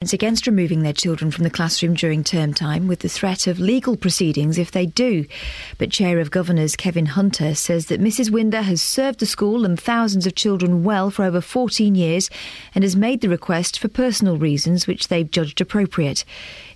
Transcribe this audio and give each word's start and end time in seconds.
against 0.00 0.46
removing 0.46 0.80
their 0.80 0.94
children 0.94 1.30
from 1.30 1.44
the 1.44 1.50
classroom 1.50 1.92
during 1.92 2.24
term 2.24 2.54
time 2.54 2.88
with 2.88 3.00
the 3.00 3.08
threat 3.08 3.46
of 3.46 3.60
legal 3.60 3.98
proceedings 3.98 4.56
if 4.56 4.70
they 4.70 4.86
do. 4.86 5.26
But 5.76 5.90
Chair 5.90 6.20
of 6.20 6.30
Governors 6.30 6.74
Kevin 6.74 7.04
Hunter 7.04 7.54
says 7.54 7.88
that 7.88 8.00
Mrs. 8.00 8.30
Winder 8.30 8.62
has 8.62 8.80
served 8.80 9.18
the 9.18 9.26
school 9.26 9.66
and 9.66 9.78
thousands 9.78 10.26
of 10.26 10.34
children 10.34 10.84
well 10.84 11.10
for 11.10 11.26
over 11.26 11.42
14 11.42 11.94
years 11.94 12.30
and 12.74 12.82
has 12.82 12.96
made 12.96 13.20
the 13.20 13.28
request 13.28 13.78
for 13.78 13.88
personal 13.88 14.38
reasons 14.38 14.86
which 14.86 15.08
they've 15.08 15.30
judged 15.30 15.60
appropriate. 15.60 16.24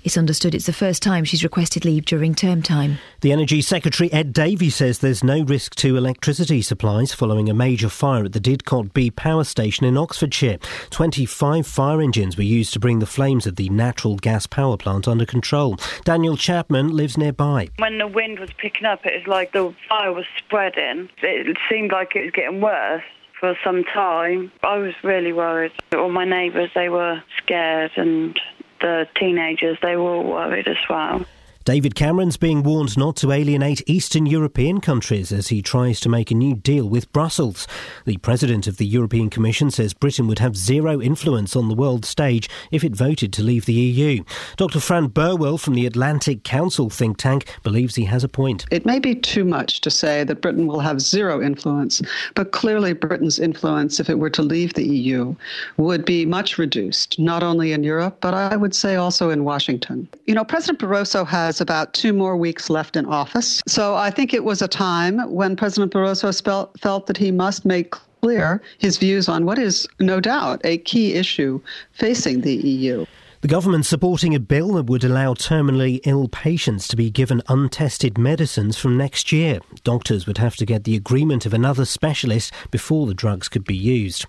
It's 0.05 0.19
understood 0.19 0.55
it's 0.55 0.67
the 0.67 0.75
first 0.75 1.03
time 1.03 1.25
she's 1.25 1.43
requested 1.43 1.87
leave 1.87 2.05
during 2.05 2.35
term 2.35 2.61
time. 2.61 2.99
The 3.23 3.33
Energy 3.33 3.63
Secretary 3.63 4.13
Ed 4.13 4.35
Davey 4.35 4.69
says 4.69 4.99
there's 4.99 5.25
no 5.25 5.43
risk 5.43 5.75
to 5.77 5.97
electricity 5.97 6.61
supplies 6.61 7.15
following 7.15 7.49
a 7.49 7.55
major 7.55 7.89
fire 7.89 8.27
at 8.27 8.35
the 8.35 8.41
Didcot 8.41 8.93
B 8.93 9.11
power 9.11 9.45
station 9.45 9.87
in 9.87 9.97
Oxfordshire. 9.97 10.59
25 10.91 11.67
fire 11.67 12.03
engines 12.03 12.37
were 12.37 12.43
used 12.43 12.75
to 12.75 12.81
bring 12.81 12.99
the 12.99 13.07
flames 13.07 13.47
of 13.47 13.57
the 13.57 13.71
natural 13.71 14.17
gas 14.17 14.47
power 14.47 14.77
plant 14.77 15.09
under 15.09 15.25
control. 15.25 15.79
Daniel 16.05 16.37
Chapman 16.37 16.95
lives 16.95 17.17
nearby. 17.17 17.71
When 17.79 17.97
the 17.97 18.07
wind 18.07 18.39
was 18.41 18.51
picking 18.59 18.85
up, 18.85 19.07
it 19.07 19.15
was 19.15 19.27
like 19.27 19.53
the 19.53 19.75
fire 19.89 20.13
was 20.13 20.27
spreading. 20.37 21.09
It 21.23 21.57
seemed 21.71 21.93
like 21.93 22.15
it 22.15 22.25
was 22.25 22.33
getting 22.33 22.61
worse 22.61 23.03
for 23.41 23.57
some 23.65 23.85
time. 23.85 24.53
I 24.63 24.77
was 24.77 24.93
really 25.03 25.33
worried. 25.33 25.73
All 25.95 26.11
my 26.11 26.25
neighbours, 26.25 26.71
they 26.75 26.91
were 26.91 27.23
scared 27.43 27.93
and 27.97 28.39
the 28.85 29.09
teenagers, 29.19 29.79
they 29.81 29.97
were 29.97 30.21
worried 30.21 30.69
as 30.69 30.77
well. 30.91 31.25
David 31.65 31.95
Cameron's 31.95 32.37
being 32.37 32.63
warned 32.63 32.99
not 32.99 33.17
to 33.17 33.33
alienate 33.33 33.89
Eastern 33.89 34.27
European 34.27 34.83
countries 34.83 35.33
as 35.33 35.49
he 35.49 35.63
tries 35.63 35.99
to 36.01 36.11
make 36.11 36.31
a 36.31 36.35
new 36.35 36.55
deal 36.55 36.87
with 36.87 37.11
Brussels. 37.11 37.67
The 38.05 38.19
president 38.19 38.67
of 38.67 38.77
the 38.77 38.85
European 38.85 39.31
Commission 39.31 39.71
says 39.71 39.95
Britain 39.95 40.27
would 40.27 40.41
have 40.41 40.59
zero 40.59 41.01
influence 41.01 41.57
on 41.57 41.71
the 41.71 41.75
world 41.75 42.05
stage 42.05 42.51
if 42.71 42.85
it 42.85 42.95
voted 42.95 43.33
to 43.33 43.43
leave 43.43 43.65
the 43.65 43.73
EU. 43.73 44.23
Dr. 44.59 44.79
Fran 44.79 45.07
Burwell 45.07 45.57
from 45.57 45.73
the 45.73 45.87
Atlantic 45.87 46.45
Council 46.45 46.91
think 46.91 47.17
tank 47.17 47.47
believes 47.63 47.95
he 47.95 48.05
has 48.05 48.23
a 48.23 48.29
point. 48.29 48.67
It 48.71 48.85
may 48.85 48.99
be 48.99 49.15
too 49.15 49.47
much 49.47 49.81
to 49.81 49.91
say 49.91 50.23
that 50.23 50.43
Britain 50.43 50.67
will 50.67 50.81
have 50.81 51.01
zero 51.01 51.41
influence, 51.41 52.03
but 52.35 52.53
clearly 52.53 52.93
Britain's 52.93 53.39
influence, 53.39 53.99
if 53.99 54.11
it 54.11 54.19
were 54.19 54.29
to 54.29 54.43
leave 54.43 54.75
the 54.75 54.87
EU, 54.87 55.35
would 55.79 56.05
be 56.05 56.27
much 56.27 56.59
reduced, 56.59 57.19
not 57.19 57.43
only 57.43 57.73
in 57.73 57.83
Europe, 57.83 58.19
but 58.21 58.35
I 58.35 58.55
would 58.55 58.75
say 58.75 58.97
also 58.97 59.31
in 59.31 59.45
Washington. 59.45 60.07
You 60.27 60.35
know, 60.35 60.45
President 60.45 60.79
Barroso 60.79 61.27
has 61.27 61.54
has 61.55 61.61
about 61.61 61.95
two 61.95 62.13
more 62.13 62.37
weeks 62.37 62.69
left 62.69 62.97
in 62.97 63.07
office. 63.07 63.63
So 63.69 63.95
I 63.95 64.11
think 64.11 64.35
it 64.35 64.43
was 64.43 64.61
a 64.61 64.67
time 64.67 65.21
when 65.31 65.55
President 65.55 65.93
Barroso 65.93 66.33
felt 66.81 67.07
that 67.07 67.17
he 67.17 67.31
must 67.31 67.65
make 67.65 67.95
clear 68.23 68.61
his 68.79 68.99
views 68.99 69.29
on 69.29 69.45
what 69.45 69.59
is 69.59 69.87
no 70.01 70.19
doubt 70.19 70.61
a 70.65 70.79
key 70.79 71.13
issue 71.15 71.61
facing 71.93 72.41
the 72.41 72.57
EU. 72.57 73.07
The 73.45 73.49
government 73.49 73.85
supporting 73.85 74.35
a 74.35 74.41
bill 74.41 74.73
that 74.73 74.87
would 74.87 75.05
allow 75.05 75.35
terminally 75.35 76.01
ill 76.05 76.29
patients 76.29 76.89
to 76.89 76.97
be 76.97 77.11
given 77.11 77.43
untested 77.47 78.17
medicines 78.17 78.79
from 78.79 78.97
next 78.97 79.33
year. 79.33 79.59
Doctors 79.83 80.27
would 80.27 80.39
have 80.39 80.57
to 80.57 80.65
get 80.65 80.85
the 80.85 80.97
agreement 80.97 81.45
of 81.45 81.53
another 81.53 81.85
specialist 81.85 82.55
before 82.71 83.07
the 83.07 83.13
drugs 83.13 83.51
could 83.51 83.67
be 83.67 83.77
used. 83.77 84.25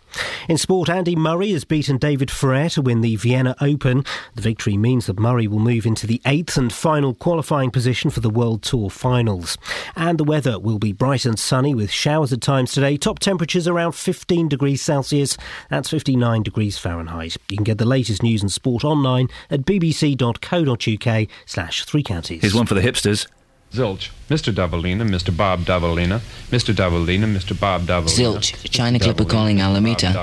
In 0.49 0.57
sport, 0.57 0.89
Andy 0.89 1.15
Murray 1.15 1.53
has 1.53 1.63
beaten 1.63 1.95
David 1.97 2.29
Ferrer 2.29 2.67
to 2.71 2.81
win 2.81 2.99
the 2.99 3.15
Vienna 3.15 3.55
Open. 3.61 4.03
The 4.33 4.41
victory 4.41 4.75
means 4.75 5.05
that 5.05 5.17
Murray 5.17 5.47
will 5.47 5.59
move 5.59 5.85
into 5.85 6.05
the 6.05 6.21
eighth 6.25 6.57
and 6.57 6.73
final 6.73 7.13
qualifying 7.13 7.71
position 7.71 8.09
for 8.09 8.19
the 8.19 8.29
World 8.29 8.63
Tour 8.63 8.89
finals. 8.89 9.57
And 9.95 10.17
the 10.17 10.25
weather 10.25 10.59
will 10.59 10.77
be 10.77 10.91
bright 10.91 11.23
and 11.23 11.39
sunny 11.39 11.73
with 11.73 11.89
showers 11.89 12.33
at 12.33 12.41
times 12.41 12.73
today. 12.73 12.97
Top 12.97 13.19
temperatures 13.19 13.65
around 13.65 13.93
15 13.93 14.49
degrees 14.49 14.81
Celsius. 14.81 15.37
That's 15.69 15.89
59 15.89 16.43
degrees 16.43 16.77
Fahrenheit. 16.77 17.37
You 17.47 17.55
can 17.55 17.63
get 17.63 17.77
the 17.77 17.85
latest 17.85 18.21
news 18.21 18.41
and 18.41 18.51
sport 18.51 18.83
on 18.83 19.04
online 19.05 19.29
at 19.49 19.61
bbc.co.uk 19.61 21.27
slash 21.45 21.85
three 21.85 22.03
counties. 22.03 22.41
Here's 22.41 22.55
one 22.55 22.65
for 22.65 22.73
the 22.73 22.81
hipsters. 22.81 23.27
Zilch, 23.71 24.09
Mr. 24.29 24.53
Davalina, 24.53 25.07
Mr. 25.07 25.35
Bob 25.35 25.61
Davalina, 25.61 26.19
Mr. 26.49 26.73
Davalina, 26.73 27.25
Mr. 27.25 27.59
Bob 27.59 27.83
Davalina. 27.83 28.37
Zilch, 28.37 28.69
China 28.69 28.99
Clipper 28.99 29.25
calling 29.25 29.59
Alameda. 29.59 30.13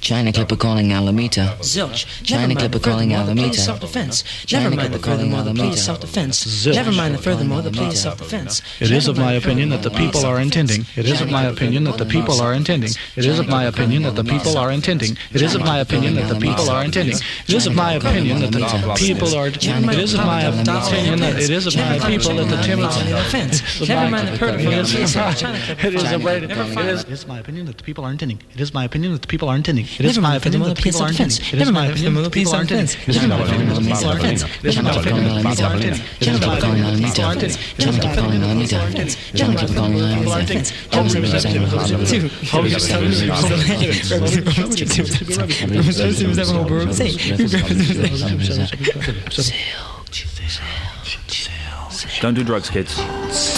China 0.00 0.32
Clipper 0.32 0.56
calling 0.56 0.92
Alameda. 0.92 1.56
Zilch. 1.60 2.06
China 2.22 2.54
Clipper 2.54 2.78
calling 2.78 3.12
Alameda. 3.12 3.54
Self-defense. 3.54 4.24
Never 4.52 4.74
mind 4.74 4.94
the 4.94 4.98
furthermore 4.98 5.42
the 5.42 5.54
plea 5.54 5.76
self-defense. 5.76 6.66
Never 6.66 6.92
mind 6.92 7.14
the 7.14 7.18
furthermore 7.18 7.62
the 7.62 7.70
plea 7.70 7.94
self-defense. 7.94 8.62
It 8.80 8.90
is 8.90 9.08
of 9.08 9.18
my 9.18 9.32
opinion 9.32 9.68
that 9.70 9.82
the 9.82 9.90
people 9.90 10.24
are 10.24 10.40
intending. 10.40 10.86
It 10.96 11.06
is 11.06 11.20
of 11.20 11.30
my 11.30 11.44
opinion 11.44 11.84
that 11.84 11.98
the 11.98 12.06
people 12.06 12.40
are 12.40 12.54
intending. 12.54 12.92
It 13.16 13.24
is 13.24 13.38
of 13.38 13.48
my 13.48 13.64
opinion 13.64 14.02
that 14.04 14.16
the 14.16 14.24
people 14.24 14.56
are 14.56 14.72
intending. 14.72 15.16
It 15.32 15.42
is 15.42 15.54
of 15.54 15.62
my 15.62 15.78
opinion 15.78 16.14
that 16.14 16.28
the 16.28 16.40
people 16.40 16.70
are 16.70 16.84
intending. 16.84 17.16
It 17.48 17.54
is 17.54 17.66
of 17.66 17.74
my 17.74 17.92
opinion 17.94 18.40
that 18.40 18.52
the 18.52 18.94
people 18.96 19.34
are. 19.34 19.48
It 19.48 19.98
is 19.98 20.14
of 20.14 20.24
my 20.24 20.42
opinion 20.42 21.20
that 21.20 21.38
it 21.38 21.50
is 21.50 21.66
of 21.66 21.76
my 21.76 21.98
people 21.98 22.34
that 22.36 22.48
the 22.48 22.58
Tim. 22.62 22.80
Never 23.88 24.10
mind 24.10 24.28
the 24.28 24.38
furthermore 24.38 24.72
the 24.74 24.84
plea 24.84 25.88
It 25.88 25.94
is 25.94 26.12
a 26.12 26.18
way. 26.18 26.38
It 26.42 27.08
is 27.10 27.26
my 27.26 27.38
opinion 27.38 27.66
that 27.66 27.78
the 27.78 27.84
people 27.84 28.04
are 28.04 28.10
intending. 28.10 28.40
It 28.54 28.60
is 28.60 28.72
my 28.72 28.84
opinion 28.84 29.12
that 29.12 29.22
the 29.22 29.28
people 29.28 29.48
are 29.48 29.56
intending. 29.56 29.87
It 29.98 30.04
is 30.04 30.18
my 30.18 30.36
opinion 30.36 30.62
that 30.62 30.76
people 30.78 31.02
aren't 31.02 31.20
in. 31.20 31.26
It 31.26 31.54
is 31.54 31.72
my 31.72 31.86
opinion 31.86 32.14
that 32.14 32.32
people 32.32 32.54
aren't. 32.54 32.70
It 32.70 32.96
is 33.08 33.26
my 33.26 33.40
opinion 33.42 33.68
that 33.68 33.82
people 33.82 34.08
aren't 34.08 34.24
in. 34.24 34.34
It 34.34 34.66
is 34.66 34.80
my 34.82 34.94
opinion 34.96 35.24
that 35.26 35.42
people 35.42 35.64
aren't. 35.64 35.84
It 35.84 35.92
is 36.28 36.38
my 36.46 36.58
opinion 36.58 36.84
that 36.84 36.98
people 37.02 37.24
aren't. 37.24 37.42
It 37.42 37.48
is 37.48 37.56
my 37.88 38.04
opinion 38.12 38.40
that 38.40 38.56
people 38.60 38.78
aren't. 38.78 38.98
It 38.98 39.08
is 39.08 39.48
my 39.48 39.54
opinion 39.54 39.98
that 39.98 40.14
people 40.18 40.32
aren't 40.32 40.50
in. 40.50 40.64
Home 40.92 41.08
representative 41.08 41.72
of 41.74 41.80
two. 42.08 42.28
Home 42.48 42.64
representative 42.64 43.30
of 43.30 43.48
Don't 52.20 52.34
do 52.34 52.44
drugs, 52.44 52.70
kids. 52.70 52.96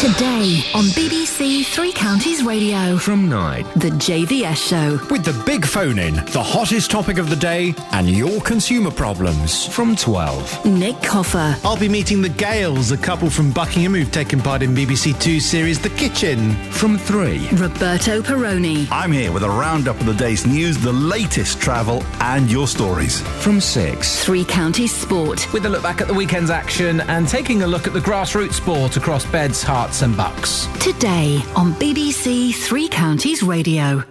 Today 0.01 0.65
on 0.75 0.85
BBC 0.97 1.65
Three 1.67 1.93
Counties 1.93 2.43
Radio. 2.43 2.97
From 2.97 3.29
9. 3.29 3.65
The 3.77 3.91
JVS 3.91 4.57
Show. 4.69 4.99
With 5.11 5.25
the 5.25 5.41
big 5.45 5.65
phone 5.65 5.99
in, 5.99 6.15
the 6.33 6.43
hottest 6.43 6.91
topic 6.91 7.19
of 7.19 7.31
the 7.31 7.37
day, 7.37 7.75
and 7.93 8.09
your 8.09 8.41
consumer 8.41 8.91
problems. 8.91 9.67
From 9.67 9.95
12. 9.95 10.65
Nick 10.67 11.01
Coffer. 11.03 11.57
I'll 11.65 11.77
be 11.79 11.89
meeting 11.89 12.23
the 12.23 12.29
Gales, 12.29 12.93
a 12.93 12.97
couple 12.97 13.31
from 13.31 13.53
Buckingham 13.53 13.95
who've 13.95 14.11
taken 14.11 14.41
part 14.41 14.63
in 14.63 14.75
BBC 14.75 15.21
Two 15.21 15.41
series 15.41 15.79
The 15.79 15.91
Kitchen. 15.91 16.55
From 16.71 16.99
3. 16.99 17.49
Roberto 17.53 18.23
Perrone. 18.23 18.87
I'm 18.91 19.13
here 19.13 19.33
with 19.33 19.45
a 19.45 19.49
roundup 19.49 20.01
of 20.01 20.07
the 20.07 20.15
day's 20.15 20.47
news, 20.47 20.79
the 20.79 20.93
latest 20.93 21.61
travel, 21.61 22.03
and 22.21 22.51
your 22.51 22.67
stories. 22.67 23.21
From 23.43 23.61
6. 23.61 24.25
Three 24.25 24.45
Counties 24.45 24.95
Sport. 24.95 25.53
With 25.53 25.67
a 25.67 25.69
look 25.69 25.83
back 25.83 26.01
at 26.01 26.09
the 26.09 26.15
weekend's 26.15 26.51
action 26.51 27.01
and 27.03 27.29
taking 27.29 27.63
a 27.63 27.67
look 27.67 27.87
at 27.87 27.93
the 27.93 28.01
grassroots 28.31 28.55
sport 28.55 28.97
across 28.97 29.27
beds, 29.27 29.63
hearts, 29.63 30.03
and 30.03 30.17
bucks. 30.17 30.67
Today 30.79 31.43
on 31.57 31.73
BBC 31.75 32.55
Three 32.55 32.89
Counties 32.89 33.43
Radio. 33.43 34.05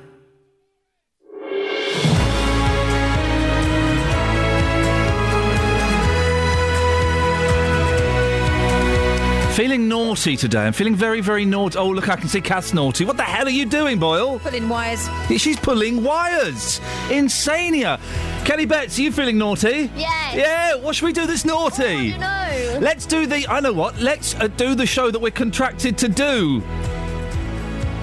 Feeling 9.60 9.90
naughty 9.90 10.38
today. 10.38 10.68
I'm 10.68 10.72
feeling 10.72 10.96
very, 10.96 11.20
very 11.20 11.44
naughty. 11.44 11.78
Oh, 11.78 11.90
look, 11.90 12.08
I 12.08 12.16
can 12.16 12.30
see 12.30 12.40
Kath's 12.40 12.74
naughty. 12.74 13.04
What 13.04 13.18
the 13.18 13.24
hell 13.24 13.46
are 13.46 13.50
you 13.50 13.66
doing, 13.66 14.00
Boyle? 14.00 14.40
Pulling 14.40 14.70
wires. 14.70 15.10
She's 15.36 15.60
pulling 15.60 16.02
wires. 16.02 16.80
Insania. 17.10 18.00
Kelly 18.46 18.66
Betts, 18.66 18.98
are 18.98 19.02
you 19.02 19.12
feeling 19.12 19.38
naughty? 19.38 19.92
Yes. 19.98 20.34
Yeah. 20.34 20.76
What 20.76 20.96
should 20.96 21.08
we 21.08 21.12
do 21.12 21.28
this 21.28 21.44
naughty? 21.44 21.84
Oh, 21.84 22.24
I 22.24 22.70
know. 22.72 22.80
Let's 22.80 23.06
do 23.06 23.26
the. 23.26 23.46
I 23.50 23.60
know 23.60 23.74
what. 23.74 24.00
Let's 24.00 24.34
uh, 24.36 24.48
do 24.48 24.76
the 24.76 24.86
show 24.86 25.12
that 25.12 25.20
we're 25.20 25.30
contracted 25.30 25.98
to 25.98 26.08
do. 26.08 26.64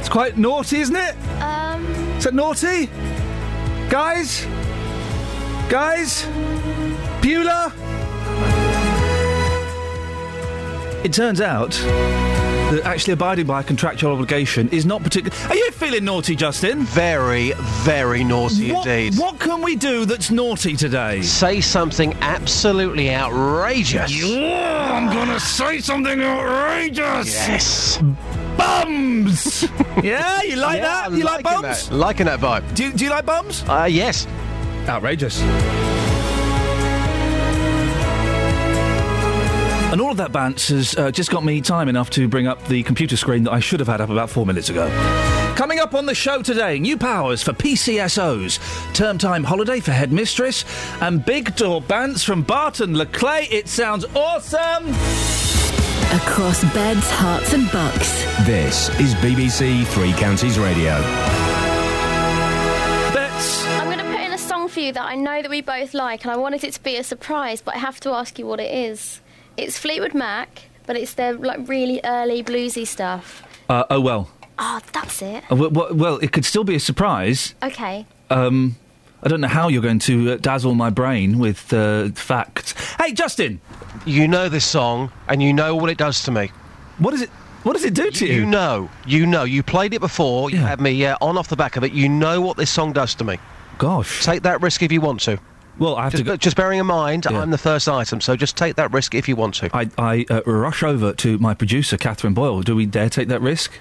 It's 0.01 0.11
quite 0.11 0.37
naughty, 0.37 0.81
isn't 0.81 0.95
it? 0.95 1.15
Um. 1.41 1.87
Is 2.19 2.25
that 2.25 2.35
naughty? 2.35 2.91
Guys? 3.89 4.45
Guys? 5.71 6.27
Beulah? 7.23 7.73
It 11.07 11.13
turns 11.13 11.41
out 11.41 11.71
that 11.71 12.81
actually 12.85 13.13
abiding 13.13 13.47
by 13.47 13.61
a 13.61 13.63
contractual 13.63 14.11
obligation 14.11 14.69
is 14.71 14.85
not 14.85 15.05
particularly. 15.05 15.41
Are 15.49 15.55
you 15.55 15.71
feeling 15.71 16.05
naughty, 16.05 16.35
Justin? 16.35 16.83
Very, 16.83 17.53
very 17.85 18.25
naughty 18.25 18.73
what, 18.73 18.85
indeed. 18.89 19.17
What 19.17 19.39
can 19.39 19.63
we 19.63 19.77
do 19.77 20.05
that's 20.05 20.33
naughty 20.33 20.75
today? 20.75 21.23
Say 21.23 21.61
something 21.61 22.13
absolutely 22.23 23.15
outrageous. 23.15 24.21
Yeah, 24.21 24.91
I'm 24.93 25.07
gonna 25.15 25.39
say 25.39 25.79
something 25.79 26.21
outrageous. 26.21 27.33
Yes. 27.33 27.99
Bums. 28.57 29.63
yeah, 30.03 30.43
you 30.43 30.57
like 30.57 30.79
Yeah, 30.79 31.09
that? 31.09 31.13
You 31.17 31.23
like 31.23 31.45
bums? 31.45 31.89
that. 31.89 31.95
Liking 31.95 32.27
that 32.27 32.41
vibe. 32.41 32.75
Do 32.75 32.83
you, 32.83 32.93
do 32.93 33.05
you 33.05 33.11
like 33.11 33.25
bums? 33.25 33.63
Uh, 33.69 33.85
yes. 33.89 34.27
Outrageous. 34.89 35.41
And 39.97 40.03
all 40.03 40.11
of 40.11 40.19
that 40.19 40.31
bants 40.31 40.69
has 40.69 40.95
uh, 40.95 41.11
just 41.11 41.31
got 41.31 41.43
me 41.43 41.63
time 41.63 41.89
enough 41.89 42.11
to 42.11 42.29
bring 42.29 42.47
up 42.47 42.63
the 42.69 42.83
computer 42.83 43.17
screen 43.17 43.45
that 43.45 43.53
I 43.55 43.61
should 43.61 43.81
have 43.81 43.89
had 43.89 44.03
up 44.03 44.11
about 44.11 44.29
four 44.29 44.45
minutes 44.45 44.69
ago. 44.69 44.91
Coming 45.57 45.79
up 45.79 45.95
on 45.95 46.05
the 46.05 46.15
show 46.15 46.43
today, 46.43 46.79
new 46.79 46.99
powers 46.99 47.43
for 47.43 47.55
PCSOs, 47.55 48.93
term 48.93 49.17
time 49.17 49.43
holiday 49.43 49.81
for 49.81 49.93
headmistress, 49.93 50.67
and 51.01 51.25
big 51.25 51.57
door 51.57 51.81
bands 51.81 52.23
from 52.23 52.43
Barton-le-Clay. 52.43 53.45
It 53.51 53.69
sounds 53.69 54.05
awesome! 54.15 54.89
Across 56.21 56.65
beds, 56.75 57.11
hearts, 57.13 57.55
and 57.55 57.73
bucks. 57.73 58.23
This 58.45 58.91
is 59.01 59.15
BBC 59.15 59.87
Three 59.87 60.13
Counties 60.13 60.59
Radio. 60.59 61.01
Bets. 63.15 63.65
I'm 63.67 63.87
going 63.87 63.97
to 63.97 64.05
put 64.05 64.21
in 64.21 64.35
a 64.35 64.39
song 64.39 64.69
for 64.69 64.81
you 64.81 64.93
that 64.93 65.07
I 65.07 65.15
know 65.15 65.41
that 65.41 65.51
we 65.51 65.63
both 65.63 65.95
like, 65.95 66.25
and 66.25 66.33
I 66.33 66.37
wanted 66.37 66.65
it 66.65 66.75
to 66.75 66.83
be 66.83 66.99
a 66.99 67.03
surprise, 67.03 67.63
but 67.63 67.77
I 67.77 67.79
have 67.79 67.99
to 68.01 68.11
ask 68.11 68.39
you 68.39 68.47
what 68.47 68.61
it 68.61 68.71
is. 68.71 69.23
It's 69.57 69.79
Fleetwood 69.79 70.15
Mac, 70.15 70.65
but 70.87 70.97
it's 70.97 71.15
their 71.15 71.35
like 71.35 71.67
really 71.69 72.01
early 72.05 72.43
bluesy 72.43 72.87
stuff. 72.87 73.43
Uh, 73.69 73.85
oh 73.91 74.01
well. 74.01 74.31
Oh, 74.59 74.81
that's 74.93 75.21
it. 75.23 75.45
Uh, 75.45 75.57
w- 75.57 75.71
w- 75.71 75.95
well, 75.95 76.17
it 76.19 76.33
could 76.33 76.45
still 76.45 76.65
be 76.65 76.75
a 76.75 76.81
surprise. 76.81 77.55
Okay. 77.63 78.07
Um, 78.31 78.77
I 79.23 79.29
don't 79.29 79.41
know 79.41 79.49
how 79.49 79.69
you're 79.69 79.83
going 79.83 79.99
to 80.01 80.33
uh, 80.33 80.37
dazzle 80.37 80.75
my 80.75 80.91
brain 80.91 81.39
with 81.39 81.73
uh, 81.73 82.09
facts. 82.11 82.75
Hey, 83.01 83.13
Justin. 83.13 83.61
You 84.05 84.29
know 84.29 84.49
this 84.49 84.65
song, 84.65 85.11
and 85.29 85.43
you 85.43 85.53
know 85.53 85.75
what 85.75 85.91
it 85.91 85.99
does 85.99 86.23
to 86.25 86.31
me. 86.31 86.51
What 86.99 87.11
does 87.11 87.23
it? 87.23 87.31
What 87.65 87.73
does 87.73 87.85
it 87.85 87.95
do 87.95 88.11
to 88.11 88.27
you? 88.27 88.33
You 88.35 88.47
know, 88.47 88.89
you 89.07 89.27
know. 89.27 89.43
You 89.43 89.63
played 89.63 89.93
it 89.95 90.01
before. 90.01 90.51
You 90.51 90.59
had 90.59 90.81
me 90.81 91.05
uh, 91.05 91.17
on 91.21 91.37
off 91.37 91.49
the 91.49 91.57
back 91.57 91.77
of 91.77 91.83
it. 91.83 91.93
You 91.93 92.09
know 92.09 92.41
what 92.41 92.57
this 92.57 92.71
song 92.71 92.93
does 92.93 93.15
to 93.17 93.25
me. 93.25 93.39
Gosh. 93.79 94.25
Take 94.25 94.43
that 94.45 94.63
risk 94.63 94.83
if 94.83 94.93
you 94.93 95.01
want 95.01 95.21
to. 95.23 95.39
Well, 95.79 95.97
I 95.97 96.05
have 96.05 96.13
just, 96.13 96.25
to 96.25 96.31
go. 96.31 96.37
Just 96.37 96.57
bearing 96.57 96.79
in 96.79 96.87
mind, 96.87 97.27
I'm 97.27 97.51
the 97.51 97.59
first 97.59 97.89
item, 97.89 98.21
so 98.21 98.37
just 98.37 98.57
take 98.57 98.77
that 98.77 98.93
risk 98.93 99.15
if 99.15 99.29
you 99.29 99.37
want 99.37 99.55
to. 99.57 99.71
I, 99.77 99.91
I 99.99 100.27
uh, 100.31 100.43
rush 100.45 100.83
over 100.83 101.13
to 101.15 101.39
my 101.39 101.55
producer, 101.55 101.97
Catherine 101.97 102.35
Boyle. 102.35 102.63
Do 102.63 102.75
we 102.75 102.87
dare 102.87 103.11
take 103.11 103.29
that 103.29 103.43
risk? 103.43 103.79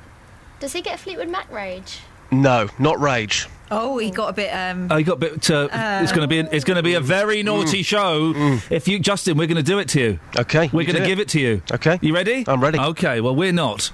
Does 0.59 0.73
he 0.73 0.81
get 0.81 0.99
Fleetwood 0.99 1.29
Mac 1.29 1.51
rage? 1.51 1.99
No, 2.31 2.69
not 2.79 2.99
rage. 2.99 3.47
Oh, 3.71 3.97
he 3.97 4.11
got 4.11 4.29
a 4.29 4.33
bit. 4.33 4.49
Um, 4.49 4.89
Oh, 4.91 4.97
you 4.97 5.05
got 5.05 5.13
a 5.13 5.17
bit. 5.17 5.49
Uh, 5.49 5.67
it's 6.01 6.11
going 6.11 6.21
to 6.21 6.27
be. 6.27 6.39
It's 6.39 6.65
going 6.65 6.77
to 6.77 6.83
be 6.83 6.93
a 6.93 6.99
very 7.01 7.43
naughty 7.43 7.81
show. 7.81 8.33
If 8.69 8.87
you, 8.87 8.99
Justin, 8.99 9.37
we're 9.37 9.47
going 9.47 9.57
to 9.57 9.63
do 9.63 9.79
it 9.79 9.89
to 9.89 9.99
you. 9.99 10.19
Okay. 10.37 10.69
We're 10.71 10.83
going 10.85 10.95
to 10.95 10.99
do 10.99 11.03
it. 11.03 11.07
give 11.07 11.19
it 11.19 11.29
to 11.29 11.39
you. 11.39 11.61
Okay. 11.71 11.97
You 12.01 12.13
ready? 12.13 12.43
I'm 12.47 12.61
ready. 12.61 12.77
Okay. 12.79 13.21
Well, 13.21 13.35
we're 13.35 13.51
not. 13.53 13.91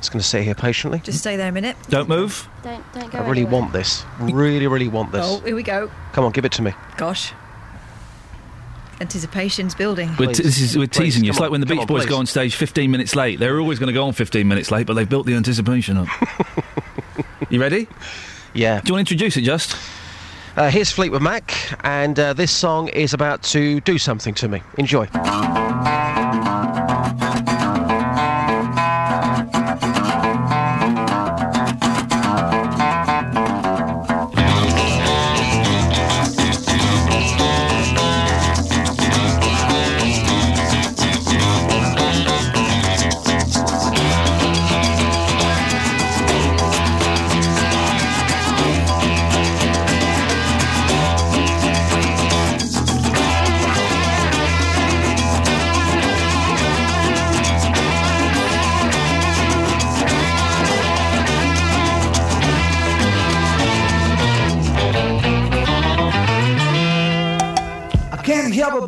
Just 0.00 0.12
going 0.12 0.20
to 0.22 0.26
sit 0.26 0.42
here 0.44 0.54
patiently. 0.54 0.98
just 1.00 1.18
stay 1.18 1.36
there 1.36 1.48
a 1.48 1.52
minute. 1.52 1.76
Don't 1.90 2.08
move. 2.08 2.48
Don't 2.62 2.82
don't 2.92 3.10
go. 3.12 3.18
I 3.18 3.20
really 3.28 3.42
anywhere. 3.42 3.60
want 3.60 3.72
this. 3.72 4.02
Really, 4.18 4.66
really 4.66 4.88
want 4.88 5.12
this. 5.12 5.24
Oh, 5.24 5.40
here 5.40 5.54
we 5.54 5.62
go. 5.62 5.90
Come 6.12 6.24
on, 6.24 6.32
give 6.32 6.44
it 6.44 6.52
to 6.52 6.62
me. 6.62 6.72
Gosh. 6.96 7.32
Anticipation's 9.00 9.74
building. 9.74 10.10
We're, 10.18 10.32
t- 10.32 10.42
this 10.42 10.60
is, 10.60 10.76
we're 10.76 10.86
Please, 10.86 11.14
teasing 11.14 11.24
you. 11.24 11.30
come 11.30 11.34
It's 11.36 11.40
like 11.40 11.50
when 11.50 11.60
the 11.60 11.66
come 11.66 11.76
Beach 11.76 11.82
on, 11.82 11.86
Boys 11.86 12.02
please. 12.04 12.10
go 12.10 12.18
on 12.18 12.26
stage 12.26 12.54
15 12.54 12.90
minutes 12.90 13.14
late. 13.16 13.38
They're 13.38 13.58
always 13.60 13.78
going 13.78 13.86
to 13.88 13.94
go 13.94 14.06
on 14.06 14.12
15 14.12 14.46
minutes 14.46 14.70
late, 14.70 14.86
but 14.86 14.94
they've 14.94 15.08
built 15.08 15.26
the 15.26 15.34
anticipation 15.34 15.96
up. 15.96 16.08
you 17.50 17.60
ready? 17.60 17.86
Yeah. 18.52 18.80
Do 18.80 18.88
you 18.88 18.94
want 18.94 19.08
to 19.08 19.14
introduce 19.14 19.36
it, 19.38 19.42
just? 19.42 19.74
Uh, 20.56 20.70
here's 20.70 20.90
Fleetwood 20.90 21.22
Mac, 21.22 21.54
and 21.84 22.18
uh, 22.18 22.32
this 22.34 22.50
song 22.50 22.88
is 22.88 23.14
about 23.14 23.42
to 23.44 23.80
do 23.82 23.96
something 23.96 24.34
to 24.34 24.48
me. 24.48 24.62
Enjoy. 24.76 25.06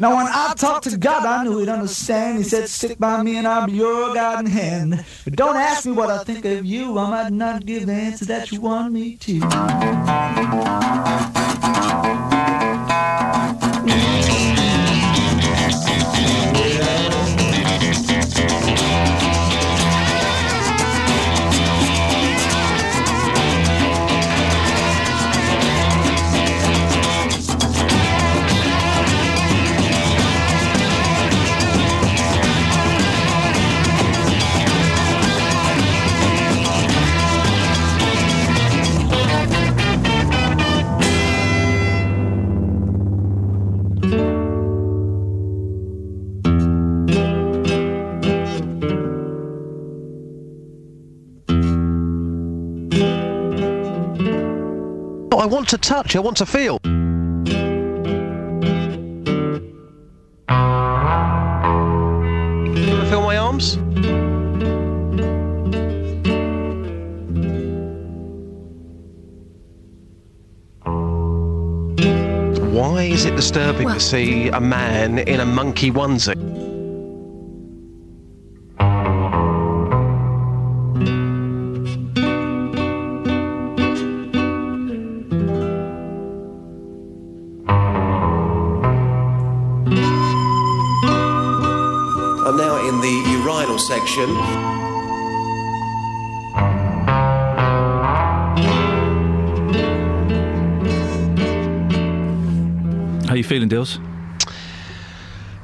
Now 0.00 0.16
when 0.16 0.26
I 0.28 0.54
talk 0.56 0.80
to 0.84 0.96
God, 0.96 1.26
I 1.26 1.44
knew 1.44 1.58
he'd 1.58 1.68
understand. 1.68 2.38
He 2.38 2.44
said, 2.44 2.70
stick 2.70 2.98
by 2.98 3.22
me 3.22 3.36
and 3.36 3.46
I'll 3.46 3.66
be 3.66 3.72
your 3.72 4.14
guiding 4.14 4.50
hand. 4.50 5.04
But 5.24 5.36
don't 5.36 5.56
ask 5.56 5.84
me 5.84 5.92
what 5.92 6.08
I 6.08 6.24
think 6.24 6.46
of 6.46 6.64
you. 6.64 6.96
I 6.98 7.10
might 7.10 7.32
not 7.34 7.66
give 7.66 7.84
the 7.84 7.92
answer 7.92 8.24
that 8.24 8.50
you 8.50 8.62
want 8.62 8.94
me 8.94 9.16
to. 9.16 9.40
I 55.40 55.46
want 55.46 55.70
to 55.70 55.78
touch. 55.78 56.16
I 56.16 56.18
want 56.18 56.36
to 56.36 56.44
feel. 56.44 56.78
You 56.84 56.90
want 62.86 63.00
to 63.00 63.06
feel 63.08 63.22
my 63.22 63.38
arms? 63.38 63.78
Why 72.74 73.04
is 73.04 73.24
it 73.24 73.34
disturbing 73.34 73.88
to 73.88 73.98
see 73.98 74.48
a 74.48 74.60
man 74.60 75.20
in 75.20 75.40
a 75.40 75.46
monkey 75.46 75.90
onesie? 75.90 76.69
Section. 94.10 94.34
How 103.26 103.34
you 103.34 103.44
feeling, 103.44 103.68
Dills? 103.68 104.00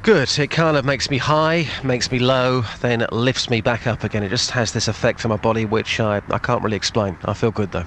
Good. 0.03 0.39
It 0.39 0.49
kind 0.49 0.77
of 0.77 0.85
makes 0.85 1.09
me 1.09 1.17
high, 1.17 1.67
makes 1.83 2.11
me 2.11 2.19
low, 2.19 2.63
then 2.79 3.01
it 3.01 3.11
lifts 3.11 3.49
me 3.49 3.59
back 3.59 3.87
up 3.87 4.05
again. 4.05 4.23
It 4.23 4.29
just 4.29 4.51
has 4.51 4.71
this 4.71 4.87
effect 4.87 5.25
on 5.25 5.29
my 5.29 5.35
body 5.35 5.65
which 5.65 5.99
I, 5.99 6.21
I 6.29 6.37
can't 6.37 6.63
really 6.63 6.77
explain. 6.77 7.17
I 7.25 7.33
feel 7.33 7.51
good 7.51 7.73
though. 7.73 7.85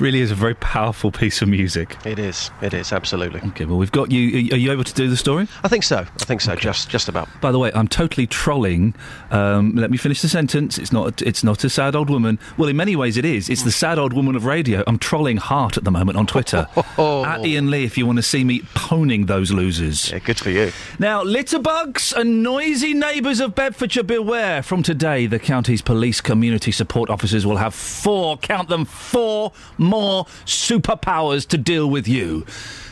Really 0.00 0.20
is 0.20 0.30
a 0.30 0.34
very 0.34 0.54
powerful 0.54 1.10
piece 1.10 1.42
of 1.42 1.48
music. 1.48 1.96
It 2.06 2.18
is. 2.18 2.50
It 2.62 2.72
is 2.72 2.92
absolutely. 2.92 3.40
Okay, 3.48 3.64
well 3.64 3.78
we've 3.78 3.90
got 3.90 4.12
you. 4.12 4.52
Are 4.52 4.56
you 4.56 4.70
able 4.70 4.84
to 4.84 4.94
do 4.94 5.08
the 5.08 5.16
story? 5.16 5.48
I 5.64 5.68
think 5.68 5.82
so. 5.82 5.98
I 5.98 6.24
think 6.24 6.40
so. 6.40 6.54
Just 6.54 6.88
just 6.88 7.08
about. 7.08 7.28
By 7.40 7.50
the 7.50 7.58
way, 7.58 7.72
I'm 7.74 7.88
totally 7.88 8.26
trolling. 8.26 8.94
Um, 9.30 9.74
let 9.74 9.90
me 9.90 9.96
finish 9.96 10.22
the 10.22 10.28
sentence. 10.28 10.78
It's 10.78 10.92
not. 10.92 11.20
It's 11.22 11.42
not 11.42 11.64
a 11.64 11.70
sad 11.70 11.96
old 11.96 12.10
woman. 12.10 12.38
Well, 12.56 12.68
in 12.68 12.76
many 12.76 12.94
ways, 12.94 13.16
it 13.16 13.24
is. 13.24 13.50
It's 13.50 13.64
the 13.64 13.72
sad 13.72 13.98
old 13.98 14.12
woman 14.12 14.36
of 14.36 14.44
radio. 14.44 14.84
I'm 14.86 14.98
trolling 14.98 15.36
hard 15.36 15.76
at 15.76 15.84
the 15.84 15.90
moment 15.90 16.16
on 16.16 16.26
Twitter. 16.26 16.68
At 16.98 17.40
Iain 17.44 17.70
Lee, 17.70 17.84
if 17.84 17.96
you 17.98 18.06
want 18.06 18.16
to 18.16 18.22
see 18.22 18.44
me 18.44 18.62
poning 18.74 19.26
those 19.26 19.52
losers. 19.52 20.10
Yeah, 20.10 20.18
good 20.18 20.38
for 20.38 20.50
you. 20.50 20.72
Now, 20.98 21.22
litterbugs 21.24 22.12
and 22.12 22.42
noisy 22.42 22.94
neighbours 22.94 23.40
of 23.40 23.54
Bedfordshire 23.54 24.02
beware. 24.02 24.62
From 24.62 24.82
today, 24.82 25.26
the 25.26 25.38
county's 25.38 25.82
police 25.82 26.20
community 26.20 26.72
support 26.72 27.10
officers 27.10 27.46
will 27.46 27.56
have 27.56 27.74
four, 27.74 28.36
count 28.38 28.68
them, 28.68 28.84
four 28.84 29.52
more 29.88 30.24
superpowers 30.44 31.46
to 31.48 31.58
deal 31.58 31.88
with 31.88 32.06
you. 32.06 32.46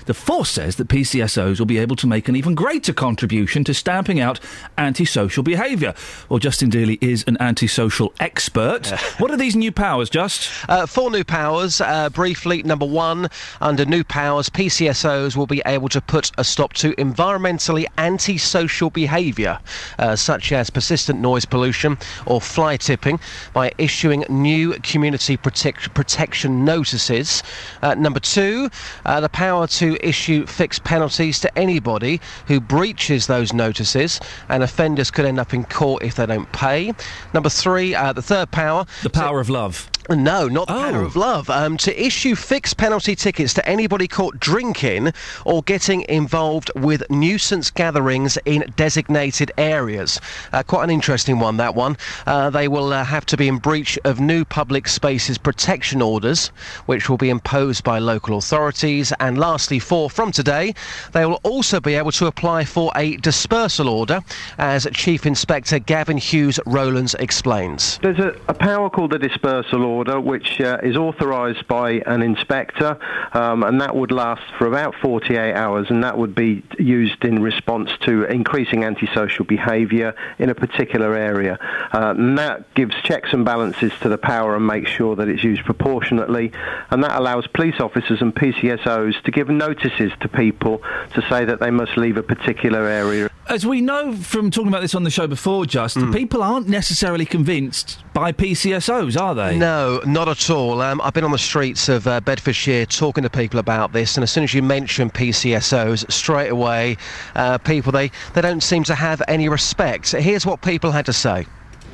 The 0.06 0.14
force 0.14 0.50
says 0.50 0.76
that 0.76 0.88
PCSOs 0.88 1.58
will 1.58 1.66
be 1.66 1.78
able 1.78 1.96
to 1.96 2.06
make 2.06 2.28
an 2.28 2.36
even 2.36 2.54
greater 2.54 2.92
contribution 2.92 3.64
to 3.64 3.74
stamping 3.74 4.20
out 4.20 4.38
antisocial 4.78 5.42
behaviour. 5.42 5.94
Well, 6.28 6.38
Justin 6.38 6.70
Dealey 6.70 6.96
is 7.00 7.24
an 7.26 7.36
antisocial 7.40 8.12
expert. 8.20 8.86
what 9.18 9.32
are 9.32 9.36
these 9.36 9.56
new 9.56 9.72
powers, 9.72 10.08
Just? 10.08 10.48
Uh, 10.68 10.86
four 10.86 11.10
new 11.10 11.24
powers. 11.24 11.80
Uh, 11.80 12.08
briefly, 12.10 12.62
number 12.62 12.86
one, 12.86 13.28
under 13.60 13.84
new 13.84 14.04
powers, 14.04 14.48
PCSOs 14.48 15.36
will 15.36 15.46
be 15.46 15.60
able 15.66 15.88
to 15.88 16.00
put 16.00 16.30
a 16.38 16.44
stop 16.44 16.72
to 16.74 16.92
environmentally 16.92 17.86
antisocial 17.98 18.90
behaviour, 18.90 19.58
uh, 19.98 20.14
such 20.14 20.52
as 20.52 20.70
persistent 20.70 21.18
noise 21.20 21.44
pollution 21.44 21.98
or 22.26 22.40
fly 22.40 22.76
tipping, 22.76 23.18
by 23.52 23.72
issuing 23.76 24.24
new 24.28 24.72
community 24.84 25.36
protect- 25.36 25.92
protection 25.94 26.64
notices. 26.64 27.42
Uh, 27.82 27.94
number 27.94 28.20
two, 28.20 28.70
uh, 29.04 29.20
the 29.20 29.28
power 29.28 29.66
to 29.66 29.95
issue 30.02 30.46
fixed 30.46 30.84
penalties 30.84 31.40
to 31.40 31.58
anybody 31.58 32.20
who 32.46 32.60
breaches 32.60 33.26
those 33.26 33.52
notices, 33.52 34.20
and 34.48 34.62
offenders 34.62 35.10
could 35.10 35.24
end 35.24 35.38
up 35.38 35.54
in 35.54 35.64
court 35.64 36.02
if 36.02 36.16
they 36.16 36.26
don't 36.26 36.50
pay. 36.52 36.92
Number 37.34 37.48
three, 37.48 37.94
uh, 37.94 38.12
the 38.12 38.22
third 38.22 38.50
power. 38.50 38.86
The 39.02 39.10
power 39.10 39.40
of 39.40 39.50
love. 39.50 39.90
No, 40.08 40.46
not 40.46 40.68
the 40.68 40.74
power 40.74 41.02
of 41.02 41.16
love. 41.16 41.50
Um, 41.50 41.76
to 41.78 42.04
issue 42.04 42.34
fixed 42.36 42.76
penalty 42.76 43.16
tickets 43.16 43.54
to 43.54 43.68
anybody 43.68 44.06
caught 44.06 44.38
drinking 44.38 45.12
or 45.44 45.62
getting 45.62 46.02
involved 46.08 46.70
with 46.76 47.08
nuisance 47.10 47.70
gatherings 47.70 48.38
in 48.44 48.72
designated 48.76 49.50
areas. 49.58 50.20
Uh, 50.52 50.62
quite 50.62 50.84
an 50.84 50.90
interesting 50.90 51.38
one, 51.38 51.56
that 51.56 51.74
one. 51.74 51.96
Uh, 52.26 52.50
they 52.50 52.68
will 52.68 52.92
uh, 52.92 53.04
have 53.04 53.26
to 53.26 53.36
be 53.36 53.48
in 53.48 53.58
breach 53.58 53.98
of 54.04 54.20
new 54.20 54.44
public 54.44 54.86
spaces 54.86 55.38
protection 55.38 56.00
orders, 56.00 56.48
which 56.86 57.08
will 57.08 57.16
be 57.16 57.30
imposed 57.30 57.82
by 57.82 57.98
local 57.98 58.38
authorities. 58.38 59.12
And 59.18 59.38
lastly, 59.38 59.78
four, 59.78 60.08
from 60.08 60.30
today, 60.30 60.74
they 61.12 61.26
will 61.26 61.40
also 61.42 61.80
be 61.80 61.94
able 61.94 62.12
to 62.12 62.26
apply 62.26 62.64
for 62.64 62.92
a 62.94 63.16
dispersal 63.16 63.88
order, 63.88 64.22
as 64.58 64.86
Chief 64.92 65.26
Inspector 65.26 65.76
Gavin 65.80 66.16
Hughes 66.16 66.60
Rowlands 66.66 67.14
explains. 67.14 67.98
There's 68.02 68.18
a, 68.18 68.36
a 68.48 68.54
power 68.54 68.88
called 68.88 69.12
the 69.12 69.18
dispersal 69.18 69.84
order, 69.84 69.95
which 70.04 70.60
uh, 70.60 70.78
is 70.82 70.96
authorised 70.96 71.66
by 71.66 72.02
an 72.06 72.22
inspector, 72.22 72.98
um, 73.32 73.62
and 73.62 73.80
that 73.80 73.94
would 73.94 74.12
last 74.12 74.42
for 74.58 74.66
about 74.66 74.94
48 74.96 75.54
hours, 75.54 75.86
and 75.90 76.04
that 76.04 76.18
would 76.18 76.34
be 76.34 76.62
used 76.78 77.24
in 77.24 77.42
response 77.42 77.90
to 78.02 78.24
increasing 78.24 78.84
antisocial 78.84 79.44
behaviour 79.44 80.14
in 80.38 80.50
a 80.50 80.54
particular 80.54 81.14
area. 81.14 81.58
Uh, 81.92 82.14
and 82.16 82.38
that 82.38 82.72
gives 82.74 82.94
checks 83.02 83.32
and 83.32 83.44
balances 83.44 83.92
to 84.00 84.08
the 84.08 84.18
power 84.18 84.56
and 84.56 84.66
makes 84.66 84.90
sure 84.90 85.16
that 85.16 85.28
it's 85.28 85.44
used 85.44 85.64
proportionately, 85.64 86.52
and 86.90 87.02
that 87.02 87.18
allows 87.18 87.46
police 87.46 87.80
officers 87.80 88.20
and 88.20 88.34
PCSOs 88.34 89.22
to 89.22 89.30
give 89.30 89.48
notices 89.48 90.12
to 90.20 90.28
people 90.28 90.82
to 91.14 91.22
say 91.28 91.44
that 91.44 91.60
they 91.60 91.70
must 91.70 91.96
leave 91.96 92.16
a 92.16 92.22
particular 92.22 92.86
area. 92.86 93.30
As 93.48 93.64
we 93.64 93.80
know 93.80 94.12
from 94.12 94.50
talking 94.50 94.68
about 94.68 94.80
this 94.80 94.96
on 94.96 95.04
the 95.04 95.10
show 95.10 95.28
before, 95.28 95.66
just 95.66 95.96
people 96.12 96.42
aren't 96.42 96.68
necessarily 96.68 97.24
convinced 97.24 98.02
by 98.12 98.32
PCSOs, 98.32 99.20
are 99.20 99.36
they? 99.36 99.56
No, 99.56 100.00
not 100.04 100.26
at 100.28 100.50
all. 100.50 100.80
Um, 100.82 101.00
I've 101.00 101.14
been 101.14 101.22
on 101.22 101.30
the 101.30 101.38
streets 101.38 101.88
of 101.88 102.08
uh, 102.08 102.20
Bedfordshire 102.20 102.86
talking 102.86 103.22
to 103.22 103.30
people 103.30 103.60
about 103.60 103.92
this, 103.92 104.16
and 104.16 104.24
as 104.24 104.32
soon 104.32 104.42
as 104.42 104.52
you 104.52 104.62
mention 104.62 105.10
PCSOs, 105.10 106.10
straight 106.10 106.48
away, 106.48 106.96
uh, 107.36 107.58
people 107.58 107.92
they, 107.92 108.10
they 108.34 108.40
don't 108.40 108.64
seem 108.64 108.82
to 108.84 108.96
have 108.96 109.22
any 109.28 109.48
respect. 109.48 110.10
Here's 110.10 110.44
what 110.44 110.60
people 110.60 110.90
had 110.90 111.06
to 111.06 111.12
say. 111.12 111.46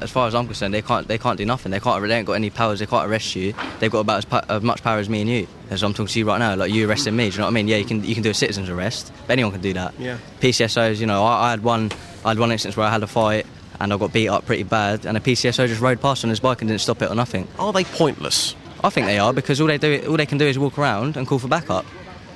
As 0.02 0.11
far 0.11 0.26
as 0.26 0.35
I'm 0.35 0.47
concerned, 0.47 0.75
they 0.75 0.82
can't 0.82 1.06
they 1.09 1.18
can't 1.18 1.38
do 1.38 1.44
nothing. 1.44 1.73
They 1.73 1.80
can't 1.80 2.02
they 2.02 2.16
ain't 2.16 2.26
got 2.26 2.35
any 2.35 2.50
powers. 2.50 2.80
They 2.80 2.87
can't 2.87 3.09
arrest 3.09 3.35
you. 3.37 3.54
They've 3.78 3.90
got 3.90 4.00
about 4.00 4.25
as, 4.25 4.44
as 4.49 4.62
much 4.62 4.82
power 4.82 4.99
as 4.99 5.09
me 5.09 5.21
and 5.23 5.30
you. 5.30 5.47
As 5.71 5.82
I'm 5.82 5.92
talking 5.92 6.09
to 6.09 6.18
you 6.18 6.26
right 6.26 6.38
now, 6.38 6.54
like 6.54 6.73
you 6.73 6.88
arresting 6.88 7.16
me. 7.16 7.30
Do 7.30 7.35
you 7.35 7.38
know 7.38 7.44
what 7.44 7.50
I 7.50 7.54
mean? 7.54 7.68
Yeah, 7.68 7.76
you 7.76 7.85
can 7.85 8.04
you 8.04 8.14
can 8.14 8.23
do 8.23 8.30
a 8.30 8.35
citizen's 8.35 8.68
arrest. 8.68 9.12
But 9.26 9.32
anyone 9.35 9.52
can 9.52 9.61
do 9.61 9.73
that. 9.75 9.94
Yeah. 9.99 10.18
PCSOs, 10.40 10.99
you 11.00 11.06
know, 11.06 11.25
I, 11.25 11.49
I 11.49 11.50
had 11.50 11.62
one 11.62 11.90
I 12.25 12.28
had 12.28 12.38
one 12.38 12.52
instance 12.52 12.76
where 12.76 12.87
I 12.87 12.90
had 12.90 13.02
a 13.02 13.06
fight 13.06 13.47
and 13.80 13.92
I 13.92 13.97
got 13.97 14.12
beat 14.12 14.28
up 14.28 14.47
pretty 14.47 14.62
bad, 14.62 15.06
and 15.06 15.16
a 15.16 15.21
PCSO 15.21 15.66
just 15.66 15.80
rode 15.80 16.00
past 16.00 16.25
on 16.25 16.30
his 16.30 16.38
bike 16.40 16.61
and 16.62 16.68
didn't 16.68 16.82
stop 16.82 17.02
it 17.02 17.11
or 17.11 17.14
nothing. 17.14 17.49
Are 17.59 17.73
they 17.73 17.85
pointless? 17.85 18.54
I 18.85 18.90
think 18.90 19.06
they 19.06 19.18
are 19.18 19.32
because 19.32 19.61
all 19.61 19.66
they 19.66 19.78
do 19.78 20.04
all 20.09 20.16
they 20.16 20.26
can 20.26 20.38
do 20.38 20.47
is 20.47 20.59
walk 20.59 20.78
around 20.78 21.16
and 21.16 21.26
call 21.26 21.38
for 21.38 21.49
backup 21.49 21.85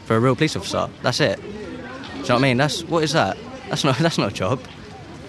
for 0.04 0.16
a 0.16 0.20
real 0.20 0.36
police 0.36 0.56
officer. 0.56 0.88
That's 1.02 1.20
it. 1.20 1.40
Do 1.40 1.48
you 1.48 1.52
know 1.52 2.18
what 2.18 2.30
I 2.30 2.38
mean? 2.38 2.56
That's 2.56 2.82
what 2.84 3.04
is 3.04 3.12
that? 3.12 3.36
That's 3.68 3.84
not 3.84 3.98
that's 4.00 4.18
not 4.18 4.32
a 4.32 4.34
job. 4.34 4.60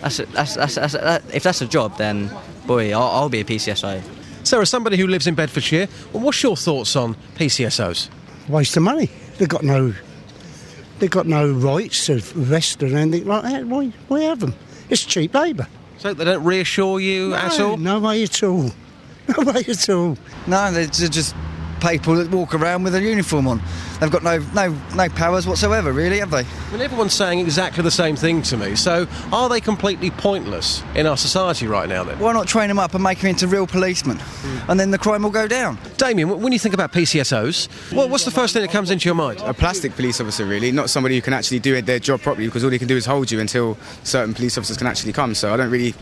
That's, 0.07 0.19
a, 0.19 0.25
that's, 0.27 0.55
that's, 0.55 0.75
that's 0.75 0.93
that, 0.93 1.23
if 1.33 1.43
that's 1.43 1.61
a 1.61 1.67
job, 1.67 1.97
then 1.97 2.31
boy, 2.65 2.93
I'll, 2.93 3.01
I'll 3.01 3.29
be 3.29 3.41
a 3.41 3.43
PCSO. 3.43 4.01
Sarah, 4.47 4.65
somebody 4.65 4.95
who 4.95 5.05
lives 5.05 5.27
in 5.27 5.35
Bedfordshire, 5.35 5.89
well, 6.13 6.23
what's 6.23 6.41
your 6.41 6.55
thoughts 6.55 6.95
on 6.95 7.15
PCSOs? 7.35 8.09
Waste 8.47 8.77
of 8.77 8.83
money. 8.83 9.09
They've 9.37 9.49
got 9.49 9.63
no, 9.63 9.93
they've 10.99 11.11
got 11.11 11.27
no 11.27 11.51
rights 11.51 12.05
to 12.05 12.23
arrest 12.37 12.81
or 12.83 12.85
anything 12.95 13.27
like 13.27 13.43
that. 13.43 13.65
Why, 13.65 13.87
why 14.07 14.21
have 14.21 14.39
them? 14.39 14.55
It's 14.89 15.03
cheap 15.03 15.33
labour. 15.33 15.67
So 15.97 16.13
they 16.13 16.23
don't 16.23 16.45
reassure 16.45 17.01
you 17.01 17.33
at 17.33 17.59
all? 17.59 17.75
No 17.75 17.99
way 17.99 18.23
at 18.23 18.43
all. 18.43 18.71
No 19.37 19.51
way 19.51 19.59
at 19.67 19.89
all. 19.89 20.17
No, 20.47 20.71
they're 20.71 20.85
just 20.85 21.35
people 21.79 22.15
that 22.15 22.29
walk 22.29 22.53
around 22.53 22.83
with 22.83 22.95
a 22.95 23.01
uniform 23.01 23.47
on. 23.47 23.61
They've 23.99 24.11
got 24.11 24.23
no 24.23 24.39
no 24.53 24.75
no 24.95 25.09
powers 25.09 25.47
whatsoever, 25.47 25.91
really, 25.91 26.19
have 26.19 26.31
they? 26.31 26.41
I 26.41 26.71
mean, 26.71 26.81
everyone's 26.81 27.13
saying 27.13 27.39
exactly 27.39 27.83
the 27.83 27.91
same 27.91 28.15
thing 28.15 28.41
to 28.43 28.57
me. 28.57 28.75
So, 28.75 29.07
are 29.31 29.49
they 29.49 29.59
completely 29.59 30.11
pointless 30.11 30.83
in 30.95 31.07
our 31.07 31.17
society 31.17 31.67
right 31.67 31.89
now? 31.89 32.03
Then, 32.03 32.19
Why 32.19 32.33
not 32.33 32.47
train 32.47 32.67
them 32.67 32.79
up 32.79 32.93
and 32.93 33.03
make 33.03 33.19
them 33.19 33.29
into 33.29 33.47
real 33.47 33.65
policemen, 33.65 34.17
hmm. 34.17 34.71
and 34.71 34.79
then 34.79 34.91
the 34.91 34.97
crime 34.97 35.23
will 35.23 35.31
go 35.31 35.47
down? 35.47 35.77
Damien, 35.97 36.41
when 36.41 36.53
you 36.53 36.59
think 36.59 36.73
about 36.73 36.91
PCSOs, 36.91 37.93
what, 37.93 38.09
what's 38.09 38.25
the 38.25 38.31
first 38.31 38.53
thing 38.53 38.61
that 38.61 38.71
comes 38.71 38.91
into 38.91 39.05
your 39.07 39.15
mind? 39.15 39.39
A 39.41 39.53
plastic 39.53 39.95
police 39.95 40.21
officer, 40.21 40.45
really, 40.45 40.71
not 40.71 40.89
somebody 40.89 41.15
who 41.15 41.21
can 41.21 41.33
actually 41.33 41.59
do 41.59 41.81
their 41.81 41.99
job 41.99 42.21
properly, 42.21 42.47
because 42.47 42.63
all 42.63 42.69
he 42.69 42.79
can 42.79 42.87
do 42.87 42.97
is 42.97 43.05
hold 43.05 43.31
you 43.31 43.39
until 43.39 43.77
certain 44.03 44.33
police 44.33 44.57
officers 44.57 44.77
can 44.77 44.87
actually 44.87 45.13
come. 45.13 45.33
So 45.33 45.53
I 45.53 45.57
don't 45.57 45.71
really 45.71 45.95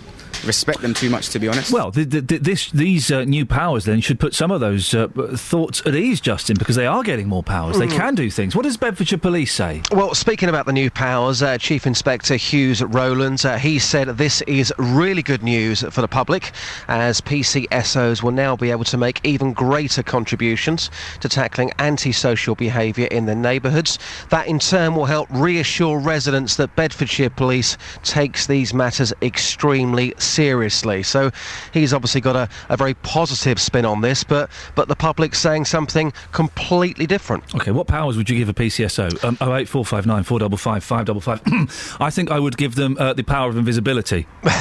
respect 0.46 0.82
them 0.82 0.94
too 0.94 1.10
much, 1.10 1.30
to 1.30 1.40
be 1.40 1.48
honest. 1.48 1.72
Well, 1.72 1.92
th 1.92 2.10
th 2.10 2.28
th 2.28 2.42
this, 2.42 2.72
these 2.72 3.12
uh, 3.12 3.24
new 3.24 3.46
powers 3.46 3.86
then 3.86 4.02
should 4.02 4.20
put 4.20 4.34
some 4.34 4.52
of 4.52 4.60
those 4.60 4.94
uh, 4.94 5.08
thoughts 5.36 5.82
at 5.86 5.96
ease, 5.96 6.22
Justin, 6.22 6.56
because 6.58 6.76
they 6.76 6.86
are 6.86 7.04
getting 7.04 7.28
more 7.28 7.44
powers. 7.44 7.78
They 7.78 7.88
Mhm. 7.88 7.98
can 7.98 8.16
do 8.16 8.30
things. 8.30 8.56
What 8.56 8.64
does 8.64 8.78
Bedfordshire 8.78 9.18
Police 9.20 9.54
say? 9.54 9.82
Well, 9.92 10.14
speaking 10.14 10.50
about 10.50 10.66
the 10.66 10.74
new 10.74 10.90
powers, 10.90 11.42
uh, 11.42 11.58
Chief 11.58 11.88
Inspector 11.88 12.36
Hughes 12.36 12.82
Rowlands, 12.84 13.44
uh, 13.46 13.58
he 13.58 13.80
said 13.80 14.08
this 14.18 14.42
is 14.44 14.72
really 14.78 15.24
good 15.24 15.44
news 15.44 15.82
for 15.90 16.02
the 16.02 16.08
public, 16.08 16.52
as 16.88 17.22
PCSOs 17.22 18.22
will 18.22 18.32
now 18.32 18.56
be 18.56 18.72
able 18.72 18.84
to 18.86 18.98
make 18.98 19.20
even 19.24 19.54
greater 19.54 20.04
contributions 20.04 20.90
to 21.22 21.30
tackling 21.30 21.72
antisocial 21.80 22.56
behaviour 22.56 23.08
in 23.08 23.26
their 23.26 23.36
neighbourhoods. 23.36 23.98
That 24.30 24.48
in 24.48 24.60
turn 24.60 24.96
will 24.96 25.06
help 25.06 25.28
reassure 25.32 26.00
residents 26.00 26.56
that 26.58 26.76
Bedfordshire 26.76 27.30
Police 27.32 27.78
takes 28.04 28.46
these 28.48 28.74
matters 28.74 29.12
extremely 29.22 30.14
seriously. 30.18 30.35
So 31.04 31.32
he's 31.74 31.94
obviously 31.94 32.22
got 32.22 32.36
a, 32.36 32.50
a 32.70 32.78
very 32.78 32.94
positive 32.96 33.60
spin 33.60 33.86
on 33.86 34.02
this, 34.02 34.24
but, 34.24 34.50
but 34.76 34.88
the 34.88 34.96
public's 34.96 35.40
saying 35.40 35.66
something 35.66 36.14
completely 36.32 37.06
different. 37.06 37.56
Okay, 37.56 37.72
what 37.72 37.88
powers 37.88 38.18
would 38.18 38.30
you 38.30 38.38
give 38.38 38.50
a 38.50 38.54
PCSO? 38.54 39.24
Um, 39.24 39.36
08459 39.42 40.24
455 40.24 40.84
555. 40.84 41.98
I 42.02 42.10
think 42.10 42.32
I 42.32 42.40
would 42.40 42.58
give 42.58 42.76
them 42.76 42.98
uh, 43.00 43.14
the 43.14 43.24
power 43.24 43.50
of 43.50 43.58
invisibility. 43.58 44.28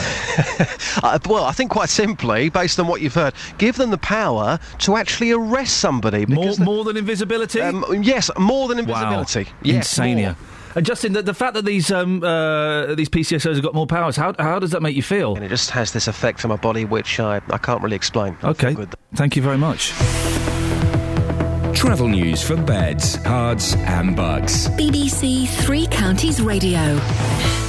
Uh, 1.02 1.18
well, 1.28 1.44
I 1.44 1.52
think 1.52 1.70
quite 1.70 1.88
simply, 1.88 2.48
based 2.48 2.80
on 2.80 2.86
what 2.88 3.00
you've 3.00 3.14
heard, 3.14 3.34
give 3.58 3.76
them 3.76 3.90
the 3.90 3.98
power 3.98 4.58
to 4.78 4.96
actually 4.96 5.32
arrest 5.32 5.78
somebody. 5.78 6.26
More, 6.26 6.54
more 6.58 6.84
than 6.84 6.96
invisibility? 6.96 7.60
Um, 7.60 7.84
yes, 8.02 8.30
more 8.38 8.68
than 8.68 8.78
invisibility. 8.78 9.44
Wow. 9.44 9.50
Yes, 9.62 9.98
Insania. 9.98 10.24
more. 10.24 10.36
And 10.76 10.84
Justin, 10.84 11.12
the, 11.12 11.22
the 11.22 11.34
fact 11.34 11.54
that 11.54 11.64
these 11.64 11.90
um, 11.92 12.22
uh, 12.24 12.94
these 12.94 13.08
PCSOs 13.08 13.54
have 13.54 13.62
got 13.62 13.74
more 13.74 13.86
powers, 13.86 14.16
how, 14.16 14.34
how 14.38 14.58
does 14.58 14.70
that 14.72 14.82
make 14.82 14.96
you 14.96 15.02
feel? 15.02 15.36
And 15.36 15.44
it 15.44 15.48
just 15.48 15.70
has 15.70 15.92
this 15.92 16.08
effect 16.08 16.44
on 16.44 16.48
my 16.48 16.56
body 16.56 16.84
which 16.84 17.20
I, 17.20 17.40
I 17.50 17.58
can't 17.58 17.82
really 17.82 17.96
explain. 17.96 18.36
I 18.42 18.48
Okay, 18.50 18.74
good. 18.74 18.94
thank 19.14 19.36
you 19.36 19.42
very 19.42 19.58
much. 19.58 19.92
Travel 21.84 22.08
news 22.08 22.42
for 22.42 22.56
beds, 22.56 23.18
cards, 23.18 23.74
and 23.80 24.16
bugs. 24.16 24.68
BBC 24.70 25.46
Three 25.46 25.86
Counties 25.88 26.40
Radio. 26.40 26.98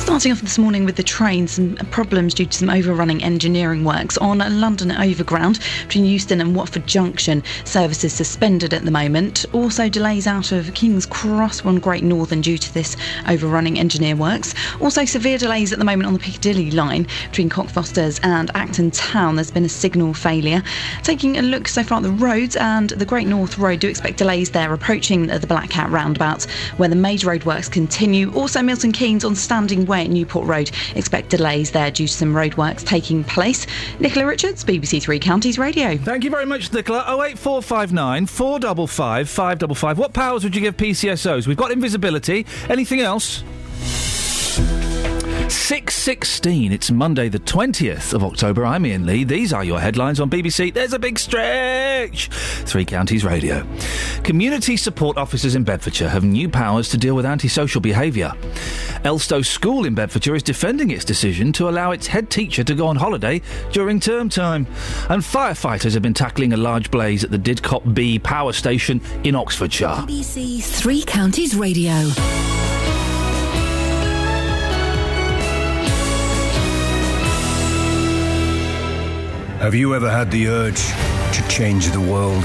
Starting 0.05 0.31
off 0.31 0.41
this 0.41 0.59
morning 0.59 0.85
with 0.85 0.97
the 0.97 1.03
trains 1.03 1.57
and 1.57 1.77
problems 1.89 2.35
due 2.35 2.45
to 2.45 2.57
some 2.59 2.69
overrunning 2.69 3.23
engineering 3.23 3.83
works 3.83 4.19
on 4.19 4.37
London 4.37 4.91
Overground 4.91 5.59
between 5.87 6.05
Euston 6.05 6.39
and 6.39 6.55
Watford 6.55 6.85
Junction. 6.85 7.43
Services 7.63 8.13
suspended 8.13 8.71
at 8.71 8.85
the 8.85 8.91
moment. 8.91 9.45
Also 9.51 9.89
delays 9.89 10.27
out 10.27 10.51
of 10.51 10.71
King's 10.75 11.07
Cross 11.07 11.65
on 11.65 11.79
Great 11.79 12.03
Northern 12.03 12.41
due 12.41 12.57
to 12.59 12.73
this 12.73 12.95
overrunning 13.27 13.79
engineer 13.79 14.15
works. 14.15 14.53
Also 14.79 15.05
severe 15.05 15.39
delays 15.39 15.73
at 15.73 15.79
the 15.79 15.85
moment 15.85 16.05
on 16.05 16.13
the 16.13 16.19
Piccadilly 16.19 16.69
line 16.69 17.07
between 17.31 17.49
Cockfosters 17.49 18.19
and 18.23 18.51
Acton 18.53 18.91
Town. 18.91 19.35
There's 19.35 19.51
been 19.51 19.65
a 19.65 19.69
signal 19.69 20.13
failure. 20.13 20.61
Taking 21.01 21.37
a 21.37 21.41
look 21.41 21.67
so 21.67 21.83
far 21.83 21.97
at 21.97 22.03
the 22.03 22.11
roads 22.11 22.55
and 22.55 22.91
the 22.91 23.05
Great 23.05 23.27
North 23.27 23.57
Road, 23.57 23.79
do 23.79 23.89
expect 23.89 24.04
delays 24.13 24.51
there 24.51 24.73
approaching 24.73 25.29
uh, 25.29 25.37
the 25.37 25.47
Black 25.47 25.69
Cat 25.69 25.89
roundabout 25.89 26.43
where 26.77 26.89
the 26.89 26.95
major 26.95 27.27
roadworks 27.27 27.71
continue. 27.71 28.31
Also 28.33 28.61
Milton 28.61 28.91
Keynes 28.91 29.25
on 29.25 29.35
Standing 29.35 29.85
Way 29.85 30.05
at 30.05 30.09
Newport 30.11 30.47
Road. 30.47 30.71
Expect 30.95 31.29
delays 31.29 31.71
there 31.71 31.91
due 31.91 32.07
to 32.07 32.13
some 32.13 32.33
roadworks 32.33 32.85
taking 32.85 33.23
place. 33.23 33.67
Nicola 33.99 34.25
Richards, 34.25 34.63
BBC 34.63 35.01
Three 35.01 35.19
Counties 35.19 35.57
Radio. 35.57 35.97
Thank 35.97 36.23
you 36.23 36.29
very 36.29 36.45
much, 36.45 36.71
Nicola. 36.71 36.99
08459 37.07 38.25
455 38.25 39.29
555. 39.29 39.97
What 39.97 40.13
powers 40.13 40.43
would 40.43 40.55
you 40.55 40.61
give 40.61 40.77
PCSOs? 40.77 41.47
We've 41.47 41.57
got 41.57 41.71
invisibility. 41.71 42.45
Anything 42.69 43.01
else? 43.01 43.43
6.16. 45.47 46.71
It's 46.71 46.89
Monday 46.89 47.29
the 47.29 47.39
20th 47.39 48.13
of 48.13 48.23
October. 48.23 48.65
I'm 48.65 48.83
Iain 48.83 49.05
Lee. 49.05 49.23
These 49.23 49.53
are 49.53 49.63
your 49.63 49.79
headlines 49.79 50.19
on 50.19 50.27
BBC. 50.29 50.73
There's 50.73 50.93
a 50.93 50.99
big 50.99 51.19
stretch. 51.19 52.29
Three 52.29 52.83
Counties 52.83 53.23
Radio. 53.23 53.65
Community 54.23 54.75
support 54.75 55.17
officers 55.17 55.53
in 55.53 55.63
Bedfordshire 55.63 56.09
have 56.09 56.23
new 56.23 56.49
powers 56.49 56.89
to 56.89 56.97
deal 56.97 57.15
with 57.15 57.27
antisocial 57.27 57.79
behaviour. 57.79 58.31
Elstow 59.03 59.45
School 59.45 59.85
in 59.85 59.93
Bedfordshire 59.93 60.35
is 60.35 60.41
defending 60.41 60.89
its 60.89 61.05
decision 61.05 61.53
to 61.53 61.69
allow 61.69 61.91
its 61.91 62.07
head 62.07 62.31
teacher 62.31 62.63
to 62.63 62.73
go 62.73 62.87
on 62.87 62.95
holiday 62.95 63.39
during 63.71 63.99
term 63.99 64.29
time. 64.29 64.65
And 65.09 65.21
firefighters 65.21 65.93
have 65.93 66.01
been 66.01 66.15
tackling 66.15 66.53
a 66.53 66.57
large 66.57 66.89
blaze 66.89 67.23
at 67.23 67.29
the 67.29 67.37
Didcot 67.39 67.93
B 67.93 68.17
power 68.17 68.51
station 68.51 68.99
in 69.23 69.35
Oxfordshire. 69.35 69.89
BBC 70.07 70.63
Three 70.63 71.03
Counties 71.03 71.55
Radio. 71.55 72.09
Have 79.59 79.73
you 79.73 79.95
ever 79.95 80.09
had 80.09 80.29
the 80.31 80.47
urge 80.47 80.81
to 81.33 81.47
change 81.47 81.87
the 81.91 81.99
world? 81.99 82.43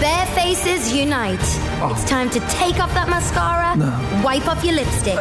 Bare 0.00 0.26
Faces 0.26 0.92
Unite. 0.92 1.38
Oh. 1.80 1.92
It's 1.92 2.08
time 2.08 2.28
to 2.30 2.40
take 2.50 2.78
off 2.78 2.92
that 2.94 3.08
mascara, 3.08 3.74
wipe 4.22 4.46
off 4.46 4.62
your 4.62 4.74
lipstick, 4.74 5.16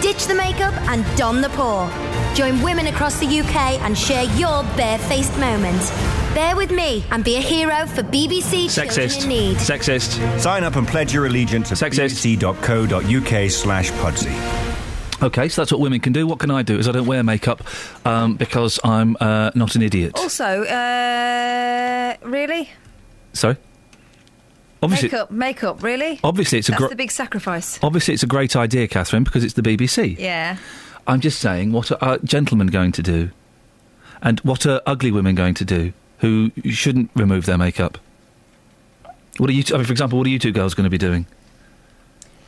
ditch 0.00 0.26
the 0.26 0.34
makeup, 0.34 0.74
and 0.90 1.04
don 1.16 1.40
the 1.40 1.50
paw. 1.50 1.88
Join 2.34 2.60
women 2.62 2.88
across 2.88 3.18
the 3.20 3.26
UK 3.26 3.80
and 3.82 3.96
share 3.96 4.24
your 4.36 4.64
barefaced 4.76 5.38
moment. 5.38 5.80
Bear 6.34 6.56
with 6.56 6.70
me 6.70 7.04
and 7.10 7.22
be 7.22 7.36
a 7.36 7.40
hero 7.40 7.86
for 7.86 8.02
BBC 8.02 8.74
Children 8.74 9.08
Sexist. 9.08 9.22
in 9.22 9.28
Need. 9.28 9.56
Sexist. 9.58 10.40
Sign 10.40 10.64
up 10.64 10.76
and 10.76 10.88
pledge 10.88 11.12
your 11.12 11.26
allegiance 11.26 11.70
at 11.72 11.78
bbc.co.uk 11.78 13.50
slash 13.50 13.90
pudsey. 13.92 14.71
Okay, 15.22 15.48
so 15.48 15.62
that's 15.62 15.70
what 15.70 15.80
women 15.80 16.00
can 16.00 16.12
do. 16.12 16.26
What 16.26 16.40
can 16.40 16.50
I 16.50 16.62
do? 16.62 16.78
Is 16.78 16.88
I 16.88 16.92
don't 16.92 17.06
wear 17.06 17.22
makeup 17.22 17.62
um, 18.04 18.34
because 18.34 18.80
I'm 18.82 19.16
uh, 19.20 19.50
not 19.54 19.76
an 19.76 19.82
idiot. 19.82 20.12
Also, 20.18 20.64
uh, 20.64 22.16
really? 22.22 22.68
Sorry. 23.32 23.56
Obviously, 24.82 25.08
makeup, 25.10 25.30
makeup, 25.30 25.82
really? 25.84 26.18
Obviously, 26.24 26.58
it's 26.58 26.68
a 26.68 26.72
That's 26.72 26.80
gro- 26.80 26.88
the 26.88 26.96
big 26.96 27.12
sacrifice. 27.12 27.78
obviously 27.84 28.14
it's 28.14 28.24
a 28.24 28.26
great 28.26 28.56
idea, 28.56 28.88
Catherine, 28.88 29.22
because 29.22 29.44
it's 29.44 29.54
the 29.54 29.62
BBC. 29.62 30.18
Yeah. 30.18 30.56
I'm 31.06 31.20
just 31.20 31.38
saying, 31.40 31.70
what 31.70 31.92
are 32.02 32.18
gentlemen 32.18 32.66
going 32.66 32.90
to 32.92 33.02
do, 33.02 33.30
and 34.22 34.40
what 34.40 34.66
are 34.66 34.80
ugly 34.86 35.12
women 35.12 35.36
going 35.36 35.54
to 35.54 35.64
do 35.64 35.92
who 36.18 36.50
shouldn't 36.70 37.10
remove 37.14 37.46
their 37.46 37.58
makeup? 37.58 37.98
What 39.38 39.48
are 39.50 39.52
you? 39.52 39.62
T- 39.62 39.72
I 39.72 39.76
mean, 39.76 39.86
for 39.86 39.92
example, 39.92 40.18
what 40.18 40.26
are 40.26 40.30
you 40.30 40.38
two 40.40 40.52
girls 40.52 40.74
going 40.74 40.84
to 40.84 40.90
be 40.90 40.98
doing? 40.98 41.26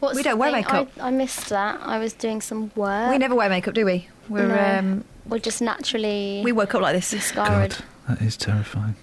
What's 0.04 0.16
We 0.16 0.22
don't 0.22 0.38
wear 0.38 0.50
thing? 0.52 0.62
makeup. 0.62 0.88
I, 1.00 1.08
I 1.08 1.10
missed 1.10 1.48
that. 1.48 1.80
I 1.82 1.98
was 1.98 2.12
doing 2.12 2.40
some 2.40 2.70
work. 2.76 3.10
We 3.10 3.18
never 3.18 3.34
wear 3.34 3.48
makeup, 3.48 3.74
do 3.74 3.84
we? 3.84 4.08
We're 4.28 4.46
No. 4.48 4.78
um, 4.78 5.04
We're 5.26 5.38
just 5.38 5.60
naturally. 5.60 6.40
we 6.44 6.52
woke 6.52 6.74
up 6.74 6.82
like 6.82 6.94
this. 6.94 7.12
Mascaraed. 7.12 7.78
That 8.08 8.20
is 8.22 8.36
terrifying. 8.36 8.94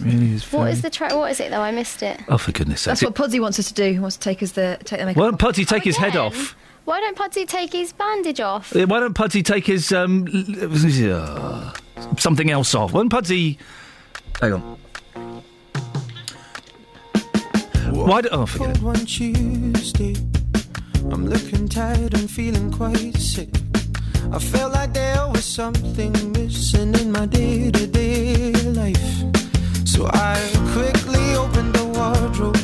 really 0.00 0.32
is. 0.32 0.44
What 0.52 0.64
very- 0.64 0.74
the 0.76 0.90
tra- 0.90 1.16
What 1.16 1.30
is 1.32 1.40
it 1.40 1.50
though? 1.50 1.60
I 1.62 1.70
missed 1.72 2.02
it. 2.02 2.20
Oh, 2.28 2.38
for 2.38 2.52
goodness' 2.52 2.82
sake! 2.82 2.90
That's 2.92 3.02
what 3.02 3.14
Pudsey 3.14 3.40
wants 3.40 3.58
us 3.58 3.68
to 3.68 3.74
do. 3.74 3.92
He 3.92 3.98
wants 3.98 4.16
to 4.16 4.22
take 4.22 4.42
us 4.42 4.52
the 4.52 4.78
take 4.84 5.00
the 5.00 5.06
makeup. 5.06 5.18
Why 5.20 5.24
don't 5.26 5.34
off. 5.42 5.54
Pudsey 5.54 5.64
take 5.66 5.82
his 5.84 5.96
head 5.96 6.14
off? 6.16 6.54
Why 6.84 7.00
don't 7.00 7.16
Pudsey 7.16 7.46
take 7.46 7.72
his 7.72 7.92
bandage 7.92 8.40
off? 8.40 8.74
Why 8.74 8.84
don't 9.00 9.14
Pudsey 9.14 9.42
take 9.44 9.66
his 9.66 9.92
um, 9.92 10.26
something 12.18 12.50
else 12.50 12.74
off? 12.74 12.92
Why 12.92 13.00
don't 13.00 13.08
Pudsey? 13.10 13.58
Hang 14.40 14.52
on. 14.54 14.78
Why 18.04 18.20
do, 18.20 18.28
oh, 18.32 18.46
forget 18.46 18.76
it. 18.78 18.82
one 18.82 19.06
Tuesday. 19.06 20.16
I'm 21.12 21.26
looking 21.28 21.68
tired 21.68 22.14
and 22.14 22.28
feeling 22.28 22.72
quite 22.72 23.16
sick. 23.16 23.50
I 24.32 24.40
felt 24.40 24.72
like 24.72 24.92
there 24.92 25.28
was 25.28 25.44
something 25.44 26.12
missing 26.32 26.94
in 26.94 27.12
my 27.12 27.26
day 27.26 27.70
to 27.70 27.86
day 27.86 28.52
life. 28.80 29.22
So 29.84 30.10
I 30.12 30.34
quickly 30.72 31.36
opened 31.36 31.74
the 31.74 31.84
wardrobe, 31.94 32.58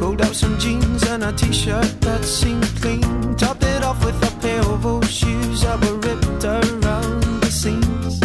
pulled 0.00 0.22
out 0.22 0.34
some 0.34 0.58
jeans 0.58 1.04
and 1.04 1.22
a 1.22 1.32
t 1.32 1.52
shirt 1.52 2.00
that 2.00 2.24
seemed 2.24 2.66
clean, 2.80 3.36
topped 3.36 3.62
it 3.62 3.84
off 3.84 4.04
with 4.04 4.20
a 4.24 4.40
pair 4.40 4.60
of 4.60 4.84
old 4.84 5.06
shoes 5.06 5.62
that 5.62 5.78
were 5.84 5.98
ripped 5.98 6.44
around 6.44 7.22
the 7.42 7.50
seams. 7.50 8.20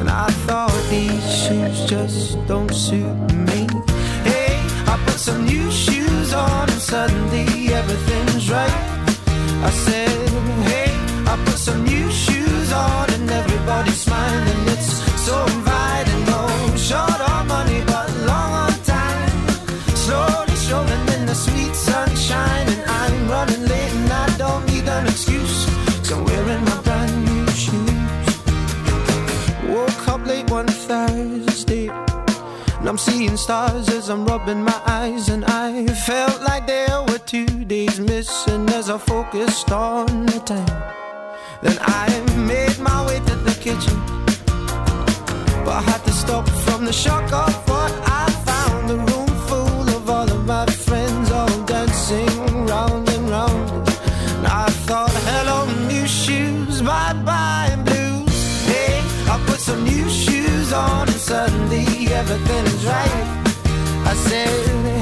And 0.00 0.08
I 0.08 0.28
thought 0.46 0.72
these 0.88 1.24
shoes 1.42 1.84
just 1.84 2.46
don't 2.46 2.72
suit 2.72 3.14
me. 3.32 3.95
I 4.96 5.04
put 5.04 5.20
some 5.20 5.44
new 5.44 5.70
shoes 5.70 6.32
on 6.32 6.70
and 6.70 6.80
suddenly 6.80 7.68
everything's 7.80 8.50
right. 8.50 8.78
I 9.68 9.70
said, 9.70 10.08
hey, 10.70 10.90
I 11.30 11.34
put 11.44 11.58
some 11.58 11.84
new 11.84 12.10
shoes 12.10 12.72
on 12.72 13.10
and 13.10 13.30
everybody's 13.30 14.00
smiling. 14.00 14.62
It's 14.68 15.05
I'm 32.96 33.00
seeing 33.00 33.36
stars 33.36 33.90
as 33.90 34.08
I'm 34.08 34.24
rubbing 34.24 34.62
my 34.62 34.80
eyes, 34.86 35.28
and 35.28 35.44
I 35.44 35.86
felt 36.06 36.40
like 36.40 36.66
there 36.66 37.02
were 37.02 37.18
two 37.18 37.44
days 37.66 38.00
missing 38.00 38.66
as 38.70 38.88
I 38.88 38.96
focused 38.96 39.70
on 39.70 40.24
the 40.24 40.40
time. 40.40 40.82
Then 41.60 41.76
I 41.82 42.08
made 42.38 42.78
my 42.78 43.06
way 43.06 43.18
to 43.18 43.34
the 43.34 43.54
kitchen, 43.60 44.00
but 45.62 45.74
I 45.74 45.82
had 45.82 46.02
to 46.04 46.12
stop 46.12 46.48
from 46.48 46.86
the 46.86 46.92
shock 46.94 47.30
of 47.34 47.68
what 47.68 47.92
I 48.08 48.25
suddenly 62.16 62.36
everything 62.36 62.64
is 62.66 62.86
right. 62.86 63.44
I 64.06 64.14
said, 64.14 64.48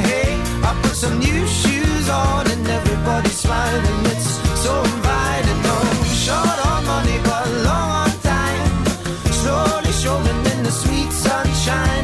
hey, 0.07 0.40
I 0.62 0.81
put 0.83 0.96
some 0.96 1.18
new 1.18 1.46
shoes 1.46 2.09
on, 2.09 2.50
and 2.50 2.66
everybody's 2.66 3.38
smiling. 3.38 4.07
It's 4.07 4.31
so 4.62 4.83
inviting. 4.83 5.62
No 5.62 5.79
short 6.24 6.66
on 6.66 6.85
money, 6.87 7.18
but 7.24 7.46
long 7.68 7.90
on 8.03 8.11
time. 8.22 8.87
Slowly 9.33 9.92
strolling 9.92 10.46
in 10.53 10.62
the 10.62 10.70
sweet 10.70 11.12
sunshine, 11.12 12.03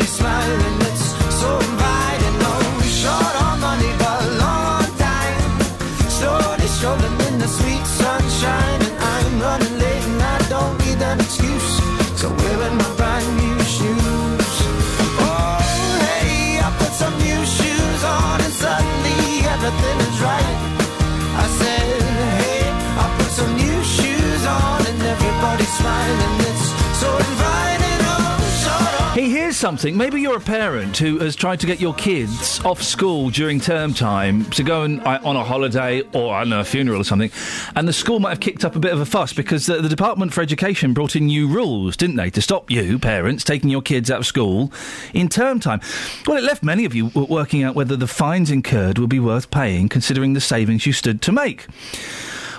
everybody's 0.00 0.10
smiling. 0.16 0.69
Something. 29.60 29.94
Maybe 29.94 30.22
you're 30.22 30.38
a 30.38 30.40
parent 30.40 30.96
who 30.96 31.18
has 31.18 31.36
tried 31.36 31.60
to 31.60 31.66
get 31.66 31.82
your 31.82 31.92
kids 31.92 32.64
off 32.64 32.82
school 32.82 33.28
during 33.28 33.60
term 33.60 33.92
time 33.92 34.46
to 34.52 34.62
go 34.62 34.84
and, 34.84 35.02
uh, 35.02 35.20
on 35.22 35.36
a 35.36 35.44
holiday 35.44 36.00
or 36.14 36.34
I 36.34 36.40
don't 36.40 36.48
know, 36.48 36.60
a 36.60 36.64
funeral 36.64 37.02
or 37.02 37.04
something, 37.04 37.30
and 37.76 37.86
the 37.86 37.92
school 37.92 38.20
might 38.20 38.30
have 38.30 38.40
kicked 38.40 38.64
up 38.64 38.74
a 38.74 38.78
bit 38.78 38.90
of 38.90 39.00
a 39.00 39.04
fuss 39.04 39.34
because 39.34 39.66
the, 39.66 39.82
the 39.82 39.88
Department 39.90 40.32
for 40.32 40.40
Education 40.40 40.94
brought 40.94 41.14
in 41.14 41.26
new 41.26 41.46
rules, 41.46 41.94
didn't 41.94 42.16
they, 42.16 42.30
to 42.30 42.40
stop 42.40 42.70
you, 42.70 42.98
parents, 42.98 43.44
taking 43.44 43.68
your 43.68 43.82
kids 43.82 44.10
out 44.10 44.20
of 44.20 44.26
school 44.26 44.72
in 45.12 45.28
term 45.28 45.60
time. 45.60 45.82
Well, 46.26 46.38
it 46.38 46.44
left 46.44 46.62
many 46.62 46.86
of 46.86 46.94
you 46.94 47.08
working 47.08 47.62
out 47.62 47.74
whether 47.74 47.96
the 47.96 48.08
fines 48.08 48.50
incurred 48.50 48.98
would 48.98 49.10
be 49.10 49.20
worth 49.20 49.50
paying, 49.50 49.90
considering 49.90 50.32
the 50.32 50.40
savings 50.40 50.86
you 50.86 50.94
stood 50.94 51.20
to 51.20 51.32
make. 51.32 51.66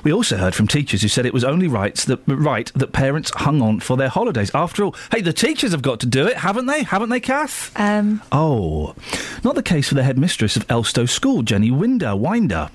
We 0.03 0.11
also 0.13 0.37
heard 0.37 0.55
from 0.55 0.67
teachers 0.67 1.01
who 1.01 1.07
said 1.07 1.25
it 1.25 1.33
was 1.33 1.43
only 1.43 1.67
right 1.67 1.95
that, 1.95 2.19
right 2.27 2.71
that 2.75 2.91
parents 2.91 3.31
hung 3.35 3.61
on 3.61 3.79
for 3.79 3.97
their 3.97 4.09
holidays. 4.09 4.51
After 4.53 4.83
all, 4.83 4.95
hey, 5.11 5.21
the 5.21 5.33
teachers 5.33 5.71
have 5.71 5.81
got 5.81 5.99
to 6.01 6.05
do 6.07 6.27
it, 6.27 6.37
haven't 6.37 6.65
they? 6.65 6.83
Haven't 6.83 7.09
they, 7.09 7.19
Kath? 7.19 7.71
Um, 7.79 8.21
Oh, 8.31 8.95
not 9.43 9.55
the 9.55 9.63
case 9.63 9.89
for 9.89 9.95
the 9.95 10.03
headmistress 10.03 10.55
of 10.55 10.67
Elstow 10.67 11.07
School, 11.07 11.43
Jenny 11.43 11.71
Winder. 11.71 12.15
Winder. 12.15 12.69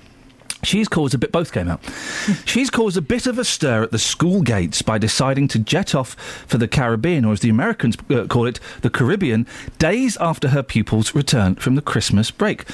She's 0.62 0.88
caused 0.88 1.14
a 1.14 1.18
bit. 1.18 1.30
Both 1.32 1.52
came 1.52 1.68
out. 1.68 1.80
She's 2.44 2.70
caused 2.70 2.96
a 2.96 3.02
bit 3.02 3.26
of 3.26 3.38
a 3.38 3.44
stir 3.44 3.82
at 3.84 3.92
the 3.92 3.98
school 3.98 4.42
gates 4.42 4.82
by 4.82 4.98
deciding 4.98 5.48
to 5.48 5.58
jet 5.58 5.94
off 5.94 6.14
for 6.46 6.58
the 6.58 6.66
Caribbean, 6.66 7.24
or 7.24 7.32
as 7.32 7.40
the 7.40 7.50
Americans 7.50 7.96
uh, 8.10 8.26
call 8.26 8.46
it, 8.46 8.58
the 8.80 8.90
Caribbean, 8.90 9.46
days 9.78 10.16
after 10.16 10.48
her 10.48 10.62
pupils 10.62 11.14
returned 11.14 11.60
from 11.60 11.74
the 11.74 11.82
Christmas 11.82 12.30
break. 12.30 12.64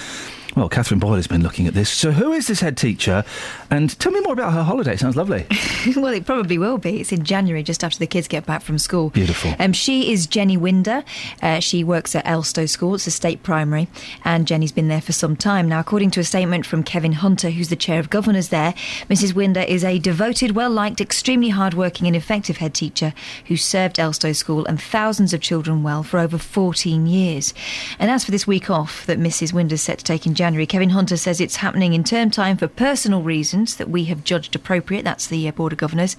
Well, 0.57 0.69
Catherine 0.69 1.01
Boyle 1.01 1.15
has 1.15 1.27
been 1.27 1.43
looking 1.43 1.67
at 1.67 1.75
this. 1.75 1.89
So, 1.91 2.13
who 2.13 2.33
is 2.33 2.47
this 2.47 2.61
head 2.61 2.77
teacher? 2.77 3.25
And 3.73 3.99
tell 3.99 4.13
me 4.13 4.21
more 4.21 4.35
about 4.35 4.53
her 4.53 4.63
holiday. 4.63 4.93
It 4.93 4.99
sounds 4.99 5.17
lovely. 5.17 5.47
well, 5.97 6.13
it 6.13 6.27
probably 6.27 6.59
will 6.59 6.77
be. 6.77 7.01
It's 7.01 7.11
in 7.11 7.25
January, 7.25 7.63
just 7.63 7.83
after 7.83 7.99
the 7.99 8.07
kids 8.07 8.29
get 8.29 8.45
back 8.45 8.61
from 8.61 8.79
school. 8.79 9.09
Beautiful. 9.09 9.55
Um, 9.59 9.73
she 9.73 10.13
is 10.13 10.27
Jenny 10.27 10.59
Winder. 10.59 11.03
Uh, 11.41 11.59
she 11.59 11.83
works 11.83 12.15
at 12.15 12.27
Elstow 12.27 12.69
School. 12.69 12.97
It's 12.97 13.07
a 13.07 13.11
state 13.11 13.43
primary, 13.43 13.89
and 14.27 14.47
Jenny's 14.47 14.73
been 14.73 14.89
there 14.89 15.01
for 15.01 15.13
some 15.13 15.37
time 15.37 15.71
now. 15.71 15.81
According 15.81 16.11
to 16.11 16.21
a 16.21 16.25
statement 16.25 16.67
from 16.67 16.83
Kevin 16.83 17.13
Hunter, 17.13 17.49
who's 17.49 17.71
the 17.71 17.77
chair 17.77 17.99
of 17.99 18.11
governors 18.11 18.49
there, 18.51 18.75
Mrs. 19.09 19.35
Winder 19.35 19.63
is 19.63 19.85
a 19.85 19.99
devoted, 19.99 20.51
well-liked, 20.51 21.01
extremely 21.01 21.49
hard-working, 21.49 22.07
and 22.07 22.15
effective 22.15 22.59
head 22.59 22.75
teacher 22.75 23.15
who 23.47 23.57
served 23.57 23.97
Elstow 23.97 24.37
School 24.37 24.67
and 24.67 24.83
thousands 24.83 25.33
of 25.33 25.41
children 25.41 25.83
well 25.83 26.03
for 26.03 26.19
over 26.19 26.37
14 26.37 27.07
years. 27.07 27.55
And 27.99 28.11
as 28.11 28.23
for 28.23 28.33
this 28.33 28.47
week 28.47 28.69
off 28.69 29.07
that 29.07 29.19
Mrs. 29.19 29.55
Winder's 29.55 29.81
set 29.81 29.97
to 29.97 30.05
take 30.05 30.27
in 30.27 30.35
January, 30.35 30.67
Kevin 30.67 30.91
Hunter 30.91 31.17
says 31.17 31.41
it's 31.41 31.57
happening 31.57 31.95
in 31.95 32.05
term 32.05 32.31
time 32.31 32.59
for 32.59 32.69
personal 32.69 33.23
reasons 33.23 33.62
that 33.71 33.89
we 33.89 34.05
have 34.05 34.25
judged 34.25 34.55
appropriate. 34.55 35.05
That's 35.05 35.27
the 35.27 35.49
uh, 35.49 35.53
Board 35.53 35.73
of 35.73 35.79
Governors. 35.79 36.17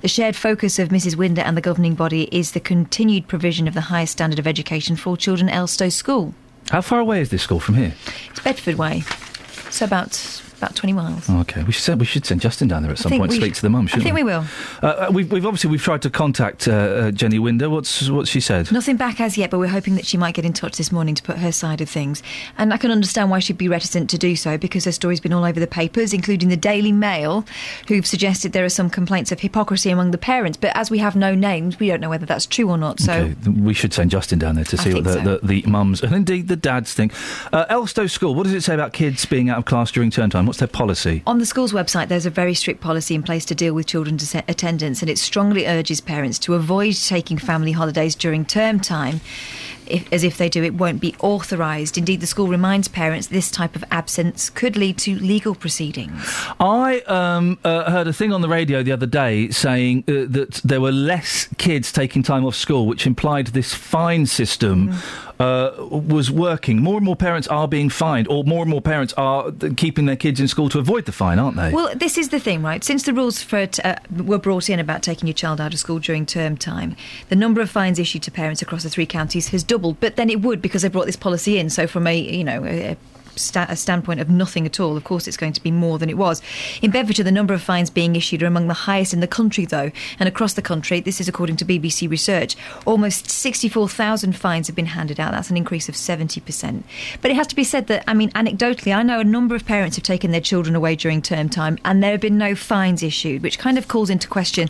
The 0.00 0.08
shared 0.08 0.36
focus 0.36 0.78
of 0.78 0.88
Mrs. 0.88 1.16
Winder 1.16 1.42
and 1.42 1.56
the 1.56 1.60
governing 1.60 1.94
body 1.94 2.28
is 2.32 2.52
the 2.52 2.60
continued 2.60 3.28
provision 3.28 3.68
of 3.68 3.74
the 3.74 3.82
highest 3.82 4.12
standard 4.12 4.38
of 4.38 4.46
education 4.46 4.96
for 4.96 5.16
children 5.16 5.48
at 5.48 5.54
Elstow 5.54 5.92
School. 5.92 6.34
How 6.70 6.80
far 6.80 7.00
away 7.00 7.20
is 7.20 7.30
this 7.30 7.42
school 7.42 7.60
from 7.60 7.76
here? 7.76 7.94
It's 8.30 8.40
Bedford 8.40 8.76
Way, 8.76 9.02
so 9.70 9.84
about 9.84 10.42
about 10.56 10.74
20 10.74 10.92
miles. 10.92 11.28
Okay, 11.28 11.62
we 11.64 11.72
should 11.72 11.82
send, 11.82 12.00
we 12.00 12.06
should 12.06 12.24
send 12.24 12.40
Justin 12.40 12.68
down 12.68 12.82
there 12.82 12.92
at 12.92 12.98
some 12.98 13.12
point. 13.12 13.32
Speak 13.32 13.54
sh- 13.54 13.58
to 13.58 13.62
the 13.62 13.70
mum, 13.70 13.88
I 13.92 13.98
think 13.98 14.14
we? 14.14 14.22
we 14.22 14.24
will. 14.24 14.44
Uh, 14.82 14.86
uh, 14.86 15.10
we've, 15.12 15.30
we've 15.30 15.46
obviously 15.46 15.70
we've 15.70 15.82
tried 15.82 16.02
to 16.02 16.10
contact 16.10 16.66
uh, 16.68 16.72
uh, 16.72 17.10
Jenny 17.10 17.38
Winder. 17.38 17.68
What's 17.70 18.08
what 18.08 18.28
she 18.28 18.40
said? 18.40 18.70
Nothing 18.72 18.96
back 18.96 19.20
as 19.20 19.36
yet, 19.36 19.50
but 19.50 19.58
we're 19.58 19.66
hoping 19.68 19.94
that 19.96 20.06
she 20.06 20.16
might 20.16 20.34
get 20.34 20.44
in 20.44 20.52
touch 20.52 20.76
this 20.76 20.90
morning 20.92 21.14
to 21.14 21.22
put 21.22 21.38
her 21.38 21.52
side 21.52 21.80
of 21.80 21.88
things. 21.88 22.22
And 22.58 22.72
I 22.72 22.76
can 22.76 22.90
understand 22.90 23.30
why 23.30 23.38
she'd 23.38 23.58
be 23.58 23.68
reticent 23.68 24.10
to 24.10 24.18
do 24.18 24.36
so 24.36 24.56
because 24.58 24.84
her 24.84 24.92
story's 24.92 25.20
been 25.20 25.32
all 25.32 25.44
over 25.44 25.60
the 25.60 25.66
papers, 25.66 26.12
including 26.12 26.48
the 26.48 26.56
Daily 26.56 26.92
Mail, 26.92 27.44
who've 27.88 28.06
suggested 28.06 28.52
there 28.52 28.64
are 28.64 28.68
some 28.68 28.90
complaints 28.90 29.32
of 29.32 29.40
hypocrisy 29.40 29.90
among 29.90 30.10
the 30.10 30.18
parents. 30.18 30.56
But 30.56 30.76
as 30.76 30.90
we 30.90 30.98
have 30.98 31.16
no 31.16 31.34
names, 31.34 31.78
we 31.78 31.88
don't 31.88 32.00
know 32.00 32.10
whether 32.10 32.26
that's 32.26 32.46
true 32.46 32.68
or 32.70 32.78
not. 32.78 33.00
So 33.00 33.12
Okay, 33.12 33.50
we 33.50 33.74
should 33.74 33.92
send 33.92 34.10
Justin 34.10 34.38
down 34.38 34.54
there 34.54 34.64
to 34.64 34.76
see 34.76 34.94
what 34.94 35.04
the, 35.04 35.12
so. 35.12 35.38
the, 35.42 35.62
the 35.62 35.70
mums 35.70 36.02
and 36.02 36.14
indeed 36.14 36.48
the 36.48 36.56
dads 36.56 36.94
think. 36.94 37.12
Uh, 37.52 37.66
Elstow 37.66 38.10
School, 38.10 38.34
what 38.34 38.44
does 38.44 38.52
it 38.54 38.62
say 38.62 38.74
about 38.74 38.92
kids 38.92 39.24
being 39.26 39.50
out 39.50 39.58
of 39.58 39.64
class 39.64 39.90
during 39.90 40.10
term 40.10 40.30
time? 40.30 40.45
What's 40.46 40.58
their 40.58 40.68
policy? 40.68 41.22
On 41.26 41.38
the 41.38 41.46
school's 41.46 41.72
website, 41.72 42.08
there's 42.08 42.26
a 42.26 42.30
very 42.30 42.54
strict 42.54 42.80
policy 42.80 43.14
in 43.14 43.22
place 43.22 43.44
to 43.46 43.54
deal 43.54 43.74
with 43.74 43.86
children's 43.86 44.34
att- 44.34 44.48
attendance, 44.48 45.02
and 45.02 45.10
it 45.10 45.18
strongly 45.18 45.66
urges 45.66 46.00
parents 46.00 46.38
to 46.40 46.54
avoid 46.54 46.94
taking 46.94 47.38
family 47.38 47.72
holidays 47.72 48.14
during 48.14 48.44
term 48.44 48.80
time. 48.80 49.20
If, 49.86 50.12
as 50.12 50.24
if 50.24 50.36
they 50.36 50.48
do, 50.48 50.64
it 50.64 50.74
won't 50.74 51.00
be 51.00 51.14
authorised. 51.20 51.96
Indeed, 51.96 52.20
the 52.20 52.26
school 52.26 52.48
reminds 52.48 52.88
parents 52.88 53.28
this 53.28 53.50
type 53.50 53.76
of 53.76 53.84
absence 53.90 54.50
could 54.50 54.76
lead 54.76 54.98
to 54.98 55.14
legal 55.14 55.54
proceedings. 55.54 56.20
I 56.58 57.00
um, 57.02 57.58
uh, 57.62 57.88
heard 57.90 58.08
a 58.08 58.12
thing 58.12 58.32
on 58.32 58.40
the 58.40 58.48
radio 58.48 58.82
the 58.82 58.92
other 58.92 59.06
day 59.06 59.50
saying 59.50 60.04
uh, 60.08 60.26
that 60.28 60.60
there 60.64 60.80
were 60.80 60.90
less 60.90 61.48
kids 61.58 61.92
taking 61.92 62.24
time 62.24 62.44
off 62.44 62.56
school, 62.56 62.86
which 62.86 63.06
implied 63.06 63.48
this 63.48 63.74
fine 63.74 64.26
system 64.26 64.92
uh, 65.38 65.72
was 65.78 66.30
working. 66.30 66.80
More 66.80 66.96
and 66.96 67.04
more 67.04 67.16
parents 67.16 67.48
are 67.48 67.68
being 67.68 67.90
fined, 67.90 68.28
or 68.28 68.44
more 68.44 68.62
and 68.62 68.70
more 68.70 68.80
parents 68.80 69.12
are 69.16 69.52
keeping 69.76 70.06
their 70.06 70.16
kids 70.16 70.40
in 70.40 70.48
school 70.48 70.68
to 70.70 70.78
avoid 70.78 71.04
the 71.04 71.12
fine, 71.12 71.38
aren't 71.38 71.56
they? 71.56 71.72
Well, 71.72 71.94
this 71.94 72.16
is 72.16 72.30
the 72.30 72.40
thing, 72.40 72.62
right? 72.62 72.82
Since 72.82 73.04
the 73.04 73.12
rules 73.12 73.42
for 73.42 73.58
it, 73.58 73.84
uh, 73.84 73.96
were 74.16 74.38
brought 74.38 74.70
in 74.70 74.80
about 74.80 75.02
taking 75.02 75.26
your 75.26 75.34
child 75.34 75.60
out 75.60 75.72
of 75.72 75.78
school 75.78 75.98
during 75.98 76.26
term 76.26 76.56
time, 76.56 76.96
the 77.28 77.36
number 77.36 77.60
of 77.60 77.70
fines 77.70 77.98
issued 77.98 78.22
to 78.24 78.30
parents 78.30 78.62
across 78.62 78.82
the 78.82 78.90
three 78.90 79.06
counties 79.06 79.48
has 79.48 79.62
doubled. 79.62 80.00
But 80.00 80.16
then 80.16 80.30
it 80.30 80.40
would 80.42 80.62
because 80.62 80.82
they 80.82 80.88
brought 80.88 81.06
this 81.06 81.16
policy 81.16 81.58
in. 81.58 81.70
So 81.70 81.86
from 81.86 82.06
a 82.06 82.16
you 82.16 82.44
know. 82.44 82.64
A 82.64 82.96
a 83.36 83.76
standpoint 83.76 84.20
of 84.20 84.28
nothing 84.28 84.66
at 84.66 84.80
all. 84.80 84.96
Of 84.96 85.04
course, 85.04 85.26
it's 85.26 85.36
going 85.36 85.52
to 85.52 85.62
be 85.62 85.70
more 85.70 85.98
than 85.98 86.10
it 86.10 86.16
was. 86.16 86.42
In 86.82 86.90
Bedfordshire, 86.90 87.24
the 87.24 87.32
number 87.32 87.54
of 87.54 87.62
fines 87.62 87.90
being 87.90 88.16
issued 88.16 88.42
are 88.42 88.46
among 88.46 88.68
the 88.68 88.74
highest 88.74 89.12
in 89.12 89.20
the 89.20 89.26
country, 89.26 89.64
though. 89.64 89.90
And 90.18 90.28
across 90.28 90.54
the 90.54 90.62
country, 90.62 91.00
this 91.00 91.20
is 91.20 91.28
according 91.28 91.56
to 91.56 91.64
BBC 91.64 92.08
research, 92.08 92.56
almost 92.84 93.30
64,000 93.30 94.34
fines 94.36 94.66
have 94.66 94.76
been 94.76 94.86
handed 94.86 95.20
out. 95.20 95.32
That's 95.32 95.50
an 95.50 95.56
increase 95.56 95.88
of 95.88 95.94
70%. 95.94 96.82
But 97.20 97.30
it 97.30 97.34
has 97.34 97.46
to 97.48 97.56
be 97.56 97.64
said 97.64 97.86
that, 97.88 98.04
I 98.06 98.14
mean, 98.14 98.30
anecdotally, 98.30 98.94
I 98.94 99.02
know 99.02 99.20
a 99.20 99.24
number 99.24 99.54
of 99.54 99.66
parents 99.66 99.96
have 99.96 100.04
taken 100.04 100.30
their 100.30 100.40
children 100.40 100.74
away 100.74 100.96
during 100.96 101.22
term 101.22 101.48
time 101.48 101.78
and 101.84 102.02
there 102.02 102.12
have 102.12 102.20
been 102.20 102.38
no 102.38 102.54
fines 102.54 103.02
issued, 103.02 103.42
which 103.42 103.58
kind 103.58 103.78
of 103.78 103.88
calls 103.88 104.10
into 104.10 104.28
question 104.28 104.68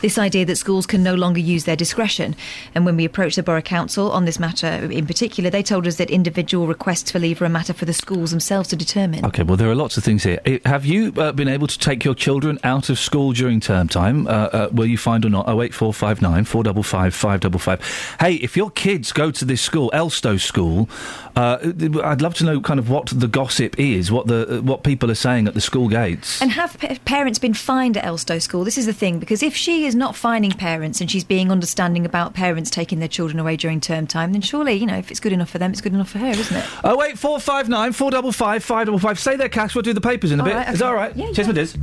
this 0.00 0.18
idea 0.18 0.44
that 0.44 0.56
schools 0.56 0.86
can 0.86 1.02
no 1.02 1.14
longer 1.14 1.40
use 1.40 1.64
their 1.64 1.76
discretion. 1.76 2.36
And 2.74 2.84
when 2.84 2.96
we 2.96 3.04
approached 3.04 3.36
the 3.36 3.42
Borough 3.42 3.62
Council 3.62 4.10
on 4.10 4.24
this 4.24 4.38
matter 4.38 4.66
in 4.66 5.06
particular, 5.06 5.50
they 5.50 5.62
told 5.62 5.86
us 5.86 5.96
that 5.96 6.10
individual 6.10 6.66
requests 6.66 7.10
for 7.10 7.18
leave 7.18 7.40
are 7.40 7.46
a 7.46 7.50
matter 7.50 7.72
for 7.72 7.84
the 7.84 7.92
schools 8.04 8.32
themselves 8.32 8.68
to 8.68 8.76
determine. 8.76 9.24
Okay, 9.24 9.42
well, 9.42 9.56
there 9.56 9.70
are 9.70 9.74
lots 9.74 9.96
of 9.96 10.04
things 10.04 10.24
here. 10.24 10.38
Have 10.66 10.84
you 10.84 11.10
uh, 11.16 11.32
been 11.32 11.48
able 11.48 11.66
to 11.66 11.78
take 11.78 12.04
your 12.04 12.14
children 12.14 12.58
out 12.62 12.90
of 12.90 12.98
school 12.98 13.32
during 13.32 13.60
term 13.60 13.88
time? 13.88 14.26
Uh, 14.26 14.30
uh, 14.30 14.68
were 14.72 14.84
you 14.84 14.98
fined 14.98 15.24
or 15.24 15.30
not? 15.30 15.48
08459 15.48 16.44
455 16.44 17.14
555. 17.14 18.16
Hey, 18.20 18.34
if 18.34 18.58
your 18.58 18.70
kids 18.70 19.10
go 19.10 19.30
to 19.30 19.46
this 19.46 19.62
school, 19.62 19.90
Elstow 19.94 20.38
School, 20.38 20.86
uh, 21.34 21.72
I'd 22.04 22.20
love 22.20 22.34
to 22.34 22.44
know 22.44 22.60
kind 22.60 22.78
of 22.78 22.90
what 22.90 23.06
the 23.06 23.26
gossip 23.26 23.78
is, 23.78 24.12
what 24.12 24.26
the 24.26 24.58
uh, 24.58 24.60
what 24.60 24.84
people 24.84 25.10
are 25.10 25.14
saying 25.16 25.48
at 25.48 25.54
the 25.54 25.62
school 25.62 25.88
gates. 25.88 26.42
And 26.42 26.50
have 26.50 26.78
pa- 26.78 26.96
parents 27.06 27.38
been 27.38 27.54
fined 27.54 27.96
at 27.96 28.04
Elstow 28.04 28.38
School? 28.38 28.64
This 28.64 28.76
is 28.76 28.84
the 28.84 28.92
thing, 28.92 29.18
because 29.18 29.42
if 29.42 29.56
she 29.56 29.86
is 29.86 29.94
not 29.94 30.14
fining 30.14 30.52
parents 30.52 31.00
and 31.00 31.10
she's 31.10 31.24
being 31.24 31.50
understanding 31.50 32.04
about 32.04 32.34
parents 32.34 32.68
taking 32.70 32.98
their 32.98 33.08
children 33.08 33.40
away 33.40 33.56
during 33.56 33.80
term 33.80 34.06
time, 34.06 34.32
then 34.32 34.42
surely, 34.42 34.74
you 34.74 34.84
know, 34.84 34.98
if 34.98 35.10
it's 35.10 35.20
good 35.20 35.32
enough 35.32 35.48
for 35.48 35.58
them, 35.58 35.70
it's 35.70 35.80
good 35.80 35.94
enough 35.94 36.10
for 36.10 36.18
her, 36.18 36.28
isn't 36.28 36.56
it? 36.56 36.66
Oh 36.84 36.98
wait, 36.98 37.18
four 37.94 38.10
five 38.10 38.10
nine 38.10 38.10
four 38.10 38.10
double 38.10 38.32
five 38.32 38.64
five 38.64 38.86
double 38.86 38.98
five. 38.98 39.18
Stay 39.18 39.36
there, 39.36 39.48
Cash. 39.48 39.74
We'll 39.74 39.82
do 39.82 39.92
the 39.92 40.00
papers 40.00 40.32
in 40.32 40.40
a 40.40 40.42
All 40.42 40.48
bit. 40.48 40.56
right, 40.56 40.68
Is 40.68 40.78
that 40.80 40.84
okay. 40.86 40.90
all 40.90 40.94
right? 40.94 41.16
Yeah, 41.16 41.26
Cheers, 41.32 41.38
yeah. 41.38 41.46
my 41.46 41.52
dears. 41.52 41.76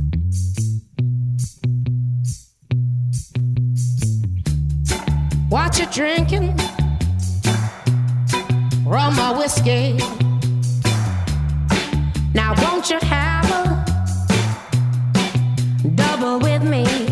What 5.48 5.78
you 5.78 5.86
drinking? 5.86 6.56
Rum 8.86 9.18
or 9.18 9.38
whiskey? 9.38 9.98
Now 12.34 12.54
won't 12.62 12.88
you 12.90 12.98
have 13.02 13.50
a 13.50 13.84
double 15.94 16.38
with 16.38 16.62
me? 16.64 17.11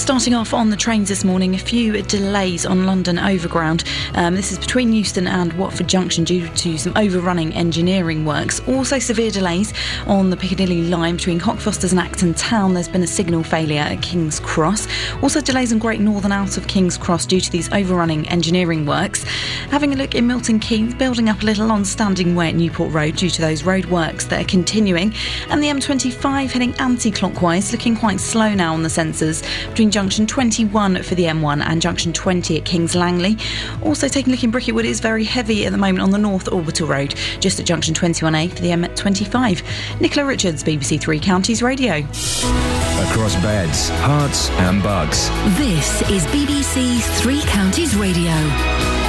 Starting 0.00 0.34
off 0.34 0.54
on 0.54 0.70
the 0.70 0.78
trains 0.78 1.10
this 1.10 1.24
morning, 1.24 1.54
a 1.54 1.58
few 1.58 2.00
delays 2.00 2.64
on 2.64 2.86
London 2.86 3.18
Overground. 3.18 3.84
Um, 4.14 4.34
this 4.34 4.50
is 4.50 4.58
between 4.58 4.94
Euston 4.94 5.26
and 5.26 5.52
Watford 5.52 5.88
Junction 5.88 6.24
due 6.24 6.48
to 6.48 6.78
some 6.78 6.96
overrunning 6.96 7.52
engineering 7.52 8.24
works. 8.24 8.66
Also, 8.66 8.98
severe 8.98 9.30
delays 9.30 9.74
on 10.06 10.30
the 10.30 10.38
Piccadilly 10.38 10.88
line 10.88 11.16
between 11.16 11.38
Cockfosters 11.38 11.90
and 11.90 12.00
Acton 12.00 12.32
Town. 12.32 12.72
There's 12.72 12.88
been 12.88 13.02
a 13.02 13.06
signal 13.06 13.42
failure 13.42 13.82
at 13.82 14.00
King's 14.00 14.40
Cross. 14.40 14.88
Also, 15.22 15.42
delays 15.42 15.70
on 15.70 15.78
Great 15.78 16.00
Northern 16.00 16.32
out 16.32 16.56
of 16.56 16.66
King's 16.66 16.96
Cross 16.96 17.26
due 17.26 17.40
to 17.40 17.52
these 17.52 17.70
overrunning 17.70 18.26
engineering 18.30 18.86
works. 18.86 19.24
Having 19.68 19.92
a 19.92 19.96
look 19.96 20.14
in 20.14 20.26
Milton 20.26 20.60
Keynes, 20.60 20.94
building 20.94 21.28
up 21.28 21.42
a 21.42 21.44
little 21.44 21.70
on 21.70 21.84
Standing 21.84 22.34
Way 22.34 22.48
at 22.48 22.54
Newport 22.54 22.90
Road 22.92 23.16
due 23.16 23.30
to 23.30 23.42
those 23.42 23.64
road 23.64 23.84
works 23.84 24.24
that 24.26 24.40
are 24.40 24.48
continuing. 24.48 25.12
And 25.50 25.62
the 25.62 25.68
M25 25.68 26.50
heading 26.50 26.74
anti 26.76 27.10
clockwise, 27.10 27.70
looking 27.70 27.94
quite 27.94 28.18
slow 28.18 28.54
now 28.54 28.72
on 28.72 28.82
the 28.82 28.88
sensors 28.88 29.42
between 29.68 29.89
junction 29.90 30.26
21 30.26 31.02
for 31.02 31.14
the 31.14 31.24
M1 31.24 31.62
and 31.64 31.82
junction 31.82 32.12
20 32.12 32.58
at 32.58 32.64
Kings 32.64 32.94
Langley. 32.94 33.36
Also 33.82 34.08
taking 34.08 34.32
a 34.32 34.36
look 34.36 34.44
in 34.44 34.50
Bricket 34.50 34.74
Wood, 34.74 34.84
it 34.84 34.88
is 34.90 35.00
very 35.00 35.24
heavy 35.24 35.66
at 35.66 35.72
the 35.72 35.78
moment 35.78 36.00
on 36.00 36.10
the 36.10 36.18
North 36.18 36.50
Orbital 36.52 36.86
Road, 36.86 37.14
just 37.40 37.60
at 37.60 37.66
junction 37.66 37.94
21A 37.94 38.50
for 38.50 38.62
the 38.62 38.68
M25. 38.68 40.00
Nicola 40.00 40.26
Richards, 40.26 40.62
BBC 40.62 41.00
Three 41.00 41.20
Counties 41.20 41.62
Radio. 41.62 41.98
Across 41.98 43.36
beds, 43.36 43.88
hearts, 43.90 44.50
and 44.50 44.82
bugs. 44.82 45.28
This 45.58 46.02
is 46.10 46.24
BBC 46.26 47.00
Three 47.20 47.40
Counties 47.42 47.96
Radio. 47.96 48.99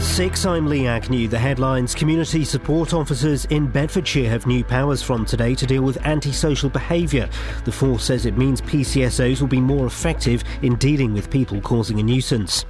Six. 0.00 0.44
I'm 0.44 0.66
Lee 0.66 0.86
Agnew. 0.86 1.28
The 1.28 1.38
headlines 1.38 1.94
Community 1.94 2.44
support 2.44 2.92
officers 2.92 3.44
in 3.46 3.66
Bedfordshire 3.66 4.28
have 4.28 4.46
new 4.46 4.64
powers 4.64 5.02
from 5.02 5.24
today 5.24 5.54
to 5.54 5.66
deal 5.66 5.82
with 5.82 5.96
antisocial 6.04 6.68
behaviour. 6.68 7.28
The 7.64 7.72
force 7.72 8.04
says 8.04 8.26
it 8.26 8.36
means 8.36 8.60
PCSOs 8.60 9.40
will 9.40 9.48
be 9.48 9.60
more 9.60 9.86
effective 9.86 10.42
in 10.62 10.76
dealing 10.76 11.14
with 11.14 11.30
people 11.30 11.60
causing 11.60 12.00
a 12.00 12.02
nuisance. 12.02 12.64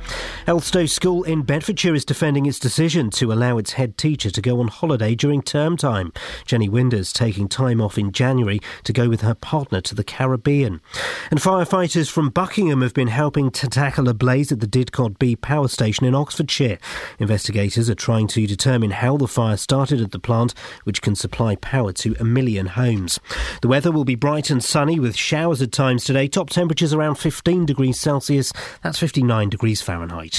Elstow 0.46 0.88
School 0.88 1.24
in 1.24 1.42
Bedfordshire 1.42 1.94
is 1.94 2.04
defending 2.04 2.46
its 2.46 2.58
decision 2.58 3.10
to 3.10 3.32
allow 3.32 3.58
its 3.58 3.72
head 3.72 3.96
teacher 3.96 4.30
to 4.30 4.42
go 4.42 4.60
on 4.60 4.68
holiday 4.68 5.14
during 5.14 5.42
term 5.42 5.76
time. 5.76 6.12
Jenny 6.44 6.68
Winders 6.68 7.12
taking 7.12 7.48
time 7.48 7.80
off 7.80 7.98
in 7.98 8.12
January 8.12 8.60
to 8.84 8.92
go 8.92 9.08
with 9.08 9.22
her 9.22 9.34
partner 9.34 9.80
to 9.80 9.94
the 9.94 10.04
Caribbean. 10.04 10.80
And 11.30 11.40
firefighters 11.40 12.10
from 12.10 12.30
Buckingham 12.30 12.82
have 12.82 12.94
been 12.94 13.08
helping 13.08 13.50
to 13.52 13.68
tackle 13.68 14.08
a 14.08 14.14
blaze 14.14 14.52
at 14.52 14.60
the 14.60 14.66
Didcot 14.66 15.18
B 15.18 15.34
power 15.34 15.68
station 15.68 16.06
in 16.06 16.14
Oxfordshire. 16.14 16.78
Investigators 17.18 17.88
are 17.90 17.94
trying 17.94 18.26
to 18.28 18.46
determine 18.46 18.90
how 18.90 19.16
the 19.16 19.28
fire 19.28 19.56
started 19.56 20.00
at 20.00 20.12
the 20.12 20.18
plant, 20.18 20.54
which 20.84 21.02
can 21.02 21.14
supply 21.14 21.56
power 21.56 21.92
to 21.92 22.14
a 22.20 22.24
million 22.24 22.66
homes. 22.66 23.18
The 23.62 23.68
weather 23.68 23.92
will 23.92 24.04
be 24.04 24.14
bright 24.14 24.50
and 24.50 24.62
sunny 24.62 24.98
with 24.98 25.16
showers 25.16 25.62
at 25.62 25.72
times 25.72 26.04
today. 26.04 26.28
Top 26.28 26.50
temperatures 26.50 26.92
around 26.92 27.16
15 27.16 27.66
degrees 27.66 28.00
Celsius. 28.00 28.52
That's 28.82 28.98
59 28.98 29.48
degrees 29.48 29.82
Fahrenheit. 29.82 30.34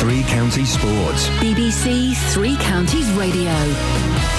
Three 0.00 0.22
Counties 0.24 0.70
Sports. 0.70 1.28
BBC 1.40 2.14
Three 2.32 2.56
Counties 2.56 3.10
Radio. 3.12 4.37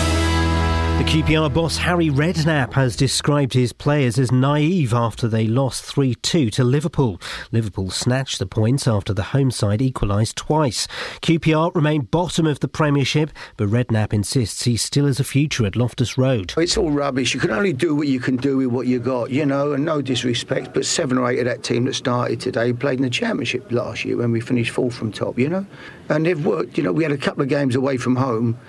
The 0.99 1.05
QPR 1.05 1.53
boss 1.53 1.77
Harry 1.77 2.09
Redknapp 2.09 2.73
has 2.73 2.97
described 2.97 3.53
his 3.53 3.71
players 3.71 4.19
as 4.19 4.33
naive 4.33 4.93
after 4.93 5.29
they 5.29 5.47
lost 5.47 5.85
3 5.85 6.13
2 6.15 6.49
to 6.49 6.63
Liverpool. 6.65 7.21
Liverpool 7.53 7.89
snatched 7.89 8.38
the 8.38 8.45
points 8.45 8.85
after 8.85 9.13
the 9.13 9.23
home 9.23 9.49
side 9.49 9.81
equalised 9.81 10.35
twice. 10.35 10.88
QPR 11.21 11.73
remain 11.73 12.01
bottom 12.01 12.45
of 12.45 12.59
the 12.59 12.67
Premiership, 12.67 13.31
but 13.55 13.69
Redknapp 13.69 14.12
insists 14.12 14.65
he 14.65 14.75
still 14.75 15.05
has 15.05 15.21
a 15.21 15.23
future 15.23 15.65
at 15.65 15.77
Loftus 15.77 16.17
Road. 16.17 16.53
It's 16.57 16.75
all 16.75 16.91
rubbish. 16.91 17.33
You 17.33 17.39
can 17.39 17.51
only 17.51 17.71
do 17.71 17.95
what 17.95 18.09
you 18.09 18.19
can 18.19 18.35
do 18.35 18.57
with 18.57 18.67
what 18.67 18.85
you 18.85 18.99
got, 18.99 19.29
you 19.31 19.45
know, 19.45 19.71
and 19.71 19.85
no 19.85 20.01
disrespect, 20.01 20.73
but 20.73 20.85
seven 20.85 21.17
or 21.17 21.31
eight 21.31 21.39
of 21.39 21.45
that 21.45 21.63
team 21.63 21.85
that 21.85 21.95
started 21.95 22.41
today 22.41 22.73
played 22.73 22.99
in 22.99 23.03
the 23.03 23.09
Championship 23.09 23.71
last 23.71 24.03
year 24.03 24.17
when 24.17 24.33
we 24.33 24.41
finished 24.41 24.71
fourth 24.71 24.95
from 24.95 25.13
top, 25.13 25.39
you 25.39 25.47
know? 25.47 25.65
And 26.09 26.25
they've 26.25 26.45
worked, 26.45 26.77
you 26.77 26.83
know, 26.83 26.91
we 26.91 27.03
had 27.03 27.13
a 27.13 27.17
couple 27.17 27.41
of 27.41 27.47
games 27.47 27.73
away 27.73 27.95
from 27.95 28.17
home 28.17 28.59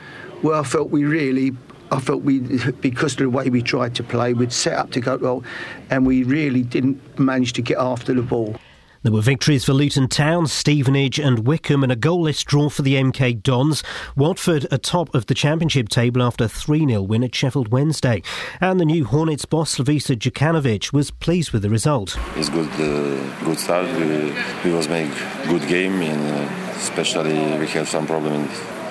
where 0.43 0.55
I 0.55 0.63
felt 0.63 0.91
we 0.91 1.05
really 1.05 1.57
I 1.91 2.01
felt 2.01 2.23
we, 2.23 2.41
because 2.81 3.13
of 3.13 3.19
the 3.19 3.31
way 3.31 3.51
we 3.51 3.63
tried 3.63 3.95
to 3.97 4.03
play, 4.03 4.33
we'd 4.33 4.53
set 4.53 4.75
up 4.75 4.91
to 4.93 5.01
go 5.01 5.17
well, 5.17 5.45
and 5.91 6.07
we 6.07 6.23
really 6.23 6.63
didn't 6.63 7.19
manage 7.19 7.53
to 7.55 7.63
get 7.63 7.79
after 7.79 8.15
the 8.15 8.23
ball. 8.23 8.57
There 9.03 9.13
were 9.13 9.23
victories 9.23 9.65
for 9.65 9.73
Luton 9.73 10.09
Town, 10.09 10.47
Stevenage, 10.47 11.19
and 11.19 11.47
Wycombe, 11.47 11.83
and 11.83 11.91
a 11.91 11.97
goalless 11.97 12.45
draw 12.45 12.69
for 12.69 12.83
the 12.83 12.97
MK 12.97 13.43
Dons. 13.43 13.83
Watford 14.15 14.67
atop 14.71 15.15
of 15.15 15.25
the 15.25 15.33
Championship 15.33 15.89
table 15.89 16.23
after 16.23 16.45
a 16.45 16.49
3 16.49 16.87
0 16.87 17.01
win 17.01 17.25
at 17.25 17.35
Sheffield 17.35 17.73
Wednesday. 17.73 18.23
And 18.61 18.79
the 18.79 18.85
new 18.85 19.07
Hornets 19.07 19.47
boss, 19.47 19.77
Slavisa 19.79 20.17
Jokanovic, 20.17 20.93
was 20.93 21.11
pleased 21.11 21.53
with 21.53 21.63
the 21.63 21.71
result. 21.71 22.19
It's 22.37 22.51
good, 22.51 22.69
uh, 22.73 23.43
good 23.43 23.59
start. 23.59 23.87
We, 23.99 24.35
we 24.65 24.77
was 24.77 24.87
make 24.91 25.11
good 25.49 25.67
game, 25.67 26.03
and 26.03 26.51
uh, 26.51 26.73
especially 26.73 27.57
we 27.59 27.67
had 27.69 27.89
some 27.89 28.07
problem 28.07 28.35
in, 28.35 28.43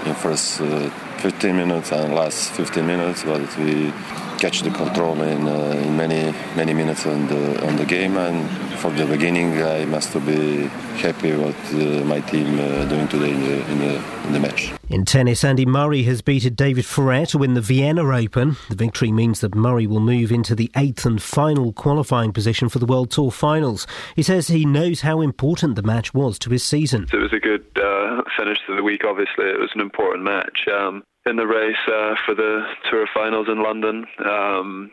in 0.08 0.16
first. 0.16 0.60
Uh, 0.60 0.90
15 1.20 1.56
minutes 1.56 1.92
and 1.92 2.16
last 2.16 2.52
15 2.52 2.86
minutes, 2.86 3.24
but 3.24 3.58
we 3.58 3.92
catch 4.40 4.62
the 4.62 4.72
control 4.72 5.22
in, 5.22 5.48
uh, 5.48 5.84
in 5.86 5.98
many 5.98 6.34
many 6.56 6.74
minutes 6.74 7.06
on 7.06 7.28
the 7.28 7.68
on 7.68 7.76
the 7.76 7.86
game. 7.86 8.16
And 8.18 8.50
from 8.80 8.96
the 8.96 9.06
beginning, 9.06 9.62
I 9.62 9.86
must 9.86 10.14
be 10.26 10.68
happy 11.04 11.36
what 11.36 11.56
uh, 11.74 12.06
my 12.06 12.22
team 12.22 12.58
uh, 12.60 12.86
doing 12.86 13.08
today 13.10 13.32
in 13.32 13.42
the, 13.42 13.72
in 13.72 13.80
the 13.80 14.04
in 14.28 14.34
the 14.34 14.40
match. 14.40 14.72
In 14.90 15.06
tennis, 15.06 15.44
Andy 15.44 15.66
Murray 15.66 16.04
has 16.04 16.22
beaten 16.22 16.54
David 16.54 16.86
Ferrer 16.86 17.26
to 17.28 17.38
win 17.38 17.54
the 17.54 17.62
Vienna 17.62 18.04
Open. 18.04 18.56
The 18.70 18.76
victory 18.76 19.12
means 19.12 19.42
that 19.42 19.54
Murray 19.54 19.88
will 19.88 20.00
move 20.00 20.32
into 20.32 20.56
the 20.56 20.72
eighth 20.78 21.06
and 21.06 21.22
final 21.22 21.74
qualifying 21.74 22.32
position 22.32 22.70
for 22.70 22.80
the 22.80 22.86
World 22.86 23.12
Tour 23.12 23.32
Finals. 23.32 23.86
He 24.16 24.24
says 24.24 24.48
he 24.48 24.66
knows 24.66 25.02
how 25.02 25.22
important 25.22 25.76
the 25.76 25.84
match 25.84 26.14
was 26.14 26.40
to 26.40 26.50
his 26.50 26.64
season. 26.64 27.08
It 27.12 27.18
was 27.18 27.34
a 27.34 27.40
good 27.40 27.66
uh, 27.76 28.24
finish 28.38 28.58
to 28.68 28.76
the 28.76 28.84
week. 28.84 29.04
Obviously, 29.06 29.46
it 29.46 29.60
was 29.60 29.70
an 29.76 29.82
important 29.82 30.24
match. 30.24 30.66
Um, 30.72 31.04
in 31.26 31.36
the 31.36 31.46
race 31.46 31.76
uh, 31.88 32.16
for 32.26 32.36
the 32.36 32.66
Tour 32.90 33.08
Finals 33.14 33.48
in 33.50 33.62
London. 33.62 34.06
Um, 34.26 34.92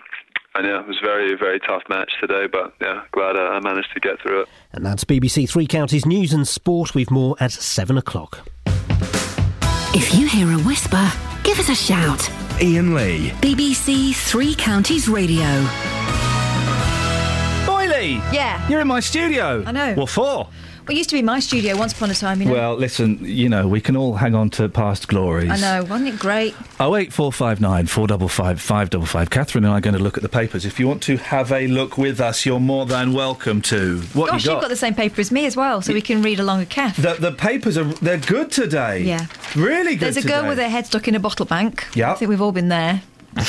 and 0.54 0.66
yeah, 0.66 0.80
it 0.80 0.86
was 0.88 0.98
a 1.02 1.04
very, 1.06 1.36
very 1.36 1.60
tough 1.60 1.82
match 1.88 2.10
today, 2.20 2.46
but 2.50 2.74
yeah, 2.80 3.02
glad 3.12 3.36
uh, 3.36 3.40
I 3.40 3.60
managed 3.60 3.92
to 3.94 4.00
get 4.00 4.20
through 4.20 4.42
it. 4.42 4.48
And 4.72 4.84
that's 4.84 5.04
BBC 5.04 5.48
Three 5.48 5.66
Counties 5.66 6.06
News 6.06 6.32
and 6.32 6.48
Sport. 6.48 6.94
We've 6.94 7.10
more 7.10 7.36
at 7.40 7.52
seven 7.52 7.98
o'clock. 7.98 8.48
If 9.94 10.14
you 10.14 10.26
hear 10.28 10.50
a 10.50 10.58
whisper, 10.62 11.10
give 11.42 11.58
us 11.58 11.68
a 11.68 11.74
shout. 11.74 12.28
Iain 12.60 12.94
Lee. 12.94 13.30
BBC 13.40 14.14
Three 14.14 14.54
Counties 14.54 15.08
Radio. 15.08 15.44
Boy, 17.66 17.86
Lee! 17.86 18.14
Yeah. 18.32 18.66
You're 18.68 18.80
in 18.80 18.88
my 18.88 19.00
studio. 19.00 19.62
I 19.66 19.72
know. 19.72 19.94
What 19.94 20.08
for? 20.10 20.48
Well, 20.86 20.94
it 20.94 20.98
used 20.98 21.10
to 21.10 21.16
be 21.16 21.22
my 21.22 21.40
studio 21.40 21.76
once 21.76 21.92
upon 21.92 22.10
a 22.10 22.14
time, 22.14 22.40
you 22.40 22.46
know. 22.46 22.52
Well, 22.52 22.76
listen, 22.76 23.18
you 23.22 23.48
know, 23.48 23.66
we 23.66 23.80
can 23.80 23.96
all 23.96 24.14
hang 24.14 24.36
on 24.36 24.50
to 24.50 24.68
past 24.68 25.08
glories. 25.08 25.50
I 25.50 25.56
know, 25.56 25.84
wasn't 25.84 26.14
it 26.14 26.18
great? 26.20 26.54
Oh 26.78 26.94
eight 26.94 27.12
four 27.12 27.32
five 27.32 27.60
nine 27.60 27.86
four 27.88 28.06
double 28.06 28.28
five 28.28 28.60
five 28.60 28.90
double 28.90 29.06
five. 29.06 29.28
Catherine 29.30 29.64
and 29.64 29.74
I 29.74 29.78
are 29.78 29.80
going 29.80 29.96
to 29.96 30.02
look 30.02 30.16
at 30.16 30.22
the 30.22 30.28
papers. 30.28 30.64
If 30.64 30.78
you 30.78 30.86
want 30.86 31.02
to 31.02 31.16
have 31.16 31.50
a 31.50 31.66
look 31.66 31.98
with 31.98 32.20
us, 32.20 32.46
you're 32.46 32.60
more 32.60 32.86
than 32.86 33.12
welcome 33.14 33.62
to. 33.62 34.00
What 34.12 34.30
Gosh, 34.30 34.44
you 34.44 34.52
have 34.52 34.60
got 34.60 34.68
the 34.68 34.76
same 34.76 34.94
paper 34.94 35.20
as 35.20 35.32
me 35.32 35.44
as 35.46 35.56
well, 35.56 35.82
so 35.82 35.92
we 35.92 36.00
can 36.00 36.22
read 36.22 36.38
along 36.38 36.60
a 36.62 36.66
Kath. 36.66 36.96
The, 36.98 37.14
the 37.14 37.32
papers 37.32 37.76
are 37.76 37.84
they're 37.84 38.18
good 38.18 38.52
today. 38.52 39.02
Yeah. 39.02 39.26
Really 39.56 39.96
good. 39.96 40.14
Today. 40.14 40.20
There's 40.20 40.24
a 40.24 40.28
girl 40.28 40.46
with 40.46 40.58
her 40.58 40.68
head 40.68 40.86
stuck 40.86 41.08
in 41.08 41.16
a 41.16 41.20
bottle 41.20 41.46
bank. 41.46 41.84
Yeah. 41.96 42.12
I 42.12 42.14
think 42.14 42.28
we've 42.28 42.40
all 42.42 42.52
been 42.52 42.68
there. 42.68 43.02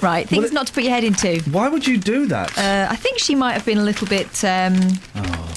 right, 0.00 0.26
things 0.28 0.50
not 0.52 0.66
to 0.68 0.72
put 0.72 0.82
your 0.82 0.92
head 0.92 1.04
into. 1.04 1.40
Why 1.50 1.68
would 1.68 1.86
you 1.86 1.98
do 1.98 2.26
that? 2.28 2.56
Uh, 2.56 2.90
I 2.90 2.96
think 2.96 3.18
she 3.18 3.34
might 3.34 3.52
have 3.52 3.66
been 3.66 3.78
a 3.78 3.84
little 3.84 4.06
bit. 4.06 4.42
Um, 4.44 4.76
Oh. 5.14 5.52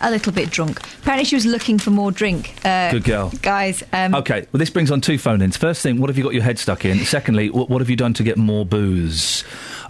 A 0.00 0.10
little 0.10 0.32
bit 0.32 0.50
drunk. 0.50 0.80
Apparently, 1.00 1.24
she 1.24 1.34
was 1.36 1.46
looking 1.46 1.78
for 1.78 1.90
more 1.90 2.10
drink. 2.10 2.54
Uh, 2.64 2.90
Good 2.90 3.04
girl. 3.04 3.32
guys. 3.42 3.82
Um, 3.92 4.14
Okay, 4.14 4.46
well, 4.52 4.58
this 4.58 4.70
brings 4.70 4.90
on 4.90 5.00
two 5.00 5.18
phone 5.18 5.40
ins. 5.42 5.56
First 5.56 5.82
thing, 5.82 6.00
what 6.00 6.10
have 6.10 6.18
you 6.18 6.24
got 6.24 6.34
your 6.34 6.42
head 6.42 6.58
stuck 6.58 6.84
in? 6.84 6.98
Secondly, 7.04 7.50
what, 7.50 7.68
what 7.70 7.80
have 7.80 7.88
you 7.90 7.96
done 7.96 8.12
to 8.14 8.22
get 8.22 8.36
more 8.36 8.64
booze? 8.66 9.42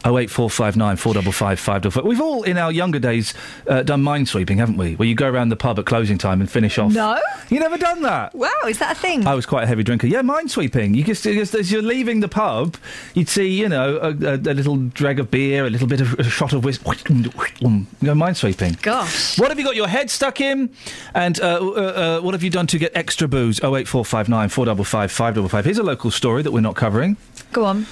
08459 0.07 0.97
455 0.97 1.59
555. 1.59 2.05
We've 2.05 2.21
all, 2.21 2.45
in 2.45 2.57
our 2.59 2.71
younger 2.71 2.99
days, 3.01 3.35
uh, 3.67 3.83
done 3.83 4.03
minesweeping, 4.03 4.59
haven't 4.59 4.77
we? 4.77 4.95
Where 4.95 5.09
you 5.09 5.15
go 5.17 5.29
around 5.29 5.49
the 5.49 5.57
pub 5.57 5.79
at 5.79 5.87
closing 5.87 6.17
time 6.17 6.41
and 6.41 6.51
finish 6.51 6.79
off. 6.79 6.93
No. 6.93 7.21
You 7.49 7.59
never 7.59 7.77
done 7.77 8.03
that? 8.03 8.35
Wow, 8.35 8.51
is 8.69 8.79
that 8.79 8.97
a 8.97 9.01
thing? 9.01 9.27
I 9.27 9.35
was 9.35 9.47
quite 9.47 9.65
a 9.65 9.67
heavy 9.67 9.83
drinker. 9.83 10.07
Yeah, 10.07 10.23
minesweeping. 10.23 10.95
You 10.95 11.03
just, 11.03 11.25
just 11.25 11.55
as 11.55 11.73
you're 11.73 11.83
leaving 11.83 12.21
the 12.21 12.29
pub, 12.29 12.77
you'd 13.15 13.29
see, 13.29 13.49
you 13.49 13.69
know, 13.69 13.97
a, 13.97 14.11
a, 14.11 14.35
a 14.35 14.55
little 14.55 14.77
drag 14.77 15.19
of 15.19 15.31
beer, 15.31 15.67
a 15.67 15.71
little 15.71 15.89
bit 15.89 16.01
of 16.01 16.15
a 16.21 16.25
shot 16.25 16.53
of 16.53 16.65
whiskey. 16.65 16.85
Go 16.85 18.15
minesweeping. 18.15 18.81
Gosh. 18.83 19.39
What 19.39 19.49
have 19.49 19.59
you 19.59 19.65
got 19.65 19.77
your 19.77 19.89
head 19.89 20.11
stuck 20.11 20.41
in? 20.41 20.71
And 21.15 21.41
uh, 21.41 21.59
uh, 21.61 21.73
uh, 21.73 22.21
what 22.21 22.35
have 22.35 22.43
you 22.43 22.51
done 22.51 22.67
to 22.69 22.79
get 22.79 22.93
extra 22.95 23.27
booze? 23.27 23.59
08459 23.59 24.49
455 24.51 25.11
555. 25.11 25.65
Here's 25.65 25.79
a 25.79 25.83
local 25.83 26.11
story 26.11 26.43
that 26.43 26.53
we're 26.53 26.61
not 26.61 26.77
covering. 26.77 27.17
Go 27.53 27.65
on. 27.65 27.87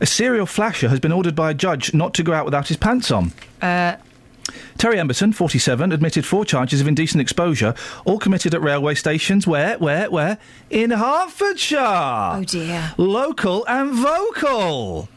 A 0.00 0.06
serial 0.06 0.46
flasher 0.46 0.88
has 0.88 1.00
been 1.00 1.12
ordered 1.12 1.34
by 1.34 1.50
a 1.50 1.54
judge 1.54 1.92
not 1.92 2.14
to 2.14 2.22
go 2.22 2.32
out 2.32 2.44
without 2.44 2.68
his 2.68 2.76
pants 2.76 3.10
on. 3.10 3.32
Uh, 3.60 3.96
Terry 4.78 4.96
Emberson, 4.96 5.34
47, 5.34 5.92
admitted 5.92 6.24
four 6.24 6.44
charges 6.44 6.80
of 6.80 6.86
indecent 6.88 7.20
exposure, 7.20 7.74
all 8.04 8.18
committed 8.18 8.54
at 8.54 8.62
railway 8.62 8.94
stations. 8.94 9.46
Where, 9.46 9.76
where, 9.78 10.10
where? 10.10 10.38
In 10.70 10.90
Hertfordshire. 10.90 11.78
Oh, 11.80 12.44
dear. 12.46 12.92
Local 12.96 13.66
and 13.66 13.92
vocal. 13.92 15.08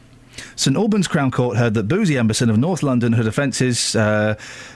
St 0.55 0.75
Albans 0.75 1.07
Crown 1.07 1.31
Court 1.31 1.57
heard 1.57 1.73
that 1.75 1.87
Boozy 1.87 2.15
Emberson 2.15 2.49
of 2.49 2.57
North 2.57 2.83
London 2.83 3.13
had 3.13 3.27
offences. 3.27 3.95
Uh, 3.95 4.35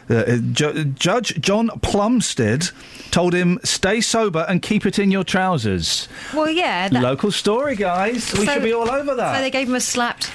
uh, 0.10 0.38
Ju- 0.52 0.86
Judge 0.86 1.40
John 1.42 1.70
Plumstead 1.82 2.70
told 3.12 3.34
him, 3.34 3.60
stay 3.64 4.02
sober 4.02 4.46
and 4.48 4.62
keep 4.62 4.86
it 4.86 5.00
in 5.00 5.12
your 5.12 5.24
trousers. 5.24 6.08
Well, 6.34 6.50
yeah. 6.50 6.90
That, 6.90 7.02
Local 7.04 7.32
story, 7.32 7.76
guys. 7.76 8.34
We 8.34 8.46
So- 8.46 8.54
should 8.54 8.64
be 8.64 8.74
all 8.74 8.90
over 8.92 9.16
that. 9.16 9.36
So 9.36 9.42
they 9.42 9.52
gave 9.52 9.68
him 9.68 9.76
a 9.76 9.80
slapped 9.82 10.32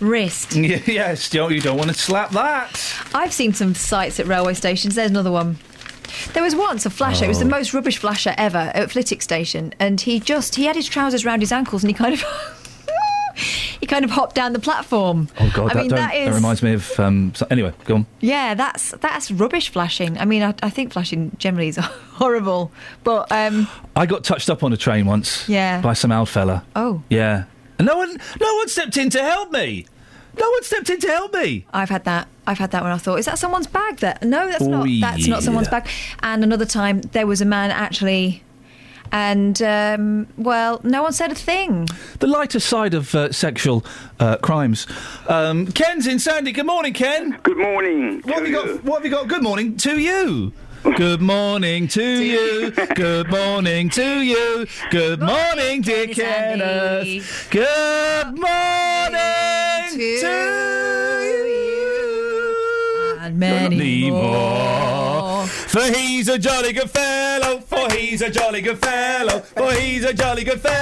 wrist. 0.00 0.54
yes, 0.56 1.32
you 1.32 1.40
don't, 1.40 1.52
you 1.52 1.60
don't 1.60 1.76
want 1.76 1.90
to 1.90 1.94
slap 1.96 2.30
that. 2.30 2.94
I've 3.14 3.32
seen 3.32 3.52
some 3.52 3.74
sights 3.74 4.18
at 4.20 4.26
railway 4.26 4.54
stations. 4.54 4.94
There's 4.94 5.10
another 5.10 5.30
one. 5.30 5.58
There 6.34 6.42
was 6.42 6.54
once 6.54 6.84
a 6.86 6.90
flasher. 6.90 7.24
It 7.24 7.28
was 7.28 7.38
the 7.38 7.44
Oh. 7.46 7.48
most 7.48 7.72
rubbish 7.72 7.98
flasher 7.98 8.34
ever 8.36 8.70
at 8.74 8.90
Flitwick 8.90 9.22
Station, 9.22 9.72
and 9.78 10.00
he 10.00 10.20
just 10.20 10.56
he 10.56 10.64
had 10.64 10.76
his 10.76 10.86
trousers 10.86 11.24
round 11.24 11.40
his 11.42 11.52
ankles, 11.52 11.82
and 11.82 11.90
he 11.90 11.94
kind 11.94 12.14
of 12.14 12.22
he 13.80 13.86
kind 13.86 14.04
of 14.04 14.10
hopped 14.10 14.34
down 14.34 14.52
the 14.52 14.58
platform. 14.58 15.28
Oh 15.38 15.50
God, 15.54 15.70
I 15.70 15.74
that, 15.74 15.80
mean 15.80 15.88
that 15.90 16.14
is 16.14 16.34
reminds 16.34 16.62
me 16.62 16.74
of. 16.74 17.00
Um, 17.00 17.34
so, 17.34 17.46
anyway, 17.50 17.72
go 17.84 17.96
on. 17.96 18.06
yeah, 18.20 18.54
that's 18.54 18.92
that's 19.00 19.30
rubbish 19.30 19.68
flashing. 19.70 20.18
I 20.18 20.24
mean, 20.24 20.42
I, 20.42 20.54
I 20.62 20.70
think 20.70 20.92
flashing 20.92 21.34
generally 21.38 21.68
is 21.68 21.76
horrible, 22.12 22.72
but 23.04 23.30
um, 23.32 23.68
I 23.96 24.06
got 24.06 24.24
touched 24.24 24.50
up 24.50 24.62
on 24.62 24.72
a 24.72 24.76
train 24.76 25.06
once. 25.06 25.48
Yeah. 25.48 25.80
By 25.80 25.92
some 25.94 26.12
old 26.12 26.28
fella. 26.28 26.64
oh, 26.76 27.02
Yeah. 27.08 27.44
And 27.78 27.86
no 27.88 27.96
one, 27.96 28.16
no 28.40 28.54
one 28.56 28.68
stepped 28.68 28.96
in 28.96 29.10
to 29.10 29.20
help 29.20 29.50
me. 29.50 29.86
No 30.38 30.48
one 30.48 30.62
stepped 30.62 30.88
in 30.88 31.00
to 31.00 31.08
help 31.08 31.34
me. 31.34 31.66
I've 31.72 31.88
had 31.88 32.04
that. 32.04 32.28
I've 32.46 32.58
had 32.58 32.70
that 32.70 32.82
when 32.82 32.92
I 32.92 32.96
thought, 32.98 33.18
is 33.18 33.26
that 33.26 33.38
someone's 33.38 33.66
bag? 33.66 33.98
That 33.98 34.22
No, 34.22 34.46
that's 34.46 34.64
not. 34.64 34.86
That's 35.00 35.26
not 35.26 35.42
someone's 35.42 35.68
bag. 35.68 35.88
And 36.22 36.44
another 36.44 36.64
time, 36.64 37.00
there 37.00 37.26
was 37.26 37.40
a 37.40 37.44
man 37.44 37.70
actually, 37.70 38.42
and 39.12 39.60
um, 39.62 40.26
well, 40.38 40.80
no 40.82 41.02
one 41.02 41.12
said 41.12 41.30
a 41.30 41.34
thing. 41.34 41.86
The 42.18 42.26
lighter 42.26 42.58
side 42.60 42.94
of 42.94 43.14
uh, 43.14 43.30
sexual 43.30 43.84
uh, 44.18 44.38
crimes. 44.38 44.86
Um, 45.28 45.66
Ken's 45.68 46.06
in 46.06 46.18
Sandy. 46.18 46.50
Good 46.52 46.66
morning, 46.66 46.94
Ken. 46.94 47.38
Good 47.42 47.58
morning. 47.58 48.22
What 48.22 48.38
have 48.38 48.46
you 48.48 48.52
got? 48.54 48.84
What 48.84 48.96
have 48.96 49.04
you 49.04 49.10
got? 49.10 49.28
Good 49.28 49.42
morning 49.42 49.76
to 49.76 49.98
you. 49.98 50.52
Good 50.96 51.20
morning 51.20 51.86
to 51.88 52.02
you. 52.24 52.70
Good 52.96 53.30
morning 53.30 53.88
to 53.90 54.20
you. 54.22 54.66
Good 54.90 55.20
morning, 55.20 55.82
dear 55.82 56.08
Kenneth. 56.08 57.48
Good 57.50 58.26
morning 58.38 59.90
to 59.90 60.02
you. 61.52 63.16
And 63.20 63.38
many 63.38 64.10
more. 64.10 65.46
For 65.46 65.82
he's 65.82 66.28
a 66.28 66.38
jolly 66.38 66.72
good 66.72 66.90
fellow. 66.90 67.21
He's 68.02 68.20
a 68.20 68.28
jolly 68.28 68.60
good 68.60 68.78
fellow. 68.78 69.38
For 69.40 69.72
he's 69.74 70.04
a 70.04 70.12
jolly 70.12 70.42
good 70.42 70.60
fellow. 70.60 70.72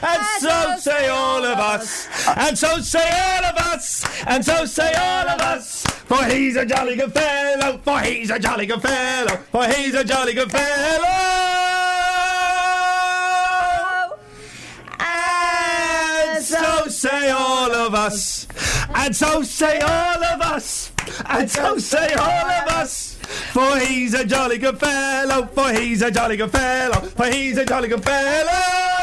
And 0.00 0.22
so 0.38 0.76
say 0.78 1.08
all 1.08 1.44
of 1.44 1.58
us. 1.58 2.08
And 2.36 2.56
so 2.56 2.78
say 2.78 3.00
all 3.00 3.44
of 3.46 3.56
us. 3.56 4.06
And 4.28 4.44
so 4.44 4.64
say 4.64 4.92
all 4.94 5.28
of 5.28 5.40
us. 5.40 5.82
For 6.06 6.24
he's 6.24 6.54
a 6.54 6.64
jolly 6.64 6.94
good 6.94 7.12
fellow. 7.12 7.78
For 7.78 7.98
he's 7.98 8.30
a 8.30 8.38
jolly 8.38 8.66
good 8.66 8.80
fellow. 8.80 9.36
For 9.50 9.66
he's 9.66 9.94
a 9.94 10.04
jolly 10.04 10.34
good 10.34 10.52
fellow. 10.52 11.08
And 15.00 16.44
so 16.44 16.86
say 16.86 17.30
all 17.30 17.72
of 17.72 17.92
us. 17.92 18.46
And 18.94 19.16
so 19.16 19.42
say 19.42 19.80
all 19.80 20.22
of 20.22 20.40
us. 20.42 20.92
And 21.26 21.50
so 21.50 21.78
say 21.78 22.14
all 22.14 22.50
of 22.50 22.68
us. 22.68 23.16
For 23.52 23.78
he's 23.78 24.14
a 24.14 24.24
jolly 24.24 24.58
good 24.58 24.78
fellow. 24.78 25.46
For 25.46 25.72
he's 25.72 26.02
a 26.02 26.10
jolly 26.10 26.36
good 26.36 26.50
fellow. 26.50 27.00
For 27.00 27.26
he's 27.26 27.58
a 27.58 27.64
jolly 27.64 27.88
good 27.88 28.04
fellow. 28.04 28.98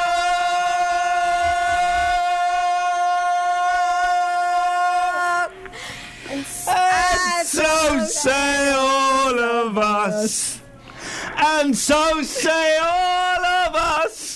And 6.27 6.45
so 7.47 8.05
say 8.05 8.71
all 8.73 9.39
of 9.39 9.77
us. 9.77 10.61
And 11.37 11.77
so 11.77 12.21
say 12.23 12.77
all 12.77 13.45
of 13.45 13.75
us. 13.75 14.34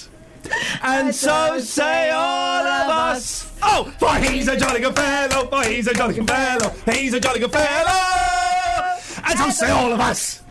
And 0.82 1.14
so 1.14 1.60
say 1.60 2.12
all 2.12 2.66
of 2.66 2.89
us. 2.89 3.52
Oh, 3.62 3.93
for 4.00 4.16
he's 4.16 4.47
a 4.47 4.58
jolly 4.58 4.80
good 4.80 4.95
fellow. 4.95 5.47
For 5.47 5.64
he's 5.70 5.88
a 5.88 5.93
jolly 5.93 6.16
good 6.16 6.28
fellow. 6.28 6.74
He's 6.91 7.14
a 7.14 7.20
jolly 7.20 7.39
good 7.39 7.52
fellow. 7.52 9.00
And 9.26 9.39
so 9.39 9.50
say 9.50 9.72
all 9.72 9.91
of 9.91 10.00
us. 10.00 10.41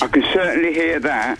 I 0.00 0.08
can 0.08 0.22
certainly 0.32 0.74
hear 0.74 0.98
that. 1.00 1.38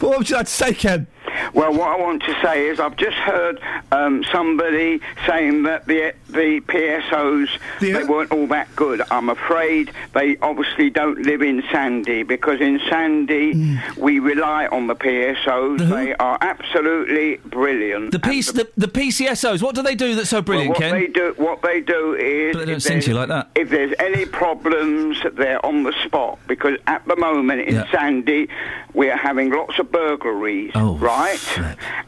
What 0.00 0.18
would 0.18 0.30
you 0.30 0.36
like 0.36 0.46
to 0.46 0.52
say, 0.52 0.74
Ken? 0.74 1.06
Well, 1.52 1.72
what 1.72 1.88
I 1.88 1.96
want 2.00 2.22
to 2.24 2.34
say 2.42 2.68
is 2.68 2.80
I've 2.80 2.96
just 2.96 3.16
heard 3.16 3.60
um, 3.92 4.24
somebody 4.32 5.00
saying 5.26 5.64
that 5.64 5.86
the 5.86 6.14
the 6.28 6.60
PSOs 6.62 7.48
they 7.80 8.04
weren't 8.04 8.32
all 8.32 8.46
that 8.48 8.74
good. 8.76 9.02
I'm 9.10 9.28
afraid 9.28 9.92
they 10.14 10.36
obviously 10.38 10.90
don't 10.90 11.18
live 11.22 11.42
in 11.42 11.62
Sandy 11.70 12.22
because 12.22 12.60
in 12.60 12.80
Sandy 12.90 13.52
Hmm. 13.52 13.76
we 13.96 14.18
rely 14.18 14.66
on 14.66 14.86
the 14.86 14.96
PSOs. 14.96 15.78
They 15.88 16.14
are 16.16 16.38
absolutely 16.40 17.36
brilliant. 17.44 18.10
The, 18.12 18.18
PC, 18.18 18.52
the, 18.54 18.68
the 18.76 18.88
PCSOs, 18.88 19.62
what 19.62 19.74
do 19.74 19.82
they 19.82 19.94
do 19.94 20.14
that's 20.14 20.30
so 20.30 20.40
brilliant, 20.42 20.78
well, 20.78 20.90
what 20.90 20.92
Ken? 20.92 21.00
they 21.00 21.06
do, 21.08 21.34
what 21.36 21.62
they 21.62 21.80
do 21.80 22.14
is, 22.14 22.52
But 22.54 22.60
they 22.60 22.64
don't 22.66 22.76
if 22.76 22.82
sing 22.82 23.00
to 23.00 23.10
you 23.10 23.16
like 23.16 23.28
that. 23.28 23.50
If 23.54 23.70
there's 23.70 23.94
any 23.98 24.24
problems, 24.26 25.18
they're 25.34 25.64
on 25.64 25.82
the 25.84 25.92
spot 26.04 26.38
because 26.48 26.78
at 26.86 27.04
the 27.06 27.16
moment 27.16 27.62
in 27.62 27.74
Yeah. 27.76 27.90
Sandy, 27.92 28.48
we're 28.92 29.16
having 29.16 29.50
lots 29.50 29.78
of 29.78 29.90
burglaries, 29.92 30.72
Oh, 30.74 30.96
right? 30.96 31.23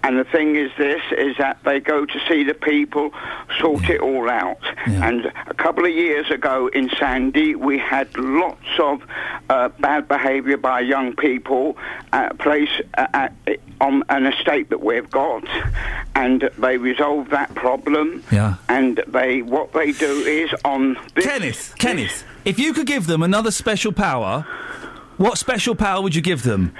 And 0.03 0.19
the 0.19 0.25
thing 0.25 0.57
is, 0.57 0.71
this 0.79 1.03
is 1.17 1.37
that 1.39 1.59
they 1.65 1.81
go 1.81 2.05
to 2.07 2.21
see 2.29 2.45
the 2.45 2.55
people, 2.55 3.13
sort 3.59 3.89
it 3.89 4.01
all 4.01 4.29
out. 4.31 4.63
And 4.87 5.27
a 5.47 5.55
couple 5.55 5.85
of 5.85 5.93
years 5.93 6.31
ago 6.31 6.69
in 6.69 6.89
Sandy, 6.91 7.55
we 7.55 7.79
had 7.79 8.17
lots 8.17 8.67
of 8.79 9.03
uh, 9.51 9.69
bad 9.81 10.09
behaviour 10.09 10.57
by 10.57 10.81
young 10.81 11.15
people 11.17 11.77
at 12.13 12.33
a 12.33 12.35
place 12.35 12.71
uh, 12.97 13.07
at, 13.13 13.33
on 13.81 14.03
an 14.09 14.27
estate 14.27 14.71
that 14.71 14.83
we've 14.83 15.11
got, 15.11 15.45
and 16.15 16.49
they 16.59 16.79
resolved 16.79 17.31
that 17.31 17.55
problem. 17.55 18.23
Yeah. 18.31 18.57
And 18.69 19.03
they 19.09 19.43
what 19.43 19.73
they 19.73 19.93
do 19.93 20.21
is 20.21 20.55
on 20.65 20.97
this, 21.15 21.25
Kenneth, 21.25 21.75
Kenneth, 21.79 22.25
if 22.45 22.59
you 22.59 22.73
could 22.73 22.87
give 22.87 23.07
them 23.07 23.23
another 23.23 23.51
special 23.51 23.93
power, 23.93 24.47
what 25.17 25.39
special 25.39 25.75
power 25.75 26.03
would 26.03 26.15
you 26.15 26.23
give 26.23 26.43
them? 26.43 26.75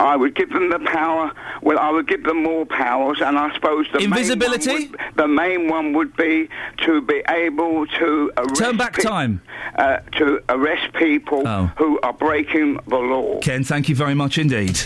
I 0.00 0.16
would 0.16 0.34
give 0.34 0.50
them 0.50 0.68
the 0.70 0.80
power. 0.80 1.30
Well, 1.62 1.78
I 1.78 1.90
would 1.90 2.08
give 2.08 2.24
them 2.24 2.42
more 2.42 2.66
powers, 2.66 3.20
and 3.20 3.38
I 3.38 3.54
suppose 3.54 3.86
the 3.92 3.98
Invisibility? 4.00 4.66
Main 4.72 4.90
would, 4.90 5.00
the 5.16 5.28
main 5.28 5.68
one 5.68 5.92
would 5.92 6.16
be 6.16 6.48
to 6.84 7.00
be 7.02 7.22
able 7.28 7.86
to 7.86 8.32
arrest 8.36 8.56
Turn 8.56 8.76
back 8.76 8.96
pe- 8.96 9.02
time. 9.02 9.40
Uh, 9.76 9.98
to 10.18 10.42
arrest 10.48 10.92
people 10.94 11.46
Oh. 11.46 11.70
who 11.78 12.00
are 12.02 12.12
breaking 12.12 12.80
the 12.88 12.96
law. 12.98 13.38
Ken, 13.40 13.62
thank 13.62 13.88
you 13.88 13.94
very 13.94 14.14
much 14.14 14.38
indeed. 14.38 14.80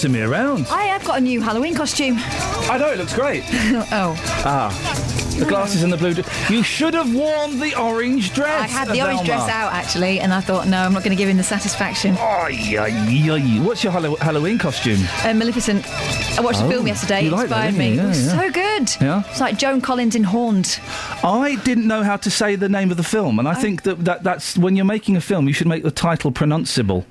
Bossing 0.00 0.12
me 0.12 0.22
around. 0.22 0.66
I 0.70 0.84
have 0.84 1.04
got 1.04 1.18
a 1.18 1.20
new 1.20 1.42
Halloween 1.42 1.74
costume. 1.74 2.16
I 2.18 2.78
know, 2.78 2.90
it 2.90 2.96
looks 2.98 3.14
great. 3.14 3.44
oh. 3.92 4.14
Ah. 4.46 5.06
The 5.38 5.44
glasses 5.44 5.82
and 5.82 5.92
the 5.92 5.96
blue. 5.98 6.14
Dress. 6.14 6.50
You 6.50 6.62
should 6.62 6.94
have 6.94 7.14
worn 7.14 7.58
the 7.60 7.74
orange 7.78 8.32
dress. 8.34 8.62
I 8.62 8.66
had 8.66 8.88
the 8.88 9.02
orange 9.02 9.24
dress 9.26 9.46
out 9.48 9.72
actually, 9.74 10.20
and 10.20 10.32
I 10.32 10.40
thought, 10.40 10.66
no, 10.68 10.78
I'm 10.78 10.92
not 10.94 11.02
going 11.02 11.14
to 11.16 11.20
give 11.22 11.28
him 11.28 11.36
the 11.36 11.42
satisfaction. 11.42 12.14
Ay, 12.18 12.76
ay, 12.78 13.30
ay. 13.30 13.60
What's 13.62 13.82
your 13.84 13.92
Hallow- 13.92 14.16
Halloween 14.16 14.58
costume? 14.58 15.00
Uh, 15.22 15.34
Maleficent. 15.34 15.86
I 16.38 16.40
watched 16.42 16.60
Oh, 16.60 16.64
the 16.68 16.72
film 16.74 16.86
yesterday. 16.86 17.22
you 17.22 17.28
It 17.28 17.32
like 17.32 17.48
that, 17.50 17.68
inspired 17.68 17.70
didn't 17.72 17.78
me. 17.78 17.94
you? 17.94 18.00
it 18.00 18.06
was 18.08 18.26
Yeah, 18.26 18.34
yeah. 18.34 18.40
so 18.40 18.52
good. 18.52 19.02
Yeah. 19.02 19.22
It's 19.30 19.40
like 19.40 19.58
Joan 19.58 19.80
Collins 19.82 20.14
in 20.14 20.24
Horned. 20.24 20.78
I 21.22 21.56
didn't 21.64 21.86
know 21.86 22.02
how 22.02 22.16
to 22.16 22.30
say 22.30 22.56
the 22.56 22.68
name 22.70 22.90
of 22.90 22.96
the 22.96 23.02
film, 23.02 23.38
and 23.38 23.46
I 23.48 23.52
Oh. 23.52 23.60
think 23.60 23.82
that, 23.82 24.04
that 24.06 24.22
that's 24.22 24.56
when 24.56 24.76
you're 24.76 24.84
making 24.86 25.16
a 25.16 25.20
film, 25.20 25.46
you 25.46 25.52
should 25.54 25.68
make 25.68 25.82
the 25.82 25.90
title 25.90 26.32
pronounceable. 26.32 27.04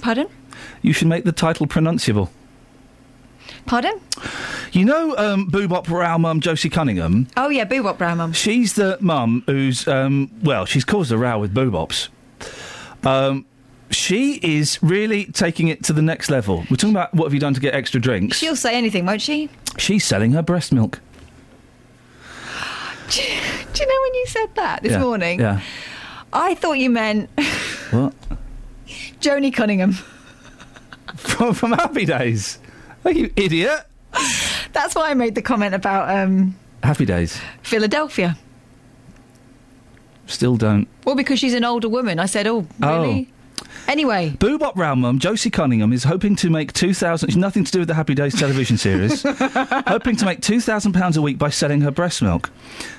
Pardon? 0.00 0.28
You 0.86 0.92
should 0.92 1.08
make 1.08 1.24
the 1.24 1.32
title 1.32 1.66
pronounceable. 1.66 2.28
Pardon? 3.66 4.00
You 4.70 4.84
know, 4.84 5.16
um, 5.16 5.50
Boobop 5.50 5.88
Row 5.88 6.16
mum 6.16 6.40
Josie 6.40 6.68
Cunningham. 6.68 7.26
Oh 7.36 7.48
yeah, 7.48 7.64
Boobop 7.64 7.98
Brown 7.98 8.18
Mum. 8.18 8.32
She's 8.32 8.74
the 8.74 8.96
mum 9.00 9.42
who's 9.46 9.88
um, 9.88 10.30
well, 10.44 10.64
she's 10.64 10.84
caused 10.84 11.10
a 11.10 11.18
row 11.18 11.40
with 11.40 11.52
Boobops. 11.52 12.08
Um, 13.04 13.46
she 13.90 14.34
is 14.42 14.80
really 14.80 15.24
taking 15.26 15.66
it 15.66 15.82
to 15.84 15.92
the 15.92 16.02
next 16.02 16.30
level. 16.30 16.58
We're 16.70 16.76
talking 16.76 16.90
about 16.94 17.12
what 17.14 17.24
have 17.24 17.34
you 17.34 17.40
done 17.40 17.54
to 17.54 17.60
get 17.60 17.74
extra 17.74 18.00
drinks. 18.00 18.36
She'll 18.38 18.54
say 18.54 18.76
anything, 18.76 19.06
won't 19.06 19.22
she? 19.22 19.50
She's 19.78 20.04
selling 20.04 20.30
her 20.32 20.42
breast 20.42 20.72
milk. 20.72 21.00
Do 23.10 23.22
you 23.22 23.86
know 23.86 24.00
when 24.04 24.14
you 24.14 24.26
said 24.28 24.54
that 24.54 24.82
this 24.84 24.92
Yeah, 24.92 25.00
morning? 25.00 25.40
Yeah. 25.40 25.60
I 26.32 26.54
thought 26.54 26.74
you 26.74 26.90
meant 26.90 27.28
What? 27.90 28.14
Joanie 29.20 29.50
Cunningham. 29.50 29.96
From, 31.14 31.54
from 31.54 31.72
Happy 31.72 32.04
Days. 32.04 32.58
Oh, 33.04 33.10
you 33.10 33.30
idiot. 33.36 33.86
That's 34.72 34.94
why 34.94 35.10
I 35.10 35.14
made 35.14 35.34
the 35.34 35.42
comment 35.42 35.74
about 35.74 36.14
um, 36.14 36.56
Happy 36.82 37.04
Days. 37.04 37.40
Philadelphia. 37.62 38.36
Still 40.26 40.56
don't. 40.56 40.88
Well, 41.04 41.14
because 41.14 41.38
she's 41.38 41.54
an 41.54 41.64
older 41.64 41.88
woman. 41.88 42.18
I 42.18 42.26
said, 42.26 42.46
oh, 42.46 42.66
really? 42.80 43.30
Anyway, 43.88 44.30
Boobop 44.38 44.74
Round 44.74 45.00
Mum, 45.00 45.18
Josie 45.20 45.50
Cunningham, 45.50 45.92
is 45.92 46.02
hoping 46.04 46.34
to 46.36 46.50
make 46.50 46.72
2,000. 46.72 47.28
It's 47.28 47.36
nothing 47.36 47.62
to 47.62 47.70
do 47.70 47.78
with 47.80 47.88
the 47.88 47.94
Happy 47.94 48.14
Days 48.14 48.34
television 48.34 48.76
series. 48.76 49.22
hoping 49.86 50.16
to 50.16 50.24
make 50.24 50.40
£2,000 50.40 51.16
a 51.16 51.22
week 51.22 51.38
by 51.38 51.50
selling 51.50 51.82
her 51.82 51.92
breast 51.92 52.20
milk. 52.20 52.50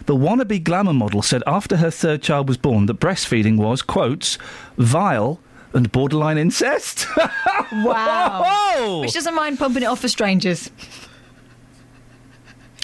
The 0.06 0.16
wannabe 0.16 0.64
glamour 0.64 0.94
model 0.94 1.22
said 1.22 1.44
after 1.46 1.78
her 1.78 1.92
third 1.92 2.22
child 2.22 2.48
was 2.48 2.58
born 2.58 2.86
that 2.86 3.00
breastfeeding 3.00 3.58
was, 3.58 3.82
quotes, 3.82 4.38
vile 4.78 5.42
and 5.74 5.92
borderline 5.92 6.38
incest. 6.38 7.06
wow. 7.72 9.00
Which 9.02 9.14
doesn't 9.14 9.36
mind 9.36 9.60
pumping 9.60 9.84
it 9.84 9.88
off 9.88 10.00
for 10.02 10.08
strangers. 10.08 10.70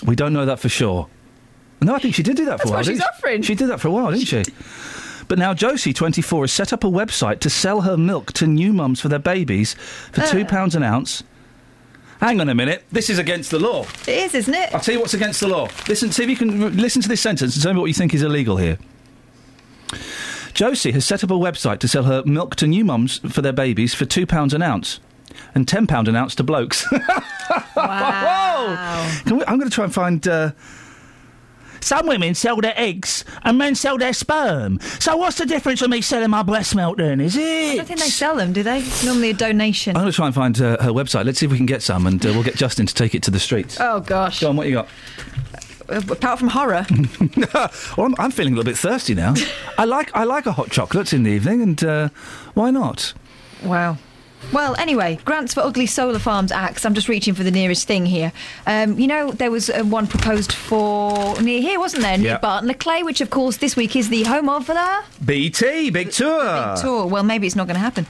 we 0.06 0.16
don't 0.16 0.34
know 0.34 0.46
that 0.46 0.60
for 0.60 0.70
sure. 0.70 1.08
No, 1.82 1.96
I 1.96 2.00
think 2.00 2.16
she 2.16 2.24
did 2.24 2.38
do 2.38 2.46
that 2.46 2.60
for 2.62 2.68
That's 2.68 2.70
a 2.70 2.74
while. 2.74 2.84
she's 2.84 3.02
offering. 3.02 3.42
She 3.42 3.56
did 3.56 3.68
that 3.70 3.80
for 3.82 3.88
a 3.90 3.92
while, 3.92 4.12
didn't 4.12 4.28
she? 4.28 4.44
But 5.28 5.40
now 5.40 5.54
Josie, 5.54 5.94
24, 5.94 6.44
has 6.44 6.52
set 6.52 6.72
up 6.74 6.84
a 6.84 6.88
website 6.88 7.40
to 7.42 7.50
sell 7.50 7.82
her 7.82 7.98
milk 7.98 8.32
to 8.34 8.48
new 8.48 8.72
mums 8.74 9.00
for 9.02 9.10
their 9.10 9.20
babies 9.20 9.74
for 10.12 10.22
Uh. 10.22 10.26
£2 10.26 10.76
an 10.76 10.84
ounce. 10.84 11.24
Hang 12.20 12.40
on 12.40 12.48
a 12.48 12.56
minute. 12.56 12.86
This 12.92 13.10
is 13.10 13.20
against 13.20 13.52
the 13.52 13.60
law. 13.60 13.86
It 14.08 14.10
is, 14.10 14.34
isn't 14.36 14.54
it? 14.54 14.74
I'll 14.74 14.80
tell 14.80 14.94
you 14.94 15.02
what's 15.02 15.14
against 15.14 15.42
the 15.42 15.48
law. 15.48 15.68
Listen, 15.90 16.10
see 16.12 16.24
if 16.24 16.30
you 16.30 16.38
can 16.38 16.78
listen 16.78 17.02
to 17.02 17.10
this 17.10 17.20
sentence 17.20 17.56
and 17.56 17.64
tell 17.64 17.74
me 17.74 17.80
what 17.82 17.88
you 17.88 17.94
think 17.94 18.14
is 18.14 18.24
illegal 18.24 18.56
here. 18.56 18.78
Josie 20.54 20.92
has 20.92 21.06
set 21.06 21.24
up 21.24 21.32
a 21.32 21.36
website 21.36 21.80
to 21.80 21.88
sell 21.88 22.04
her 22.04 22.24
milk 22.26 22.56
to 22.58 22.68
new 22.68 22.86
mums 22.86 23.20
for 23.32 23.42
their 23.42 23.54
babies 23.54 23.94
for 23.94 24.06
£2 24.06 24.54
an 24.54 24.62
ounce. 24.62 25.00
And 25.56 25.66
£10 25.66 26.08
an 26.08 26.16
ounce 26.16 26.36
to 26.36 26.44
blokes. 26.44 26.86
Wow. 27.76 29.12
Can 29.26 29.38
we, 29.38 29.44
I'm 29.46 29.58
going 29.58 29.70
to 29.70 29.74
try 29.74 29.84
and 29.84 29.94
find. 29.94 30.26
Uh, 30.28 30.52
some 31.82 32.08
women 32.08 32.34
sell 32.34 32.56
their 32.62 32.74
eggs 32.78 33.26
and 33.44 33.58
men 33.58 33.76
sell 33.76 33.98
their 33.98 34.14
sperm. 34.14 34.80
So 35.00 35.18
what's 35.18 35.38
the 35.38 35.46
difference 35.46 35.82
with 35.82 35.90
me 35.92 36.00
selling 36.02 36.30
my 36.30 36.42
breast 36.42 36.76
milk 36.76 36.98
then, 36.98 37.20
is 37.20 37.36
I 37.38 37.42
it? 37.42 37.76
don't 37.76 37.86
think 37.86 38.00
they 38.00 38.08
sell 38.10 38.38
them, 38.38 38.54
do 38.54 38.64
they? 38.64 38.80
It's 38.80 39.04
normally 39.04 39.32
a 39.32 39.34
donation. 39.34 39.98
I'm 39.98 40.04
going 40.04 40.12
to 40.12 40.16
try 40.16 40.28
and 40.28 40.34
find 40.34 40.60
uh, 40.62 40.82
her 40.82 40.92
website. 40.92 41.26
Let's 41.26 41.40
see 41.40 41.46
if 41.46 41.52
we 41.52 41.58
can 41.58 41.66
get 41.66 41.82
some 41.84 42.08
and 42.08 42.26
uh, 42.26 42.30
we'll 42.30 42.44
get 42.44 42.56
Justin 42.56 42.86
to 42.86 42.94
take 42.94 43.14
it 43.16 43.24
to 43.24 43.32
the 43.32 43.40
streets. 43.40 43.78
Oh, 43.82 44.00
gosh. 44.00 44.40
Go 44.40 44.50
on, 44.50 44.56
what 44.56 44.68
you 44.68 44.74
got? 44.76 44.88
Apart 45.90 46.40
from 46.40 46.50
horror. 46.50 46.86
well, 47.56 47.72
I'm, 47.98 48.16
I'm 48.18 48.32
feeling 48.32 48.54
a 48.54 48.56
little 48.56 48.72
bit 48.72 48.78
thirsty 48.78 49.14
now. 49.14 49.34
I 49.78 49.86
like 49.86 50.16
I 50.16 50.24
like 50.24 50.46
a 50.46 50.54
hot 50.54 50.70
chocolate 50.70 51.14
in 51.14 51.24
the 51.24 51.32
evening, 51.32 51.62
and 51.62 51.84
uh, 51.84 52.10
why 52.54 52.72
not? 52.72 53.14
Wow. 53.64 53.98
Well, 54.52 54.76
anyway, 54.78 55.20
grants 55.26 55.54
for 55.54 55.62
ugly 55.62 55.86
solar 55.88 56.20
farms 56.20 56.52
acts. 56.52 56.86
I'm 56.86 56.94
just 56.94 57.08
reaching 57.10 57.34
for 57.34 57.44
the 57.44 57.50
nearest 57.52 57.88
thing 57.88 58.06
here. 58.06 58.32
Um, 58.68 59.00
you 59.00 59.08
know, 59.08 59.32
there 59.32 59.50
was 59.50 59.70
uh, 59.70 59.84
one 59.84 60.06
proposed 60.06 60.52
for 60.54 61.40
near 61.42 61.62
here, 61.62 61.80
wasn't 61.80 62.04
there? 62.04 62.18
Near 62.18 62.28
Yeah. 62.34 62.38
Barton-le-Clay, 62.38 63.02
which 63.04 63.22
of 63.22 63.30
course 63.32 63.58
this 63.58 63.76
week 63.76 63.96
is 63.96 64.10
the 64.10 64.24
home 64.24 64.50
of 64.50 64.68
the 64.68 65.04
BT, 65.26 65.90
big 65.90 66.12
tour. 66.12 66.44
Big 66.76 66.82
tour. 66.84 67.08
Well, 67.08 67.24
maybe 67.24 67.48
it's 67.48 67.56
not 67.56 67.66
going 67.68 67.76
to 67.76 67.80
happen. 67.82 68.06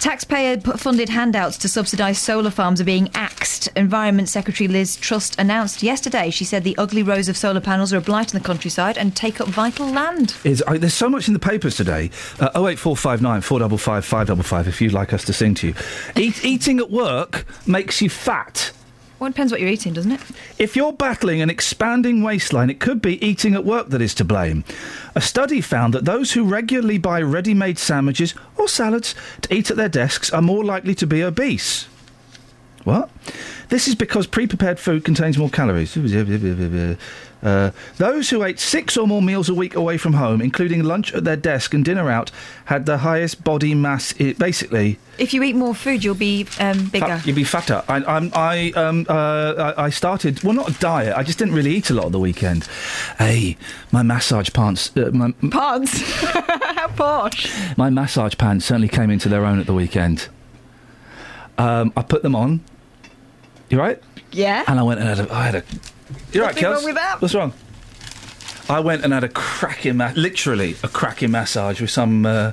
Taxpayer-funded 0.00 1.08
handouts 1.08 1.56
to 1.58 1.68
subsidise 1.68 2.18
solar 2.18 2.50
farms 2.50 2.80
are 2.80 2.84
being 2.84 3.08
axed. 3.14 3.68
Environment 3.76 4.28
Secretary 4.28 4.68
Liz 4.68 4.96
Truss 4.96 5.32
announced 5.38 5.82
yesterday. 5.82 6.30
She 6.30 6.44
said 6.44 6.64
the 6.64 6.76
ugly 6.78 7.02
rows 7.02 7.28
of 7.28 7.36
solar 7.36 7.60
panels 7.60 7.92
are 7.92 7.98
a 7.98 8.00
blight 8.00 8.34
on 8.34 8.40
the 8.40 8.46
countryside 8.46 8.98
and 8.98 9.14
take 9.16 9.40
up 9.40 9.48
vital 9.48 9.86
land. 9.88 10.34
Is 10.44 10.62
I, 10.66 10.78
there's 10.78 10.94
so 10.94 11.08
much 11.08 11.26
in 11.28 11.34
the 11.34 11.40
papers 11.40 11.76
today. 11.76 12.10
Uh, 12.40 12.48
08459 12.54 13.40
455 13.40 14.04
555 14.04 14.68
if 14.68 14.80
you'd 14.80 14.92
like 14.92 15.12
us 15.12 15.24
to 15.24 15.32
sing 15.32 15.54
to 15.54 15.68
you. 15.68 15.74
Eat, 16.16 16.44
eating 16.44 16.78
at 16.78 16.90
work 16.90 17.46
makes 17.66 18.00
you 18.00 18.08
fat. 18.08 18.72
Well, 19.18 19.28
it 19.28 19.32
depends 19.32 19.50
what 19.50 19.62
you're 19.62 19.70
eating, 19.70 19.94
doesn't 19.94 20.12
it? 20.12 20.20
If 20.58 20.76
you're 20.76 20.92
battling 20.92 21.40
an 21.40 21.48
expanding 21.48 22.22
waistline, 22.22 22.68
it 22.68 22.80
could 22.80 23.00
be 23.00 23.24
eating 23.24 23.54
at 23.54 23.64
work 23.64 23.88
that 23.88 24.02
is 24.02 24.14
to 24.14 24.24
blame. 24.24 24.64
A 25.14 25.22
study 25.22 25.62
found 25.62 25.94
that 25.94 26.04
those 26.04 26.32
who 26.32 26.44
regularly 26.44 26.98
buy 26.98 27.22
ready 27.22 27.54
made 27.54 27.78
sandwiches 27.78 28.34
or 28.58 28.68
salads 28.68 29.14
to 29.40 29.54
eat 29.54 29.70
at 29.70 29.78
their 29.78 29.88
desks 29.88 30.30
are 30.30 30.42
more 30.42 30.64
likely 30.64 30.94
to 30.96 31.06
be 31.06 31.22
obese. 31.22 31.86
What? 32.84 33.10
This 33.68 33.88
is 33.88 33.94
because 33.94 34.26
pre 34.26 34.46
prepared 34.46 34.78
food 34.78 35.04
contains 35.04 35.38
more 35.38 35.50
calories. 35.50 35.96
Uh, 37.42 37.70
those 37.98 38.30
who 38.30 38.42
ate 38.42 38.58
six 38.58 38.96
or 38.96 39.06
more 39.06 39.20
meals 39.22 39.48
a 39.48 39.54
week 39.54 39.74
away 39.76 39.98
from 39.98 40.14
home, 40.14 40.40
including 40.40 40.82
lunch 40.82 41.14
at 41.14 41.22
their 41.24 41.36
desk 41.36 41.74
and 41.74 41.84
dinner 41.84 42.10
out, 42.10 42.30
had 42.64 42.86
the 42.86 42.98
highest 42.98 43.44
body 43.44 43.74
mass. 43.74 44.14
I- 44.18 44.32
basically, 44.32 44.98
If 45.18 45.32
you 45.34 45.42
eat 45.42 45.54
more 45.54 45.74
food, 45.74 46.02
you'll 46.02 46.14
be 46.14 46.46
um, 46.58 46.86
bigger. 46.88 47.06
Fat- 47.06 47.26
you'd 47.26 47.36
be 47.36 47.44
fatter. 47.44 47.84
I, 47.88 47.96
I'm, 47.96 48.32
I, 48.34 48.72
um, 48.74 49.06
uh, 49.08 49.74
I 49.76 49.84
I 49.84 49.90
started, 49.90 50.42
well, 50.42 50.54
not 50.54 50.70
a 50.70 50.78
diet. 50.80 51.14
I 51.16 51.22
just 51.22 51.38
didn't 51.38 51.54
really 51.54 51.74
eat 51.76 51.90
a 51.90 51.94
lot 51.94 52.06
on 52.06 52.12
the 52.12 52.18
weekend. 52.18 52.66
Hey, 53.18 53.56
my 53.92 54.02
massage 54.02 54.48
pants, 54.52 54.90
uh, 54.96 55.10
my, 55.12 55.32
Pants. 55.50 56.00
How 56.24 56.88
posh. 56.88 57.48
my 57.76 57.90
massage 57.90 58.34
pants 58.38 58.64
certainly 58.64 58.88
came 58.88 59.10
into 59.10 59.28
their 59.28 59.44
own 59.44 59.60
at 59.60 59.66
the 59.66 59.74
weekend. 59.74 60.28
Um, 61.58 61.92
I 61.96 62.02
put 62.02 62.22
them 62.22 62.34
on. 62.34 62.60
You 63.70 63.78
right? 63.78 64.02
Yeah. 64.32 64.64
And 64.66 64.78
I 64.80 64.82
went 64.82 65.00
and 65.00 65.08
had 65.08 65.20
a, 65.28 65.32
I 65.32 65.44
had 65.44 65.54
a. 65.56 65.62
You 66.32 66.42
right, 66.42 66.54
Nothing 66.54 66.70
wrong 66.70 66.84
with 66.84 66.94
that. 66.94 67.20
What's 67.20 67.34
wrong? 67.34 67.52
I 68.68 68.80
went 68.80 69.04
and 69.04 69.12
had 69.12 69.24
a 69.24 69.28
cracking, 69.28 69.96
ma- 69.98 70.12
literally 70.16 70.76
a 70.82 70.88
cracking 70.88 71.30
massage 71.30 71.80
with 71.80 71.90
some 71.90 72.26
uh, 72.26 72.52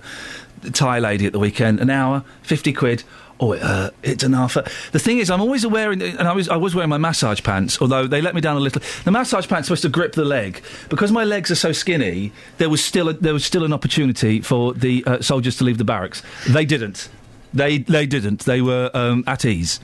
Thai 0.72 1.00
lady 1.00 1.26
at 1.26 1.34
the 1.34 1.40
weekend. 1.40 1.80
An 1.80 1.90
hour, 1.90 2.24
fifty 2.44 2.72
quid. 2.74 3.04
Oh, 3.40 3.52
it 3.52 3.62
hurt. 3.62 3.94
It's 4.04 4.24
an 4.24 4.34
half. 4.34 4.54
The 4.54 5.00
thing 5.00 5.18
is, 5.18 5.30
I'm 5.30 5.42
always 5.42 5.64
aware, 5.64 5.92
and 5.92 6.04
I 6.04 6.34
was 6.34 6.48
I 6.50 6.56
was 6.56 6.76
wearing 6.76 6.90
my 6.90 7.00
massage 7.00 7.42
pants, 7.42 7.82
although 7.82 8.06
they 8.08 8.22
let 8.22 8.36
me 8.36 8.42
down 8.42 8.56
a 8.56 8.60
little. 8.60 8.82
The 9.04 9.12
massage 9.12 9.48
pants 9.48 9.68
supposed 9.68 9.82
to 9.82 9.90
grip 9.90 10.14
the 10.14 10.24
leg 10.24 10.64
because 10.90 11.12
my 11.12 11.24
legs 11.24 11.50
are 11.50 11.56
so 11.56 11.72
skinny. 11.72 12.32
There 12.58 12.70
was 12.70 12.84
still 12.84 13.10
a, 13.10 13.14
there 13.14 13.34
was 13.34 13.44
still 13.44 13.66
an 13.66 13.74
opportunity 13.74 14.40
for 14.40 14.74
the 14.74 15.04
uh, 15.06 15.22
soldiers 15.22 15.58
to 15.58 15.64
leave 15.64 15.78
the 15.80 15.84
barracks. 15.84 16.22
They 16.48 16.64
didn't. 16.64 17.10
They 17.54 17.80
they 17.80 18.06
didn't. 18.06 18.46
They 18.46 18.62
were 18.62 18.92
um, 18.94 19.24
at 19.26 19.46
ease. 19.46 19.80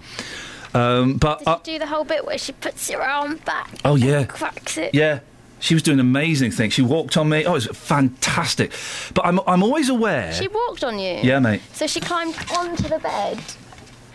Um, 0.74 1.18
but 1.18 1.46
uh, 1.48 1.60
Do 1.64 1.80
the 1.80 1.88
whole 1.88 2.04
bit 2.04 2.26
where 2.26 2.38
she 2.38 2.52
puts 2.52 2.90
her 2.92 3.02
arm 3.02 3.38
back. 3.46 3.70
Oh, 3.84 3.96
yeah. 3.96 4.26
cracks 4.26 4.78
it. 4.78 4.94
Yeah. 4.94 5.20
She 5.62 5.74
was 5.74 5.84
doing 5.84 6.00
amazing 6.00 6.52
things. 6.52 6.74
She 6.74 6.82
walked 6.82 7.18
on 7.18 7.28
me. 7.28 7.44
Oh, 7.46 7.52
it 7.52 7.54
was 7.56 7.68
fantastic. 7.68 8.72
But 9.14 9.26
I'm, 9.26 9.40
I'm 9.46 9.62
always 9.64 9.90
aware. 9.90 10.32
She 10.34 10.48
walked 10.48 10.84
on 10.84 11.00
you. 11.00 11.20
Yeah, 11.22 11.40
mate. 11.40 11.62
So 11.74 11.86
she 11.88 12.00
climbed 12.00 12.36
onto 12.56 12.84
the 12.88 13.00
bed 13.00 13.40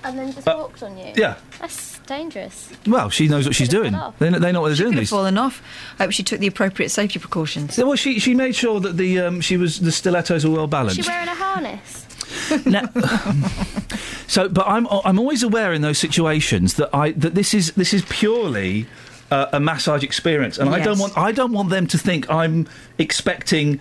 and 0.04 0.18
then 0.18 0.32
just 0.32 0.48
Uh, 0.48 0.54
walked 0.58 0.82
on 0.82 0.96
you. 0.96 1.12
yeah. 1.16 1.36
That's 1.60 1.98
dangerous. 2.06 2.70
Well, 2.86 3.10
she 3.10 3.28
knows 3.28 3.44
what 3.46 3.54
she's 3.54 3.68
doing. 3.68 3.92
They, 4.18 4.30
kn- 4.30 4.40
they 4.40 4.52
know 4.52 4.60
what 4.62 4.68
they're 4.68 4.76
doing. 4.76 4.90
Could 4.92 4.96
have 4.96 5.02
These. 5.02 5.10
fallen 5.10 5.36
off. 5.38 5.62
I 5.98 6.04
hope 6.04 6.12
she 6.12 6.22
took 6.22 6.40
the 6.40 6.46
appropriate 6.46 6.90
safety 6.90 7.18
precautions. 7.18 7.76
Yeah, 7.78 7.84
well, 7.84 7.96
she 7.96 8.18
she 8.18 8.34
made 8.34 8.54
sure 8.54 8.80
that 8.80 8.96
the 8.96 9.20
um, 9.20 9.40
she 9.40 9.56
was 9.56 9.80
the 9.80 9.92
stilettos 9.92 10.44
were 10.46 10.52
well 10.52 10.64
Is 10.64 10.70
balanced. 10.70 11.02
she 11.02 11.08
wearing 11.08 11.28
a 11.28 11.34
harness? 11.34 12.03
Now- 12.66 12.88
so, 14.26 14.48
but 14.48 14.66
I'm 14.66 14.86
I'm 15.04 15.18
always 15.18 15.42
aware 15.42 15.72
in 15.72 15.82
those 15.82 15.98
situations 15.98 16.74
that 16.74 16.94
I 16.94 17.12
that 17.12 17.34
this 17.34 17.54
is 17.54 17.72
this 17.72 17.92
is 17.94 18.04
purely 18.08 18.86
uh, 19.30 19.46
a 19.52 19.60
massage 19.60 20.02
experience, 20.04 20.58
and 20.58 20.68
I 20.70 20.80
don't 20.80 20.98
want 20.98 21.16
I 21.16 21.32
don't 21.32 21.52
want 21.52 21.70
them 21.70 21.86
to 21.88 21.98
think 21.98 22.30
I'm 22.30 22.68
expecting 22.98 23.80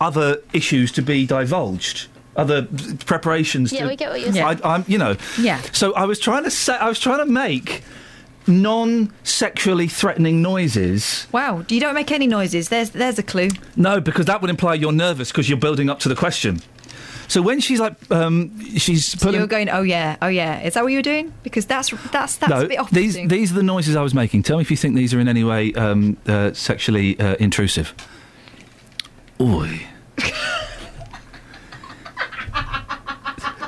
other 0.00 0.38
issues 0.52 0.90
to 0.92 1.02
be 1.02 1.26
divulged. 1.26 2.08
other 2.36 2.66
preparations. 3.06 3.72
Yeah, 3.72 3.82
to, 3.82 3.88
we 3.88 3.96
get 3.96 4.10
what 4.10 4.20
you're 4.20 4.32
saying. 4.32 4.60
I, 4.64 4.74
I'm, 4.74 4.84
you 4.88 4.98
know. 4.98 5.16
Yeah. 5.38 5.60
So 5.72 5.92
I 5.94 6.06
was 6.06 6.18
trying 6.18 6.44
to 6.44 6.50
say, 6.50 6.74
I 6.74 6.88
was 6.88 6.98
trying 6.98 7.18
to 7.18 7.26
make 7.30 7.82
non-sexually 8.46 9.86
threatening 9.88 10.42
noises. 10.42 11.26
Wow, 11.32 11.64
you 11.68 11.78
don't 11.80 11.94
make 11.94 12.10
any 12.10 12.26
noises. 12.26 12.68
There's 12.68 12.90
there's 12.90 13.18
a 13.18 13.22
clue. 13.22 13.48
No, 13.76 14.00
because 14.00 14.26
that 14.26 14.40
would 14.40 14.50
imply 14.50 14.74
you're 14.74 14.92
nervous 14.92 15.30
because 15.30 15.48
you're 15.48 15.58
building 15.58 15.90
up 15.90 15.98
to 16.00 16.08
the 16.08 16.14
question. 16.16 16.60
So 17.28 17.40
when 17.42 17.60
she's 17.60 17.80
like, 17.80 17.94
um, 18.10 18.58
she's 18.76 19.18
So 19.18 19.30
you're 19.30 19.46
going, 19.46 19.68
oh 19.70 19.82
yeah, 19.82 20.16
oh 20.22 20.28
yeah. 20.28 20.60
Is 20.60 20.74
that 20.74 20.84
what 20.84 20.92
you're 20.92 21.02
doing? 21.02 21.32
Because 21.42 21.66
that's 21.66 21.90
that's 22.10 22.36
that's 22.36 22.50
no, 22.50 22.62
a 22.62 22.68
bit 22.68 22.78
off. 22.78 22.90
these 22.90 23.14
these 23.14 23.52
are 23.52 23.54
the 23.54 23.62
noises 23.62 23.96
I 23.96 24.02
was 24.02 24.14
making. 24.14 24.42
Tell 24.42 24.56
me 24.58 24.62
if 24.62 24.70
you 24.70 24.76
think 24.76 24.94
these 24.96 25.14
are 25.14 25.20
in 25.20 25.28
any 25.28 25.44
way 25.44 25.72
um, 25.74 26.16
uh, 26.26 26.52
sexually 26.52 27.18
uh, 27.18 27.36
intrusive. 27.36 27.94
Oi. 29.40 29.86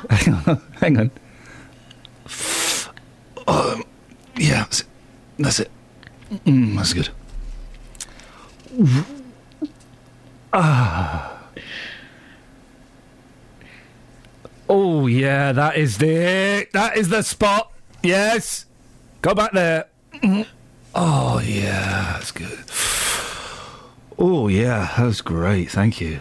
hang 0.09 0.33
on, 0.33 0.61
hang 0.79 0.97
on. 0.99 1.11
Um, 3.47 3.83
yeah, 4.37 4.63
that's 4.63 4.81
it. 4.81 4.87
That's, 5.37 5.59
it. 5.59 5.71
Mm, 6.45 6.75
that's 6.75 6.93
good. 6.93 7.09
Ah. 10.53 11.34
Oh 14.69 15.07
yeah, 15.07 15.51
that 15.51 15.77
is 15.77 15.97
the 15.97 16.67
that 16.73 16.97
is 16.97 17.09
the 17.09 17.21
spot. 17.21 17.71
Yes, 18.03 18.65
go 19.21 19.33
back 19.33 19.51
there. 19.51 19.85
Mhm. 20.13 20.45
Oh 20.95 21.39
yeah, 21.39 22.13
that's 22.13 22.31
good. 22.31 22.63
Oh 24.17 24.47
yeah, 24.47 24.91
that 24.97 25.05
was 25.05 25.21
great. 25.21 25.69
Thank 25.71 26.01
you. 26.01 26.19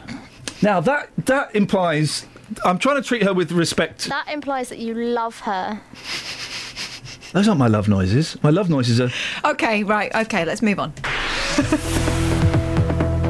Now 0.63 0.81
that 0.81 1.11
that 1.27 1.55
implies 1.55 2.27
I'm 2.65 2.79
trying 2.79 2.97
to 2.97 3.03
treat 3.03 3.23
her 3.23 3.33
with 3.33 3.53
respect. 3.53 4.07
That 4.09 4.29
implies 4.29 4.69
that 4.69 4.79
you 4.79 4.95
love 4.95 5.41
her. 5.41 5.81
Those 7.33 7.49
aren't 7.49 7.59
my 7.59 7.67
love 7.69 7.89
noises. 7.89 8.37
My 8.43 8.51
love 8.51 8.71
noises 8.71 9.01
are. 9.01 9.11
Okay, 9.53 9.83
right. 9.83 10.15
Okay, 10.15 10.45
let's 10.45 10.63
move 10.63 10.79
on. 10.79 10.93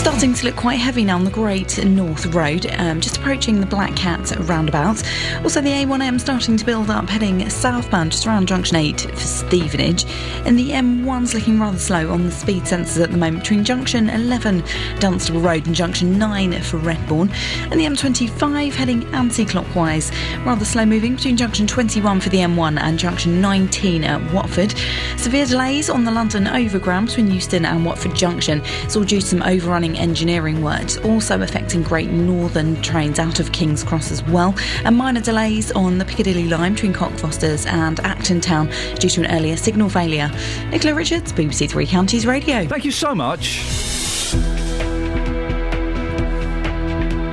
Starting 0.00 0.32
to 0.32 0.46
look 0.46 0.56
quite 0.56 0.78
heavy 0.78 1.04
now 1.04 1.14
on 1.14 1.24
the 1.24 1.30
Great 1.30 1.84
North 1.84 2.24
Road, 2.34 2.64
um, 2.78 3.02
just 3.02 3.18
approaching 3.18 3.60
the 3.60 3.66
Black 3.66 3.94
Cat 3.94 4.32
roundabout. 4.48 5.02
Also, 5.42 5.60
the 5.60 5.68
A1M 5.68 6.18
starting 6.18 6.56
to 6.56 6.64
build 6.64 6.88
up, 6.88 7.06
heading 7.06 7.48
southbound 7.50 8.12
just 8.12 8.26
around 8.26 8.48
junction 8.48 8.76
8 8.76 9.02
for 9.02 9.16
Stevenage. 9.20 10.06
And 10.46 10.58
the 10.58 10.70
M1's 10.70 11.34
looking 11.34 11.60
rather 11.60 11.78
slow 11.78 12.10
on 12.10 12.24
the 12.24 12.30
speed 12.30 12.62
sensors 12.62 13.02
at 13.02 13.10
the 13.10 13.18
moment 13.18 13.42
between 13.42 13.62
junction 13.62 14.08
11 14.08 14.64
Dunstable 15.00 15.40
Road 15.40 15.66
and 15.66 15.74
junction 15.74 16.18
9 16.18 16.62
for 16.62 16.78
Redbourn. 16.78 17.30
And 17.70 17.78
the 17.78 17.84
M25 17.84 18.72
heading 18.72 19.04
anti 19.14 19.44
clockwise, 19.44 20.10
rather 20.46 20.64
slow 20.64 20.86
moving 20.86 21.16
between 21.16 21.36
junction 21.36 21.66
21 21.66 22.20
for 22.20 22.30
the 22.30 22.38
M1 22.38 22.80
and 22.80 22.98
junction 22.98 23.38
19 23.42 24.04
at 24.04 24.32
Watford. 24.32 24.74
Severe 25.18 25.44
delays 25.44 25.90
on 25.90 26.04
the 26.04 26.10
London 26.10 26.46
Overground 26.46 27.08
between 27.08 27.30
Euston 27.30 27.66
and 27.66 27.84
Watford 27.84 28.14
Junction. 28.14 28.62
It's 28.82 28.96
all 28.96 29.04
due 29.04 29.20
to 29.20 29.26
some 29.26 29.42
overrunning 29.42 29.89
engineering 29.96 30.62
works, 30.62 30.96
also 30.98 31.42
affecting 31.42 31.82
Great 31.82 32.10
Northern 32.10 32.80
trains 32.82 33.18
out 33.18 33.40
of 33.40 33.52
King's 33.52 33.82
Cross 33.84 34.10
as 34.10 34.22
well. 34.24 34.54
And 34.84 34.96
minor 34.96 35.20
delays 35.20 35.70
on 35.72 35.98
the 35.98 36.04
Piccadilly 36.04 36.48
line 36.48 36.74
between 36.74 36.92
Cockfosters 36.92 37.66
and 37.66 38.00
Acton 38.00 38.40
Town 38.40 38.70
due 38.98 39.08
to 39.08 39.24
an 39.24 39.30
earlier 39.30 39.56
signal 39.56 39.88
failure. 39.88 40.30
Nicola 40.70 40.94
Richards, 40.94 41.32
BBC 41.32 41.68
Three 41.70 41.86
Counties 41.86 42.26
Radio. 42.26 42.66
Thank 42.66 42.84
you 42.84 42.92
so 42.92 43.14
much. 43.14 43.64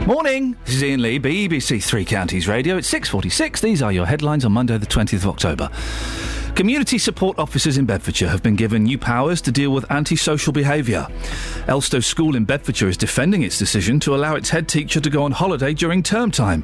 Morning. 0.07 0.55
This 0.63 0.75
is 0.75 0.83
Iain 0.83 1.01
Lee, 1.01 1.19
BBC 1.19 1.83
Three 1.83 2.05
Counties 2.05 2.47
Radio. 2.47 2.77
It's 2.77 2.87
6:46. 2.87 3.59
These 3.59 3.81
are 3.81 3.91
your 3.91 4.05
headlines 4.05 4.45
on 4.45 4.53
Monday, 4.53 4.77
the 4.77 4.85
20th 4.85 5.23
of 5.23 5.27
October. 5.27 5.69
Community 6.57 6.97
support 6.97 7.37
officers 7.37 7.77
in 7.77 7.85
Bedfordshire 7.85 8.29
have 8.29 8.41
been 8.41 8.55
given 8.55 8.81
new 8.81 8.97
powers 8.97 9.41
to 9.41 9.51
deal 9.51 9.69
with 9.69 9.85
antisocial 9.91 10.51
behaviour. 10.51 11.05
Elstow 11.67 12.03
School 12.03 12.35
in 12.35 12.45
Bedfordshire 12.45 12.89
is 12.89 12.97
defending 12.97 13.43
its 13.43 13.59
decision 13.59 13.99
to 13.99 14.15
allow 14.15 14.33
its 14.33 14.49
head 14.49 14.67
teacher 14.67 14.99
to 14.99 15.09
go 15.11 15.21
on 15.21 15.31
holiday 15.31 15.75
during 15.75 16.01
term 16.01 16.31
time. 16.31 16.63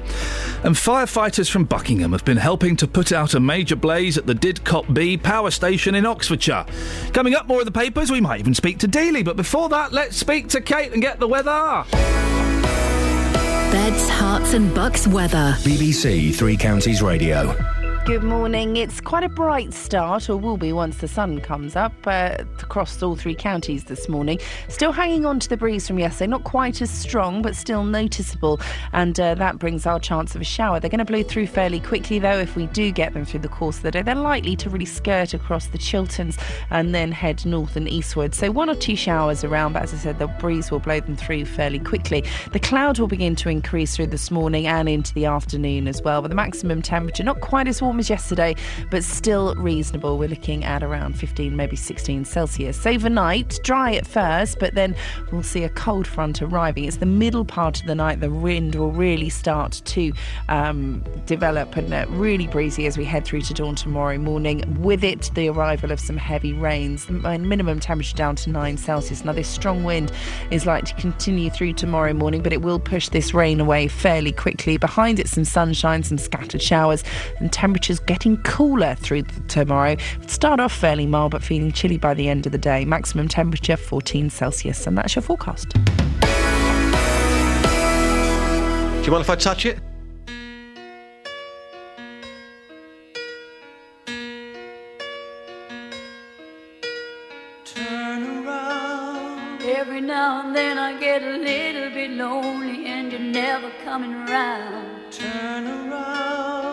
And 0.63 0.73
firefighters 0.73 1.47
from 1.47 1.65
Buckingham 1.65 2.11
have 2.11 2.25
been 2.25 2.37
helping 2.37 2.75
to 2.77 2.87
put 2.87 3.11
out 3.11 3.35
a 3.35 3.39
major 3.39 3.75
blaze 3.75 4.17
at 4.17 4.25
the 4.25 4.33
Didcot 4.33 4.91
B 4.95 5.15
power 5.15 5.51
station 5.51 5.93
in 5.93 6.07
Oxfordshire. 6.07 6.65
Coming 7.13 7.35
up, 7.35 7.45
more 7.45 7.59
of 7.59 7.65
the 7.65 7.71
papers. 7.71 8.09
We 8.09 8.19
might 8.19 8.39
even 8.39 8.55
speak 8.55 8.79
to 8.79 8.87
Dealey, 8.87 9.23
but 9.23 9.37
before 9.37 9.69
that, 9.69 9.93
let's 9.93 10.17
speak 10.17 10.47
to 10.49 10.61
Kate 10.61 10.91
and 10.91 11.03
get 11.03 11.19
the 11.19 11.27
weather. 11.27 11.85
Beds, 13.71 14.09
Herts, 14.09 14.55
and 14.55 14.73
bucks 14.73 15.05
weather. 15.05 15.55
BBC 15.59 16.33
Three 16.33 16.57
Counties 16.57 17.03
Radio. 17.03 17.55
Good 18.05 18.21
morning. 18.21 18.75
It's 18.75 18.99
quite 18.99 19.23
a 19.23 19.29
bright 19.29 19.73
start, 19.73 20.29
or 20.29 20.35
will 20.35 20.57
be 20.57 20.73
once 20.73 20.97
the 20.97 21.07
sun 21.07 21.39
comes 21.39 21.77
up, 21.77 21.93
uh, 22.05 22.35
across 22.61 23.01
all 23.01 23.15
three 23.15 23.33
counties 23.33 23.85
this 23.85 24.09
morning. 24.09 24.39
Still 24.67 24.91
hanging 24.91 25.25
on 25.25 25.39
to 25.39 25.47
the 25.47 25.55
breeze 25.55 25.87
from 25.87 25.97
yesterday, 25.97 26.27
not 26.27 26.43
quite 26.43 26.81
as 26.81 26.89
strong, 26.89 27.41
but 27.41 27.55
still 27.55 27.85
noticeable, 27.85 28.59
and 28.91 29.17
uh, 29.21 29.35
that 29.35 29.57
brings 29.57 29.85
our 29.85 30.01
chance 30.01 30.35
of 30.35 30.41
a 30.41 30.43
shower. 30.43 30.81
They're 30.81 30.89
going 30.89 30.99
to 30.99 31.05
blow 31.05 31.23
through 31.23 31.47
fairly 31.47 31.79
quickly, 31.79 32.19
though. 32.19 32.37
If 32.37 32.57
we 32.57 32.65
do 32.67 32.91
get 32.91 33.13
them 33.13 33.23
through 33.23 33.39
the 33.39 33.47
course 33.47 33.77
of 33.77 33.83
the 33.83 33.91
day, 33.91 34.01
they're 34.01 34.15
likely 34.15 34.57
to 34.57 34.69
really 34.69 34.83
skirt 34.83 35.33
across 35.33 35.67
the 35.67 35.77
Chilterns 35.77 36.37
and 36.71 36.93
then 36.93 37.13
head 37.13 37.45
north 37.45 37.77
and 37.77 37.87
eastward. 37.87 38.35
So 38.35 38.51
one 38.51 38.69
or 38.69 38.75
two 38.75 38.97
showers 38.97 39.45
around, 39.45 39.71
but 39.71 39.83
as 39.83 39.93
I 39.93 39.97
said, 39.97 40.19
the 40.19 40.27
breeze 40.27 40.71
will 40.71 40.79
blow 40.79 40.99
them 40.99 41.15
through 41.15 41.45
fairly 41.45 41.79
quickly. 41.79 42.25
The 42.51 42.59
cloud 42.59 42.99
will 42.99 43.07
begin 43.07 43.37
to 43.37 43.47
increase 43.47 43.95
through 43.95 44.07
this 44.07 44.29
morning 44.29 44.67
and 44.67 44.89
into 44.89 45.13
the 45.13 45.23
afternoon 45.23 45.87
as 45.87 46.01
well, 46.01 46.21
but 46.21 46.27
the 46.27 46.35
maximum 46.35 46.81
temperature 46.81 47.23
not 47.23 47.39
quite 47.39 47.69
as 47.69 47.81
warm 47.81 47.92
as 47.99 48.09
yesterday, 48.09 48.55
but 48.89 49.03
still 49.03 49.55
reasonable. 49.55 50.17
We're 50.17 50.29
looking 50.29 50.63
at 50.63 50.83
around 50.83 51.17
15, 51.17 51.55
maybe 51.55 51.75
16 51.75 52.25
Celsius. 52.25 52.85
Overnight, 52.85 53.59
dry 53.63 53.93
at 53.93 54.07
first, 54.07 54.59
but 54.59 54.75
then 54.75 54.95
we'll 55.31 55.43
see 55.43 55.63
a 55.63 55.69
cold 55.69 56.07
front 56.07 56.41
arriving. 56.41 56.85
It's 56.85 56.97
the 56.97 57.05
middle 57.05 57.45
part 57.45 57.81
of 57.81 57.87
the 57.87 57.95
night 57.95 58.19
the 58.19 58.29
wind 58.29 58.75
will 58.75 58.91
really 58.91 59.29
start 59.29 59.81
to 59.85 60.13
um, 60.49 61.03
develop 61.25 61.75
and 61.75 61.93
uh, 61.93 62.05
really 62.09 62.47
breezy 62.47 62.85
as 62.85 62.97
we 62.97 63.05
head 63.05 63.25
through 63.25 63.41
to 63.41 63.53
dawn 63.53 63.75
tomorrow 63.75 64.17
morning. 64.17 64.81
With 64.81 65.03
it, 65.03 65.31
the 65.33 65.49
arrival 65.49 65.91
of 65.91 65.99
some 65.99 66.17
heavy 66.17 66.53
rains. 66.53 67.05
The 67.05 67.13
minimum 67.13 67.79
temperature 67.79 68.15
down 68.15 68.35
to 68.37 68.49
9 68.49 68.77
Celsius. 68.77 69.25
Now, 69.25 69.33
this 69.33 69.47
strong 69.47 69.83
wind 69.83 70.11
is 70.51 70.65
likely 70.65 70.93
to 70.93 71.01
continue 71.01 71.49
through 71.49 71.73
tomorrow 71.73 72.13
morning, 72.13 72.41
but 72.41 72.53
it 72.53 72.61
will 72.61 72.79
push 72.79 73.09
this 73.09 73.33
rain 73.33 73.59
away 73.59 73.87
fairly 73.87 74.31
quickly. 74.31 74.77
Behind 74.77 75.19
it, 75.19 75.27
some 75.27 75.45
sunshine, 75.45 76.03
some 76.03 76.17
scattered 76.17 76.61
showers, 76.61 77.03
and 77.39 77.51
temperatures 77.83 77.99
getting 78.05 78.37
cooler 78.43 78.95
through 78.95 79.23
tomorrow. 79.49 79.97
Start 80.27 80.61
off 80.61 80.71
fairly 80.73 81.05
mild, 81.05 81.31
but 81.31 81.43
feeling 81.43 81.71
chilly 81.71 81.97
by 81.97 82.13
the 82.13 82.29
end 82.29 82.45
of 82.45 82.53
the 82.53 82.57
day. 82.57 82.85
Maximum 82.85 83.27
temperature 83.27 83.75
14 83.75 84.29
Celsius, 84.29 84.87
and 84.87 84.97
that's 84.97 85.15
your 85.15 85.21
forecast. 85.23 85.69
Do 85.69 85.79
you 89.03 89.11
mind 89.11 89.21
if 89.21 89.29
I 89.29 89.35
touch 89.35 89.65
it? 89.65 89.79
Every 99.65 99.99
now 99.99 100.45
and 100.45 100.55
then 100.55 100.77
I 100.77 100.97
get 100.99 101.21
a 101.21 101.37
little 101.37 101.89
bit 101.89 102.11
lonely 102.11 102.85
and 102.85 103.11
you're 103.11 103.19
never 103.19 103.69
coming 103.83 104.13
around. 104.13 105.11
Turn 105.11 105.67
around. 105.67 106.72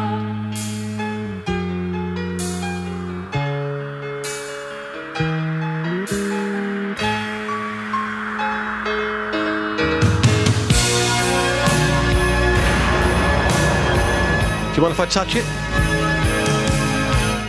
You 14.81 14.87
mind 14.87 14.93
if 14.93 14.99
I 14.99 15.05
touch 15.05 15.35
it? 15.35 15.45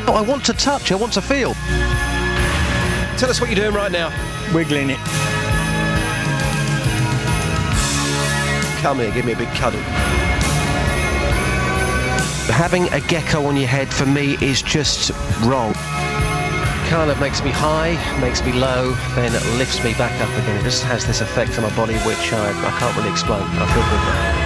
Oh, 0.07 0.15
I 0.15 0.21
want 0.21 0.45
to 0.47 0.53
touch. 0.53 0.93
I 0.93 0.97
want 0.97 1.15
to 1.15 1.23
feel. 1.23 1.55
Tell 3.17 3.31
us 3.31 3.41
what 3.41 3.49
you're 3.49 3.57
doing 3.57 3.75
right 3.75 3.91
now. 3.91 4.11
Wiggling 4.53 4.91
it. 4.91 4.99
Come 8.83 8.99
here, 8.99 9.11
give 9.13 9.25
me 9.25 9.33
a 9.33 9.37
big 9.37 9.49
cuddle. 9.55 9.81
Having 12.53 12.93
a 12.93 13.01
gecko 13.01 13.47
on 13.47 13.57
your 13.57 13.69
head 13.69 13.89
for 13.89 14.05
me 14.05 14.37
is 14.43 14.61
just 14.61 15.11
wrong. 15.43 15.73
Kind 16.91 17.11
of 17.11 17.19
makes 17.19 17.43
me 17.43 17.51
high, 17.51 17.95
makes 18.21 18.45
me 18.45 18.53
low, 18.53 18.93
then 19.15 19.33
lifts 19.57 19.83
me 19.83 19.95
back 19.95 20.13
up 20.21 20.29
again. 20.43 20.59
It 20.59 20.65
just 20.65 20.83
has 20.85 21.07
this 21.07 21.23
effect 21.23 21.57
on 21.57 21.63
my 21.63 21.75
body 21.77 21.95
which 22.01 22.33
I, 22.33 22.51
I 22.51 22.79
can't 22.79 22.95
really 22.95 23.11
explain. 23.11 23.41
I 23.43 23.67
feel 23.73 23.83
good 23.85 24.37
now. 24.37 24.42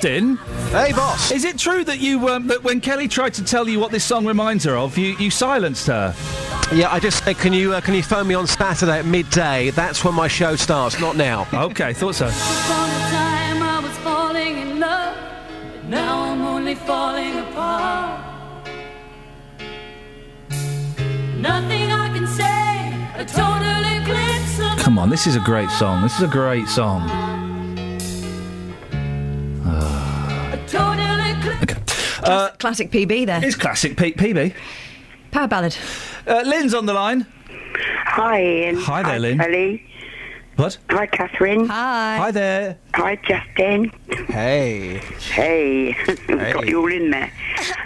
Justin. 0.00 0.36
Hey, 0.70 0.92
boss. 0.92 1.30
Is 1.30 1.44
it 1.44 1.58
true 1.58 1.84
that 1.84 1.98
you 1.98 2.28
um, 2.28 2.46
that 2.46 2.64
when 2.64 2.80
Kelly 2.80 3.06
tried 3.06 3.34
to 3.34 3.44
tell 3.44 3.68
you 3.68 3.78
what 3.78 3.90
this 3.90 4.02
song 4.02 4.24
reminds 4.24 4.64
her 4.64 4.74
of, 4.74 4.96
you, 4.96 5.14
you 5.18 5.30
silenced 5.30 5.88
her? 5.88 6.14
Yeah, 6.72 6.90
I 6.90 7.00
just 7.00 7.22
said, 7.22 7.36
can 7.36 7.52
you 7.52 7.74
uh, 7.74 7.82
can 7.82 7.94
you 7.94 8.02
phone 8.02 8.26
me 8.26 8.34
on 8.34 8.46
Saturday 8.46 8.98
at 8.98 9.04
midday? 9.04 9.70
That's 9.70 10.02
when 10.02 10.14
my 10.14 10.26
show 10.26 10.56
starts, 10.56 10.98
not 11.00 11.16
now. 11.16 11.46
okay, 11.52 11.92
thought 11.92 12.14
so. 12.14 12.28
Upon 12.28 12.88
a 12.88 13.10
time 13.10 13.62
I 13.62 13.80
was 13.82 13.96
falling 13.98 14.56
in 14.56 14.80
love, 14.80 15.16
but 15.72 15.84
now 15.84 16.22
I'm 16.22 16.40
only 16.42 16.76
falling 16.76 17.38
apart. 17.38 18.24
Nothing 21.36 21.92
I 21.92 22.08
can 22.14 22.26
say, 22.26 23.20
a 23.20 23.24
total 23.26 23.84
eclipse 24.00 24.60
of 24.60 24.82
Come 24.82 24.98
on, 24.98 25.10
this 25.10 25.26
is 25.26 25.36
a 25.36 25.40
great 25.40 25.70
song. 25.70 26.00
This 26.00 26.16
is 26.16 26.22
a 26.22 26.28
great 26.28 26.68
song. 26.68 27.39
Eclipse. 32.30 32.54
Uh, 32.54 32.56
Classic 32.58 32.90
PB 32.90 33.26
there. 33.26 33.44
It's 33.44 33.56
classic 33.56 33.96
Pete 33.96 34.16
PB. 34.16 34.54
Power 35.30 35.48
ballad. 35.48 35.76
Uh, 36.26 36.42
Lynn's 36.44 36.74
on 36.74 36.86
the 36.86 36.92
line. 36.94 37.26
Hi, 38.04 38.38
Iain. 38.40 38.76
Hi 38.76 39.02
there, 39.02 39.18
Lynn. 39.18 39.38
Kelly. 39.38 39.86
What? 40.56 40.76
Hi, 40.90 41.06
Catherine. 41.06 41.66
Hi. 41.68 42.16
Hi 42.18 42.30
there. 42.32 42.76
Hi, 42.94 43.16
Justin. 43.16 43.90
Hey. 44.28 44.98
Hey. 45.32 45.92
Got 46.26 46.66
you 46.66 46.80
all 46.80 46.92
in 46.92 47.10
there. 47.10 47.32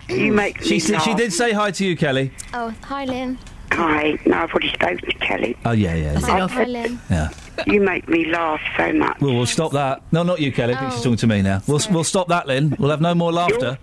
You 0.09 0.33
make 0.33 0.61
me 0.61 0.67
She, 0.67 0.77
s- 0.77 0.91
laugh. 0.91 1.03
she 1.05 1.15
did 1.15 1.33
say 1.33 1.53
hi 1.53 1.71
to 1.71 1.85
you, 1.85 1.97
Kelly. 1.97 2.33
Oh, 2.53 2.75
hi, 2.83 3.05
Lynn. 3.05 3.39
Hi. 3.75 4.19
No, 4.27 4.39
I've 4.39 4.51
already 4.51 4.71
spoken 4.73 4.99
to 4.99 5.13
Kelly. 5.19 5.57
Oh, 5.65 5.73
yeah, 5.73 5.95
yeah. 5.95 6.13
That's 6.15 6.27
yeah. 6.29 6.37
enough. 6.37 6.51
Hi, 6.53 6.65
Lynn. 6.65 7.01
Yeah. 7.11 7.29
You 7.67 7.81
make 7.81 8.09
me 8.09 8.27
laugh 8.27 8.61
so 8.77 8.93
much. 8.93 9.21
Well, 9.21 9.35
we'll 9.35 9.47
stop 9.47 9.73
that. 9.73 10.03
No, 10.13 10.23
not 10.23 10.41
you, 10.41 10.53
Kelly. 10.53 10.75
I 10.75 10.79
think 10.81 10.93
she's 10.93 11.01
Oh. 11.01 11.05
talking 11.05 11.17
to 11.19 11.27
me 11.27 11.43
now. 11.43 11.63
We'll, 11.67 11.81
we'll 11.91 12.05
stop 12.05 12.29
that, 12.29 12.47
Lynn. 12.47 12.75
We'll 12.79 12.91
have 12.91 13.01
no 13.01 13.15
more 13.15 13.33
laughter. 13.33 13.79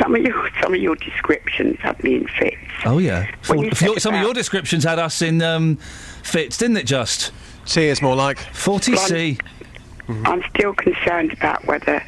Some 0.00 0.14
of 0.14 0.22
your 0.22 0.48
some 0.62 0.72
of 0.74 0.80
your 0.80 0.96
descriptions 0.96 1.76
have 1.80 2.02
me 2.02 2.14
in 2.16 2.26
fits. 2.38 2.56
Oh, 2.86 2.98
yeah. 2.98 3.26
When 3.46 3.58
For- 3.58 3.64
you 3.64 3.70
for 3.70 3.76
said 3.76 3.84
your- 3.86 3.98
some 3.98 4.14
of 4.14 4.20
about- 4.20 4.26
your 4.26 4.34
descriptions 4.34 4.84
had 4.84 4.98
us 4.98 5.20
in 5.20 5.42
um, 5.42 5.76
fits, 6.22 6.56
didn't 6.56 6.78
it, 6.78 6.86
just? 6.86 7.32
Tears 7.66 8.00
more 8.00 8.16
like. 8.16 8.38
40C. 8.38 9.38
I'm 10.08 10.42
still 10.54 10.72
concerned 10.74 11.32
about 11.34 11.64
whether. 11.66 12.02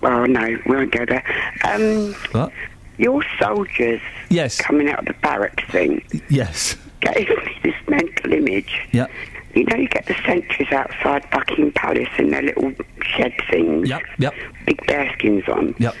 Well, 0.00 0.26
no, 0.26 0.58
we 0.66 0.76
won't 0.76 0.92
go 0.92 1.04
there. 1.06 1.24
Um, 1.64 2.12
What? 2.32 2.52
Your 2.98 3.22
soldiers 3.40 4.00
Yes. 4.30 4.60
coming 4.60 4.88
out 4.88 5.00
of 5.00 5.04
the 5.06 5.14
barracks 5.14 5.64
thing 5.70 6.02
Yes. 6.28 6.76
gave 7.00 7.28
me 7.28 7.56
this 7.62 7.74
mental 7.88 8.32
image. 8.32 8.80
Yeah. 8.92 9.06
You 9.54 9.64
know, 9.64 9.76
you 9.76 9.86
get 9.88 10.06
the 10.06 10.14
sentries 10.26 10.72
outside 10.72 11.28
Buckingham 11.30 11.72
Palace 11.72 12.08
in 12.18 12.30
their 12.30 12.42
little 12.42 12.72
shed 13.04 13.32
things. 13.50 13.88
Yep, 13.88 14.02
yep. 14.18 14.34
Big 14.66 14.78
bearskins 14.86 15.48
on. 15.48 15.74
Yep. 15.78 15.94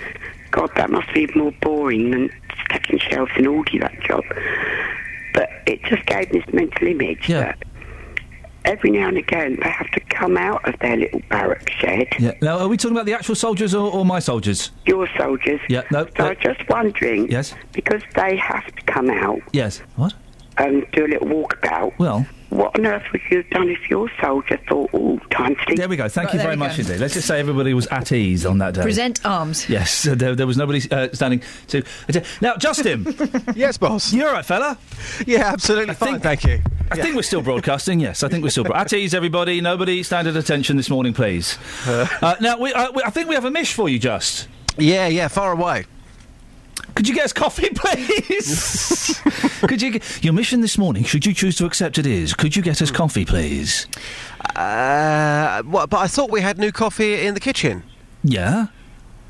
God, 0.50 0.70
that 0.76 0.90
must 0.90 1.12
be 1.14 1.28
more 1.36 1.52
boring 1.60 2.10
than 2.10 2.30
stacking 2.64 2.98
shelves 2.98 3.30
in 3.36 3.44
Aldi, 3.44 3.80
that 3.80 4.00
job. 4.02 4.24
But 5.34 5.50
it 5.66 5.82
just 5.84 6.04
gave 6.06 6.32
me 6.32 6.40
this 6.40 6.52
mental 6.54 6.86
image 6.88 7.28
Yeah. 7.28 7.40
that 7.40 7.58
every 8.64 8.90
now 8.90 9.08
and 9.08 9.16
again 9.18 9.58
they 9.62 9.68
have 9.68 9.90
to 9.92 10.00
come 10.00 10.36
out 10.36 10.66
of 10.68 10.78
their 10.80 10.96
little 10.96 11.20
barrack 11.28 11.70
shed. 11.70 12.08
Yeah. 12.18 12.32
Now, 12.40 12.58
are 12.58 12.68
we 12.68 12.76
talking 12.76 12.96
about 12.96 13.06
the 13.06 13.14
actual 13.14 13.34
soldiers 13.34 13.74
or, 13.74 13.92
or 13.92 14.04
my 14.04 14.18
soldiers? 14.18 14.70
Your 14.86 15.08
soldiers. 15.16 15.60
Yeah. 15.68 15.82
No. 15.90 16.06
So 16.16 16.24
I 16.24 16.28
was 16.30 16.38
just 16.40 16.68
wondering, 16.68 17.30
yes. 17.30 17.54
because 17.72 18.02
they 18.14 18.36
have 18.36 18.64
to 18.66 18.82
come 18.82 19.10
out 19.10 19.40
Yes. 19.52 19.80
What? 19.96 20.14
and 20.56 20.86
do 20.92 21.04
a 21.06 21.08
little 21.08 21.26
walkabout. 21.28 21.98
Well. 21.98 22.26
What 22.54 22.78
on 22.78 22.86
earth 22.86 23.02
would 23.10 23.20
you 23.32 23.38
have 23.38 23.50
done 23.50 23.68
if 23.68 23.90
your 23.90 24.08
soldier 24.20 24.60
thought, 24.68 24.88
oh, 24.92 25.18
time 25.32 25.56
to 25.56 25.62
leave? 25.68 25.76
There 25.76 25.88
we 25.88 25.96
go. 25.96 26.08
Thank 26.08 26.28
Right, 26.28 26.34
you 26.34 26.40
very 26.40 26.56
much 26.56 26.76
go. 26.76 26.82
indeed. 26.82 27.00
Let's 27.00 27.14
just 27.14 27.26
say 27.26 27.40
everybody 27.40 27.74
was 27.74 27.88
at 27.88 28.12
ease 28.12 28.46
on 28.46 28.58
that 28.58 28.74
day. 28.74 28.82
Present 28.82 29.26
arms. 29.26 29.68
Yes, 29.68 30.06
uh, 30.06 30.14
there, 30.16 30.36
there 30.36 30.46
was 30.46 30.56
nobody 30.56 30.80
uh, 30.88 31.08
standing 31.12 31.42
to. 31.66 31.82
Now, 32.40 32.54
Justin. 32.56 33.12
yes, 33.56 33.76
boss. 33.76 34.12
You 34.12 34.26
all 34.28 34.32
right, 34.34 34.44
fella? 34.46 34.78
Yeah, 35.26 35.46
absolutely 35.52 35.94
fine. 35.96 36.20
Thank 36.20 36.44
you. 36.44 36.60
I 36.92 37.02
think 37.02 37.16
we're 37.16 37.22
still 37.22 37.42
broadcasting. 37.42 37.98
Yes, 37.98 38.22
I 38.22 38.28
think 38.28 38.44
we're 38.44 38.50
still. 38.50 38.62
Bro- 38.62 38.76
at 38.76 38.92
ease, 38.92 39.14
everybody. 39.14 39.60
Nobody 39.60 40.04
stand 40.04 40.28
at 40.28 40.36
attention 40.36 40.76
this 40.76 40.88
morning, 40.88 41.12
please. 41.12 41.58
Uh, 41.84 42.36
now, 42.40 42.56
we, 42.60 42.72
uh, 42.72 42.92
we, 42.92 43.02
I 43.02 43.10
think 43.10 43.28
we 43.28 43.34
have 43.34 43.46
a 43.46 43.50
mish 43.50 43.72
for 43.74 43.88
you, 43.88 43.98
just. 43.98 44.46
Yeah, 44.78 45.08
yeah, 45.08 45.26
far 45.26 45.50
away. 45.50 45.86
Could 46.94 47.08
you 47.08 47.14
get 47.14 47.24
us 47.24 47.32
coffee, 47.32 47.70
please? 47.74 49.20
could 49.60 49.82
you? 49.82 49.92
Get, 49.92 50.24
your 50.24 50.32
mission 50.32 50.60
this 50.60 50.78
morning, 50.78 51.04
should 51.04 51.26
you 51.26 51.34
choose 51.34 51.56
to 51.56 51.66
accept 51.66 51.98
it, 51.98 52.06
is 52.06 52.34
could 52.34 52.56
you 52.56 52.62
get 52.62 52.80
us 52.82 52.90
coffee, 52.90 53.24
please? 53.24 53.86
Uh, 54.56 55.62
what, 55.62 55.90
but 55.90 55.98
I 55.98 56.06
thought 56.06 56.30
we 56.30 56.40
had 56.40 56.58
new 56.58 56.72
coffee 56.72 57.26
in 57.26 57.34
the 57.34 57.40
kitchen. 57.40 57.82
Yeah. 58.22 58.66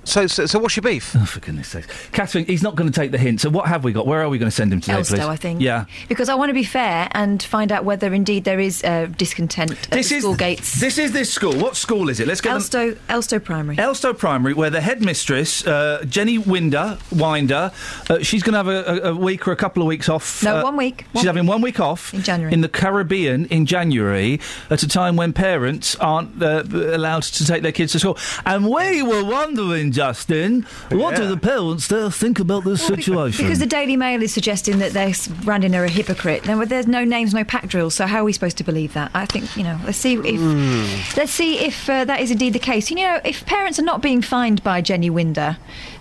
So, 0.05 0.27
so, 0.27 0.47
so 0.47 0.59
what's 0.59 0.77
your 0.77 0.83
beef? 0.83 1.15
Oh, 1.17 1.25
for 1.25 1.41
goodness 1.41 1.69
sake, 1.69 1.87
Catherine, 2.13 2.45
he's 2.45 2.63
not 2.63 2.75
going 2.77 2.91
to 2.91 2.95
take 3.01 3.11
the 3.11 3.19
hint. 3.19 3.41
So, 3.41 3.51
what 3.51 3.67
have 3.69 3.85
we 3.85 3.93
got? 3.93 4.07
Where 4.07 4.23
are 4.23 4.29
we 4.29 4.39
going 4.39 4.51
to 4.51 4.55
send 4.55 4.73
him 4.73 4.81
today, 4.81 4.99
Elstow, 4.99 5.17
please? 5.17 5.21
I 5.25 5.37
think. 5.37 5.61
Yeah. 5.61 5.87
Because 6.09 6.29
I 6.29 6.35
want 6.35 6.51
to 6.51 6.55
be 6.55 6.63
fair 6.65 7.09
and 7.13 7.43
find 7.43 7.73
out 7.73 7.85
whether 7.85 8.13
indeed 8.13 8.45
there 8.45 8.61
is 8.61 8.85
uh, 8.85 9.07
discontent 9.17 9.71
at 9.73 9.91
This 9.91 10.11
the 10.11 10.17
is 10.17 10.23
school 10.23 10.35
gates. 10.35 10.79
This 10.81 10.99
is 10.99 11.13
this 11.13 11.33
school. 11.33 11.55
What 11.59 11.77
school 11.77 12.09
is 12.09 12.21
it? 12.21 12.29
Let's 12.29 12.41
get 12.41 12.51
them- 12.53 12.61
Elstow, 12.63 12.97
Elstow 13.09 13.43
Primary. 13.43 13.77
Elstow 13.77 14.17
Primary, 14.17 14.53
where 14.55 14.71
the 14.71 14.81
headmistress, 14.81 15.67
uh, 15.67 16.05
Jenny 16.09 16.37
Winder, 16.39 16.99
Winder, 17.11 17.73
uh, 18.11 18.19
she's 18.21 18.43
going 18.43 18.53
to 18.53 18.59
have 18.59 18.69
a, 18.69 19.09
a, 19.09 19.13
a 19.13 19.17
week 19.17 19.49
or 19.49 19.53
a 19.53 19.57
couple 19.57 19.83
of 19.83 19.87
weeks 19.89 20.09
off. 20.09 20.43
No, 20.43 20.59
uh, 20.59 20.63
one 20.65 20.77
week. 20.77 21.07
She's 21.13 21.15
One 21.15 21.27
having 21.27 21.47
one 21.47 21.63
week 21.63 21.81
off 21.81 22.13
In 22.13 22.23
January. 22.23 22.53
in 22.53 22.61
the 22.61 22.69
Caribbean 22.69 23.47
in 23.47 23.65
January 23.67 24.39
at 24.71 24.83
a 24.83 24.89
time 24.89 25.17
when 25.17 25.33
parents 25.33 25.97
aren't 25.97 26.43
uh, 26.43 26.63
allowed 26.73 27.23
to 27.25 27.47
take 27.47 27.63
their 27.63 27.73
kids 27.73 27.93
to 27.93 27.99
school. 27.99 28.19
And 28.45 28.69
we 28.69 29.03
were 29.03 29.25
wondering, 29.25 29.93
Justin. 29.95 30.63
What 30.91 31.17
do 31.17 31.27
the 31.27 31.37
parents 31.37 31.87
there 31.89 32.11
think 32.11 32.39
about 32.41 32.65
this 32.65 32.85
situation? 32.87 33.45
Because 33.45 33.59
the 33.61 33.67
Daily 33.67 33.97
Mail 33.97 34.23
is 34.23 34.35
suggesting 34.35 34.79
that 34.81 34.93
they're 34.93 35.09
s- 35.09 35.29
branding 35.29 35.73
her 35.73 35.85
a 35.85 35.89
hypocrite. 35.89 36.47
Now, 36.47 36.65
there's 36.65 36.87
no 36.87 37.05
names, 37.05 37.33
no 37.33 37.45
pack 37.45 37.69
drills. 37.69 37.95
So 37.95 38.07
how 38.07 38.21
are 38.21 38.25
we 38.25 38.33
supposed 38.33 38.59
to 38.59 38.65
believe 38.65 38.93
that? 38.95 39.11
I 39.15 39.27
think 39.27 39.57
you 39.57 39.63
know. 39.63 39.79
Let's 39.85 39.99
see 39.99 40.15
if 40.15 40.41
Hmm. 40.41 41.17
let's 41.19 41.33
see 41.33 41.59
if 41.59 41.89
uh, 41.89 42.05
that 42.05 42.21
is 42.21 42.31
indeed 42.31 42.53
the 42.53 42.59
case. 42.59 42.91
You 42.91 42.97
know, 42.97 43.21
if 43.25 43.47
parents 43.47 43.79
are 43.79 43.83
not 43.85 44.03
being 44.03 44.21
fined 44.23 44.63
by 44.63 44.81
Jenny 44.81 45.11
Winder, 45.11 45.57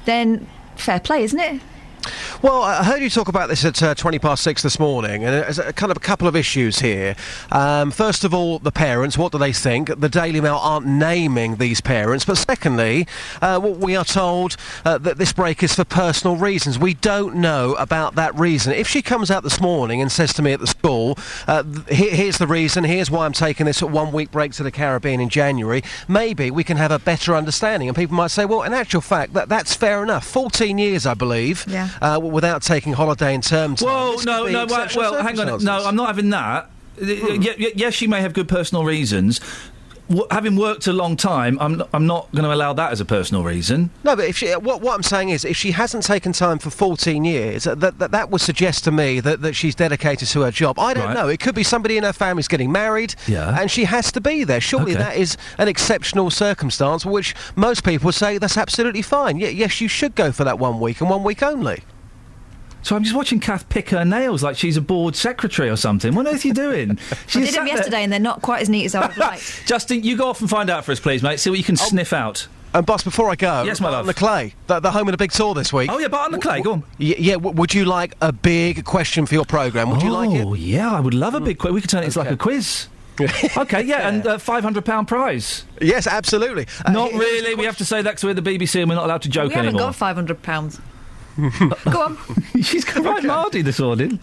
then 0.06 0.48
fair 0.76 1.00
play, 1.00 1.24
isn't 1.24 1.40
it? 1.40 1.62
Well, 2.42 2.62
I 2.64 2.84
heard 2.84 3.02
you 3.02 3.10
talk 3.10 3.30
about 3.30 3.48
this 3.48 3.64
at 3.64 3.82
uh, 3.82 3.96
20 3.96 4.20
past 4.20 4.44
six 4.44 4.62
this 4.62 4.78
morning, 4.80 5.24
and 5.24 5.34
there's 5.34 5.60
a 5.60 5.72
kind 5.72 5.92
of 5.92 5.98
a 5.98 6.02
couple 6.02 6.28
of 6.28 6.36
issues 6.36 6.80
here. 6.80 7.16
Um, 7.52 7.90
first 7.92 8.24
of 8.26 8.34
all, 8.34 8.60
the 8.60 8.72
parents, 8.72 9.18
what 9.18 9.32
do 9.32 9.38
they 9.38 9.54
think? 9.54 10.00
The 10.00 10.10
Daily 10.10 10.42
Mail 10.42 10.60
aren't 10.62 10.86
naming 10.86 11.56
these 11.56 11.80
parents, 11.80 12.26
but 12.26 12.38
secondly, 12.38 13.08
uh, 13.42 13.60
we 13.64 13.96
are 13.96 14.04
told 14.04 14.58
uh, 14.84 14.98
that 14.98 15.18
this 15.18 15.32
break 15.32 15.64
is 15.64 15.76
for 15.76 15.86
personal 15.86 16.36
reasons. 16.36 16.78
We 16.78 16.96
don't 16.96 17.36
know 17.36 17.76
about 17.76 18.16
that 18.16 18.36
reason. 18.36 18.74
If 18.74 18.88
she 18.88 19.02
comes 19.02 19.32
out 19.32 19.44
this 19.44 19.62
morning 19.62 20.02
and 20.02 20.12
says 20.12 20.34
to 20.34 20.42
me 20.42 20.52
at 20.52 20.60
the 20.60 20.68
school, 20.68 21.18
uh, 21.48 21.64
here's 21.88 22.38
the 22.38 22.48
reason, 22.48 22.84
here's 22.84 23.10
why 23.10 23.26
I'm 23.26 23.34
taking 23.34 23.66
this 23.66 23.82
one 23.82 24.12
week 24.12 24.32
break 24.32 24.52
to 24.54 24.64
the 24.64 24.72
Caribbean 24.72 25.22
in 25.22 25.30
January, 25.30 25.82
maybe 26.10 26.52
we 26.52 26.66
can 26.66 26.76
have 26.76 26.92
a 26.92 27.00
better 27.00 27.36
understanding. 27.36 27.88
And 27.88 27.96
people 27.96 28.18
might 28.18 28.32
say, 28.32 28.44
well, 28.44 28.64
in 28.64 28.74
actual 28.74 29.02
fact, 29.02 29.34
that, 29.34 29.48
that's 29.48 29.74
fair 29.74 30.04
enough. 30.04 30.26
14 30.28 30.78
years, 30.78 31.06
I 31.06 31.14
believe, 31.14 31.64
Yeah. 31.68 31.90
Uh, 32.02 32.20
without 32.22 32.62
taking 32.62 32.94
holiday 32.94 33.34
in 33.34 33.42
terms. 33.42 33.82
Well, 33.82 34.24
no, 34.24 34.48
no, 34.48 34.66
well, 34.66 34.90
well 34.96 35.24
hang 35.24 35.40
on. 35.40 35.64
No, 35.64 35.86
I'm 35.86 35.96
not 35.96 36.08
having 36.08 36.30
that. 36.32 36.70
Hmm. 37.00 37.42
Yes, 37.42 37.94
she 37.94 38.08
may 38.08 38.22
have 38.22 38.34
good 38.34 38.48
personal 38.48 38.86
reasons. 38.86 39.40
W- 40.10 40.28
having 40.32 40.58
worked 40.58 40.86
a 40.88 40.94
long 40.94 41.16
time, 41.16 41.58
I'm 41.62 41.78
not, 41.78 41.90
I'm 41.94 42.06
not 42.06 42.30
going 42.34 42.44
to 42.44 42.54
allow 42.54 42.74
that 42.74 42.92
as 42.92 43.00
a 43.00 43.06
personal 43.06 43.44
reason. 43.44 43.90
No, 44.04 44.16
but 44.18 44.26
if 44.26 44.38
she, 44.38 44.52
what, 44.52 44.82
what 44.82 44.94
I'm 44.96 45.02
saying 45.04 45.30
is, 45.30 45.46
if 45.46 45.56
she 45.56 45.72
hasn't 45.72 46.04
taken 46.04 46.34
time 46.34 46.60
for 46.60 46.70
14 46.70 47.24
years, 47.24 47.66
uh, 47.66 47.76
that, 47.76 48.00
that, 48.00 48.12
that 48.12 48.30
would 48.30 48.42
suggest 48.42 48.84
to 48.84 48.92
me 48.92 49.22
that, 49.22 49.42
that 49.42 49.54
she's 49.54 49.76
dedicated 49.76 50.28
to 50.30 50.42
her 50.42 50.52
job. 50.52 50.78
I 50.78 50.94
don't 50.94 51.06
Right. 51.06 51.14
know. 51.14 51.30
It 51.30 51.40
could 51.40 51.56
be 51.56 51.64
somebody 51.64 51.96
in 51.98 52.04
her 52.04 52.12
family's 52.14 52.50
getting 52.50 52.72
married, 52.72 53.16
Yeah. 53.28 53.58
and 53.60 53.72
she 53.72 53.86
has 53.86 54.12
to 54.12 54.20
be 54.22 54.44
there. 54.44 54.60
Surely 54.62 54.92
Okay. 54.94 55.02
that 55.04 55.16
is 55.16 55.38
an 55.58 55.68
exceptional 55.70 56.30
circumstance, 56.30 57.06
which 57.06 57.34
most 57.56 57.84
people 57.86 58.08
would 58.08 58.16
say 58.16 58.38
that's 58.38 58.58
absolutely 58.58 59.02
fine. 59.02 59.38
Ye- 59.38 59.52
yes, 59.52 59.80
you 59.80 59.88
should 59.88 60.16
go 60.16 60.32
for 60.34 60.44
that 60.44 60.60
one 60.60 60.80
week 60.82 61.00
and 61.02 61.10
one 61.10 61.24
week 61.24 61.42
only. 61.42 61.82
So 62.84 62.96
I'm 62.96 63.04
just 63.04 63.16
watching 63.16 63.40
Kath 63.40 63.68
pick 63.70 63.90
her 63.92 64.04
nails 64.06 64.44
like 64.44 64.58
she's 64.58 64.78
a 64.78 64.82
board 64.82 65.16
secretary 65.16 65.70
or 65.70 65.78
something. 65.78 66.14
What 66.14 66.28
on 66.28 66.36
earth 66.36 66.44
are 66.46 66.48
you 66.50 66.54
doing? 66.54 66.92
I 66.92 66.94
did 66.94 67.00
them 67.00 67.46
sat 67.46 67.54
there- 67.54 67.68
yesterday, 67.68 68.04
and 68.04 68.12
they're 68.14 68.20
not 68.20 68.42
quite 68.42 68.62
as 68.62 68.70
neat 68.70 68.86
as 68.86 68.94
I 68.96 69.08
would 69.08 69.18
like. 69.30 69.42
Justin, 69.66 70.04
you 70.04 70.18
go 70.18 70.28
off 70.28 70.42
and 70.42 70.50
find 70.50 70.70
out 70.70 70.86
for 70.86 70.92
us, 70.92 71.00
please, 71.00 71.24
mate. 71.24 71.40
See 71.40 71.50
what 71.50 71.58
you 71.60 71.66
can 71.66 71.78
sniff 71.78 72.14
out. 72.14 72.48
And 72.76 72.86
boss, 72.86 73.04
before 73.04 73.30
I 73.30 73.36
go, 73.36 73.64
Yes, 73.64 73.80
my 73.80 73.88
on 73.88 73.94
love. 73.94 74.06
the 74.08 74.14
clay, 74.16 74.56
the, 74.68 74.80
the 74.80 74.90
home 74.92 75.08
of 75.08 75.12
the 75.14 75.18
big 75.18 75.32
tour 75.32 75.54
this 75.54 75.72
week. 75.72 75.92
Oh 75.92 76.00
yeah, 76.00 76.08
but 76.08 76.22
on 76.22 76.32
the 76.32 76.40
clay, 76.40 76.60
go 76.62 76.74
on. 76.74 76.80
Y- 77.00 77.16
yeah, 77.20 77.34
w- 77.36 77.56
would 77.56 77.74
you 77.74 77.86
like 77.86 78.16
a 78.20 78.32
big 78.34 78.84
question 78.84 79.28
for 79.28 79.36
your 79.36 79.46
programme? 79.46 79.92
Would 79.92 80.02
you 80.02 80.10
like 80.12 80.32
it? 80.32 80.44
Oh 80.44 80.56
yeah, 80.56 80.92
I 80.92 81.00
would 81.00 81.14
love 81.14 81.36
a 81.36 81.40
big 81.40 81.60
quiz. 81.60 81.72
We 81.72 81.82
could 81.82 81.90
turn 81.92 82.02
it 82.04 82.08
into 82.08 82.20
like 82.20 82.32
a 82.32 82.36
quiz. 82.38 82.88
okay, 83.58 83.84
yeah, 83.84 84.08
and 84.10 84.26
uh, 84.26 84.38
five 84.40 84.64
hundred 84.64 84.86
pound 84.86 85.08
prize. 85.08 85.66
Yes, 85.80 86.08
absolutely. 86.08 86.66
Uh, 86.84 86.92
not 86.92 87.14
really. 87.14 87.54
We 87.54 87.66
have 87.66 87.78
to 87.78 87.86
say 87.86 88.02
that 88.02 88.16
'cause 88.16 88.24
we're 88.24 88.34
the 88.34 88.42
BBC 88.42 88.82
and 88.82 88.90
we're 88.90 88.96
not 88.96 89.06
allowed 89.06 89.22
to 89.22 89.30
joke 89.30 89.50
we 89.50 89.54
haven't 89.54 89.70
anymore. 89.70 89.90
got 89.90 89.96
five 89.96 90.16
hundred 90.16 90.42
pounds. 90.42 90.80
Go 91.92 92.02
on. 92.02 92.18
She's 92.62 92.84
got 92.86 93.04
right 93.04 93.24
Mardy 93.24 93.62
this 93.62 93.80
morning. 93.80 94.20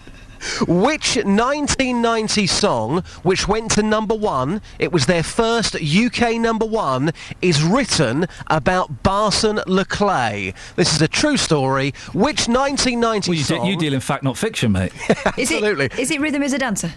Which 0.67 1.17
1990 1.17 2.47
song, 2.47 3.03
which 3.25 3.47
went 3.47 3.73
to 3.73 3.83
number 3.83 4.15
one, 4.15 4.63
it 4.79 4.91
was 4.91 5.05
their 5.05 5.23
first 5.23 5.75
UK 5.77 6.37
number 6.37 6.65
one, 6.65 7.13
is 7.43 7.63
written 7.63 8.27
about 8.47 9.03
Barton-le-Clay? 9.03 10.55
This 10.77 10.95
is 10.95 11.03
a 11.03 11.09
true 11.09 11.37
story. 11.37 11.93
Which 12.15 12.49
1990 12.49 13.31
Well, 13.31 13.37
you, 13.37 13.45
song? 13.45 13.61
de- 13.67 13.71
you 13.71 13.77
deal 13.77 13.93
in 13.93 14.01
fact, 14.01 14.23
not 14.25 14.39
fiction, 14.39 14.73
mate. 14.73 14.93
Is 15.37 15.53
Absolutely. 15.53 15.87
it, 15.87 15.99
is 15.99 16.11
it 16.11 16.21
Rhythm 16.23 16.43
is 16.43 16.55
a 16.55 16.59
Dancer? 16.59 16.93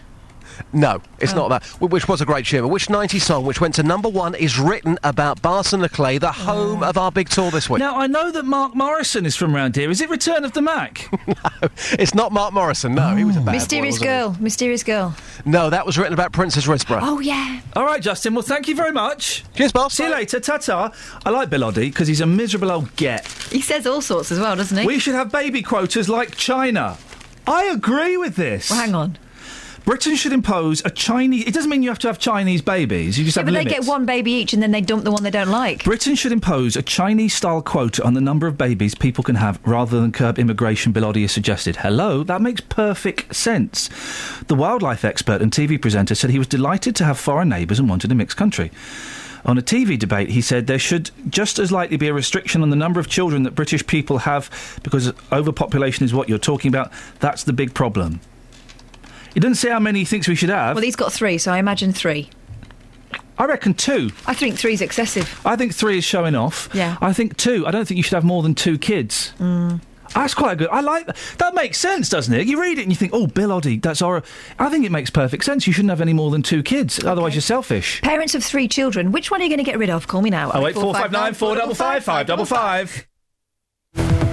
No, 0.71 1.01
it's 1.19 1.33
Oh. 1.33 1.47
not 1.47 1.49
that. 1.49 1.63
Which 1.81 2.07
was 2.07 2.21
a 2.21 2.25
great 2.25 2.45
tune. 2.45 2.67
Which 2.69 2.89
90 2.89 3.19
song, 3.19 3.45
which 3.45 3.61
went 3.61 3.75
to 3.75 3.83
number 3.83 4.09
one, 4.09 4.35
is 4.35 4.59
written 4.59 4.97
about 5.03 5.41
Barton-le-Clay, 5.41 6.17
the 6.17 6.31
home 6.31 6.83
oh. 6.83 6.87
of 6.89 6.97
our 6.97 7.11
big 7.11 7.29
tour 7.29 7.51
this 7.51 7.69
week? 7.69 7.79
now 7.79 7.97
I 7.97 8.07
know 8.07 8.31
that 8.31 8.45
Mark 8.45 8.75
Morrison 8.75 9.25
is 9.25 9.35
from 9.35 9.55
round 9.55 9.75
here. 9.75 9.89
Is 9.89 10.01
it 10.01 10.09
Return 10.09 10.43
of 10.45 10.53
the 10.53 10.61
Mack? 10.61 11.09
No, 11.33 11.69
it's 11.93 12.13
not 12.13 12.31
Mark 12.31 12.53
Morrison. 12.53 12.93
No, 12.95 13.15
he 13.15 13.23
was 13.23 13.37
a 13.37 13.41
bad 13.41 13.53
Mysterious 13.53 13.95
wasn't 13.95 14.09
he? 14.09 14.17
Girl. 14.17 14.37
Mysterious 14.39 14.83
Girl. 14.83 15.15
No, 15.45 15.69
that 15.69 15.85
was 15.85 15.97
written 15.97 16.13
about 16.13 16.31
Princes 16.33 16.65
Risborough. 16.65 16.99
Oh 17.01 17.19
yeah. 17.19 17.61
All 17.75 17.85
right, 17.85 18.01
Justin. 18.01 18.33
Well, 18.33 18.43
thank 18.43 18.67
you 18.67 18.75
very 18.75 18.91
much. 18.91 19.43
Cheers, 19.55 19.71
boss. 19.71 19.93
See 19.93 20.03
you 20.03 20.11
later. 20.11 20.39
Ta 20.39 20.57
ta. 20.57 20.91
I 21.25 21.29
like 21.29 21.49
Bill 21.49 21.61
Oddie 21.61 21.89
because 21.89 22.07
he's 22.07 22.21
a 22.21 22.25
miserable 22.25 22.71
old 22.71 22.95
get. 22.95 23.25
He 23.51 23.61
says 23.61 23.87
all 23.87 24.01
sorts 24.01 24.31
as 24.31 24.39
well, 24.39 24.55
doesn't 24.55 24.77
he? 24.77 24.85
We 24.85 24.99
should 24.99 25.15
have 25.15 25.31
baby 25.31 25.61
quotas 25.61 26.09
like 26.09 26.35
China. 26.35 26.97
I 27.47 27.65
agree 27.65 28.17
with 28.17 28.35
this. 28.35 28.69
Well, 28.69 28.79
hang 28.79 28.95
on. 28.95 29.17
Britain 29.85 30.15
should 30.15 30.31
impose 30.31 30.81
a 30.85 30.89
Chinese. 30.89 31.45
It 31.45 31.53
doesn't 31.53 31.69
mean 31.69 31.83
you 31.83 31.89
have 31.89 31.99
to 31.99 32.07
have 32.07 32.17
Chinese 32.17 32.61
babies. 32.61 33.17
You 33.19 33.25
just 33.25 33.35
Yeah, 33.35 33.41
have 33.41 33.47
but 33.47 33.53
limits. 33.53 33.73
they 33.75 33.79
get 33.81 33.87
one 33.87 34.05
baby 34.05 34.31
each, 34.31 34.53
and 34.53 34.63
then 34.63 34.71
they 34.71 34.79
dump 34.79 35.03
the 35.03 35.11
one 35.11 35.23
they 35.23 35.29
don't 35.31 35.49
like. 35.49 35.83
Britain 35.83 36.15
should 36.15 36.31
impose 36.31 36.77
a 36.77 36.81
Chinese 36.81 37.33
style 37.33 37.61
quota 37.61 38.01
on 38.03 38.13
the 38.13 38.21
number 38.21 38.47
of 38.47 38.57
babies 38.57 38.95
people 38.95 39.23
can 39.23 39.35
have 39.35 39.59
rather 39.65 39.99
than 39.99 40.11
curb 40.13 40.39
immigration, 40.39 40.93
has 40.93 41.31
suggested. 41.31 41.77
Hello, 41.77 42.23
that 42.23 42.41
makes 42.41 42.61
perfect 42.61 43.35
sense. 43.35 43.89
The 44.47 44.55
wildlife 44.55 45.03
expert 45.03 45.41
and 45.41 45.51
TV 45.51 45.79
presenter 45.81 46.15
said 46.15 46.29
he 46.29 46.39
was 46.39 46.47
delighted 46.47 46.95
to 46.97 47.03
have 47.05 47.19
foreign 47.19 47.49
neighbours 47.49 47.77
and 47.79 47.89
wanted 47.89 48.11
a 48.11 48.15
mixed 48.15 48.37
country. 48.37 48.71
On 49.45 49.57
a 49.57 49.61
TV 49.61 49.99
debate, 49.99 50.29
he 50.29 50.39
said 50.39 50.67
there 50.67 50.79
should 50.79 51.11
just 51.29 51.59
as 51.59 51.69
likely 51.73 51.97
be 51.97 52.07
a 52.07 52.13
restriction 52.13 52.61
on 52.61 52.69
the 52.69 52.77
number 52.77 53.01
of 53.01 53.09
children 53.09 53.43
that 53.43 53.51
British 53.55 53.85
people 53.85 54.19
have 54.19 54.79
because 54.83 55.11
overpopulation 55.33 56.05
is 56.05 56.13
what 56.13 56.29
you're 56.29 56.37
talking 56.37 56.69
about. 56.69 56.89
That's 57.19 57.43
the 57.43 57.51
big 57.51 57.73
problem. 57.73 58.21
He 59.33 59.39
doesn't 59.39 59.55
say 59.55 59.69
how 59.69 59.79
many 59.79 59.99
he 59.99 60.05
thinks 60.05 60.27
we 60.27 60.35
should 60.35 60.49
have. 60.49 60.75
Well, 60.75 60.83
he's 60.83 60.95
got 60.95 61.11
three, 61.11 61.37
so 61.37 61.51
I 61.51 61.57
imagine 61.57 61.91
three. 61.91 62.29
I 63.37 63.45
reckon 63.45 63.73
two. 63.73 64.11
I 64.27 64.33
think 64.33 64.57
three 64.57 64.73
is 64.73 64.81
excessive. 64.81 65.41
I 65.45 65.55
think 65.55 65.73
three 65.73 65.97
is 65.97 66.03
showing 66.03 66.35
off. 66.35 66.69
Yeah. 66.73 66.97
I 67.01 67.13
think 67.13 67.37
two. 67.37 67.65
I 67.65 67.71
don't 67.71 67.87
think 67.87 67.97
you 67.97 68.03
should 68.03 68.13
have 68.13 68.23
more 68.23 68.43
than 68.43 68.53
two 68.53 68.77
kids. 68.77 69.33
Mm. 69.39 69.81
That's 70.13 70.33
quite 70.33 70.59
good. 70.59 70.69
I 70.69 70.81
like 70.81 71.07
that. 71.07 71.17
That 71.39 71.55
makes 71.55 71.79
sense, 71.79 72.09
doesn't 72.09 72.33
it? 72.33 72.45
You 72.45 72.61
read 72.61 72.77
it 72.77 72.83
and 72.83 72.91
you 72.91 72.95
think, 72.95 73.13
oh, 73.13 73.25
Bill 73.25 73.49
Oddie, 73.49 73.81
that's 73.81 74.01
our. 74.01 74.21
I 74.59 74.69
think 74.69 74.85
it 74.85 74.91
makes 74.91 75.09
perfect 75.09 75.43
sense. 75.43 75.65
You 75.65 75.73
shouldn't 75.73 75.89
have 75.89 76.01
any 76.01 76.13
more 76.13 76.29
than 76.29 76.43
two 76.43 76.61
kids, 76.61 76.99
okay. 76.99 77.07
otherwise 77.07 77.33
you're 77.33 77.41
selfish. 77.41 78.01
Parents 78.01 78.35
of 78.35 78.43
three 78.43 78.67
children, 78.67 79.11
which 79.11 79.31
one 79.31 79.41
are 79.41 79.43
you 79.43 79.49
going 79.49 79.57
to 79.57 79.63
get 79.63 79.79
rid 79.79 79.89
of? 79.89 80.07
Call 80.07 80.21
me 80.21 80.29
now. 80.29 80.51
Oh, 80.53 80.67
08459 80.67 81.33
455 81.33 82.03
555. 82.03 84.32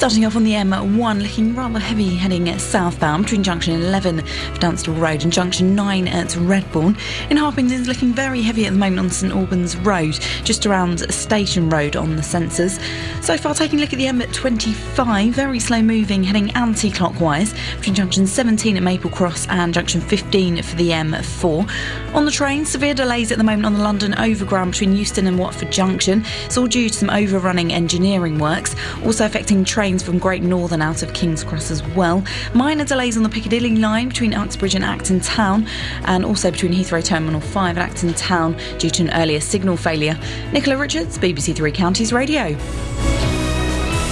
Starting 0.00 0.24
off 0.24 0.34
on 0.34 0.44
the 0.44 0.52
M1, 0.52 1.20
looking 1.20 1.54
rather 1.54 1.78
heavy 1.78 2.14
heading 2.14 2.58
southbound 2.58 3.24
between 3.24 3.42
junction 3.42 3.74
11 3.74 4.24
for 4.24 4.58
Dunstable 4.58 4.96
Road 4.98 5.24
and 5.24 5.30
junction 5.30 5.74
9 5.74 6.08
at 6.08 6.28
Redbourn. 6.28 6.98
In 7.30 7.36
Harpenden's 7.36 7.86
looking 7.86 8.14
very 8.14 8.40
heavy 8.40 8.64
at 8.64 8.72
the 8.72 8.78
moment 8.78 8.98
on 8.98 9.10
St 9.10 9.30
Albans 9.30 9.76
Road, 9.76 10.18
just 10.42 10.64
around 10.64 11.00
Station 11.12 11.68
Road 11.68 11.96
on 11.96 12.16
the 12.16 12.22
sensors. 12.22 12.80
So 13.22 13.36
far, 13.36 13.52
taking 13.52 13.78
a 13.78 13.82
look 13.82 13.92
at 13.92 13.98
the 13.98 14.06
M25, 14.06 15.32
very 15.32 15.60
slow 15.60 15.82
moving, 15.82 16.24
heading 16.24 16.50
anti 16.52 16.90
clockwise 16.90 17.52
between 17.76 17.94
junction 17.94 18.26
17 18.26 18.78
at 18.78 18.82
Maple 18.82 19.10
Cross 19.10 19.48
and 19.48 19.74
junction 19.74 20.00
15 20.00 20.62
for 20.62 20.76
the 20.76 20.88
M4. 20.88 22.14
On 22.14 22.24
the 22.24 22.30
train, 22.30 22.64
severe 22.64 22.94
delays 22.94 23.30
at 23.30 23.36
the 23.36 23.44
moment 23.44 23.66
on 23.66 23.74
the 23.74 23.82
London 23.82 24.14
Overground 24.14 24.70
between 24.72 24.96
Euston 24.96 25.26
and 25.26 25.38
Watford 25.38 25.70
Junction. 25.70 26.24
It's 26.46 26.56
all 26.56 26.66
due 26.66 26.88
to 26.88 26.94
some 26.94 27.10
overrunning 27.10 27.70
engineering 27.70 28.38
works, 28.38 28.74
also 29.04 29.26
affecting 29.26 29.62
trains 29.90 30.02
from 30.04 30.18
Great 30.20 30.44
Northern 30.44 30.82
out 30.82 31.02
of 31.02 31.12
King's 31.14 31.42
Cross 31.42 31.72
as 31.72 31.82
well. 31.96 32.22
Minor 32.54 32.84
delays 32.84 33.16
on 33.16 33.24
the 33.24 33.28
Piccadilly 33.28 33.74
line 33.74 34.08
between 34.08 34.32
Uxbridge 34.32 34.76
and 34.76 34.84
Acton 34.84 35.18
Town, 35.18 35.66
and 36.04 36.24
also 36.24 36.52
between 36.52 36.72
Heathrow 36.72 37.04
Terminal 37.04 37.40
5 37.40 37.76
and 37.76 37.90
Acton 37.90 38.14
Town 38.14 38.56
due 38.78 38.88
to 38.90 39.02
an 39.02 39.10
earlier 39.14 39.40
signal 39.40 39.76
failure. 39.76 40.16
Nicola 40.52 40.76
Richards, 40.76 41.18
BBC 41.18 41.56
Three 41.56 41.72
Counties 41.72 42.12
Radio. 42.12 42.54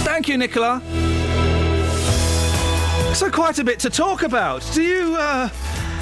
Thank 0.02 0.26
you, 0.26 0.36
Nicola. 0.36 0.82
So, 3.14 3.30
quite 3.30 3.60
a 3.60 3.64
bit 3.64 3.78
to 3.80 3.90
talk 3.90 4.24
about. 4.24 4.68
Do 4.74 4.82
you 4.82 5.14
uh, 5.14 5.46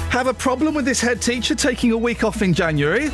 have 0.09 0.25
a 0.25 0.33
problem 0.33 0.73
with 0.73 0.85
this 0.85 0.99
head 0.99 1.21
teacher 1.21 1.53
taking 1.53 1.91
a 1.91 1.97
week 1.97 2.23
off 2.23 2.41
in 2.41 2.55
January? 2.55 3.11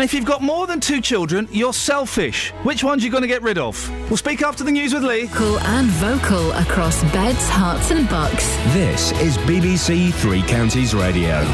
And 0.00 0.08
if 0.08 0.14
you've 0.14 0.24
got 0.24 0.40
more 0.40 0.66
than 0.66 0.80
two 0.80 1.02
children, 1.02 1.46
you're 1.52 1.74
selfish. 1.74 2.52
Which 2.62 2.82
ones 2.82 3.02
are 3.02 3.04
you 3.04 3.12
going 3.12 3.20
to 3.20 3.28
get 3.28 3.42
rid 3.42 3.58
of? 3.58 3.76
We'll 4.08 4.16
speak 4.16 4.40
after 4.40 4.64
the 4.64 4.70
news 4.70 4.94
with 4.94 5.04
Lee. 5.04 5.28
Cool 5.28 5.60
and 5.60 5.88
vocal 5.88 6.52
across 6.52 7.02
beds, 7.12 7.46
Herts, 7.50 7.94
and 7.94 8.08
bucks. 8.08 8.48
This 8.72 9.12
is 9.20 9.36
BBC 9.36 10.14
Three 10.14 10.40
Counties 10.44 10.94
Radio. 10.94 11.44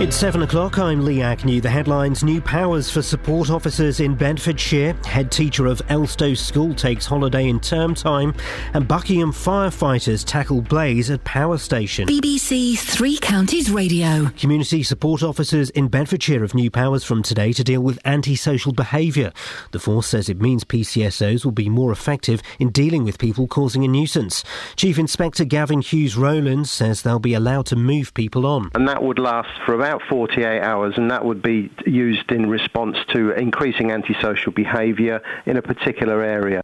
It's 0.00 0.14
seven 0.14 0.42
o'clock. 0.42 0.78
I'm 0.78 1.04
Lee 1.04 1.22
Agnew. 1.22 1.60
The 1.60 1.68
headlines 1.68 2.22
New 2.22 2.40
powers 2.40 2.88
for 2.88 3.02
support 3.02 3.50
officers 3.50 3.98
in 3.98 4.14
Bedfordshire. 4.14 4.92
Head 5.04 5.32
teacher 5.32 5.66
of 5.66 5.82
Elstow 5.88 6.38
School 6.38 6.72
takes 6.72 7.04
holiday 7.04 7.48
in 7.48 7.58
term 7.58 7.96
time. 7.96 8.32
And 8.74 8.86
Buckingham 8.86 9.32
firefighters 9.32 10.24
tackle 10.24 10.62
blaze 10.62 11.10
at 11.10 11.24
power 11.24 11.58
station. 11.58 12.06
BBC 12.06 12.78
Three 12.78 13.18
Counties 13.18 13.72
Radio. 13.72 14.26
Community 14.38 14.84
support 14.84 15.24
officers 15.24 15.70
in 15.70 15.88
Bedfordshire 15.88 16.42
have 16.42 16.54
new 16.54 16.70
powers 16.70 17.02
from 17.02 17.24
today 17.24 17.52
to 17.54 17.64
deal 17.64 17.80
with 17.80 17.98
antisocial 18.04 18.70
behaviour. 18.70 19.32
The 19.72 19.80
force 19.80 20.06
says 20.06 20.28
it 20.28 20.40
means 20.40 20.62
PCSOs 20.62 21.44
will 21.44 21.50
be 21.50 21.68
more 21.68 21.90
effective 21.90 22.40
in 22.60 22.70
dealing 22.70 23.02
with 23.02 23.18
people 23.18 23.48
causing 23.48 23.84
a 23.84 23.88
nuisance. 23.88 24.44
Chief 24.76 24.96
Inspector 24.96 25.44
Gavin 25.46 25.80
Hughes 25.80 26.16
Rowland 26.16 26.68
says 26.68 27.02
they'll 27.02 27.18
be 27.18 27.34
allowed 27.34 27.66
to 27.66 27.74
move 27.74 28.14
people 28.14 28.46
on. 28.46 28.70
And 28.76 28.86
that 28.86 29.02
would 29.02 29.18
last 29.18 29.48
for 29.66 29.74
about 29.74 29.87
48 30.08 30.60
hours, 30.60 30.94
and 30.96 31.10
that 31.10 31.24
would 31.24 31.42
be 31.42 31.70
used 31.86 32.30
in 32.30 32.48
response 32.48 32.96
to 33.14 33.30
increasing 33.32 33.90
antisocial 33.90 34.52
behaviour 34.52 35.22
in 35.46 35.56
a 35.56 35.62
particular 35.62 36.22
area. 36.22 36.62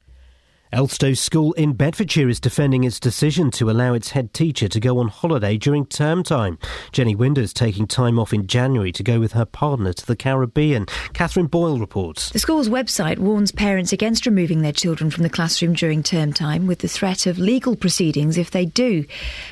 Elstow 0.74 1.16
School 1.16 1.52
in 1.52 1.74
Bedfordshire 1.74 2.28
is 2.28 2.40
defending 2.40 2.82
its 2.82 2.98
decision 2.98 3.52
to 3.52 3.70
allow 3.70 3.94
its 3.94 4.10
head 4.10 4.34
teacher 4.34 4.66
to 4.66 4.80
go 4.80 4.98
on 4.98 5.06
holiday 5.06 5.56
during 5.56 5.86
term 5.86 6.24
time. 6.24 6.58
Jenny 6.90 7.14
Winder's 7.14 7.52
taking 7.52 7.86
time 7.86 8.18
off 8.18 8.32
in 8.32 8.48
January 8.48 8.90
to 8.90 9.04
go 9.04 9.20
with 9.20 9.34
her 9.34 9.44
partner 9.44 9.92
to 9.92 10.04
the 10.04 10.16
Caribbean. 10.16 10.86
Catherine 11.12 11.46
Boyle 11.46 11.78
reports. 11.78 12.30
The 12.30 12.40
school's 12.40 12.68
website 12.68 13.18
warns 13.20 13.52
parents 13.52 13.92
against 13.92 14.26
removing 14.26 14.62
their 14.62 14.72
children 14.72 15.12
from 15.12 15.22
the 15.22 15.30
classroom 15.30 15.74
during 15.74 16.02
term 16.02 16.32
time 16.32 16.66
with 16.66 16.80
the 16.80 16.88
threat 16.88 17.26
of 17.26 17.38
legal 17.38 17.76
proceedings 17.76 18.36
if 18.36 18.50
they 18.50 18.66
do. 18.66 19.04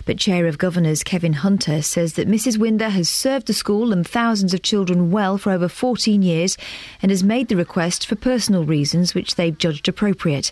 But 0.04 0.18
Chair 0.18 0.48
of 0.48 0.58
Governors 0.58 1.04
Kevin 1.04 1.34
Hunter 1.34 1.82
says 1.82 2.14
that 2.14 2.26
Mrs. 2.26 2.58
Winder 2.58 2.88
has 2.88 3.08
served 3.08 3.46
the 3.46 3.54
school 3.54 3.92
and 3.92 4.04
thousands 4.04 4.54
of 4.54 4.62
children 4.62 5.12
well 5.12 5.38
for 5.38 5.52
over 5.52 5.68
14 5.68 6.20
years 6.20 6.58
and 7.00 7.12
has 7.12 7.22
made 7.22 7.46
the 7.46 7.54
request 7.54 8.08
for 8.08 8.16
personal 8.16 8.64
reasons 8.64 9.14
which 9.14 9.36
they've 9.36 9.56
judged 9.56 9.86
appropriate. 9.86 10.50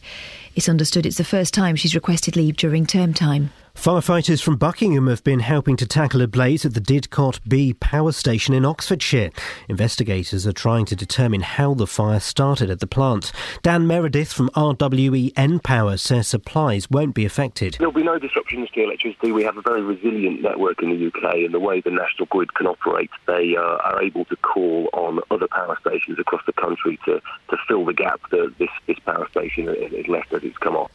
It's 0.60 0.68
understood 0.68 1.06
it's 1.06 1.16
the 1.16 1.24
first 1.24 1.54
time 1.54 1.74
she's 1.74 1.94
requested 1.94 2.36
leave 2.36 2.54
during 2.54 2.84
term 2.84 3.14
time. 3.14 3.50
Firefighters 3.74 4.42
from 4.42 4.56
Buckingham 4.56 5.06
have 5.06 5.24
been 5.24 5.40
helping 5.40 5.76
to 5.76 5.86
tackle 5.86 6.20
a 6.20 6.26
blaze 6.26 6.66
at 6.66 6.74
the 6.74 6.80
Didcot 6.80 7.40
B 7.48 7.72
power 7.72 8.12
station 8.12 8.52
in 8.52 8.64
Oxfordshire. 8.64 9.30
Investigators 9.68 10.46
are 10.46 10.52
trying 10.52 10.84
to 10.86 10.96
determine 10.96 11.40
how 11.40 11.72
the 11.72 11.86
fire 11.86 12.20
started 12.20 12.68
at 12.68 12.80
the 12.80 12.86
plant. 12.86 13.32
Dan 13.62 13.86
Meredith 13.86 14.32
from 14.32 14.50
RWE 14.50 15.32
nPower 15.32 15.98
says 15.98 16.28
supplies 16.28 16.90
won't 16.90 17.14
be 17.14 17.24
affected. 17.24 17.76
There'll 17.78 17.92
be 17.92 18.02
no 18.02 18.18
disruptions 18.18 18.68
to 18.70 18.82
electricity. 18.82 19.32
We 19.32 19.44
have 19.44 19.56
a 19.56 19.62
very 19.62 19.82
resilient 19.82 20.42
network 20.42 20.82
in 20.82 20.90
the 20.90 21.06
UK, 21.06 21.36
and 21.36 21.54
the 21.54 21.60
way 21.60 21.80
the 21.80 21.90
national 21.90 22.26
grid 22.26 22.52
can 22.54 22.66
operate, 22.66 23.10
they 23.26 23.56
uh, 23.56 23.60
are 23.62 24.02
able 24.02 24.26
to 24.26 24.36
call 24.36 24.90
on 24.92 25.20
other 25.30 25.48
power 25.48 25.78
stations 25.80 26.18
across 26.18 26.42
the 26.44 26.52
country 26.52 26.98
to, 27.06 27.20
to 27.48 27.56
fill 27.66 27.86
the 27.86 27.94
gap 27.94 28.20
that 28.30 28.52
this, 28.58 28.70
this 28.86 28.98
power 28.98 29.26
station 29.30 29.68
has 29.68 30.08
left 30.08 30.32
as 30.34 30.42
it's 30.42 30.58
come 30.58 30.76
off. 30.76 30.90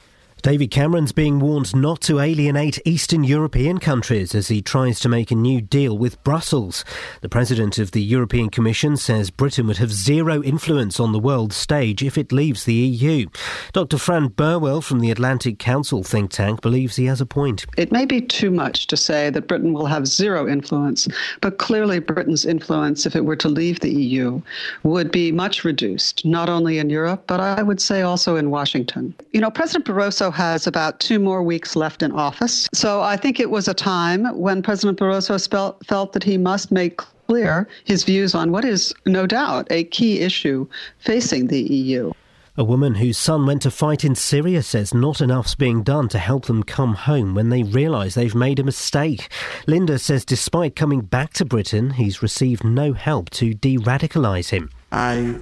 David 0.45 0.69
Cameron's 0.69 1.11
being 1.11 1.39
warned 1.39 1.75
not 1.75 2.01
to 2.01 2.19
alienate 2.19 2.79
Eastern 2.85 3.23
European 3.23 3.79
countries 3.79 4.35
as 4.35 4.47
he 4.47 4.61
tries 4.61 4.99
to 4.99 5.09
make 5.09 5.31
a 5.31 5.35
new 5.35 5.59
deal 5.59 5.97
with 5.97 6.23
Brussels. 6.23 6.85
The 7.21 7.29
president 7.29 7.79
of 7.79 7.93
the 7.93 8.03
European 8.03 8.51
Commission 8.51 8.95
says 8.95 9.31
Britain 9.31 9.65
would 9.65 9.77
have 9.77 9.91
zero 9.91 10.43
influence 10.43 10.99
on 10.99 11.13
the 11.13 11.19
world 11.19 11.51
stage 11.51 12.03
if 12.03 12.15
it 12.15 12.31
leaves 12.31 12.63
the 12.63 12.75
EU. 12.75 13.25
Dr. 13.73 13.97
Fran 13.97 14.27
Burwell 14.27 14.81
from 14.81 14.99
the 14.99 15.09
Atlantic 15.09 15.57
Council 15.57 16.03
think 16.03 16.29
tank 16.29 16.61
believes 16.61 16.95
he 16.95 17.05
has 17.05 17.19
a 17.19 17.25
point. 17.25 17.65
It 17.75 17.91
may 17.91 18.05
be 18.05 18.21
too 18.21 18.51
much 18.51 18.85
to 18.85 18.95
say 18.95 19.31
that 19.31 19.47
Britain 19.47 19.73
will 19.73 19.87
have 19.87 20.05
zero 20.05 20.47
influence, 20.47 21.07
but 21.41 21.57
clearly 21.57 21.97
Britain's 21.97 22.45
influence, 22.45 23.07
if 23.07 23.15
it 23.15 23.25
were 23.25 23.35
to 23.37 23.49
leave 23.49 23.79
the 23.79 23.91
EU, 23.91 24.39
would 24.83 25.09
be 25.09 25.31
much 25.31 25.63
reduced, 25.63 26.23
not 26.23 26.49
only 26.49 26.77
in 26.77 26.91
Europe, 26.91 27.23
but 27.25 27.39
I 27.39 27.63
would 27.63 27.81
say 27.81 28.03
also 28.03 28.35
in 28.35 28.51
Washington. 28.51 29.15
You 29.31 29.41
know, 29.41 29.49
President 29.49 29.85
Barroso 29.85 30.34
has 30.35 30.67
about 30.67 30.99
two 30.99 31.19
more 31.19 31.41
weeks 31.41 31.75
left 31.75 32.03
in 32.03 32.11
office. 32.11 32.67
So 32.73 33.01
I 33.01 33.17
think 33.17 33.39
it 33.39 33.49
was 33.49 33.67
a 33.67 33.73
time 33.73 34.25
when 34.37 34.61
President 34.61 34.99
Barroso 34.99 35.35
felt, 35.49 35.83
felt 35.85 36.13
that 36.13 36.23
he 36.23 36.37
must 36.37 36.71
make 36.71 36.97
clear 37.27 37.67
his 37.85 38.03
views 38.03 38.35
on 38.35 38.51
what 38.51 38.65
is 38.65 38.93
no 39.05 39.25
doubt 39.25 39.67
a 39.71 39.85
key 39.85 40.19
issue 40.19 40.67
facing 40.99 41.47
the 41.47 41.61
EU. 41.61 42.11
A 42.57 42.63
woman 42.63 42.95
whose 42.95 43.17
son 43.17 43.45
went 43.45 43.63
to 43.63 43.71
fight 43.71 44.05
in 44.05 44.15
Syria 44.15 44.63
says 44.63 44.93
not 44.93 45.19
enough's 45.19 45.55
being 45.55 45.83
done 45.83 46.07
to 46.09 46.17
help 46.17 46.45
them 46.45 46.63
come 46.63 46.93
home 46.93 47.35
when 47.35 47.49
they 47.49 47.63
realise 47.63 48.15
they've 48.15 48.33
made 48.33 48.59
a 48.59 48.63
mistake. 48.63 49.29
Linda 49.67 49.99
says 49.99 50.23
despite 50.23 50.73
coming 50.73 51.01
back 51.01 51.33
to 51.33 51.43
Britain, 51.43 51.91
he's 51.91 52.21
received 52.21 52.63
no 52.63 52.93
help 52.93 53.29
to 53.31 53.53
de 53.53 53.77
radicalise 53.77 54.51
him. 54.51 54.69
I 54.93 55.35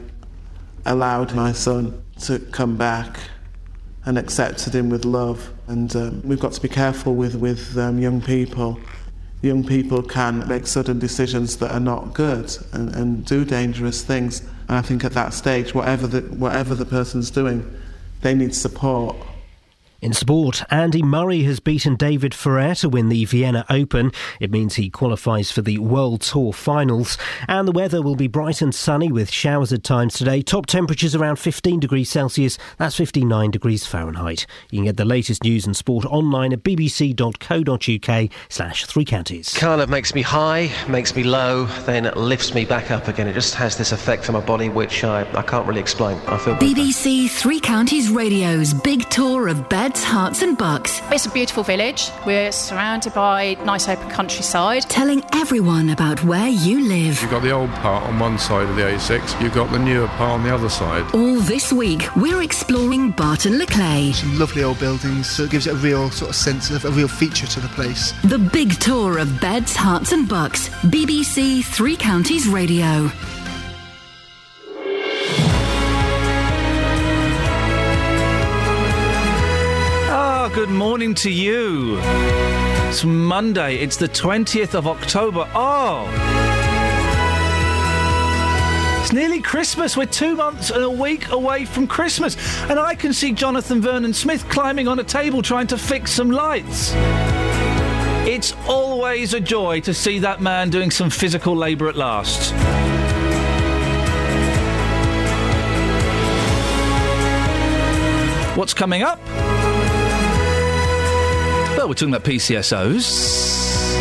allowed 0.88 1.36
my 1.36 1.52
son 1.52 2.04
to 2.22 2.40
come 2.40 2.78
back 2.78 3.20
and 4.06 4.18
accepted 4.18 4.76
him 4.76 4.90
with 4.90 5.06
love. 5.06 5.52
And 5.68 5.96
um, 5.96 6.22
we've 6.24 6.40
got 6.40 6.54
to 6.54 6.62
be 6.62 6.68
careful 6.68 7.16
with, 7.16 7.36
with 7.36 7.78
um, 7.78 8.00
young 8.00 8.22
people. 8.22 8.80
Young 9.42 9.64
people 9.64 10.02
can 10.02 10.48
make 10.48 10.68
sudden 10.68 11.00
decisions 11.00 11.58
that 11.58 11.72
are 11.72 11.80
not 11.80 12.14
good 12.14 12.56
and, 12.72 12.94
and 12.96 13.26
do 13.26 13.44
dangerous 13.46 14.04
things. 14.04 14.42
And 14.68 14.78
I 14.78 14.82
think 14.82 15.04
at 15.04 15.14
that 15.14 15.34
stage, 15.34 15.74
whatever 15.74 16.08
the, 16.08 16.22
whatever 16.36 16.76
the 16.76 16.86
person's 16.86 17.30
doing, 17.30 17.70
they 18.22 18.34
need 18.34 18.56
support. 18.56 19.16
In 20.04 20.12
sport, 20.12 20.64
Andy 20.70 21.02
Murray 21.02 21.44
has 21.44 21.62
beaten 21.62 21.96
David 21.96 22.34
Ferrer 22.34 22.76
to 22.76 22.90
win 22.90 23.08
the 23.08 23.24
Vienna 23.24 23.66
Open. 23.70 24.12
It 24.42 24.52
means 24.52 24.76
he 24.76 24.90
qualifies 24.90 25.50
for 25.50 25.62
the 25.62 25.78
World 25.78 26.20
Tour 26.20 26.52
finals. 26.52 27.18
And 27.48 27.66
the 27.66 27.72
weather 27.72 28.02
will 28.02 28.18
be 28.18 28.28
bright 28.28 28.62
and 28.62 28.76
sunny 28.76 29.14
with 29.14 29.32
showers 29.32 29.72
at 29.72 29.86
times 29.86 30.16
today. 30.16 30.42
Top 30.42 30.66
temperatures 30.66 31.16
around 31.16 31.38
15 31.38 31.80
degrees 31.80 32.10
Celsius. 32.10 32.58
That's 32.78 32.98
59 32.98 33.52
degrees 33.52 33.88
Fahrenheit. 33.88 34.46
You 34.72 34.80
can 34.80 34.84
get 34.84 34.98
the 34.98 35.06
latest 35.06 35.42
news 35.46 35.66
and 35.66 35.74
sport 35.74 36.04
online 36.04 36.52
at 36.52 36.64
bbc.co.uk 36.64 38.30
slash 38.50 38.86
three 38.86 39.06
counties. 39.06 39.54
Kind 39.54 39.80
of 39.80 39.88
makes 39.88 40.14
me 40.14 40.22
high, 40.22 40.70
makes 40.90 41.16
me 41.16 41.24
low, 41.24 41.64
then 41.86 42.12
lifts 42.18 42.54
me 42.54 42.66
back 42.66 42.92
up 42.92 43.08
again. 43.08 43.30
It 43.30 43.34
just 43.36 43.56
has 43.56 43.78
this 43.78 43.94
effect 43.94 44.28
on 44.28 44.34
my 44.34 44.42
body 44.42 44.68
which 44.68 45.06
I, 45.06 45.22
I 45.34 45.44
can't 45.44 45.66
really 45.66 45.80
explain. 45.80 46.18
I 46.28 46.38
feel 46.40 46.56
BBC 46.56 47.30
Three 47.30 47.62
Counties 47.62 48.10
Radio's 48.10 48.74
big 48.74 49.10
tour 49.10 49.48
of 49.48 49.70
beds, 49.94 50.06
Herts, 50.06 50.42
and 50.42 50.58
bucks. 50.58 51.02
It's 51.12 51.26
a 51.26 51.30
beautiful 51.30 51.64
village. 51.64 52.10
We're 52.26 52.52
surrounded 52.52 53.14
by 53.14 53.56
nice 53.64 53.88
open 53.88 54.10
countryside. 54.10 54.84
Telling 54.84 55.24
everyone 55.34 55.90
about 55.90 56.24
where 56.24 56.48
you 56.48 56.88
live. 56.88 57.22
You've 57.22 57.32
got 57.32 57.42
the 57.42 57.52
old 57.52 57.70
part 57.72 58.04
on 58.04 58.20
one 58.20 58.40
side 58.40 58.70
of 58.70 58.76
the 58.76 58.82
A6, 58.84 59.42
you've 59.42 59.54
got 59.54 59.72
the 59.72 59.80
newer 59.80 60.08
part 60.08 60.32
on 60.32 60.44
the 60.44 60.54
other 60.54 60.70
side. 60.70 61.04
All 61.14 61.40
this 61.40 61.72
week, 61.72 62.04
we're 62.16 62.42
exploring 62.42 63.12
Barton 63.12 63.58
Le 63.58 63.66
Clay. 63.66 64.12
Some 64.14 64.40
lovely 64.40 64.64
old 64.64 64.80
buildings, 64.80 65.30
so 65.30 65.44
it 65.44 65.52
gives 65.52 65.68
it 65.68 65.74
a 65.74 65.78
real 65.78 66.10
sort 66.10 66.30
of 66.30 66.36
sense 66.36 66.72
of 66.72 66.86
a 66.86 66.92
real 66.92 67.08
feature 67.08 67.48
to 67.48 67.60
the 67.60 67.70
place. 67.70 68.14
The 68.24 68.40
big 68.40 68.80
tour 68.80 69.20
of 69.20 69.40
beds, 69.40 69.76
Herts, 69.76 70.12
and 70.12 70.28
bucks. 70.28 70.70
BBC 70.70 71.64
Three 71.64 71.96
Counties 71.96 72.48
Radio. 72.48 73.12
Good 80.54 80.70
morning 80.70 81.16
to 81.16 81.32
you. 81.32 81.98
It's 82.88 83.04
Monday. 83.04 83.78
It's 83.78 83.98
the 83.98 84.08
20th 84.08 84.76
of 84.76 84.86
October. 84.86 85.50
Oh! 85.56 86.08
It's 89.02 89.12
nearly 89.12 89.42
Christmas. 89.42 89.98
We're 89.98 90.06
two 90.06 90.36
months 90.36 90.70
and 90.70 90.84
a 90.84 90.90
week 90.90 91.30
away 91.30 91.66
from 91.66 91.88
Christmas. 91.88 92.38
And 92.70 92.80
I 92.80 92.94
can 92.94 93.14
see 93.14 93.32
Jonathan 93.32 93.82
Vernon 93.82 94.14
Smith 94.14 94.48
climbing 94.48 94.88
on 94.88 95.00
a 95.00 95.04
table 95.04 95.42
trying 95.42 95.66
to 95.68 95.78
fix 95.78 96.12
some 96.12 96.30
lights. 96.30 96.94
It's 98.28 98.54
always 98.68 99.34
a 99.34 99.40
joy 99.40 99.80
to 99.82 99.94
see 99.94 100.20
that 100.20 100.40
man 100.40 100.70
doing 100.70 100.92
some 100.92 101.10
physical 101.10 101.56
labour 101.56 101.90
at 101.90 101.96
last. 101.96 102.54
What's 108.56 108.76
coming 108.76 109.02
up? 109.02 109.20
Well, 111.84 111.90
we're 111.90 111.96
talking 111.96 112.16
about 112.16 112.24
PCSOs. 112.24 114.00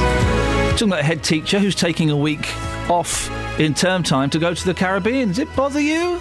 Talking 0.70 0.86
about 0.86 1.00
a 1.00 1.02
head 1.02 1.24
teacher 1.24 1.58
who's 1.58 1.74
taking 1.74 2.10
a 2.10 2.16
week 2.16 2.46
off 2.88 3.28
in 3.58 3.74
term 3.74 4.04
time 4.04 4.30
to 4.30 4.38
go 4.38 4.54
to 4.54 4.64
the 4.64 4.72
Caribbean. 4.72 5.30
Does 5.30 5.40
it 5.40 5.56
bother 5.56 5.80
you? 5.80 6.20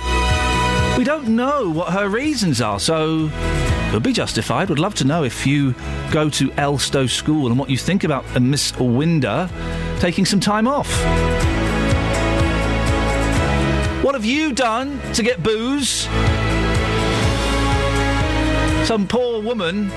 We 0.97 1.03
don't 1.03 1.27
know 1.35 1.69
what 1.69 1.93
her 1.93 2.09
reasons 2.09 2.61
are, 2.61 2.79
so 2.79 3.29
could 3.91 4.01
be 4.01 4.11
justified. 4.11 4.69
We'd 4.69 4.79
love 4.79 4.95
to 4.95 5.05
know 5.05 5.23
if 5.23 5.45
you 5.45 5.75
go 6.09 6.31
to 6.31 6.49
Elstow 6.49 7.07
School 7.07 7.45
and 7.45 7.59
what 7.59 7.69
you 7.69 7.77
think 7.77 8.03
about 8.03 8.25
a 8.35 8.39
Miss 8.39 8.75
Winder 8.79 9.47
taking 9.99 10.25
some 10.25 10.39
time 10.39 10.67
off. 10.67 10.89
What 14.03 14.15
have 14.15 14.25
you 14.25 14.51
done 14.51 14.99
to 15.13 15.21
get 15.21 15.43
booze? 15.43 16.07
Some 18.87 19.07
poor 19.07 19.43
woman 19.43 19.91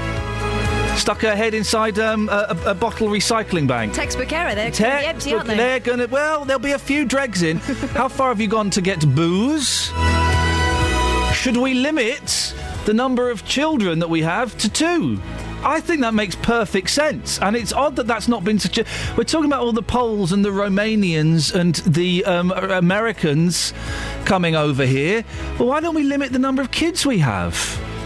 stuck 0.97 1.21
her 1.21 1.35
head 1.35 1.55
inside 1.55 1.99
um, 1.99 2.29
a, 2.29 2.57
a, 2.67 2.75
bottle 2.75 3.09
recycling 3.09 3.67
bank. 3.67 3.93
Textbook 3.95 4.33
error. 4.33 4.55
They're 4.55 4.71
gonna 4.71 5.01
be 5.01 5.07
empty, 5.07 5.35
aren't 5.35 5.47
they? 5.47 5.57
They're 5.57 5.81
gonna. 5.81 6.07
Well, 6.07 6.45
there'll 6.45 6.61
be 6.61 6.73
a 6.73 6.79
few 6.79 7.05
dregs 7.05 7.43
in. 7.43 7.57
How 7.95 8.09
far 8.09 8.29
have 8.29 8.41
you 8.41 8.49
gone 8.49 8.71
to 8.71 8.81
get 8.81 9.01
booze? 9.15 9.93
Should 11.35 11.57
we 11.57 11.75
limit 11.75 12.55
the 12.85 12.95
number 12.95 13.31
of 13.31 13.45
children 13.45 13.99
that 13.99 14.09
we 14.09 14.23
have 14.23 14.57
to 14.59 14.69
two? 14.69 15.21
I 15.63 15.81
think 15.81 16.03
that 16.03 16.13
makes 16.13 16.37
perfect 16.37 16.91
sense, 16.91 17.39
and 17.39 17.57
it's 17.57 17.73
odd 17.73 17.97
that 17.97 18.07
that's 18.07 18.29
not 18.29 18.45
been 18.45 18.59
such 18.59 18.79
a. 18.79 18.85
We're 19.17 19.25
talking 19.25 19.47
about 19.47 19.63
all 19.63 19.73
the 19.73 19.83
Poles 19.83 20.33
and 20.33 20.45
the 20.45 20.51
Romanians 20.51 21.55
and 21.55 21.75
the 21.77 22.25
um, 22.27 22.51
Americans 22.53 23.73
coming 24.27 24.57
over 24.57 24.85
here, 24.85 25.25
but 25.57 25.67
why 25.67 25.81
don't 25.81 25.95
we 25.95 26.03
limit 26.03 26.33
the 26.33 26.39
number 26.39 26.61
of 26.61 26.71
kids 26.71 27.07
we 27.07 27.19
have? 27.19 27.55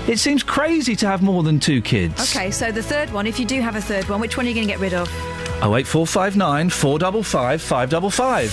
It 0.09 0.19
seems 0.19 0.43
crazy 0.43 0.97
to 0.97 1.07
have 1.07 1.23
more 1.23 1.43
than 1.43 1.61
two 1.61 1.83
kids. 1.83 2.35
Okay, 2.35 2.51
so 2.51 2.73
the 2.73 2.83
third 2.83 3.13
one, 3.13 3.27
if 3.27 3.39
you 3.39 3.45
do 3.45 3.61
have 3.61 3.77
a 3.77 3.81
third 3.81 4.09
one, 4.09 4.21
which 4.21 4.39
one 4.39 4.47
are 4.47 4.49
you 4.49 4.55
going 4.55 4.67
to 4.67 4.73
get 4.73 4.81
rid 4.81 4.95
of? 4.95 5.07
Oh 5.61 5.77
eight 5.77 5.87
four 5.87 6.07
five 6.07 6.35
nine 6.35 6.71
four 6.71 6.99
double 6.99 7.23
five 7.23 7.61
five 7.61 7.91
double 7.91 8.11
five. 8.11 8.49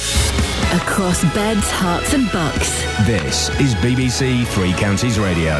Across 0.73 1.23
beds, 1.33 1.69
Herts, 1.71 2.13
and 2.13 2.29
bucks. 2.33 2.83
This 3.07 3.49
is 3.61 3.73
BBC 3.75 4.45
Three 4.47 4.73
Counties 4.73 5.17
Radio. 5.17 5.53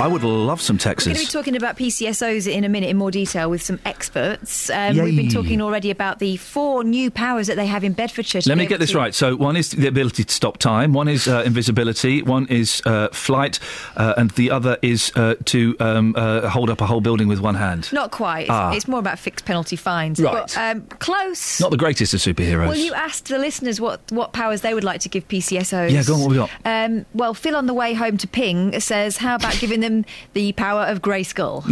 I 0.00 0.06
would 0.06 0.22
love 0.22 0.60
some 0.60 0.78
Texas. 0.78 1.06
We're 1.08 1.14
going 1.14 1.26
to 1.26 1.32
be 1.32 1.32
talking 1.32 1.56
about 1.56 1.76
PCSOs 1.76 2.50
in 2.50 2.64
a 2.64 2.68
minute 2.68 2.90
in 2.90 2.96
more 2.96 3.10
detail 3.10 3.50
with 3.50 3.62
some 3.62 3.78
experts. 3.84 4.70
Um, 4.70 4.96
we've 4.96 5.16
been 5.16 5.28
talking 5.28 5.60
already 5.60 5.90
about 5.90 6.18
the 6.18 6.36
four 6.36 6.84
new 6.84 7.10
powers 7.10 7.46
that 7.48 7.56
they 7.56 7.66
have 7.66 7.84
in 7.84 7.92
Bedfordshire. 7.92 8.42
Let 8.46 8.58
me 8.58 8.66
get 8.66 8.80
this 8.80 8.92
to- 8.92 8.98
right. 8.98 9.14
So 9.14 9.34
one 9.36 9.56
is 9.56 9.70
the 9.70 9.86
ability 9.88 10.24
to 10.24 10.32
stop 10.34 10.58
time, 10.58 10.92
one 10.92 11.08
is 11.08 11.26
uh, 11.28 11.42
invisibility, 11.44 12.22
one 12.22 12.46
is 12.48 12.82
uh, 12.86 13.08
flight, 13.12 13.58
uh, 13.96 14.14
and 14.16 14.30
the 14.32 14.50
other 14.50 14.78
is 14.82 15.10
uh, 15.16 15.34
to 15.46 15.76
um, 15.80 16.14
uh, 16.16 16.48
hold 16.48 16.70
up 16.70 16.80
a 16.80 16.86
whole 16.86 17.00
building 17.00 17.26
with 17.28 17.40
one 17.40 17.54
hand. 17.56 17.92
Not 17.92 18.10
quite. 18.10 18.42
It's, 18.42 18.50
Ah. 18.50 18.72
it's 18.72 18.88
more 18.88 19.00
about 19.00 19.18
fixed 19.18 19.44
penalty 19.44 19.76
fines. 19.76 20.20
Right. 20.20 20.32
But 20.32 20.56
um, 20.56 20.82
close. 20.98 21.60
Not 21.60 21.70
the 21.70 21.76
greatest 21.76 22.14
of 22.14 22.20
superheroes. 22.20 22.68
Well, 22.68 22.76
you 22.76 22.94
asked 22.94 23.28
the 23.28 23.38
listeners 23.38 23.80
what, 23.80 24.00
what 24.10 24.32
powers 24.32 24.60
they 24.60 24.74
would 24.74 24.84
like 24.84 25.00
to 25.00 25.08
give 25.08 25.26
PCSOs. 25.28 25.90
Yeah, 25.90 26.02
go 26.04 26.14
on, 26.14 26.20
what 26.20 26.30
we 26.30 26.36
got? 26.36 26.50
Um, 26.64 27.06
well, 27.14 27.34
Phil 27.34 27.56
on 27.56 27.66
the 27.66 27.74
way 27.74 27.94
home 27.94 28.16
to 28.18 28.28
Ping 28.28 28.78
says, 28.80 29.16
how 29.16 29.34
about 29.36 29.54
giving 29.58 29.80
them 29.80 29.87
the 30.34 30.52
power 30.52 30.82
of 30.82 31.02
Grayskull? 31.02 31.64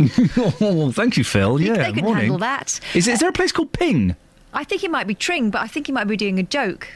oh, 0.60 0.92
thank 0.92 1.16
you, 1.16 1.24
Phil. 1.24 1.60
Yeah, 1.60 1.74
they 1.74 1.92
can 1.92 2.04
morning. 2.04 2.22
handle 2.22 2.38
that. 2.38 2.80
Is, 2.94 3.08
is 3.08 3.20
there 3.20 3.28
a 3.28 3.32
place 3.32 3.52
called 3.52 3.72
Ping? 3.72 4.16
I 4.52 4.64
think 4.64 4.80
he 4.80 4.88
might 4.88 5.06
be 5.06 5.14
Tring, 5.14 5.50
but 5.50 5.60
I 5.60 5.66
think 5.66 5.86
he 5.86 5.92
might 5.92 6.08
be 6.08 6.16
doing 6.16 6.38
a 6.38 6.42
joke. 6.42 6.88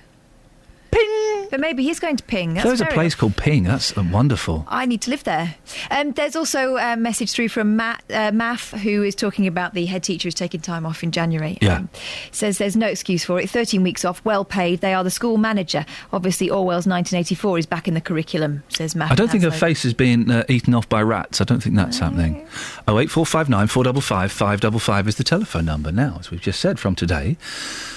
Ping! 0.91 1.49
But 1.51 1.61
maybe 1.61 1.82
he's 1.82 1.99
going 1.99 2.16
to 2.16 2.24
Ping. 2.24 2.55
That's 2.55 2.64
There's 2.64 2.80
a 2.80 2.86
place 2.86 3.12
enough. 3.12 3.18
called 3.18 3.36
Ping. 3.36 3.64
That's 3.64 3.95
wonderful. 3.97 4.64
I 4.68 4.86
need 4.86 5.03
to 5.03 5.11
live 5.11 5.24
there. 5.24 5.57
Um, 5.91 6.12
there's 6.12 6.36
also 6.36 6.76
a 6.76 6.97
message 6.97 7.32
through 7.32 7.49
from 7.49 7.76
Matt, 7.76 8.05
uh, 8.11 8.30
Math, 8.32 8.70
who 8.72 9.03
is 9.03 9.14
talking 9.14 9.47
about 9.47 9.74
the 9.74 9.86
head 9.86 10.03
teacher 10.05 10.26
who's 10.26 10.34
taking 10.34 10.61
time 10.61 10.86
off 10.86 11.03
in 11.03 11.11
January. 11.11 11.59
Yeah. 11.61 11.76
Um, 11.76 11.88
says 12.30 12.59
there's 12.59 12.76
no 12.76 12.86
excuse 12.86 13.24
for 13.24 13.41
it. 13.41 13.51
13 13.51 13.82
weeks 13.82 14.05
off, 14.05 14.24
well 14.24 14.45
paid. 14.45 14.80
They 14.80 14.95
are 14.95 15.03
the 15.03 15.11
school 15.11 15.38
manager. 15.38 15.84
Obviously, 16.12 16.49
Orwell's 16.49 16.86
1984 16.86 17.59
is 17.59 17.66
back 17.66 17.88
in 17.88 17.95
the 17.95 18.01
curriculum, 18.01 18.62
says 18.68 18.95
Matt. 18.95 19.11
I 19.11 19.14
don't 19.14 19.30
think 19.30 19.43
her 19.45 19.51
face 19.51 19.84
is 19.84 19.95
being 19.95 20.30
uh, 20.30 20.45
eaten 20.49 20.74
off 20.74 20.88
by 20.88 21.03
rats. 21.03 21.41
I 21.41 21.45
don't 21.45 21.62
think 21.62 21.74
that's 21.74 21.99
happening. 21.99 22.47
Oh 22.86 22.99
eight 22.99 23.11
four 23.11 23.26
five 23.26 23.49
nine 23.49 23.66
four 23.66 23.84
double 23.84 24.01
five 24.01 24.30
five 24.30 24.61
double 24.61 24.78
five 24.78 25.09
is 25.09 25.16
the 25.16 25.24
telephone 25.24 25.64
number 25.64 25.91
now, 25.93 26.16
as 26.20 26.30
we've 26.30 26.41
just 26.41 26.61
said 26.61 26.78
from 26.78 26.95
today. 26.95 27.36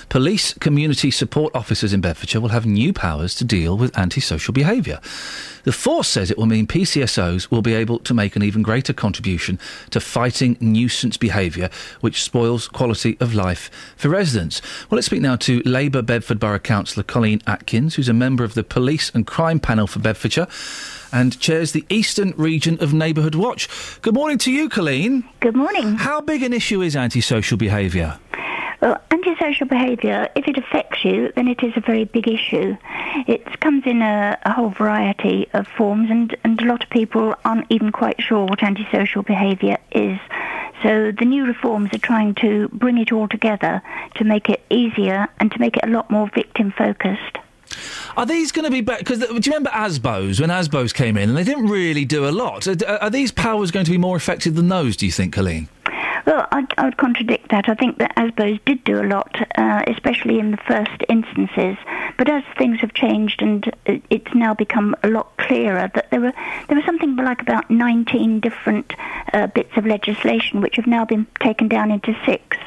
Police 0.09 0.53
community 0.55 1.11
support 1.11 1.55
officers 1.55 1.93
in 1.93 2.01
Bedfordshire 2.01 2.41
will 2.41 2.49
have 2.49 2.65
new 2.65 2.93
powers 2.93 3.35
to 3.35 3.45
deal 3.45 3.77
with 3.77 3.97
antisocial 3.97 4.53
behaviour. 4.53 4.99
The 5.63 5.71
force 5.71 6.09
says 6.09 6.29
it 6.29 6.37
will 6.37 6.45
mean 6.45 6.67
PCSOs 6.67 7.49
will 7.49 7.61
be 7.61 7.73
able 7.73 7.99
to 7.99 8.13
make 8.13 8.35
an 8.35 8.43
even 8.43 8.63
greater 8.63 8.93
contribution 8.93 9.57
to 9.91 9.99
fighting 9.99 10.57
nuisance 10.59 11.17
behaviour, 11.17 11.69
which 12.01 12.21
spoils 12.21 12.67
quality 12.67 13.17
of 13.19 13.33
life 13.33 13.71
for 13.95 14.09
residents. 14.09 14.61
Well, 14.89 14.97
let's 14.97 15.07
speak 15.07 15.21
now 15.21 15.37
to 15.37 15.61
Labour 15.65 16.01
Bedford 16.01 16.39
Borough 16.39 16.59
Councillor 16.59 17.03
Colleen 17.03 17.41
Atkins, 17.47 17.95
who's 17.95 18.09
a 18.09 18.13
member 18.13 18.43
of 18.43 18.55
the 18.55 18.63
Police 18.63 19.09
and 19.13 19.25
Crime 19.25 19.59
Panel 19.59 19.87
for 19.87 19.99
Bedfordshire 19.99 20.47
and 21.13 21.39
chairs 21.39 21.71
the 21.71 21.85
Eastern 21.89 22.33
Region 22.35 22.77
of 22.81 22.93
Neighbourhood 22.93 23.35
Watch. 23.35 23.69
Good 24.01 24.15
morning 24.15 24.39
to 24.39 24.51
you, 24.51 24.67
Colleen. 24.67 25.23
Good 25.39 25.55
morning. 25.55 25.95
How 25.95 26.19
big 26.19 26.41
an 26.41 26.51
issue 26.51 26.81
is 26.81 26.95
antisocial 26.95 27.57
behaviour? 27.57 28.19
Well, 28.83 28.99
antisocial 29.11 29.65
behaviour, 29.65 30.27
if 30.35 30.45
it 30.45 30.57
affects 30.57 31.05
you, 31.05 31.31
then 31.37 31.47
it 31.47 31.63
is 31.63 31.71
a 31.77 31.79
very 31.79 32.03
big 32.03 32.27
issue. 32.27 32.75
It 33.27 33.61
comes 33.61 33.83
in 33.85 34.01
a, 34.01 34.37
a 34.43 34.51
whole 34.51 34.71
variety 34.71 35.47
of 35.53 35.69
forms, 35.69 36.11
and, 36.11 36.35
and 36.43 36.59
a 36.59 36.65
lot 36.65 36.83
of 36.83 36.89
people 36.89 37.33
aren't 37.45 37.65
even 37.69 37.93
quite 37.93 38.21
sure 38.21 38.45
what 38.45 38.61
antisocial 38.61 39.23
behaviour 39.23 39.77
is. 39.93 40.19
So 40.81 41.13
the 41.17 41.23
new 41.23 41.45
reforms 41.45 41.91
are 41.93 41.99
trying 41.99 42.35
to 42.41 42.67
bring 42.73 42.97
it 42.97 43.13
all 43.13 43.29
together 43.29 43.81
to 44.15 44.25
make 44.25 44.49
it 44.49 44.61
easier 44.69 45.29
and 45.39 45.49
to 45.49 45.59
make 45.61 45.77
it 45.77 45.85
a 45.85 45.89
lot 45.89 46.11
more 46.11 46.29
victim 46.35 46.73
focused. 46.77 47.37
Are 48.17 48.25
these 48.25 48.51
going 48.51 48.65
to 48.65 48.71
be 48.71 48.81
better? 48.81 48.99
Because 48.99 49.19
do 49.19 49.27
you 49.33 49.39
remember 49.45 49.69
ASBOs 49.69 50.41
when 50.41 50.49
ASBOs 50.49 50.93
came 50.93 51.15
in 51.15 51.29
and 51.29 51.37
they 51.37 51.45
didn't 51.45 51.67
really 51.67 52.03
do 52.03 52.27
a 52.27 52.31
lot? 52.31 52.67
Are, 52.67 52.97
are 52.97 53.09
these 53.09 53.31
powers 53.31 53.71
going 53.71 53.85
to 53.85 53.91
be 53.91 53.97
more 53.97 54.17
effective 54.17 54.55
than 54.55 54.67
those? 54.67 54.97
Do 54.97 55.05
you 55.05 55.11
think, 55.13 55.33
Colleen? 55.33 55.69
Well, 56.25 56.47
I, 56.51 56.65
I 56.77 56.85
would 56.85 56.97
contradict 56.97 57.49
that. 57.51 57.67
I 57.67 57.75
think 57.75 57.97
that 57.97 58.15
ASBOs 58.15 58.63
did 58.65 58.83
do 58.85 59.01
a 59.01 59.03
lot, 59.03 59.35
uh, 59.57 59.83
especially 59.87 60.39
in 60.39 60.51
the 60.51 60.57
first 60.57 61.03
instances. 61.09 61.77
But 62.17 62.29
as 62.29 62.43
things 62.57 62.79
have 62.79 62.93
changed 62.93 63.41
and 63.41 63.69
it's 63.85 64.33
now 64.33 64.53
become 64.53 64.95
a 65.03 65.09
lot 65.09 65.35
clearer 65.37 65.91
that 65.93 66.09
there 66.11 66.21
were 66.21 66.33
there 66.67 66.77
were 66.77 66.85
something 66.85 67.15
like 67.17 67.41
about 67.41 67.69
19 67.69 68.39
different 68.39 68.93
uh, 69.33 69.47
bits 69.47 69.75
of 69.75 69.85
legislation 69.85 70.61
which 70.61 70.77
have 70.77 70.87
now 70.87 71.03
been 71.03 71.27
taken 71.41 71.67
down 71.67 71.91
into 71.91 72.15
six. 72.25 72.57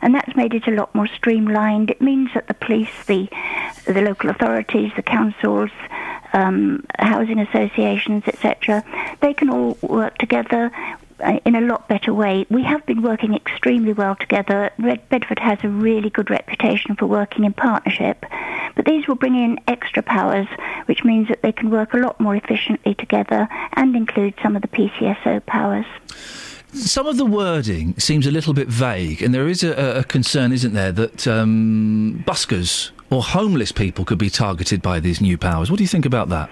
And 0.00 0.14
that's 0.14 0.34
made 0.34 0.54
it 0.54 0.66
a 0.66 0.72
lot 0.72 0.94
more 0.94 1.06
streamlined. 1.06 1.90
It 1.90 2.00
means 2.00 2.30
that 2.34 2.48
the 2.48 2.54
police, 2.54 3.04
the 3.06 3.28
the 3.86 4.00
local 4.00 4.30
authorities, 4.30 4.92
the 4.96 5.02
councils, 5.02 5.70
um, 6.32 6.84
housing 6.98 7.38
associations, 7.38 8.24
etc., 8.26 8.84
they 9.20 9.34
can 9.34 9.50
all 9.50 9.76
work 9.82 10.18
together 10.18 10.70
in 11.44 11.54
a 11.54 11.60
lot 11.60 11.88
better 11.88 12.12
way. 12.12 12.46
We 12.50 12.62
have 12.64 12.84
been 12.86 13.02
working 13.02 13.34
extremely 13.34 13.92
well 13.92 14.16
together. 14.16 14.70
Red 14.78 15.08
Bedford 15.08 15.38
has 15.38 15.58
a 15.62 15.68
really 15.68 16.10
good 16.10 16.30
reputation 16.30 16.96
for 16.96 17.06
working 17.06 17.44
in 17.44 17.52
partnership, 17.52 18.24
but 18.74 18.84
these 18.84 19.06
will 19.06 19.14
bring 19.14 19.34
in 19.34 19.58
extra 19.68 20.02
powers, 20.02 20.48
which 20.86 21.04
means 21.04 21.28
that 21.28 21.42
they 21.42 21.52
can 21.52 21.70
work 21.70 21.94
a 21.94 21.98
lot 21.98 22.20
more 22.20 22.36
efficiently 22.36 22.94
together 22.94 23.48
and 23.74 23.94
include 23.96 24.34
some 24.42 24.56
of 24.56 24.62
the 24.62 24.68
PCSO 24.68 25.44
powers. 25.46 25.86
Some 26.74 27.06
of 27.06 27.18
the 27.18 27.26
wording 27.26 27.94
seems 27.98 28.26
a 28.26 28.30
little 28.30 28.54
bit 28.54 28.68
vague, 28.68 29.22
and 29.22 29.34
there 29.34 29.46
is 29.46 29.62
a, 29.62 29.98
a 29.98 30.04
concern, 30.04 30.52
isn't 30.52 30.72
there, 30.72 30.90
that 30.92 31.26
um, 31.26 32.24
buskers 32.26 32.92
or 33.10 33.22
homeless 33.22 33.72
people 33.72 34.06
could 34.06 34.16
be 34.16 34.30
targeted 34.30 34.80
by 34.80 34.98
these 34.98 35.20
new 35.20 35.36
powers. 35.36 35.70
What 35.70 35.76
do 35.76 35.84
you 35.84 35.88
think 35.88 36.06
about 36.06 36.30
that? 36.30 36.48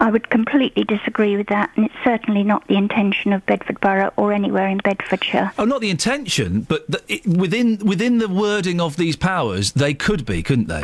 I 0.00 0.10
would 0.10 0.30
completely 0.30 0.84
disagree 0.84 1.36
with 1.36 1.48
that, 1.48 1.70
and 1.76 1.86
it's 1.86 1.94
certainly 2.04 2.44
not 2.44 2.66
the 2.68 2.76
intention 2.76 3.32
of 3.32 3.44
Bedford 3.46 3.80
Borough 3.80 4.12
or 4.16 4.32
anywhere 4.32 4.68
in 4.68 4.78
Bedfordshire. 4.78 5.52
Oh, 5.58 5.64
not 5.64 5.80
the 5.80 5.90
intention, 5.90 6.60
but 6.62 6.88
the, 6.88 7.02
it, 7.08 7.26
within 7.26 7.78
within 7.78 8.18
the 8.18 8.28
wording 8.28 8.80
of 8.80 8.96
these 8.96 9.16
powers, 9.16 9.72
they 9.72 9.94
could 9.94 10.24
be, 10.24 10.42
couldn't 10.42 10.68
they? 10.68 10.82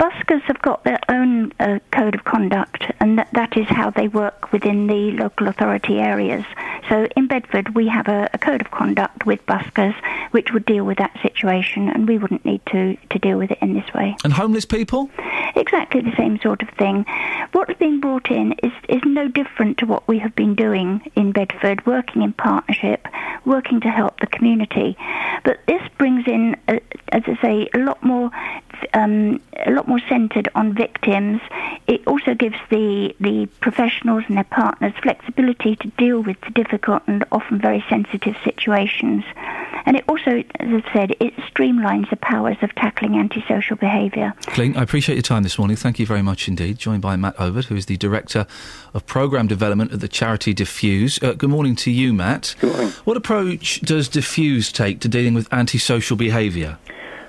Buskers 0.00 0.42
have 0.42 0.60
got 0.60 0.84
their 0.84 1.00
own 1.08 1.52
uh, 1.58 1.78
code 1.90 2.14
of 2.14 2.24
conduct, 2.24 2.84
and 3.00 3.18
that, 3.18 3.28
that 3.32 3.56
is 3.56 3.66
how 3.66 3.90
they 3.90 4.08
work 4.08 4.52
within 4.52 4.88
the 4.88 5.12
local 5.12 5.48
authority 5.48 5.98
areas. 5.98 6.44
So 6.88 7.08
in 7.16 7.26
Bedford, 7.26 7.74
we 7.74 7.88
have 7.88 8.06
a, 8.06 8.28
a 8.34 8.38
code 8.38 8.60
of 8.60 8.70
conduct 8.70 9.26
with 9.26 9.44
buskers 9.46 9.94
which 10.32 10.52
would 10.52 10.66
deal 10.66 10.84
with 10.84 10.98
that 10.98 11.16
situation, 11.22 11.88
and 11.88 12.06
we 12.06 12.18
wouldn't 12.18 12.44
need 12.44 12.60
to, 12.66 12.96
to 13.10 13.18
deal 13.18 13.38
with 13.38 13.50
it 13.50 13.58
in 13.62 13.74
this 13.74 13.92
way. 13.94 14.16
And 14.22 14.32
homeless 14.32 14.64
people? 14.64 15.10
Exactly 15.54 16.02
the 16.02 16.14
same 16.16 16.38
sort 16.40 16.62
of 16.62 16.68
thing. 16.70 17.06
What's 17.52 17.78
being 17.78 18.00
brought 18.00 18.30
in 18.30 18.54
is, 18.62 18.72
is 18.88 19.02
no 19.04 19.28
different 19.28 19.78
to 19.78 19.86
what 19.86 20.06
we 20.08 20.18
have 20.18 20.34
been 20.34 20.54
doing 20.54 21.10
in 21.14 21.32
Bedford, 21.32 21.84
working 21.86 22.22
in 22.22 22.32
partnership, 22.32 23.06
working 23.44 23.80
to 23.80 23.88
help 23.88 24.20
the 24.20 24.26
community. 24.26 24.96
But 25.44 25.58
this 25.66 25.82
brings 25.98 26.26
in, 26.26 26.56
uh, 26.68 26.78
as 27.10 27.22
I 27.26 27.38
say, 27.40 27.68
a 27.74 27.78
lot 27.78 28.02
more, 28.02 28.30
um, 28.94 29.40
a 29.64 29.70
lot 29.70 29.88
more 29.88 30.00
centred 30.08 30.48
on 30.54 30.74
victims. 30.74 31.40
It 31.86 32.06
also 32.06 32.34
gives 32.34 32.56
the 32.70 33.14
the 33.20 33.46
professionals 33.60 34.24
and 34.28 34.36
their 34.36 34.44
partners 34.44 34.92
flexibility 35.02 35.76
to 35.76 35.88
deal 35.98 36.22
with 36.22 36.40
the 36.42 36.50
difficult 36.50 37.02
and 37.06 37.24
often 37.32 37.60
very 37.60 37.84
sensitive 37.88 38.36
situations. 38.44 39.24
And 39.86 39.96
it 39.96 40.04
also, 40.08 40.42
as 40.58 40.68
I've 40.68 40.92
said, 40.92 41.12
it 41.20 41.36
streamlines 41.36 42.10
the 42.10 42.16
powers 42.16 42.56
of 42.60 42.74
tackling 42.74 43.16
antisocial 43.16 43.76
behaviour. 43.76 44.34
Colleen, 44.46 44.76
I 44.76 44.82
appreciate 44.82 45.14
your 45.14 45.22
time 45.22 45.44
this 45.44 45.58
morning. 45.58 45.76
Thank 45.76 46.00
you 46.00 46.06
very 46.06 46.22
much 46.22 46.48
indeed. 46.48 46.78
Joined 46.78 47.02
by 47.02 47.14
Matt 47.14 47.38
Overt, 47.38 47.66
who 47.66 47.76
is 47.76 47.86
the 47.86 47.96
Director 47.96 48.46
of 48.94 49.06
Programme 49.06 49.46
Development 49.46 49.92
at 49.92 50.00
the 50.00 50.08
charity 50.08 50.52
Diffuse. 50.52 51.22
Uh, 51.22 51.34
good 51.34 51.50
morning 51.50 51.76
to 51.76 51.90
you, 51.92 52.12
Matt. 52.12 52.56
Good 52.58 52.72
morning. 52.72 52.90
What 53.04 53.16
approach 53.16 53.80
does 53.82 54.08
Diffuse 54.08 54.72
take 54.72 55.00
to 55.00 55.08
dealing 55.08 55.34
with 55.34 55.52
antisocial 55.52 56.16
behaviour? 56.16 56.78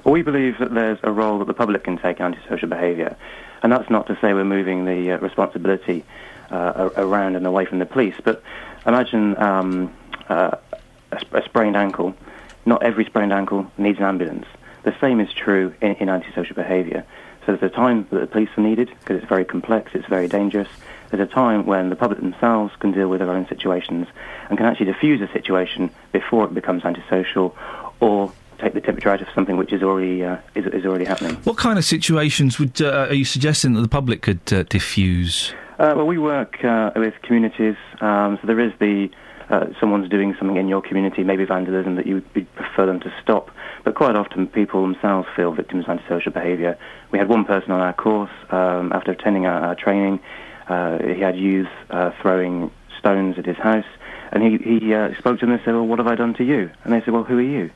We 0.07 0.21
believe 0.21 0.59
that 0.59 0.73
there's 0.73 0.99
a 1.03 1.11
role 1.11 1.39
that 1.39 1.47
the 1.47 1.53
public 1.53 1.83
can 1.83 1.97
take 1.97 2.21
in 2.21 2.27
antisocial 2.27 2.69
behaviour, 2.69 3.17
and 3.61 3.69
that's 3.69 3.89
not 3.89 4.07
to 4.07 4.17
say 4.21 4.33
we're 4.33 4.45
moving 4.45 4.85
the 4.85 5.11
uh, 5.11 5.17
responsibility 5.17 6.05
uh, 6.49 6.91
around 6.95 7.35
and 7.35 7.45
away 7.45 7.65
from 7.65 7.79
the 7.79 7.85
police. 7.85 8.15
But 8.23 8.41
imagine 8.85 9.37
um, 9.37 9.93
uh, 10.29 10.51
a, 11.11 11.19
sp- 11.19 11.35
a 11.35 11.43
sprained 11.43 11.75
ankle, 11.75 12.15
not 12.65 12.83
every 12.83 13.03
sprained 13.03 13.33
ankle 13.33 13.69
needs 13.77 13.97
an 13.97 14.05
ambulance. 14.05 14.45
The 14.83 14.95
same 15.01 15.19
is 15.19 15.33
true 15.33 15.75
in, 15.81 15.95
in 15.95 16.07
antisocial 16.07 16.55
behaviour. 16.55 17.05
So 17.45 17.57
there's 17.57 17.69
a 17.69 17.75
time 17.75 18.07
that 18.09 18.19
the 18.21 18.27
police 18.27 18.49
are 18.55 18.63
needed 18.63 18.89
because 19.01 19.17
it's 19.17 19.27
very 19.27 19.43
complex, 19.43 19.91
it's 19.93 20.07
very 20.07 20.29
dangerous. 20.29 20.69
There's 21.11 21.29
a 21.29 21.33
time 21.33 21.65
when 21.65 21.89
the 21.89 21.97
public 21.97 22.21
themselves 22.21 22.73
can 22.79 22.93
deal 22.93 23.09
with 23.09 23.19
their 23.19 23.31
own 23.31 23.45
situations 23.49 24.07
and 24.47 24.57
can 24.57 24.67
actually 24.67 24.85
diffuse 24.85 25.19
a 25.19 25.31
situation 25.33 25.89
before 26.13 26.45
it 26.45 26.53
becomes 26.53 26.85
antisocial 26.85 27.57
or 27.99 28.31
take 28.59 28.73
the 28.73 28.81
temperature 28.81 29.09
out 29.09 29.21
of 29.21 29.27
something 29.33 29.57
which 29.57 29.73
is 29.73 29.83
already 29.83 30.23
uh, 30.23 30.37
is, 30.55 30.65
is 30.67 30.85
already 30.85 31.05
happening. 31.05 31.35
What 31.43 31.57
kind 31.57 31.77
of 31.77 31.85
situations 31.85 32.59
would 32.59 32.81
uh, 32.81 33.07
are 33.09 33.13
you 33.13 33.25
suggesting 33.25 33.73
that 33.73 33.81
the 33.81 33.87
public 33.87 34.21
could 34.21 34.41
uh, 34.51 34.63
diffuse? 34.63 35.53
Uh, 35.79 35.93
well, 35.95 36.07
we 36.07 36.17
work 36.17 36.63
uh, 36.63 36.91
with 36.95 37.13
communities, 37.21 37.75
um, 38.01 38.39
so 38.41 38.47
there 38.47 38.59
is 38.59 38.73
the 38.79 39.09
uh, 39.49 39.67
someone's 39.79 40.09
doing 40.09 40.35
something 40.37 40.57
in 40.57 40.67
your 40.67 40.81
community, 40.81 41.23
maybe 41.23 41.45
vandalism, 41.45 41.95
that 41.95 42.05
you 42.05 42.15
would 42.15 42.55
prefer 42.55 42.85
them 42.85 42.99
to 42.99 43.13
stop. 43.21 43.49
But 43.85 43.95
quite 43.95 44.15
often, 44.15 44.47
people 44.47 44.81
themselves 44.81 45.27
feel 45.35 45.53
victims 45.53 45.85
of 45.85 45.91
antisocial 45.91 46.31
behaviour. 46.33 46.77
We 47.11 47.19
had 47.19 47.29
one 47.29 47.45
person 47.45 47.71
on 47.71 47.79
our 47.79 47.93
course 47.93 48.31
um, 48.49 48.91
after 48.91 49.11
attending 49.11 49.45
our, 49.45 49.67
our 49.67 49.75
training. 49.75 50.19
Uh, 50.67 50.97
he 51.01 51.21
had 51.21 51.37
youth 51.37 51.69
uh, 51.89 52.11
throwing 52.21 52.71
stones 52.99 53.37
at 53.37 53.45
his 53.45 53.55
house, 53.57 53.85
and 54.31 54.43
he 54.43 54.79
he 54.79 54.93
uh, 54.93 55.13
spoke 55.17 55.39
to 55.39 55.45
them 55.45 55.53
and 55.53 55.61
said, 55.63 55.73
"Well, 55.73 55.87
what 55.87 55.99
have 55.99 56.07
I 56.07 56.15
done 56.15 56.33
to 56.35 56.43
you?" 56.43 56.69
And 56.83 56.91
they 56.91 56.99
said, 56.99 57.13
"Well, 57.13 57.23
who 57.23 57.37
are 57.37 57.41
you?" 57.41 57.71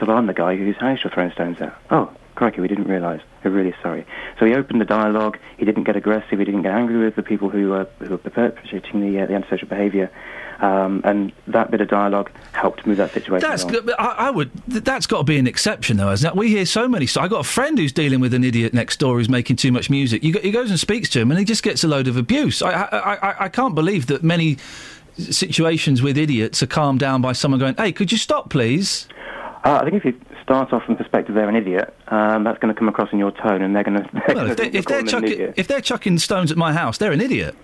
Well, 0.00 0.16
I'm 0.16 0.26
the 0.26 0.34
guy 0.34 0.56
whose 0.56 0.76
house 0.76 0.98
you're 1.02 1.10
throwing 1.12 1.32
stones 1.32 1.60
at. 1.60 1.74
Oh, 1.90 2.10
crikey, 2.34 2.60
we 2.60 2.68
didn't 2.68 2.88
realise. 2.88 3.22
We're 3.42 3.50
really 3.52 3.74
sorry. 3.82 4.06
So 4.38 4.44
he 4.46 4.54
opened 4.54 4.80
the 4.80 4.84
dialogue. 4.86 5.38
He 5.56 5.64
didn't 5.64 5.84
get 5.84 5.96
aggressive. 5.96 6.38
He 6.38 6.44
didn't 6.44 6.62
get 6.62 6.72
angry 6.72 6.98
with 7.02 7.16
the 7.16 7.22
people 7.22 7.48
who 7.48 7.70
were, 7.70 7.86
who 8.00 8.10
were 8.10 8.18
perpetrating 8.18 9.00
the, 9.00 9.20
uh, 9.20 9.26
the 9.26 9.34
antisocial 9.34 9.68
behaviour. 9.68 10.10
Um, 10.60 11.00
and 11.04 11.32
that 11.48 11.70
bit 11.70 11.80
of 11.80 11.88
dialogue 11.88 12.30
helped 12.52 12.86
move 12.86 12.96
that 12.98 13.12
situation 13.12 13.48
That's 13.48 13.64
on. 13.64 13.72
good. 13.72 13.90
I, 13.98 14.04
I 14.28 14.30
would. 14.30 14.50
th- 14.70 14.84
That's 14.84 15.06
got 15.06 15.18
to 15.18 15.24
be 15.24 15.36
an 15.36 15.46
exception, 15.46 15.96
though, 15.96 16.08
hasn't 16.10 16.34
it? 16.34 16.38
We 16.38 16.48
hear 16.48 16.64
so 16.64 16.86
many. 16.86 17.06
So 17.06 17.20
I 17.20 17.28
got 17.28 17.40
a 17.40 17.48
friend 17.48 17.76
who's 17.78 17.92
dealing 17.92 18.20
with 18.20 18.32
an 18.34 18.44
idiot 18.44 18.72
next 18.72 18.98
door 19.00 19.16
who's 19.18 19.28
making 19.28 19.56
too 19.56 19.72
much 19.72 19.90
music. 19.90 20.22
You 20.22 20.34
go, 20.34 20.40
he 20.40 20.50
goes 20.52 20.70
and 20.70 20.78
speaks 20.78 21.08
to 21.10 21.20
him, 21.20 21.30
and 21.30 21.38
he 21.40 21.44
just 21.44 21.62
gets 21.64 21.82
a 21.82 21.88
load 21.88 22.06
of 22.08 22.16
abuse. 22.16 22.62
I, 22.62 22.70
I, 22.72 23.44
I 23.44 23.48
can't 23.48 23.74
believe 23.74 24.06
that 24.06 24.22
many 24.22 24.58
situations 25.18 26.02
with 26.02 26.16
idiots 26.16 26.62
are 26.62 26.66
calmed 26.66 27.00
down 27.00 27.20
by 27.20 27.32
someone 27.32 27.58
going, 27.60 27.74
"Hey, 27.76 27.92
could 27.92 28.12
you 28.12 28.18
stop, 28.18 28.50
please?" 28.50 29.08
Uh, 29.64 29.78
I 29.80 29.84
think 29.88 29.94
if 29.94 30.04
you 30.04 30.20
start 30.42 30.72
off 30.72 30.84
from 30.84 30.94
the 30.96 31.02
perspective 31.02 31.34
they're 31.34 31.48
an 31.48 31.56
idiot, 31.56 31.94
um, 32.08 32.44
that's 32.44 32.58
going 32.58 32.72
to 32.72 32.78
come 32.78 32.88
across 32.88 33.10
in 33.12 33.18
your 33.18 33.30
tone, 33.32 33.62
and 33.62 33.74
they're 33.74 33.82
going 33.84 34.02
to. 34.02 34.10
Well, 34.34 34.50
if, 34.50 34.56
they, 34.58 34.68
if 34.68 34.84
they're 34.84 35.02
chucking 35.02 35.54
if 35.56 35.66
they're 35.68 35.80
chucking 35.80 36.18
stones 36.18 36.50
at 36.52 36.58
my 36.58 36.72
house, 36.72 36.98
they're 36.98 37.12
an 37.12 37.20
idiot. 37.22 37.56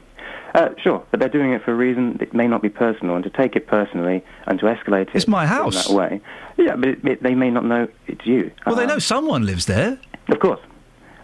Uh, 0.54 0.70
sure, 0.82 1.04
but 1.12 1.20
they're 1.20 1.28
doing 1.28 1.52
it 1.52 1.62
for 1.62 1.70
a 1.70 1.76
reason 1.76 2.18
It 2.20 2.34
may 2.34 2.48
not 2.48 2.60
be 2.60 2.68
personal, 2.70 3.14
and 3.14 3.22
to 3.24 3.30
take 3.30 3.54
it 3.54 3.66
personally 3.68 4.24
and 4.46 4.58
to 4.58 4.66
escalate 4.66 5.02
it 5.02 5.14
It's 5.14 5.28
my 5.28 5.42
in 5.44 5.48
house. 5.48 5.86
that 5.86 5.94
way. 5.94 6.20
Yeah, 6.56 6.74
but 6.74 6.88
it, 6.88 7.04
it, 7.04 7.22
they 7.22 7.34
may 7.36 7.50
not 7.50 7.64
know 7.64 7.86
it's 8.08 8.26
you. 8.26 8.50
Well, 8.66 8.74
they 8.74 8.82
Um, 8.82 8.88
know 8.88 8.98
someone 8.98 9.46
lives 9.46 9.66
there. 9.66 9.96
Of 10.28 10.40
course. 10.40 10.58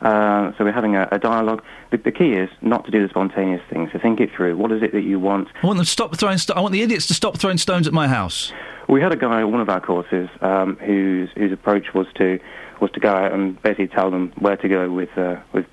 Uh, 0.03 0.53
so 0.57 0.65
we're 0.65 0.73
having 0.73 0.97
a, 0.97 1.09
a 1.11 1.19
dialogue. 1.19 1.63
The, 1.91 1.97
the 1.99 2.13
key 2.13 2.33
is 2.33 2.51
not 2.61 2.85
to 2.85 2.91
do 2.91 3.03
the 3.03 3.09
spontaneous 3.09 3.63
things. 3.71 3.91
To 3.93 3.99
think 3.99 4.21
it 4.21 4.31
through. 4.37 4.57
What 4.57 4.73
is 4.73 4.83
it 4.83 4.93
that 4.93 5.03
you 5.03 5.19
want? 5.19 5.49
I 5.63 5.67
want 5.67 5.79
them 5.79 5.85
to 5.85 5.91
stop 5.91 6.17
throwing. 6.17 6.39
St- 6.39 6.57
I 6.57 6.61
want 6.61 6.73
the 6.73 6.83
idiots 6.83 7.07
to 7.07 7.15
stop 7.15 7.39
throwing 7.39 7.59
stones 7.59 7.87
at 7.87 7.93
my 7.93 8.09
house. 8.09 8.53
We 8.89 9.01
had 9.01 9.13
a 9.13 9.17
guy 9.17 9.41
at 9.41 9.51
one 9.51 9.61
of 9.61 9.69
our 9.69 9.81
courses 9.81 10.29
um, 10.41 10.77
whose 10.77 11.31
whose 11.37 11.53
approach 11.53 11.95
was 11.95 12.07
to 12.17 12.39
was 12.81 12.91
to 12.93 13.01
go 13.01 13.11
out 13.11 13.33
and 13.33 13.61
basically 13.63 13.89
tell 13.89 14.11
them 14.11 14.33
where 14.39 14.57
to 14.57 14.69
go 14.69 14.91
with 14.91 15.17
uh, 15.17 15.37
with 15.53 15.67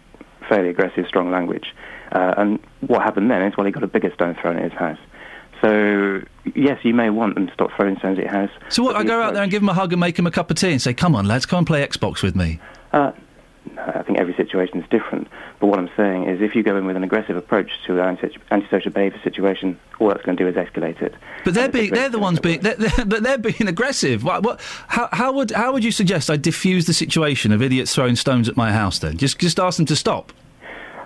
fairly 0.50 0.70
aggressive, 0.70 1.06
strong 1.08 1.32
language. 1.32 1.74
Uh, 2.12 2.34
and 2.38 2.60
what 2.82 3.02
happened 3.02 3.30
then 3.30 3.42
is, 3.42 3.54
well, 3.58 3.66
he 3.66 3.72
got 3.72 3.84
a 3.84 3.88
bigger 3.88 4.12
stone 4.14 4.36
thrown 4.40 4.58
at 4.58 4.64
his 4.64 4.74
house. 4.74 5.00
So 5.62 6.22
yes, 6.56 6.80
you 6.84 6.94
may 6.94 7.10
want 7.10 7.36
them 7.36 7.48
to 7.48 7.54
stop 7.54 7.72
throwing 7.76 7.98
stones 7.98 8.18
at 8.20 8.26
your 8.26 8.34
house. 8.34 8.50
So 8.70 8.84
what? 8.84 8.96
I 8.96 9.04
go 9.04 9.22
out 9.22 9.34
there 9.34 9.44
and 9.44 9.52
give 9.52 9.62
them 9.62 9.70
a 9.70 9.74
hug 9.74 9.94
and 9.94 10.00
make 10.00 10.16
them 10.16 10.28
a 10.28 10.32
cup 10.32 10.52
of 10.52 10.58
tea 10.58 10.72
and 10.72 10.82
say, 10.82 10.94
"Come 10.94 11.16
on, 11.16 11.26
lads, 11.26 11.46
come 11.46 11.60
and 11.60 11.68
play 11.68 11.86
Xbox 11.88 12.22
with 12.22 12.36
me." 12.36 12.60
Uh, 12.92 13.12
I 13.78 14.04
think 14.04 14.20
every 14.20 14.34
situation 14.36 14.82
is 14.82 14.90
different. 14.90 15.28
But 15.60 15.68
what 15.68 15.80
I'm 15.80 15.90
saying 15.96 16.30
is, 16.30 16.42
if 16.42 16.56
you 16.56 16.64
go 16.64 16.76
in 16.78 16.86
with 16.86 16.96
an 16.96 17.04
aggressive 17.04 17.38
approach 17.38 17.72
to 17.86 17.94
an 17.94 18.18
anti- 18.18 18.38
antisocial 18.52 18.92
behaviour 18.92 19.20
situation, 19.24 19.80
all 20.00 20.10
that's 20.10 20.24
going 20.24 20.38
to 20.38 20.44
do 20.44 20.50
is 20.50 20.56
escalate 20.56 21.02
it. 21.02 21.16
But 21.44 21.54
they're 21.54 21.70
being, 21.70 21.92
they're 21.92 22.10
the 22.10 22.20
ones 22.20 22.40
being, 22.40 22.60
they're, 22.62 22.76
they're, 22.76 23.06
but 23.06 23.24
they're 23.24 23.38
being 23.38 23.68
aggressive. 23.68 24.24
What, 24.24 24.44
what, 24.44 24.62
how, 24.88 25.10
how 25.12 25.32
would, 25.34 25.52
how 25.52 25.72
would 25.74 25.84
you 25.84 25.92
suggest 25.92 26.30
I 26.30 26.38
diffuse 26.38 26.86
the 26.86 26.94
situation 26.94 27.52
of 27.52 27.62
idiots 27.62 27.96
throwing 27.96 28.16
stones 28.16 28.48
at 28.50 28.58
my 28.58 28.72
house? 28.72 29.00
Then 29.00 29.18
just, 29.18 29.40
just 29.40 29.60
ask 29.60 29.78
them 29.78 29.86
to 29.88 29.96
stop. 29.96 30.34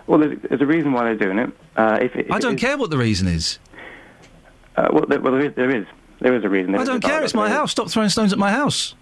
Well, 0.08 0.20
there's, 0.20 0.40
there's 0.50 0.62
a 0.62 0.66
reason 0.66 0.94
why 0.94 1.04
they're 1.04 1.16
doing 1.16 1.40
it. 1.40 1.52
Uh, 1.76 2.00
if 2.02 2.16
it 2.16 2.28
if 2.28 2.32
I 2.32 2.40
don't 2.40 2.58
care 2.58 2.78
what 2.78 2.90
the 2.90 2.98
reason 2.98 3.28
is. 3.28 3.60
Uh, 4.76 4.90
well, 4.92 5.06
there, 5.08 5.20
well, 5.20 5.34
there 5.34 5.46
is, 5.46 5.56
there 5.56 5.76
is, 5.76 5.86
there 6.20 6.36
is 6.36 6.44
a 6.44 6.50
reason. 6.50 6.72
There 6.72 6.82
I 6.82 6.86
don't 6.86 7.02
care. 7.02 7.24
It's 7.24 7.34
my 7.34 7.50
house. 7.50 7.72
Stop 7.72 7.90
throwing 7.90 8.10
stones 8.10 8.34
at 8.34 8.40
my 8.40 8.52
house. 8.52 8.96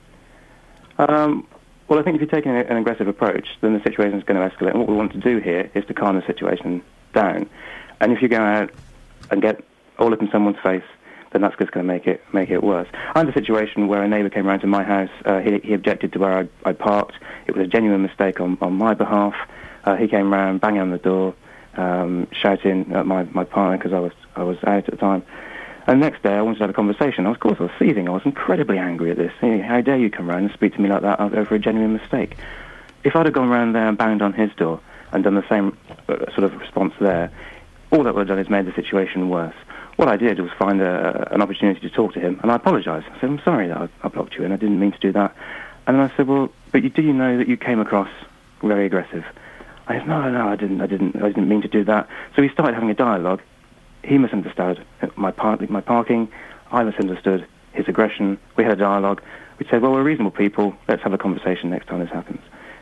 Um, 0.98 1.48
well, 1.88 2.00
I 2.00 2.04
think 2.04 2.16
if 2.16 2.22
you're 2.22 2.30
taking 2.30 2.56
an 2.56 2.78
aggressive 2.78 3.08
approach, 3.08 3.48
then 3.62 3.74
the 3.74 3.84
situation 3.84 4.18
is 4.18 4.24
going 4.24 4.40
to 4.40 4.56
escalate. 4.56 4.72
And 4.72 4.80
what 4.80 4.90
we 4.90 4.96
want 4.96 5.12
to 5.14 5.20
do 5.20 5.38
here 5.40 5.70
is 5.76 5.86
to 5.86 5.94
calm 5.94 6.16
the 6.16 6.26
situation 6.26 6.82
down. 7.14 7.50
And 8.02 8.12
if 8.12 8.22
you 8.22 8.28
go 8.28 8.42
out 8.42 8.72
and 9.30 9.42
get 9.42 9.64
all 10.00 10.12
up 10.12 10.22
in 10.22 10.30
someone's 10.32 10.60
face, 10.64 10.84
then 11.32 11.42
that's 11.42 11.56
just 11.58 11.72
going 11.72 11.86
to 11.86 11.94
make 11.94 12.08
it 12.08 12.24
make 12.34 12.50
it 12.50 12.64
worse. 12.64 12.88
I 13.14 13.20
had 13.20 13.30
a 13.30 13.34
situation 13.34 13.88
where 13.88 14.02
a 14.02 14.08
neighbour 14.08 14.30
came 14.30 14.48
round 14.48 14.62
to 14.62 14.68
my 14.68 14.84
house. 14.84 15.10
Uh, 15.26 15.42
he, 15.42 15.60
he 15.60 15.74
objected 15.74 16.14
to 16.14 16.20
where 16.20 16.40
I, 16.40 16.70
I 16.70 16.74
parked. 16.74 17.16
It 17.46 17.56
was 17.56 17.66
a 17.66 17.70
genuine 17.70 18.02
mistake 18.02 18.40
on, 18.40 18.58
on 18.62 18.74
my 18.74 18.94
behalf. 18.94 19.36
Uh, 19.84 19.96
he 19.96 20.08
came 20.08 20.32
round, 20.32 20.62
banging 20.62 20.82
on 20.82 20.92
the 20.92 20.98
door, 20.98 21.36
um, 21.76 22.28
shouting 22.32 22.92
at 22.94 23.06
my, 23.06 23.24
my 23.24 23.44
partner 23.44 23.78
because 23.78 23.94
I 23.94 24.00
was 24.00 24.14
I 24.36 24.44
was 24.44 24.58
out 24.66 24.86
at 24.86 24.92
the 24.92 24.98
time. 24.98 25.24
And 25.88 26.02
the 26.02 26.10
next 26.10 26.24
day, 26.24 26.34
I 26.34 26.42
wanted 26.42 26.58
to 26.58 26.64
have 26.64 26.70
a 26.72 26.74
conversation. 26.74 27.28
Of 27.28 27.40
course, 27.40 27.58
I 27.60 27.64
was 27.64 27.72
seething. 27.78 28.08
I 28.10 28.12
was 28.12 28.26
incredibly 28.26 28.80
angry 28.80 29.12
at 29.12 29.18
this. 29.18 29.32
How 29.40 29.82
dare 29.82 29.98
you 29.98 30.10
come 30.10 30.28
round 30.28 30.46
and 30.46 30.54
speak 30.54 30.74
to 30.74 30.82
me 30.82 30.90
like 30.90 31.04
that 31.04 31.20
I 31.20 31.26
was 31.26 31.34
over 31.36 31.56
a 31.56 31.60
genuine 31.60 31.94
mistake? 31.94 32.38
If 33.04 33.16
I'd 33.16 33.28
have 33.28 33.36
gone 33.36 33.50
round 33.50 33.76
there 33.76 33.88
and 33.88 33.96
banged 33.96 34.24
on 34.24 34.34
his 34.34 34.52
door 34.56 34.80
and 35.12 35.24
done 35.24 35.36
the 35.36 35.48
same 35.48 35.78
uh, 36.10 36.18
sort 36.32 36.44
of 36.44 36.56
response 36.60 36.94
there, 37.00 37.32
all 37.92 38.04
that 38.04 38.16
would 38.16 38.28
have 38.28 38.36
done 38.36 38.40
is 38.40 38.50
made 38.50 38.66
the 38.66 38.74
situation 38.74 39.30
worse. 39.30 39.56
What 39.98 40.10
I 40.10 40.18
did 40.18 40.40
was 40.40 40.50
find 40.58 40.82
a, 40.82 41.32
an 41.32 41.44
opportunity 41.44 41.80
to 41.82 41.90
talk 41.90 42.14
to 42.14 42.20
him, 42.20 42.40
and 42.42 42.52
I 42.52 42.56
apologised. 42.56 43.06
I 43.12 43.20
said, 43.20 43.30
I'm 43.30 43.42
sorry 43.44 43.68
that 43.68 43.78
I, 43.78 43.88
I 44.02 44.08
blocked 44.08 44.36
you, 44.36 44.44
and 44.44 44.54
I 44.54 44.58
didn't 44.58 44.80
mean 44.80 44.92
to 44.92 45.00
do 45.00 45.12
that. 45.12 45.36
And 45.86 45.98
then 45.98 46.10
I 46.10 46.18
said, 46.18 46.28
well, 46.28 46.52
but 46.72 46.84
you, 46.84 46.90
do 46.90 47.04
you 47.04 47.14
know 47.14 47.38
that 47.38 47.48
you 47.48 47.58
came 47.58 47.80
across 47.80 48.10
very 48.64 48.88
aggressive? 48.88 49.24
I 49.88 50.00
said, 50.00 50.08
no, 50.08 50.32
no, 50.32 50.48
I 50.48 50.56
didn't, 50.56 50.82
I 50.82 50.88
didn't, 50.88 51.16
I 51.18 51.28
didn't 51.28 51.48
mean 51.48 51.62
to 51.62 51.68
do 51.68 51.84
that. 51.84 52.10
So 52.36 52.42
we 52.42 52.50
started 52.50 52.74
having 52.74 52.90
a 52.90 52.96
dialogue. 52.96 53.42
He 54.06 54.18
misunderstood 54.18 54.86
my, 55.16 55.32
par- 55.32 55.58
my 55.70 55.82
parking. 55.82 56.32
I 56.72 56.84
misunderstood 56.84 57.46
his 57.74 57.88
aggression. 57.88 58.38
We 58.56 58.64
had 58.64 58.74
a 58.74 58.76
dialogue. 58.76 59.22
We 59.60 59.66
said, 59.70 59.82
well, 59.82 59.94
we're 59.94 60.04
reasonable 60.04 60.32
people. 60.32 60.76
Let's 60.88 61.02
have 61.04 61.14
a 61.14 61.18
conversation 61.18 61.70
next 61.70 61.88
time 61.88 62.00
this 62.00 62.10
happens. 62.10 62.42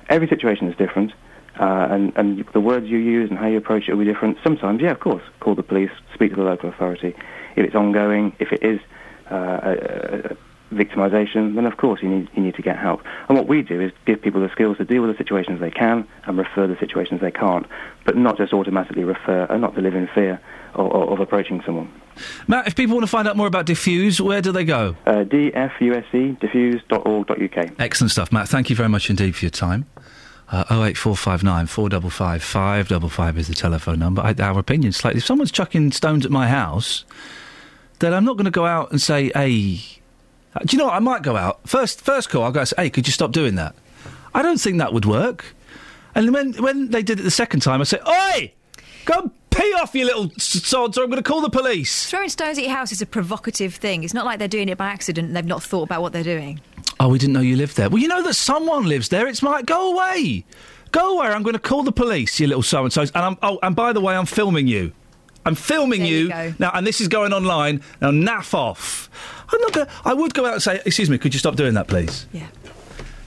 Every 0.10 0.28
situation 0.28 0.68
is 0.68 0.76
different, 0.76 1.14
uh, 1.60 1.88
and, 1.90 2.12
and 2.18 2.45
the 2.54 2.60
words 2.60 2.88
you 2.88 2.98
use 2.98 3.30
and 3.30 3.40
how 3.40 3.48
you 3.48 3.58
approach 3.58 3.88
it 3.88 3.94
will 3.94 4.04
be 4.04 4.12
different. 4.12 4.38
Sometimes, 4.44 4.82
yeah, 4.82 4.91
of 4.91 5.00
course, 5.00 5.24
call 5.40 5.56
the 5.56 5.64
police, 5.64 5.91
speak 6.14 6.32
to 6.32 6.36
the 6.36 6.44
local 6.44 6.70
authority. 6.70 7.16
If 7.56 7.66
it's 7.66 7.76
ongoing, 7.76 8.36
if 8.40 8.52
it 8.52 8.64
is 8.64 8.80
uh, 9.32 9.36
a, 9.36 10.32
a 10.32 10.38
victimisation, 10.74 11.56
then 11.56 11.66
of 11.66 11.78
course 11.78 12.02
you 12.02 12.10
need, 12.10 12.30
you 12.36 12.41
need 12.41 12.56
to 12.56 12.62
get 12.62 12.78
help. 12.78 13.02
And 13.28 13.38
what 13.38 13.48
we 13.48 13.62
do 13.62 13.80
is 13.82 13.91
give 14.06 14.22
people 14.22 14.41
the 14.41 14.50
skills 14.50 14.78
to 14.78 14.86
deal 14.86 15.02
with 15.02 15.12
the 15.12 15.18
situations 15.18 15.60
they 15.60 15.72
can 15.72 16.08
and 16.26 16.38
refer 16.38 16.68
the 16.68 16.78
situations 16.80 17.22
they 17.22 17.32
can't, 17.32 17.66
but 18.06 18.16
not 18.18 18.38
just 18.38 18.54
automatically 18.54 19.04
refer 19.04 19.45
and 19.50 19.62
not 19.62 19.76
to 19.76 19.82
live 19.82 19.95
in 19.95 20.08
fear 20.08 20.40
of, 20.74 20.91
of, 20.91 21.10
of 21.10 21.20
approaching 21.20 21.62
someone. 21.66 21.91
Matt, 22.48 22.68
if 22.68 22.76
people 22.76 22.95
want 22.95 23.04
to 23.04 23.10
find 23.12 23.28
out 23.28 23.36
more 23.36 23.48
about 23.48 23.66
Diffuse, 23.66 24.22
where 24.22 24.41
do 24.41 24.52
they 24.52 24.66
go? 24.66 24.95
Uh, 25.06 25.24
DFUSC, 25.24 26.40
diffuse.org.uk. 26.40 27.72
Excellent 27.80 28.12
stuff, 28.12 28.32
Matt. 28.32 28.48
Thank 28.48 28.70
you 28.70 28.76
very 28.76 28.90
much 28.90 29.10
indeed 29.10 29.36
for 29.36 29.45
your 29.45 29.52
time. 29.52 29.86
Uh, 30.50 30.66
08459 30.70 31.66
455 31.66 32.44
555 32.44 33.38
is 33.38 33.48
the 33.48 33.56
telephone 33.56 33.98
number. 33.98 34.22
I, 34.22 34.36
our 34.40 34.60
opinion 34.60 34.91
slightly. 34.91 35.18
If 35.20 35.26
someone's 35.26 35.52
chucking 35.52 35.91
stones 35.94 36.26
at 36.26 36.32
my 36.32 36.48
house, 36.48 37.06
then 38.00 38.14
I'm 38.14 38.26
not 38.26 38.38
going 38.38 38.45
to 38.45 38.52
go 38.52 38.66
out 38.66 38.91
and 38.91 39.02
say, 39.02 39.32
hey. 39.34 39.80
Uh, 40.56 40.60
Do 40.60 40.76
you 40.76 40.78
know 40.80 40.86
what? 40.86 40.94
I 40.96 41.00
might 41.00 41.22
go 41.24 41.36
out. 41.36 41.68
First, 41.68 42.02
first 42.02 42.30
call, 42.30 42.44
I'll 42.44 42.52
go 42.52 42.60
and 42.62 42.70
say, 42.70 42.76
hey, 42.78 42.90
could 42.90 43.08
you 43.08 43.14
stop 43.14 43.32
doing 43.32 43.56
that? 43.56 43.76
I 44.34 44.42
don't 44.42 44.60
think 44.60 44.78
that 44.80 44.94
would 44.94 45.06
work. 45.06 45.56
And 46.16 46.34
when, 46.34 46.54
when 46.54 46.90
they 46.92 47.02
did 47.04 47.20
it 47.20 47.24
the 47.24 47.32
second 47.32 47.62
time, 47.62 47.82
I 47.82 47.86
say, 47.86 48.00
oi! 48.08 48.54
Go 49.06 49.20
and 49.20 49.32
pee 49.50 49.74
off, 49.74 49.94
you 49.96 50.06
little 50.06 50.30
sods, 50.38 50.98
or 50.98 51.04
I'm 51.04 51.10
going 51.10 51.22
to 51.22 51.28
call 51.28 51.42
the 51.42 51.50
police. 51.50 52.10
Throwing 52.10 52.30
stones 52.30 52.58
at 52.58 52.64
your 52.64 52.74
house 52.74 52.92
is 52.92 53.02
a 53.02 53.06
provocative 53.06 53.76
thing. 53.76 54.04
It's 54.04 54.14
not 54.14 54.26
like 54.26 54.40
they're 54.40 54.48
doing 54.48 54.70
it 54.70 54.78
by 54.78 54.88
accident 54.88 55.28
and 55.28 55.36
they've 55.36 55.46
not 55.46 55.62
thought 55.64 55.84
about 55.84 56.02
what 56.02 56.14
they're 56.14 56.24
doing. 56.24 56.62
Oh, 57.00 57.10
we 57.10 57.18
didn't 57.20 57.34
know 57.34 57.42
you 57.42 57.56
lived 57.58 57.76
there. 57.76 57.90
Well, 57.90 58.02
you 58.02 58.08
know 58.08 58.22
that 58.24 58.36
someone 58.36 58.86
lives 58.86 59.10
there. 59.10 59.28
It's 59.28 59.44
like, 59.44 59.66
go 59.66 59.94
away. 59.94 60.46
Go 60.92 61.18
away. 61.18 61.28
I'm 61.28 61.44
going 61.44 61.54
to 61.54 61.60
call 61.60 61.84
the 61.84 61.92
police, 61.92 62.40
you 62.40 62.48
little 62.48 62.64
so 62.64 62.84
and 62.84 62.94
so's. 62.94 63.12
And 63.12 63.26
I'm, 63.26 63.38
oh, 63.42 63.60
and 63.64 63.76
by 63.76 63.92
the 63.94 64.02
way, 64.02 64.16
I'm 64.16 64.28
filming 64.28 64.68
you. 64.68 64.94
I'm 65.46 65.56
filming 65.56 66.02
There 66.02 66.10
you 66.10 66.18
you, 66.20 66.30
go. 66.30 66.54
now, 66.60 66.72
and 66.74 66.88
this 66.88 67.02
is 67.02 67.08
going 67.10 67.34
online. 67.34 67.82
Now, 68.00 68.12
naff 68.12 68.54
off. 68.54 69.10
I'm 69.54 69.62
not 69.62 69.74
gonna, 69.74 69.90
I 70.06 70.14
would 70.14 70.34
go 70.34 70.46
out 70.46 70.54
and 70.54 70.62
say, 70.64 70.82
"Excuse 70.86 71.10
me, 71.10 71.18
could 71.18 71.34
you 71.34 71.40
stop 71.40 71.56
doing 71.56 71.74
that, 71.76 71.88
please?" 71.88 72.26
Yeah. 72.32 72.48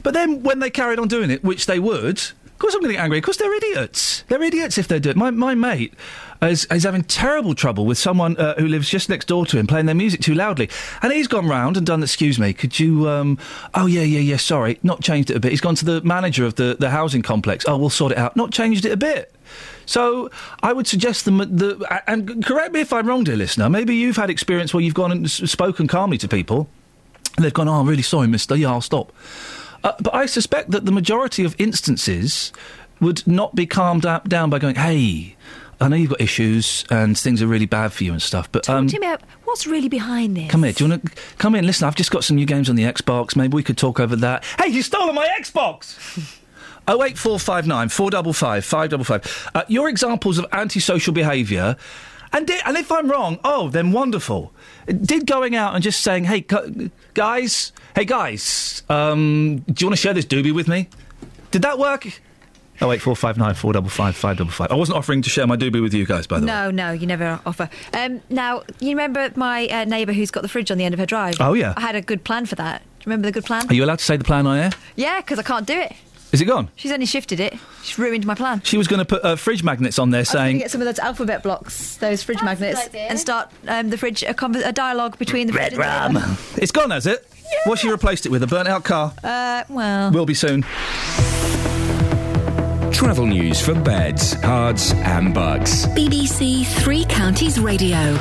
But 0.02 0.14
then, 0.14 0.42
when 0.42 0.58
they 0.60 0.70
carried 0.70 0.98
on 0.98 1.08
doing 1.08 1.30
it, 1.30 1.42
which 1.42 1.66
they 1.66 1.78
would, 1.78 2.20
Of 2.56 2.60
course 2.60 2.72
I'm 2.74 2.80
going 2.80 2.88
to 2.92 2.96
get 2.96 3.02
angry. 3.02 3.18
Of 3.18 3.24
course 3.24 3.36
they're 3.36 3.54
idiots. 3.54 4.24
They're 4.28 4.42
idiots 4.42 4.78
if 4.78 4.88
they 4.88 4.98
do 4.98 5.10
it. 5.10 5.16
My, 5.16 5.30
my 5.30 5.54
mate 5.54 5.92
is, 6.40 6.64
is 6.70 6.84
having 6.84 7.04
terrible 7.04 7.54
trouble 7.54 7.84
with 7.84 7.98
someone 7.98 8.34
uh, 8.38 8.54
who 8.54 8.66
lives 8.66 8.88
just 8.88 9.10
next 9.10 9.26
door 9.26 9.44
to 9.44 9.58
him 9.58 9.66
playing 9.66 9.84
their 9.84 9.94
music 9.94 10.20
too 10.22 10.32
loudly. 10.34 10.70
And 11.02 11.12
he's 11.12 11.28
gone 11.28 11.46
round 11.48 11.76
and 11.76 11.84
done, 11.84 12.02
excuse 12.02 12.38
me, 12.38 12.54
could 12.54 12.80
you, 12.80 13.06
um, 13.10 13.36
oh 13.74 13.84
yeah, 13.84 14.00
yeah, 14.00 14.20
yeah, 14.20 14.38
sorry, 14.38 14.78
not 14.82 15.02
changed 15.02 15.30
it 15.30 15.36
a 15.36 15.40
bit. 15.40 15.50
He's 15.50 15.60
gone 15.60 15.74
to 15.74 15.84
the 15.84 16.00
manager 16.00 16.46
of 16.46 16.54
the, 16.54 16.78
the 16.80 16.88
housing 16.88 17.20
complex. 17.20 17.66
Oh, 17.68 17.76
we'll 17.76 17.90
sort 17.90 18.12
it 18.12 18.16
out. 18.16 18.36
Not 18.36 18.52
changed 18.52 18.86
it 18.86 18.92
a 18.92 18.96
bit. 18.96 19.34
So 19.86 20.30
I 20.62 20.72
would 20.72 20.86
suggest 20.86 21.24
the, 21.24 21.30
the 21.30 22.02
and 22.08 22.44
correct 22.44 22.72
me 22.72 22.80
if 22.80 22.92
I'm 22.92 23.06
wrong, 23.06 23.24
dear 23.24 23.36
listener. 23.36 23.70
Maybe 23.70 23.94
you've 23.96 24.16
had 24.16 24.30
experience 24.30 24.74
where 24.74 24.82
you've 24.82 24.94
gone 24.94 25.12
and 25.12 25.30
spoken 25.30 25.86
calmly 25.86 26.18
to 26.18 26.28
people, 26.28 26.68
and 27.36 27.44
they've 27.44 27.54
gone, 27.54 27.68
"Oh, 27.68 27.74
I'm 27.80 27.88
really 27.88 28.02
sorry, 28.02 28.26
Mister. 28.26 28.56
Yeah, 28.56 28.70
I'll 28.70 28.80
stop." 28.80 29.12
Uh, 29.84 29.92
but 30.00 30.12
I 30.14 30.26
suspect 30.26 30.70
that 30.72 30.84
the 30.86 30.92
majority 30.92 31.44
of 31.44 31.54
instances 31.58 32.52
would 33.00 33.24
not 33.26 33.54
be 33.54 33.66
calmed 33.66 34.02
da- 34.02 34.18
down 34.20 34.50
by 34.50 34.58
going, 34.58 34.74
"Hey, 34.74 35.36
I 35.80 35.86
know 35.88 35.96
you've 35.96 36.10
got 36.10 36.20
issues 36.20 36.84
and 36.90 37.16
things 37.16 37.40
are 37.40 37.46
really 37.46 37.66
bad 37.66 37.92
for 37.92 38.02
you 38.02 38.12
and 38.12 38.20
stuff." 38.20 38.50
But 38.50 38.68
um, 38.68 38.86
Talk 38.88 38.94
to 38.96 39.00
me 39.00 39.06
about 39.06 39.22
what's 39.44 39.66
really 39.68 39.88
behind 39.88 40.36
this. 40.36 40.50
come 40.50 40.64
here. 40.64 40.72
Do 40.72 40.84
you 40.84 40.90
want 40.90 41.04
to 41.04 41.12
come 41.38 41.54
in? 41.54 41.64
Listen, 41.64 41.86
I've 41.86 41.94
just 41.94 42.10
got 42.10 42.24
some 42.24 42.34
new 42.36 42.46
games 42.46 42.68
on 42.68 42.74
the 42.74 42.82
Xbox. 42.82 43.36
Maybe 43.36 43.54
we 43.54 43.62
could 43.62 43.78
talk 43.78 44.00
over 44.00 44.16
that. 44.16 44.42
Hey, 44.58 44.68
you 44.72 44.82
stole 44.82 45.12
my 45.12 45.28
Xbox. 45.40 46.36
Oh 46.88 47.02
eight 47.02 47.18
four 47.18 47.38
five 47.38 47.66
nine 47.66 47.88
four 47.88 48.10
double 48.10 48.32
five 48.32 48.64
five 48.64 48.90
double 48.90 49.04
five. 49.04 49.50
Uh, 49.54 49.64
your 49.68 49.88
examples 49.88 50.38
of 50.38 50.46
antisocial 50.52 51.12
behaviour, 51.12 51.76
and 52.32 52.46
di- 52.46 52.60
and 52.64 52.76
if 52.76 52.92
I'm 52.92 53.10
wrong, 53.10 53.38
oh 53.44 53.68
then 53.68 53.92
wonderful. 53.92 54.52
Did 54.86 55.26
going 55.26 55.56
out 55.56 55.74
and 55.74 55.82
just 55.82 56.00
saying, 56.02 56.24
hey 56.24 56.40
gu- 56.42 56.90
guys, 57.14 57.72
hey 57.96 58.04
guys, 58.04 58.82
um, 58.88 59.58
do 59.66 59.74
you 59.84 59.86
want 59.88 59.96
to 59.96 60.00
share 60.00 60.14
this 60.14 60.24
doobie 60.26 60.54
with 60.54 60.68
me? 60.68 60.88
Did 61.50 61.62
that 61.62 61.78
work? 61.78 62.06
Oh 62.80 62.88
wait, 62.88 62.96
eight 62.96 63.00
four 63.02 63.16
five 63.16 63.38
nine 63.38 63.54
four 63.54 63.72
double 63.72 63.88
five 63.88 64.14
five 64.14 64.36
double 64.36 64.50
five. 64.52 64.70
I 64.70 64.74
wasn't 64.74 64.98
offering 64.98 65.22
to 65.22 65.30
share 65.30 65.46
my 65.46 65.56
doobie 65.56 65.80
with 65.82 65.94
you 65.94 66.04
guys, 66.06 66.26
by 66.26 66.38
the 66.38 66.46
way. 66.46 66.52
No, 66.52 66.70
no, 66.70 66.92
you 66.92 67.06
never 67.06 67.40
offer. 67.46 67.68
Um, 67.94 68.20
now, 68.28 68.62
you 68.80 68.90
remember 68.90 69.32
my 69.34 69.66
uh, 69.68 69.84
neighbour 69.86 70.12
who's 70.12 70.30
got 70.30 70.42
the 70.42 70.48
fridge 70.48 70.70
on 70.70 70.76
the 70.78 70.84
end 70.84 70.92
of 70.92 71.00
her 71.00 71.06
drive? 71.06 71.36
Oh, 71.40 71.54
yeah. 71.54 71.72
I 71.76 71.80
had 71.80 71.96
a 71.96 72.02
good 72.02 72.22
plan 72.22 72.44
for 72.44 72.54
that. 72.56 72.82
Do 72.82 72.86
you 73.04 73.04
remember 73.06 73.28
the 73.28 73.32
good 73.32 73.44
plan? 73.46 73.66
Are 73.70 73.74
you 73.74 73.82
allowed 73.82 74.00
to 74.00 74.04
say 74.04 74.18
the 74.18 74.24
plan 74.24 74.46
on 74.46 74.58
air? 74.58 74.70
Yeah, 74.94 75.20
because 75.22 75.38
I 75.38 75.42
can't 75.42 75.66
do 75.66 75.72
it. 75.80 75.94
Is 76.36 76.42
it 76.42 76.44
gone? 76.44 76.68
She's 76.76 76.92
only 76.92 77.06
shifted 77.06 77.40
it. 77.40 77.54
She's 77.82 77.98
ruined 77.98 78.26
my 78.26 78.34
plan. 78.34 78.60
She 78.62 78.76
was 78.76 78.86
going 78.88 78.98
to 78.98 79.06
put 79.06 79.24
uh, 79.24 79.36
fridge 79.36 79.62
magnets 79.62 79.98
on 79.98 80.10
there 80.10 80.18
I 80.18 80.20
was 80.20 80.28
going 80.32 80.44
saying. 80.44 80.58
get 80.58 80.70
some 80.70 80.82
of 80.82 80.84
those 80.84 80.98
alphabet 80.98 81.42
blocks, 81.42 81.96
those 81.96 82.22
fridge 82.22 82.42
magnets, 82.42 82.88
and 82.94 83.18
start 83.18 83.50
um, 83.66 83.88
the 83.88 83.96
fridge 83.96 84.22
a, 84.22 84.34
conver- 84.34 84.62
a 84.66 84.70
dialogue 84.70 85.16
between 85.16 85.46
the 85.46 85.54
Red 85.54 85.72
fridge 85.72 85.86
and 85.86 86.16
the. 86.16 86.38
It's 86.60 86.72
gone, 86.72 86.90
has 86.90 87.06
it? 87.06 87.26
What's 87.64 87.80
she 87.80 87.88
replaced 87.88 88.26
it 88.26 88.28
with? 88.28 88.42
A 88.42 88.46
burnt 88.46 88.68
out 88.68 88.84
car? 88.84 89.14
Uh, 89.24 89.64
well, 89.70 90.10
Will 90.12 90.26
be 90.26 90.34
soon. 90.34 90.60
Travel 92.92 93.26
news 93.26 93.58
for 93.64 93.74
beds, 93.74 94.34
cards, 94.34 94.92
and 94.92 95.32
bugs. 95.32 95.86
BBC 95.88 96.66
Three 96.66 97.06
Counties 97.06 97.58
Radio. 97.58 98.14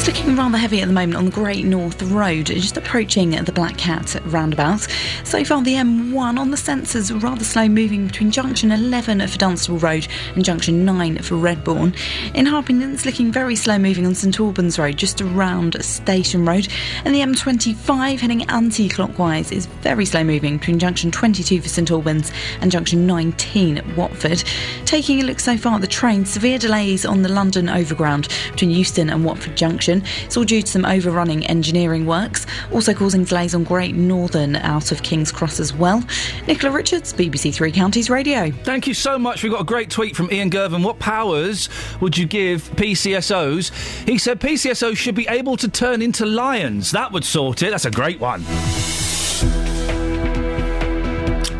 It's 0.00 0.08
looking 0.08 0.34
rather 0.34 0.56
heavy 0.56 0.80
at 0.80 0.88
the 0.88 0.94
moment 0.94 1.16
on 1.16 1.26
the 1.26 1.30
Great 1.30 1.66
North 1.66 2.02
Road, 2.04 2.46
just 2.46 2.78
approaching 2.78 3.32
the 3.32 3.52
Black 3.52 3.76
Cat 3.76 4.16
roundabout. 4.24 4.86
So 5.24 5.44
far, 5.44 5.60
the 5.60 5.74
M1 5.74 6.38
on 6.38 6.50
the 6.50 6.56
sensors 6.56 7.22
rather 7.22 7.44
slow 7.44 7.68
moving 7.68 8.06
between 8.06 8.30
junction 8.30 8.72
11 8.72 9.20
for 9.28 9.36
Dunstable 9.36 9.76
Road 9.76 10.08
and 10.34 10.42
junction 10.42 10.86
9 10.86 11.18
for 11.18 11.34
Redbourn. 11.34 11.94
In 12.34 12.46
Harpenden, 12.46 12.94
it's 12.94 13.04
looking 13.04 13.30
very 13.30 13.54
slow 13.54 13.78
moving 13.78 14.06
on 14.06 14.14
St 14.14 14.40
Albans 14.40 14.78
Road, 14.78 14.96
just 14.96 15.20
around 15.20 15.76
Station 15.84 16.46
Road. 16.46 16.66
And 17.04 17.14
the 17.14 17.20
M25 17.20 18.20
heading 18.20 18.48
anti 18.48 18.88
clockwise 18.88 19.52
is 19.52 19.66
very 19.66 20.06
slow 20.06 20.24
moving 20.24 20.56
between 20.56 20.78
junction 20.78 21.10
22 21.10 21.60
for 21.60 21.68
St 21.68 21.90
Albans 21.90 22.32
and 22.62 22.72
junction 22.72 23.06
19 23.06 23.76
at 23.76 23.96
Watford. 23.98 24.42
Taking 24.86 25.20
a 25.20 25.24
look 25.24 25.40
so 25.40 25.58
far 25.58 25.74
at 25.74 25.82
the 25.82 25.86
train, 25.86 26.24
severe 26.24 26.56
delays 26.56 27.04
on 27.04 27.20
the 27.20 27.28
London 27.28 27.68
Overground 27.68 28.28
between 28.50 28.70
Euston 28.70 29.10
and 29.10 29.26
Watford 29.26 29.58
Junction. 29.58 29.89
It's 29.98 30.36
all 30.36 30.44
due 30.44 30.62
to 30.62 30.66
some 30.66 30.84
overrunning 30.84 31.46
engineering 31.46 32.06
works, 32.06 32.46
also 32.72 32.94
causing 32.94 33.24
delays 33.24 33.54
on 33.54 33.64
Great 33.64 33.94
Northern 33.94 34.56
out 34.56 34.92
of 34.92 35.02
King's 35.02 35.32
Cross 35.32 35.60
as 35.60 35.74
well. 35.74 36.02
Nicola 36.46 36.72
Richards, 36.72 37.12
BBC 37.12 37.54
Three 37.54 37.72
Counties 37.72 38.08
Radio. 38.08 38.50
Thank 38.64 38.86
you 38.86 38.94
so 38.94 39.18
much. 39.18 39.42
We've 39.42 39.52
got 39.52 39.62
a 39.62 39.64
great 39.64 39.90
tweet 39.90 40.16
from 40.16 40.32
Ian 40.32 40.50
Gervin. 40.50 40.84
What 40.84 40.98
powers 40.98 41.68
would 42.00 42.16
you 42.16 42.26
give 42.26 42.62
PCSOs? 42.76 44.06
He 44.08 44.18
said 44.18 44.40
PCSOs 44.40 44.96
should 44.96 45.14
be 45.14 45.26
able 45.28 45.56
to 45.56 45.68
turn 45.68 46.02
into 46.02 46.24
lions. 46.24 46.90
That 46.92 47.12
would 47.12 47.24
sort 47.24 47.62
it. 47.62 47.70
That's 47.70 47.84
a 47.84 47.90
great 47.90 48.20
one. 48.20 48.44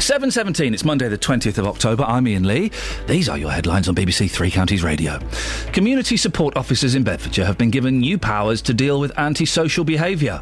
7.17, 0.01 0.73
it's 0.73 0.83
Monday 0.83 1.09
the 1.09 1.19
20th 1.19 1.59
of 1.59 1.67
October. 1.67 2.05
I'm 2.05 2.27
Iain 2.27 2.45
Lee. 2.45 2.71
These 3.07 3.29
are 3.29 3.37
your 3.37 3.51
headlines 3.51 3.87
on 3.87 3.95
BBC 3.95 4.31
Three 4.31 4.51
Counties 4.51 4.83
Radio. 4.83 5.19
Community 5.73 6.17
support 6.17 6.57
officers 6.57 6.95
in 6.95 7.03
Bedfordshire 7.03 7.45
have 7.45 7.59
been 7.59 7.71
given 7.71 8.01
new 8.01 8.17
powers 8.17 8.63
to 8.63 8.73
deal 8.73 8.99
with 8.99 9.13
antisocial 9.19 9.85
behaviour. 9.85 10.41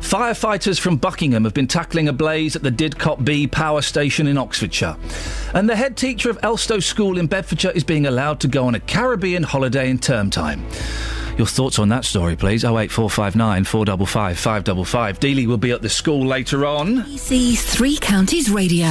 Firefighters 0.00 0.80
from 0.80 0.96
Buckingham 0.96 1.44
have 1.44 1.54
been 1.54 1.68
tackling 1.68 2.08
a 2.08 2.12
blaze 2.12 2.56
at 2.56 2.64
the 2.64 2.72
Didcot 2.72 3.24
B 3.24 3.46
power 3.46 3.82
station 3.82 4.26
in 4.26 4.36
Oxfordshire. 4.36 4.96
And 5.54 5.70
the 5.70 5.76
head 5.76 5.96
teacher 5.96 6.28
of 6.28 6.40
Elstow 6.40 6.82
School 6.82 7.18
in 7.18 7.28
Bedfordshire 7.28 7.70
is 7.70 7.84
being 7.84 8.04
allowed 8.04 8.40
to 8.40 8.48
go 8.48 8.66
on 8.66 8.74
a 8.74 8.80
Caribbean 8.80 9.44
holiday 9.44 9.90
in 9.90 10.00
term 10.00 10.28
time. 10.28 10.66
Your 11.38 11.46
thoughts 11.46 11.78
on 11.78 11.88
that 11.90 12.04
story, 12.04 12.34
please? 12.34 12.64
08459 12.64 13.62
455 13.62 14.38
555. 14.38 15.20
Dealey 15.20 15.46
will 15.46 15.56
be 15.56 15.70
at 15.70 15.82
the 15.82 15.88
school 15.88 16.26
later 16.26 16.66
on. 16.66 16.96
BBC 17.04 17.56
Three 17.56 17.96
Counties 17.96 18.50
Radio. 18.50 18.88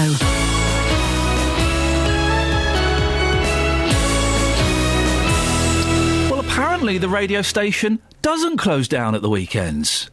Well, 6.29 6.39
apparently 6.39 6.97
the 6.97 7.09
radio 7.09 7.41
station 7.41 7.99
doesn't 8.21 8.57
close 8.57 8.87
down 8.87 9.13
at 9.13 9.21
the 9.21 9.29
weekends. 9.29 10.09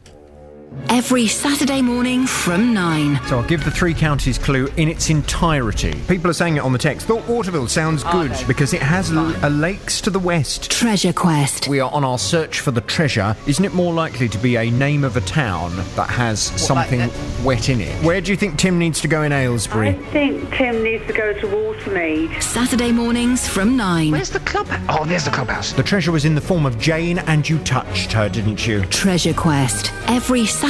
Every 0.89 1.27
Saturday 1.27 1.81
morning 1.81 2.25
from 2.27 2.73
9. 2.73 3.19
So 3.27 3.39
I'll 3.39 3.47
give 3.47 3.63
the 3.63 3.71
three 3.71 3.93
counties 3.93 4.37
clue 4.37 4.67
in 4.77 4.87
its 4.87 5.09
entirety. 5.09 5.93
People 6.07 6.29
are 6.29 6.33
saying 6.33 6.57
it 6.57 6.59
on 6.59 6.73
the 6.73 6.77
text. 6.77 7.07
Thought 7.07 7.27
Waterville 7.27 7.67
sounds 7.67 8.03
oh, 8.05 8.11
good 8.11 8.47
because 8.47 8.73
it 8.73 8.81
has 8.81 9.11
l- 9.11 9.35
a 9.43 9.49
lakes 9.49 9.99
to 10.01 10.09
the 10.09 10.19
west. 10.19 10.69
Treasure 10.69 11.13
Quest. 11.13 11.67
We 11.67 11.79
are 11.79 11.91
on 11.91 12.03
our 12.03 12.19
search 12.19 12.59
for 12.59 12.71
the 12.71 12.81
treasure. 12.81 13.35
Isn't 13.47 13.65
it 13.65 13.73
more 13.73 13.93
likely 13.93 14.29
to 14.29 14.37
be 14.37 14.57
a 14.57 14.69
name 14.69 15.03
of 15.03 15.17
a 15.17 15.21
town 15.21 15.75
that 15.95 16.09
has 16.09 16.39
something 16.39 17.09
wet 17.43 17.69
in 17.69 17.81
it? 17.81 17.93
Where 18.03 18.21
do 18.21 18.31
you 18.31 18.37
think 18.37 18.57
Tim 18.57 18.77
needs 18.77 19.01
to 19.01 19.07
go 19.07 19.23
in 19.23 19.31
Aylesbury? 19.31 19.89
I 19.89 19.93
think 20.11 20.53
Tim 20.53 20.83
needs 20.83 21.05
to 21.07 21.13
go 21.13 21.33
to 21.33 21.47
Watermead. 21.47 22.41
Saturday 22.43 22.91
mornings 22.91 23.47
from 23.47 23.75
9. 23.75 24.11
Where's 24.11 24.29
the 24.29 24.39
club? 24.41 24.67
Oh, 24.89 25.05
there's 25.05 25.25
the 25.25 25.31
clubhouse. 25.31 25.73
The 25.73 25.83
treasure 25.83 26.11
was 26.11 26.25
in 26.25 26.35
the 26.35 26.41
form 26.41 26.65
of 26.65 26.77
Jane, 26.79 27.19
and 27.19 27.47
you 27.47 27.59
touched 27.59 28.11
her, 28.13 28.29
didn't 28.29 28.67
you? 28.67 28.83
Treasure 28.85 29.33
Quest. 29.33 29.91
Every 30.07 30.45
Saturday 30.45 30.64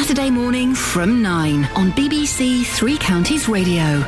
morning 0.45 0.75
from 0.75 1.21
9 1.21 1.63
on 1.75 1.91
BBC 1.91 2.65
Three 2.65 2.97
Counties 2.97 3.47
Radio. 3.47 4.03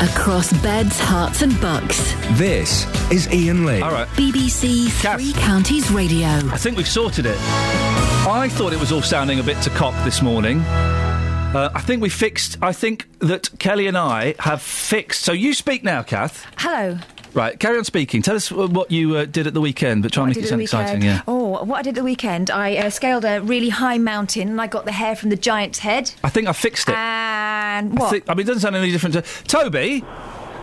Across 0.00 0.52
beds, 0.62 1.00
Herts, 1.00 1.42
and 1.42 1.60
bucks. 1.60 2.14
This 2.38 2.86
is 3.10 3.26
Iain 3.28 3.66
Lee. 3.66 3.80
All 3.80 3.90
right. 3.90 4.06
BBC 4.08 4.88
Three 4.90 5.32
Counties 5.32 5.90
Radio. 5.90 6.28
I 6.28 6.56
think 6.56 6.76
we've 6.76 6.88
sorted 6.88 7.26
it. 7.26 7.38
I 7.40 8.48
thought 8.48 8.72
it 8.72 8.80
was 8.80 8.92
all 8.92 9.02
sounding 9.02 9.40
a 9.40 9.42
bit 9.42 9.60
to 9.62 9.70
cock 9.70 9.94
this 10.04 10.22
morning. 10.22 10.60
Uh, 10.60 11.70
I 11.74 11.80
think 11.80 12.02
we 12.02 12.08
fixed. 12.08 12.56
I 12.62 12.72
think 12.72 13.08
that 13.18 13.50
Kelly 13.58 13.86
and 13.86 13.98
I 13.98 14.34
have 14.38 14.62
fixed. 14.62 15.22
So 15.22 15.32
you 15.32 15.54
speak 15.54 15.82
now, 15.82 16.02
Kath. 16.02 16.46
Hello. 16.58 16.98
Right, 17.34 17.58
carry 17.58 17.78
on 17.78 17.84
speaking. 17.84 18.22
Tell 18.22 18.36
us 18.36 18.52
what 18.52 18.92
you 18.92 19.16
uh, 19.16 19.24
did 19.24 19.48
at 19.48 19.54
the 19.54 19.60
weekend, 19.60 20.04
but 20.04 20.12
try 20.12 20.22
and 20.24 20.34
make 20.34 20.44
it 20.44 20.48
sound 20.48 20.62
exciting. 20.62 21.02
Yeah. 21.02 21.22
Oh, 21.26 21.64
what 21.64 21.78
I 21.78 21.82
did 21.82 21.90
at 21.90 21.94
the 21.96 22.04
weekend, 22.04 22.48
I 22.48 22.76
uh, 22.76 22.90
scaled 22.90 23.24
a 23.24 23.40
really 23.40 23.70
high 23.70 23.98
mountain 23.98 24.48
and 24.48 24.60
I 24.60 24.68
got 24.68 24.84
the 24.84 24.92
hair 24.92 25.16
from 25.16 25.30
the 25.30 25.36
giant's 25.36 25.80
head. 25.80 26.12
I 26.22 26.30
think 26.30 26.46
I 26.46 26.52
fixed 26.52 26.88
it. 26.88 26.94
And 26.94 27.98
I, 27.98 28.02
what? 28.02 28.10
think, 28.10 28.24
I 28.28 28.34
mean, 28.34 28.44
it 28.44 28.46
doesn't 28.46 28.60
sound 28.60 28.76
any 28.76 28.92
different. 28.92 29.14
To... 29.14 29.22
Toby, 29.44 30.04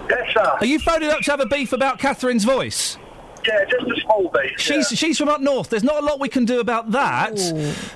Yes, 0.10 0.34
sir. 0.34 0.58
are 0.60 0.66
you 0.66 0.80
phoning 0.80 1.10
up 1.10 1.20
to 1.22 1.32
have 1.32 1.42
a 1.42 1.46
beef 1.46 1.74
about 1.74 2.00
Catherine's 2.00 2.46
voice? 2.46 2.98
Yeah, 3.46 3.66
just 3.66 3.86
a 3.86 4.02
small 4.02 4.30
beef. 4.30 4.60
She's 4.60 4.88
she's 4.90 5.18
from 5.18 5.28
up 5.28 5.42
north. 5.42 5.70
There's 5.70 5.84
not 5.84 6.02
a 6.02 6.06
lot 6.06 6.20
we 6.20 6.30
can 6.30 6.46
do 6.46 6.60
about 6.60 6.92
that. 6.92 7.36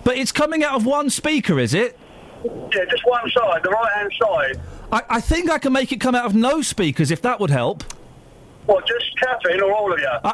But 0.03 0.17
it's 0.17 0.31
coming 0.31 0.63
out 0.63 0.73
of 0.73 0.85
one 0.85 1.09
speaker, 1.09 1.59
is 1.59 1.73
it? 1.73 1.97
Yeah, 2.43 2.85
just 2.89 3.05
one 3.05 3.29
side, 3.29 3.61
the 3.63 3.69
right 3.69 3.91
hand 3.93 4.11
side. 4.19 4.61
I, 4.91 5.17
I 5.17 5.21
think 5.21 5.49
I 5.49 5.59
can 5.59 5.71
make 5.71 5.91
it 5.91 6.01
come 6.01 6.15
out 6.15 6.25
of 6.25 6.35
no 6.35 6.61
speakers 6.61 7.11
if 7.11 7.21
that 7.21 7.39
would 7.39 7.51
help. 7.51 7.83
What, 8.65 8.87
just 8.87 9.05
Catherine 9.21 9.61
or 9.61 9.71
all 9.73 9.91
of 9.93 9.99
you? 9.99 10.07
Uh, 10.23 10.33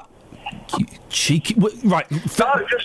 Cheeky. 1.10 1.56
w- 1.56 1.76
Right. 1.84 2.10
no, 2.12 2.20
just, 2.20 2.40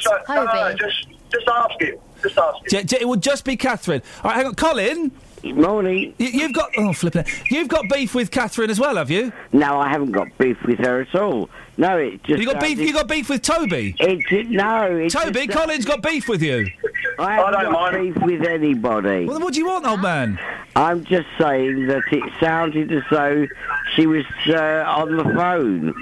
uh, 0.07 0.19
no, 0.29 0.45
no, 0.45 0.53
no, 0.53 0.75
just, 0.75 1.07
just 1.33 1.49
ask 1.49 1.81
him. 1.81 1.97
Just 2.23 2.39
ask 2.39 2.57
him. 2.59 2.65
J- 2.69 2.85
j- 2.85 2.99
it 3.01 3.09
would 3.09 3.23
just 3.23 3.45
be 3.45 3.57
Catherine. 3.57 4.03
All 4.25 4.31
right, 4.31 4.37
hang 4.37 4.47
on. 4.47 4.55
Colin? 4.55 5.13
Morning. 5.45 6.13
Y- 6.19 6.31
you've 6.33 6.53
got. 6.53 6.71
Oh, 6.77 6.93
flipping 6.93 7.21
it. 7.23 7.51
You've 7.53 7.69
got 7.69 7.85
beef 7.89 8.15
with 8.15 8.31
Catherine 8.33 8.71
as 8.71 8.81
well, 8.81 8.97
have 8.97 9.11
you? 9.11 9.33
No, 9.53 9.79
I 9.79 9.89
haven't 9.89 10.11
got 10.13 10.27
beef 10.39 10.57
with 10.67 10.79
her 10.81 11.03
at 11.03 11.15
all. 11.15 11.49
No, 11.77 11.97
it 11.99 12.23
just. 12.25 12.41
You 12.41 12.47
got 12.47 12.61
beef. 12.61 12.79
You 12.79 12.93
got 12.93 13.07
beef 13.07 13.29
with 13.29 13.43
Toby. 13.43 13.95
It's 14.01 14.49
no. 14.51 14.97
It's 14.97 15.15
Toby, 15.15 15.47
just, 15.47 15.57
Colin's 15.57 15.85
got 15.85 16.03
beef 16.03 16.29
with 16.29 16.43
you. 16.43 16.67
I 17.19 17.35
haven't 17.35 17.73
got 17.73 17.93
beef 17.95 18.17
with 18.19 18.43
anybody. 18.45 19.25
Well, 19.25 19.35
then 19.37 19.45
what 19.45 19.55
do 19.55 19.61
you 19.61 19.67
want, 19.67 19.87
old 19.87 20.03
man? 20.03 20.39
I'm 20.75 21.05
just 21.05 21.27
saying 21.39 21.87
that 21.87 22.03
it 22.13 22.23
sounded 22.41 22.93
as 22.93 23.03
though 23.11 23.47
she 23.95 24.07
was 24.07 24.25
uh, 24.49 24.85
on 24.87 25.17
the 25.17 25.25
phone. 25.25 25.95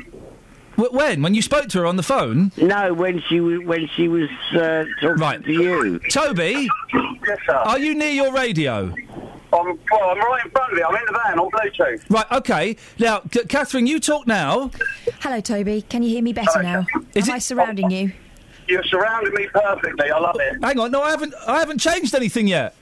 Wh- 0.77 0.93
when? 0.93 1.23
When 1.23 1.35
you 1.35 1.43
spoke 1.43 1.69
to 1.69 1.79
her 1.81 1.87
on 1.87 1.97
the 1.97 2.03
phone? 2.03 2.51
No, 2.57 2.93
when 2.93 3.21
she 3.29 3.41
was 3.41 3.65
when 3.65 3.87
she 3.95 4.09
was 4.09 4.29
uh, 4.53 4.85
talking 5.01 5.21
Right. 5.21 5.45
to 5.45 5.53
you. 5.53 5.99
Toby, 6.11 6.69
Yes, 6.93 7.39
sir. 7.47 7.55
are 7.55 7.79
you 7.79 7.95
near 7.95 8.11
your 8.11 8.33
radio? 8.33 8.93
I'm, 9.53 9.67
well, 9.93 10.11
I'm 10.11 10.19
right 10.19 10.45
in 10.45 10.51
front 10.51 10.73
of 10.73 10.79
it. 10.79 10.85
I'm 10.85 10.97
in 10.97 11.03
the 11.07 11.13
van 11.25 11.39
on 11.39 11.49
Bluetooth. 11.53 12.03
Right, 12.11 12.27
okay. 12.33 12.77
Now, 12.99 13.23
C- 13.33 13.45
Catherine, 13.45 13.87
you 13.87 14.01
talk 14.01 14.27
now. 14.27 14.73
Hello, 15.21 15.41
Toby. 15.41 15.83
Can 15.83 16.03
you 16.03 16.09
hear 16.11 16.23
me 16.25 16.33
better 16.33 16.61
now? 16.61 16.87
Is 17.15 17.29
Am 17.29 17.35
it- 17.35 17.37
I 17.37 17.39
surrounding 17.39 17.89
you? 17.93 18.11
You've 18.69 18.85
surrounded 18.87 19.33
me 19.35 19.47
perfectly. 19.53 20.11
I 20.11 20.19
love 20.19 20.37
it. 20.41 20.63
Hang 20.63 20.79
on, 20.79 20.91
no, 20.91 21.03
I 21.03 21.11
haven't. 21.11 21.35
I 21.47 21.59
haven't 21.59 21.79
changed 21.79 22.15
anything 22.15 22.47
yet. 22.49 22.75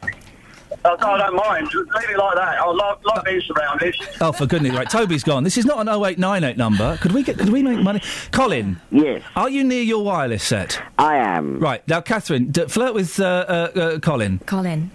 I, 0.85 0.89
I 0.91 0.97
don't 1.19 1.37
mind. 1.37 1.67
Just 1.71 1.91
leave 1.95 2.11
it 2.11 2.19
like 2.19 2.35
that. 2.37 2.59
I 2.61 2.67
love, 2.71 2.99
like 3.05 3.25
being 3.25 3.41
surrounded. 3.43 3.95
Oh, 4.21 4.33
for 4.33 4.47
goodness! 4.47 4.75
Right, 4.75 4.89
Toby's 4.89 5.23
gone. 5.23 5.45
This 5.45 5.59
is 5.59 5.65
not 5.67 5.79
an 5.81 5.89
0898 5.89 6.57
number. 6.57 6.97
Could 6.99 7.13
we 7.13 7.23
get? 7.23 7.39
Could 7.39 7.51
we 7.51 7.63
make 7.63 7.81
money? 7.81 8.01
Colin. 8.31 8.81
Yes. 8.91 9.23
Are 9.37 9.51
you 9.51 9.65
near 9.65 9.83
your 9.83 10.03
wireless 10.05 10.43
set? 10.45 10.81
I 10.99 11.17
am. 11.17 11.59
Right 11.61 11.87
now, 11.87 12.01
Catherine, 12.01 12.51
d- 12.51 12.67
flirt 12.67 12.95
with 12.95 13.21
uh, 13.21 13.25
uh, 13.25 13.79
uh, 13.79 13.99
Colin. 13.99 14.39
Colin. 14.47 14.91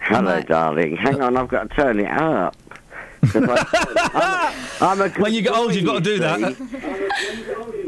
Hello, 0.00 0.40
darling. 0.42 0.96
Hang 0.96 1.20
on, 1.20 1.36
I've 1.36 1.48
got 1.48 1.68
to 1.68 1.76
turn 1.76 2.00
it 2.00 2.10
up. 2.10 2.56
'Cause 3.32 3.42
I, 3.48 4.54
I'm, 4.80 5.00
I'm 5.02 5.10
a 5.10 5.14
When 5.20 5.34
you 5.34 5.42
get 5.42 5.52
old, 5.52 5.74
you've 5.74 5.84
got 5.84 5.94
to 5.94 6.00
do 6.00 6.18
that. 6.20 6.38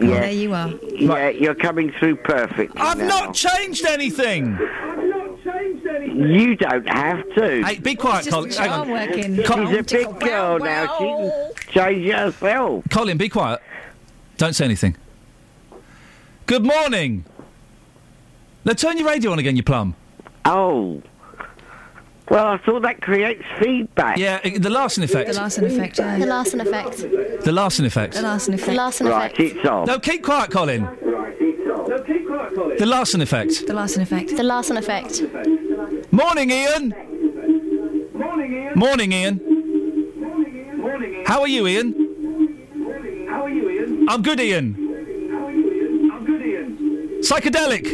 Yeah, 0.00 0.20
There 0.20 0.30
you 0.30 0.54
are. 0.54 0.68
yeah, 0.96 1.28
you're 1.28 1.54
coming 1.54 1.92
through 1.98 2.16
perfect. 2.16 2.72
I've 2.76 2.98
now. 2.98 3.06
not 3.06 3.34
changed 3.34 3.84
anything. 3.84 4.58
You 6.14 6.56
don't 6.56 6.88
have 6.88 7.22
to. 7.34 7.62
Hey, 7.64 7.78
be 7.78 7.94
quiet, 7.94 8.26
It's 8.26 8.34
Colin. 8.34 8.50
the 8.50 8.60
Hang 8.60 8.70
on. 8.70 8.90
working. 8.90 9.36
She's 9.36 9.78
a 9.78 9.82
big 9.82 10.20
girl 10.20 10.58
now. 10.58 10.96
She 10.98 11.04
can 11.04 11.52
change 11.70 12.06
it 12.06 12.14
herself. 12.16 12.84
Colin, 12.90 13.16
be 13.18 13.28
quiet. 13.28 13.60
Don't 14.36 14.54
say 14.54 14.64
anything. 14.64 14.96
Good 16.46 16.64
morning. 16.64 17.24
Now 18.64 18.72
turn 18.72 18.98
your 18.98 19.06
radio 19.06 19.32
on 19.32 19.38
again, 19.38 19.56
you 19.56 19.62
plum. 19.62 19.94
Oh. 20.44 21.02
Well, 22.30 22.46
I 22.46 22.58
thought 22.58 22.82
that 22.82 23.00
creates 23.02 23.42
feedback. 23.60 24.16
Yeah, 24.16 24.38
i- 24.44 24.56
the 24.56 24.70
Larsen 24.70 25.02
effect. 25.02 25.32
The 25.32 25.40
Larsen 25.40 25.64
effect. 25.64 25.96
The 25.96 26.02
Yeah. 26.02 26.24
Larsen 26.26 26.60
effect. 26.60 26.96
The 27.44 27.52
Larsen 27.52 27.84
effect. 27.86 28.14
The 28.14 28.22
Larsen 28.22 28.54
effect. 28.54 28.66
The 28.66 28.70
effect. 28.70 28.76
Larsen 28.76 29.06
Right, 29.08 29.32
effect. 29.32 29.56
it's 29.56 29.66
on. 29.68 29.86
No, 29.86 29.98
keep 29.98 30.22
quiet, 30.22 30.50
Colin. 30.50 30.86
The 32.78 32.86
Larsen 32.86 33.20
effect. 33.20 33.66
The 33.66 33.74
Larsen 33.74 34.02
effect. 34.02 34.36
The 34.36 34.42
Larsen 34.44 34.76
effect. 34.76 35.22
Morning, 36.12 36.52
Iain. 36.52 36.94
Morning, 38.14 38.54
Iain. 38.54 38.72
Morning, 38.76 39.12
Iain. 39.12 39.40
How 41.26 41.40
are 41.40 41.48
you, 41.48 41.66
Iain? 41.66 41.94
How 43.28 43.42
are 43.44 43.48
you, 43.50 43.68
Iain? 43.68 44.06
I'm 44.08 44.22
good, 44.22 44.40
Iain. 44.40 44.76
I'm 46.12 46.24
good, 46.24 46.42
Iain. 46.42 46.68
Psychedelic. 47.22 47.86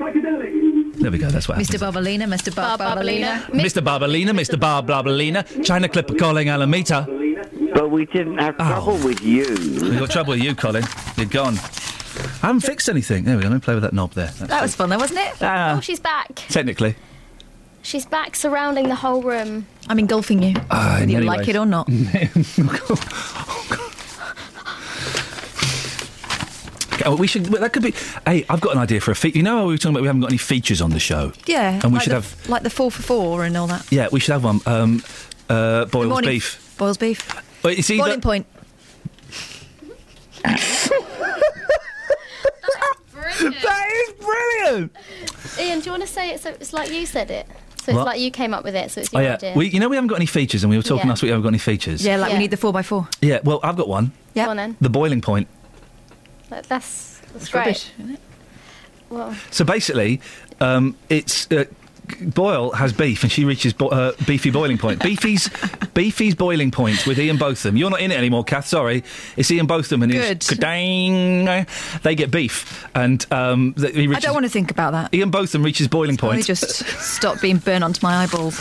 Psychedelic. 0.00 0.57
There 1.00 1.10
we 1.10 1.18
go. 1.18 1.28
That's 1.28 1.48
what 1.48 1.58
Mr. 1.58 1.78
happened. 1.80 2.06
Barbalina, 2.06 2.24
Mr. 2.24 2.54
Bar- 2.54 2.76
Barbalina. 2.78 3.42
Barbalina. 3.44 3.60
Mr. 3.62 3.82
Barbalina, 3.82 4.30
Mr. 4.30 4.58
Bar 4.58 4.82
Barbalina, 4.82 5.64
China 5.64 5.88
Clipper 5.88 6.14
calling 6.14 6.48
Alameda. 6.48 7.06
But 7.74 7.90
we 7.90 8.06
didn't 8.06 8.38
have 8.38 8.56
trouble 8.56 8.96
with 8.98 9.22
you. 9.22 9.44
We 9.90 9.96
got 9.98 10.10
trouble 10.10 10.30
with 10.34 10.42
you, 10.42 10.54
Colin. 10.54 10.84
You're 11.16 11.26
gone. 11.26 11.54
I 12.42 12.46
haven't 12.48 12.60
fixed 12.62 12.88
anything. 12.88 13.24
There 13.24 13.36
we 13.36 13.42
go. 13.42 13.48
Let 13.48 13.54
me 13.54 13.60
play 13.60 13.74
with 13.74 13.82
that 13.84 13.92
knob 13.92 14.12
there. 14.12 14.26
That's 14.26 14.48
That 14.50 14.62
was 14.62 14.74
fun, 14.74 14.88
though, 14.90 14.98
wasn't 14.98 15.20
it? 15.20 15.34
Ah, 15.40 15.76
Oh, 15.76 15.80
she's 15.80 16.00
back. 16.00 16.34
technically. 16.48 16.96
She's 17.82 18.04
back 18.06 18.34
surrounding 18.34 18.88
the 18.88 18.96
whole 18.96 19.22
room. 19.22 19.66
I'm 19.88 19.98
engulfing 20.00 20.42
you, 20.42 20.48
in 20.48 20.54
whether 20.68 21.00
you 21.04 21.06
many 21.14 21.26
like 21.26 21.38
ways. 21.40 21.48
it 21.50 21.56
or 21.56 21.64
not. 21.66 21.88
Oh, 27.06 27.16
we 27.16 27.26
should. 27.26 27.48
well, 27.50 27.60
That 27.60 27.72
could 27.72 27.82
be. 27.82 27.92
Hey, 28.26 28.44
I've 28.48 28.60
got 28.60 28.72
an 28.72 28.78
idea 28.78 29.00
for 29.00 29.10
a 29.10 29.14
feature. 29.14 29.36
You 29.38 29.42
know, 29.44 29.58
how 29.58 29.66
we 29.66 29.74
were 29.74 29.78
talking 29.78 29.92
about 29.92 30.02
we 30.02 30.06
haven't 30.08 30.20
got 30.22 30.30
any 30.30 30.38
features 30.38 30.80
on 30.80 30.90
the 30.90 30.98
show. 31.00 31.32
Yeah. 31.46 31.74
And 31.74 31.84
we 31.84 31.90
like 31.92 32.02
should 32.02 32.10
the, 32.10 32.16
have. 32.16 32.48
like 32.48 32.62
the 32.62 32.70
four 32.70 32.90
for 32.90 33.02
four 33.02 33.44
and 33.44 33.56
all 33.56 33.66
that. 33.68 33.86
Yeah, 33.92 34.08
we 34.12 34.20
should 34.20 34.32
have 34.32 34.44
one. 34.44 34.60
Um, 34.66 35.02
uh, 35.48 35.84
Boyle's 35.86 36.08
Morning. 36.10 36.30
beef. 36.30 36.74
Boils 36.78 36.96
beef. 36.98 37.28
But 37.62 37.78
it's 37.78 37.90
either. 37.90 38.04
Boiling 38.04 38.20
point. 38.20 38.46
That's 40.44 40.88
brilliant. 43.12 43.62
That 43.62 43.90
is 44.08 44.12
brilliant. 44.24 44.96
Iain, 45.58 45.78
do 45.80 45.84
you 45.86 45.90
want 45.92 46.02
to 46.02 46.06
say 46.08 46.30
it 46.30 46.40
so 46.40 46.50
it's 46.50 46.72
like 46.72 46.90
you 46.90 47.06
said 47.06 47.30
it? 47.30 47.46
So 47.82 47.92
it's 47.92 47.96
What? 47.96 48.06
like 48.06 48.20
you 48.20 48.30
came 48.30 48.52
up 48.54 48.64
with 48.64 48.74
it, 48.76 48.90
so 48.90 49.00
it's 49.00 49.10
Oh 49.14 49.18
your 49.18 49.28
yeah, 49.30 49.34
idea. 49.34 49.54
we, 49.56 49.68
you 49.68 49.80
know 49.80 49.88
we 49.88 49.96
haven't 49.96 50.08
got 50.08 50.16
any 50.16 50.26
features, 50.26 50.62
and 50.62 50.70
we 50.70 50.76
were 50.76 50.82
talking 50.82 51.06
Yeah. 51.06 51.10
last 51.10 51.22
week. 51.22 51.28
We 51.28 51.30
haven't 51.32 51.42
got 51.44 51.48
any 51.48 51.58
features. 51.58 52.04
Yeah, 52.04 52.16
like 52.16 52.30
Yeah. 52.30 52.36
we 52.36 52.42
need 52.42 52.50
the 52.50 52.56
four 52.56 52.72
by 52.72 52.82
four. 52.82 53.08
Yeah. 53.22 53.40
Well, 53.42 53.60
I've 53.62 53.76
got 53.76 53.88
one. 53.88 54.12
Yeah. 54.34 54.44
Go 54.44 54.50
on 54.50 54.56
then. 54.58 54.76
The 54.80 54.90
boiling 54.90 55.20
point. 55.20 55.48
That- 56.50 56.64
That's, 56.68 57.18
that's 57.32 57.34
It's 57.44 57.48
great. 57.50 57.60
rubbish, 57.66 57.90
isn't 57.98 58.14
it? 58.14 58.20
Well, 59.10 59.34
So 59.50 59.64
basically, 59.64 60.20
um, 60.60 60.96
it's 61.08 61.50
uh, 61.50 61.64
Boyle 62.34 62.70
has 62.72 62.92
beef, 62.92 63.22
and 63.22 63.30
she 63.32 63.44
reaches 63.44 63.72
bo- 63.72 63.88
uh, 63.88 64.12
beefy 64.26 64.50
boiling 64.50 64.78
point. 64.78 65.02
Beefy's 65.02 65.48
Beefy's 65.94 66.34
boiling 66.34 66.70
point 66.70 67.06
with 67.06 67.18
Ian 67.18 67.36
Botham. 67.36 67.76
You're 67.76 67.90
not 67.90 68.00
in 68.00 68.10
it 68.12 68.18
anymore, 68.18 68.44
Kath. 68.44 68.66
Sorry, 68.66 69.04
it's 69.36 69.50
Ian 69.50 69.66
Botham 69.66 70.02
and 70.02 70.12
Good. 70.12 70.42
his 70.42 70.58
Kadang. 70.58 71.66
They 72.02 72.14
get 72.14 72.30
beef, 72.30 72.86
and 72.94 73.24
um, 73.32 73.74
th- 73.74 73.94
he 73.94 74.08
I 74.14 74.20
don't 74.20 74.34
want 74.34 74.44
to 74.46 74.50
think 74.50 74.70
about 74.70 74.92
that. 74.92 75.14
Ian 75.14 75.30
Botham 75.30 75.62
reaches 75.62 75.88
boiling 75.88 76.16
Let 76.16 76.20
point. 76.20 76.46
just 76.46 76.86
stop 77.00 77.40
being 77.40 77.58
burnt 77.58 77.84
onto 77.84 78.00
my 78.02 78.16
eyeballs. 78.24 78.58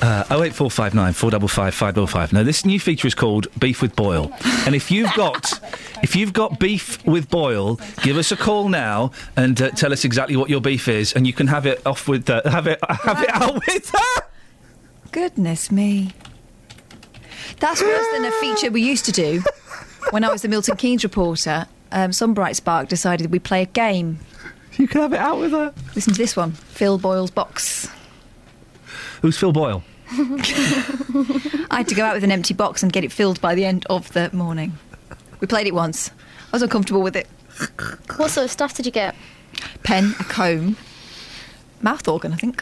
Uh, 0.00 0.22
08459 0.30 1.12
455 1.12 1.74
555. 1.74 2.32
Now, 2.32 2.44
this 2.44 2.64
new 2.64 2.78
feature 2.78 3.08
is 3.08 3.16
called 3.16 3.48
Beef 3.58 3.82
with 3.82 3.96
Boyle. 3.96 4.32
And 4.64 4.76
if 4.76 4.92
you've 4.92 5.12
got 5.14 5.58
if 6.04 6.14
you've 6.14 6.32
got 6.32 6.60
beef 6.60 7.04
with 7.04 7.28
Boyle, 7.28 7.80
give 8.02 8.16
us 8.16 8.30
a 8.30 8.36
call 8.36 8.68
now 8.68 9.10
and 9.36 9.60
uh, 9.60 9.70
tell 9.70 9.92
us 9.92 10.04
exactly 10.04 10.36
what 10.36 10.48
your 10.50 10.60
beef 10.60 10.86
is, 10.86 11.12
and 11.14 11.26
you 11.26 11.32
can 11.32 11.48
have 11.48 11.66
it 11.66 11.84
off 11.84 12.06
with 12.06 12.30
uh, 12.30 12.42
have 12.50 12.66
it 12.66 12.78
have 12.88 13.22
it 13.22 13.30
out 13.30 13.54
with 13.66 13.90
her. 13.90 14.22
Goodness 15.12 15.70
me. 15.70 16.12
That's 17.60 17.82
worse 17.82 18.06
than 18.12 18.24
a 18.24 18.32
feature 18.32 18.70
we 18.70 18.82
used 18.82 19.04
to 19.06 19.12
do 19.12 19.42
when 20.10 20.24
I 20.24 20.30
was 20.30 20.42
the 20.42 20.48
Milton 20.48 20.76
Keynes 20.76 21.02
reporter. 21.02 21.66
Um, 21.90 22.12
some 22.12 22.34
bright 22.34 22.56
spark 22.56 22.88
decided 22.88 23.30
we'd 23.32 23.44
play 23.44 23.62
a 23.62 23.66
game. 23.66 24.18
You 24.76 24.86
can 24.86 25.00
have 25.00 25.12
it 25.12 25.18
out 25.18 25.38
with 25.38 25.52
her. 25.52 25.72
Listen 25.94 26.12
to 26.12 26.18
this 26.18 26.36
one 26.36 26.52
Phil 26.52 26.98
Boyle's 26.98 27.30
box. 27.30 27.88
Who's 29.22 29.36
Phil 29.36 29.52
Boyle? 29.52 29.82
I 30.10 31.78
had 31.78 31.88
to 31.88 31.94
go 31.94 32.04
out 32.04 32.14
with 32.14 32.24
an 32.24 32.30
empty 32.32 32.54
box 32.54 32.82
and 32.82 32.92
get 32.92 33.04
it 33.04 33.12
filled 33.12 33.40
by 33.40 33.54
the 33.54 33.64
end 33.64 33.84
of 33.90 34.12
the 34.12 34.30
morning. 34.32 34.72
We 35.40 35.46
played 35.46 35.66
it 35.66 35.74
once. 35.74 36.10
I 36.52 36.56
was 36.56 36.62
uncomfortable 36.62 37.02
with 37.02 37.16
it. 37.16 37.26
what 38.16 38.30
sort 38.30 38.44
of 38.44 38.50
stuff 38.50 38.74
did 38.74 38.86
you 38.86 38.92
get? 38.92 39.14
Pen, 39.82 40.14
a 40.20 40.24
comb, 40.24 40.76
mouth 41.82 42.06
organ, 42.08 42.32
I 42.32 42.36
think. 42.36 42.60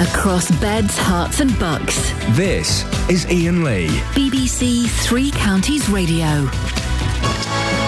Across 0.00 0.50
beds, 0.60 0.98
Herts, 0.98 1.40
and 1.40 1.56
bucks. 1.58 2.12
This 2.36 2.84
is 3.08 3.24
Iain 3.26 3.62
Lee. 3.62 3.88
BBC 4.14 4.88
Three 4.88 5.30
Counties 5.32 5.88
Radio. 5.88 6.48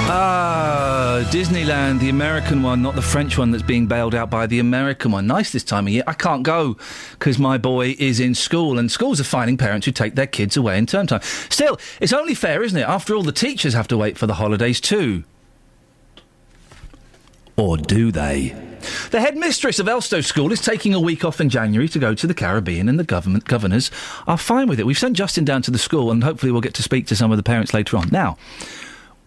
Ah, 0.07 1.27
Disneyland, 1.31 1.99
the 1.99 2.11
American 2.11 2.63
one, 2.63 2.83
not 2.83 2.95
the 2.95 3.03
French 3.03 3.39
one 3.39 3.51
that's 3.51 3.63
being 3.63 3.87
bailed 3.87 4.15
out 4.15 4.31
by 4.31 4.47
the 4.47 4.59
American 4.59 5.11
one. 5.13 5.27
Nice 5.27 5.51
this 5.51 5.65
time 5.65 5.87
of 5.87 5.93
year. 5.93 6.05
I 6.07 6.13
can't 6.13 6.43
go 6.43 6.77
because 7.13 7.39
my 7.39 7.57
boy 7.59 7.97
is 7.99 8.21
in 8.21 8.35
school, 8.35 8.79
and 8.79 8.93
schools 8.93 9.19
are 9.21 9.25
finding 9.25 9.57
parents 9.57 9.87
who 9.87 9.93
take 9.93 10.15
their 10.15 10.27
kids 10.27 10.57
away 10.57 10.77
in 10.79 10.87
term 10.87 11.07
time. 11.07 11.23
Still, 11.49 11.79
it's 12.01 12.13
only 12.13 12.35
fair, 12.35 12.63
isn't 12.63 12.79
it? 12.79 12.87
After 12.87 13.15
all, 13.15 13.23
the 13.23 13.33
teachers 13.33 13.75
have 13.75 13.89
to 13.89 13.97
wait 13.97 14.19
for 14.19 14.27
the 14.27 14.35
holidays 14.35 14.81
too. 14.81 15.25
Or 17.57 17.77
do 17.77 18.11
they? 18.11 18.57
The 19.11 19.21
headmistress 19.21 19.79
of 19.79 19.87
Elstow 19.87 20.23
School 20.23 20.53
is 20.53 20.61
taking 20.61 20.93
a 20.93 21.01
week 21.01 21.25
off 21.25 21.41
in 21.41 21.49
January 21.49 21.89
to 21.89 21.99
go 21.99 22.15
to 22.15 22.27
the 22.27 22.35
Caribbean, 22.35 22.89
and 22.89 22.99
the 22.99 23.05
government 23.05 23.45
governors 23.45 23.91
are 24.27 24.37
fine 24.37 24.69
with 24.69 24.79
it. 24.79 24.87
We've 24.87 24.99
sent 24.99 25.17
Justin 25.17 25.45
down 25.45 25.63
to 25.63 25.71
the 25.71 25.79
school, 25.79 26.11
and 26.11 26.23
hopefully 26.23 26.53
we'll 26.53 26.61
get 26.61 26.75
to 26.75 26.83
speak 26.83 27.07
to 27.07 27.17
some 27.17 27.31
of 27.31 27.37
the 27.37 27.43
parents 27.43 27.73
later 27.73 27.97
on. 27.97 28.09
Now, 28.11 28.37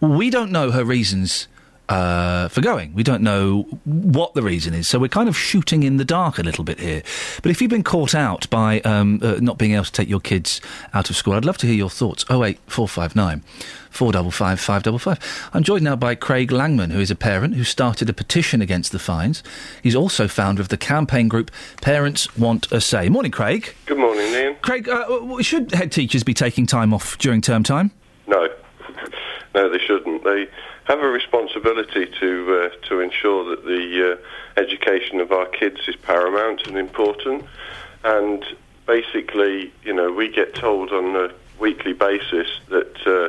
we 0.00 0.30
don't 0.30 0.52
know 0.52 0.70
her 0.70 0.84
reasons 0.84 1.48
uh, 1.88 2.48
for 2.48 2.60
going. 2.60 2.94
We 2.94 3.02
don't 3.02 3.22
know 3.22 3.62
what 3.84 4.34
the 4.34 4.42
reason 4.42 4.74
is, 4.74 4.88
so 4.88 4.98
we're 4.98 5.08
kind 5.08 5.28
of 5.28 5.36
shooting 5.36 5.82
in 5.82 5.96
the 5.96 6.04
dark 6.04 6.38
a 6.38 6.42
little 6.42 6.64
bit 6.64 6.80
here. 6.80 7.02
But 7.42 7.50
if 7.50 7.60
you've 7.60 7.70
been 7.70 7.84
caught 7.84 8.14
out 8.14 8.48
by 8.50 8.80
um, 8.80 9.20
uh, 9.22 9.36
not 9.40 9.58
being 9.58 9.72
able 9.72 9.84
to 9.84 9.92
take 9.92 10.08
your 10.08 10.20
kids 10.20 10.60
out 10.94 11.10
of 11.10 11.16
school, 11.16 11.34
I'd 11.34 11.44
love 11.44 11.58
to 11.58 11.66
hear 11.66 11.76
your 11.76 11.90
thoughts. 11.90 12.24
Oh 12.28 12.44
eight 12.44 12.58
four 12.66 12.88
five 12.88 13.16
nine. 13.16 13.42
455 13.90 14.60
555. 14.60 15.50
I'm 15.54 15.62
joined 15.62 15.82
now 15.82 15.96
by 15.96 16.14
Craig 16.14 16.50
Langman, 16.50 16.92
who 16.92 17.00
is 17.00 17.10
a 17.10 17.16
parent 17.16 17.54
who 17.54 17.64
started 17.64 18.08
a 18.08 18.12
petition 18.12 18.60
against 18.60 18.92
the 18.92 18.98
fines. 18.98 19.42
He's 19.82 19.96
also 19.96 20.28
founder 20.28 20.60
of 20.60 20.68
the 20.68 20.76
campaign 20.76 21.26
group 21.28 21.50
Parents 21.80 22.36
Want 22.36 22.70
a 22.70 22.80
Say. 22.80 23.08
Morning, 23.08 23.32
Craig. 23.32 23.74
Good 23.86 23.98
morning, 23.98 24.34
Iain. 24.34 24.56
Craig, 24.62 24.88
uh, 24.88 25.42
should 25.42 25.72
head 25.72 25.90
teachers 25.90 26.22
be 26.22 26.34
taking 26.34 26.66
time 26.66 26.92
off 26.92 27.16
during 27.18 27.40
term 27.40 27.62
time? 27.62 27.90
No. 28.26 28.48
No, 29.54 29.68
they 29.70 29.78
shouldn't. 29.78 30.22
They 30.22 30.46
have 30.88 31.00
a 31.00 31.08
responsibility 31.08 32.06
to 32.18 32.70
uh, 32.72 32.86
to 32.88 33.00
ensure 33.00 33.44
that 33.50 33.64
the 33.64 34.12
uh, 34.12 34.60
education 34.60 35.20
of 35.20 35.30
our 35.30 35.46
kids 35.46 35.80
is 35.86 35.94
paramount 35.96 36.66
and 36.66 36.76
important. 36.76 37.44
And 38.04 38.44
basically, 38.86 39.72
you 39.84 39.92
know, 39.92 40.10
we 40.10 40.32
get 40.32 40.54
told 40.54 40.90
on 40.90 41.14
a 41.14 41.30
weekly 41.60 41.92
basis 41.92 42.48
that 42.68 42.96
uh, 43.06 43.28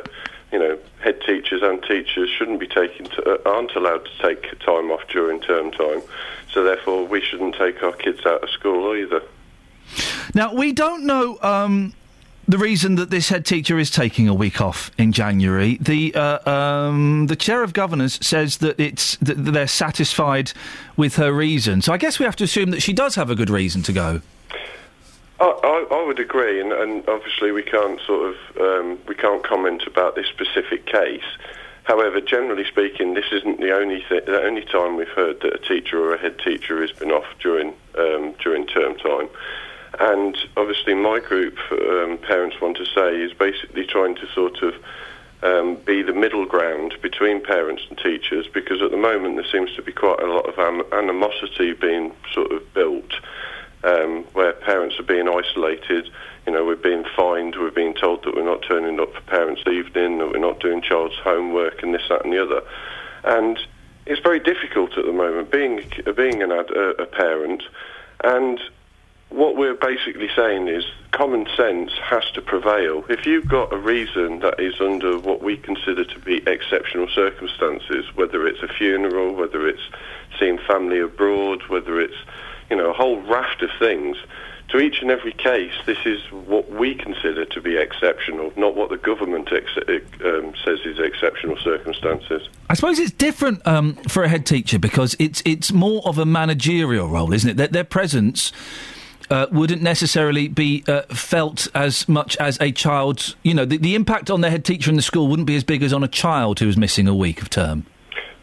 you 0.50 0.58
know 0.58 0.78
head 1.00 1.20
teachers 1.20 1.60
and 1.62 1.82
teachers 1.82 2.30
shouldn't 2.30 2.60
be 2.60 2.66
taking 2.66 3.06
to, 3.06 3.34
uh, 3.34 3.50
aren't 3.50 3.76
allowed 3.76 4.06
to 4.06 4.22
take 4.22 4.58
time 4.60 4.90
off 4.90 5.06
during 5.08 5.38
term 5.40 5.70
time. 5.70 6.02
So 6.50 6.64
therefore, 6.64 7.06
we 7.06 7.20
shouldn't 7.20 7.56
take 7.56 7.82
our 7.82 7.92
kids 7.92 8.24
out 8.24 8.42
of 8.42 8.50
school 8.50 8.96
either. 8.96 9.22
Now 10.34 10.54
we 10.54 10.72
don't 10.72 11.04
know 11.04 11.38
um, 11.42 11.92
the 12.50 12.58
reason 12.58 12.96
that 12.96 13.10
this 13.10 13.28
head 13.28 13.46
teacher 13.46 13.78
is 13.78 13.90
taking 13.90 14.28
a 14.28 14.34
week 14.34 14.60
off 14.60 14.90
in 14.98 15.12
January. 15.12 15.78
The 15.80 16.14
uh, 16.14 16.50
um, 16.50 17.26
the 17.28 17.36
chair 17.36 17.62
of 17.62 17.72
governors 17.72 18.18
says 18.26 18.58
that 18.58 18.78
it's 18.80 19.16
that 19.16 19.34
they're 19.34 19.66
satisfied 19.66 20.52
with 20.96 21.16
her 21.16 21.32
reason. 21.32 21.80
So 21.82 21.92
I 21.92 21.96
guess 21.96 22.18
we 22.18 22.24
have 22.24 22.36
to 22.36 22.44
assume 22.44 22.70
that 22.70 22.80
she 22.80 22.92
does 22.92 23.14
have 23.14 23.30
a 23.30 23.34
good 23.34 23.50
reason 23.50 23.82
to 23.82 23.92
go. 23.92 24.20
I, 25.38 25.44
I, 25.44 25.86
I 25.90 26.04
would 26.06 26.18
agree, 26.18 26.60
and, 26.60 26.72
and 26.72 27.08
obviously 27.08 27.52
we 27.52 27.62
can't 27.62 28.00
sort 28.06 28.34
of 28.34 28.60
um, 28.60 28.98
we 29.06 29.14
can't 29.14 29.44
comment 29.44 29.84
about 29.86 30.16
this 30.16 30.26
specific 30.26 30.86
case. 30.86 31.24
However, 31.84 32.20
generally 32.20 32.64
speaking, 32.64 33.14
this 33.14 33.32
isn't 33.32 33.60
the 33.60 33.74
only 33.74 34.04
th- 34.08 34.26
the 34.26 34.42
only 34.42 34.64
time 34.64 34.96
we've 34.96 35.08
heard 35.08 35.40
that 35.40 35.54
a 35.54 35.58
teacher 35.58 36.02
or 36.02 36.14
a 36.14 36.18
head 36.18 36.38
teacher 36.38 36.80
has 36.80 36.92
been 36.92 37.10
off 37.10 37.26
during 37.40 37.74
um, 37.96 38.34
during 38.42 38.66
term 38.66 38.96
time. 38.96 39.28
And 40.00 40.34
obviously, 40.56 40.94
my 40.94 41.20
group, 41.20 41.58
um, 41.70 42.18
Parents 42.18 42.58
Want 42.60 42.78
to 42.78 42.86
Say, 42.86 43.20
is 43.20 43.34
basically 43.34 43.84
trying 43.84 44.14
to 44.16 44.26
sort 44.34 44.62
of 44.62 44.74
um, 45.42 45.76
be 45.76 46.02
the 46.02 46.14
middle 46.14 46.46
ground 46.46 46.94
between 47.02 47.42
parents 47.42 47.82
and 47.88 47.98
teachers 47.98 48.46
because 48.52 48.80
at 48.82 48.90
the 48.90 48.96
moment 48.96 49.36
there 49.36 49.44
seems 49.52 49.74
to 49.76 49.82
be 49.82 49.92
quite 49.92 50.20
a 50.20 50.26
lot 50.26 50.46
of 50.46 50.58
animosity 50.92 51.74
being 51.74 52.12
sort 52.32 52.50
of 52.50 52.74
built 52.74 53.12
um, 53.84 54.24
where 54.32 54.52
parents 54.52 54.98
are 54.98 55.04
being 55.04 55.28
isolated. 55.28 56.08
You 56.46 56.52
know, 56.54 56.64
we're 56.64 56.76
being 56.76 57.04
fined, 57.14 57.56
we're 57.56 57.70
being 57.70 57.94
told 57.94 58.24
that 58.24 58.34
we're 58.34 58.42
not 58.42 58.62
turning 58.66 58.98
up 59.00 59.12
for 59.12 59.20
parents' 59.22 59.62
evening, 59.66 60.18
that 60.18 60.30
we're 60.30 60.38
not 60.38 60.60
doing 60.60 60.80
child's 60.80 61.16
homework, 61.16 61.82
and 61.82 61.94
this, 61.94 62.02
that, 62.08 62.24
and 62.24 62.32
the 62.32 62.42
other. 62.42 62.62
And 63.24 63.58
it's 64.06 64.20
very 64.20 64.40
difficult 64.40 64.96
at 64.96 65.04
the 65.04 65.12
moment 65.12 65.50
being 65.50 65.82
being 66.16 66.42
an 66.42 66.52
ad, 66.52 66.70
a, 66.70 67.02
a 67.02 67.06
parent, 67.06 67.62
and 68.24 68.58
what 69.30 69.56
we're 69.56 69.74
basically 69.74 70.28
saying 70.34 70.68
is 70.68 70.84
common 71.12 71.46
sense 71.56 71.92
has 72.02 72.24
to 72.32 72.42
prevail. 72.42 73.04
If 73.08 73.26
you've 73.26 73.48
got 73.48 73.72
a 73.72 73.76
reason 73.76 74.40
that 74.40 74.58
is 74.60 74.80
under 74.80 75.18
what 75.18 75.42
we 75.42 75.56
consider 75.56 76.04
to 76.04 76.18
be 76.18 76.42
exceptional 76.46 77.08
circumstances, 77.08 78.04
whether 78.16 78.46
it's 78.46 78.62
a 78.62 78.68
funeral, 78.68 79.34
whether 79.34 79.68
it's 79.68 79.82
seeing 80.38 80.58
family 80.58 81.00
abroad, 81.00 81.62
whether 81.68 82.00
it's 82.00 82.16
you 82.70 82.76
know 82.76 82.90
a 82.90 82.92
whole 82.92 83.20
raft 83.22 83.62
of 83.62 83.70
things. 83.78 84.16
To 84.70 84.78
each 84.78 85.02
and 85.02 85.10
every 85.10 85.32
case, 85.32 85.72
this 85.84 85.98
is 86.04 86.20
what 86.30 86.70
we 86.70 86.94
consider 86.94 87.44
to 87.44 87.60
be 87.60 87.76
exceptional, 87.76 88.52
not 88.56 88.76
what 88.76 88.88
the 88.88 88.98
government 88.98 89.50
ex- 89.52 89.76
um, 90.24 90.54
says 90.64 90.78
is 90.84 91.00
exceptional 91.00 91.56
circumstances. 91.56 92.48
I 92.68 92.74
suppose 92.74 93.00
it's 93.00 93.10
different 93.10 93.66
um, 93.66 93.94
for 94.06 94.22
a 94.22 94.28
head 94.28 94.46
teacher 94.46 94.78
because 94.78 95.16
it's 95.18 95.42
it's 95.44 95.72
more 95.72 96.02
of 96.04 96.18
a 96.18 96.24
managerial 96.24 97.08
role, 97.08 97.32
isn't 97.32 97.50
it? 97.50 97.56
Their, 97.56 97.66
their 97.66 97.84
presence 97.84 98.52
uh, 99.30 99.46
wouldn't 99.52 99.80
necessarily 99.80 100.48
be 100.48 100.84
uh, 100.88 101.02
felt 101.02 101.68
as 101.74 102.08
much 102.08 102.36
as 102.38 102.60
a 102.60 102.72
child's, 102.72 103.36
You 103.42 103.54
know, 103.54 103.64
the, 103.64 103.78
the 103.78 103.94
impact 103.94 104.30
on 104.30 104.40
the 104.40 104.50
head 104.50 104.64
teacher 104.64 104.90
in 104.90 104.96
the 104.96 105.02
school 105.02 105.28
wouldn't 105.28 105.46
be 105.46 105.56
as 105.56 105.64
big 105.64 105.82
as 105.82 105.92
on 105.92 106.02
a 106.02 106.08
child 106.08 106.58
who 106.58 106.68
is 106.68 106.76
missing 106.76 107.06
a 107.06 107.14
week 107.14 107.40
of 107.40 107.48
term. 107.48 107.86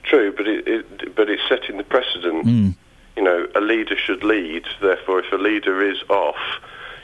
True, 0.03 0.33
but 0.35 0.47
it, 0.47 0.67
it 0.67 1.15
but 1.15 1.29
it's 1.29 1.41
setting 1.49 1.77
the 1.77 1.83
precedent. 1.83 2.45
Mm. 2.45 2.75
You 3.17 3.23
know, 3.23 3.47
a 3.55 3.61
leader 3.61 3.97
should 3.97 4.23
lead. 4.23 4.63
Therefore, 4.81 5.19
if 5.19 5.31
a 5.33 5.37
leader 5.37 5.81
is 5.81 5.97
off, 6.09 6.37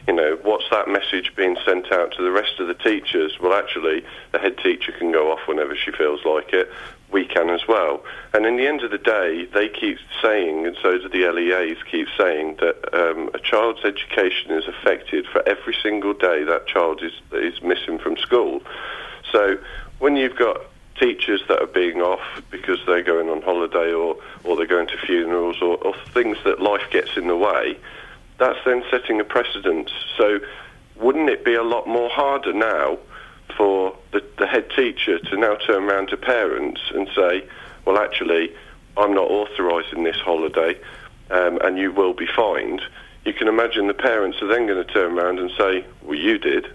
you 0.08 0.14
know, 0.14 0.38
what's 0.44 0.66
that 0.70 0.88
message 0.88 1.34
being 1.36 1.58
sent 1.66 1.92
out 1.92 2.14
to 2.14 2.24
the 2.24 2.32
rest 2.32 2.60
of 2.60 2.68
the 2.68 2.76
teachers? 2.76 3.38
Well, 3.42 3.54
actually, 3.54 4.06
the 4.32 4.40
head 4.40 4.58
teacher 4.60 4.92
can 4.92 5.12
go 5.12 5.32
off 5.32 5.40
whenever 5.48 5.76
she 5.76 5.92
feels 5.92 6.24
like 6.24 6.54
it. 6.54 6.72
We 7.14 7.26
can 7.26 7.52
as 7.52 7.68
well. 7.68 8.04
And 8.34 8.46
in 8.46 8.58
the 8.58 8.68
end 8.68 8.82
of 8.82 8.90
the 8.90 8.98
day, 8.98 9.46
they 9.54 9.70
keep 9.70 10.00
saying, 10.22 10.66
and 10.66 10.76
so 10.82 10.98
do 10.98 11.08
the 11.08 11.32
LEAs 11.32 11.78
keep 11.90 12.08
saying, 12.18 12.58
that 12.60 12.94
um, 12.94 13.30
a 13.36 13.40
child's 13.40 13.86
education 13.86 14.52
is 14.52 14.68
affected 14.68 15.28
for 15.28 15.48
every 15.48 15.76
single 15.82 16.14
day 16.14 16.44
that 16.44 16.66
child 16.66 17.04
is 17.04 17.14
is 17.32 17.62
missing 17.62 18.00
from 18.00 18.18
school. 18.18 18.62
So 19.32 19.58
when 20.00 20.16
you've 20.18 20.36
got 20.36 20.58
teachers 21.00 21.42
that 21.48 21.62
are 21.62 21.68
being 21.68 22.02
off 22.02 22.42
because 22.50 22.80
they're 22.86 23.04
going 23.04 23.30
on 23.30 23.42
holiday 23.42 23.94
or, 23.94 24.18
or 24.44 24.56
they're 24.56 24.66
going 24.66 24.88
to 24.88 24.98
funerals 24.98 25.62
or, 25.62 25.78
or 25.78 25.94
things 26.14 26.38
that 26.46 26.62
life 26.62 26.90
gets 26.92 27.16
in 27.16 27.28
the 27.28 27.38
way, 27.38 27.78
that's 28.38 28.60
then 28.66 28.84
setting 28.90 29.20
a 29.20 29.24
precedent. 29.24 29.92
So 30.18 30.40
wouldn't 30.96 31.30
it 31.30 31.46
be 31.46 31.54
a 31.54 31.64
lot 31.64 31.88
more 31.88 32.10
harder 32.10 32.54
now 32.54 32.98
for 33.58 33.96
the, 34.12 34.24
the 34.38 34.48
head 34.48 34.70
teacher 34.76 35.20
to 35.20 35.38
now 35.38 35.56
turn 35.56 35.84
around 35.84 36.10
to 36.10 36.18
parents 36.18 36.82
and 36.94 37.08
say, 37.16 37.48
well, 37.86 37.98
actually, 37.98 38.54
I'm 38.98 39.14
not 39.14 39.30
authorising 39.30 40.04
this 40.04 40.18
holiday 40.18 40.80
um, 41.30 41.60
and 41.64 41.78
you 41.78 41.92
will 41.92 42.14
be 42.14 42.28
fined? 42.28 42.82
You 43.26 43.34
can 43.34 43.48
imagine 43.48 43.88
the 43.88 43.94
parents 43.94 44.42
are 44.42 44.48
then 44.48 44.68
going 44.68 44.86
to 44.86 44.94
turn 44.94 45.18
around 45.18 45.40
and 45.40 45.50
say, 45.58 45.86
well, 46.02 46.18
you 46.18 46.38
did. 46.38 46.68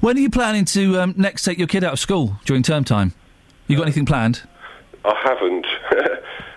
When 0.00 0.16
are 0.16 0.20
you 0.20 0.30
planning 0.30 0.64
to 0.66 1.00
um, 1.00 1.14
next 1.16 1.44
take 1.44 1.58
your 1.58 1.66
kid 1.66 1.82
out 1.82 1.92
of 1.92 1.98
school 1.98 2.36
during 2.44 2.62
term 2.62 2.84
time? 2.84 3.14
You 3.66 3.76
got 3.76 3.84
anything 3.84 4.06
planned? 4.06 4.42
I 5.04 5.14
haven't, 5.22 5.66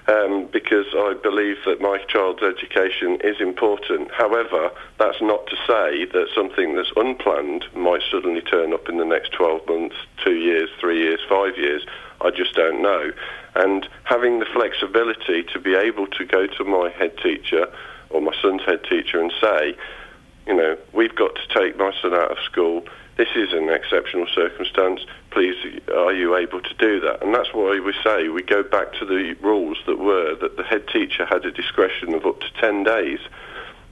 um, 0.10 0.48
because 0.52 0.88
I 0.94 1.14
believe 1.22 1.58
that 1.66 1.82
my 1.82 2.00
child's 2.08 2.42
education 2.42 3.20
is 3.24 3.40
important. 3.40 4.10
However, 4.12 4.72
that's 4.98 5.22
not 5.22 5.46
to 5.48 5.56
say 5.68 6.06
that 6.06 6.28
something 6.34 6.76
that's 6.76 6.92
unplanned 6.96 7.66
might 7.76 8.02
suddenly 8.10 8.42
turn 8.42 8.74
up 8.74 8.90
in 8.90 8.98
the 8.98 9.06
next 9.06 9.34
12 9.34 9.68
months, 9.68 9.96
two 10.24 10.36
years, 10.36 10.70
three 10.80 11.00
years, 11.00 11.20
five 11.30 11.58
years. 11.58 11.86
I 12.22 12.32
just 12.32 12.56
don't 12.56 12.82
know. 12.82 13.12
And 13.56 13.88
having 14.04 14.40
the 14.40 14.46
flexibility 14.52 15.44
to 15.54 15.60
be 15.60 15.76
able 15.76 16.08
to 16.08 16.26
go 16.26 16.48
to 16.48 16.64
my 16.64 16.90
head 16.90 17.16
teacher 17.22 17.72
or 18.10 18.22
my 18.22 18.34
son's 18.42 18.64
head 18.64 18.84
teacher 18.90 19.22
and 19.22 19.32
say, 19.40 19.78
you 20.48 20.56
know, 20.56 20.76
we've 20.92 21.16
got 21.16 21.36
to 21.36 21.60
take 21.60 21.78
my 21.78 21.94
son 22.02 22.16
out 22.16 22.32
of 22.32 22.40
school. 22.44 22.84
This 23.20 23.36
is 23.36 23.52
an 23.52 23.68
exceptional 23.68 24.28
circumstance. 24.34 25.02
Please, 25.32 25.58
are 25.94 26.14
you 26.14 26.38
able 26.38 26.62
to 26.62 26.74
do 26.76 27.02
that? 27.02 27.22
And 27.22 27.36
that's 27.36 27.54
why 27.54 27.78
we 27.82 27.94
say 28.02 28.30
we 28.30 28.42
go 28.42 28.64
back 28.64 28.94
to 28.94 29.06
the 29.06 29.36
rules 29.42 29.78
that 29.88 30.00
were 30.00 30.36
that 30.36 30.56
the 30.56 30.64
head 30.64 30.88
teacher 30.88 31.26
had 31.26 31.44
a 31.44 31.52
discretion 31.52 32.14
of 32.14 32.26
up 32.26 32.40
to 32.40 32.50
10 32.62 32.86
days 32.86 33.20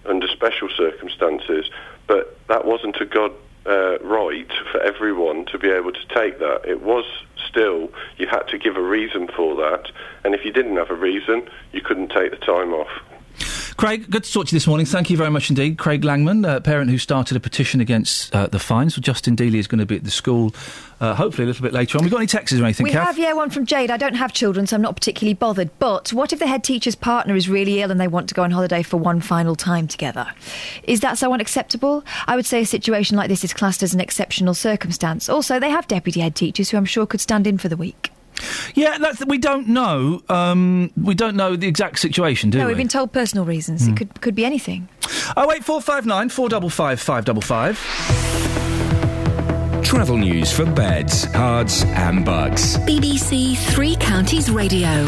under 0.05 0.29
special 0.29 0.69
circumstances, 0.69 1.69
but 2.07 2.39
that 2.47 2.63
wasn't 2.63 3.01
a 3.01 3.05
God 3.05 3.33
uh, 3.65 3.99
right 3.99 4.49
for 4.71 4.79
everyone 4.79 5.43
to 5.47 5.59
be 5.59 5.71
able 5.71 5.91
to 5.91 6.07
take 6.15 6.39
that. 6.39 6.61
It 6.63 6.81
was 6.81 7.03
still, 7.49 7.91
you 8.15 8.27
had 8.27 8.43
to 8.43 8.57
give 8.57 8.77
a 8.77 8.81
reason 8.81 9.27
for 9.27 9.57
that, 9.57 9.91
and 10.23 10.35
if 10.35 10.45
you 10.45 10.53
didn't 10.53 10.77
have 10.77 10.89
a 10.89 10.95
reason, 10.95 11.49
you 11.73 11.81
couldn't 11.81 12.11
take 12.11 12.31
the 12.31 12.37
time 12.37 12.73
off. 12.73 13.01
Craig, 13.77 14.09
good 14.09 14.23
to 14.23 14.33
talk 14.33 14.47
to 14.47 14.51
you 14.53 14.55
this 14.55 14.65
morning. 14.65 14.87
Thank 14.87 15.11
you 15.11 15.17
very 15.17 15.29
much 15.29 15.51
indeed. 15.51 15.77
Craig 15.77 16.01
Langman, 16.01 16.51
a 16.51 16.59
parent 16.59 16.89
who 16.89 16.97
started 16.97 17.37
a 17.37 17.39
petition 17.39 17.79
against 17.79 18.35
uh, 18.35 18.47
the 18.47 18.57
fines. 18.57 18.97
Well, 18.97 19.03
Justin 19.03 19.35
Dealey 19.35 19.59
is 19.59 19.67
going 19.67 19.77
to 19.77 19.85
be 19.85 19.97
at 19.97 20.03
the 20.03 20.09
school, 20.09 20.55
uh, 20.99 21.13
hopefully 21.13 21.43
a 21.43 21.47
little 21.47 21.61
bit 21.61 21.73
later 21.73 21.99
on. 21.99 22.03
We've 22.03 22.09
got 22.09 22.17
any 22.17 22.25
texts 22.25 22.59
or 22.59 22.63
anything, 22.63 22.85
we 22.85 22.89
Kath? 22.89 23.05
have, 23.05 23.19
yeah, 23.19 23.33
one 23.33 23.51
from 23.51 23.67
Jade. 23.67 23.91
I 23.91 23.97
don't 23.97 24.15
have 24.15 24.33
children, 24.33 24.65
so 24.65 24.75
I'm 24.75 24.81
not 24.81 24.95
particularly 24.95 25.35
bothered. 25.35 25.69
But 25.77 26.11
what 26.11 26.33
if 26.33 26.39
the 26.39 26.47
head 26.47 26.63
teacher's 26.63 26.95
partner 26.95 27.35
is 27.35 27.47
really 27.47 27.79
ill 27.79 27.91
and 27.91 28.01
they 28.01 28.07
want 28.07 28.29
to 28.29 28.35
go 28.35 28.41
on 28.41 28.49
holiday 28.49 28.81
for 28.81 28.97
one 28.97 29.21
final 29.21 29.55
time 29.55 29.87
together? 29.87 30.33
Is 30.81 31.01
that 31.01 31.19
so 31.19 31.31
unacceptable? 31.31 32.03
I 32.25 32.35
would 32.35 32.47
say 32.47 32.61
a 32.61 32.65
situation 32.65 33.15
like 33.15 33.29
this 33.29 33.43
is 33.43 33.53
classed 33.53 33.83
as 33.83 33.93
an 33.93 33.99
exceptional 33.99 34.55
circumstance. 34.55 35.29
Also, 35.29 35.59
they 35.59 35.69
have 35.69 35.87
deputy 35.87 36.21
head 36.21 36.33
teachers 36.33 36.71
who 36.71 36.77
I'm 36.77 36.85
sure 36.85 37.05
could 37.05 37.21
stand 37.21 37.45
in 37.45 37.59
for 37.59 37.69
the 37.69 37.77
week. 37.77 38.11
Yeah, 38.75 38.97
that's, 38.97 39.25
we 39.25 39.37
don't 39.37 39.67
know. 39.67 40.21
Um, 40.29 40.91
we 41.01 41.15
don't 41.15 41.35
know 41.35 41.55
the 41.55 41.67
exact 41.67 41.99
situation, 41.99 42.49
do 42.49 42.59
no, 42.59 42.65
we? 42.65 42.69
we've 42.69 42.77
been 42.77 42.87
told 42.87 43.11
personal 43.11 43.45
reasons. 43.45 43.85
Hmm. 43.85 43.93
It 43.93 43.97
could 43.97 44.21
could 44.21 44.35
be 44.35 44.45
anything. 44.45 44.87
Oh 45.35 45.47
wait, 45.47 45.63
four 45.63 45.81
five 45.81 46.05
nine 46.05 46.29
four 46.29 46.49
double 46.49 46.69
five 46.69 46.99
five 46.99 47.25
double 47.25 47.41
five. 47.41 47.77
Travel 49.83 50.17
news 50.17 50.51
for 50.51 50.65
beds, 50.65 51.25
cards, 51.27 51.83
and 51.83 52.25
bugs. 52.25 52.77
BBC 52.79 53.57
Three 53.57 53.95
Counties 53.95 54.51
Radio. 54.51 55.07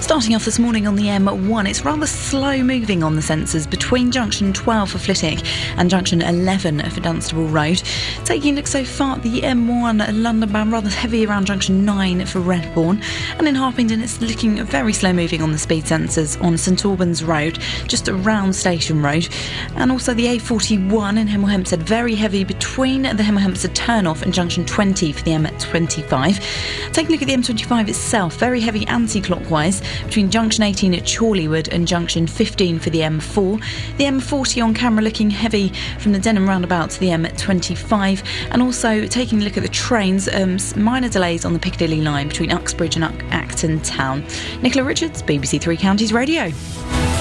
Starting 0.00 0.34
off 0.36 0.44
this 0.44 0.60
morning 0.60 0.86
on 0.86 0.94
the 0.94 1.04
M1, 1.04 1.68
it's 1.68 1.84
rather 1.84 2.06
slow 2.06 2.62
moving 2.62 3.02
on 3.02 3.16
the 3.16 3.20
sensors 3.20 3.68
between 3.68 4.12
junction 4.12 4.52
12 4.52 4.92
for 4.92 4.98
Flitwick 4.98 5.44
and 5.76 5.90
junction 5.90 6.22
11 6.22 6.88
for 6.90 7.00
Dunstable 7.00 7.48
Road. 7.48 7.82
Taking 8.24 8.54
a 8.54 8.56
look 8.56 8.68
so 8.68 8.84
far 8.84 9.18
the 9.18 9.42
M1 9.42 10.22
London 10.22 10.50
bound, 10.50 10.72
rather 10.72 10.88
heavy 10.88 11.26
around 11.26 11.46
junction 11.46 11.84
9 11.84 12.24
for 12.26 12.38
Redbourn. 12.38 13.02
And 13.38 13.48
in 13.48 13.56
Harpenden, 13.56 14.00
it's 14.00 14.20
looking 14.20 14.64
very 14.64 14.92
slow 14.92 15.12
moving 15.12 15.42
on 15.42 15.50
the 15.50 15.58
speed 15.58 15.84
sensors 15.84 16.40
on 16.42 16.56
St 16.56 16.84
Albans 16.84 17.24
Road, 17.24 17.58
just 17.86 18.08
around 18.08 18.54
Station 18.54 19.02
Road. 19.02 19.28
And 19.74 19.90
also 19.90 20.14
the 20.14 20.26
A41 20.26 21.18
in 21.18 21.26
Hemel 21.26 21.50
Hempstead, 21.50 21.82
very 21.82 22.14
heavy 22.14 22.44
between 22.44 23.02
the 23.02 23.22
Hemel 23.24 23.40
Hempstead 23.40 23.74
turnoff 23.74 24.22
and 24.22 24.32
junction 24.32 24.64
20 24.64 25.12
for 25.12 25.22
the 25.24 25.32
M25. 25.32 26.92
Taking 26.92 27.10
a 27.10 27.12
look 27.12 27.22
at 27.22 27.28
the 27.28 27.34
M25 27.34 27.88
itself, 27.88 28.36
very 28.36 28.60
heavy 28.60 28.86
anti 28.86 29.20
clockwise 29.20 29.82
between 30.04 30.30
junction 30.30 30.64
18 30.64 30.94
at 30.94 31.02
Chorleywood 31.02 31.68
and 31.68 31.86
junction 31.86 32.26
15 32.26 32.78
for 32.78 32.90
the 32.90 33.00
M4. 33.00 33.62
The 33.96 34.04
M40 34.04 34.64
on 34.64 34.74
camera 34.74 35.02
looking 35.02 35.30
heavy 35.30 35.72
from 35.98 36.12
the 36.12 36.18
Denham 36.18 36.48
roundabout 36.48 36.90
to 36.90 37.00
the 37.00 37.08
M25. 37.08 38.24
And 38.50 38.62
also 38.62 39.06
taking 39.06 39.40
a 39.40 39.44
look 39.44 39.56
at 39.56 39.62
the 39.62 39.68
trains, 39.68 40.28
um, 40.28 40.58
minor 40.76 41.08
delays 41.08 41.44
on 41.44 41.52
the 41.52 41.58
Piccadilly 41.58 42.00
line 42.00 42.28
between 42.28 42.50
Uxbridge 42.50 42.96
and 42.96 43.04
Acton 43.32 43.80
Town. 43.80 44.24
Nicola 44.62 44.84
Richards, 44.84 45.22
BBC 45.22 45.60
Three 45.60 45.76
Counties 45.76 46.12
Radio. 46.12 46.52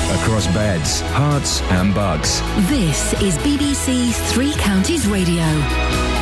Across 0.10 0.48
beds, 0.48 1.02
Herts, 1.02 1.62
and 1.72 1.94
bugs. 1.94 2.42
This 2.70 3.14
is 3.22 3.38
BBC 3.40 4.14
Three 4.32 4.54
Counties 4.54 5.06
Radio. 5.08 6.17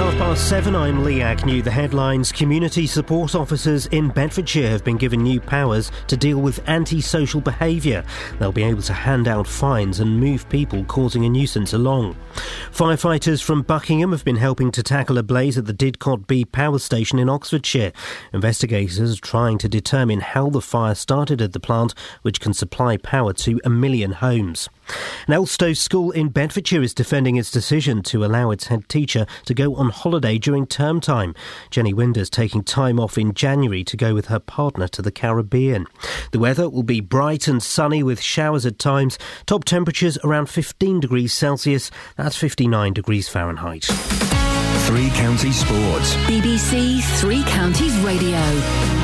Half 0.00 0.16
past 0.16 0.48
seven. 0.48 0.74
I'm 0.74 1.04
Lee 1.04 1.20
Agnew. 1.20 1.60
The 1.60 1.70
headlines 1.70 2.32
Community 2.32 2.86
support 2.86 3.34
officers 3.34 3.84
in 3.86 4.08
Bedfordshire 4.08 4.70
have 4.70 4.82
been 4.82 4.96
given 4.96 5.22
new 5.22 5.40
powers 5.40 5.92
to 6.06 6.16
deal 6.16 6.38
with 6.38 6.66
antisocial 6.66 7.42
behaviour. 7.42 8.02
They'll 8.38 8.50
be 8.50 8.62
able 8.62 8.80
to 8.84 8.94
hand 8.94 9.28
out 9.28 9.46
fines 9.46 10.00
and 10.00 10.18
move 10.18 10.48
people 10.48 10.84
causing 10.84 11.26
a 11.26 11.28
nuisance 11.28 11.74
along. 11.74 12.16
Firefighters 12.72 13.42
from 13.42 13.60
Buckingham 13.60 14.12
have 14.12 14.24
been 14.24 14.36
helping 14.36 14.70
to 14.72 14.82
tackle 14.82 15.18
a 15.18 15.22
blaze 15.22 15.58
at 15.58 15.66
the 15.66 15.74
Didcot 15.74 16.26
B 16.26 16.46
power 16.46 16.78
station 16.78 17.18
in 17.18 17.28
Oxfordshire. 17.28 17.92
Investigators 18.32 19.18
are 19.18 19.20
trying 19.20 19.58
to 19.58 19.68
determine 19.68 20.20
how 20.20 20.48
the 20.48 20.62
fire 20.62 20.94
started 20.94 21.42
at 21.42 21.52
the 21.52 21.60
plant, 21.60 21.92
which 22.22 22.40
can 22.40 22.54
supply 22.54 22.96
power 22.96 23.34
to 23.34 23.60
a 23.66 23.68
million 23.68 24.12
homes. 24.12 24.70
An 25.26 25.34
Elstow 25.34 25.76
school 25.76 26.10
in 26.12 26.28
Bedfordshire 26.28 26.82
is 26.82 26.94
defending 26.94 27.36
its 27.36 27.50
decision 27.50 28.02
to 28.04 28.24
allow 28.24 28.50
its 28.50 28.68
head 28.68 28.88
teacher 28.88 29.26
to 29.46 29.54
go 29.54 29.74
on 29.74 29.90
holiday 29.90 30.38
during 30.38 30.66
term 30.66 31.00
time. 31.00 31.34
Jenny 31.70 31.92
Winder's 31.92 32.20
is 32.20 32.30
taking 32.30 32.62
time 32.62 33.00
off 33.00 33.18
in 33.18 33.34
January 33.34 33.82
to 33.84 33.96
go 33.96 34.14
with 34.14 34.26
her 34.26 34.38
partner 34.38 34.86
to 34.88 35.02
the 35.02 35.10
Caribbean. 35.10 35.86
The 36.30 36.38
weather 36.38 36.68
will 36.68 36.82
be 36.82 37.00
bright 37.00 37.48
and 37.48 37.62
sunny 37.62 38.02
with 38.02 38.20
showers 38.20 38.66
at 38.66 38.78
times. 38.78 39.18
Top 39.46 39.64
temperatures 39.64 40.18
around 40.22 40.46
15 40.46 41.00
degrees 41.00 41.34
Celsius. 41.34 41.90
That's 42.16 42.36
59 42.36 42.92
degrees 42.92 43.28
Fahrenheit. 43.28 43.84
Three 44.86 45.10
Counties 45.10 45.60
Sports. 45.60 46.14
BBC 46.26 47.02
Three 47.20 47.42
Counties 47.44 47.96
Radio. 47.98 48.99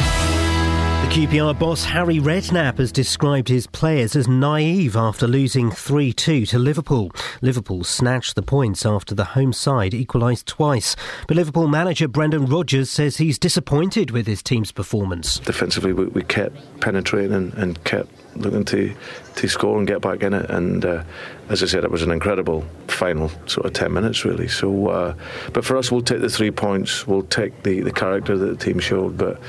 QPR 1.17 1.59
boss 1.59 1.83
Harry 1.83 2.19
Redknapp 2.19 2.77
has 2.77 2.93
described 2.93 3.49
his 3.49 3.67
players 3.67 4.15
as 4.17 4.29
naive 4.29 4.97
after 4.97 5.27
losing 5.27 5.71
3 5.71 6.13
2 6.13 6.45
to 6.45 6.59
Liverpool. 6.59 7.11
Liverpool 7.41 7.85
snatched 7.85 8.35
the 8.35 8.43
points 8.43 8.85
after 8.85 9.15
the 9.15 9.25
home 9.25 9.55
side 9.55 9.95
equalised 9.95 10.47
twice. 10.47 10.95
But 11.27 11.39
Liverpool 11.39 11.69
manager 11.69 12.07
Brendan 12.07 12.45
Rodgers 12.45 12.91
says 12.91 13.17
he's 13.17 13.39
disappointed 13.39 14.11
with 14.11 14.27
his 14.27 14.43
team's 14.43 14.73
performance. 14.73 15.39
Defensively, 15.39 15.95
we, 15.95 16.05
we 16.05 16.23
kept 16.23 16.59
penetrating 16.81 17.33
and, 17.33 17.83
kept 17.85 18.11
looking 18.35 18.67
to 18.67 18.95
to 19.37 19.49
score 19.49 19.79
and 19.79 19.87
get 19.87 20.03
back 20.03 20.23
in 20.23 20.35
it. 20.35 20.51
And 20.51 20.85
uh, 20.85 21.03
as 21.49 21.63
I 21.63 21.67
said, 21.67 21.83
it 21.83 21.91
was 21.91 22.03
an 22.03 22.11
incredible 22.11 22.63
final 22.89 23.31
sort 23.47 23.65
of 23.65 23.73
ten 23.73 23.95
minutes, 23.95 24.27
really. 24.27 24.49
So, 24.49 24.89
uh, 24.89 25.15
but 25.55 25.65
for 25.65 25.79
us, 25.79 25.91
we'll 25.91 26.03
take 26.03 26.21
the 26.21 26.29
three 26.29 26.51
points. 26.51 27.07
We'll 27.07 27.23
take 27.23 27.63
the 27.63 27.81
the 27.81 27.93
character 27.93 28.37
that 28.37 28.59
the 28.59 28.63
team 28.63 28.81
showed, 28.81 29.17
but. 29.17 29.41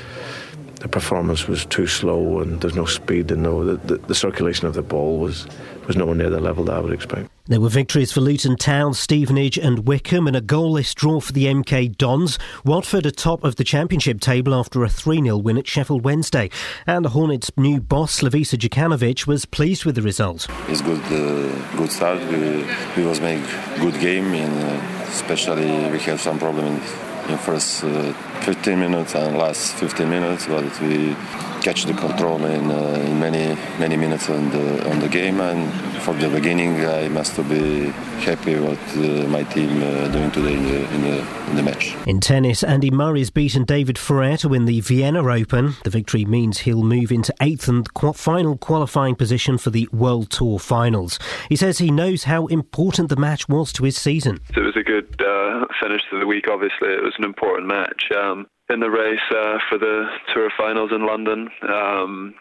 The 0.80 0.88
performance 0.88 1.48
was 1.48 1.64
too 1.66 1.86
slow, 1.86 2.40
and 2.40 2.60
there's 2.60 2.76
no 2.76 2.84
speed, 2.84 3.30
and 3.30 3.42
no 3.42 3.64
the, 3.64 3.76
the, 3.76 3.96
the 4.06 4.14
circulation 4.14 4.66
of 4.66 4.74
the 4.74 4.82
ball 4.82 5.18
was 5.18 5.46
was 5.88 5.96
nowhere 5.96 6.14
near 6.14 6.30
the 6.30 6.38
level 6.38 6.64
that 6.64 6.76
I 6.76 6.80
would 6.80 6.92
expect. 6.92 7.30
There 7.46 7.62
were 7.62 7.70
victories 7.70 8.12
for 8.12 8.20
Luton 8.20 8.56
Town, 8.56 8.92
Stevenage, 8.92 9.56
and 9.56 9.88
Wycombe, 9.88 10.26
and 10.26 10.36
a 10.36 10.42
goalless 10.42 10.94
draw 10.94 11.18
for 11.18 11.32
the 11.32 11.46
MK 11.46 11.96
Dons. 11.96 12.38
Watford 12.62 13.06
atop 13.06 13.42
of 13.42 13.56
the 13.56 13.64
Championship 13.64 14.20
table 14.20 14.54
after 14.54 14.84
a 14.84 14.88
3 14.90 15.22
0 15.22 15.38
win 15.38 15.56
at 15.56 15.66
Sheffield 15.66 16.04
Wednesday. 16.04 16.50
And 16.86 17.06
the 17.06 17.08
Hornets' 17.08 17.50
new 17.56 17.80
boss, 17.80 18.20
Slavisa 18.20 18.58
Jokanovic, 18.58 19.26
was 19.26 19.46
pleased 19.46 19.86
with 19.86 19.94
the 19.94 20.02
result. 20.02 20.46
It's 20.68 20.82
good, 20.82 21.00
uh, 21.04 21.76
good 21.76 21.90
start. 21.90 22.20
We, 22.30 22.66
we 22.96 23.08
was 23.08 23.20
make 23.20 23.42
good 23.80 23.98
game, 23.98 24.34
and 24.34 24.64
uh, 24.64 25.08
especially 25.08 25.90
we 25.90 25.98
have 26.00 26.20
some 26.20 26.38
problem 26.38 26.66
in, 26.66 26.82
in 27.28 27.38
first 27.38 27.84
uh, 27.84 28.12
15 28.42 28.78
minutes 28.78 29.14
and 29.14 29.36
last 29.36 29.74
15 29.74 30.08
minutes, 30.08 30.46
but 30.46 30.64
we 30.80 31.14
catch 31.60 31.84
the 31.84 31.94
control 31.94 32.44
in, 32.44 32.70
uh, 32.70 33.04
in 33.06 33.18
many 33.18 33.56
many 33.78 33.96
minutes 33.96 34.28
on 34.30 34.50
the 34.50 34.90
on 34.90 35.00
the 35.00 35.08
game. 35.08 35.40
And 35.40 35.72
for 36.02 36.14
the 36.14 36.28
beginning, 36.28 36.84
I 36.84 37.08
must 37.08 37.36
be 37.48 37.86
happy 38.20 38.58
what 38.58 38.78
uh, 38.96 39.26
my 39.28 39.42
team 39.44 39.82
uh, 39.82 40.08
doing 40.08 40.30
today 40.30 40.54
in 40.54 40.62
the, 40.64 40.94
in 40.94 41.02
the 41.02 41.50
in 41.50 41.56
the 41.56 41.62
match. 41.62 41.96
In 42.06 42.20
tennis, 42.20 42.62
Andy 42.62 42.90
Murray's 42.90 43.30
beaten 43.30 43.64
David 43.64 43.98
Ferrer 43.98 44.36
to 44.38 44.48
win 44.48 44.64
the 44.64 44.80
Vienna 44.80 45.22
Open. 45.26 45.74
The 45.84 45.90
victory 45.90 46.24
means 46.24 46.58
he'll 46.58 46.82
move 46.82 47.10
into 47.10 47.34
eighth 47.40 47.68
and 47.68 47.92
qu- 47.94 48.12
final 48.12 48.56
qualifying 48.56 49.14
position 49.14 49.58
for 49.58 49.70
the 49.70 49.88
World 49.92 50.30
Tour 50.30 50.58
Finals. 50.58 51.18
He 51.48 51.56
says 51.56 51.78
he 51.78 51.90
knows 51.90 52.24
how 52.24 52.46
important 52.46 53.08
the 53.08 53.16
match 53.16 53.48
was 53.48 53.72
to 53.74 53.84
his 53.84 53.96
season. 53.96 54.40
It 54.56 54.60
was 54.60 54.76
a 54.76 54.82
good 54.82 55.20
uh, 55.20 55.66
finish 55.80 56.02
to 56.10 56.18
the 56.18 56.26
week. 56.26 56.46
Obviously, 56.50 56.88
it 56.88 57.02
was 57.02 57.14
an 57.18 57.24
important 57.24 57.68
match. 57.68 58.10
Um, 58.16 58.46
in 58.70 58.80
the 58.80 58.90
race 58.90 59.18
uh, 59.30 59.58
for 59.68 59.78
the 59.78 60.06
Tour 60.34 60.50
Finals 60.56 60.90
in 60.92 61.06
London. 61.06 61.48
Um, 61.62 62.34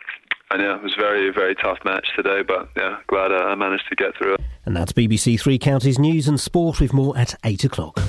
and 0.51 0.61
yeah, 0.61 0.75
it 0.75 0.83
was 0.83 0.93
a 0.97 1.01
very, 1.01 1.29
very 1.31 1.55
tough 1.55 1.79
match 1.83 2.07
today, 2.15 2.41
but 2.41 2.69
yeah, 2.75 2.99
glad 3.07 3.31
uh, 3.31 3.45
I 3.45 3.55
managed 3.55 3.87
to 3.89 3.95
get 3.95 4.15
through 4.17 4.35
it. 4.35 4.41
And 4.65 4.75
that's 4.75 4.93
BBC 4.93 5.39
Three 5.39 5.57
Counties 5.57 5.99
News 5.99 6.27
and 6.27 6.39
Sport 6.39 6.79
with 6.79 6.93
more 6.93 7.17
at 7.17 7.35
8 7.43 7.65
o'clock. 7.65 7.99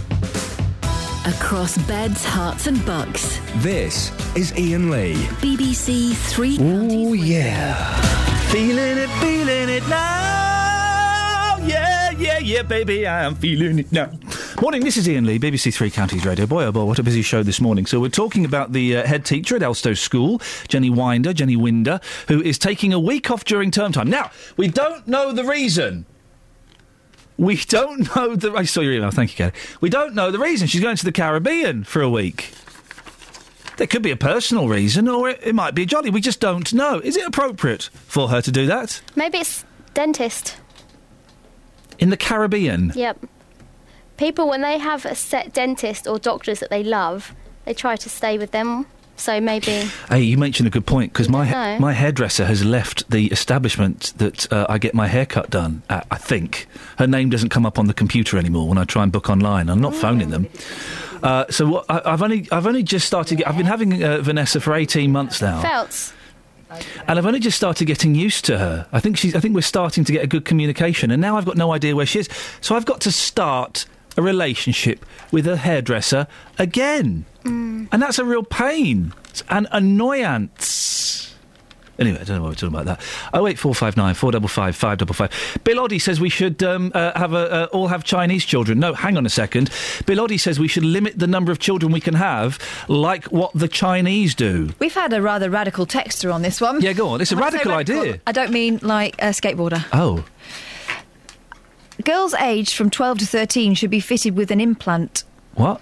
Across 1.26 1.78
beds, 1.86 2.24
Herts, 2.24 2.66
and 2.66 2.84
bucks. 2.86 3.38
This 3.56 4.10
is 4.36 4.52
Iain 4.52 4.90
Lee. 4.90 5.14
BBC 5.40 6.14
Three 6.14 6.56
Counties. 6.56 7.08
Oh, 7.08 7.12
yeah. 7.12 8.00
Feeling 8.50 8.98
it, 8.98 9.10
feeling 9.20 9.68
it 9.68 9.86
now. 9.88 11.58
Yeah, 11.64 11.97
yeah, 12.18 12.38
yeah, 12.38 12.62
baby, 12.62 13.06
I 13.06 13.24
am 13.24 13.36
feeling 13.36 13.78
it 13.78 13.92
now. 13.92 14.10
Morning, 14.60 14.82
this 14.82 14.96
is 14.96 15.08
Iain 15.08 15.24
Lee, 15.24 15.38
BBC 15.38 15.72
Three 15.72 15.90
Counties 15.90 16.26
Radio. 16.26 16.46
Boy, 16.46 16.64
oh 16.64 16.72
boy, 16.72 16.84
what 16.84 16.98
a 16.98 17.02
busy 17.02 17.22
show 17.22 17.42
this 17.42 17.60
morning. 17.60 17.86
So 17.86 18.00
we're 18.00 18.08
talking 18.08 18.44
about 18.44 18.72
the 18.72 18.96
uh, 18.96 19.06
head 19.06 19.24
teacher 19.24 19.54
at 19.54 19.62
Elstow 19.62 19.96
School, 19.96 20.40
Jenny 20.66 20.90
Winder, 20.90 21.32
Jenny 21.32 21.56
Winder, 21.56 22.00
who 22.26 22.42
is 22.42 22.58
taking 22.58 22.92
a 22.92 22.98
week 22.98 23.30
off 23.30 23.44
during 23.44 23.70
term 23.70 23.92
time. 23.92 24.10
Now, 24.10 24.30
we 24.56 24.68
don't 24.68 25.06
know 25.06 25.32
the 25.32 25.44
reason. 25.44 26.06
We 27.36 27.56
don't 27.56 28.14
know 28.16 28.34
the... 28.34 28.52
I 28.52 28.64
saw 28.64 28.80
your 28.80 28.94
email, 28.94 29.12
thank 29.12 29.30
you, 29.30 29.36
Kelly. 29.36 29.52
We 29.80 29.88
don't 29.88 30.14
know 30.14 30.30
the 30.30 30.40
reason. 30.40 30.66
She's 30.66 30.82
going 30.82 30.96
to 30.96 31.04
the 31.04 31.12
Caribbean 31.12 31.84
for 31.84 32.02
a 32.02 32.10
week. 32.10 32.52
There 33.76 33.86
could 33.86 34.02
be 34.02 34.10
a 34.10 34.16
personal 34.16 34.68
reason, 34.68 35.08
or 35.08 35.28
it, 35.28 35.40
it 35.44 35.54
might 35.54 35.76
be 35.76 35.82
a 35.84 35.86
jolly. 35.86 36.10
We 36.10 36.20
just 36.20 36.40
don't 36.40 36.72
know. 36.72 36.98
Is 36.98 37.16
it 37.16 37.24
appropriate 37.24 37.84
for 37.92 38.28
her 38.28 38.42
to 38.42 38.50
do 38.50 38.66
that? 38.66 39.00
Maybe 39.14 39.38
it's 39.38 39.64
dentist. 39.94 40.56
In 41.98 42.10
the 42.10 42.16
Caribbean? 42.16 42.92
Yep. 42.94 43.26
People, 44.16 44.48
when 44.48 44.62
they 44.62 44.78
have 44.78 45.04
a 45.04 45.14
set 45.14 45.52
dentist 45.52 46.06
or 46.06 46.18
doctors 46.18 46.60
that 46.60 46.70
they 46.70 46.82
love, 46.82 47.34
they 47.64 47.74
try 47.74 47.96
to 47.96 48.08
stay 48.08 48.38
with 48.38 48.50
them. 48.50 48.86
So 49.16 49.40
maybe. 49.40 49.88
Hey, 50.08 50.20
you 50.20 50.38
mentioned 50.38 50.68
a 50.68 50.70
good 50.70 50.86
point 50.86 51.12
because 51.12 51.28
my 51.28 51.50
know. 51.50 51.78
my 51.80 51.92
hairdresser 51.92 52.44
has 52.44 52.64
left 52.64 53.10
the 53.10 53.26
establishment 53.26 54.12
that 54.18 54.50
uh, 54.52 54.66
I 54.68 54.78
get 54.78 54.94
my 54.94 55.08
haircut 55.08 55.50
done. 55.50 55.82
At, 55.90 56.06
I 56.10 56.18
think 56.18 56.68
her 56.98 57.06
name 57.06 57.28
doesn't 57.28 57.48
come 57.48 57.66
up 57.66 57.80
on 57.80 57.88
the 57.88 57.94
computer 57.94 58.38
anymore 58.38 58.68
when 58.68 58.78
I 58.78 58.84
try 58.84 59.02
and 59.02 59.10
book 59.10 59.28
online. 59.28 59.68
I'm 59.68 59.80
not 59.80 59.94
phoning 59.94 60.30
them. 60.30 60.46
Uh, 61.20 61.46
so 61.50 61.66
what, 61.66 61.86
I, 61.88 62.00
I've 62.04 62.22
only 62.22 62.46
I've 62.52 62.66
only 62.66 62.84
just 62.84 63.08
started. 63.08 63.42
I've 63.42 63.56
been 63.56 63.66
having 63.66 64.02
uh, 64.04 64.18
Vanessa 64.20 64.60
for 64.60 64.74
18 64.74 65.10
months 65.10 65.42
now. 65.42 65.60
Felts. 66.68 66.86
And 67.06 67.18
I've 67.18 67.26
only 67.26 67.40
just 67.40 67.56
started 67.56 67.86
getting 67.86 68.14
used 68.14 68.44
to 68.46 68.58
her. 68.58 68.86
I 68.92 69.00
think 69.00 69.16
she's. 69.16 69.34
I 69.34 69.40
think 69.40 69.54
we're 69.54 69.62
starting 69.62 70.04
to 70.04 70.12
get 70.12 70.22
a 70.22 70.26
good 70.26 70.44
communication, 70.44 71.10
and 71.10 71.20
now 71.20 71.36
I've 71.36 71.44
got 71.44 71.56
no 71.56 71.72
idea 71.72 71.96
where 71.96 72.06
she 72.06 72.20
is. 72.20 72.28
So 72.60 72.76
I've 72.76 72.86
got 72.86 73.00
to 73.02 73.12
start 73.12 73.86
a 74.16 74.22
relationship 74.22 75.04
with 75.30 75.46
a 75.46 75.56
hairdresser 75.56 76.26
again, 76.58 77.24
mm. 77.44 77.88
and 77.90 78.02
that's 78.02 78.18
a 78.18 78.24
real 78.24 78.42
pain. 78.42 79.12
It's 79.30 79.42
an 79.48 79.66
annoyance. 79.70 81.17
Anyway, 81.98 82.20
I 82.20 82.24
don't 82.24 82.36
know 82.36 82.42
why 82.44 82.48
we're 82.50 82.54
talking 82.54 82.68
about 82.68 82.84
that. 82.86 83.00
Oh 83.34 83.46
eight 83.48 83.58
four 83.58 83.74
five 83.74 83.96
nine 83.96 84.14
four 84.14 84.30
double 84.30 84.48
five 84.48 84.76
five 84.76 84.98
double 84.98 85.14
five. 85.14 85.30
Bill 85.64 85.78
Oddie 85.78 86.00
says 86.00 86.20
we 86.20 86.28
should 86.28 86.62
um, 86.62 86.92
uh, 86.94 87.18
have 87.18 87.32
a, 87.32 87.50
uh, 87.52 87.68
all 87.72 87.88
have 87.88 88.04
Chinese 88.04 88.44
children. 88.44 88.78
No, 88.78 88.94
hang 88.94 89.16
on 89.16 89.26
a 89.26 89.30
second. 89.30 89.70
Bill 90.06 90.18
Oddie 90.26 90.38
says 90.38 90.60
we 90.60 90.68
should 90.68 90.84
limit 90.84 91.18
the 91.18 91.26
number 91.26 91.50
of 91.50 91.58
children 91.58 91.90
we 91.92 92.00
can 92.00 92.14
have, 92.14 92.58
like 92.88 93.24
what 93.26 93.50
the 93.54 93.68
Chinese 93.68 94.34
do. 94.34 94.70
We've 94.78 94.94
had 94.94 95.12
a 95.12 95.20
rather 95.20 95.50
radical 95.50 95.86
texter 95.86 96.32
on 96.32 96.42
this 96.42 96.60
one. 96.60 96.80
Yeah, 96.80 96.92
go 96.92 97.08
on. 97.08 97.20
It's 97.20 97.32
a 97.32 97.36
say 97.36 97.40
radical 97.40 97.72
idea. 97.72 98.20
I 98.26 98.32
don't 98.32 98.52
mean 98.52 98.78
like 98.82 99.16
a 99.18 99.30
skateboarder. 99.30 99.84
Oh, 99.92 100.24
Girls 102.04 102.32
aged 102.34 102.74
from 102.76 102.90
12 102.90 103.18
to 103.18 103.26
13 103.26 103.74
should 103.74 103.90
be 103.90 104.00
fitted 104.00 104.36
with 104.36 104.50
an 104.52 104.60
implant. 104.60 105.24
what? 105.54 105.80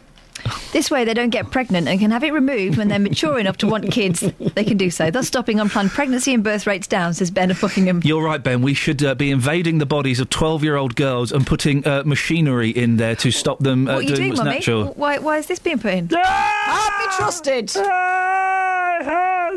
This 0.73 0.91
way, 0.91 1.05
they 1.05 1.15
don't 1.15 1.31
get 1.31 1.51
pregnant 1.51 1.89
and 1.89 1.99
can 1.99 2.11
have 2.11 2.23
it 2.25 2.33
removed 2.33 2.77
when 2.77 2.89
they're 2.89 2.99
mature 2.99 3.39
enough 3.39 3.57
to 3.59 3.67
want 3.67 3.91
kids. 3.91 4.21
They 4.55 4.65
can 4.65 4.77
do 4.77 4.91
so, 4.91 5.11
thus 5.11 5.27
stopping 5.27 5.61
unplanned 5.61 5.91
pregnancy 5.91 6.33
and 6.35 6.43
birth 6.43 6.67
rates 6.67 6.87
down, 6.87 7.15
says 7.15 7.31
Ben 7.31 7.51
of 7.51 7.61
Buckingham. 7.61 8.01
You're 8.05 8.23
right, 8.23 8.43
Ben. 8.43 8.63
We 8.63 8.75
should 8.75 9.03
uh, 9.03 9.15
be 9.15 9.31
invading 9.31 9.79
the 9.79 9.87
bodies 9.87 10.21
of 10.21 10.31
12 10.31 10.65
year 10.65 10.77
old 10.77 10.97
girls 10.97 11.33
and 11.33 11.47
putting 11.47 11.87
uh, 11.87 12.03
machinery 12.05 12.71
in 12.71 12.97
there 12.97 13.17
to 13.17 13.31
stop 13.31 13.59
them 13.61 13.89
uh, 13.89 13.95
what 13.95 13.99
are 13.99 14.03
you 14.03 14.09
doing 14.09 14.19
doing, 14.19 14.31
what's 14.31 14.39
Mummy? 14.41 14.55
natural. 14.57 14.93
Why, 14.95 15.19
why 15.19 15.39
is 15.39 15.47
this 15.47 15.59
being 15.59 15.79
put 15.79 15.95
in? 15.95 16.09
Can't 16.09 16.99
be 16.99 17.17
trusted. 17.17 17.71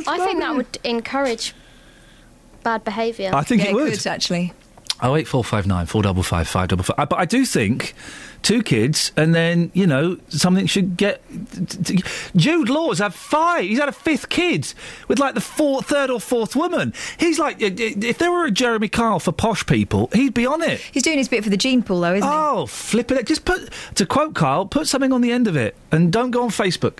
I 0.08 0.18
think 0.20 0.40
that 0.40 0.56
would 0.56 0.78
encourage 0.84 1.54
bad 2.64 2.84
behaviour. 2.84 3.32
I 3.34 3.44
think 3.44 3.64
yeah, 3.64 3.70
it 3.70 3.74
would. 3.74 3.92
could, 3.92 4.08
actually. 4.08 4.54
Oh 5.02 5.16
eight 5.16 5.28
four 5.28 5.44
five 5.44 5.66
nine 5.66 5.86
four 5.86 6.02
double 6.04 6.24
five 6.24 6.48
five 6.48 6.68
double 6.70 6.84
five. 6.84 7.00
Uh, 7.00 7.06
But 7.06 7.20
I 7.20 7.26
do 7.26 7.46
think 7.46 7.94
two 8.42 8.62
kids, 8.64 9.12
and 9.16 9.34
then 9.34 9.72
you 9.74 9.88
know 9.88 10.18
something 10.30 10.66
should 10.66 10.98
get. 10.98 11.22
Jude 12.36 12.70
Law's 12.70 13.00
had 13.00 13.14
five. 13.14 13.64
He's 13.64 13.80
had 13.80 13.90
a 13.90 13.94
fifth 13.94 14.30
kid 14.30 14.74
with 15.08 15.20
like 15.20 15.36
the 15.36 15.42
fourth, 15.42 15.88
third 15.88 16.10
or 16.10 16.20
fourth 16.20 16.56
woman. 16.56 16.94
He's 17.18 17.40
like, 17.40 17.58
if 17.60 18.18
there 18.18 18.32
were 18.32 18.46
a 18.46 18.52
Jeremy 18.52 18.90
Kyle 18.90 19.20
for 19.20 19.32
posh 19.32 19.66
people, 19.66 20.10
he'd 20.14 20.34
be 20.34 20.46
on 20.46 20.62
it. 20.62 20.80
He's 20.92 21.04
doing 21.04 21.18
his 21.18 21.30
bit 21.30 21.44
for 21.44 21.50
the 21.50 21.58
gene 21.58 21.82
pool, 21.84 22.02
though, 22.02 22.16
isn't 22.16 22.28
he? 22.30 22.36
Oh, 22.36 22.66
flip 22.66 23.12
it! 23.12 23.26
Just 23.26 23.46
put 23.46 23.70
to 23.96 24.06
quote 24.06 24.36
Kyle, 24.36 24.66
put 24.66 24.88
something 24.88 25.14
on 25.14 25.22
the 25.22 25.32
end 25.32 25.48
of 25.48 25.56
it, 25.56 25.76
and 25.92 26.12
don't 26.12 26.32
go 26.32 26.44
on 26.44 26.50
Facebook. 26.50 27.00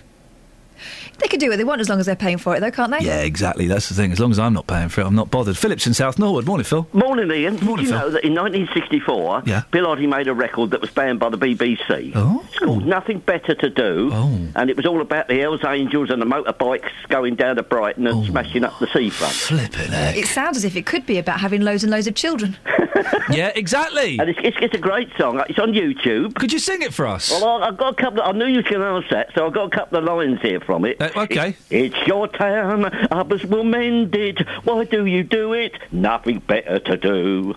He? 1.22 1.26
They 1.26 1.28
can 1.30 1.40
do 1.40 1.50
what 1.50 1.58
they 1.58 1.64
want 1.64 1.82
as 1.82 1.90
long 1.90 2.00
as 2.00 2.06
they're 2.06 2.16
paying 2.16 2.38
for 2.38 2.56
it, 2.56 2.60
though, 2.60 2.72
can't 2.72 2.92
they? 2.92 3.00
Yeah, 3.06 3.22
exactly. 3.22 3.68
That's 3.68 3.90
the 3.90 3.96
thing. 3.96 4.12
As 4.12 4.20
long 4.20 4.32
as 4.32 4.40
I'm 4.40 4.54
not 4.54 4.68
paying 4.68 4.90
for 4.90 5.02
it, 5.02 5.06
I'm 5.06 5.16
not 5.16 5.30
bothered. 5.32 5.58
Phillips 5.58 5.86
in 5.88 5.94
South 5.94 6.18
Norwood. 6.20 6.46
Morning, 6.46 6.64
Phil. 6.66 6.88
Morning, 6.94 7.30
Iain. 7.32 7.56
Did 7.56 7.64
Morning, 7.64 7.86
you 7.86 7.92
Phil. 7.92 8.00
know 8.00 8.10
that 8.12 8.24
in 8.24 8.34
1964, 8.34 9.44
Yeah. 9.46 9.64
Bill 9.72 9.86
Oddie 9.86 10.08
made 10.08 10.28
a 10.28 10.34
record 10.34 10.72
that 10.72 10.82
was 10.82 10.90
banned 10.92 11.20
by 11.20 11.30
the 11.30 11.38
BBC? 11.38 12.12
Oh. 12.16 12.44
It's 12.48 12.60
called 12.60 12.86
Nothing 12.86 13.20
Better 13.20 13.54
to 13.56 13.70
Do, 13.70 14.10
Oh. 14.14 14.40
and 14.56 14.70
it 14.70 14.78
was 14.78 14.86
all 14.86 15.02
about 15.02 15.28
the 15.28 15.38
Hells 15.40 15.62
Angels 15.66 16.10
and 16.10 16.22
the 16.22 16.26
motorbikes 16.26 16.90
going 17.10 17.36
down 17.36 17.58
to 17.58 17.64
Brighton 17.64 18.08
and 18.08 18.26
smashing 18.26 18.64
up 18.64 18.78
the 18.80 18.88
seafront. 18.88 19.34
Flipping 19.34 19.92
heck. 19.92 20.18
It 20.18 20.28
sounds 20.28 20.58
as 20.58 20.66
if 20.66 20.76
it 20.76 20.86
could 20.86 21.06
be 21.06 21.18
about 21.18 21.40
having 21.40 21.62
loads 21.62 21.84
and 21.84 21.92
loads 21.92 22.08
of 22.08 22.16
children. 22.16 22.58
yeah, 23.30 23.52
exactly. 23.56 24.18
And 24.20 24.30
it's, 24.30 24.40
it's, 24.44 24.58
it's 24.62 24.74
a 24.76 24.80
great 24.80 25.10
song. 25.18 25.42
It's 25.50 25.60
on 25.60 25.74
YouTube. 25.74 26.36
Could 26.36 26.52
you 26.54 26.60
sing 26.60 26.82
it 26.82 26.94
for 26.94 27.06
us? 27.08 27.30
Well, 27.32 27.64
I, 27.64 27.68
I've 27.68 27.78
got 27.78 27.94
a 27.94 28.02
couple. 28.02 28.22
Of, 28.22 28.36
I 28.36 28.38
knew 28.38 28.46
you 28.46 28.58
was 28.58 28.66
going 28.66 28.82
to 28.82 28.86
ask 29.06 29.10
that, 29.12 29.34
so 29.36 29.46
I've 29.46 29.54
got 29.54 29.72
a 29.72 29.76
couple 29.76 29.98
of 29.98 30.04
lines 30.04 30.42
here 30.42 30.60
from 30.60 30.86
it. 30.86 31.02
Uh, 31.02 31.09
okay. 31.16 31.56
It's 31.70 31.96
your 32.08 32.28
town, 32.28 32.86
others 33.12 33.46
will 33.46 33.64
mend 33.64 34.16
it. 34.16 34.40
Why 34.64 34.84
do 34.86 35.06
you 35.06 35.24
do 35.24 35.54
it? 35.54 35.74
Nothing 35.92 36.40
better 36.40 36.80
to 36.80 36.98
do. 36.98 37.56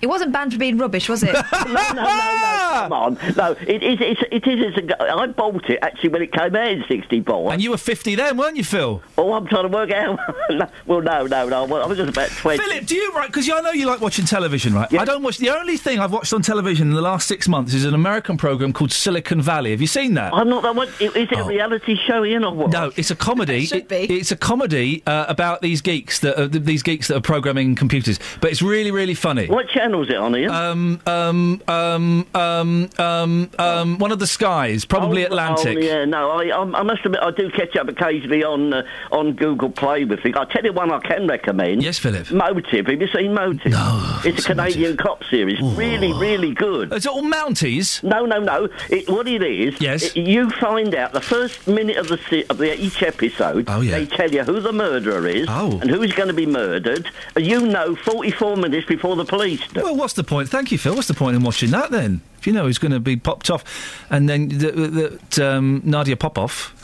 It 0.00 0.06
wasn't 0.06 0.32
banned 0.32 0.52
for 0.52 0.58
being 0.58 0.78
rubbish, 0.78 1.08
was 1.08 1.22
it? 1.22 1.32
no, 1.52 1.64
no, 1.64 1.74
no, 1.94 2.02
no, 2.02 2.70
come 2.74 2.92
on. 2.92 3.18
No, 3.36 3.52
it 3.66 3.82
is, 3.82 3.98
it's, 4.00 4.22
it 4.30 4.46
is, 4.46 4.60
it's 4.66 4.78
a, 4.78 4.82
go- 4.82 4.94
I 4.98 5.26
bought 5.26 5.68
it 5.68 5.78
actually 5.82 6.10
when 6.10 6.22
it 6.22 6.32
came 6.32 6.54
out 6.54 6.68
in 6.68 6.84
64. 6.88 7.52
And 7.52 7.62
you 7.62 7.70
were 7.70 7.76
50 7.76 8.14
then, 8.14 8.36
weren't 8.36 8.56
you, 8.56 8.64
Phil? 8.64 9.02
Oh, 9.16 9.32
I'm 9.32 9.46
trying 9.46 9.62
to 9.64 9.68
work 9.68 9.90
out. 9.90 10.18
No, 10.50 10.66
well, 10.86 11.02
no, 11.02 11.26
no, 11.26 11.46
no, 11.48 11.76
I 11.76 11.86
was 11.86 11.98
just 11.98 12.08
about 12.10 12.30
20. 12.30 12.58
Philip, 12.62 12.86
do 12.86 12.94
you 12.96 13.12
right? 13.12 13.26
Because 13.26 13.48
I 13.50 13.60
know 13.60 13.70
you 13.70 13.86
like 13.86 14.00
watching 14.00 14.24
television, 14.24 14.72
right? 14.72 14.92
I 14.94 15.04
don't 15.04 15.22
watch. 15.22 15.36
The 15.36 15.50
only 15.50 15.76
thing 15.76 15.98
I've 15.98 16.10
watched 16.12 16.32
on 16.32 16.40
television 16.40 16.88
in 16.88 16.94
the 16.94 17.02
last 17.02 17.28
six 17.28 17.46
months 17.46 17.74
is 17.74 17.84
an 17.84 17.92
American 17.94 18.38
program 18.38 18.72
called 18.72 18.90
Silicon 18.90 19.42
Valley. 19.42 19.72
Have 19.72 19.80
you 19.82 19.86
seen 19.86 20.14
that? 20.14 20.32
I'm 20.32 20.48
not 20.48 20.62
that 20.62 20.74
one. 20.74 20.88
Is 21.00 21.12
it 21.14 21.32
a 21.32 21.44
reality 21.44 21.96
show, 22.06 22.24
Iain, 22.24 22.44
or 22.44 22.54
what? 22.54 22.70
No, 22.70 22.90
it's 22.96 23.10
a 23.10 23.16
comedy. 23.16 23.66
Should 23.66 23.92
It- 23.92 24.10
it's 24.10 24.32
a 24.32 24.36
comedy 24.36 25.02
uh, 25.06 25.26
about 25.28 25.60
these 25.60 25.82
geeks 25.82 26.20
that 26.20 26.40
are, 26.40 26.46
these 26.48 26.82
geeks 26.82 27.08
that 27.08 27.16
are 27.18 27.20
programming 27.20 27.74
computers. 27.74 28.18
But 28.40 28.50
it's 28.50 28.62
really, 28.62 28.90
really 28.90 29.14
funny. 29.14 29.46
What 29.48 29.68
channel 29.88 30.02
is 30.04 30.10
it 30.10 30.16
on, 30.16 30.34
Iain? 30.34 30.50
Um, 30.50 31.00
um, 31.06 31.62
um, 31.68 32.26
um, 32.34 32.90
um, 32.98 33.50
um, 33.58 33.98
one 33.98 34.12
of 34.12 34.18
the 34.18 34.26
skies, 34.26 34.84
probably 34.84 35.22
Oh, 35.24 35.26
Atlantic. 35.28 35.78
Oh, 35.78 35.80
yeah, 35.80 36.04
no, 36.04 36.30
I, 36.30 36.48
I, 36.48 36.60
I 36.60 36.82
must 36.82 37.04
admit, 37.04 37.20
I 37.22 37.30
do 37.30 37.50
catch 37.50 37.74
up 37.76 37.88
occasionally 37.88 38.44
on 38.44 38.72
uh, 38.72 38.82
on 39.12 39.32
Google 39.34 39.70
Play 39.70 40.04
with 40.04 40.22
things. 40.22 40.36
I'll 40.36 40.46
tell 40.46 40.64
you 40.64 40.72
one 40.72 40.90
I 40.92 40.98
can 41.00 41.26
recommend. 41.26 41.82
Yes, 41.82 41.98
Philip. 41.98 42.30
Motive. 42.30 42.86
Have 42.86 43.00
you 43.00 43.08
seen 43.08 43.32
Motive? 43.34 43.72
No. 43.72 44.20
It's 44.24 44.44
a 44.44 44.48
Canadian 44.48 44.96
cop 44.96 45.24
series. 45.24 45.60
Really, 45.60 46.12
really 46.12 46.52
good. 46.52 46.92
Is 46.92 47.06
it 47.06 47.10
all 47.12 47.22
Mounties? 47.22 48.02
No, 48.02 48.26
no, 48.26 48.38
no. 48.40 48.68
It, 48.90 49.08
what 49.08 49.26
it 49.28 49.42
is, 49.42 49.80
Yes. 49.80 50.14
i- 50.16 50.20
you 50.20 50.50
find 50.50 50.94
out 50.94 51.12
the 51.12 51.20
first 51.20 51.66
minute 51.66 51.96
of 51.96 52.08
the 52.08 52.18
se- 52.28 52.44
of 52.50 52.58
the, 52.58 52.78
each 52.78 53.02
episode. 53.02 53.64
Oh, 53.68 53.80
yeah. 53.80 53.98
They 53.98 54.06
tell 54.06 54.30
you 54.30 54.42
who 54.44 54.60
the 54.60 54.72
murderer 54.72 55.26
is 55.26 55.46
Oh. 55.48 55.78
and 55.80 55.88
who's 55.90 56.12
going 56.12 56.28
to 56.28 56.34
be 56.34 56.46
murdered. 56.46 57.10
You 57.36 57.66
know 57.66 57.94
44 57.96 58.56
minutes 58.56 58.86
before 58.86 59.16
the 59.16 59.24
police 59.24 59.66
do. 59.68 59.77
Well, 59.82 59.96
what's 59.96 60.14
the 60.14 60.24
point? 60.24 60.48
Thank 60.48 60.70
you, 60.72 60.78
Phil. 60.78 60.94
What's 60.94 61.08
the 61.08 61.14
point 61.14 61.36
in 61.36 61.42
watching 61.42 61.70
that 61.70 61.90
then? 61.90 62.20
If 62.38 62.46
you 62.46 62.52
know 62.52 62.64
who's 62.64 62.78
going 62.78 62.92
to 62.92 63.00
be 63.00 63.16
popped 63.16 63.50
off, 63.50 63.64
and 64.10 64.28
then 64.28 64.48
the, 64.48 64.70
the, 64.70 65.20
the, 65.30 65.50
um, 65.50 65.82
Nadia 65.84 66.16
Popoff. 66.16 66.74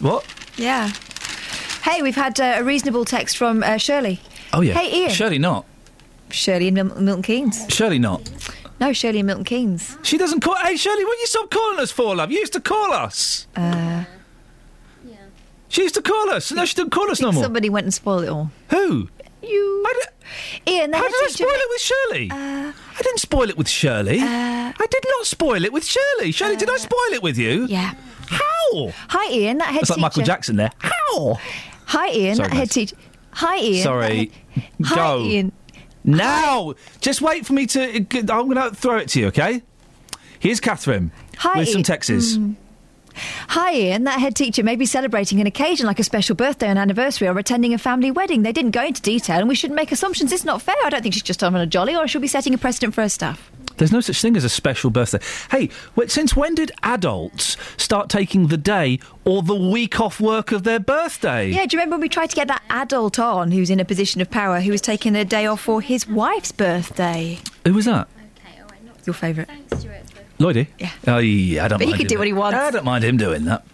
What? 0.00 0.24
yeah. 0.56 0.90
Hey, 1.82 2.00
we've 2.02 2.14
had 2.16 2.40
uh, 2.40 2.56
a 2.58 2.64
reasonable 2.64 3.04
text 3.04 3.36
from 3.36 3.62
uh, 3.62 3.76
Shirley. 3.76 4.20
Oh 4.52 4.60
yeah. 4.60 4.74
Hey, 4.74 5.02
Iain. 5.04 5.10
Surely 5.10 5.38
not. 5.38 5.66
Shirley 6.30 6.68
in 6.68 6.74
Mil- 6.74 7.00
Milton 7.00 7.22
Keynes. 7.22 7.66
Shirley 7.68 7.98
not. 7.98 8.30
No, 8.80 8.92
Shirley 8.92 9.18
in 9.20 9.26
Milton 9.26 9.44
Keynes. 9.44 9.96
She 10.02 10.16
doesn't 10.18 10.40
call. 10.40 10.56
Hey, 10.56 10.76
Shirley, 10.76 11.04
what 11.04 11.18
you 11.18 11.26
stop 11.26 11.50
calling 11.50 11.78
us 11.80 11.90
for, 11.90 12.16
love? 12.16 12.30
You 12.32 12.38
used 12.40 12.52
to 12.54 12.60
call 12.60 12.92
us. 12.92 13.46
Uh, 13.54 14.04
She 15.68 15.82
used 15.82 15.94
to 15.96 16.02
call 16.02 16.30
us. 16.30 16.52
No, 16.52 16.64
she 16.64 16.74
didn't 16.76 16.90
call 16.92 17.10
us 17.10 17.20
no 17.20 17.32
more. 17.32 17.42
somebody 17.42 17.68
went 17.68 17.84
and 17.84 17.92
spoiled 17.92 18.24
it 18.24 18.28
all. 18.28 18.50
Who? 18.70 19.08
You. 19.48 19.86
Iain, 20.66 20.90
the 20.90 20.96
How 20.96 21.02
head 21.02 21.10
did 21.12 21.22
I 21.22 21.26
teacher- 21.28 21.44
spoil 21.44 21.48
it 21.54 21.68
with 21.70 21.80
Shirley? 21.80 22.30
Uh, 22.30 22.72
I 22.98 23.02
didn't 23.02 23.18
spoil 23.20 23.48
it 23.50 23.56
with 23.58 23.68
Shirley. 23.68 24.18
Uh, 24.20 24.24
I 24.26 24.86
did 24.90 25.04
not 25.18 25.26
spoil 25.26 25.64
it 25.64 25.72
with 25.72 25.84
Shirley. 25.84 26.32
Shirley, 26.32 26.56
did 26.56 26.70
I 26.70 26.74
uh, 26.74 26.78
spoil 26.78 27.12
it 27.12 27.22
with 27.22 27.36
you? 27.38 27.66
Yeah. 27.66 27.94
How? 28.28 28.92
Hi, 29.08 29.30
Iain. 29.32 29.58
That 29.58 29.68
head 29.68 29.80
That's 29.82 29.90
like 29.90 29.96
teacher. 29.96 30.00
Michael 30.00 30.22
Jackson 30.22 30.56
there. 30.56 30.70
How? 30.78 31.38
Hi, 31.86 32.08
Iain. 32.08 32.36
Sorry, 32.36 32.48
that 32.48 32.54
head 32.54 32.68
guys. 32.68 32.70
teacher. 32.70 32.96
Hi, 33.32 33.56
Iain. 33.56 33.82
Sorry. 33.82 34.32
head- 34.54 34.64
Hi, 34.84 34.94
Go. 34.96 35.24
Iain. 35.24 35.52
Now, 36.04 36.74
just 37.00 37.20
wait 37.22 37.46
for 37.46 37.52
me 37.52 37.66
to. 37.66 37.96
I'm 37.96 38.26
going 38.26 38.54
to 38.56 38.70
throw 38.74 38.96
it 38.98 39.08
to 39.10 39.20
you, 39.20 39.26
okay? 39.28 39.62
Here's 40.38 40.60
Catherine 40.60 41.12
Hi, 41.38 41.58
with 41.60 41.68
some 41.68 41.78
Iain. 41.78 41.84
Texas. 41.84 42.36
Mm. 42.36 42.56
Hi, 43.16 43.72
Iain. 43.72 44.04
That 44.04 44.20
head 44.20 44.34
teacher 44.34 44.62
may 44.62 44.76
be 44.76 44.86
celebrating 44.86 45.40
an 45.40 45.46
occasion 45.46 45.86
like 45.86 45.98
a 45.98 46.04
special 46.04 46.34
birthday 46.34 46.68
or 46.68 46.78
anniversary 46.78 47.28
or 47.28 47.38
attending 47.38 47.74
a 47.74 47.78
family 47.78 48.10
wedding. 48.10 48.42
They 48.42 48.52
didn't 48.52 48.72
go 48.72 48.84
into 48.84 49.00
detail, 49.02 49.38
and 49.38 49.48
we 49.48 49.54
shouldn't 49.54 49.76
make 49.76 49.92
assumptions. 49.92 50.32
It's 50.32 50.44
not 50.44 50.62
fair. 50.62 50.74
I 50.84 50.90
don't 50.90 51.02
think 51.02 51.14
she's 51.14 51.22
just 51.22 51.40
having 51.40 51.60
a 51.60 51.66
jolly, 51.66 51.96
or 51.96 52.08
she'll 52.08 52.20
be 52.20 52.26
setting 52.28 52.54
a 52.54 52.58
precedent 52.58 52.94
for 52.94 53.02
her 53.02 53.08
staff. 53.08 53.50
There's 53.76 53.92
no 53.92 54.00
such 54.00 54.20
thing 54.20 54.36
as 54.36 54.44
a 54.44 54.48
special 54.48 54.90
birthday. 54.90 55.18
Hey, 55.50 55.68
wait, 55.96 56.10
since 56.10 56.36
when 56.36 56.54
did 56.54 56.70
adults 56.82 57.56
start 57.76 58.08
taking 58.08 58.46
the 58.46 58.56
day 58.56 59.00
or 59.24 59.42
the 59.42 59.54
week 59.54 59.98
off 60.00 60.20
work 60.20 60.52
of 60.52 60.62
their 60.62 60.78
birthday? 60.78 61.48
Yeah, 61.50 61.66
do 61.66 61.76
you 61.76 61.80
remember 61.80 61.94
when 61.94 62.02
we 62.02 62.08
tried 62.08 62.30
to 62.30 62.36
get 62.36 62.46
that 62.48 62.62
adult 62.70 63.18
on 63.18 63.50
who's 63.50 63.70
in 63.70 63.80
a 63.80 63.84
position 63.84 64.20
of 64.20 64.30
power 64.30 64.60
who 64.60 64.70
was 64.70 64.80
taking 64.80 65.16
a 65.16 65.24
day 65.24 65.46
off 65.46 65.60
for 65.62 65.80
his 65.80 66.06
wife's 66.06 66.52
birthday? 66.52 67.40
Who 67.64 67.74
was 67.74 67.86
that? 67.86 68.08
okay 68.46 68.64
Your 69.06 69.14
favourite? 69.14 69.48
Lloydie? 70.38 70.66
Yeah. 70.78 70.90
Oh, 71.06 71.18
yeah, 71.18 71.64
I 71.64 71.68
don't 71.68 71.78
But 71.78 71.86
he 71.86 71.92
mind 71.92 72.00
can 72.00 72.06
him 72.06 72.08
do 72.08 72.18
what 72.18 72.26
he 72.26 72.30
doing- 72.32 72.40
wants. 72.40 72.58
I 72.58 72.70
don't 72.70 72.84
mind 72.84 73.04
him 73.04 73.16
doing 73.16 73.44
that. 73.44 73.64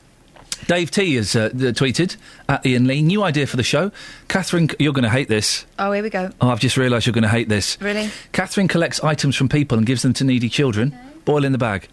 Dave 0.67 0.91
T 0.91 1.15
has 1.17 1.35
uh, 1.35 1.49
tweeted 1.51 2.17
at 2.49 2.65
Iain 2.65 2.87
Lee, 2.87 3.03
new 3.03 3.23
idea 3.25 3.47
for 3.47 3.57
the 3.57 3.63
show. 3.63 3.91
Catherine, 4.29 4.71
you're 4.79 4.93
going 4.93 5.03
to 5.05 5.09
hate 5.11 5.29
this. 5.29 5.65
Oh, 5.79 5.91
here 5.91 6.03
we 6.03 6.11
go. 6.11 6.31
Oh, 6.41 6.51
I've 6.51 6.61
just 6.61 6.77
realised 6.77 7.07
you're 7.07 7.15
going 7.15 7.23
to 7.23 7.29
hate 7.29 7.49
this. 7.49 7.79
Really? 7.81 8.11
Catherine 8.33 8.69
collects 8.69 9.03
items 9.03 9.35
from 9.37 9.49
people 9.49 9.79
and 9.79 9.87
gives 9.87 10.03
them 10.03 10.13
to 10.15 10.25
needy 10.25 10.49
children. 10.49 10.97
Boil 11.25 11.45
in 11.45 11.53
the 11.53 11.59
bag. 11.59 11.89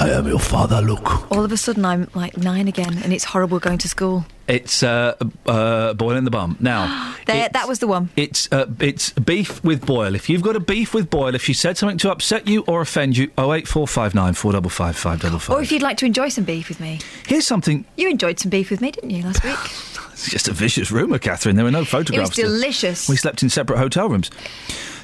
I 0.00 0.08
am 0.12 0.26
your 0.26 0.38
father, 0.38 0.80
look. 0.80 1.30
All 1.30 1.44
of 1.44 1.52
a 1.52 1.58
sudden, 1.58 1.84
I'm 1.84 2.08
like 2.14 2.34
nine 2.38 2.68
again, 2.68 2.96
and 3.04 3.12
it's 3.12 3.22
horrible 3.22 3.58
going 3.58 3.76
to 3.76 3.88
school. 3.88 4.24
It's 4.48 4.82
uh, 4.82 5.14
uh, 5.44 5.92
boil 5.92 6.16
in 6.16 6.24
the 6.24 6.30
bum. 6.30 6.56
Now, 6.58 7.14
There, 7.26 7.50
that 7.50 7.68
was 7.68 7.80
the 7.80 7.86
one. 7.86 8.08
It's 8.16 8.50
uh, 8.50 8.64
it's 8.80 9.10
beef 9.10 9.62
with 9.62 9.84
Boyle. 9.84 10.14
If 10.14 10.30
you've 10.30 10.40
got 10.40 10.56
a 10.56 10.60
beef 10.60 10.94
with 10.94 11.10
Boyle, 11.10 11.34
if 11.34 11.42
she 11.42 11.52
said 11.52 11.76
something 11.76 11.98
to 11.98 12.10
upset 12.10 12.48
you 12.48 12.64
or 12.66 12.80
offend 12.80 13.18
you, 13.18 13.30
oh 13.36 13.52
eight 13.52 13.68
four 13.68 13.86
five 13.86 14.14
nine 14.14 14.32
four 14.32 14.52
double 14.52 14.70
five 14.70 14.96
five 14.96 15.20
double 15.20 15.38
Or 15.54 15.60
if 15.60 15.70
you'd 15.70 15.82
like 15.82 15.98
to 15.98 16.06
enjoy 16.06 16.30
some 16.30 16.44
beef 16.44 16.70
with 16.70 16.80
me. 16.80 17.00
Here's 17.26 17.46
something. 17.46 17.84
You 17.98 18.08
enjoyed 18.08 18.40
some 18.40 18.48
beef 18.48 18.70
with 18.70 18.80
me, 18.80 18.92
didn't 18.92 19.10
you, 19.10 19.22
last 19.22 19.44
week? 19.44 19.58
It's 20.12 20.30
just 20.30 20.48
a 20.48 20.52
vicious 20.52 20.90
rumour, 20.90 21.18
Catherine. 21.18 21.56
There 21.56 21.64
were 21.64 21.70
no 21.70 21.84
photographs. 21.84 22.30
It's 22.30 22.38
delicious. 22.38 23.08
We 23.08 23.16
slept 23.16 23.42
in 23.42 23.48
separate 23.48 23.78
hotel 23.78 24.06
rooms. 24.06 24.30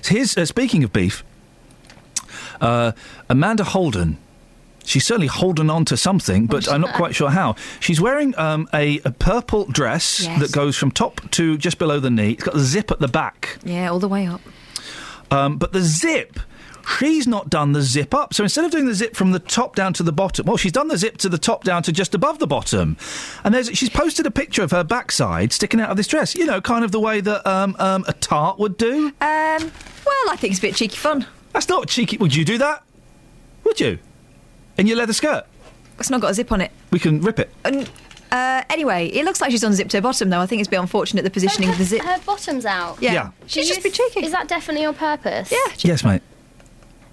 So 0.03 0.15
here's 0.15 0.37
uh, 0.37 0.45
speaking 0.45 0.85
of 0.85 0.93
beef. 0.93 1.25
Uh, 2.61 2.93
Amanda 3.31 3.65
Holden. 3.65 4.19
She's 4.87 5.05
certainly 5.05 5.27
holding 5.27 5.69
on 5.69 5.85
to 5.87 5.97
something, 5.97 6.47
but 6.47 6.71
I'm 6.73 6.81
not 6.81 6.95
quite 6.97 7.15
sure 7.15 7.29
how. 7.31 7.57
She's 7.81 8.01
wearing 8.01 8.37
um, 8.39 8.69
a, 8.73 9.01
a 9.05 9.11
purple 9.11 9.67
dress 9.67 10.21
Yes. 10.25 10.41
that 10.41 10.53
goes 10.53 10.77
from 10.77 10.91
top 10.93 11.29
to 11.33 11.59
just 11.59 11.79
below 11.79 12.01
the 12.01 12.11
knee. 12.11 12.33
It's 12.33 12.45
got 12.45 12.55
a 12.55 12.61
zip 12.61 12.91
at 12.91 13.01
the 13.01 13.09
back. 13.09 13.59
Yeah, 13.65 13.91
all 13.91 13.99
the 13.99 14.09
way 14.09 14.27
up. 14.27 14.41
Um, 15.31 15.59
but 15.59 15.73
the 15.73 15.81
zip, 15.83 16.39
she's 16.99 17.27
not 17.27 17.51
done 17.51 17.73
the 17.73 17.83
zip 17.83 18.15
up. 18.15 18.33
So 18.33 18.45
instead 18.45 18.65
of 18.65 18.71
doing 18.71 18.87
the 18.87 18.95
zip 18.95 19.17
from 19.17 19.33
the 19.33 19.41
top 19.41 19.75
down 19.75 19.93
to 19.95 20.05
the 20.05 20.13
bottom, 20.13 20.47
well, 20.47 20.57
she's 20.57 20.71
done 20.73 20.87
the 20.87 20.97
zip 20.97 21.17
to 21.19 21.29
the 21.29 21.37
top 21.39 21.65
down 21.65 21.83
to 21.83 21.93
just 21.93 22.15
above 22.15 22.39
the 22.39 22.47
bottom. 22.47 22.97
And 23.43 23.53
there's, 23.53 23.69
she's 23.77 23.91
posted 23.91 24.25
a 24.25 24.31
picture 24.31 24.63
of 24.63 24.71
her 24.71 24.85
backside 24.85 25.53
sticking 25.53 25.81
out 25.81 25.91
of 25.91 25.97
this 25.97 26.07
dress. 26.07 26.37
You 26.37 26.47
know, 26.47 26.61
kind 26.61 26.85
of 26.85 26.93
the 26.93 27.01
way 27.01 27.21
that 27.21 27.45
um, 27.45 27.75
um, 27.81 28.05
a 28.07 28.13
tart 28.13 28.61
would 28.61 28.77
do. 28.77 29.07
Um, 29.07 29.13
well, 29.21 30.31
I 30.31 30.37
think 30.39 30.53
it's 30.53 30.61
a 30.61 30.63
bit 30.63 30.77
cheeky 30.77 30.97
fun. 30.97 31.27
That's 31.53 31.69
not 31.69 31.89
cheeky. 31.89 32.19
Would 32.19 32.35
you 32.37 32.45
do 32.45 32.59
that? 32.59 32.85
Would 33.65 33.81
you? 33.81 33.99
In 34.79 34.87
your 34.87 34.97
leather 34.97 35.13
skirt? 35.13 35.45
It's 35.99 36.11
not 36.11 36.21
got 36.21 36.31
a 36.31 36.35
zip 36.35 36.53
on 36.53 36.61
it. 36.61 36.71
We 36.91 36.99
can 36.99 37.21
rip 37.21 37.39
it. 37.39 37.51
And, 37.65 37.91
uh, 38.31 38.63
anyway, 38.69 39.07
it 39.09 39.25
looks 39.25 39.41
like 39.41 39.51
she's 39.51 39.65
unzipped 39.65 39.93
her 39.93 40.01
bottom, 40.01 40.29
though. 40.29 40.41
I 40.41 40.47
think 40.47 40.61
it's 40.61 40.69
a 40.69 40.71
bit 40.71 40.81
unfortunate 40.81 41.23
the 41.23 41.31
positioning 41.31 41.71
of 41.71 41.79
the 41.79 41.85
zip. 41.85 42.03
Her 42.03 42.19
bottom's 42.27 42.67
out. 42.67 42.99
Yeah. 43.01 43.13
Yeah. 43.13 43.31
She's 43.47 43.69
just 43.69 43.83
be 43.83 43.91
cheeky. 43.91 44.25
Is 44.25 44.33
that 44.33 44.49
definitely 44.49 44.85
on 44.85 44.95
purpose? 44.95 45.51
Yeah. 45.51 45.73
Yes, 45.79 46.05
mate. 46.05 46.23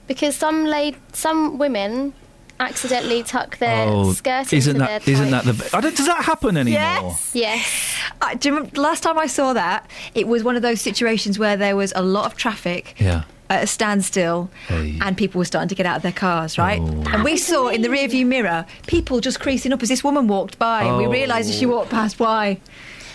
Because 0.08 0.36
some 0.36 0.66
laid, 0.66 0.98
some 1.14 1.58
women 1.58 2.14
accidentally 2.60 3.24
tuck 3.24 3.58
their 3.58 3.88
oh, 3.88 4.14
skirt 4.14 4.52
isn't 4.54 4.76
into 4.76 4.86
that 4.86 5.02
their 5.04 5.14
isn't 5.14 5.32
tight- 5.32 5.46
that 5.46 5.58
the? 5.72 5.78
I 5.78 5.82
don't, 5.82 5.96
does 5.96 6.06
that 6.08 6.24
happen 6.26 6.58
anymore? 6.58 6.82
Yes. 6.82 7.32
Yes. 7.34 7.96
Uh, 8.22 8.36
do 8.36 8.50
you 8.50 8.56
remember, 8.56 8.82
last 8.82 9.02
time 9.04 9.18
I 9.18 9.28
saw 9.28 9.54
that, 9.54 9.90
it 10.14 10.28
was 10.28 10.44
one 10.44 10.56
of 10.58 10.62
those 10.62 10.82
situations 10.82 11.40
where 11.40 11.56
there 11.56 11.76
was 11.76 11.94
a 11.96 12.02
lot 12.02 12.26
of 12.26 12.36
traffic. 12.36 12.96
Yeah. 13.00 13.24
At 13.54 13.64
a 13.64 13.68
standstill, 13.68 14.50
and 14.70 15.16
people 15.16 15.38
were 15.38 15.46
starting 15.46 15.70
to 15.70 15.76
get 15.76 15.86
out 15.86 15.98
of 15.98 16.02
their 16.02 16.12
cars, 16.12 16.58
right? 16.58 16.80
Oh. 16.82 17.04
And 17.14 17.24
we 17.24 17.38
saw 17.38 17.68
in 17.68 17.82
the 17.84 17.88
rearview 17.88 18.26
mirror 18.26 18.66
people 18.88 19.20
just 19.20 19.40
creasing 19.40 19.72
up 19.72 19.84
as 19.84 19.90
this 19.90 20.04
woman 20.04 20.28
walked 20.28 20.58
by, 20.58 20.84
and 20.84 20.98
we 20.98 21.06
Oh. 21.06 21.12
realised 21.12 21.50
as 21.52 21.56
she 21.60 21.66
walked 21.68 21.92
past 21.92 22.20
why 22.20 22.58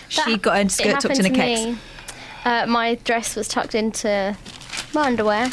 she 0.07 0.37
got 0.37 0.63
her 0.63 0.69
skirt 0.69 1.01
tucked 1.01 1.19
in 1.19 1.25
a 1.25 1.29
to 1.29 1.35
kex. 1.35 1.61
me. 1.65 1.77
Uh, 2.45 2.65
my 2.67 2.95
dress 3.03 3.35
was 3.35 3.47
tucked 3.49 3.75
into 3.75 4.35
my 4.93 5.01
underwear. 5.07 5.49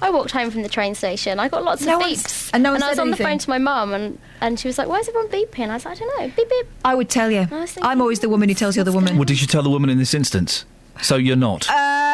I 0.00 0.10
walked 0.10 0.30
home 0.30 0.52
from 0.52 0.62
the 0.62 0.68
train 0.68 0.94
station. 0.94 1.40
I 1.40 1.48
got 1.48 1.64
lots 1.64 1.82
No 1.82 1.96
of 1.96 2.02
beeps. 2.06 2.50
and 2.54 2.62
no 2.62 2.70
one 2.70 2.82
I 2.84 2.90
was 2.90 3.00
on 3.00 3.08
anything? 3.08 3.24
the 3.24 3.28
phone 3.30 3.38
to 3.38 3.50
my 3.50 3.58
mum, 3.58 3.92
and, 3.92 4.18
and 4.40 4.60
she 4.60 4.68
was 4.68 4.78
like, 4.78 4.86
Why 4.86 4.98
is 5.00 5.08
everyone 5.08 5.28
beeping? 5.30 5.68
I 5.68 5.74
was 5.74 5.84
like, 5.84 5.96
I 5.96 5.98
don't 5.98 6.20
know. 6.20 6.32
Beep, 6.36 6.48
beep. 6.48 6.66
I 6.84 6.94
would 6.94 7.08
tell 7.10 7.28
you. 7.32 7.40
I 7.40 7.46
thinking, 7.66 7.82
I'm 7.82 8.00
always 8.00 8.20
the 8.20 8.28
woman 8.28 8.48
who 8.48 8.54
tells 8.54 8.76
the 8.76 8.80
other 8.82 8.92
woman. 8.92 9.18
What 9.18 9.26
did 9.26 9.40
you 9.40 9.48
tell 9.48 9.64
the 9.64 9.70
woman 9.70 9.90
in 9.90 9.98
this 9.98 10.14
instance? 10.14 10.64
So 11.02 11.16
you're 11.16 11.36
not. 11.36 11.68
Uh, 11.68 12.07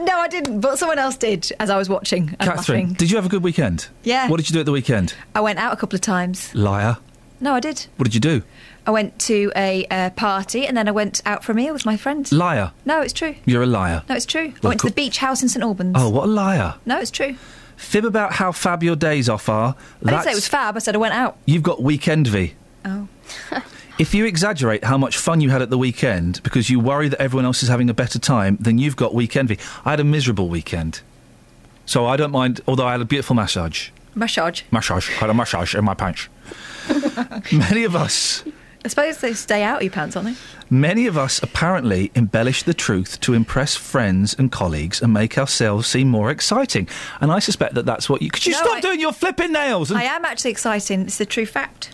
no, 0.00 0.18
I 0.18 0.28
didn't, 0.28 0.60
but 0.60 0.78
someone 0.78 0.98
else 0.98 1.16
did 1.16 1.50
as 1.60 1.70
I 1.70 1.76
was 1.76 1.88
watching 1.88 2.34
and 2.38 2.50
Catherine, 2.50 2.80
laughing. 2.80 2.94
did 2.94 3.10
you 3.10 3.16
have 3.16 3.26
a 3.26 3.28
good 3.28 3.42
weekend? 3.42 3.88
Yeah. 4.02 4.28
What 4.28 4.38
did 4.38 4.48
you 4.48 4.54
do 4.54 4.60
at 4.60 4.66
the 4.66 4.72
weekend? 4.72 5.14
I 5.34 5.40
went 5.40 5.58
out 5.58 5.72
a 5.72 5.76
couple 5.76 5.96
of 5.96 6.00
times. 6.00 6.54
Liar. 6.54 6.98
No, 7.40 7.54
I 7.54 7.60
did. 7.60 7.86
What 7.96 8.04
did 8.04 8.14
you 8.14 8.20
do? 8.20 8.42
I 8.86 8.90
went 8.90 9.18
to 9.20 9.52
a 9.54 9.86
uh, 9.90 10.10
party 10.10 10.66
and 10.66 10.76
then 10.76 10.88
I 10.88 10.90
went 10.92 11.20
out 11.26 11.44
for 11.44 11.52
a 11.52 11.54
meal 11.54 11.72
with 11.74 11.84
my 11.86 11.96
friends. 11.96 12.32
Liar. 12.32 12.72
No, 12.84 13.00
it's 13.02 13.12
true. 13.12 13.34
You're 13.44 13.62
a 13.62 13.66
liar. 13.66 14.02
No, 14.08 14.14
it's 14.16 14.26
true. 14.26 14.46
I 14.46 14.54
Well, 14.62 14.70
went 14.70 14.80
to 14.80 14.86
the 14.88 14.92
beach 14.94 15.18
house 15.18 15.42
in 15.42 15.48
St 15.48 15.62
Albans. 15.62 15.94
Oh, 15.98 16.08
what 16.08 16.24
a 16.24 16.26
liar. 16.32 16.74
No, 16.86 16.98
it's 16.98 17.10
true. 17.10 17.36
Fib 17.76 18.04
about 18.04 18.32
how 18.32 18.50
fab 18.50 18.82
your 18.82 18.96
days 18.96 19.28
off 19.28 19.48
are. 19.48 19.76
I 20.04 20.10
didn't 20.10 20.24
say 20.24 20.32
it 20.32 20.34
was 20.34 20.48
fab. 20.48 20.74
I 20.74 20.80
said 20.80 20.94
I 20.96 20.98
went 20.98 21.14
out. 21.14 21.36
You've 21.46 21.62
got 21.62 21.80
weekend 21.82 22.26
V. 22.26 22.54
Oh. 22.84 23.06
If 23.98 24.14
you 24.14 24.26
exaggerate 24.26 24.84
how 24.84 24.96
much 24.96 25.16
fun 25.18 25.40
you 25.40 25.50
had 25.50 25.60
at 25.60 25.70
the 25.70 25.78
weekend 25.78 26.40
because 26.44 26.70
you 26.70 26.78
worry 26.78 27.08
that 27.08 27.20
everyone 27.20 27.44
else 27.44 27.62
is 27.64 27.68
having 27.68 27.90
a 27.90 27.94
better 27.94 28.18
time, 28.18 28.56
then 28.60 28.78
you've 28.78 28.94
got 28.96 29.12
weekend 29.12 29.48
V. 29.48 29.58
I 29.84 29.90
had 29.90 30.00
a 30.00 30.04
miserable 30.04 30.48
weekend. 30.48 31.00
So 31.84 32.06
I 32.06 32.16
don't 32.16 32.30
mind, 32.30 32.60
although 32.68 32.86
I 32.86 32.92
had 32.92 33.00
a 33.00 33.04
beautiful 33.04 33.34
massage. 33.34 33.90
Massage. 34.14 34.62
Massage. 34.70 35.10
I 35.10 35.14
had 35.14 35.30
a 35.30 35.34
massage 35.34 35.74
in 35.74 35.84
my 35.84 35.94
pants. 35.94 36.28
Many 37.52 37.84
of 37.84 37.96
us 37.96 38.44
I 38.84 38.88
suppose 38.88 39.18
they 39.18 39.34
stay 39.34 39.64
out 39.64 39.78
of 39.78 39.82
your 39.82 39.90
pants, 39.90 40.14
aren't 40.16 40.28
they? 40.28 40.34
Many 40.70 41.06
of 41.06 41.18
us 41.18 41.42
apparently 41.42 42.12
embellish 42.14 42.62
the 42.62 42.74
truth 42.74 43.18
to 43.20 43.34
impress 43.34 43.74
friends 43.74 44.34
and 44.38 44.52
colleagues 44.52 45.02
and 45.02 45.12
make 45.12 45.36
ourselves 45.36 45.88
seem 45.88 46.08
more 46.08 46.30
exciting. 46.30 46.88
And 47.20 47.32
I 47.32 47.40
suspect 47.40 47.74
that 47.74 47.86
that's 47.86 48.08
what 48.08 48.22
you. 48.22 48.30
Could 48.30 48.46
you 48.46 48.52
No, 48.52 48.58
stop 48.58 48.76
I- 48.76 48.80
doing 48.80 49.00
your 49.00 49.12
flipping 49.12 49.52
nails? 49.52 49.90
And, 49.90 49.98
I 49.98 50.04
am 50.04 50.24
actually 50.24 50.52
exciting. 50.52 51.02
It's 51.02 51.18
the 51.18 51.26
true 51.26 51.44
fact. 51.46 51.90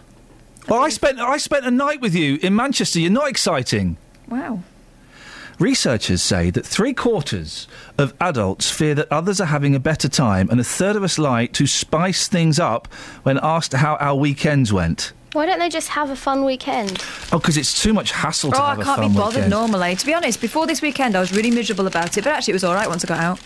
Well, 0.68 0.80
I 0.82 0.88
spent 0.88 1.18
I 1.20 1.36
spent 1.36 1.66
a 1.66 1.70
night 1.70 2.00
with 2.00 2.14
you 2.14 2.38
in 2.42 2.54
Manchester. 2.54 3.00
You're 3.00 3.10
not 3.10 3.28
exciting. 3.28 3.96
Wow. 4.28 4.60
Researchers 5.60 6.20
say 6.20 6.50
that 6.50 6.66
three 6.66 6.92
quarters 6.92 7.68
of 7.96 8.12
adults 8.20 8.70
fear 8.72 8.94
that 8.96 9.06
others 9.12 9.40
are 9.40 9.44
having 9.46 9.74
a 9.76 9.78
better 9.80 10.08
time, 10.08 10.48
and 10.50 10.58
a 10.60 10.64
third 10.64 10.96
of 10.96 11.04
us 11.04 11.16
lie 11.16 11.46
to 11.46 11.66
spice 11.66 12.26
things 12.26 12.58
up 12.58 12.88
when 13.22 13.38
asked 13.40 13.72
how 13.72 13.94
our 13.96 14.16
weekends 14.16 14.72
went. 14.72 15.12
Why 15.32 15.46
don't 15.46 15.58
they 15.60 15.68
just 15.68 15.88
have 15.90 16.10
a 16.10 16.16
fun 16.16 16.44
weekend? 16.44 17.02
Oh, 17.32 17.38
because 17.38 17.56
it's 17.56 17.80
too 17.80 17.92
much 17.92 18.10
hassle 18.12 18.50
to 18.52 18.56
Oh, 18.60 18.62
I 18.64 18.70
have 18.70 18.78
a 18.80 18.82
can't 18.84 19.00
fun 19.00 19.12
be 19.12 19.16
bothered 19.16 19.34
weekend. 19.36 19.50
normally. 19.50 19.94
To 19.96 20.06
be 20.06 20.14
honest, 20.14 20.40
before 20.40 20.66
this 20.66 20.80
weekend, 20.82 21.14
I 21.16 21.20
was 21.20 21.32
really 21.32 21.50
miserable 21.52 21.86
about 21.86 22.16
it, 22.16 22.24
but 22.24 22.32
actually, 22.32 22.52
it 22.52 22.54
was 22.56 22.64
all 22.64 22.74
right 22.74 22.88
once 22.88 23.04
I 23.04 23.08
got 23.08 23.20
out. 23.20 23.40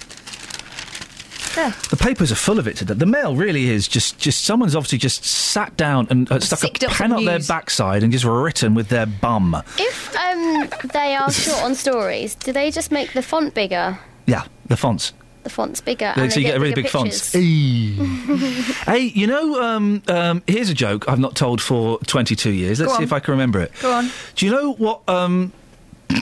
Yeah. 1.59 1.73
The 1.91 1.97
papers 1.97 2.31
are 2.31 2.37
full 2.37 2.61
of 2.61 2.69
it 2.69 2.77
today. 2.77 2.95
The 2.95 3.05
mail 3.05 3.35
really 3.35 3.69
is 3.69 3.89
just, 3.89 4.17
just 4.19 4.45
someone's 4.45 4.77
obviously 4.77 4.99
just 4.99 5.25
sat 5.25 5.77
down 5.77 6.07
and 6.09 6.31
uh, 6.31 6.39
stuck 6.39 6.61
a 6.61 6.63
Sicked 6.63 6.85
up 6.85 6.93
pen 6.93 7.13
up 7.13 7.25
their 7.25 7.41
backside 7.41 8.05
and 8.05 8.13
just 8.13 8.25
written 8.25 8.75
with 8.75 8.89
their 8.91 9.07
bum. 9.07 9.61
If 9.77 10.17
um, 10.17 10.69
they 10.93 11.17
are 11.17 11.33
short 11.45 11.65
on 11.65 11.75
stories, 11.75 12.37
do 12.37 12.53
they 12.53 12.71
just 12.71 12.93
make 12.93 13.13
the 13.13 13.23
font 13.23 13.55
bigger? 13.55 13.99
Yeah, 14.27 14.45
the 14.67 14.77
fonts. 14.77 15.13
The 15.43 15.51
font's 15.51 15.81
bigger, 15.81 16.13
Yeah, 16.17 16.29
so 16.29 16.35
they 16.37 16.43
you 16.43 16.47
get 16.47 16.59
a 16.59 16.61
really 16.61 16.75
big 16.75 16.89
fonts. 16.91 17.33
hey, 17.33 18.99
you 18.99 19.27
know, 19.27 19.61
um, 19.61 20.03
um, 20.07 20.45
here's 20.47 20.71
a 20.71 20.75
joke 20.75 21.09
I've 21.09 21.19
not 21.19 21.35
told 21.35 21.61
for 21.61 21.99
22 22.07 22.51
years. 22.51 22.79
Let's 22.79 22.97
see 22.97 23.03
if 23.03 23.13
I 23.13 23.19
can 23.19 23.33
remember 23.33 23.61
it. 23.61 23.73
Go 23.81 23.93
on. 23.93 24.11
Do 24.37 24.47
you 24.47 24.53
know 24.53 24.75
what? 24.75 25.09
Um, 25.09 25.53
do 26.09 26.19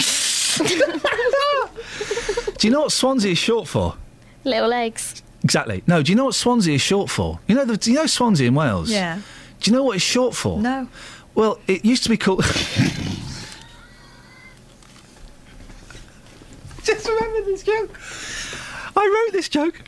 you 2.63 2.71
know 2.71 2.81
what 2.81 2.93
Swansea 2.93 3.33
is 3.33 3.39
short 3.39 3.69
for? 3.69 3.97
Little 4.45 4.69
legs. 4.69 5.23
Exactly. 5.47 5.85
No. 5.86 6.02
Do 6.02 6.10
you 6.10 6.16
know 6.16 6.24
what 6.24 6.35
Swansea 6.35 6.74
is 6.74 6.81
short 6.82 7.09
for? 7.09 7.39
You 7.47 7.55
know, 7.55 7.64
the, 7.64 7.77
do 7.77 7.93
you 7.93 7.97
know 7.98 8.06
Swansea 8.06 8.48
in 8.48 8.55
Wales? 8.56 8.90
Yeah. 8.90 9.20
Do 9.60 9.70
you 9.70 9.77
know 9.77 9.85
what 9.85 9.94
it's 9.94 10.05
short 10.05 10.35
for? 10.35 10.59
No. 10.60 10.89
Well, 11.36 11.60
it 11.68 11.85
used 11.85 12.02
to 12.02 12.09
be 12.09 12.16
called. 12.16 12.43
Just 16.82 17.06
remember 17.09 17.43
this 17.43 17.62
joke. 17.62 17.97
I 18.97 19.24
wrote 19.27 19.32
this 19.32 19.48
joke. 19.48 19.82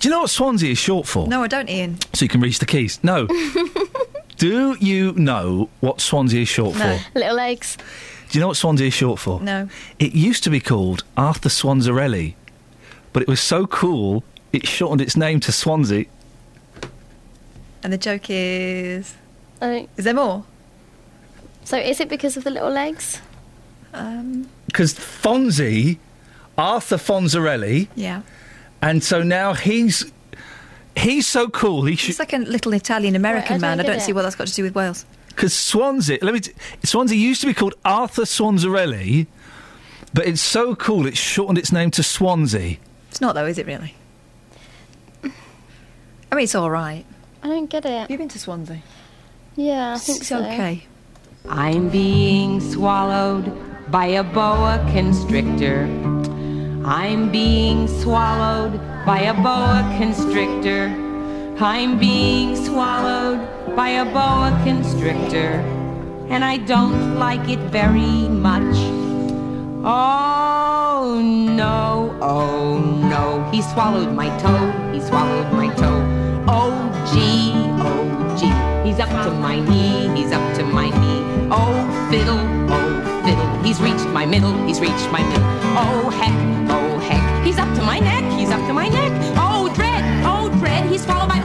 Do 0.00 0.08
you 0.08 0.10
know 0.10 0.20
what 0.20 0.28
Swansea 0.30 0.70
is 0.72 0.76
short 0.78 1.06
for? 1.06 1.26
No, 1.28 1.42
I 1.42 1.46
don't, 1.48 1.70
Iain. 1.70 1.96
So 2.12 2.26
you 2.26 2.28
can 2.28 2.42
reach 2.42 2.58
the 2.58 2.66
keys. 2.66 3.00
No. 3.02 3.26
Do 4.36 4.76
you 4.80 5.12
know 5.12 5.70
what 5.80 6.02
Swansea 6.02 6.42
is 6.42 6.48
short 6.48 6.76
No. 6.76 6.98
for? 6.98 7.18
Little 7.18 7.36
legs. 7.36 7.78
Do 8.30 8.38
you 8.38 8.40
know 8.42 8.48
what 8.48 8.58
Swansea 8.58 8.86
is 8.88 8.94
short 8.94 9.18
for? 9.18 9.40
No. 9.40 9.66
It 9.98 10.12
used 10.14 10.44
to 10.44 10.50
be 10.50 10.60
called 10.60 11.04
Arthur 11.16 11.48
Swanzarelli, 11.48 12.34
but 13.14 13.22
it 13.22 13.28
was 13.28 13.40
so 13.40 13.66
cool 13.66 14.24
it 14.52 14.66
shortened 14.66 15.00
its 15.00 15.16
name 15.16 15.40
to 15.40 15.52
Swansea. 15.52 16.04
And 17.82 17.92
the 17.92 17.98
joke 17.98 18.26
is. 18.28 19.14
Oh. 19.62 19.88
Is 19.96 20.04
there 20.04 20.14
more? 20.14 20.44
So 21.64 21.76
is 21.78 22.00
it 22.00 22.08
because 22.08 22.36
of 22.36 22.44
the 22.44 22.50
little 22.50 22.70
legs? 22.70 23.20
Um, 23.94 24.48
Because 24.66 24.94
Fonzie, 24.94 25.98
Arthur 26.56 26.96
Fonzarelli, 26.96 27.88
yeah. 27.96 28.22
and 28.82 29.02
so 29.02 29.22
now 29.22 29.52
he's 29.54 30.10
he's 30.96 31.26
so 31.26 31.48
cool. 31.48 31.84
He 31.84 31.96
should 31.96 32.10
It's 32.10 32.18
like 32.18 32.32
a 32.32 32.38
little 32.38 32.72
Italian 32.72 33.16
American 33.16 33.60
Right, 33.60 33.64
I 33.64 33.76
don't 33.76 33.78
man. 33.78 33.80
I 33.80 33.82
don't 33.82 34.00
see 34.00 34.12
it. 34.12 34.14
what 34.14 34.22
that's 34.22 34.36
got 34.36 34.46
to 34.46 34.54
do 34.54 34.62
with 34.62 34.74
Wales. 34.74 35.04
because 35.28 35.52
Swansea. 35.54 36.18
Let 36.22 36.34
me. 36.34 36.40
T- 36.40 36.52
Swansea 36.84 37.16
used 37.18 37.40
to 37.42 37.46
be 37.46 37.54
called 37.54 37.74
Arthur 37.84 38.22
Swanzarelli, 38.22 39.26
but 40.14 40.26
it's 40.26 40.40
so 40.42 40.74
cool 40.76 41.06
it's 41.06 41.18
shortened 41.18 41.58
its 41.58 41.72
name 41.72 41.90
to 41.92 42.02
Swansea. 42.02 42.76
It's 43.10 43.20
not, 43.20 43.34
though, 43.34 43.46
is 43.46 43.58
it 43.58 43.66
really? 43.66 43.94
I 46.30 46.36
mean, 46.36 46.44
it's 46.44 46.54
all 46.54 46.70
right. 46.70 47.04
I 47.42 47.48
don't 47.48 47.66
get 47.66 47.84
it. 47.84 48.10
You've 48.10 48.18
been 48.18 48.28
to 48.28 48.38
Swansea? 48.38 48.80
Yeah, 49.56 49.94
I 49.94 49.98
think 49.98 50.18
It's 50.20 50.28
so. 50.28 50.38
okay. 50.40 50.86
I'm 51.48 51.88
being 51.88 52.60
swallowed 52.60 53.46
by 53.90 54.06
a 54.06 54.22
boa 54.22 54.78
constrictor. 54.92 55.84
I'm 56.84 57.30
being 57.30 57.88
swallowed 57.88 58.78
by 59.04 59.20
a 59.20 59.34
boa 59.34 59.82
constrictor. 59.98 60.86
I'm 61.58 61.98
being 61.98 62.56
swallowed 62.56 63.40
by 63.74 63.88
a 63.90 64.04
boa 64.04 64.58
constrictor. 64.64 65.60
And 66.30 66.44
I 66.44 66.58
don't 66.58 67.18
like 67.18 67.48
it 67.48 67.58
very 67.70 68.28
much. 68.28 68.76
Oh 69.82 71.20
no, 71.22 72.16
oh 72.20 72.78
no. 72.78 72.89
He 73.52 73.62
swallowed 73.62 74.14
my 74.14 74.28
toe, 74.38 74.70
he 74.92 75.00
swallowed 75.00 75.52
my 75.52 75.74
toe. 75.74 76.00
Oh 76.46 76.72
gee, 77.12 77.52
oh 77.82 78.36
gee, 78.38 78.88
he's 78.88 79.00
up 79.00 79.08
to 79.24 79.30
my 79.32 79.58
knee, 79.60 80.08
he's 80.16 80.32
up 80.32 80.54
to 80.56 80.64
my 80.64 80.88
knee. 80.88 81.22
Oh 81.50 81.74
fiddle, 82.10 82.38
oh 82.70 83.22
fiddle, 83.24 83.62
he's 83.64 83.80
reached 83.80 84.06
my 84.10 84.24
middle, 84.24 84.54
he's 84.66 84.80
reached 84.80 85.10
my 85.10 85.22
middle. 85.22 85.44
Oh 85.76 86.10
heck, 86.10 86.32
oh 86.70 86.98
heck, 87.00 87.44
he's 87.44 87.58
up 87.58 87.74
to 87.74 87.82
my 87.82 87.98
neck, 87.98 88.24
he's 88.38 88.50
up 88.50 88.64
to 88.68 88.72
my 88.72 88.88
neck. 88.88 89.10
Oh 89.36 89.70
dread, 89.74 90.02
oh 90.24 90.48
dread, 90.60 90.88
He 90.90 90.98
swallowed 90.98 91.28
my. 91.28 91.40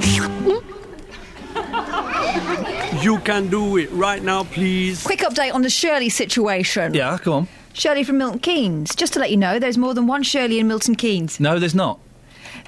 you 3.01 3.19
can 3.19 3.49
do 3.49 3.77
it 3.77 3.91
right 3.91 4.21
now, 4.23 4.43
please. 4.43 5.03
Quick 5.03 5.19
update 5.21 5.53
on 5.53 5.61
the 5.63 5.69
Shirley 5.69 6.09
situation. 6.09 6.93
Yeah, 6.93 7.17
come 7.17 7.33
on. 7.33 7.47
Shirley 7.75 8.05
from 8.05 8.17
Milton 8.17 8.39
Keynes. 8.39 8.95
Just 8.95 9.11
to 9.13 9.19
let 9.19 9.29
you 9.31 9.37
know, 9.37 9.59
there's 9.59 9.77
more 9.77 9.93
than 9.93 10.07
one 10.07 10.23
Shirley 10.23 10.59
in 10.59 10.67
Milton 10.67 10.95
Keynes. 10.95 11.41
No, 11.41 11.59
there's 11.59 11.75
not. 11.75 11.99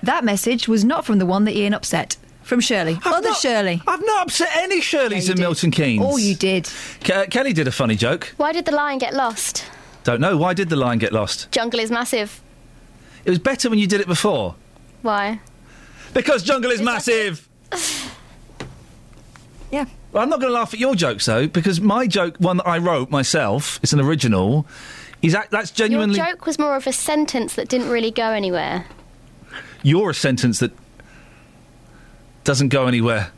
That 0.04 0.26
message 0.26 0.68
was 0.68 0.84
not 0.84 1.06
from 1.06 1.18
the 1.18 1.26
one 1.26 1.46
that 1.46 1.56
Iain 1.56 1.74
upset. 1.74 2.18
From 2.44 2.60
Shirley. 2.60 3.00
Other 3.06 3.34
Shirley. 3.34 3.82
I've 3.88 4.06
not 4.06 4.28
upset 4.28 4.50
any 4.58 4.82
Shirleys 4.82 5.12
Yeah, 5.26 5.32
in 5.32 5.38
did. 5.38 5.40
Milton 5.40 5.72
Keynes. 5.72 6.04
Oh, 6.06 6.18
you 6.18 6.36
did. 6.36 6.70
Ke- 7.04 7.10
uh, 7.10 7.26
Kelly 7.28 7.54
did 7.54 7.68
a 7.68 7.72
funny 7.72 7.96
joke. 7.96 8.34
Why 8.38 8.52
did 8.52 8.66
the 8.66 8.72
lion 8.74 9.00
get 9.00 9.14
lost? 9.14 9.66
Don't 10.04 10.20
know. 10.20 10.36
Why 10.38 10.54
did 10.54 10.68
the 10.70 10.76
lion 10.76 11.00
get 11.00 11.14
lost? 11.14 11.52
Jungle 11.52 11.80
is 11.80 11.90
massive. 11.90 12.42
It 13.24 13.30
was 13.30 13.40
better 13.40 13.70
when 13.70 13.80
you 13.80 13.88
did 13.88 14.02
it 14.02 14.08
before. 14.08 14.56
Why? 15.04 15.40
Because 16.14 16.44
jungle 16.44 16.72
is 16.72 16.82
massive. 16.82 17.48
yeah. 19.72 19.86
Well, 20.12 20.24
I'm 20.24 20.30
not 20.30 20.40
going 20.40 20.50
to 20.52 20.58
laugh 20.58 20.74
at 20.74 20.80
your 20.80 20.96
jokes 20.96 21.26
though, 21.26 21.48
because 21.48 21.82
my 21.82 22.08
joke, 22.08 22.38
one 22.40 22.58
that 22.58 22.68
I 22.68 22.78
wrote 22.78 23.10
myself, 23.10 23.80
it's 23.84 23.94
an 23.94 24.00
original. 24.00 24.66
Is 25.22 25.34
that 25.34 25.50
that's 25.52 25.72
genuinely 25.72 26.18
Your 26.18 26.28
joke 26.28 26.46
was 26.46 26.60
more 26.60 26.76
of 26.76 26.86
a 26.88 26.92
sentence 26.94 27.56
that 27.56 27.68
didn't 27.70 27.90
really 27.90 28.12
go 28.12 28.32
anywhere. 28.32 28.86
you're 29.84 30.10
a 30.12 30.14
sentence 30.14 30.60
that 30.60 30.72
doesn't 32.44 32.70
go 32.70 32.88
anywhere. 32.88 33.32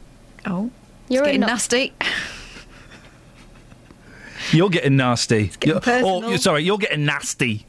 Oh. 0.45 0.69
You're 1.09 1.23
getting 1.25 1.41
not- 1.41 1.49
nasty. 1.49 1.93
You're 4.51 4.69
getting 4.69 4.97
nasty. 4.97 5.47
getting 5.59 5.69
You're- 5.69 5.81
personal. 5.81 6.25
Or, 6.33 6.37
sorry, 6.37 6.63
you're 6.63 6.77
getting 6.77 7.05
nasty. 7.05 7.65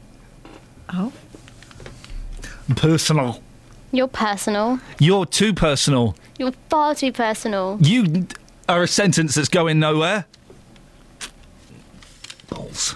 Oh. 0.93 1.11
Personal. 2.75 3.41
You're 3.91 4.07
personal. 4.07 4.79
You're 4.99 5.25
too 5.25 5.53
personal. 5.53 6.15
You're 6.37 6.53
far 6.69 6.95
too 6.95 7.11
personal. 7.11 7.77
You 7.81 8.27
are 8.69 8.83
a 8.83 8.87
sentence 8.87 9.35
that's 9.35 9.49
going 9.49 9.79
nowhere. 9.79 10.25
Balls. 12.49 12.95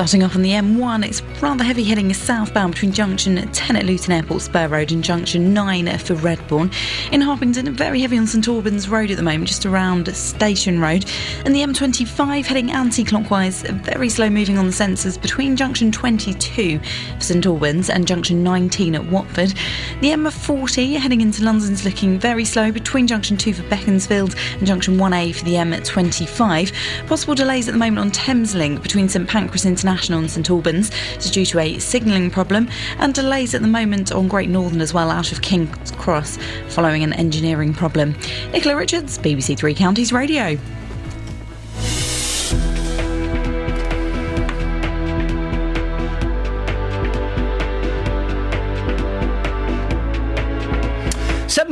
Starting 0.00 0.22
off 0.22 0.34
on 0.34 0.40
the 0.40 0.52
M1, 0.52 1.04
it's 1.04 1.20
rather 1.42 1.62
heavy 1.62 1.84
heading 1.84 2.14
southbound 2.14 2.72
between 2.72 2.90
junction 2.90 3.36
10 3.36 3.76
at 3.76 3.84
Luton 3.84 4.12
Airport 4.12 4.40
Spur 4.40 4.66
Road 4.66 4.92
and 4.92 5.04
junction 5.04 5.52
9 5.52 5.98
for 5.98 6.14
Redbourn. 6.14 6.72
In 7.12 7.20
Harpenden, 7.20 7.74
very 7.74 8.00
heavy 8.00 8.16
on 8.16 8.26
St 8.26 8.48
Albans 8.48 8.88
Road 8.88 9.10
at 9.10 9.18
the 9.18 9.22
moment, 9.22 9.48
just 9.48 9.66
around 9.66 10.08
Station 10.16 10.80
Road. 10.80 11.04
And 11.44 11.54
the 11.54 11.60
M25 11.60 12.46
heading 12.46 12.70
anti 12.70 13.04
clockwise, 13.04 13.60
very 13.60 14.08
slow 14.08 14.30
moving 14.30 14.56
on 14.56 14.64
the 14.64 14.72
sensors 14.72 15.20
between 15.20 15.54
junction 15.54 15.92
22 15.92 16.78
for 16.78 17.20
St 17.20 17.44
Albans 17.44 17.90
and 17.90 18.08
junction 18.08 18.42
19 18.42 18.94
at 18.94 19.04
Watford. 19.04 19.52
The 20.00 20.12
M40 20.12 20.96
heading 20.96 21.20
into 21.20 21.44
London's 21.44 21.84
looking 21.84 22.18
very 22.18 22.46
slow 22.46 22.72
between 22.72 23.06
junction 23.06 23.36
2 23.36 23.52
for 23.52 23.62
Beaconsfield 23.64 24.34
and 24.54 24.66
junction 24.66 24.96
1A 24.96 25.34
for 25.34 25.44
the 25.44 25.56
M25. 25.56 27.06
Possible 27.06 27.34
delays 27.34 27.68
at 27.68 27.72
the 27.72 27.78
moment 27.78 27.98
on 27.98 28.10
Thameslink 28.10 28.82
between 28.82 29.06
St 29.06 29.28
Pancras 29.28 29.66
International 29.66 29.89
and 29.90 30.30
St 30.30 30.48
Albans. 30.48 30.90
Due 31.30 31.44
to 31.46 31.58
a 31.58 31.78
signalling 31.78 32.30
problem 32.30 32.68
and 32.98 33.12
delays 33.12 33.54
at 33.54 33.62
the 33.62 33.68
moment 33.68 34.12
on 34.12 34.28
Great 34.28 34.48
Northern 34.48 34.80
as 34.80 34.94
well 34.94 35.10
out 35.10 35.32
of 35.32 35.42
King's 35.42 35.90
Cross 35.92 36.38
following 36.68 37.02
an 37.02 37.12
engineering 37.12 37.74
problem. 37.74 38.14
Nicola 38.52 38.76
Richards, 38.76 39.18
BBC 39.18 39.56
Three 39.58 39.74
Counties 39.74 40.12
Radio. 40.12 40.58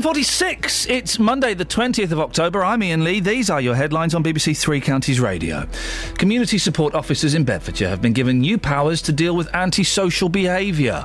Seven 0.08 0.14
forty-six. 0.14 0.86
It's 0.86 1.18
Monday, 1.18 1.52
the 1.52 1.66
twentieth 1.66 2.12
of 2.12 2.18
October. 2.18 2.64
I'm 2.64 2.80
Iain 2.82 3.04
Lee. 3.04 3.20
These 3.20 3.50
are 3.50 3.60
your 3.60 3.74
headlines 3.74 4.14
on 4.14 4.24
BBC 4.24 4.58
Three 4.58 4.80
Counties 4.80 5.20
Radio. 5.20 5.68
Community 6.16 6.56
support 6.56 6.94
officers 6.94 7.34
in 7.34 7.44
Bedfordshire 7.44 7.90
have 7.90 8.00
been 8.00 8.14
given 8.14 8.40
new 8.40 8.56
powers 8.56 9.02
to 9.02 9.12
deal 9.12 9.36
with 9.36 9.54
antisocial 9.54 10.30
behaviour. 10.30 11.04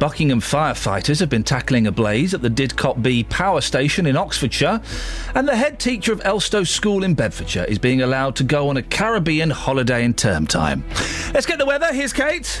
Buckingham 0.00 0.40
firefighters 0.40 1.20
have 1.20 1.28
been 1.28 1.44
tackling 1.44 1.86
a 1.86 1.92
blaze 1.92 2.34
at 2.34 2.42
the 2.42 2.50
Didcot 2.50 3.00
B 3.00 3.22
power 3.22 3.60
station 3.60 4.04
in 4.04 4.16
Oxfordshire, 4.16 4.82
and 5.36 5.46
the 5.46 5.54
head 5.54 5.78
teacher 5.78 6.12
of 6.12 6.20
Elstow 6.22 6.66
School 6.66 7.04
in 7.04 7.14
Bedfordshire 7.14 7.66
is 7.66 7.78
being 7.78 8.02
allowed 8.02 8.34
to 8.34 8.42
go 8.42 8.68
on 8.68 8.76
a 8.76 8.82
Caribbean 8.82 9.50
holiday 9.50 10.02
in 10.02 10.12
term 10.12 10.48
time. 10.48 10.82
Let's 11.32 11.46
get 11.46 11.60
the 11.60 11.66
weather. 11.66 11.94
Here's 11.94 12.12
Kate. 12.12 12.60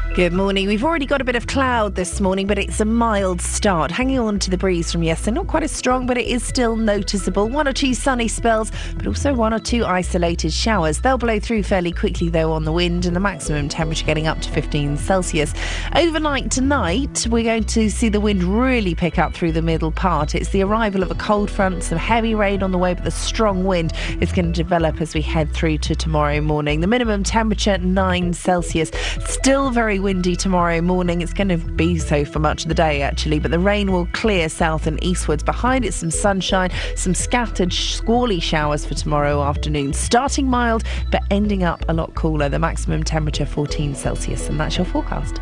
Good 0.13 0.33
morning. 0.33 0.67
We've 0.67 0.83
already 0.83 1.05
got 1.05 1.21
a 1.21 1.23
bit 1.23 1.37
of 1.37 1.47
cloud 1.47 1.95
this 1.95 2.19
morning, 2.19 2.45
but 2.45 2.59
it's 2.59 2.81
a 2.81 2.85
mild 2.85 3.39
start. 3.39 3.91
Hanging 3.91 4.19
on 4.19 4.39
to 4.39 4.49
the 4.49 4.57
breeze 4.57 4.91
from 4.91 5.03
yesterday. 5.03 5.35
Not 5.35 5.47
quite 5.47 5.63
as 5.63 5.71
strong, 5.71 6.05
but 6.05 6.17
it 6.17 6.27
is 6.27 6.43
still 6.43 6.75
noticeable. 6.75 7.47
One 7.47 7.65
or 7.65 7.71
two 7.71 7.93
sunny 7.93 8.27
spells, 8.27 8.73
but 8.97 9.07
also 9.07 9.33
one 9.33 9.53
or 9.53 9.59
two 9.59 9.85
isolated 9.85 10.51
showers. 10.51 10.99
They'll 10.99 11.17
blow 11.17 11.39
through 11.39 11.63
fairly 11.63 11.93
quickly, 11.93 12.27
though, 12.27 12.51
on 12.51 12.65
the 12.65 12.73
wind, 12.73 13.05
and 13.05 13.15
the 13.15 13.21
maximum 13.21 13.69
temperature 13.69 14.05
getting 14.05 14.27
up 14.27 14.41
to 14.41 14.49
15 14.49 14.97
Celsius. 14.97 15.53
Overnight 15.95 16.51
tonight, 16.51 17.25
we're 17.29 17.45
going 17.45 17.63
to 17.63 17.89
see 17.89 18.09
the 18.09 18.19
wind 18.19 18.43
really 18.43 18.93
pick 18.93 19.17
up 19.17 19.33
through 19.33 19.53
the 19.53 19.61
middle 19.61 19.93
part. 19.93 20.35
It's 20.35 20.49
the 20.49 20.61
arrival 20.61 21.03
of 21.03 21.11
a 21.11 21.15
cold 21.15 21.49
front, 21.49 21.83
some 21.83 21.97
heavy 21.97 22.35
rain 22.35 22.63
on 22.63 22.73
the 22.73 22.77
way, 22.77 22.93
but 22.95 23.05
the 23.05 23.11
strong 23.11 23.63
wind 23.63 23.93
is 24.19 24.33
going 24.33 24.51
to 24.51 24.63
develop 24.63 24.99
as 24.99 25.13
we 25.13 25.21
head 25.21 25.53
through 25.53 25.77
to 25.77 25.95
tomorrow 25.95 26.41
morning. 26.41 26.81
The 26.81 26.87
minimum 26.87 27.23
temperature 27.23 27.77
9 27.77 28.33
Celsius. 28.33 28.91
Still 29.25 29.69
very 29.69 30.00
windy 30.01 30.35
tomorrow 30.35 30.81
morning. 30.81 31.21
It's 31.21 31.33
going 31.33 31.49
to 31.49 31.57
be 31.57 31.97
so 31.99 32.25
for 32.25 32.39
much 32.39 32.63
of 32.63 32.69
the 32.69 32.75
day 32.75 33.01
actually, 33.01 33.39
but 33.39 33.51
the 33.51 33.59
rain 33.59 33.91
will 33.91 34.07
clear 34.07 34.49
south 34.49 34.87
and 34.87 35.01
eastwards. 35.03 35.43
Behind 35.43 35.85
it, 35.85 35.93
some 35.93 36.11
sunshine, 36.11 36.71
some 36.95 37.13
scattered 37.13 37.71
squally 37.71 38.39
showers 38.39 38.85
for 38.85 38.95
tomorrow 38.95 39.41
afternoon. 39.43 39.93
Starting 39.93 40.47
mild, 40.47 40.83
but 41.11 41.21
ending 41.29 41.63
up 41.63 41.85
a 41.87 41.93
lot 41.93 42.13
cooler. 42.15 42.49
The 42.49 42.59
maximum 42.59 43.03
temperature 43.03 43.45
14 43.45 43.95
Celsius, 43.95 44.49
and 44.49 44.59
that's 44.59 44.77
your 44.77 44.85
forecast. 44.85 45.39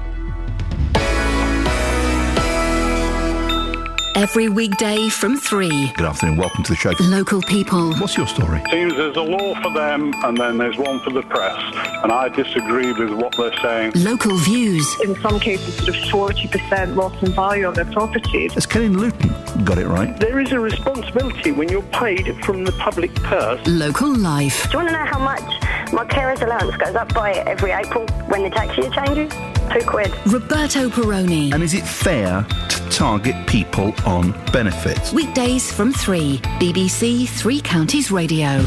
Every 4.16 4.50
weekday 4.50 5.08
from 5.08 5.38
3. 5.38 5.94
Good 5.94 6.06
afternoon, 6.06 6.38
welcome 6.38 6.64
to 6.64 6.72
the 6.74 6.76
show. 6.76 6.92
Local 7.00 7.42
people. 7.42 7.94
What's 7.96 8.18
your 8.18 8.28
story? 8.28 8.62
Seems 8.70 8.96
there's 8.96 9.16
a 9.16 9.22
law 9.22 9.56
for 9.62 9.72
them 9.72 10.14
and 10.24 10.36
then 10.36 10.58
there's 10.58 10.78
one 10.78 11.00
for 11.02 11.12
the 11.12 11.22
press, 11.22 11.58
and 12.04 12.12
I 12.12 12.28
disagree 12.30 12.92
with 12.92 13.12
what 13.12 13.36
they're 13.38 13.56
saying. 13.62 13.94
Local 13.96 14.36
views. 14.38 14.86
In 15.02 15.16
some 15.22 15.40
cases, 15.40 15.76
sort 15.78 16.36
of 16.36 16.42
40% 16.42 16.96
loss 16.96 17.22
in 17.24 17.32
value 17.32 17.68
of 17.68 17.76
their 17.76 17.86
properties. 17.86 18.54
Has 18.54 18.66
Kenny 18.66 18.90
Luton 18.90 19.30
got 19.64 19.78
it 19.78 19.88
right? 19.88 20.20
There 20.20 20.40
is 20.40 20.52
a 20.52 20.60
responsibility 20.60 21.52
when 21.52 21.70
you're 21.70 21.82
paid 21.84 22.36
from 22.44 22.64
the 22.66 22.72
public 22.74 23.14
purse. 23.16 23.66
Local 23.68 24.14
life. 24.16 24.64
Do 24.70 24.78
you 24.78 24.84
want 24.84 24.90
to 24.90 24.94
know 24.94 25.06
how 25.06 25.20
much 25.20 25.94
my 25.94 26.06
carer's 26.06 26.42
allowance 26.42 26.76
goes 26.78 26.96
up 26.96 27.14
by 27.14 27.32
every 27.32 27.72
April 27.72 28.06
when 28.28 28.44
the 28.44 28.50
tax 28.50 28.78
year 28.78 28.90
changes? 28.90 29.32
Two 29.72 29.86
quid. 29.86 30.12
Roberto 30.26 30.90
Perrone. 30.90 31.54
And 31.54 31.62
is 31.62 31.74
it 31.74 31.84
fair 31.84 32.44
to 32.44 32.69
target 32.90 33.48
people 33.48 33.94
on 34.06 34.32
benefits? 34.52 35.14
Weekdays 35.14 35.72
from 35.72 35.94
3. 35.94 36.38
BBC 36.60 37.28
Three 37.28 37.62
Counties 37.62 38.12
Radio. 38.12 38.66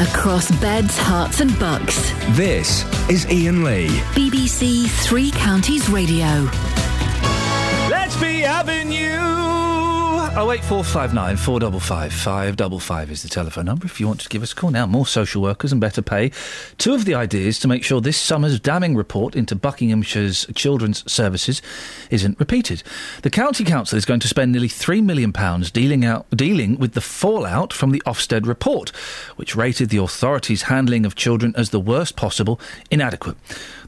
Across 0.00 0.50
beds, 0.60 0.96
Herts, 0.98 1.40
and 1.40 1.56
bucks. 1.58 2.12
This 2.36 2.84
is 3.08 3.24
Iain 3.26 3.62
Lee. 3.64 3.88
BBC 4.14 4.88
Three 5.06 5.30
Counties 5.32 5.88
Radio. 5.88 6.48
Let's 7.90 8.16
be 8.20 8.40
having 8.40 8.90
you. 8.90 9.41
Oh 10.34 10.46
wait, 10.46 10.64
four 10.64 10.82
five 10.82 11.12
nine 11.12 11.36
four 11.36 11.60
double 11.60 11.78
five 11.78 12.10
five 12.10 12.56
double 12.56 12.80
five 12.80 13.10
is 13.10 13.22
the 13.22 13.28
telephone 13.28 13.66
number. 13.66 13.84
If 13.84 14.00
you 14.00 14.06
want 14.06 14.20
to 14.22 14.30
give 14.30 14.42
us 14.42 14.52
a 14.52 14.54
call 14.54 14.70
now, 14.70 14.86
more 14.86 15.06
social 15.06 15.42
workers 15.42 15.72
and 15.72 15.80
better 15.80 16.00
pay. 16.00 16.30
Two 16.78 16.94
of 16.94 17.04
the 17.04 17.14
ideas 17.14 17.58
to 17.58 17.68
make 17.68 17.84
sure 17.84 18.00
this 18.00 18.16
summer's 18.16 18.58
damning 18.58 18.96
report 18.96 19.36
into 19.36 19.54
Buckinghamshire's 19.54 20.46
children's 20.54 21.10
services 21.10 21.60
isn't 22.08 22.40
repeated. 22.40 22.82
The 23.20 23.28
county 23.28 23.62
council 23.62 23.98
is 23.98 24.06
going 24.06 24.20
to 24.20 24.28
spend 24.28 24.52
nearly 24.52 24.68
three 24.68 25.02
million 25.02 25.34
pounds 25.34 25.70
dealing 25.70 26.02
out 26.02 26.26
dealing 26.30 26.78
with 26.78 26.94
the 26.94 27.02
fallout 27.02 27.74
from 27.74 27.90
the 27.90 28.00
Ofsted 28.06 28.46
report, 28.46 28.88
which 29.36 29.54
rated 29.54 29.90
the 29.90 29.98
authorities' 29.98 30.62
handling 30.62 31.04
of 31.04 31.14
children 31.14 31.52
as 31.58 31.70
the 31.70 31.80
worst 31.80 32.16
possible, 32.16 32.58
inadequate. 32.90 33.36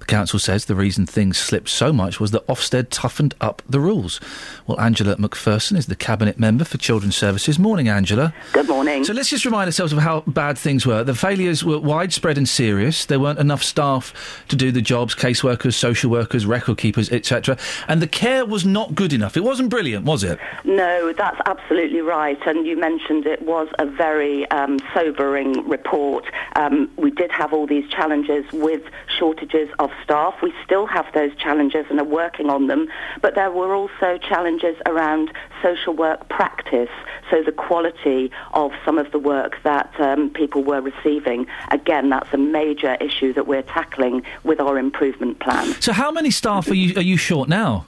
The 0.05 0.11
council 0.11 0.39
says 0.39 0.67
the 0.67 0.75
reason 0.75 1.07
things 1.07 1.39
slipped 1.39 1.71
so 1.71 1.91
much 1.91 2.21
was 2.21 2.31
that 2.33 2.47
Ofsted 2.47 2.89
toughened 2.91 3.35
up 3.41 3.63
the 3.67 3.81
rules. 3.81 4.21
Well, 4.67 4.79
Angela 4.79 5.17
McPherson 5.17 5.79
is 5.79 5.87
the 5.87 5.97
Cabinet 5.97 6.39
Member 6.39 6.67
for 6.67 6.77
Children's 6.77 7.17
Services. 7.17 7.59
Morning, 7.59 7.89
Angela. 7.89 8.35
Good 8.53 8.69
morning. 8.69 9.05
So 9.05 9.15
let's 9.15 9.31
just 9.31 9.47
remind 9.47 9.67
ourselves 9.67 9.95
of 9.95 10.01
how 10.01 10.21
bad 10.27 10.59
things 10.59 10.85
were. 10.85 11.05
The 11.05 11.15
failures 11.15 11.65
were 11.65 11.79
widespread 11.79 12.37
and 12.37 12.47
serious. 12.47 13.07
There 13.07 13.19
weren't 13.19 13.39
enough 13.39 13.63
staff 13.63 14.13
to 14.49 14.57
do 14.57 14.71
the 14.71 14.83
jobs, 14.83 15.15
caseworkers, 15.15 15.73
social 15.73 16.11
workers, 16.11 16.45
record 16.45 16.77
keepers, 16.77 17.11
etc. 17.11 17.57
And 17.89 18.03
the 18.03 18.07
care 18.07 18.45
was 18.45 18.67
not 18.67 18.95
good 18.95 19.15
enough. 19.15 19.39
It 19.39 19.43
wasn't 19.43 19.71
brilliant, 19.71 20.05
was 20.05 20.23
it? 20.23 20.39
No, 20.65 21.15
that's 21.15 21.41
absolutely 21.47 22.03
right. 22.03 22.39
And 22.47 22.67
you 22.67 22.77
mentioned 22.79 23.25
it 23.25 23.41
was 23.41 23.69
a 23.79 23.87
very 23.87 24.47
um, 24.51 24.81
sobering 24.93 25.67
report. 25.67 26.27
Um, 26.57 26.91
we 26.97 27.11
did 27.11 27.31
have 27.31 27.55
all 27.55 27.67
these 27.67 27.89
challenges 27.89 28.45
with 28.53 28.83
shortages 29.19 29.71
of 29.79 29.91
staff. 30.03 30.35
We 30.43 30.53
still 30.65 30.87
have 30.87 31.07
those 31.15 31.35
challenges 31.37 31.87
and 31.91 32.01
are 32.01 32.05
working 32.05 32.51
on 32.51 32.67
them. 32.67 32.89
But 33.23 33.35
there 33.35 33.51
were 33.51 33.75
also 33.75 34.19
challenges 34.19 34.77
around 34.87 35.33
social 35.63 35.95
work 35.95 36.29
practice. 36.29 36.91
So 37.31 37.43
the 37.43 37.53
quality 37.53 38.31
of 38.53 38.73
some 38.85 38.99
of 38.99 39.11
the 39.13 39.19
work 39.19 39.57
that 39.65 39.93
um, 39.99 40.31
people 40.31 40.63
were 40.63 40.81
receiving. 40.81 41.47
Again, 41.71 42.11
that's 42.11 42.33
a 42.33 42.39
major 42.39 42.95
issue 43.01 43.33
that 43.35 43.47
we're 43.47 43.63
tackling 43.63 44.23
with 44.45 44.61
our 44.61 44.79
improvement 44.79 45.41
plan. 45.41 45.81
So 45.81 45.93
how 45.93 46.11
many 46.11 46.31
staff 46.31 46.71
are 46.71 46.75
you 46.75 46.97
are 46.97 47.03
you 47.03 47.17
short 47.17 47.49
now? 47.49 47.87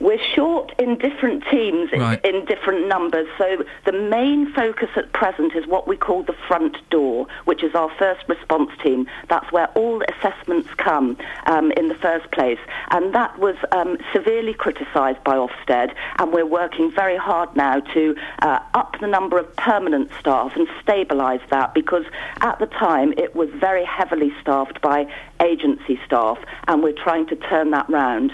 We're 0.00 0.18
short 0.34 0.72
in 0.78 0.98
different 0.98 1.44
teams 1.50 1.90
in- 1.92 2.00
Right. 2.00 2.24
in, 2.24 2.44
different 2.44 2.88
numbers. 2.88 3.26
So 3.38 3.64
the 3.84 3.92
main 3.92 4.52
focus 4.52 4.90
at 4.96 5.12
present 5.12 5.54
is 5.54 5.66
what 5.66 5.88
we 5.88 5.96
call 5.96 6.22
the 6.22 6.34
front 6.46 6.76
door, 6.90 7.26
which 7.44 7.62
is 7.62 7.74
our 7.74 7.90
first 7.98 8.22
response 8.28 8.70
team. 8.82 9.06
That's 9.28 9.50
where 9.52 9.68
all 9.74 10.02
assessments 10.12 10.68
come 10.76 11.16
um, 11.46 11.72
in 11.72 11.88
the 11.88 11.94
first 11.94 12.30
place. 12.32 12.58
And 12.90 13.14
that 13.14 13.38
was 13.38 13.56
um, 13.72 13.96
severely 14.12 14.52
criticised 14.54 15.22
by 15.24 15.36
Ofsted. 15.36 15.92
And 16.18 16.32
we're 16.32 16.44
working 16.46 16.90
very 16.90 17.16
hard 17.16 17.54
now 17.56 17.80
to 17.80 18.14
uh, 18.42 18.58
up 18.74 18.96
the 19.00 19.06
number 19.06 19.38
of 19.38 19.54
permanent 19.56 20.10
staff 20.20 20.54
and 20.56 20.68
stabilise 20.84 21.40
that 21.50 21.72
because 21.74 22.04
at 22.40 22.58
the 22.58 22.66
time 22.66 23.12
it 23.16 23.34
was 23.34 23.48
very 23.54 23.84
heavily 23.84 24.32
staffed 24.40 24.80
by 24.82 25.06
agency 25.40 25.98
staff. 26.04 26.38
And 26.68 26.82
we're 26.82 26.92
trying 26.92 27.26
to 27.28 27.36
turn 27.36 27.70
that 27.70 27.88
round. 27.88 28.32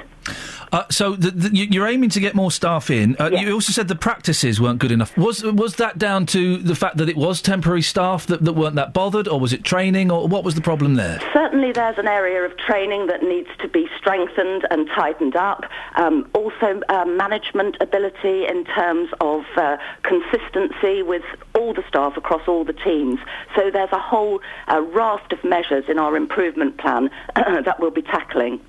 Uh, 0.72 0.84
so 0.90 1.16
the, 1.16 1.30
the, 1.30 1.56
you- 1.56 1.66
you're 1.70 1.86
aiming 1.88 2.10
to 2.10 2.20
get 2.20 2.34
more 2.34 2.50
staff 2.50 2.90
in. 2.90 3.16
Uh, 3.18 3.30
You 3.32 3.52
also 3.54 3.72
said 3.72 3.88
the 3.88 3.94
practices 3.96 4.60
weren't 4.60 4.78
good 4.78 4.92
enough. 4.92 5.16
Was 5.16 5.42
was 5.42 5.76
that 5.76 5.98
down 5.98 6.26
to 6.26 6.56
the 6.58 6.74
fact 6.74 6.96
that 6.98 7.08
it 7.08 7.16
was 7.16 7.42
temporary 7.42 7.82
staff 7.82 8.26
that, 8.26 8.44
that 8.44 8.52
weren't 8.52 8.76
that 8.76 8.92
bothered, 8.92 9.26
or 9.28 9.40
was 9.40 9.52
it 9.52 9.64
training, 9.64 10.10
or 10.10 10.28
what 10.28 10.44
was 10.44 10.54
the 10.54 10.60
problem 10.60 10.94
there? 10.94 11.20
Certainly, 11.32 11.72
there's 11.72 11.98
an 11.98 12.06
area 12.08 12.42
of 12.44 12.56
training 12.58 13.06
that 13.08 13.22
needs 13.22 13.48
to 13.60 13.68
be 13.68 13.88
strengthened 13.98 14.66
and 14.70 14.88
tightened 14.94 15.36
up. 15.36 15.64
Um, 15.96 16.28
also, 16.34 16.80
uh, 16.88 17.04
management 17.04 17.76
ability 17.80 18.46
in 18.46 18.64
terms 18.64 19.08
of 19.20 19.42
uh, 19.56 19.76
consistency 20.02 21.02
with 21.02 21.22
all 21.54 21.72
the 21.74 21.82
staff 21.88 22.16
across 22.16 22.46
all 22.46 22.64
the 22.64 22.72
teams. 22.72 23.18
So 23.56 23.70
there's 23.70 23.92
a 23.92 23.98
whole 23.98 24.40
uh, 24.68 24.80
raft 24.92 25.32
of 25.32 25.42
measures 25.44 25.84
in 25.88 25.98
our 25.98 26.16
improvement 26.16 26.78
plan 26.78 27.10
that 27.34 27.76
we'll 27.80 27.90
be 27.90 28.02
tackling. 28.02 28.60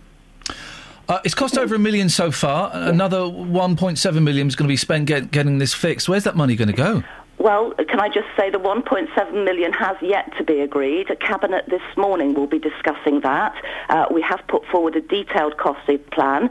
Uh, 1.11 1.19
it's 1.25 1.35
cost 1.35 1.57
over 1.57 1.75
a 1.75 1.79
million 1.79 2.07
so 2.07 2.31
far. 2.31 2.71
Another 2.73 3.17
1.7 3.17 4.23
million 4.23 4.47
is 4.47 4.55
going 4.55 4.65
to 4.65 4.71
be 4.71 4.77
spent 4.77 5.07
get, 5.07 5.29
getting 5.29 5.57
this 5.57 5.73
fixed. 5.73 6.07
Where's 6.07 6.23
that 6.23 6.37
money 6.37 6.55
going 6.55 6.69
to 6.69 6.73
go? 6.73 7.03
Well, 7.37 7.71
can 7.89 7.99
I 7.99 8.07
just 8.07 8.29
say 8.37 8.49
the 8.49 8.59
1.7 8.59 9.43
million 9.43 9.73
has 9.73 9.97
yet 10.01 10.31
to 10.37 10.45
be 10.45 10.61
agreed. 10.61 11.09
A 11.09 11.17
cabinet 11.17 11.65
this 11.67 11.81
morning 11.97 12.33
will 12.33 12.47
be 12.47 12.59
discussing 12.59 13.19
that. 13.21 13.53
Uh, 13.89 14.05
we 14.09 14.21
have 14.21 14.39
put 14.47 14.65
forward 14.67 14.95
a 14.95 15.01
detailed 15.01 15.57
costing 15.57 15.99
plan. 16.13 16.49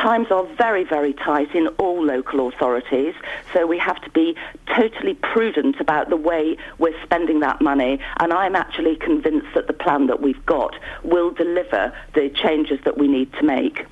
Times 0.00 0.28
are 0.30 0.46
very, 0.56 0.82
very 0.82 1.12
tight 1.12 1.54
in 1.54 1.68
all 1.76 2.02
local 2.02 2.48
authorities, 2.48 3.14
so 3.52 3.66
we 3.66 3.76
have 3.76 4.00
to 4.00 4.08
be 4.10 4.34
totally 4.74 5.12
prudent 5.12 5.78
about 5.78 6.08
the 6.08 6.16
way 6.16 6.56
we're 6.78 6.98
spending 7.02 7.40
that 7.40 7.60
money. 7.60 8.00
And 8.18 8.32
I'm 8.32 8.56
actually 8.56 8.96
convinced 8.96 9.48
that 9.54 9.66
the 9.66 9.74
plan 9.74 10.06
that 10.06 10.22
we've 10.22 10.44
got 10.46 10.74
will 11.04 11.32
deliver 11.32 11.92
the 12.14 12.30
changes 12.30 12.80
that 12.84 12.96
we 12.96 13.08
need 13.08 13.30
to 13.34 13.42
make. 13.42 13.84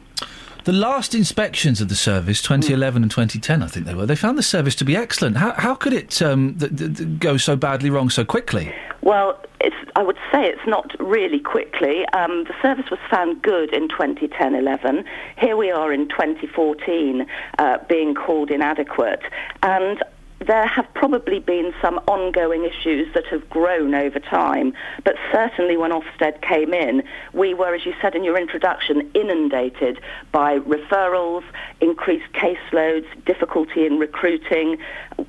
The 0.68 0.74
last 0.74 1.14
inspections 1.14 1.80
of 1.80 1.88
the 1.88 1.94
service, 1.94 2.42
2011 2.42 3.02
and 3.02 3.10
2010, 3.10 3.62
I 3.62 3.68
think 3.68 3.86
they 3.86 3.94
were, 3.94 4.04
they 4.04 4.14
found 4.14 4.36
the 4.36 4.42
service 4.42 4.74
to 4.74 4.84
be 4.84 4.94
excellent. 4.94 5.38
How, 5.38 5.54
how 5.54 5.74
could 5.74 5.94
it 5.94 6.20
um, 6.20 6.58
th- 6.58 6.76
th- 6.76 6.94
th- 6.94 7.18
go 7.18 7.38
so 7.38 7.56
badly 7.56 7.88
wrong 7.88 8.10
so 8.10 8.22
quickly? 8.22 8.74
Well, 9.00 9.42
it's, 9.62 9.74
I 9.96 10.02
would 10.02 10.18
say 10.30 10.44
it's 10.44 10.66
not 10.66 10.94
really 11.00 11.40
quickly. 11.40 12.04
Um, 12.08 12.44
the 12.44 12.52
service 12.60 12.90
was 12.90 13.00
found 13.10 13.40
good 13.40 13.72
in 13.72 13.88
2010-11. 13.88 15.06
Here 15.38 15.56
we 15.56 15.70
are 15.70 15.90
in 15.90 16.06
2014 16.10 17.26
uh, 17.58 17.78
being 17.88 18.14
called 18.14 18.50
inadequate. 18.50 19.22
And 19.62 20.02
there 20.40 20.66
have 20.66 20.86
probably 20.94 21.40
been 21.40 21.74
some 21.82 21.98
ongoing 22.06 22.64
issues 22.64 23.12
that 23.14 23.26
have 23.26 23.48
grown 23.50 23.94
over 23.94 24.20
time, 24.20 24.72
but 25.04 25.16
certainly 25.32 25.76
when 25.76 25.90
Ofsted 25.90 26.40
came 26.42 26.72
in, 26.72 27.02
we 27.32 27.54
were, 27.54 27.74
as 27.74 27.84
you 27.84 27.94
said 28.00 28.14
in 28.14 28.22
your 28.24 28.38
introduction, 28.38 29.10
inundated 29.14 30.00
by 30.30 30.60
referrals, 30.60 31.42
increased 31.80 32.32
caseloads, 32.32 33.06
difficulty 33.24 33.84
in 33.84 33.98
recruiting, 33.98 34.78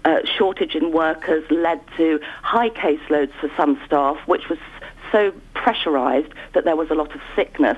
uh, 0.05 0.19
shortage 0.25 0.75
in 0.75 0.91
workers 0.91 1.43
led 1.49 1.81
to 1.97 2.19
high 2.43 2.69
caseloads 2.69 3.31
for 3.39 3.49
some 3.57 3.79
staff, 3.85 4.17
which 4.27 4.47
was 4.47 4.59
so 5.11 5.33
pressurised 5.55 6.31
that 6.53 6.65
there 6.65 6.75
was 6.75 6.89
a 6.91 6.95
lot 6.95 7.13
of 7.15 7.21
sickness. 7.35 7.77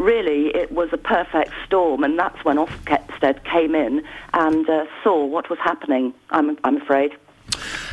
Really, 0.00 0.46
it 0.56 0.72
was 0.72 0.88
a 0.94 0.96
perfect 0.96 1.52
storm, 1.66 2.02
and 2.04 2.18
that's 2.18 2.42
when 2.42 2.56
Ofsted 2.56 3.44
came 3.44 3.74
in 3.74 4.02
and 4.32 4.66
uh, 4.66 4.86
saw 5.04 5.26
what 5.26 5.50
was 5.50 5.58
happening, 5.58 6.14
I'm, 6.30 6.58
I'm 6.64 6.78
afraid. 6.78 7.12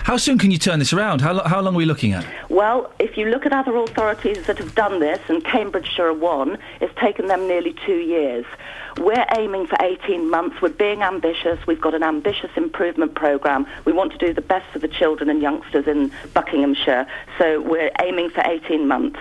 How 0.03 0.15
soon 0.15 0.37
can 0.37 0.49
you 0.49 0.57
turn 0.57 0.79
this 0.79 0.93
around? 0.93 1.19
How, 1.19 1.33
lo- 1.33 1.43
how 1.43 1.59
long 1.59 1.73
are 1.73 1.77
we 1.77 1.83
looking 1.83 2.13
at? 2.13 2.25
Well, 2.49 2.93
if 2.97 3.17
you 3.17 3.25
look 3.25 3.45
at 3.45 3.51
other 3.51 3.75
authorities 3.75 4.45
that 4.47 4.57
have 4.57 4.73
done 4.73 5.01
this, 5.01 5.19
and 5.27 5.43
Cambridgeshire 5.43 6.07
are 6.07 6.13
one, 6.13 6.57
it's 6.79 6.95
taken 6.97 7.27
them 7.27 7.45
nearly 7.45 7.75
two 7.85 7.97
years. 7.97 8.45
We're 8.99 9.25
aiming 9.37 9.67
for 9.67 9.77
18 9.79 10.29
months. 10.29 10.61
We're 10.61 10.69
being 10.69 11.03
ambitious. 11.03 11.59
We've 11.67 11.79
got 11.79 11.93
an 11.93 12.03
ambitious 12.03 12.49
improvement 12.55 13.13
programme. 13.15 13.67
We 13.85 13.93
want 13.93 14.11
to 14.13 14.17
do 14.17 14.33
the 14.33 14.41
best 14.41 14.65
for 14.71 14.79
the 14.79 14.87
children 14.87 15.29
and 15.29 15.41
youngsters 15.41 15.87
in 15.87 16.11
Buckinghamshire. 16.33 17.07
So 17.37 17.61
we're 17.61 17.91
aiming 18.01 18.31
for 18.31 18.41
18 18.45 18.87
months. 18.87 19.19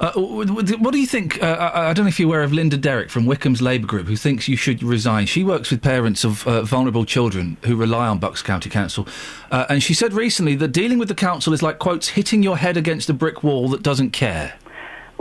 Uh, 0.00 0.12
what 0.12 0.92
do 0.92 0.98
you 0.98 1.06
think? 1.06 1.42
Uh, 1.42 1.46
I, 1.46 1.90
I 1.90 1.92
don't 1.94 2.04
know 2.04 2.08
if 2.08 2.20
you're 2.20 2.28
aware 2.28 2.42
of 2.42 2.52
Linda 2.52 2.76
Derrick 2.76 3.08
from 3.08 3.24
Wycombe's 3.24 3.62
Labour 3.62 3.86
Group, 3.86 4.06
who 4.06 4.16
thinks 4.16 4.48
you 4.48 4.56
should 4.56 4.82
resign. 4.82 5.26
She 5.26 5.42
works 5.42 5.70
with 5.70 5.82
parents 5.82 6.24
of 6.24 6.46
uh, 6.46 6.62
vulnerable 6.62 7.06
children 7.06 7.56
who 7.64 7.76
rely 7.76 8.06
on 8.08 8.18
Bucks 8.18 8.42
County 8.42 8.68
Council. 8.68 9.08
Uh, 9.50 9.64
and 9.70 9.82
she 9.82 9.94
said 9.94 10.12
recently 10.12 10.54
that 10.56 10.68
dealing 10.68 10.98
with 10.98 11.08
the 11.08 11.14
council 11.14 11.54
is 11.54 11.62
like, 11.62 11.78
quotes, 11.78 12.08
hitting 12.08 12.42
your 12.42 12.58
head 12.58 12.76
against 12.76 13.08
a 13.08 13.14
brick 13.14 13.42
wall 13.42 13.68
that 13.68 13.82
doesn't 13.82 14.10
care. 14.10 14.54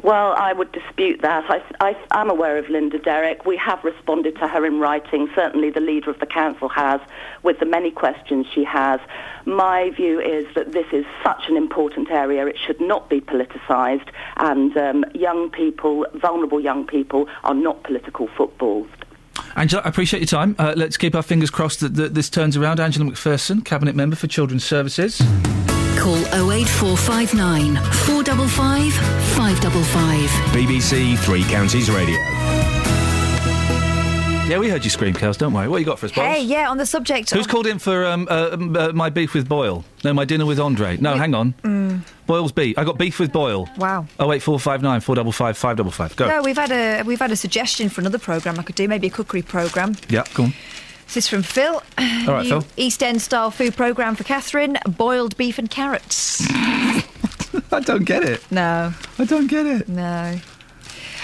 Well, 0.06 0.36
I 0.38 0.54
would 0.54 0.72
dispute 0.72 1.24
that. 1.24 1.50
I, 1.80 1.98
I'm 2.12 2.30
aware 2.30 2.60
of 2.60 2.70
Linda 2.70 3.00
Derrick. 3.00 3.44
We 3.44 3.58
have 3.58 3.84
responded 3.84 4.36
to 4.36 4.48
her 4.48 4.64
in 4.64 4.80
writing. 4.80 5.28
Certainly 5.34 5.72
the 5.72 5.80
leader 5.80 6.12
of 6.12 6.20
the 6.20 6.28
council 6.28 6.70
has, 6.70 7.02
with 7.42 7.58
the 7.58 7.66
many 7.66 7.90
questions 7.90 8.46
she 8.54 8.64
has. 8.66 9.00
My 9.46 9.90
view 9.90 10.20
is 10.20 10.46
that 10.54 10.74
this 10.74 10.86
is 10.92 11.06
such 11.24 11.50
an 11.50 11.58
important 11.58 12.12
area. 12.12 12.46
It 12.46 12.56
should 12.56 12.80
not 12.80 13.10
be 13.10 13.20
politicised. 13.20 14.08
And 14.38 14.78
um, 14.78 15.06
young 15.16 15.50
people, 15.50 16.06
vulnerable 16.14 16.60
young 16.60 16.86
people, 16.86 17.28
are 17.44 17.56
not 17.56 17.82
political 17.82 18.28
footballs. 18.28 18.88
Angela, 19.56 19.82
I 19.86 19.90
appreciate 19.90 20.20
your 20.20 20.28
time. 20.28 20.56
Uh, 20.60 20.76
let's 20.78 20.98
keep 20.98 21.16
our 21.16 21.24
fingers 21.24 21.50
crossed 21.50 21.80
that, 21.80 21.96
that 21.96 22.14
this 22.14 22.30
turns 22.30 22.56
around. 22.56 22.80
Angela 22.80 23.10
McPherson, 23.10 23.66
Cabinet 23.66 23.96
Member 23.96 24.16
for 24.16 24.28
Children's 24.28 24.64
Services. 24.64 25.20
Call 25.98 26.18
08459 26.52 27.76
455 27.76 28.94
555. 29.36 30.30
BBC 30.54 31.18
Three 31.20 31.44
Counties 31.44 31.90
Radio. 31.90 32.18
Yeah, 34.48 34.60
we 34.60 34.70
heard 34.70 34.84
you 34.84 34.92
scream, 34.92 35.16
Kels. 35.16 35.40
Don't 35.40 35.54
worry. 35.54 35.68
What 35.68 35.80
you 35.80 35.86
got 35.86 35.98
for 35.98 36.06
us, 36.06 36.12
Bob? 36.12 36.26
Hey, 36.26 36.44
yeah, 36.44 36.70
on 36.70 36.78
the 36.78 36.86
subject 36.86 37.32
Who's 37.32 37.46
of... 37.48 37.52
called 37.52 37.66
in 37.66 37.80
for 37.80 38.06
um, 38.06 38.28
uh, 38.30 38.50
um, 38.52 38.76
uh, 38.78 38.92
my 38.94 39.10
beef 39.10 39.34
with 39.34 39.50
Boyle? 39.50 39.84
No, 40.04 40.14
my 40.14 40.24
dinner 40.24 40.46
with 40.46 40.60
Andre. 40.60 40.98
No, 40.98 41.16
hang 41.16 41.34
on. 41.34 41.54
Mm, 41.64 42.02
Boyle's 42.28 42.52
beef. 42.52 42.78
I 42.78 42.84
got 42.84 43.00
beef 43.00 43.20
with 43.20 43.32
Boyle. 43.32 43.68
wow. 43.78 44.06
Oh 44.20 44.28
wait, 44.28 44.44
four 44.44 44.60
five 44.60 44.84
nine 44.84 45.02
four 45.02 45.16
double 45.16 45.32
five 45.32 45.58
five 45.58 45.78
double 45.78 45.90
five. 45.90 46.16
Go. 46.16 46.28
No, 46.28 46.44
we've 46.44 46.58
had 46.58 46.72
a 46.72 47.02
we've 47.04 47.20
had 47.20 47.32
a 47.32 47.36
suggestion 47.36 47.90
for 47.90 48.02
another 48.02 48.20
program 48.20 48.60
I 48.60 48.64
could 48.64 48.76
do, 48.76 48.88
maybe 48.88 49.08
a 49.08 49.10
cookery 49.10 49.42
program. 49.42 49.96
Yeah, 50.10 50.26
go 50.36 50.44
on. 50.44 50.54
This 51.06 51.18
is 51.18 51.28
from 51.28 51.44
Phil. 51.44 51.76
All 51.76 51.82
right, 52.28 52.44
New 52.44 52.62
Phil. 52.62 52.66
East 52.78 53.02
End 53.04 53.22
style 53.22 53.52
food 53.52 53.76
program 53.76 54.16
for 54.16 54.24
Catherine: 54.24 54.78
boiled 54.88 55.38
beef 55.38 55.58
and 55.60 55.70
carrots. 55.70 56.42
I 57.72 57.80
don't 57.84 58.06
get 58.06 58.24
it. 58.24 58.44
No, 58.52 58.94
I 59.20 59.26
don't 59.26 59.48
get 59.48 59.66
it. 59.66 59.88
No. 59.88 60.40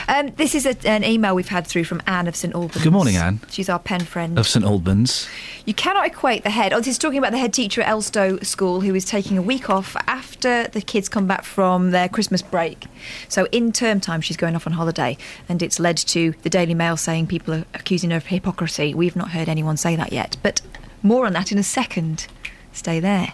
Um, 0.07 0.31
this 0.35 0.55
is 0.55 0.65
a, 0.65 0.75
an 0.87 1.03
email 1.03 1.35
we've 1.35 1.47
had 1.47 1.65
through 1.65 1.85
from 1.85 2.01
Anne 2.05 2.27
of 2.27 2.35
St 2.35 2.53
Albans. 2.53 2.83
Good 2.83 2.93
morning, 2.93 3.15
Anne. 3.15 3.39
She's 3.49 3.69
our 3.69 3.79
pen 3.79 4.01
friend. 4.01 4.37
Of 4.37 4.47
St 4.47 4.65
Albans. 4.65 5.27
You 5.65 5.73
cannot 5.73 6.05
equate 6.07 6.43
the 6.43 6.49
head. 6.49 6.73
Oh, 6.73 6.77
this 6.77 6.87
is 6.87 6.97
talking 6.97 7.19
about 7.19 7.31
the 7.31 7.37
head 7.37 7.53
teacher 7.53 7.81
at 7.81 7.87
Elstow 7.87 8.43
School 8.45 8.81
who 8.81 8.95
is 8.95 9.05
taking 9.05 9.37
a 9.37 9.41
week 9.41 9.69
off 9.69 9.95
after 10.07 10.67
the 10.67 10.81
kids 10.81 11.07
come 11.07 11.27
back 11.27 11.43
from 11.43 11.91
their 11.91 12.09
Christmas 12.09 12.41
break. 12.41 12.85
So 13.29 13.47
in 13.51 13.71
term 13.71 13.99
time, 13.99 14.21
she's 14.21 14.37
going 14.37 14.55
off 14.55 14.67
on 14.67 14.73
holiday, 14.73 15.17
and 15.47 15.61
it's 15.61 15.79
led 15.79 15.97
to 15.97 16.33
the 16.43 16.49
Daily 16.49 16.73
Mail 16.73 16.97
saying 16.97 17.27
people 17.27 17.53
are 17.53 17.65
accusing 17.73 18.11
her 18.11 18.17
of 18.17 18.25
hypocrisy. 18.27 18.93
We've 18.93 19.15
not 19.15 19.31
heard 19.31 19.47
anyone 19.49 19.77
say 19.77 19.95
that 19.95 20.11
yet, 20.11 20.37
but 20.43 20.61
More 21.03 21.25
on 21.25 21.33
that 21.33 21.51
in 21.51 21.57
a 21.57 21.63
second. 21.63 22.27
Stay 22.73 22.99
there. 22.99 23.33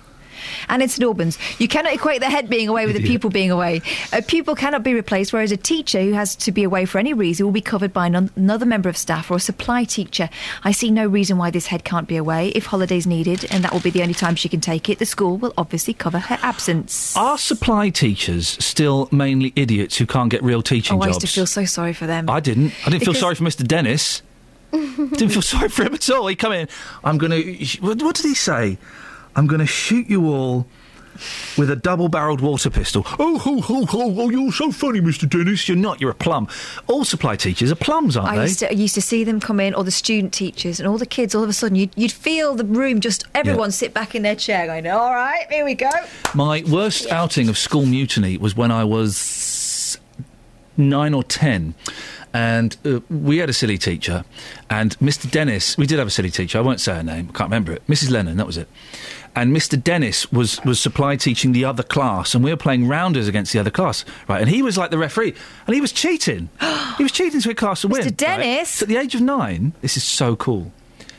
And 0.69 0.81
in 0.81 0.89
St 0.89 1.03
Albans, 1.03 1.37
you 1.59 1.67
cannot 1.67 1.93
equate 1.93 2.19
the 2.21 2.29
head 2.29 2.49
being 2.49 2.67
away 2.67 2.85
with 2.85 2.95
the 2.95 3.03
pupil 3.03 3.29
being 3.29 3.51
away. 3.51 3.81
A 4.13 4.21
pupil 4.21 4.55
cannot 4.55 4.83
be 4.83 4.93
replaced, 4.93 5.33
whereas 5.33 5.51
a 5.51 5.57
teacher 5.57 6.01
who 6.01 6.13
has 6.13 6.35
to 6.37 6.51
be 6.51 6.63
away 6.63 6.85
for 6.85 6.97
any 6.99 7.13
reason 7.13 7.45
will 7.45 7.53
be 7.53 7.61
covered 7.61 7.93
by 7.93 8.07
an- 8.07 8.29
another 8.35 8.65
member 8.65 8.89
of 8.89 8.97
staff 8.97 9.29
or 9.31 9.35
a 9.37 9.39
supply 9.39 9.83
teacher. 9.83 10.29
I 10.63 10.71
see 10.71 10.91
no 10.91 11.07
reason 11.07 11.37
why 11.37 11.51
this 11.51 11.67
head 11.67 11.83
can't 11.83 12.07
be 12.07 12.17
away. 12.17 12.49
If 12.49 12.65
holidays 12.67 13.07
needed, 13.07 13.45
and 13.51 13.63
that 13.63 13.73
will 13.73 13.79
be 13.81 13.89
the 13.89 14.01
only 14.01 14.13
time 14.13 14.35
she 14.35 14.49
can 14.49 14.61
take 14.61 14.89
it, 14.89 14.99
the 14.99 15.05
school 15.05 15.37
will 15.37 15.53
obviously 15.57 15.93
cover 15.93 16.19
her 16.19 16.37
absence. 16.41 17.15
Are 17.15 17.37
supply 17.37 17.89
teachers 17.89 18.57
still 18.63 19.07
mainly 19.11 19.53
idiots 19.55 19.97
who 19.97 20.05
can't 20.05 20.29
get 20.29 20.43
real 20.43 20.61
teaching 20.61 20.97
Oh, 20.97 21.01
I 21.01 21.07
used 21.07 21.21
to 21.21 21.27
feel 21.27 21.45
so 21.47 21.65
sorry 21.65 21.93
for 21.93 22.07
them. 22.07 22.29
I 22.29 22.39
didn't. 22.39 22.73
I 22.85 22.89
didn't 22.89 23.03
feel 23.05 23.13
sorry 23.13 23.35
for 23.35 23.43
Mr. 23.43 23.65
Dennis. 23.67 24.21
didn't 24.71 25.29
feel 25.29 25.41
sorry 25.41 25.69
for 25.69 25.83
him 25.83 25.93
at 25.93 26.09
all. 26.09 26.27
He 26.27 26.35
come 26.35 26.51
in. 26.53 26.67
I'm 27.03 27.17
going 27.17 27.31
to. 27.31 27.77
What 27.81 28.15
did 28.15 28.25
he 28.25 28.35
say? 28.35 28.77
I'm 29.37 29.47
going 29.47 29.59
to 29.59 29.67
shoot 29.67 30.09
you 30.09 30.27
all 30.33 30.65
with 31.57 31.69
a 31.71 31.75
double-barreled 31.75 32.41
water 32.41 32.69
pistol. 32.69 33.03
Oh, 33.19 33.37
ho, 33.37 33.61
ho, 33.61 33.85
ho, 33.85 34.15
oh, 34.17 34.29
you're 34.29 34.51
so 34.51 34.71
funny, 34.71 34.99
Mr. 34.99 35.29
Dennis. 35.29 35.67
You're 35.67 35.77
not. 35.77 36.01
You're 36.01 36.11
a 36.11 36.15
plum. 36.15 36.47
All 36.87 37.05
supply 37.05 37.35
teachers 37.35 37.71
are 37.71 37.75
plums, 37.75 38.17
aren't 38.17 38.29
I 38.29 38.37
they? 38.37 38.43
used, 38.43 38.59
to, 38.59 38.69
I 38.69 38.73
used 38.73 38.95
to 38.95 39.01
see 39.01 39.23
them 39.23 39.39
come 39.39 39.59
in, 39.59 39.73
or 39.73 39.83
the 39.83 39.91
student 39.91 40.33
teachers, 40.33 40.79
and 40.79 40.87
all 40.87 40.97
the 40.97 41.05
kids. 41.05 41.33
All 41.35 41.43
of 41.43 41.49
a 41.49 41.53
sudden, 41.53 41.75
you'd, 41.75 41.91
you'd 41.95 42.11
feel 42.11 42.55
the 42.55 42.65
room 42.65 42.99
just 42.99 43.25
everyone 43.33 43.71
sit 43.71 43.93
back 43.93 44.15
in 44.15 44.23
their 44.23 44.35
chair, 44.35 44.67
going, 44.67 44.87
"All 44.87 45.13
right, 45.13 45.45
here 45.49 45.65
we 45.65 45.75
go." 45.75 45.89
My 46.33 46.63
worst 46.69 47.07
outing 47.07 47.49
of 47.49 47.57
school 47.57 47.85
mutiny 47.85 48.37
was 48.37 48.55
when 48.55 48.71
I 48.71 48.83
was 48.83 49.99
nine 50.75 51.13
or 51.13 51.23
ten. 51.23 51.75
And 52.33 52.77
uh, 52.85 52.99
we 53.09 53.37
had 53.37 53.49
a 53.49 53.53
silly 53.53 53.77
teacher, 53.79 54.23
and 54.69 54.95
Mr. 54.99 55.31
Dennis. 55.31 55.77
We 55.77 55.87
did 55.87 55.97
have 55.97 56.07
a 56.07 56.11
silly 56.11 56.29
teacher. 56.29 56.59
I 56.59 56.61
won't 56.61 56.79
say 56.79 56.93
her 56.95 57.03
name. 57.03 57.29
I 57.29 57.31
can't 57.35 57.49
remember 57.49 57.71
it. 57.71 57.87
Mrs. 57.87 58.11
Lennon. 58.11 58.37
That 58.37 58.45
was 58.45 58.57
it. 58.57 58.67
And 59.37 59.55
Mr. 59.55 59.81
Dennis 59.81 60.31
was 60.31 60.59
was 60.65 60.79
supply 60.79 61.15
teaching 61.15 61.51
the 61.51 61.63
other 61.63 61.83
class, 61.83 62.33
and 62.33 62.43
we 62.43 62.49
were 62.49 62.57
playing 62.57 62.87
rounders 62.87 63.27
against 63.27 63.53
the 63.53 63.59
other 63.59 63.69
class, 63.69 64.03
right? 64.27 64.41
And 64.41 64.49
he 64.49 64.63
was 64.63 64.79
like 64.79 64.89
the 64.89 64.97
referee, 64.97 65.35
and 65.67 65.75
he 65.75 65.79
was 65.79 65.91
cheating. 65.91 66.49
he 66.97 67.03
was 67.03 67.11
cheating 67.11 67.39
to 67.41 67.51
a 67.51 67.53
class 67.53 67.81
to 67.81 67.87
win. 67.87 68.01
right? 68.01 68.17
Dennis! 68.17 68.69
So 68.69 68.85
at 68.85 68.89
the 68.89 68.97
age 68.97 69.13
of 69.13 69.21
nine, 69.21 69.73
this 69.81 69.95
is 69.95 70.03
so 70.03 70.35
cool. 70.35 70.71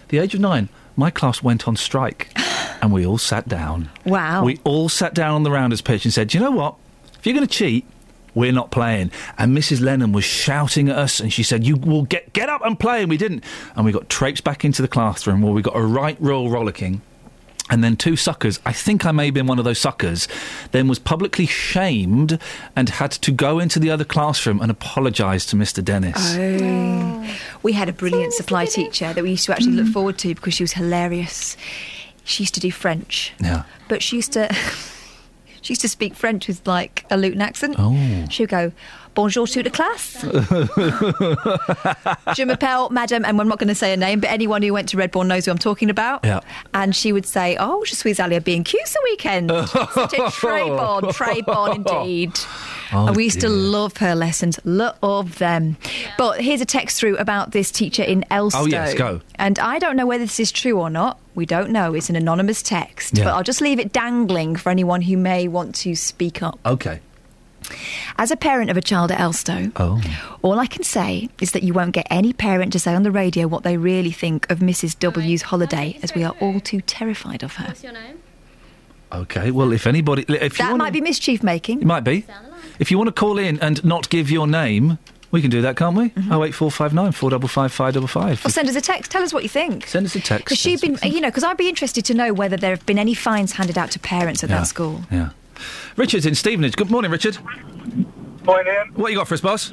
The 0.08 0.18
age 0.18 0.34
of 0.34 0.40
nine, 0.40 0.68
my 0.96 1.10
class 1.10 1.44
went 1.44 1.68
on 1.68 1.76
strike, 1.76 2.32
and 2.82 2.92
we 2.92 3.06
all 3.06 3.18
sat 3.18 3.46
down. 3.46 3.88
Wow. 4.04 4.42
We 4.44 4.58
all 4.64 4.88
sat 4.88 5.14
down 5.14 5.36
on 5.36 5.44
the 5.44 5.52
rounders 5.52 5.80
pitch 5.80 6.04
and 6.04 6.12
said, 6.12 6.34
you 6.34 6.40
know 6.40 6.50
what? 6.50 6.74
If 7.20 7.24
you're 7.24 7.36
going 7.36 7.46
to 7.46 7.54
cheat, 7.54 7.86
we're 8.34 8.50
not 8.50 8.72
playing." 8.72 9.12
And 9.38 9.56
Mrs. 9.56 9.80
Lennon 9.80 10.10
was 10.10 10.24
shouting 10.24 10.88
at 10.88 10.98
us, 10.98 11.20
and 11.20 11.32
she 11.32 11.44
said, 11.44 11.64
"You 11.64 11.76
will 11.76 12.02
get 12.02 12.32
get 12.32 12.48
up 12.48 12.62
and 12.64 12.78
play," 12.80 13.02
and 13.02 13.10
we 13.10 13.16
didn't. 13.16 13.44
And 13.76 13.84
we 13.84 13.92
got 13.92 14.08
traipsed 14.08 14.42
back 14.42 14.64
into 14.64 14.82
the 14.82 14.88
classroom 14.88 15.40
where 15.40 15.52
we 15.52 15.62
got 15.62 15.76
a 15.76 15.82
right 15.82 16.16
royal 16.20 16.50
rollicking. 16.50 17.02
And 17.70 17.84
then 17.84 17.96
two 17.96 18.16
suckers, 18.16 18.58
I 18.64 18.72
think 18.72 19.04
I 19.04 19.12
may 19.12 19.26
have 19.26 19.34
been 19.34 19.46
one 19.46 19.58
of 19.58 19.64
those 19.66 19.78
suckers, 19.78 20.26
then 20.72 20.88
was 20.88 20.98
publicly 20.98 21.46
shamed 21.46 22.38
and 22.74 22.88
had 22.88 23.10
to 23.12 23.30
go 23.30 23.58
into 23.58 23.78
the 23.78 23.90
other 23.90 24.04
classroom 24.04 24.60
and 24.62 24.70
apologise 24.70 25.44
to 25.46 25.56
Mr. 25.56 25.84
Dennis. 25.84 26.16
Oh. 26.18 27.36
We 27.62 27.72
had 27.74 27.88
a 27.88 27.92
brilliant 27.92 28.32
supply 28.32 28.64
teacher 28.64 29.12
that 29.12 29.22
we 29.22 29.30
used 29.30 29.44
to 29.46 29.52
actually 29.52 29.72
look 29.72 29.88
forward 29.92 30.16
to 30.18 30.34
because 30.34 30.54
she 30.54 30.62
was 30.62 30.72
hilarious. 30.72 31.56
She 32.24 32.42
used 32.44 32.54
to 32.54 32.60
do 32.60 32.70
French, 32.70 33.32
Yeah. 33.40 33.64
but 33.88 34.02
she 34.02 34.16
used 34.16 34.32
to 34.32 34.52
she 35.60 35.72
used 35.72 35.80
to 35.82 35.88
speak 35.88 36.14
French 36.14 36.48
with 36.48 36.66
like 36.66 37.04
a 37.10 37.16
Luton 37.16 37.42
accent. 37.42 37.76
Oh. 37.78 38.26
She 38.30 38.42
would 38.44 38.50
go, 38.50 38.72
"Bonjour 39.18 39.48
to 39.48 39.62
the 39.64 39.70
classe." 39.70 40.22
Je 42.36 42.44
m'appelle 42.44 42.88
Madame, 42.90 43.24
and 43.24 43.40
I'm 43.40 43.48
not 43.48 43.58
going 43.58 43.66
to 43.68 43.74
say 43.74 43.90
her 43.90 43.96
name, 43.96 44.20
but 44.20 44.30
anyone 44.30 44.62
who 44.62 44.72
went 44.72 44.88
to 44.90 44.96
Redbourn 44.96 45.26
knows 45.26 45.46
who 45.46 45.50
I'm 45.50 45.58
talking 45.58 45.90
about. 45.90 46.24
Yeah. 46.24 46.38
And 46.72 46.94
she 46.94 47.12
would 47.12 47.26
say, 47.26 47.56
"Oh, 47.58 47.82
je 47.84 47.96
suis 47.96 48.20
allée 48.20 48.36
à 48.36 48.44
bien 48.44 48.62
ce 48.64 48.96
weekend." 49.10 49.50
Such 49.50 50.14
a 50.14 50.30
très 50.30 50.68
bon, 50.68 51.02
très 51.12 51.44
bon 51.44 51.72
indeed. 51.72 52.38
Oh, 52.92 53.08
and 53.08 53.16
we 53.16 53.24
used 53.24 53.40
to 53.40 53.48
love 53.48 53.96
her 53.98 54.14
lessons, 54.14 54.58
love 54.64 55.38
them. 55.38 55.76
But 56.16 56.40
here's 56.40 56.60
a 56.60 56.64
text 56.64 56.98
through 56.98 57.16
about 57.18 57.50
this 57.50 57.70
teacher 57.70 58.02
in 58.02 58.24
Elstow. 58.30 58.62
Oh, 58.62 58.66
yes, 58.66 58.94
go. 58.94 59.20
And 59.34 59.58
I 59.58 59.78
don't 59.78 59.96
know 59.96 60.06
whether 60.06 60.24
this 60.24 60.40
is 60.40 60.52
true 60.52 60.78
or 60.78 60.90
not. 60.90 61.18
We 61.34 61.44
don't 61.44 61.70
know. 61.70 61.94
It's 61.94 62.08
an 62.08 62.16
anonymous 62.16 62.62
text. 62.62 63.18
Yeah. 63.18 63.24
But 63.24 63.34
I'll 63.34 63.42
just 63.42 63.60
leave 63.60 63.78
it 63.78 63.92
dangling 63.92 64.56
for 64.56 64.70
anyone 64.70 65.02
who 65.02 65.16
may 65.16 65.48
want 65.48 65.74
to 65.76 65.94
speak 65.94 66.42
up. 66.42 66.58
Okay. 66.64 67.00
As 68.16 68.30
a 68.30 68.36
parent 68.36 68.70
of 68.70 68.76
a 68.76 68.80
child 68.82 69.10
at 69.12 69.18
Elstow, 69.18 69.72
Oh. 69.76 70.00
all 70.42 70.58
I 70.58 70.66
can 70.66 70.82
say 70.82 71.28
is 71.40 71.52
that 71.52 71.62
you 71.62 71.72
won't 71.72 71.92
get 71.92 72.06
any 72.10 72.32
parent 72.32 72.72
to 72.72 72.78
say 72.78 72.94
on 72.94 73.02
the 73.02 73.10
radio 73.10 73.46
what 73.46 73.62
they 73.62 73.76
really 73.76 74.10
think 74.12 74.50
of 74.50 74.58
Mrs. 74.60 74.98
W's 74.98 75.42
holiday, 75.42 75.98
as 76.02 76.14
we 76.14 76.24
are 76.24 76.34
all 76.40 76.60
too 76.60 76.80
terrified 76.80 77.42
of 77.42 77.54
her. 77.56 77.66
What's 77.68 77.82
your 77.84 77.92
name? 77.92 78.18
Okay. 79.12 79.50
Well, 79.50 79.72
if 79.72 79.86
anybody, 79.86 80.22
if 80.28 80.58
you 80.58 80.64
That 80.64 80.70
wanna- 80.72 80.84
might 80.84 80.92
be 80.92 81.00
mischief 81.00 81.42
making. 81.42 81.80
It 81.80 81.86
might 81.86 82.04
be. 82.04 82.24
If 82.78 82.90
you 82.90 82.98
want 82.98 83.08
to 83.08 83.12
call 83.12 83.38
in 83.38 83.58
and 83.60 83.82
not 83.84 84.08
give 84.10 84.30
your 84.30 84.46
name, 84.46 84.98
we 85.30 85.40
can 85.40 85.50
do 85.50 85.62
that, 85.62 85.76
can't 85.76 85.96
we? 85.96 86.10
Mm-hmm. 86.10 86.32
Oh 86.32 86.44
eight 86.44 86.54
four 86.54 86.70
five 86.70 86.92
nine 86.92 87.12
four 87.12 87.30
double 87.30 87.48
five 87.48 87.72
five 87.72 87.94
double 87.94 88.06
five. 88.08 88.44
Or 88.44 88.50
send 88.50 88.68
us 88.68 88.76
a 88.76 88.80
text. 88.80 89.10
Tell 89.10 89.22
us 89.22 89.32
what 89.32 89.42
you 89.42 89.48
think. 89.48 89.86
Send 89.86 90.04
us 90.06 90.14
a 90.14 90.20
text. 90.20 90.44
Because 90.44 90.58
she'd 90.58 90.80
been, 90.80 90.98
you 91.02 91.20
know, 91.20 91.28
because 91.28 91.44
I'd 91.44 91.56
be 91.56 91.68
interested 91.68 92.04
to 92.06 92.14
know 92.14 92.32
whether 92.34 92.56
there 92.56 92.70
have 92.70 92.84
been 92.86 92.98
any 92.98 93.14
fines 93.14 93.52
handed 93.52 93.78
out 93.78 93.90
to 93.92 93.98
parents 93.98 94.44
at 94.44 94.50
Yeah. 94.50 94.58
that 94.58 94.66
school. 94.66 95.02
Yeah. 95.10 95.30
Richard's 95.98 96.26
in 96.26 96.34
Stevenage. 96.36 96.76
Good 96.76 96.92
morning, 96.92 97.10
Richard. 97.10 97.38
Morning. 98.44 98.92
What 98.94 99.10
you 99.10 99.18
got 99.18 99.26
for 99.26 99.34
us, 99.34 99.40
boss? 99.40 99.72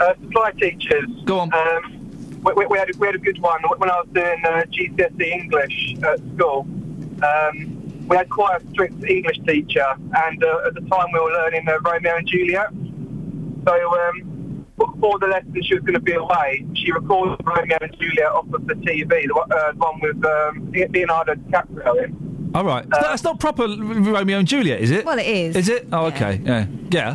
Uh, 0.00 0.14
supply 0.22 0.50
teachers. 0.52 1.04
Go 1.26 1.40
on. 1.40 1.52
Um, 1.52 2.40
we, 2.42 2.54
we, 2.54 2.66
we, 2.66 2.78
had 2.78 2.88
a, 2.88 2.98
we 2.98 3.06
had 3.06 3.16
a 3.16 3.18
good 3.18 3.38
one 3.42 3.60
when 3.76 3.90
I 3.90 3.96
was 4.00 4.08
doing 4.14 4.42
uh, 4.46 4.64
GCSE 4.72 5.20
English 5.20 5.96
at 6.04 6.20
school. 6.34 6.60
Um, 7.22 8.06
we 8.08 8.16
had 8.16 8.30
quite 8.30 8.62
a 8.62 8.70
strict 8.70 9.04
English 9.04 9.38
teacher, 9.46 9.84
and 10.26 10.42
uh, 10.42 10.68
at 10.68 10.74
the 10.74 10.80
time 10.80 11.08
we 11.12 11.20
were 11.20 11.32
learning 11.32 11.68
uh, 11.68 11.80
Romeo 11.80 12.16
and 12.16 12.26
Juliet. 12.26 12.70
So 13.66 14.00
um, 14.08 14.64
before 14.78 15.18
the 15.18 15.26
lesson 15.26 15.54
she 15.62 15.74
was 15.74 15.82
going 15.84 15.94
to 15.94 16.00
be 16.00 16.12
away, 16.14 16.64
she 16.74 16.92
recorded 16.92 17.44
Romeo 17.44 17.76
and 17.82 17.94
Juliet 17.98 18.32
off 18.32 18.50
of 18.54 18.66
the 18.66 18.74
TV, 18.74 19.26
the, 19.26 19.34
one- 19.34 19.52
uh, 19.52 19.72
the 19.72 19.78
one 19.78 20.00
with 20.00 20.24
um, 20.24 20.72
Leonardo 20.72 21.34
DiCaprio 21.34 22.04
in. 22.04 22.25
All 22.54 22.64
right. 22.64 22.82
It's 22.84 22.90
not- 22.90 23.02
That's 23.02 23.22
not 23.24 23.40
proper 23.40 23.66
Romeo 23.66 24.38
and 24.38 24.48
Juliet, 24.48 24.80
is 24.80 24.90
it? 24.90 25.04
Well, 25.04 25.18
it 25.18 25.26
is. 25.26 25.56
Is 25.56 25.68
it? 25.68 25.88
Oh, 25.92 26.06
okay. 26.06 26.40
Yeah. 26.44 26.66
Yeah. 26.90 27.14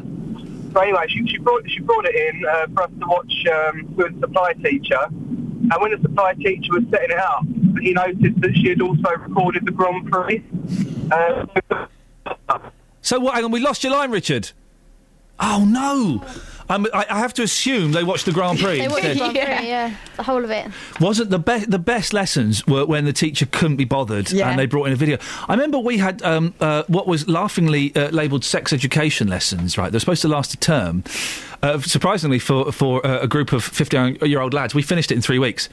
So 0.73 0.79
anyway, 0.79 1.05
she, 1.09 1.25
she 1.27 1.37
brought 1.37 1.69
she 1.69 1.79
brought 1.81 2.05
it 2.05 2.15
in 2.15 2.45
uh, 2.45 2.67
for 2.73 2.83
us 2.83 2.89
to 2.99 3.05
watch 3.07 3.33
um, 3.51 3.95
with 3.95 4.13
the 4.21 4.27
supply 4.27 4.53
teacher. 4.53 4.99
And 5.09 5.73
when 5.79 5.91
the 5.91 5.99
supply 6.01 6.33
teacher 6.33 6.71
was 6.73 6.83
setting 6.89 7.11
it 7.11 7.17
up, 7.19 7.43
he 7.81 7.91
noticed 7.93 8.39
that 8.41 8.53
she 8.55 8.69
had 8.69 8.81
also 8.81 9.09
recorded 9.17 9.65
the 9.65 9.71
Grand 9.71 10.09
Prix. 10.11 10.43
Uh, 11.11 11.45
So 13.01 13.19
what? 13.19 13.33
Hang 13.35 13.45
on, 13.45 13.51
we 13.51 13.59
lost 13.59 13.83
your 13.83 13.93
line, 13.93 14.11
Richard. 14.11 14.51
Oh 15.39 15.65
no! 15.67 16.23
I'm, 16.71 16.85
I, 16.93 17.05
I 17.09 17.19
have 17.19 17.33
to 17.35 17.43
assume 17.43 17.91
they 17.91 18.03
watched 18.03 18.25
the 18.25 18.31
Grand 18.31 18.59
Prix. 18.63 18.79
They 18.79 18.87
watched 18.87 19.05
instead. 19.05 19.33
Grand 19.33 19.57
Prix, 19.59 19.67
yeah. 19.67 19.95
The 20.17 20.23
whole 20.23 20.43
of 20.43 20.49
it. 20.49 20.67
Wasn't 20.99 21.29
the 21.29 21.39
best 21.39 21.69
the 21.69 21.79
best 21.79 22.13
lessons 22.13 22.65
were 22.65 22.85
when 22.85 23.05
the 23.05 23.13
teacher 23.13 23.45
couldn't 23.45 23.77
be 23.77 23.85
bothered 23.85 24.31
Yeah. 24.31 24.49
and 24.49 24.57
they 24.59 24.65
brought 24.65 24.85
in 24.87 24.93
a 24.93 24.95
video. 24.95 25.17
I 25.47 25.53
remember 25.53 25.77
we 25.79 25.97
had 25.97 26.21
um, 26.23 26.53
uh, 26.59 26.83
what 26.87 27.07
was 27.07 27.27
laughingly 27.27 27.95
uh, 27.95 28.09
labelled 28.09 28.43
sex 28.45 28.71
education 28.73 29.27
lessons. 29.27 29.77
Right, 29.77 29.91
they're 29.91 29.99
supposed 29.99 30.21
to 30.23 30.27
last 30.27 30.53
a 30.53 30.57
term. 30.57 31.03
Uh, 31.61 31.79
surprisingly, 31.81 32.39
for 32.39 32.71
for 32.71 33.05
uh, 33.05 33.19
a 33.21 33.27
group 33.27 33.51
of 33.53 33.63
fifty 33.63 33.97
year 34.25 34.41
old 34.41 34.53
lads, 34.53 34.73
we 34.73 34.81
finished 34.81 35.11
it 35.11 35.15
in 35.15 35.21
three 35.21 35.39
weeks. 35.39 35.69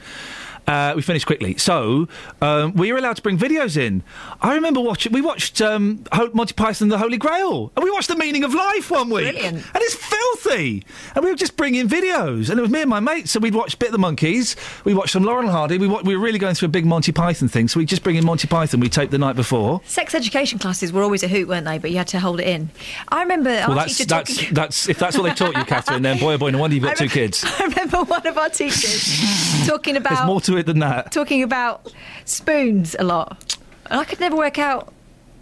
Uh, 0.69 0.93
we 0.95 1.01
finished 1.01 1.25
quickly, 1.25 1.57
so 1.57 2.07
um, 2.41 2.73
we 2.73 2.91
were 2.93 2.99
allowed 2.99 3.15
to 3.15 3.23
bring 3.23 3.39
videos 3.39 3.75
in. 3.75 4.03
I 4.39 4.53
remember 4.53 4.79
watching. 4.79 5.11
We 5.11 5.21
watched 5.21 5.61
um, 5.61 6.03
Monty 6.33 6.53
Python 6.53 6.85
and 6.85 6.91
the 6.91 6.99
Holy 6.99 7.17
Grail, 7.17 7.71
and 7.75 7.83
we 7.83 7.89
watched 7.89 8.07
The 8.07 8.15
Meaning 8.15 8.43
of 8.43 8.53
Life 8.53 8.91
one 8.91 9.09
week. 9.09 9.33
Brilliant. 9.33 9.57
And 9.57 9.83
it's 9.83 9.95
filthy. 9.95 10.83
And 11.15 11.23
we 11.23 11.31
were 11.31 11.35
just 11.35 11.57
bringing 11.57 11.87
videos. 11.87 12.49
And 12.49 12.59
it 12.59 12.61
was 12.61 12.69
me 12.69 12.81
and 12.81 12.89
my 12.89 12.99
mates. 12.99 13.31
So 13.31 13.39
we'd 13.39 13.55
watch 13.55 13.79
Bit 13.79 13.87
of 13.87 13.93
the 13.93 13.97
Monkeys. 13.97 14.55
We 14.83 14.93
watched 14.93 15.13
some 15.13 15.23
Laurel 15.23 15.41
and 15.41 15.49
Hardy. 15.49 15.79
We, 15.79 15.87
wa- 15.87 16.01
we 16.03 16.15
were 16.15 16.23
really 16.23 16.39
going 16.39 16.53
through 16.53 16.67
a 16.67 16.71
big 16.71 16.85
Monty 16.85 17.11
Python 17.11 17.47
thing. 17.47 17.67
So 17.67 17.79
we'd 17.79 17.89
just 17.89 18.03
bring 18.03 18.15
in 18.15 18.25
Monty 18.25 18.47
Python. 18.47 18.79
We 18.79 18.89
taped 18.89 19.11
the 19.11 19.17
night 19.17 19.35
before. 19.35 19.81
Sex 19.85 20.13
education 20.13 20.59
classes 20.59 20.91
were 20.93 21.01
always 21.01 21.23
a 21.23 21.27
hoot, 21.27 21.47
weren't 21.47 21.65
they? 21.65 21.79
But 21.79 21.91
you 21.91 21.97
had 21.97 22.07
to 22.09 22.19
hold 22.19 22.39
it 22.39 22.47
in. 22.47 22.69
I 23.07 23.21
remember 23.21 23.49
our 23.49 23.69
well, 23.69 23.77
that's, 23.77 23.97
teacher 23.97 24.07
that's, 24.07 24.37
talking. 24.37 24.53
that's, 24.53 24.87
if 24.87 24.99
that's 24.99 25.17
what 25.17 25.23
they 25.23 25.33
taught 25.33 25.55
you, 25.55 25.63
Catherine, 25.65 26.03
then 26.03 26.19
boy, 26.19 26.33
oh 26.33 26.37
boy, 26.37 26.51
no 26.51 26.59
wonder 26.59 26.75
you've 26.75 26.83
got 26.83 26.93
I 26.93 27.05
two 27.05 27.09
kids. 27.09 27.43
I 27.59 27.63
remember 27.63 28.03
one 28.03 28.25
of 28.27 28.37
our 28.37 28.49
teachers 28.49 29.65
talking 29.67 29.95
There's 29.95 30.05
about 30.05 30.27
more 30.27 30.41
to 30.41 30.57
it 30.57 30.58
than 30.63 30.79
that. 30.79 31.11
talking 31.11 31.43
about 31.43 31.93
spoons 32.25 32.95
a 32.97 33.03
lot, 33.03 33.57
and 33.89 33.99
I 33.99 34.03
could 34.03 34.19
never 34.19 34.35
work 34.35 34.59
out 34.59 34.93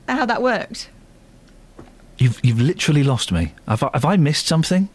how 0.08 0.26
that 0.26 0.42
worked. 0.42 0.90
You've, 2.18 2.40
you've 2.44 2.60
literally 2.62 3.04
lost 3.04 3.32
me. 3.32 3.54
Have 3.68 3.84
I, 3.84 3.90
have 3.94 4.06
I 4.06 4.18
missed 4.18 4.48
something? 4.48 4.90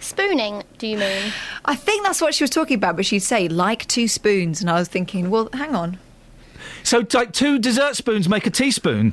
Spooning, 0.00 0.62
do 0.78 0.86
you 0.86 0.96
mean? 0.96 1.32
I 1.64 1.76
think 1.76 2.04
that's 2.04 2.20
what 2.20 2.34
she 2.34 2.42
was 2.42 2.50
talking 2.50 2.76
about, 2.76 2.96
but 2.96 3.04
she'd 3.06 3.20
say 3.20 3.48
like 3.48 3.86
two 3.86 4.08
spoons, 4.08 4.60
and 4.60 4.70
I 4.70 4.78
was 4.78 4.88
thinking, 4.88 5.30
well, 5.30 5.48
hang 5.52 5.74
on. 5.74 5.98
So, 6.82 7.04
like, 7.12 7.32
two 7.32 7.58
dessert 7.58 7.96
spoons 7.96 8.28
make 8.28 8.46
a 8.46 8.50
teaspoon. 8.50 9.12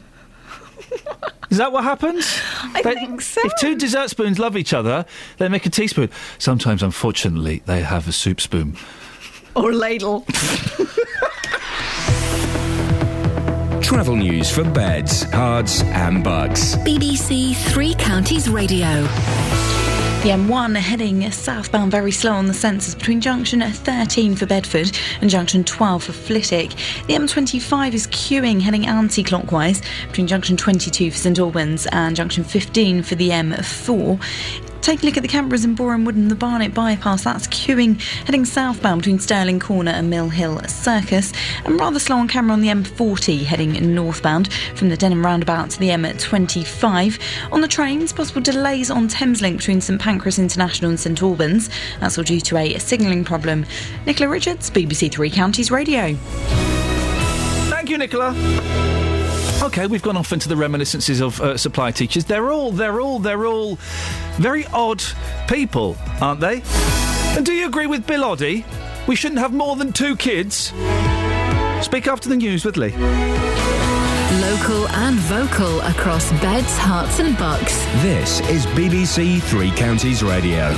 Is 1.49 1.57
that 1.57 1.71
what 1.71 1.83
happens? 1.83 2.39
I 2.63 2.81
think 2.81 3.21
so. 3.21 3.41
If 3.43 3.53
two 3.59 3.75
dessert 3.75 4.09
spoons 4.09 4.39
love 4.39 4.57
each 4.57 4.73
other, 4.73 5.05
they 5.37 5.47
make 5.49 5.65
a 5.65 5.69
teaspoon. 5.69 6.09
Sometimes, 6.37 6.83
unfortunately, 6.83 7.61
they 7.65 7.81
have 7.81 8.07
a 8.07 8.11
soup 8.11 8.41
spoon. 8.41 8.77
Or 9.57 9.73
ladle. 9.73 10.23
Travel 13.81 14.15
news 14.15 14.51
for 14.51 14.63
beds, 14.63 15.25
cards, 15.25 15.81
and 15.81 16.23
bugs. 16.23 16.75
BBC 16.77 17.55
Three 17.55 17.95
Counties 17.95 18.47
Radio. 18.49 19.01
The 20.21 20.33
M1 20.33 20.75
heading 20.75 21.31
southbound 21.31 21.91
very 21.91 22.11
slow 22.11 22.33
on 22.33 22.45
the 22.45 22.53
sensors 22.53 22.95
between 22.95 23.19
junction 23.19 23.61
13 23.61 24.35
for 24.35 24.45
Bedford 24.45 24.91
and 25.21 25.29
junction 25.29 25.63
12 25.63 26.03
for 26.03 26.11
Flitwick. 26.11 26.71
The 27.07 27.15
M25 27.15 27.93
is 27.93 28.05
queuing 28.07 28.61
heading 28.61 28.85
anti 28.85 29.23
clockwise 29.23 29.81
between 30.07 30.27
junction 30.27 30.55
22 30.55 31.09
for 31.09 31.17
St 31.17 31.39
Albans 31.39 31.87
and 31.91 32.15
junction 32.15 32.43
15 32.43 33.01
for 33.01 33.15
the 33.15 33.29
M4. 33.29 34.21
Take 34.81 35.03
a 35.03 35.05
look 35.05 35.17
at 35.17 35.23
the 35.23 35.29
cameras 35.29 35.65
in 35.65 35.75
Borehamwood 35.75 36.15
and 36.15 36.31
the 36.31 36.35
Barnet 36.35 36.73
bypass. 36.73 37.23
That's 37.23 37.47
queuing 37.47 37.99
heading 38.25 38.45
southbound 38.45 39.01
between 39.01 39.19
Stirling 39.19 39.59
Corner 39.59 39.91
and 39.91 40.09
Mill 40.09 40.29
Hill 40.29 40.61
Circus. 40.63 41.33
And 41.65 41.79
rather 41.79 41.99
slow 41.99 42.17
on 42.17 42.27
camera 42.27 42.53
on 42.53 42.61
the 42.61 42.69
M40 42.69 43.43
heading 43.43 43.93
northbound 43.93 44.51
from 44.75 44.89
the 44.89 44.97
Denham 44.97 45.25
roundabout 45.25 45.71
to 45.71 45.79
the 45.79 45.89
M25. 45.89 47.19
On 47.51 47.61
the 47.61 47.67
trains, 47.67 48.13
possible 48.13 48.41
delays 48.41 48.89
on 48.89 49.09
Thameslink 49.09 49.57
between 49.57 49.81
St 49.81 49.99
Pancras 49.99 50.39
International 50.39 50.89
and 50.89 50.99
St 50.99 51.21
Albans. 51.21 51.69
That's 51.99 52.17
all 52.17 52.23
due 52.23 52.39
to 52.41 52.57
a 52.57 52.77
signalling 52.77 53.25
problem. 53.25 53.65
Nicola 54.05 54.29
Richards, 54.29 54.69
BBC 54.69 55.11
Three 55.11 55.29
Counties 55.29 55.69
Radio. 55.69 56.15
Thank 57.69 57.89
you, 57.89 57.97
Nicola. 57.97 58.33
Okay, 59.63 59.87
we've 59.87 60.03
gone 60.03 60.15
off 60.15 60.31
into 60.31 60.47
the 60.47 60.55
reminiscences 60.55 61.19
of 61.19 61.41
uh, 61.41 61.57
supply 61.57 61.91
teachers. 61.91 62.25
They're 62.25 62.51
all, 62.51 62.71
they're 62.71 63.01
all, 63.01 63.19
they're 63.19 63.45
all 63.45 63.75
very 64.37 64.65
odd 64.67 65.03
people, 65.47 65.97
aren't 66.21 66.39
they? 66.39 66.61
And 67.35 67.45
do 67.45 67.53
you 67.53 67.67
agree 67.67 67.87
with 67.87 68.05
Bill 68.05 68.21
Oddie? 68.23 68.65
We 69.07 69.15
shouldn't 69.15 69.39
have 69.39 69.53
more 69.53 69.75
than 69.75 69.91
two 69.93 70.15
kids. 70.15 70.67
Speak 71.81 72.07
after 72.07 72.29
the 72.29 72.35
news 72.37 72.65
with 72.65 72.77
Lee. 72.77 72.91
Local 74.41 74.87
and 74.89 75.15
vocal 75.21 75.81
across 75.81 76.31
beds, 76.41 76.77
Herts, 76.77 77.19
and 77.19 77.37
bucks. 77.37 77.83
This 78.01 78.39
is 78.49 78.65
BBC 78.67 79.41
Three 79.41 79.71
Counties 79.71 80.23
Radio. 80.23 80.69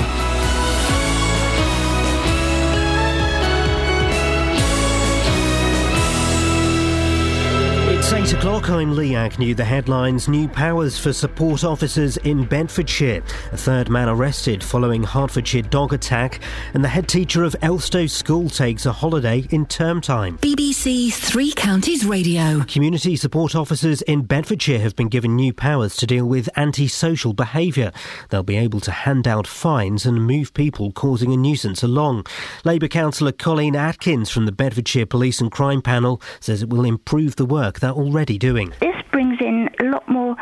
8 8.70 8.72
o'clock. 8.72 8.80
I'm 8.80 8.96
Lee 8.96 9.16
Agnew. 9.16 9.56
The 9.56 9.66
headlines 9.66 10.28
New 10.28 10.48
powers 10.48 10.98
for 10.98 11.12
support 11.12 11.64
officers 11.64 12.18
in 12.18 12.46
Bedfordshire. 12.46 13.24
A 13.52 13.58
third 13.58 13.90
man 13.90 14.08
arrested 14.08 14.64
following 14.64 15.04
Hertfordshire 15.04 15.64
dog 15.64 15.92
attack. 15.92 16.40
And 16.74 16.84
the 16.84 16.88
head 16.88 17.08
teacher 17.08 17.44
of 17.44 17.56
Elstow 17.62 18.10
School 18.10 18.50
takes 18.50 18.86
a 18.86 18.92
holiday 18.92 19.46
in 19.50 19.66
term 19.66 20.02
time. 20.02 20.38
BBC 20.38 21.12
Three 21.12 21.52
Counties 21.52 22.06
Radio. 22.06 22.64
Community 22.66 23.16
support 23.16 23.56
officers 23.56 24.02
in 24.04 24.22
Bedfordshire 24.22 24.80
have 24.80 24.96
been 24.96 25.10
given 25.10 25.36
new 25.36 25.52
powers 25.52 25.96
to 25.98 26.06
deal 26.06 26.26
with 26.26 26.50
antisocial 26.56 27.34
behaviour. 27.34 27.92
They'll 28.30 28.44
be 28.44 28.58
able 28.58 28.82
to 28.82 28.92
hand 28.92 29.28
out 29.28 29.48
fines 29.48 30.06
and 30.06 30.26
move 30.26 30.54
people 30.54 30.92
causing 30.92 31.34
a 31.34 31.38
nuisance 31.38 31.82
along. 31.82 32.26
Labour 32.64 32.88
councillor 32.88 33.32
Colleen 33.32 33.76
Atkins 33.76 34.30
from 34.30 34.46
the 34.46 34.52
Bedfordshire 34.52 35.06
Police 35.06 35.42
and 35.42 35.52
Crime 35.52 35.82
Panel 35.82 36.22
says 36.40 36.62
it 36.62 36.70
will 36.70 36.86
improve 36.86 37.36
the 37.36 37.46
work 37.46 37.80
they're 37.80 37.92
already 37.92 38.38
doing. 38.38 38.59
This 38.80 39.02
brings 39.12 39.40
in 39.42 39.70
a 39.80 39.84
lot 39.86 40.08
more, 40.08 40.36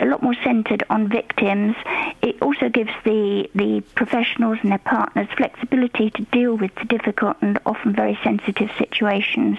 a 0.00 0.06
lot 0.06 0.22
more 0.22 0.34
centred 0.42 0.82
on 0.90 1.08
victims. 1.08 1.76
It 2.22 2.40
also 2.42 2.68
gives 2.68 2.90
the 3.04 3.48
the 3.54 3.82
professionals 3.94 4.58
and 4.62 4.70
their 4.72 4.78
partners 4.78 5.28
flexibility 5.36 6.10
to 6.10 6.22
deal 6.32 6.56
with 6.56 6.74
the 6.76 6.84
difficult 6.84 7.36
and 7.40 7.58
often 7.66 7.94
very 7.94 8.18
sensitive 8.24 8.70
situations, 8.78 9.58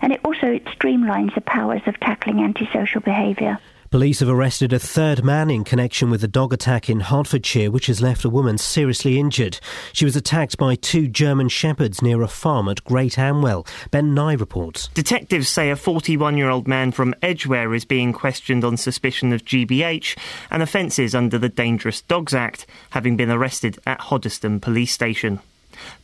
and 0.00 0.12
it 0.12 0.20
also 0.24 0.58
streamlines 0.74 1.34
the 1.34 1.40
powers 1.40 1.82
of 1.86 1.98
tackling 2.00 2.40
antisocial 2.42 3.00
behaviour. 3.00 3.58
Police 3.92 4.20
have 4.20 4.30
arrested 4.30 4.72
a 4.72 4.78
third 4.78 5.22
man 5.22 5.50
in 5.50 5.64
connection 5.64 6.08
with 6.08 6.22
the 6.22 6.26
dog 6.26 6.54
attack 6.54 6.88
in 6.88 7.00
Hertfordshire, 7.00 7.70
which 7.70 7.88
has 7.88 8.00
left 8.00 8.24
a 8.24 8.30
woman 8.30 8.56
seriously 8.56 9.18
injured. 9.18 9.60
She 9.92 10.06
was 10.06 10.16
attacked 10.16 10.56
by 10.56 10.76
two 10.76 11.08
German 11.08 11.50
shepherds 11.50 12.00
near 12.00 12.22
a 12.22 12.26
farm 12.26 12.70
at 12.70 12.82
Great 12.84 13.18
Amwell. 13.18 13.66
Ben 13.90 14.14
Nye 14.14 14.32
reports. 14.32 14.88
Detectives 14.94 15.50
say 15.50 15.68
a 15.68 15.76
41 15.76 16.38
year 16.38 16.48
old 16.48 16.66
man 16.66 16.90
from 16.90 17.14
Edgware 17.20 17.74
is 17.74 17.84
being 17.84 18.14
questioned 18.14 18.64
on 18.64 18.78
suspicion 18.78 19.30
of 19.30 19.44
GBH 19.44 20.16
and 20.50 20.62
offences 20.62 21.14
under 21.14 21.38
the 21.38 21.50
Dangerous 21.50 22.00
Dogs 22.00 22.32
Act, 22.32 22.64
having 22.92 23.18
been 23.18 23.30
arrested 23.30 23.78
at 23.84 24.00
Hoddesdon 24.00 24.62
Police 24.62 24.92
Station. 24.92 25.38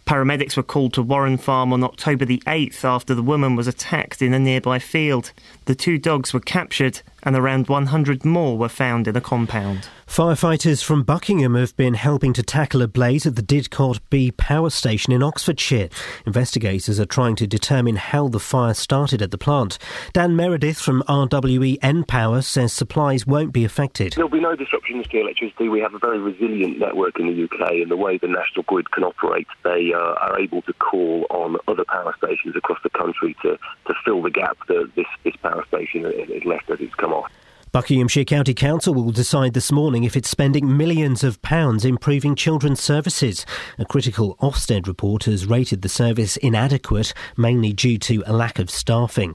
Paramedics 0.09 0.56
were 0.56 0.62
called 0.62 0.94
to 0.94 1.02
Warren 1.02 1.36
Farm 1.36 1.70
on 1.70 1.85
October 1.85 2.24
the 2.24 2.43
8th 2.47 2.82
after 2.82 3.14
the 3.14 3.22
woman 3.22 3.56
was 3.56 3.66
attacked 3.68 4.22
in 4.22 4.32
a 4.32 4.39
nearby 4.39 4.78
field. 4.78 5.32
The 5.66 5.74
two 5.74 5.98
dogs 5.98 6.32
were 6.32 6.40
captured 6.40 7.02
and 7.24 7.36
around 7.36 7.68
100 7.68 8.24
more 8.24 8.56
were 8.56 8.70
found 8.70 9.06
in 9.06 9.16
a 9.16 9.20
compound. 9.20 9.86
Firefighters 10.06 10.82
from 10.82 11.02
Buckingham 11.02 11.55
have 11.55 11.76
been 11.76 11.93
helping 11.93 12.32
to 12.32 12.43
tackle 12.43 12.80
a 12.80 12.89
blaze 12.89 13.26
at 13.26 13.36
the 13.36 13.43
Didcot 13.43 14.01
B 14.09 14.30
power 14.30 14.70
station 14.70 15.12
in 15.12 15.22
Oxfordshire. 15.22 15.90
Investigators 16.24 16.98
are 16.98 17.05
trying 17.05 17.36
to 17.36 17.47
determine 17.47 17.97
how 17.97 18.28
the 18.28 18.40
fire 18.40 18.72
started 18.72 19.20
at 19.20 19.30
the 19.30 19.36
plant. 19.36 19.76
Dan 20.14 20.35
Meredith 20.35 20.78
from 20.78 21.02
RWE 21.02 21.78
npower 21.80 22.43
says 22.43 22.72
supplies 22.72 23.26
won't 23.26 23.52
be 23.52 23.66
affected. 23.66 24.14
There'll 24.14 24.30
be 24.30 24.40
no 24.40 24.56
disruptions 24.56 25.06
to 25.09 25.20
electricity. 25.20 25.68
We 25.68 25.80
have 25.80 25.93
a 25.93 25.98
very 25.98 26.18
resilient 26.18 26.78
network 26.78 27.20
in 27.20 27.26
the 27.26 27.44
UK, 27.44 27.72
and 27.72 27.90
the 27.90 27.97
way 27.97 28.16
the 28.16 28.28
national 28.28 28.62
grid 28.66 28.90
can 28.90 29.05
operate, 29.05 29.47
they 29.62 29.93
uh, 29.94 29.97
Uh, 29.98 30.14
are 30.20 30.38
able 30.38 30.62
to 30.62 30.72
call 30.74 31.26
on 31.28 31.56
other 31.66 31.84
power 31.84 32.14
stations 32.16 32.54
across 32.54 32.78
the 32.84 32.90
country 32.90 33.36
to, 33.42 33.58
to 33.84 33.94
fill 34.04 34.22
the 34.22 34.30
gap 34.30 34.56
that 34.68 34.88
this, 34.94 35.06
this 35.24 35.34
power 35.42 35.64
station 35.66 36.04
has 36.04 36.44
left 36.44 36.70
as 36.70 36.78
it's 36.80 36.94
come 36.94 37.12
off. 37.12 37.28
Buckinghamshire 37.72 38.24
County 38.24 38.54
Council 38.54 38.94
will 38.94 39.10
decide 39.10 39.54
this 39.54 39.72
morning 39.72 40.04
if 40.04 40.16
it's 40.16 40.28
spending 40.28 40.76
millions 40.76 41.24
of 41.24 41.42
pounds 41.42 41.84
improving 41.84 42.36
children's 42.36 42.80
services. 42.80 43.44
A 43.76 43.84
critical 43.84 44.36
Ofsted 44.36 44.86
report 44.86 45.24
has 45.24 45.46
rated 45.46 45.82
the 45.82 45.88
service 45.88 46.36
inadequate, 46.36 47.12
mainly 47.36 47.72
due 47.72 47.98
to 47.98 48.22
a 48.24 48.32
lack 48.32 48.60
of 48.60 48.70
staffing. 48.70 49.34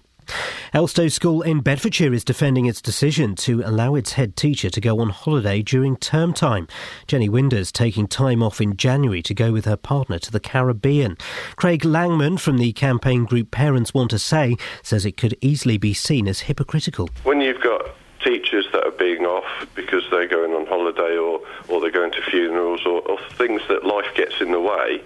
Elstow 0.74 1.12
School 1.12 1.42
in 1.42 1.62
Bedfordshire 1.62 2.14
is 2.14 2.24
defending 2.24 2.66
its 2.66 2.82
decision 2.82 3.36
to 3.36 3.62
allow 3.64 3.96
its 3.96 4.14
head 4.14 4.36
teacher 4.36 4.70
to 4.70 4.82
go 4.82 5.00
on 5.00 5.10
holiday 5.10 5.62
during 5.62 5.98
term 5.98 6.34
time. 6.34 6.68
Jenny 7.08 7.30
Winders 7.30 7.72
taking 7.72 8.08
time 8.08 8.42
off 8.42 8.60
in 8.60 8.76
January 8.76 9.22
to 9.24 9.34
go 9.34 9.52
with 9.52 9.66
her 9.66 9.78
partner 9.78 10.20
to 10.20 10.32
the 10.32 10.40
Caribbean. 10.40 11.18
Craig 11.56 11.84
Langman 11.84 12.40
from 12.40 12.58
the 12.58 12.74
campaign 12.74 13.26
group 13.26 13.52
Parents 13.52 13.94
Want 13.94 14.12
to 14.12 14.20
Say 14.20 14.58
says 14.82 15.06
it 15.06 15.18
could 15.18 15.38
easily 15.42 15.78
be 15.78 15.94
seen 15.94 16.28
as 16.28 16.42
hypocritical. 16.42 17.10
When 17.24 17.42
you've 17.42 17.62
got 17.62 17.90
teachers 18.24 18.66
that 18.72 18.86
are 18.86 18.92
being 18.92 19.26
off 19.26 19.68
because 19.76 20.04
they're 20.10 20.28
going 20.28 20.54
on 20.54 20.66
holiday 20.66 21.18
or, 21.18 21.42
or 21.68 21.82
they're 21.82 21.92
going 21.92 22.12
to 22.12 22.22
funerals 22.22 22.86
or, 22.86 23.02
or 23.02 23.20
things 23.34 23.62
that 23.68 23.86
life 23.86 24.08
gets 24.16 24.40
in 24.40 24.52
the 24.52 24.62
way, 24.62 25.04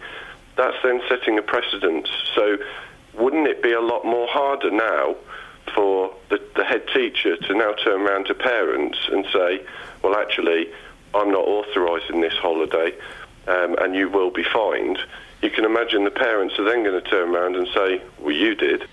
that's 0.55 0.77
then 0.83 1.01
setting 1.09 1.37
a 1.37 1.41
precedent. 1.41 2.07
So 2.35 2.57
wouldn't 3.17 3.47
it 3.47 3.61
be 3.61 3.73
a 3.73 3.81
lot 3.81 4.05
more 4.05 4.27
harder 4.27 4.71
now 4.71 5.15
for 5.73 6.13
the, 6.29 6.41
the 6.55 6.63
head 6.63 6.83
teacher 6.93 7.35
to 7.37 7.53
now 7.53 7.73
turn 7.73 8.01
around 8.01 8.25
to 8.25 8.33
parents 8.33 8.97
and 9.11 9.25
say, 9.33 9.61
well, 10.01 10.15
actually, 10.15 10.67
I'm 11.13 11.31
not 11.31 11.45
authorising 11.45 12.21
this 12.21 12.33
holiday 12.33 12.93
um, 13.47 13.75
and 13.79 13.95
you 13.95 14.09
will 14.09 14.31
be 14.31 14.43
fined? 14.43 14.99
You 15.41 15.49
can 15.49 15.65
imagine 15.65 16.03
the 16.03 16.11
parents 16.11 16.57
are 16.57 16.63
then 16.63 16.83
going 16.83 17.01
to 17.01 17.09
turn 17.09 17.33
around 17.33 17.55
and 17.55 17.67
say, 17.73 18.01
well, 18.19 18.33
you 18.33 18.55
did. 18.55 18.87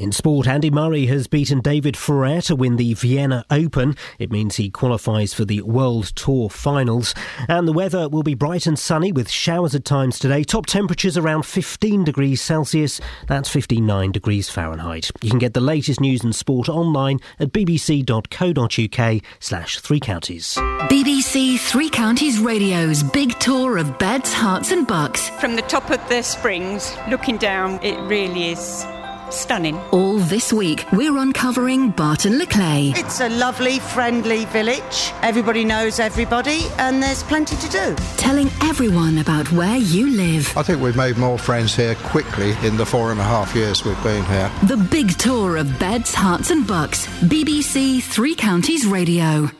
In 0.00 0.12
sport, 0.12 0.48
Andy 0.48 0.70
Murray 0.70 1.04
has 1.08 1.26
beaten 1.26 1.60
David 1.60 1.94
Ferrer 1.94 2.40
to 2.46 2.56
win 2.56 2.76
the 2.76 2.94
Vienna 2.94 3.44
Open. 3.50 3.94
It 4.18 4.32
means 4.32 4.56
he 4.56 4.70
qualifies 4.70 5.34
for 5.34 5.44
the 5.44 5.60
World 5.60 6.06
Tour 6.16 6.48
finals. 6.48 7.14
And 7.48 7.68
the 7.68 7.74
weather 7.74 8.08
will 8.08 8.22
be 8.22 8.32
bright 8.32 8.66
and 8.66 8.78
sunny 8.78 9.12
with 9.12 9.28
showers 9.28 9.74
at 9.74 9.84
times 9.84 10.18
today. 10.18 10.42
Top 10.42 10.64
temperatures 10.64 11.18
around 11.18 11.42
15 11.42 12.04
degrees 12.04 12.40
Celsius. 12.40 12.98
That's 13.28 13.50
59 13.50 14.10
degrees 14.10 14.48
Fahrenheit. 14.48 15.10
You 15.20 15.28
can 15.28 15.38
get 15.38 15.52
the 15.52 15.60
latest 15.60 16.00
news 16.00 16.24
and 16.24 16.34
sport 16.34 16.70
online 16.70 17.18
at 17.38 17.52
bbc.co.uk 17.52 19.22
slash 19.38 19.80
three 19.80 20.00
counties. 20.00 20.54
BBC 20.88 21.58
Three 21.58 21.90
Counties 21.90 22.38
Radio's 22.38 23.02
big 23.02 23.38
tour 23.38 23.76
of 23.76 23.98
beds, 23.98 24.32
Herts, 24.32 24.72
and 24.72 24.86
bucks. 24.86 25.28
From 25.28 25.56
the 25.56 25.62
top 25.62 25.90
of 25.90 26.00
the 26.08 26.22
springs, 26.22 26.96
looking 27.10 27.36
down, 27.36 27.78
it 27.82 28.00
really 28.08 28.52
is 28.52 28.86
stunning. 29.32 29.78
All 29.90 30.18
this 30.18 30.52
week, 30.52 30.84
we're 30.92 31.16
uncovering 31.16 31.90
Barton-le-Clay. 31.90 32.92
It's 32.96 33.20
a 33.20 33.28
lovely, 33.28 33.78
friendly 33.78 34.44
village. 34.46 35.12
Everybody 35.22 35.64
knows 35.64 35.98
everybody, 35.98 36.60
and 36.78 37.02
there's 37.02 37.22
plenty 37.22 37.56
to 37.56 37.68
do. 37.68 37.96
Telling 38.16 38.48
everyone 38.62 39.18
about 39.18 39.50
where 39.52 39.76
you 39.76 40.10
live. 40.16 40.56
I 40.56 40.62
think 40.62 40.82
we've 40.82 40.96
made 40.96 41.16
more 41.16 41.38
friends 41.38 41.74
here 41.74 41.94
quickly 41.96 42.56
in 42.62 42.76
the 42.76 42.86
four 42.86 43.10
and 43.10 43.20
a 43.20 43.24
half 43.24 43.54
years 43.54 43.84
we've 43.84 44.02
been 44.02 44.24
here. 44.26 44.50
The 44.64 44.76
big 44.76 45.16
tour 45.18 45.56
of 45.56 45.78
beds, 45.78 46.14
Herts, 46.14 46.50
and 46.50 46.66
bucks. 46.66 47.06
BBC 47.20 48.02
Three 48.02 48.34
Counties 48.34 48.86
Radio. 48.86 49.50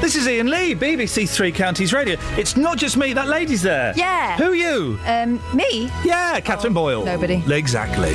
This 0.00 0.16
is 0.16 0.26
Iain 0.26 0.46
Lee, 0.50 0.74
BBC 0.74 1.28
Three 1.28 1.52
Counties 1.52 1.92
Radio. 1.92 2.16
It's 2.38 2.56
not 2.56 2.78
just 2.78 2.96
me, 2.96 3.12
that 3.12 3.28
lady's 3.28 3.60
there. 3.60 3.92
Yeah. 3.96 4.36
Who 4.38 4.52
are 4.52 4.54
you? 4.54 4.98
Um, 5.04 5.40
me? 5.54 5.90
Yeah, 6.04 6.40
Catherine 6.40 6.72
Boyle. 6.72 7.04
nobody. 7.04 7.42
Exactly. 7.46 8.14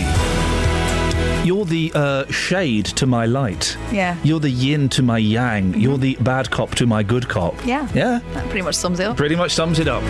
You're 1.47 1.63
the 1.65 1.91
uh, 1.93 2.25
shade 2.31 2.85
to 2.87 3.05
my 3.05 3.27
light. 3.27 3.77
Yeah. 3.91 4.17
You're 4.23 4.39
the 4.39 4.49
yin 4.49 4.89
to 4.89 5.03
my 5.03 5.19
yang. 5.19 5.79
You're 5.79 5.99
the 5.99 6.15
bad 6.21 6.49
cop 6.49 6.73
to 6.75 6.87
my 6.87 7.03
good 7.03 7.29
cop. 7.29 7.53
Yeah. 7.63 7.87
Yeah. 7.93 8.19
That 8.33 8.45
pretty 8.45 8.63
much 8.63 8.73
sums 8.75 8.99
it 8.99 9.05
up. 9.05 9.15
Pretty 9.15 9.35
much 9.35 9.51
sums 9.53 9.77
it 9.77 9.87
up. 9.87 10.01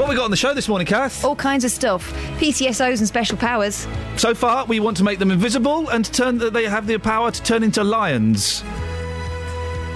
What 0.00 0.08
we 0.08 0.16
got 0.16 0.24
on 0.24 0.30
the 0.30 0.36
show 0.36 0.54
this 0.54 0.68
morning, 0.68 0.86
Kath? 0.86 1.24
All 1.26 1.36
kinds 1.36 1.64
of 1.64 1.70
stuff. 1.70 2.10
PCSOs 2.38 2.98
and 3.00 3.06
special 3.06 3.36
powers. 3.36 3.86
So 4.16 4.34
far, 4.34 4.64
we 4.64 4.80
want 4.80 4.96
to 4.96 5.04
make 5.04 5.18
them 5.18 5.30
invisible 5.30 5.90
and 5.90 6.06
turn. 6.06 6.38
That 6.38 6.54
they 6.54 6.64
have 6.64 6.86
the 6.86 6.96
power 6.96 7.30
to 7.30 7.42
turn 7.42 7.62
into 7.62 7.84
lions. 7.84 8.64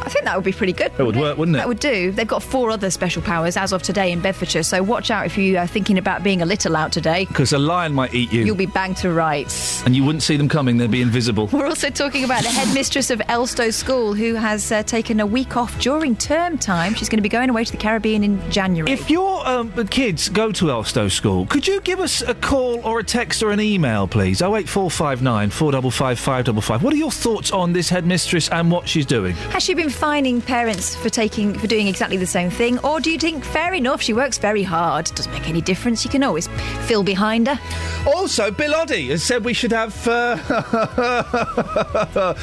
I 0.06 0.08
think 0.08 0.24
that 0.24 0.36
would 0.36 0.44
be 0.44 0.52
pretty 0.52 0.72
good. 0.72 0.92
That 0.96 1.04
would 1.04 1.16
work, 1.16 1.36
wouldn't 1.36 1.56
it? 1.56 1.58
That 1.58 1.68
would 1.68 1.80
do. 1.80 2.12
They've 2.12 2.26
got 2.26 2.42
four 2.42 2.70
other 2.70 2.90
special 2.90 3.22
powers 3.22 3.56
as 3.56 3.72
of 3.72 3.82
today 3.82 4.12
in 4.12 4.20
Bedfordshire, 4.20 4.62
so 4.62 4.82
watch 4.82 5.10
out 5.10 5.26
if 5.26 5.36
you 5.36 5.58
are 5.58 5.66
thinking 5.66 5.98
about 5.98 6.22
being 6.22 6.42
a 6.42 6.46
little 6.46 6.76
out 6.76 6.92
today. 6.92 7.24
Because 7.24 7.52
a 7.52 7.58
lion 7.58 7.92
might 7.92 8.14
eat 8.14 8.32
you. 8.32 8.44
You'll 8.44 8.54
be 8.54 8.66
banged 8.66 8.96
to 8.98 9.12
rights. 9.12 9.84
and 9.84 9.96
you 9.96 10.04
wouldn't 10.04 10.22
see 10.22 10.36
them 10.36 10.48
coming. 10.48 10.76
They'd 10.76 10.90
be 10.90 11.02
invisible. 11.02 11.48
We're 11.48 11.66
also 11.66 11.90
talking 11.90 12.22
about 12.24 12.42
the 12.44 12.50
headmistress 12.50 13.10
of 13.10 13.18
Elstow 13.20 13.72
School 13.72 14.14
who 14.14 14.34
has 14.34 14.70
uh, 14.70 14.82
taken 14.84 15.18
a 15.20 15.26
week 15.26 15.56
off 15.56 15.78
during 15.80 16.14
term 16.14 16.56
time. 16.56 16.94
She's 16.94 17.08
going 17.08 17.18
to 17.18 17.22
be 17.22 17.28
going 17.28 17.50
away 17.50 17.64
to 17.64 17.72
the 17.72 17.78
Caribbean 17.78 18.22
in 18.22 18.50
January. 18.50 18.92
If 18.92 19.10
your 19.10 19.46
um, 19.46 19.72
kids 19.88 20.28
go 20.28 20.52
to 20.52 20.66
Elstow 20.66 21.10
School, 21.10 21.46
could 21.46 21.66
you 21.66 21.80
give 21.80 21.98
us 21.98 22.22
a 22.22 22.34
call 22.34 22.80
or 22.86 23.00
a 23.00 23.04
text 23.04 23.42
or 23.42 23.50
an 23.50 23.60
email, 23.60 24.06
please? 24.06 24.40
08459 24.40 25.50
455 25.50 26.18
555. 26.18 26.82
What 26.82 26.92
are 26.94 26.96
your 26.96 27.10
thoughts 27.10 27.50
on 27.50 27.72
this 27.72 27.88
headmistress 27.88 28.48
and 28.50 28.70
what 28.70 28.88
she's 28.88 29.06
doing? 29.06 29.34
Has 29.50 29.62
she 29.64 29.74
been 29.74 29.90
fining 29.96 30.42
parents 30.42 30.94
for 30.94 31.08
taking 31.08 31.58
for 31.58 31.66
doing 31.66 31.88
exactly 31.88 32.18
the 32.18 32.26
same 32.26 32.50
thing, 32.50 32.78
or 32.80 33.00
do 33.00 33.10
you 33.10 33.18
think 33.18 33.42
fair 33.44 33.72
enough? 33.72 34.02
She 34.02 34.12
works 34.12 34.36
very 34.36 34.62
hard. 34.62 35.06
Doesn't 35.14 35.32
make 35.32 35.48
any 35.48 35.62
difference. 35.62 36.04
You 36.04 36.10
can 36.10 36.22
always 36.22 36.48
fill 36.86 37.02
behind 37.02 37.48
her. 37.48 37.58
Also, 38.06 38.50
Bill 38.50 38.74
Oddie 38.74 39.08
has 39.08 39.22
said 39.22 39.44
we 39.44 39.54
should 39.54 39.72
have. 39.72 40.06
Uh, 40.06 40.36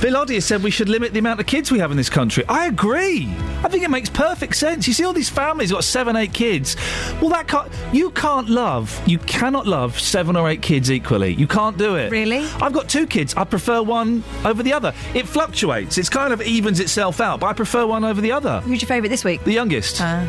Bill 0.00 0.16
Oddie 0.16 0.34
has 0.36 0.46
said 0.46 0.62
we 0.62 0.70
should 0.70 0.88
limit 0.88 1.12
the 1.12 1.18
amount 1.18 1.38
of 1.38 1.46
kids 1.46 1.70
we 1.70 1.78
have 1.78 1.90
in 1.90 1.96
this 1.98 2.08
country. 2.10 2.44
I 2.48 2.66
agree. 2.66 3.28
I 3.62 3.68
think 3.68 3.84
it 3.84 3.90
makes 3.90 4.08
perfect 4.08 4.56
sense. 4.56 4.88
You 4.88 4.94
see 4.94 5.04
all 5.04 5.12
these 5.12 5.28
families 5.28 5.70
got 5.70 5.84
seven, 5.84 6.16
eight 6.16 6.32
kids. 6.32 6.76
Well, 7.20 7.28
that 7.30 7.46
can't. 7.46 7.70
You 7.92 8.10
can't 8.12 8.48
love. 8.48 9.00
You 9.06 9.18
cannot 9.18 9.66
love 9.66 10.00
seven 10.00 10.34
or 10.34 10.48
eight 10.48 10.62
kids 10.62 10.90
equally. 10.90 11.34
You 11.34 11.46
can't 11.46 11.76
do 11.76 11.96
it. 11.96 12.10
Really? 12.10 12.46
I've 12.60 12.72
got 12.72 12.88
two 12.88 13.06
kids. 13.06 13.34
I 13.36 13.44
prefer 13.44 13.82
one 13.82 14.24
over 14.46 14.62
the 14.62 14.72
other. 14.72 14.94
It 15.14 15.28
fluctuates. 15.28 15.98
It's 15.98 16.08
kind 16.08 16.32
of 16.32 16.40
evens 16.40 16.80
itself 16.80 17.01
out. 17.02 17.40
But 17.40 17.46
I 17.46 17.52
prefer 17.52 17.86
one 17.86 18.04
over 18.04 18.20
the 18.20 18.32
other. 18.32 18.60
Who's 18.60 18.80
your 18.80 18.86
favourite 18.88 19.08
this 19.10 19.24
week? 19.24 19.42
The 19.44 19.52
youngest. 19.52 20.00
Uh, 20.00 20.24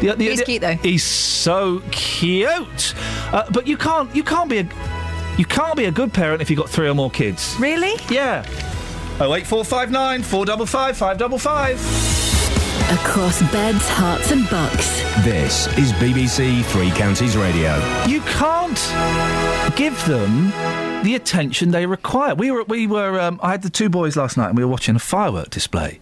The- 0.00 0.14
the- 0.16 0.24
He's 0.28 0.38
the- 0.40 0.44
cute, 0.44 0.60
though. 0.62 0.74
He's 0.76 1.04
so 1.04 1.80
cute. 1.90 2.94
Uh, 3.32 3.44
but 3.50 3.66
you 3.66 3.76
can't. 3.76 4.14
You 4.14 4.22
can't 4.22 4.48
be 4.50 4.58
a. 4.58 4.68
You 5.38 5.44
can't 5.46 5.76
be 5.76 5.84
a 5.86 5.90
good 5.90 6.12
parent 6.12 6.42
if 6.42 6.50
you've 6.50 6.58
got 6.58 6.68
three 6.68 6.88
or 6.88 6.94
more 6.94 7.10
kids. 7.10 7.56
Really? 7.58 7.94
Yeah. 8.10 8.44
Oh 9.20 9.34
eight 9.34 9.46
four 9.46 9.64
five 9.64 9.90
nine 9.90 10.22
four 10.22 10.44
double 10.44 10.66
five 10.66 10.96
five 10.96 11.16
double 11.18 11.38
five. 11.38 11.78
Across 12.90 13.40
beds, 13.52 13.88
Herts, 13.88 14.32
and 14.32 14.48
bucks. 14.50 15.00
This 15.24 15.66
is 15.78 15.92
BBC 15.94 16.62
Three 16.64 16.90
Counties 16.90 17.36
Radio. 17.36 17.76
You 18.06 18.20
can't 18.22 18.76
give 19.76 20.04
them 20.04 20.50
the 21.02 21.14
attention 21.14 21.70
they 21.70 21.86
require. 21.86 22.34
We 22.34 22.50
were. 22.50 22.64
We 22.64 22.86
were. 22.86 23.18
Um, 23.20 23.40
I 23.42 23.52
had 23.52 23.62
the 23.62 23.70
two 23.70 23.88
boys 23.88 24.16
last 24.16 24.36
night, 24.36 24.48
and 24.48 24.58
we 24.58 24.64
were 24.64 24.70
watching 24.70 24.94
a 24.96 24.98
firework 24.98 25.48
display. 25.50 26.00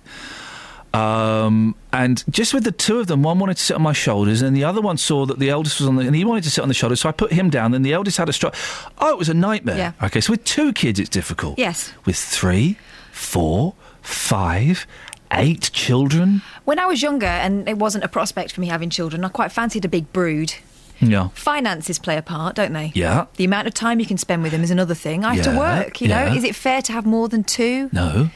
Um, 0.92 1.76
and 1.92 2.24
just 2.28 2.52
with 2.54 2.64
the 2.64 2.72
two 2.72 2.98
of 2.98 3.06
them, 3.06 3.22
one 3.22 3.38
wanted 3.38 3.58
to 3.58 3.62
sit 3.62 3.74
on 3.76 3.82
my 3.82 3.92
shoulders, 3.92 4.42
and 4.42 4.56
the 4.56 4.64
other 4.64 4.80
one 4.80 4.96
saw 4.96 5.26
that 5.26 5.38
the 5.38 5.50
eldest 5.50 5.78
was 5.80 5.88
on 5.88 5.94
the, 5.96 6.06
and 6.06 6.16
he 6.16 6.24
wanted 6.24 6.42
to 6.44 6.50
sit 6.50 6.62
on 6.62 6.68
the 6.68 6.74
shoulders. 6.74 7.00
So 7.00 7.08
I 7.08 7.12
put 7.12 7.30
him 7.32 7.50
down. 7.50 7.70
Then 7.70 7.82
the 7.82 7.92
eldest 7.92 8.16
had 8.16 8.28
a 8.28 8.32
stroke. 8.32 8.54
Oh, 8.98 9.10
it 9.12 9.18
was 9.18 9.28
a 9.28 9.34
nightmare. 9.34 9.76
Yeah. 9.76 9.92
Okay, 10.02 10.20
so 10.20 10.32
with 10.32 10.44
two 10.44 10.72
kids, 10.72 10.98
it's 10.98 11.10
difficult. 11.10 11.58
Yes. 11.58 11.92
With 12.04 12.16
three, 12.16 12.78
four, 13.12 13.74
five, 14.02 14.86
eight 15.32 15.70
children. 15.72 16.42
When 16.64 16.78
I 16.78 16.86
was 16.86 17.02
younger 17.02 17.26
and 17.26 17.68
it 17.68 17.78
wasn't 17.78 18.04
a 18.04 18.08
prospect 18.08 18.52
for 18.52 18.60
me 18.60 18.66
having 18.68 18.90
children, 18.90 19.24
I 19.24 19.28
quite 19.28 19.52
fancied 19.52 19.84
a 19.84 19.88
big 19.88 20.12
brood. 20.12 20.54
Yeah. 21.00 21.28
Finances 21.28 21.98
play 21.98 22.16
a 22.16 22.22
part, 22.22 22.56
don't 22.56 22.72
they? 22.72 22.92
Yeah. 22.94 23.26
The 23.36 23.44
amount 23.44 23.66
of 23.66 23.74
time 23.74 24.00
you 24.00 24.06
can 24.06 24.18
spend 24.18 24.42
with 24.42 24.52
them 24.52 24.62
is 24.62 24.70
another 24.70 24.94
thing. 24.94 25.24
I 25.24 25.34
have 25.34 25.44
to 25.44 25.58
work, 25.58 26.00
you 26.00 26.08
know. 26.08 26.26
Is 26.26 26.44
it 26.44 26.54
fair 26.54 26.82
to 26.82 26.92
have 26.92 27.06
more 27.06 27.28
than 27.28 27.42
two? 27.42 27.88
No. 27.92 28.30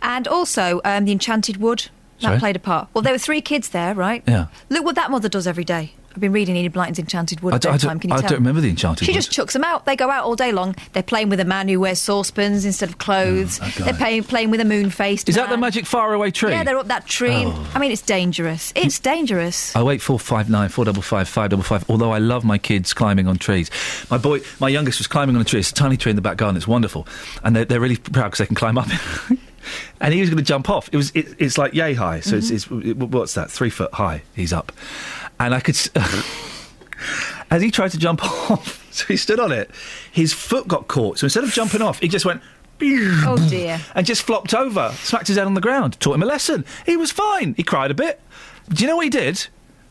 And 0.00 0.26
also, 0.26 0.80
um, 0.84 1.04
the 1.04 1.12
Enchanted 1.12 1.58
Wood. 1.58 1.88
That 2.20 2.28
Sorry? 2.28 2.38
played 2.38 2.56
a 2.56 2.60
part. 2.60 2.88
Well, 2.94 3.02
there 3.02 3.12
were 3.12 3.18
three 3.18 3.40
kids 3.40 3.70
there, 3.70 3.94
right? 3.94 4.22
Yeah. 4.28 4.46
Look 4.68 4.84
what 4.84 4.94
that 4.94 5.10
mother 5.10 5.28
does 5.28 5.46
every 5.48 5.64
day. 5.64 5.94
I've 6.14 6.20
been 6.20 6.32
reading 6.32 6.56
Enid 6.56 6.72
Blyton's 6.72 6.98
Enchanted 6.98 7.40
Wood 7.40 7.54
I 7.54 7.58
don't- 7.58 7.70
I 7.70 7.74
bedtime. 7.74 7.88
don't- 7.88 8.00
Can 8.00 8.10
you 8.10 8.16
I 8.16 8.20
tell? 8.20 8.28
don't 8.30 8.38
remember 8.38 8.60
the 8.60 8.68
Enchanted 8.68 9.02
Wood. 9.02 9.06
She 9.06 9.12
Wood. 9.12 9.16
just 9.16 9.32
chucks 9.32 9.52
them 9.54 9.64
out. 9.64 9.86
They 9.86 9.96
go 9.96 10.10
out 10.10 10.24
all 10.24 10.36
day 10.36 10.52
long. 10.52 10.74
They're 10.92 11.02
playing 11.02 11.28
with 11.30 11.40
a 11.40 11.44
man 11.44 11.68
who 11.68 11.80
wears 11.80 11.98
saucepans 12.00 12.64
instead 12.64 12.88
of 12.88 12.98
clothes. 12.98 13.58
Oh, 13.62 13.72
they're 13.78 13.94
playing, 13.94 14.24
playing 14.24 14.50
with 14.50 14.60
a 14.60 14.64
moon 14.64 14.90
faced. 14.90 15.28
Is 15.28 15.36
that 15.36 15.48
the 15.48 15.56
magic 15.56 15.86
faraway 15.86 16.30
tree? 16.30 16.50
Yeah, 16.50 16.64
they're 16.64 16.78
up 16.78 16.88
that 16.88 17.06
tree. 17.06 17.44
Oh. 17.46 17.70
I 17.74 17.78
mean, 17.78 17.92
it's 17.92 18.02
dangerous. 18.02 18.72
It's 18.76 18.98
dangerous. 18.98 19.74
Oh 19.74 19.90
eight 19.90 20.02
four 20.02 20.18
five 20.18 20.50
nine 20.50 20.68
four 20.68 20.84
double 20.84 21.02
five 21.02 21.28
five 21.28 21.50
double 21.50 21.62
five. 21.62 21.88
Although 21.88 22.12
I 22.12 22.18
love 22.18 22.44
my 22.44 22.58
kids 22.58 22.92
climbing 22.92 23.26
on 23.26 23.38
trees, 23.38 23.70
my 24.10 24.18
boy, 24.18 24.40
my 24.60 24.68
youngest 24.68 24.98
was 24.98 25.06
climbing 25.06 25.36
on 25.36 25.42
a 25.42 25.44
tree. 25.44 25.60
It's 25.60 25.70
a 25.70 25.74
tiny 25.74 25.96
tree 25.96 26.10
in 26.10 26.16
the 26.16 26.22
back 26.22 26.36
garden. 26.36 26.56
It's 26.56 26.68
wonderful, 26.68 27.06
and 27.42 27.56
they're, 27.56 27.64
they're 27.64 27.80
really 27.80 27.96
proud 27.96 28.24
because 28.24 28.38
they 28.38 28.46
can 28.46 28.56
climb 28.56 28.78
up. 28.78 28.88
and 30.00 30.12
he 30.14 30.20
was 30.20 30.30
going 30.30 30.38
to 30.38 30.44
jump 30.44 30.68
off. 30.68 30.88
It 30.92 30.96
was 30.96 31.10
it, 31.14 31.34
it's 31.38 31.58
like 31.58 31.74
yay 31.74 31.94
high. 31.94 32.20
So 32.20 32.36
it's, 32.36 32.50
mm-hmm. 32.50 32.78
it's 32.78 32.86
it, 32.88 32.96
what's 32.98 33.34
that? 33.34 33.50
Three 33.50 33.70
foot 33.70 33.92
high. 33.94 34.22
He's 34.34 34.52
up, 34.52 34.72
and 35.46 35.54
I 35.54 35.60
could. 35.60 35.76
As 37.50 37.60
he 37.60 37.70
tried 37.70 37.90
to 37.90 37.98
jump 37.98 38.24
off, 38.50 38.86
so 38.92 39.04
he 39.06 39.16
stood 39.16 39.38
on 39.40 39.52
it. 39.52 39.70
His 40.10 40.32
foot 40.32 40.66
got 40.68 40.88
caught. 40.88 41.18
So 41.18 41.26
instead 41.26 41.44
of 41.44 41.50
jumping 41.50 41.82
off, 41.82 41.98
he 41.98 42.08
just 42.08 42.24
went. 42.24 42.42
Oh 42.84 43.36
dear. 43.48 43.80
And 43.94 44.04
just 44.04 44.22
flopped 44.22 44.54
over, 44.54 44.90
smacked 44.96 45.28
his 45.28 45.36
head 45.36 45.46
on 45.46 45.54
the 45.54 45.60
ground. 45.60 46.00
Taught 46.00 46.14
him 46.14 46.22
a 46.24 46.26
lesson. 46.26 46.64
He 46.84 46.96
was 46.96 47.12
fine. 47.12 47.54
He 47.54 47.62
cried 47.62 47.92
a 47.92 47.94
bit. 47.94 48.20
Do 48.70 48.82
you 48.82 48.88
know 48.88 48.96
what 48.96 49.04
he 49.04 49.10
did? 49.10 49.46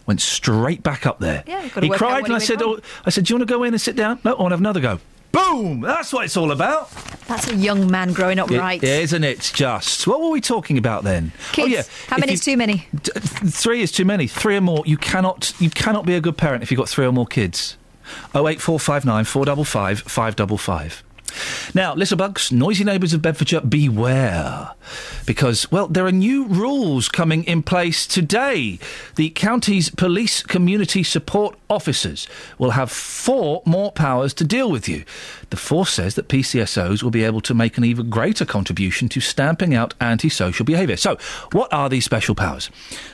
Went 0.07 0.19
straight 0.19 0.83
back 0.83 1.05
up 1.05 1.19
there. 1.19 1.45
Yeah, 1.47 1.61
he 1.61 1.89
cried, 1.89 2.25
and 2.25 2.33
I 2.33 2.39
said, 2.39 2.61
oh, 2.61 2.81
"I 3.05 3.09
said, 3.09 3.23
do 3.23 3.31
you 3.31 3.37
want 3.39 3.47
to 3.47 3.53
go 3.53 3.63
in 3.63 3.73
and 3.73 3.79
sit 3.79 3.95
down?" 3.95 4.19
No, 4.25 4.33
I 4.33 4.41
want 4.41 4.51
to 4.51 4.55
have 4.55 4.59
another 4.59 4.81
go. 4.81 4.99
Boom! 5.31 5.81
That's 5.81 6.11
what 6.11 6.25
it's 6.25 6.35
all 6.35 6.51
about. 6.51 6.91
That's 7.27 7.47
a 7.49 7.55
young 7.55 7.89
man 7.89 8.11
growing 8.11 8.37
up 8.39 8.51
It- 8.51 8.59
right. 8.59 8.83
isn't 8.83 9.23
it? 9.23 9.51
Just 9.53 10.05
what 10.07 10.19
were 10.21 10.29
we 10.29 10.41
talking 10.41 10.77
about 10.77 11.03
then? 11.03 11.31
Kids. 11.53 11.65
Oh 11.65 11.69
yeah, 11.69 11.83
How 12.07 12.17
if 12.17 12.21
many 12.21 12.31
you- 12.31 12.35
is 12.35 12.41
too 12.43 12.57
many? 12.57 12.87
D- 13.01 13.11
three 13.21 13.81
is 13.81 13.91
too 13.91 14.03
many. 14.05 14.27
Three 14.27 14.57
or 14.57 14.61
more. 14.61 14.83
You 14.85 14.97
cannot. 14.97 15.53
You 15.59 15.69
cannot 15.69 16.05
be 16.05 16.15
a 16.15 16.21
good 16.21 16.37
parent 16.37 16.63
if 16.63 16.71
you've 16.71 16.77
got 16.77 16.89
three 16.89 17.05
or 17.05 17.11
more 17.13 17.25
kids. 17.27 17.77
Oh 18.35 18.47
eight 18.49 18.61
four 18.61 18.79
five 18.79 19.05
nine 19.05 19.23
four 19.23 19.45
double 19.45 19.63
five 19.63 19.99
five 20.01 20.35
double 20.35 20.57
five. 20.57 21.01
Now, 21.73 21.95
Littlebugs, 21.95 22.51
noisy 22.51 22.83
neighbours 22.83 23.13
of 23.13 23.21
Bedfordshire, 23.21 23.61
beware. 23.61 24.71
Because, 25.25 25.71
well, 25.71 25.87
there 25.87 26.05
are 26.05 26.11
new 26.11 26.45
rules 26.45 27.07
coming 27.07 27.43
in 27.43 27.63
place 27.63 28.05
today. 28.07 28.79
The 29.15 29.29
county's 29.29 29.89
police 29.89 30.43
community 30.43 31.03
support 31.03 31.57
officers 31.69 32.27
will 32.57 32.71
have 32.71 32.91
four 32.91 33.61
more 33.65 33.91
powers 33.91 34.33
to 34.35 34.43
deal 34.43 34.69
with 34.69 34.89
you. 34.89 35.05
The 35.49 35.57
force 35.57 35.91
says 35.91 36.15
that 36.15 36.27
PCSOs 36.27 37.03
will 37.03 37.11
be 37.11 37.23
able 37.23 37.41
to 37.41 37.53
make 37.53 37.77
an 37.77 37.83
even 37.83 38.09
greater 38.09 38.45
contribution 38.45 39.09
to 39.09 39.19
stamping 39.19 39.73
out 39.73 39.93
antisocial 40.01 40.65
behaviour. 40.65 40.97
So, 40.97 41.17
what 41.51 41.71
are 41.73 41.89
these 41.89 42.05
special 42.05 42.35
powers? 42.35 42.69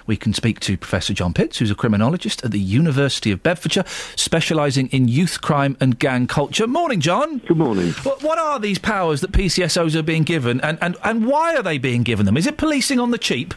We 0.06 0.18
can 0.18 0.34
speak 0.34 0.60
to 0.62 0.78
Professor 0.78 1.14
John 1.14 1.34
Pitts, 1.34 1.58
who's 1.58 1.72
a 1.72 1.76
criminologist 1.76 2.44
at 2.44 2.52
the 2.52 2.60
University 2.60 3.32
of 3.32 3.44
Bedfordshire, 3.44 3.86
specialising 4.16 4.88
in 4.88 5.08
youth 5.08 5.42
crime 5.42 5.78
and 5.80 5.98
gang 6.00 6.28
culture. 6.28 6.68
Morning, 6.68 7.02
John. 7.02 7.40
Good 7.40 7.58
morning. 7.58 7.94
What, 8.08 8.40
are 8.40 8.60
these 8.60 8.80
powers 8.80 9.22
that 9.22 9.32
PCSOs 9.32 9.96
are 9.96 10.04
being 10.04 10.24
given, 10.24 10.62
and, 10.62 10.78
and, 10.82 10.96
and 11.04 11.26
why 11.26 11.56
are 11.56 11.64
they 11.64 11.78
being 11.78 12.04
given 12.04 12.26
them? 12.26 12.38
Is 12.38 12.48
it 12.48 12.58
policing 12.58 13.00
on 13.00 13.12
the 13.12 13.18
cheap? 13.18 13.54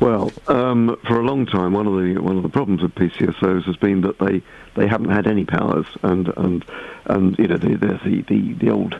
Well, 0.00 0.32
um, 0.48 0.96
for 1.06 1.20
a 1.20 1.22
long 1.22 1.44
time, 1.44 1.74
one 1.74 1.86
of 1.86 1.92
the 1.92 2.18
one 2.20 2.38
of 2.38 2.42
the 2.42 2.48
problems 2.48 2.80
with 2.80 2.94
PCSOs 2.94 3.64
has 3.64 3.76
been 3.76 4.00
that 4.00 4.18
they, 4.18 4.42
they 4.74 4.86
haven't 4.86 5.10
had 5.10 5.26
any 5.26 5.44
powers, 5.44 5.86
and 6.02 6.28
and 6.36 6.64
and 7.06 7.38
you 7.38 7.48
know 7.48 7.56
the 7.56 7.76
the 7.76 8.22
the, 8.28 8.52
the, 8.54 8.70
old 8.70 8.98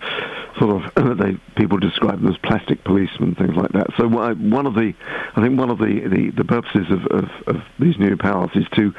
sort 0.59 0.85
of 0.97 1.19
they 1.19 1.37
people 1.57 1.79
describe 1.79 2.21
them 2.21 2.31
as 2.31 2.39
plastic 2.39 2.83
policemen, 2.85 3.35
things 3.35 3.57
like 3.57 3.73
that. 3.73 3.89
So 3.97 4.09
one 4.09 4.67
of 4.67 4.75
the 4.75 4.95
I 5.35 5.43
think 5.43 5.59
one 5.59 5.71
of 5.71 5.79
the, 5.79 6.09
the, 6.09 6.31
the 6.31 6.45
purposes 6.45 6.91
of, 6.91 7.07
of, 7.07 7.31
of 7.47 7.63
these 7.79 7.99
new 7.99 8.17
powers 8.17 8.51
is 8.55 8.67
to 8.75 8.95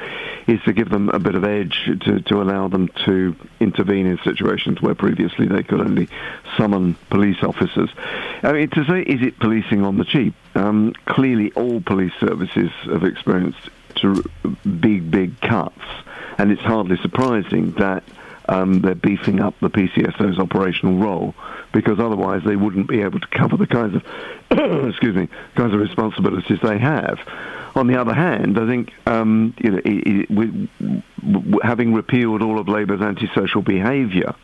is 0.46 0.60
to 0.64 0.72
give 0.72 0.90
them 0.90 1.08
a 1.10 1.18
bit 1.18 1.34
of 1.34 1.44
edge 1.44 1.90
to, 2.00 2.20
to 2.20 2.42
allow 2.42 2.68
them 2.68 2.88
to 3.04 3.36
intervene 3.60 4.06
in 4.06 4.18
situations 4.24 4.80
where 4.80 4.94
previously 4.94 5.46
they 5.46 5.62
could 5.62 5.80
only 5.80 6.08
summon 6.56 6.94
police 7.10 7.42
officers. 7.42 7.90
I 8.42 8.52
mean, 8.52 8.70
to 8.70 8.84
say 8.84 9.02
is 9.02 9.22
it 9.22 9.38
policing 9.38 9.84
on 9.84 9.98
the 9.98 10.04
cheap? 10.04 10.34
Um, 10.54 10.92
clearly, 11.06 11.52
all 11.52 11.80
police 11.80 12.12
services 12.20 12.70
have 12.84 13.04
experienced 13.04 13.70
big, 14.80 15.10
big 15.10 15.40
cuts, 15.40 15.78
and 16.38 16.50
it's 16.50 16.62
hardly 16.62 16.96
surprising 16.98 17.72
that 17.72 18.02
um, 18.48 18.80
they're 18.80 18.94
beefing 18.94 19.40
up 19.40 19.54
the 19.60 19.70
PCSO's 19.70 20.38
operational 20.38 20.96
role 20.96 21.34
because 21.72 21.98
otherwise 22.00 22.42
they 22.44 22.56
wouldn't 22.56 22.88
be 22.88 23.00
able 23.00 23.20
to 23.20 23.28
cover 23.28 23.56
the 23.56 23.66
kinds 23.66 23.94
of 23.94 24.02
excuse 24.88 25.14
me 25.14 25.28
kinds 25.54 25.74
of 25.74 25.80
responsibilities 25.80 26.58
they 26.62 26.78
have. 26.78 27.18
On 27.74 27.86
the 27.86 27.98
other 27.98 28.12
hand, 28.12 28.58
I 28.58 28.66
think 28.66 28.92
um, 29.06 29.54
you 29.58 29.70
know, 29.70 29.80
i 29.84 30.02
i 30.06 30.26
we, 30.28 30.68
having 31.62 31.94
repealed 31.94 32.42
all 32.42 32.58
of 32.58 32.68
Labour's 32.68 33.00
antisocial 33.00 33.62
behaviour 33.62 34.34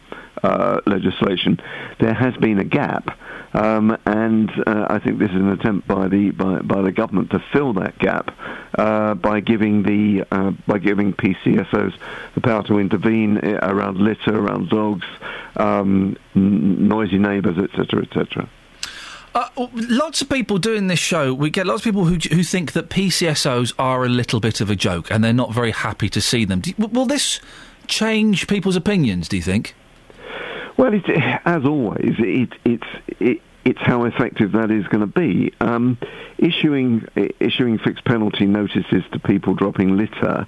uh, 0.43 0.81
legislation, 0.87 1.61
there 2.01 2.15
has 2.15 2.37
been 2.37 2.59
a 2.59 2.65
gap, 2.65 3.19
um, 3.55 3.97
and 4.05 4.51
uh, 4.67 4.87
I 4.91 4.99
think 4.99 5.19
this 5.19 5.31
is 5.31 5.37
an 5.37 5.49
attempt 5.51 5.89
by 5.89 6.09
the 6.09 6.31
by, 6.31 6.61
by 6.61 6.83
the 6.83 6.93
government 6.93 7.31
to 7.31 7.43
fill 7.53 7.73
that 7.75 7.99
gap 7.99 8.35
uh, 8.77 9.15
by 9.15 9.41
giving 9.41 9.83
the 9.83 10.25
uh, 10.31 10.51
by 10.67 10.79
giving 10.79 11.13
PCSOs 11.13 11.95
the 12.35 12.41
power 12.41 12.63
to 12.65 12.79
intervene 12.79 13.39
uh, 13.39 13.59
around 13.63 13.99
litter, 13.99 14.39
around 14.39 14.69
dogs, 14.69 15.07
um, 15.57 16.17
noisy 16.35 17.19
neighbours, 17.19 17.59
etc., 17.59 18.03
etc. 18.03 18.49
Uh, 19.35 19.69
lots 19.73 20.21
of 20.21 20.29
people 20.29 20.59
doing 20.59 20.89
this 20.89 20.99
show. 20.99 21.33
We 21.33 21.51
get 21.51 21.67
lots 21.67 21.81
of 21.81 21.85
people 21.85 22.05
who 22.05 22.17
who 22.35 22.43
think 22.43 22.73
that 22.73 22.91
PCSOs 22.91 23.73
are 23.79 24.05
a 24.05 24.09
little 24.09 24.41
bit 24.41 24.61
of 24.61 24.71
a 24.71 24.77
joke, 24.77 25.11
and 25.11 25.23
they're 25.23 25.33
not 25.33 25.53
very 25.53 25.71
happy 25.71 26.09
to 26.11 26.21
see 26.21 26.45
them. 26.45 26.61
Do, 26.61 26.73
will 26.77 27.07
this 27.07 27.41
change 27.87 28.47
people's 28.47 28.77
opinions? 28.77 29.29
Do 29.29 29.37
you 29.37 29.43
think? 29.43 29.75
Well, 30.79 30.95
it, 30.95 31.09
as 31.45 31.65
always, 31.65 32.15
it, 32.19 32.51
it's 32.65 32.87
it, 33.21 33.43
it's 33.65 33.81
how 33.81 34.05
effective 34.05 34.53
that 34.53 34.71
is 34.71 34.87
going 34.87 35.01
to 35.01 35.07
be. 35.07 35.53
Um, 35.61 35.99
issuing 36.39 37.05
issuing 37.41 37.79
fixed 37.79 38.05
penalty 38.05 38.47
notices 38.47 39.03
to 39.13 39.19
people 39.19 39.55
dropping 39.55 39.97
litter 39.97 40.47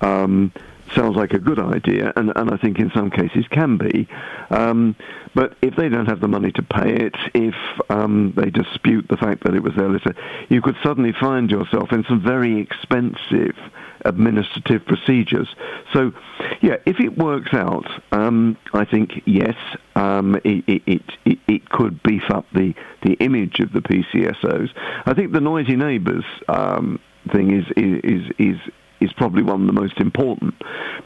um, 0.00 0.52
sounds 0.94 1.16
like 1.16 1.32
a 1.32 1.38
good 1.38 1.58
idea, 1.58 2.12
and, 2.16 2.32
and 2.36 2.50
I 2.50 2.56
think 2.56 2.78
in 2.78 2.90
some 2.94 3.10
cases 3.10 3.46
can 3.50 3.76
be. 3.78 4.08
Um, 4.50 4.96
but 5.34 5.56
if 5.62 5.76
they 5.76 5.88
don't 5.88 6.06
have 6.06 6.20
the 6.20 6.28
money 6.28 6.52
to 6.52 6.62
pay 6.62 6.94
it, 6.94 7.14
if 7.34 7.54
um, 7.90 8.32
they 8.36 8.50
dispute 8.50 9.06
the 9.08 9.16
fact 9.16 9.44
that 9.44 9.54
it 9.54 9.62
was 9.62 9.74
their 9.76 9.88
litter, 9.88 10.14
you 10.48 10.62
could 10.62 10.76
suddenly 10.82 11.12
find 11.18 11.50
yourself 11.50 11.92
in 11.92 12.04
some 12.08 12.22
very 12.22 12.60
expensive 12.60 13.56
administrative 14.04 14.84
procedures. 14.86 15.48
So, 15.92 16.12
yeah, 16.60 16.76
if 16.86 17.00
it 17.00 17.18
works 17.18 17.52
out, 17.52 17.86
um, 18.12 18.56
I 18.72 18.84
think 18.84 19.22
yes, 19.26 19.56
um, 19.96 20.36
it, 20.44 20.64
it, 20.86 21.02
it, 21.24 21.38
it, 21.46 21.68
could 21.70 22.02
beef 22.02 22.30
up 22.30 22.46
the, 22.54 22.74
the 23.02 23.14
image 23.14 23.60
of 23.60 23.72
the 23.72 23.80
PCSOs. 23.80 24.70
I 25.04 25.14
think 25.14 25.32
the 25.32 25.40
noisy 25.40 25.76
neighbours 25.76 26.24
um, 26.48 27.00
thing 27.32 27.52
is 27.54 27.64
is 27.76 28.30
is 28.38 28.56
is 29.00 29.12
probably 29.14 29.42
one 29.42 29.60
of 29.62 29.66
the 29.66 29.72
most 29.72 29.98
important 29.98 30.54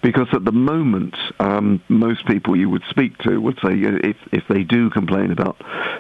because 0.03 0.29
at 0.33 0.45
the 0.45 0.53
moment 0.53 1.15
um, 1.41 1.83
most 1.89 2.27
people 2.27 2.57
you 2.57 2.69
would 2.69 2.83
speak 2.89 3.17
to 3.19 3.41
would 3.41 3.59
say 3.65 3.73
if 3.73 4.17
if 4.33 4.45
they 4.49 4.63
do 4.63 4.91
complain 4.91 5.31
about 5.31 5.57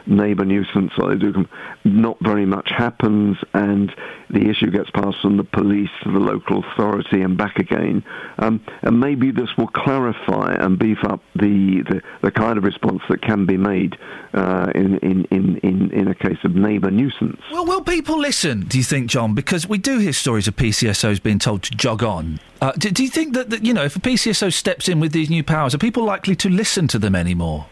neighbour 0.06 0.44
nuisance 0.44 0.93
or 0.98 1.10
they 1.10 1.19
do 1.19 1.32
com- 1.32 1.48
not 1.85 2.16
very 2.20 2.47
much 2.47 2.70
happens 2.77 3.36
and 3.55 3.94
the 4.31 4.48
issue 4.48 4.70
gets 4.70 4.90
passed 4.90 5.20
from 5.20 5.36
the 5.36 5.44
police 5.44 5.90
to 6.02 6.10
the 6.10 6.19
local 6.19 6.64
authority 6.64 7.20
and 7.20 7.36
back 7.36 7.59
again 7.59 8.02
um, 8.39 8.64
and 8.82 8.98
maybe 8.98 9.31
this 9.31 9.48
will 9.56 9.69
clarify 9.69 10.55
and 10.55 10.78
beef 10.78 10.98
up 11.05 11.20
the, 11.35 11.82
the, 11.89 12.02
the 12.23 12.31
kind 12.31 12.59
of 12.59 12.64
response 12.64 13.01
that 13.09 13.23
can 13.23 13.47
be 13.47 13.56
made 13.56 13.97
uh, 14.35 14.70
in, 14.74 14.98
in, 14.98 15.24
in, 15.31 15.56
in, 15.59 15.90
in 15.90 16.09
a 16.09 16.14
case 16.14 16.39
of 16.44 16.55
neighbour 16.55 16.90
nuisance. 16.90 17.40
Well, 17.51 17.66
will 17.66 17.82
people 17.82 18.19
listen? 18.19 18.62
Do 18.62 18.78
you 18.78 18.85
think, 18.85 19.09
John? 19.09 19.35
Because 19.35 19.69
we 19.69 19.78
do 19.78 19.98
hear 19.98 20.12
stories 20.12 20.48
of 20.48 20.56
PCSOs 20.56 21.23
being 21.23 21.39
told 21.39 21.62
to 21.64 21.77
jog 21.82 22.04
on. 22.04 22.38
Uh, 22.60 22.70
do, 22.78 22.92
do 22.92 23.02
you 23.02 23.10
think 23.10 23.34
that, 23.34 23.50
that 23.50 23.64
you 23.64 23.74
know 23.74 23.82
if 23.82 23.96
a 23.96 23.98
PCSO 23.98 24.52
steps 24.52 24.88
in 24.88 25.00
with 25.00 25.10
these 25.10 25.28
new 25.28 25.42
powers, 25.42 25.74
are 25.74 25.78
people 25.78 26.04
likely 26.04 26.36
to 26.36 26.48
listen 26.48 26.86
to 26.86 26.96
them 26.96 27.16
anymore? 27.16 27.66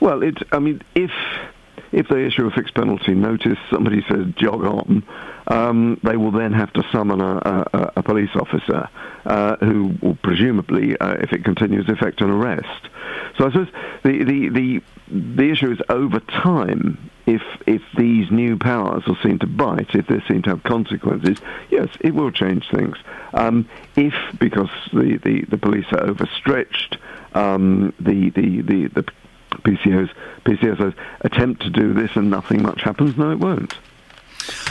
Well, 0.00 0.22
it. 0.22 0.38
I 0.50 0.58
mean, 0.58 0.80
if 0.94 1.10
if 1.92 2.08
they 2.08 2.24
issue 2.24 2.46
a 2.46 2.50
fixed 2.50 2.74
penalty 2.74 3.14
notice, 3.14 3.58
somebody 3.70 4.02
says 4.08 4.26
jog 4.36 4.64
on, 4.64 5.04
um, 5.48 6.00
they 6.02 6.16
will 6.16 6.30
then 6.30 6.54
have 6.54 6.72
to 6.72 6.82
summon 6.90 7.20
a, 7.20 7.36
a, 7.36 7.92
a 7.96 8.02
police 8.02 8.34
officer 8.34 8.88
uh, 9.26 9.56
who 9.56 9.94
will 10.00 10.16
presumably, 10.22 10.96
uh, 10.96 11.12
if 11.20 11.32
it 11.34 11.44
continues, 11.44 11.86
effect 11.88 12.22
an 12.22 12.30
arrest. 12.30 12.88
So 13.36 13.46
I 13.46 13.52
suppose 13.52 13.68
the, 14.02 14.24
the, 14.24 14.48
the, 14.48 14.82
the 15.36 15.50
issue 15.50 15.70
is 15.70 15.78
over 15.90 16.18
time, 16.20 17.10
if, 17.26 17.42
if 17.66 17.82
these 17.96 18.30
new 18.30 18.58
powers 18.58 19.04
will 19.06 19.16
seem 19.22 19.38
to 19.38 19.46
bite, 19.46 19.94
if 19.94 20.06
they 20.06 20.20
seem 20.28 20.42
to 20.42 20.50
have 20.50 20.62
consequences, 20.62 21.38
yes, 21.70 21.88
it 22.00 22.14
will 22.14 22.30
change 22.30 22.68
things. 22.70 22.96
Um, 23.32 23.68
if, 23.96 24.14
because 24.38 24.70
the, 24.92 25.18
the, 25.22 25.44
the 25.48 25.58
police 25.58 25.86
are 25.92 26.04
overstretched, 26.04 26.98
um, 27.34 27.94
the, 27.98 28.30
the, 28.30 28.60
the, 28.62 28.88
the 28.88 29.04
PCOs, 29.62 30.10
PCSOs 30.44 30.94
attempt 31.22 31.62
to 31.62 31.70
do 31.70 31.94
this 31.94 32.14
and 32.16 32.30
nothing 32.30 32.62
much 32.62 32.82
happens, 32.82 33.16
no, 33.16 33.30
it 33.30 33.38
won't. 33.38 33.74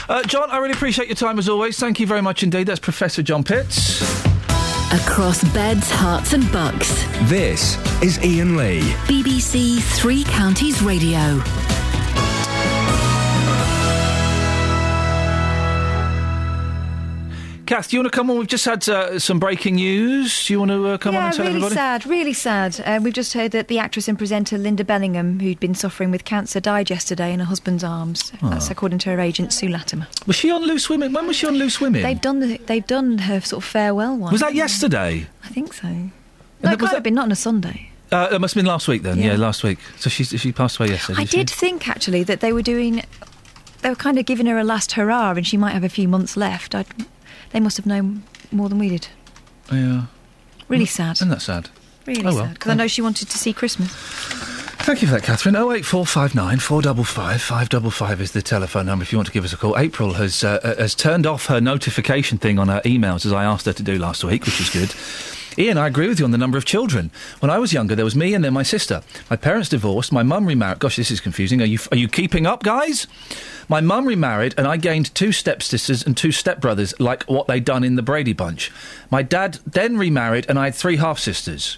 Uh, 0.07 0.21
John, 0.23 0.51
I 0.51 0.57
really 0.57 0.73
appreciate 0.73 1.07
your 1.07 1.15
time 1.15 1.39
as 1.39 1.49
always. 1.49 1.79
Thank 1.79 1.99
you 1.99 2.05
very 2.05 2.21
much 2.21 2.43
indeed. 2.43 2.67
That's 2.67 2.79
Professor 2.79 3.23
John 3.23 3.43
Pitts. 3.43 4.01
Across 4.93 5.43
beds, 5.53 5.89
Herts, 5.89 6.33
and 6.33 6.51
bucks. 6.51 7.03
This 7.23 7.77
is 8.03 8.19
Iain 8.19 8.55
Lee. 8.55 8.81
BBC 9.07 9.81
Three 9.81 10.23
Counties 10.25 10.83
Radio. 10.83 11.41
Kath, 17.65 17.89
do 17.89 17.95
you 17.95 18.01
want 18.03 18.11
to 18.11 18.15
come 18.17 18.29
on? 18.29 18.37
We've 18.39 18.47
just 18.47 18.65
had 18.65 18.87
uh, 18.89 19.17
some 19.19 19.39
breaking 19.39 19.75
news. 19.75 20.47
Do 20.47 20.53
you 20.53 20.59
want 20.59 20.71
to 20.71 20.87
uh, 20.89 20.97
come 20.97 21.15
on 21.15 21.23
and 21.25 21.33
tell 21.33 21.45
really 21.45 21.55
everybody? 21.55 21.75
sad, 21.75 22.05
really 22.05 22.33
sad. 22.33 22.79
Uh, 22.85 22.99
we've 23.01 23.13
just 23.13 23.33
heard 23.33 23.51
that 23.51 23.69
the 23.69 23.79
actress 23.79 24.09
and 24.09 24.17
presenter 24.17 24.57
Lynda 24.57 24.85
Bellingham, 24.85 25.39
who'd 25.39 25.61
been 25.61 25.73
suffering 25.73 26.11
with 26.11 26.25
cancer, 26.25 26.59
died 26.59 26.89
yesterday 26.89 27.31
in 27.31 27.39
her 27.39 27.45
husband's 27.45 27.83
arms. 27.83 28.33
Oh. 28.41 28.49
That's 28.49 28.69
according 28.69 28.99
to 28.99 29.11
her 29.11 29.19
agent 29.21 29.53
Sue 29.53 29.69
Latimer. 29.69 30.07
Was 30.27 30.35
she 30.35 30.51
on 30.51 30.63
Loose 30.63 30.89
Women? 30.89 31.13
When 31.13 31.25
was 31.25 31.37
she 31.37 31.47
on 31.47 31.53
Loose 31.55 31.79
Women? 31.79 32.01
They've 32.01 32.19
done 32.19 32.41
the, 32.41 32.57
they've 32.57 32.85
done 32.85 33.19
her 33.19 33.39
sort 33.39 33.63
of 33.63 33.69
farewell 33.69 34.17
one. 34.17 34.33
Was 34.33 34.41
that 34.41 34.55
yesterday? 34.55 35.27
I 35.45 35.47
think 35.47 35.73
so. 35.73 35.87
No, 35.87 36.71
it 36.71 36.81
was 36.81 36.91
have 36.91 37.03
been 37.03 37.13
not 37.15 37.23
on 37.25 37.31
a 37.31 37.35
Sunday. 37.35 37.91
Uh, 38.11 38.27
it 38.31 38.39
must 38.41 38.55
have 38.55 38.61
been 38.61 38.67
last 38.69 38.89
week 38.89 39.03
then. 39.03 39.17
Yeah, 39.19 39.31
Yeah. 39.31 39.37
last 39.37 39.63
week. 39.63 39.79
So 39.97 40.09
she 40.09 40.25
she 40.25 40.51
passed 40.51 40.79
away 40.79 40.89
yesterday. 40.89 41.21
I 41.21 41.25
she? 41.25 41.37
did 41.37 41.49
think 41.49 41.87
actually 41.87 42.23
that 42.23 42.41
they 42.41 42.51
were 42.53 42.61
doing, 42.61 43.03
they 43.81 43.89
were 43.89 43.95
kind 43.95 44.19
of 44.19 44.25
giving 44.25 44.45
her 44.47 44.57
a 44.57 44.63
last 44.65 44.91
hurrah, 44.93 45.31
and 45.31 45.47
she 45.47 45.57
might 45.57 45.71
have 45.71 45.83
a 45.85 45.89
few 45.89 46.07
months 46.09 46.35
left. 46.37 46.75
I'd, 46.75 46.85
they 47.53 47.59
must 47.61 47.77
have 47.77 47.85
known 47.85 48.23
more 48.51 48.67
than 48.67 48.77
we 48.79 48.89
did. 48.89 49.07
Yeah. 49.71 50.03
Really 50.67 50.85
sad. 50.85 51.15
Isn't 51.17 51.29
that 51.29 51.41
sad? 51.41 51.69
Really 52.05 52.21
Oh, 52.21 52.35
well. 52.35 52.45
sad. 52.45 52.53
Because 52.55 52.71
I 52.71 52.75
know 52.75 52.87
she 52.87 53.01
wanted 53.01 53.29
to 53.29 53.37
see 53.37 53.53
Christmas. 53.53 53.89
Thank 54.85 55.01
you 55.01 55.07
for 55.07 55.13
that, 55.13 55.23
Catherine. 55.23 55.55
08459 55.55 56.59
455 56.59 57.41
555 57.41 58.19
is 58.21 58.31
the 58.33 58.41
telephone 58.41 58.85
number 58.87 59.03
if 59.03 59.13
you 59.13 59.17
want 59.17 59.27
to 59.27 59.33
give 59.33 59.45
us 59.45 59.53
a 59.53 59.57
call. 59.57 59.77
April 59.77 60.13
has 60.13 60.43
uh, 60.43 60.59
uh, 60.61 60.75
has 60.75 60.93
turned 60.93 61.25
off 61.25 61.45
her 61.45 61.61
notification 61.61 62.37
thing 62.37 62.59
on 62.59 62.67
her 62.67 62.81
emails 62.83 63.25
as 63.25 63.31
I 63.31 63.45
asked 63.45 63.65
her 63.65 63.71
to 63.71 63.83
do 63.83 63.97
last 63.97 64.25
week, 64.25 64.45
which 64.45 64.59
is 64.59 64.69
good. 64.69 64.93
Iain, 65.57 65.77
I 65.77 65.87
agree 65.87 66.07
with 66.07 66.19
you 66.19 66.25
on 66.25 66.31
the 66.31 66.37
number 66.37 66.57
of 66.57 66.65
children. 66.65 67.11
When 67.39 67.51
I 67.51 67.59
was 67.59 67.73
younger, 67.73 67.95
there 67.95 68.05
was 68.05 68.15
me 68.15 68.33
and 68.33 68.43
then 68.43 68.53
my 68.53 68.63
sister. 68.63 69.03
My 69.29 69.35
parents 69.35 69.69
divorced. 69.69 70.11
My 70.11 70.23
mum 70.23 70.45
remarried. 70.45 70.79
Gosh, 70.79 70.95
this 70.95 71.11
is 71.11 71.21
confusing. 71.21 71.61
Are 71.61 71.65
you 71.65 71.79
are 71.91 71.97
you 71.97 72.07
keeping 72.07 72.45
up, 72.45 72.63
guys? 72.63 73.07
My 73.69 73.79
mum 73.81 74.05
remarried, 74.07 74.55
and 74.57 74.67
I 74.67 74.77
gained 74.77 75.13
two 75.15 75.31
stepsisters 75.31 76.05
and 76.05 76.17
two 76.17 76.29
stepbrothers, 76.29 76.93
like 76.99 77.23
what 77.23 77.47
they'd 77.47 77.63
done 77.63 77.83
in 77.83 77.95
the 77.95 78.01
Brady 78.01 78.33
Bunch. 78.33 78.71
My 79.09 79.21
dad 79.21 79.59
then 79.65 79.97
remarried, 79.97 80.45
and 80.49 80.59
I 80.59 80.65
had 80.65 80.75
three 80.75 80.97
half 80.97 81.19
sisters. 81.19 81.77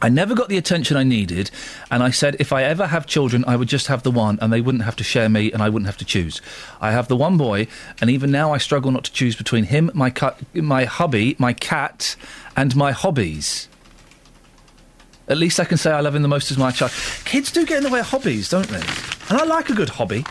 I 0.00 0.08
never 0.08 0.34
got 0.34 0.48
the 0.48 0.56
attention 0.56 0.96
I 0.96 1.02
needed, 1.02 1.50
and 1.90 2.02
I 2.02 2.10
said 2.10 2.36
if 2.38 2.52
I 2.52 2.62
ever 2.62 2.86
have 2.86 3.06
children, 3.06 3.44
I 3.46 3.56
would 3.56 3.68
just 3.68 3.88
have 3.88 4.04
the 4.04 4.12
one, 4.12 4.38
and 4.40 4.52
they 4.52 4.60
wouldn't 4.60 4.84
have 4.84 4.94
to 4.96 5.04
share 5.04 5.28
me, 5.28 5.50
and 5.50 5.60
I 5.60 5.68
wouldn't 5.68 5.86
have 5.86 5.96
to 5.98 6.04
choose. 6.04 6.40
I 6.80 6.92
have 6.92 7.08
the 7.08 7.16
one 7.16 7.36
boy, 7.36 7.66
and 8.00 8.08
even 8.08 8.30
now 8.30 8.52
I 8.52 8.58
struggle 8.58 8.92
not 8.92 9.04
to 9.04 9.12
choose 9.12 9.34
between 9.34 9.64
him, 9.64 9.90
my 9.94 10.10
cut, 10.10 10.40
my 10.54 10.84
hubby, 10.84 11.34
my 11.38 11.52
cat, 11.52 12.14
and 12.56 12.76
my 12.76 12.92
hobbies. 12.92 13.68
At 15.26 15.36
least 15.36 15.60
I 15.60 15.64
can 15.64 15.76
say 15.76 15.90
I 15.90 16.00
love 16.00 16.14
him 16.14 16.22
the 16.22 16.28
most 16.28 16.50
as 16.50 16.58
my 16.58 16.70
child. 16.70 16.92
Kids 17.24 17.50
do 17.50 17.66
get 17.66 17.78
in 17.78 17.82
the 17.82 17.90
way 17.90 18.00
of 18.00 18.06
hobbies, 18.06 18.48
don't 18.48 18.68
they? 18.68 18.80
And 19.28 19.38
I 19.38 19.44
like 19.44 19.68
a 19.68 19.74
good 19.74 19.90
hobby. 19.90 20.24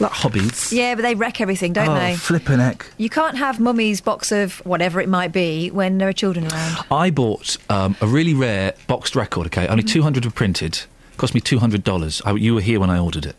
Like 0.00 0.12
hobbies. 0.12 0.72
Yeah, 0.72 0.94
but 0.94 1.02
they 1.02 1.14
wreck 1.14 1.40
everything, 1.40 1.72
don't 1.72 1.88
oh, 1.88 1.94
they? 1.94 2.16
flippin' 2.16 2.60
heck. 2.60 2.86
You 2.98 3.08
can't 3.08 3.36
have 3.36 3.60
mummy's 3.60 4.00
box 4.00 4.32
of 4.32 4.58
whatever 4.66 5.00
it 5.00 5.08
might 5.08 5.32
be 5.32 5.70
when 5.70 5.98
there 5.98 6.08
are 6.08 6.12
children 6.12 6.46
around. 6.46 6.84
I 6.90 7.10
bought 7.10 7.56
um, 7.70 7.96
a 8.00 8.06
really 8.06 8.34
rare 8.34 8.74
boxed 8.86 9.14
record, 9.14 9.46
okay? 9.46 9.66
Only 9.68 9.84
200 9.84 10.24
were 10.24 10.30
printed. 10.30 10.82
Cost 11.16 11.34
me 11.34 11.40
$200. 11.40 12.22
I, 12.24 12.32
you 12.32 12.54
were 12.54 12.60
here 12.60 12.80
when 12.80 12.90
I 12.90 12.98
ordered 12.98 13.26
it. 13.26 13.36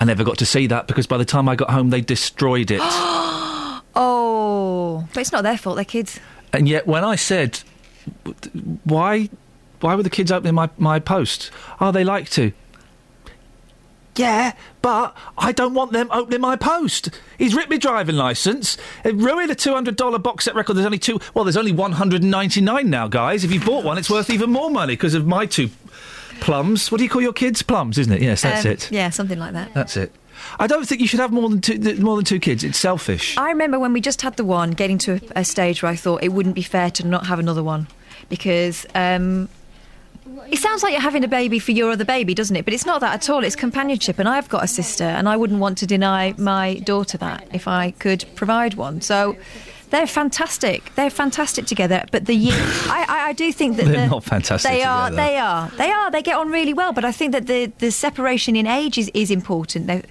I 0.00 0.04
never 0.04 0.24
got 0.24 0.38
to 0.38 0.46
see 0.46 0.66
that 0.66 0.88
because 0.88 1.06
by 1.06 1.16
the 1.16 1.24
time 1.24 1.48
I 1.48 1.54
got 1.54 1.70
home, 1.70 1.90
they 1.90 2.00
destroyed 2.00 2.70
it. 2.72 2.80
oh, 3.94 5.06
but 5.14 5.20
it's 5.20 5.30
not 5.30 5.42
their 5.42 5.56
fault. 5.56 5.76
They're 5.76 5.84
kids. 5.84 6.18
and 6.52 6.68
yet, 6.68 6.86
when 6.86 7.04
I 7.04 7.14
said, 7.14 7.60
why, 8.84 9.28
why 9.80 9.94
were 9.94 10.02
the 10.02 10.10
kids 10.10 10.32
opening 10.32 10.54
my, 10.54 10.68
my 10.76 10.98
post? 10.98 11.52
Oh, 11.80 11.92
they 11.92 12.02
like 12.02 12.28
to. 12.30 12.52
Yeah, 14.14 14.52
but 14.82 15.16
I 15.38 15.52
don't 15.52 15.72
want 15.72 15.92
them 15.92 16.08
opening 16.12 16.42
my 16.42 16.56
post. 16.56 17.08
He's 17.38 17.54
ripped 17.54 17.70
my 17.70 17.78
driving 17.78 18.16
licence, 18.16 18.76
it 19.04 19.14
ruined 19.14 19.50
a 19.50 19.54
two 19.54 19.72
hundred 19.72 19.96
dollar 19.96 20.18
box 20.18 20.44
set 20.44 20.54
record. 20.54 20.74
There's 20.74 20.84
only 20.86 20.98
two. 20.98 21.18
Well, 21.32 21.44
there's 21.44 21.56
only 21.56 21.72
one 21.72 21.92
hundred 21.92 22.20
and 22.22 22.30
ninety 22.30 22.60
nine 22.60 22.90
now, 22.90 23.08
guys. 23.08 23.42
If 23.42 23.52
you 23.52 23.60
bought 23.60 23.84
one, 23.84 23.96
it's 23.96 24.10
worth 24.10 24.28
even 24.28 24.50
more 24.50 24.70
money 24.70 24.92
because 24.94 25.14
of 25.14 25.26
my 25.26 25.46
two 25.46 25.70
Plums. 26.40 26.90
What 26.90 26.98
do 26.98 27.04
you 27.04 27.10
call 27.10 27.22
your 27.22 27.32
kids? 27.32 27.62
Plums, 27.62 27.96
isn't 27.98 28.12
it? 28.12 28.20
Yes, 28.20 28.42
that's 28.42 28.66
Um, 28.66 28.72
it. 28.72 28.90
Yeah, 28.90 29.10
something 29.10 29.38
like 29.38 29.52
that. 29.52 29.72
That's 29.74 29.96
it. 29.96 30.12
I 30.58 30.66
don't 30.66 30.86
think 30.86 31.00
you 31.00 31.06
should 31.06 31.20
have 31.20 31.30
more 31.30 31.48
than 31.48 31.60
two, 31.60 31.78
more 32.02 32.16
than 32.16 32.24
two 32.24 32.40
kids. 32.40 32.64
It's 32.64 32.78
selfish. 32.78 33.38
I 33.38 33.48
remember 33.48 33.78
when 33.78 33.92
we 33.92 34.00
just 34.00 34.22
had 34.22 34.36
the 34.36 34.44
one, 34.44 34.72
getting 34.72 34.98
to 34.98 35.20
a, 35.36 35.40
a 35.40 35.44
stage 35.44 35.82
where 35.82 35.92
I 35.92 35.96
thought 35.96 36.22
it 36.22 36.32
wouldn't 36.32 36.54
be 36.56 36.62
fair 36.62 36.90
to 36.90 37.06
not 37.06 37.26
have 37.26 37.38
another 37.38 37.62
one 37.62 37.86
because. 38.28 38.84
Um, 38.94 39.48
it 40.50 40.58
sounds 40.58 40.82
like 40.82 40.92
you're 40.92 41.00
having 41.00 41.24
a 41.24 41.28
baby 41.28 41.58
for 41.58 41.72
your 41.72 41.90
other 41.90 42.04
baby, 42.04 42.34
doesn't 42.34 42.56
it? 42.56 42.64
But 42.64 42.74
it's 42.74 42.86
not 42.86 43.00
that 43.00 43.14
at 43.14 43.30
all. 43.30 43.44
It's 43.44 43.56
companionship, 43.56 44.18
and 44.18 44.28
I've 44.28 44.48
got 44.48 44.64
a 44.64 44.68
sister, 44.68 45.04
and 45.04 45.28
I 45.28 45.36
wouldn't 45.36 45.60
want 45.60 45.78
to 45.78 45.86
deny 45.86 46.34
my 46.38 46.74
daughter 46.80 47.18
that 47.18 47.46
if 47.52 47.68
I 47.68 47.92
could 47.92 48.24
provide 48.34 48.74
one. 48.74 49.00
So 49.00 49.36
they're 49.92 50.06
fantastic. 50.08 50.92
They're 50.96 51.10
fantastic 51.10 51.66
together. 51.66 52.04
But 52.10 52.26
the 52.26 52.34
year, 52.34 52.56
I, 52.88 53.04
I, 53.08 53.28
I 53.28 53.32
do 53.32 53.52
think 53.52 53.76
that 53.76 53.84
They're 53.86 54.02
the- 54.02 54.06
not 54.08 54.24
fantastic 54.24 54.70
They 54.70 54.82
are. 54.82 55.10
They 55.10 55.36
are. 55.36 55.70
They 55.78 55.90
are. 55.90 56.10
They 56.10 56.22
get 56.22 56.36
on 56.36 56.50
really 56.50 56.74
well. 56.74 56.92
But 56.92 57.04
I 57.04 57.12
think 57.12 57.32
that 57.32 57.46
the 57.46 57.66
the 57.78 57.90
separation 57.92 58.56
in 58.56 58.66
age 58.66 58.98
is 58.98 59.10
is 59.14 59.30
important. 59.30 59.86
They- 59.86 60.02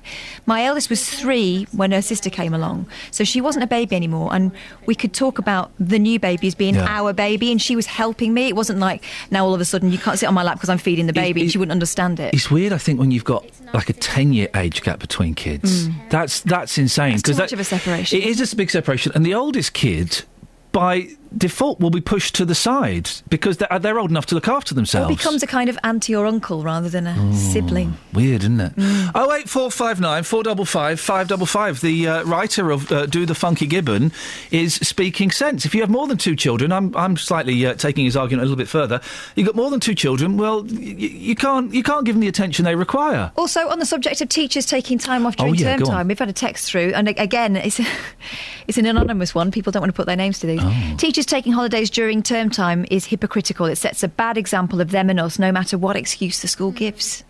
My 0.46 0.64
eldest 0.64 0.90
was 0.90 1.02
three 1.10 1.68
when 1.74 1.92
her 1.92 2.02
sister 2.02 2.30
came 2.30 2.54
along, 2.54 2.86
so 3.12 3.24
she 3.24 3.42
wasn't 3.42 3.64
a 3.64 3.68
baby 3.68 3.96
anymore, 3.96 4.34
and 4.34 4.52
we 4.86 4.96
could 4.96 5.14
talk 5.14 5.40
about 5.40 5.72
the 5.80 6.00
new 6.00 6.20
baby 6.20 6.48
as 6.48 6.56
being 6.56 6.76
Yeah. 6.76 6.86
our 7.00 7.12
baby, 7.14 7.52
and 7.52 7.62
she 7.62 7.76
was 7.76 7.86
helping 7.88 8.34
me. 8.34 8.48
It 8.48 8.56
wasn't 8.56 8.80
like 8.80 9.04
now 9.32 9.46
all 9.46 9.54
of 9.54 9.62
a 9.62 9.66
sudden 9.66 9.92
you 9.92 9.98
can't 9.98 10.18
sit 10.20 10.28
on 10.28 10.34
my 10.34 10.44
lap 10.44 10.56
because 10.58 10.70
I'm 10.70 10.78
feeding 10.78 11.08
the 11.08 11.14
baby, 11.14 11.42
and 11.42 11.52
she 11.52 11.58
wouldn't 11.58 11.72
understand 11.72 12.20
it. 12.20 12.34
It's 12.34 12.50
weird, 12.52 12.72
I 12.74 12.78
think, 12.78 13.00
when 13.00 13.12
you've 13.12 13.24
got 13.26 13.46
like 13.74 13.90
a 13.90 13.94
ten-year 13.94 14.50
age 14.56 14.82
gap 14.84 15.00
between 15.00 15.34
kids. 15.36 15.88
Mm. 15.88 15.94
That's 16.10 16.42
that's 16.42 16.78
insane. 16.78 17.14
It's 17.14 17.24
too 17.24 17.32
'cause 17.32 17.40
much 17.40 17.50
that- 17.50 17.56
of 17.56 17.60
a 17.62 17.64
separation. 17.64 18.20
It 18.20 18.26
is 18.26 18.54
a 18.54 18.56
big 18.56 18.70
separation, 18.70 19.12
and 19.16 19.26
the 19.26 19.34
oldest 19.34 19.71
kid, 19.74 20.24
by 20.72 21.10
default, 21.38 21.80
will 21.80 21.90
be 21.90 22.02
pushed 22.02 22.36
to 22.36 22.46
the 22.46 22.56
side 22.56 23.10
because 23.30 23.58
they're, 23.58 23.80
they're 23.80 24.00
old 24.00 24.10
enough 24.12 24.26
to 24.28 24.36
look 24.36 24.48
after 24.48 24.74
themselves. 24.74 25.12
It 25.12 25.18
becomes 25.18 25.44
a 25.44 25.48
kind 25.48 25.70
of 25.70 25.78
auntie 25.84 26.16
or 26.16 26.26
uncle 26.26 26.64
rather 26.64 26.90
than 26.90 27.08
a 27.08 27.34
sibling. 27.34 27.98
Weird, 28.14 28.42
isn't 28.42 28.60
it? 28.60 28.76
Mm. 28.76 29.12
Oh 29.16 29.34
eight 29.34 29.50
four 29.50 29.72
five 29.72 30.00
nine 30.00 30.24
four 30.24 30.44
double 30.44 30.66
five 30.66 31.00
five 31.00 31.28
double 31.28 31.46
five. 31.46 31.82
The 31.82 32.08
uh, 32.08 32.24
writer 32.24 32.72
of 32.72 32.92
uh, 32.92 33.06
"Do 33.06 33.26
the 33.26 33.36
Funky 33.36 33.68
Gibbon" 33.68 34.12
is 34.52 34.76
speaking 34.76 35.32
sense. 35.32 35.66
If 35.66 35.74
you 35.74 35.82
have 35.82 35.90
more 35.90 36.08
than 36.08 36.18
two 36.18 36.36
children, 36.36 36.72
I'm 36.72 36.96
I'm 36.96 37.18
slightly 37.18 37.66
uh, 37.66 37.74
taking 37.76 38.06
his 38.06 38.16
argument 38.18 38.42
a 38.42 38.46
little 38.46 38.58
bit 38.58 38.68
further. 38.68 39.00
You've 39.36 39.48
got 39.48 39.56
more 39.56 39.70
than 39.70 39.80
two 39.80 39.96
children. 39.96 40.38
Well, 40.38 40.64
y- 40.64 40.70
you 40.70 41.36
can't 41.36 41.74
you 41.74 41.84
can't 41.84 42.06
give 42.06 42.16
them 42.16 42.22
the 42.22 42.28
attention 42.28 42.66
they 42.66 42.76
require. 42.76 43.32
Also, 43.38 43.70
on 43.70 43.80
the 43.80 43.86
subject 43.86 44.22
of 44.22 44.30
teachers 44.30 44.66
taking 44.66 44.98
time 44.98 45.26
off 45.26 45.36
Oh, 45.40 45.44
during 45.46 45.56
yeah, 45.56 45.78
term 45.78 45.86
time, 45.88 46.08
we've 46.08 46.20
had 46.20 46.30
a 46.30 46.34
text 46.34 46.70
through, 46.70 46.92
and 46.94 47.08
again, 47.08 47.56
it's 47.56 47.80
it's 48.68 48.78
an 48.78 48.86
anonymous 48.86 49.34
one. 49.34 49.52
People 49.52 49.72
don't 49.72 49.82
want 49.82 49.90
to 49.90 49.96
put 49.96 50.06
their 50.08 50.16
names 50.16 50.40
to 50.40 50.48
these. 50.48 50.60
Oh. 50.62 50.96
Teachers 50.98 51.21
taking 51.26 51.54
holidays 51.54 51.90
during 51.90 52.24
term 52.24 52.50
time 52.50 52.86
is 52.90 53.06
hypocritical. 53.06 53.66
It 53.66 53.78
sets 53.78 54.04
a 54.04 54.08
bad 54.08 54.38
example 54.38 54.82
of 54.82 54.92
them 54.92 55.10
and 55.10 55.20
us, 55.20 55.40
no 55.40 55.52
matter 55.52 55.78
what 55.78 55.96
excuse 55.96 56.42
the 56.42 56.48
school 56.48 56.72
gives. 56.72 57.24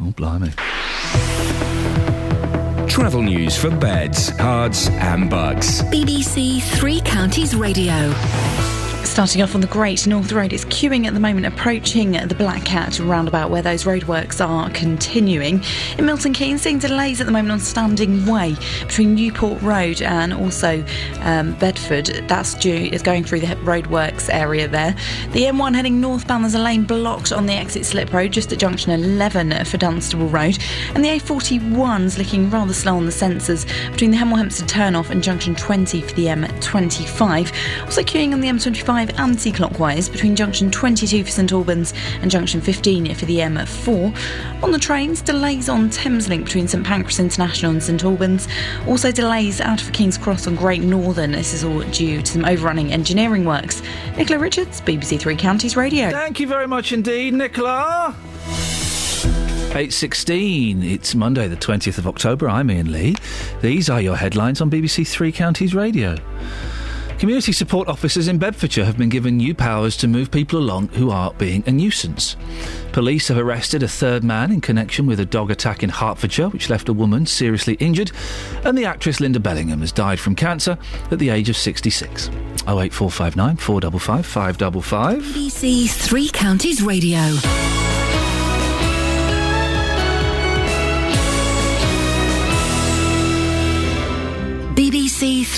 Oh, 0.00 0.12
blimey. 0.12 0.52
Travel 2.88 3.22
news 3.22 3.56
for 3.56 3.70
beds, 3.70 4.30
cards, 4.32 4.88
and 4.88 5.30
Bucks. 5.30 5.82
BBC 5.82 6.62
Three 6.62 7.00
Counties 7.00 7.54
Radio. 7.54 8.12
Starting 9.08 9.42
off 9.42 9.54
on 9.56 9.60
the 9.60 9.66
Great 9.66 10.06
North 10.06 10.30
Road, 10.30 10.52
it's 10.52 10.64
queuing 10.66 11.06
at 11.06 11.14
the 11.14 11.18
moment, 11.18 11.44
approaching 11.44 12.12
the 12.12 12.34
Black 12.36 12.64
Cat 12.64 13.00
roundabout 13.00 13.50
where 13.50 13.62
those 13.62 13.82
roadworks 13.82 14.46
are 14.46 14.70
continuing. 14.70 15.60
In 15.96 16.06
Milton 16.06 16.32
Keynes, 16.32 16.62
seeing 16.62 16.78
delays 16.78 17.20
at 17.20 17.26
the 17.26 17.32
moment 17.32 17.50
on 17.50 17.58
Standing 17.58 18.26
Way 18.26 18.54
between 18.80 19.14
Newport 19.16 19.60
Road 19.60 20.02
and 20.02 20.32
also 20.32 20.84
um, 21.22 21.54
Bedford. 21.54 22.06
That's 22.28 22.54
due 22.54 22.90
is 22.92 23.02
going 23.02 23.24
through 23.24 23.40
the 23.40 23.46
roadworks 23.46 24.32
area 24.32 24.68
there. 24.68 24.94
The 25.32 25.44
M1 25.44 25.74
heading 25.74 26.00
northbound, 26.00 26.44
there's 26.44 26.54
a 26.54 26.60
lane 26.60 26.84
blocked 26.84 27.32
on 27.32 27.46
the 27.46 27.54
exit 27.54 27.86
slip 27.86 28.12
road 28.12 28.32
just 28.32 28.52
at 28.52 28.60
junction 28.60 28.92
11 28.92 29.64
for 29.64 29.78
Dunstable 29.78 30.28
Road, 30.28 30.58
and 30.94 31.04
the 31.04 31.08
A41's 31.08 32.18
looking 32.18 32.50
rather 32.50 32.74
slow 32.74 32.96
on 32.96 33.06
the 33.06 33.12
sensors 33.12 33.66
between 33.90 34.12
the 34.12 34.16
Hemel 34.16 34.36
Hempstead 34.36 34.68
turnoff 34.68 35.10
and 35.10 35.24
junction 35.24 35.56
20 35.56 36.02
for 36.02 36.14
the 36.14 36.26
M25. 36.26 37.84
Also 37.84 38.02
queuing 38.02 38.32
on 38.32 38.40
the 38.40 38.48
M25 38.48 38.97
anti-clockwise 38.98 40.08
between 40.08 40.34
junction 40.34 40.70
22 40.70 41.24
for 41.24 41.30
St 41.30 41.52
Albans 41.52 41.94
and 42.20 42.30
junction 42.30 42.60
15 42.60 43.14
for 43.14 43.24
the 43.26 43.38
M4. 43.38 44.62
On 44.62 44.72
the 44.72 44.78
trains, 44.78 45.22
delays 45.22 45.68
on 45.68 45.88
Thameslink 45.88 46.44
between 46.44 46.66
St 46.66 46.84
Pancras 46.84 47.20
International 47.20 47.70
and 47.72 47.82
St 47.82 48.02
Albans. 48.04 48.48
Also 48.86 49.12
delays 49.12 49.60
out 49.60 49.80
of 49.82 49.92
King's 49.92 50.18
Cross 50.18 50.46
on 50.46 50.56
Great 50.56 50.82
Northern. 50.82 51.32
This 51.32 51.54
is 51.54 51.64
all 51.64 51.80
due 51.90 52.20
to 52.22 52.32
some 52.32 52.44
overrunning 52.44 52.92
engineering 52.92 53.44
works. 53.44 53.82
Nicola 54.16 54.40
Richards, 54.40 54.80
BBC 54.80 55.20
Three 55.20 55.36
Counties 55.36 55.76
Radio. 55.76 56.10
Thank 56.10 56.40
you 56.40 56.46
very 56.46 56.66
much 56.66 56.92
indeed, 56.92 57.34
Nicola. 57.34 58.16
8.16, 59.68 60.82
it's 60.82 61.14
Monday 61.14 61.46
the 61.46 61.54
20th 61.54 61.98
of 61.98 62.06
October, 62.06 62.48
I'm 62.48 62.70
Iain 62.70 62.90
Lee. 62.90 63.14
These 63.60 63.90
are 63.90 64.00
your 64.00 64.16
headlines 64.16 64.62
on 64.62 64.70
BBC 64.70 65.06
Three 65.06 65.30
Counties 65.30 65.74
Radio. 65.74 66.16
Community 67.18 67.50
support 67.50 67.88
officers 67.88 68.28
in 68.28 68.38
Bedfordshire 68.38 68.84
have 68.84 68.96
been 68.96 69.08
given 69.08 69.36
new 69.36 69.52
powers 69.52 69.96
to 69.96 70.06
move 70.06 70.30
people 70.30 70.56
along 70.56 70.86
who 70.88 71.10
are 71.10 71.32
being 71.34 71.64
a 71.66 71.72
nuisance. 71.72 72.36
Police 72.92 73.26
have 73.26 73.38
arrested 73.38 73.82
a 73.82 73.88
third 73.88 74.22
man 74.22 74.52
in 74.52 74.60
connection 74.60 75.04
with 75.04 75.18
a 75.18 75.24
dog 75.24 75.50
attack 75.50 75.82
in 75.82 75.90
Hertfordshire, 75.90 76.48
which 76.50 76.70
left 76.70 76.88
a 76.88 76.92
woman 76.92 77.26
seriously 77.26 77.74
injured, 77.80 78.12
and 78.64 78.78
the 78.78 78.84
actress 78.84 79.18
Lynda 79.18 79.42
Bellingham 79.42 79.80
has 79.80 79.90
died 79.90 80.20
from 80.20 80.36
cancer 80.36 80.78
at 81.10 81.18
the 81.18 81.30
age 81.30 81.48
of 81.48 81.56
66. 81.56 82.28
08459 82.68 83.56
455 83.56 84.24
555. 84.24 85.22
BBC 85.22 85.90
Three 85.90 86.28
Counties 86.28 86.82
Radio. 86.82 87.18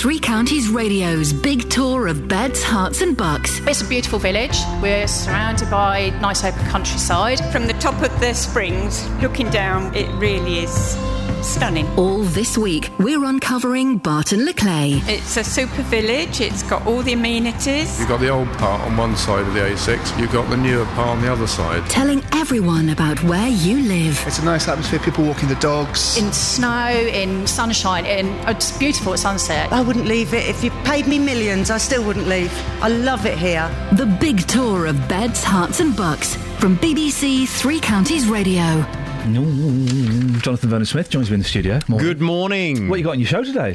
Three 0.01 0.17
Counties 0.17 0.67
Radio's 0.67 1.31
big 1.31 1.69
tour 1.69 2.07
of 2.07 2.27
beds, 2.27 2.63
Herts, 2.63 3.03
and 3.03 3.15
bucks. 3.15 3.59
It's 3.67 3.83
a 3.83 3.87
beautiful 3.87 4.17
village. 4.17 4.57
We're 4.81 5.07
surrounded 5.07 5.69
by 5.69 6.09
nice 6.19 6.43
open 6.43 6.65
countryside. 6.69 7.39
From 7.51 7.67
the 7.67 7.73
top 7.73 8.01
of 8.01 8.19
the 8.19 8.33
springs, 8.33 9.07
looking 9.21 9.51
down, 9.51 9.93
it 9.95 10.09
really 10.13 10.63
is 10.63 10.95
stunning. 11.43 11.87
All 11.97 12.19
this 12.19 12.57
week, 12.57 12.89
we're 12.99 13.23
uncovering 13.23 13.97
Barton-le-Clay. 13.97 15.01
It's 15.05 15.37
a 15.37 15.43
super 15.43 15.81
village. 15.83 16.41
It's 16.41 16.63
got 16.63 16.85
all 16.85 17.01
the 17.01 17.13
amenities. 17.13 17.99
You've 17.99 18.09
got 18.09 18.19
the 18.19 18.29
old 18.29 18.47
part 18.57 18.81
on 18.81 18.97
one 18.97 19.15
side 19.15 19.47
of 19.47 19.53
the 19.53 19.59
A6, 19.59 20.19
you've 20.19 20.31
got 20.31 20.49
the 20.49 20.57
newer 20.57 20.85
part 20.85 21.09
on 21.09 21.21
the 21.21 21.31
other 21.31 21.47
side. 21.47 21.87
Telling 21.89 22.23
everyone 22.33 22.89
about 22.89 23.21
where 23.23 23.49
you 23.49 23.81
live. 23.83 24.21
It's 24.25 24.39
a 24.39 24.45
nice 24.45 24.67
atmosphere, 24.67 24.99
people 24.99 25.25
walking 25.25 25.49
the 25.49 25.55
dogs. 25.55 26.17
In 26.17 26.31
snow, 26.31 26.89
in 26.89 27.45
sunshine, 27.47 28.05
in 28.05 28.27
oh, 28.47 28.51
it's 28.51 28.77
beautiful 28.77 29.13
at 29.13 29.19
sunset. 29.19 29.71
I 29.71 29.81
wouldn't 29.81 30.05
leave 30.05 30.33
it. 30.33 30.47
If 30.47 30.63
you 30.63 30.71
paid 30.83 31.07
me 31.07 31.19
millions, 31.19 31.71
I 31.71 31.77
still 31.77 32.03
wouldn't 32.03 32.27
leave. 32.27 32.51
I 32.81 32.89
love 32.89 33.25
it 33.25 33.37
here. 33.37 33.69
The 33.93 34.05
big 34.05 34.47
tour 34.47 34.85
of 34.85 35.07
beds, 35.07 35.43
Herts, 35.43 35.79
and 35.79 35.95
bucks 35.95 36.35
from 36.59 36.77
BBC 36.77 37.47
Three 37.47 37.79
Counties 37.79 38.27
Radio. 38.27 38.85
Jonathan 39.21 40.69
Vernon 40.69 40.85
Smith 40.85 41.11
joins 41.11 41.29
me 41.29 41.35
in 41.35 41.41
the 41.41 41.45
studio. 41.47 41.79
Morning. 41.87 42.07
Good 42.07 42.21
morning. 42.21 42.89
What 42.89 42.97
you 42.97 43.03
got 43.03 43.11
on 43.11 43.19
your 43.19 43.27
show 43.27 43.43
today? 43.43 43.73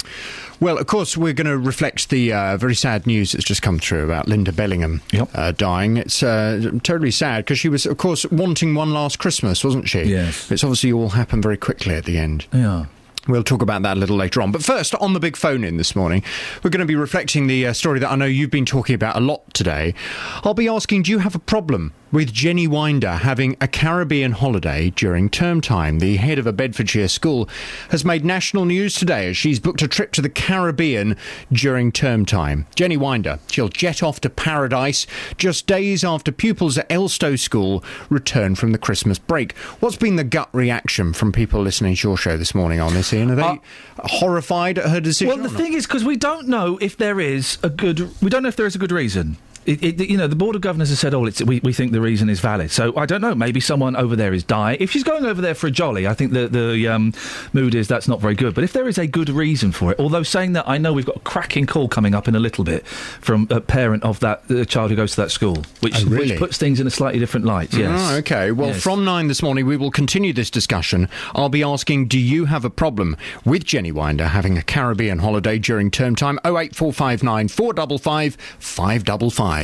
Well, 0.59 0.77
of 0.77 0.89
course, 0.89 1.17
we're 1.17 1.35
going 1.35 1.47
to 1.47 1.57
reflect 1.57 2.11
the 2.11 2.33
uh, 2.33 2.57
very 2.57 2.75
sad 2.75 3.07
news 3.07 3.31
that's 3.31 3.45
just 3.45 3.63
come 3.63 3.79
through 3.79 4.05
about 4.05 4.27
Lynda 4.27 4.55
Bellingham 4.55 5.03
uh, 5.35 5.53
dying. 5.53 5.99
It's 5.99 6.21
uh, 6.21 6.73
totally 6.83 7.13
sad 7.13 7.45
because 7.45 7.61
she 7.61 7.69
was, 7.69 7.87
of 7.87 7.97
course, 7.97 8.27
wanting 8.27 8.75
one 8.75 8.93
last 8.93 9.21
Christmas, 9.21 9.63
wasn't 9.63 9.89
she? 9.89 10.03
Yes. 10.03 10.51
It's 10.51 10.65
obviously 10.65 10.93
all 10.93 11.11
happened 11.11 11.45
very 11.45 11.57
quickly 11.57 11.95
at 11.95 12.07
the 12.07 12.19
end. 12.19 12.47
Yeah. 12.53 12.87
We'll 13.29 13.45
talk 13.45 13.63
about 13.63 13.83
that 13.83 13.97
a 13.97 14.01
little 14.01 14.17
later 14.17 14.41
on. 14.43 14.53
But 14.53 14.65
first, 14.65 14.95
on 14.97 15.13
the 15.13 15.21
big 15.21 15.37
phone 15.37 15.63
in 15.65 15.77
this 15.77 15.95
morning, 15.97 16.23
we're 16.63 16.71
going 16.71 16.81
to 16.81 16.87
be 16.87 16.97
reflecting 16.97 17.47
the 17.47 17.67
uh, 17.67 17.73
story 17.73 17.99
that 18.01 18.11
I 18.11 18.17
know 18.17 18.25
you've 18.25 18.51
been 18.51 18.67
talking 18.67 18.95
about 18.95 19.17
a 19.17 19.21
lot 19.21 19.53
today. 19.55 19.95
I'll 20.43 20.55
be 20.55 20.69
asking 20.69 21.03
do 21.03 21.11
you 21.13 21.19
have 21.19 21.35
a 21.35 21.41
problem 21.41 21.93
with 22.13 22.33
Jenny 22.33 22.67
Winder 22.67 23.13
having 23.13 23.57
a 23.61 23.69
Caribbean 23.69 24.33
holiday 24.33 24.91
during 24.91 25.29
term 25.29 25.61
time? 25.61 25.99
The 25.99 26.17
head 26.17 26.39
of 26.39 26.47
a 26.47 26.53
Bedfordshire 26.53 27.09
school 27.09 27.49
has 27.91 28.05
made 28.05 28.25
national 28.25 28.65
news 28.65 28.95
today 28.95 29.29
as 29.29 29.37
she's 29.37 29.61
booked 29.61 29.83
a 29.83 29.89
trip 29.89 30.13
to 30.13 30.23
the 30.23 30.29
Caribbean 30.29 31.17
during 31.53 31.93
term 31.93 32.25
time. 32.25 32.67
Jenny 32.75 32.97
Winder, 32.97 33.39
she'll 33.51 33.69
jet 33.69 34.03
off 34.03 34.21
to 34.21 34.31
paradise 34.31 35.07
just 35.37 35.67
days 35.67 36.05
after 36.05 36.33
pupils 36.33 36.79
at 36.79 36.89
Elstow 36.89 37.39
School 37.39 37.83
return 38.09 38.55
from 38.55 38.73
the 38.73 38.79
Christmas 38.79 39.19
break. 39.19 39.57
What's 39.81 39.97
been 39.97 40.17
the 40.17 40.25
gut 40.25 40.49
reaction 40.53 41.13
from 41.13 41.33
people 41.33 41.61
listening 41.63 41.97
to 41.97 42.09
your 42.09 42.17
show 42.17 42.37
this 42.37 42.55
morning 42.55 42.81
on 42.81 42.95
this, 42.95 43.13
Iain? 43.13 43.31
Are 43.31 43.35
they 43.35 43.43
uh, 43.43 43.59
horrified 43.99 44.79
at 44.79 44.91
her 44.91 45.01
decision? 45.01 45.29
Well, 45.29 45.49
the 45.49 45.57
thing 45.57 45.73
is, 45.73 45.87
because 45.87 46.05
we 46.05 46.17
don't 46.17 46.49
know 46.49 46.79
if 46.81 46.97
there 46.97 47.21
is 47.21 47.59
a 47.63 47.69
good, 47.69 48.11
we 48.23 48.31
don't 48.31 48.43
know 48.43 48.49
if 48.49 48.57
there 48.57 48.67
is 48.67 48.75
a 48.75 48.79
good 48.79 48.93
reason. 48.93 49.37
It, 49.67 49.83
it, 50.01 50.09
you 50.09 50.17
know, 50.17 50.27
the 50.27 50.37
board 50.37 50.55
of 50.57 50.63
governors 50.63 50.89
has 50.91 50.99
said, 51.01 51.13
"Oh, 51.15 51.25
it's, 51.25 51.43
we, 51.43 51.61
we 51.61 51.73
think 51.73 51.93
the 51.93 52.01
reason 52.01 52.29
is 52.31 52.41
valid." 52.41 52.71
So 52.71 52.97
I 52.97 53.05
don't 53.07 53.21
know. 53.21 53.35
Maybe 53.35 53.61
someone 53.61 53.97
over 53.97 54.15
there 54.17 54.33
is 54.33 54.45
dying. 54.45 54.79
If 54.81 54.91
she's 54.93 55.03
going 55.05 55.25
over 55.25 55.41
there 55.43 55.55
for 55.55 55.67
a 55.67 55.71
jolly, 55.71 56.07
I 56.07 56.15
think 56.15 56.33
the 56.33 56.49
the 56.49 56.89
um, 56.89 57.13
mood 57.53 57.75
is 57.75 57.89
that's 57.89 58.07
not 58.09 58.21
very 58.21 58.35
good. 58.35 58.55
But 58.55 58.65
if 58.65 58.73
there 58.73 58.87
is 58.89 58.99
a 58.99 59.07
good 59.07 59.29
reason 59.29 59.73
for 59.73 59.91
it, 59.93 59.99
although 59.99 60.23
saying 60.23 60.53
that, 60.53 60.69
I 60.69 60.79
know 60.79 60.93
we've 60.93 61.05
got 61.07 61.17
a 61.17 61.21
cracking 61.21 61.67
call 61.67 61.89
coming 61.89 62.15
up 62.15 62.29
in 62.29 62.35
a 62.35 62.39
little 62.39 62.65
bit 62.65 62.87
from 62.87 63.49
a 63.51 63.61
parent 63.61 64.05
of 64.05 64.21
that 64.21 64.47
the 64.49 64.65
child 64.65 64.91
who 64.91 64.97
goes 64.97 65.13
to 65.17 65.23
that 65.23 65.31
school, 65.31 65.65
which, 65.81 65.95
Oh, 66.05 66.07
really? 66.09 66.31
which 66.31 66.39
puts 66.39 66.59
things 66.59 66.79
in 66.79 66.87
a 66.87 66.91
slightly 66.91 67.19
different 67.19 67.47
light. 67.47 67.75
Yes. 67.75 67.91
Ah, 68.01 68.17
okay. 68.17 68.53
Well, 68.53 68.69
Yes. 68.69 68.83
from 68.83 69.05
nine 69.05 69.27
this 69.29 69.43
morning, 69.43 69.67
we 69.67 69.77
will 69.77 69.91
continue 69.91 70.33
this 70.33 70.51
discussion. 70.51 71.09
I'll 71.35 71.49
be 71.49 71.63
asking, 71.65 72.07
do 72.09 72.19
you 72.19 72.45
have 72.45 72.65
a 72.65 72.71
problem 72.71 73.17
with 73.45 73.65
Jenny 73.65 73.91
Winder 73.93 74.29
having 74.29 74.57
a 74.59 74.63
Caribbean 74.63 75.19
holiday 75.21 75.59
during 75.59 75.91
term 75.91 76.15
time? 76.15 76.39
08459 76.45 77.49
455 77.49 78.37
555. 78.61 79.56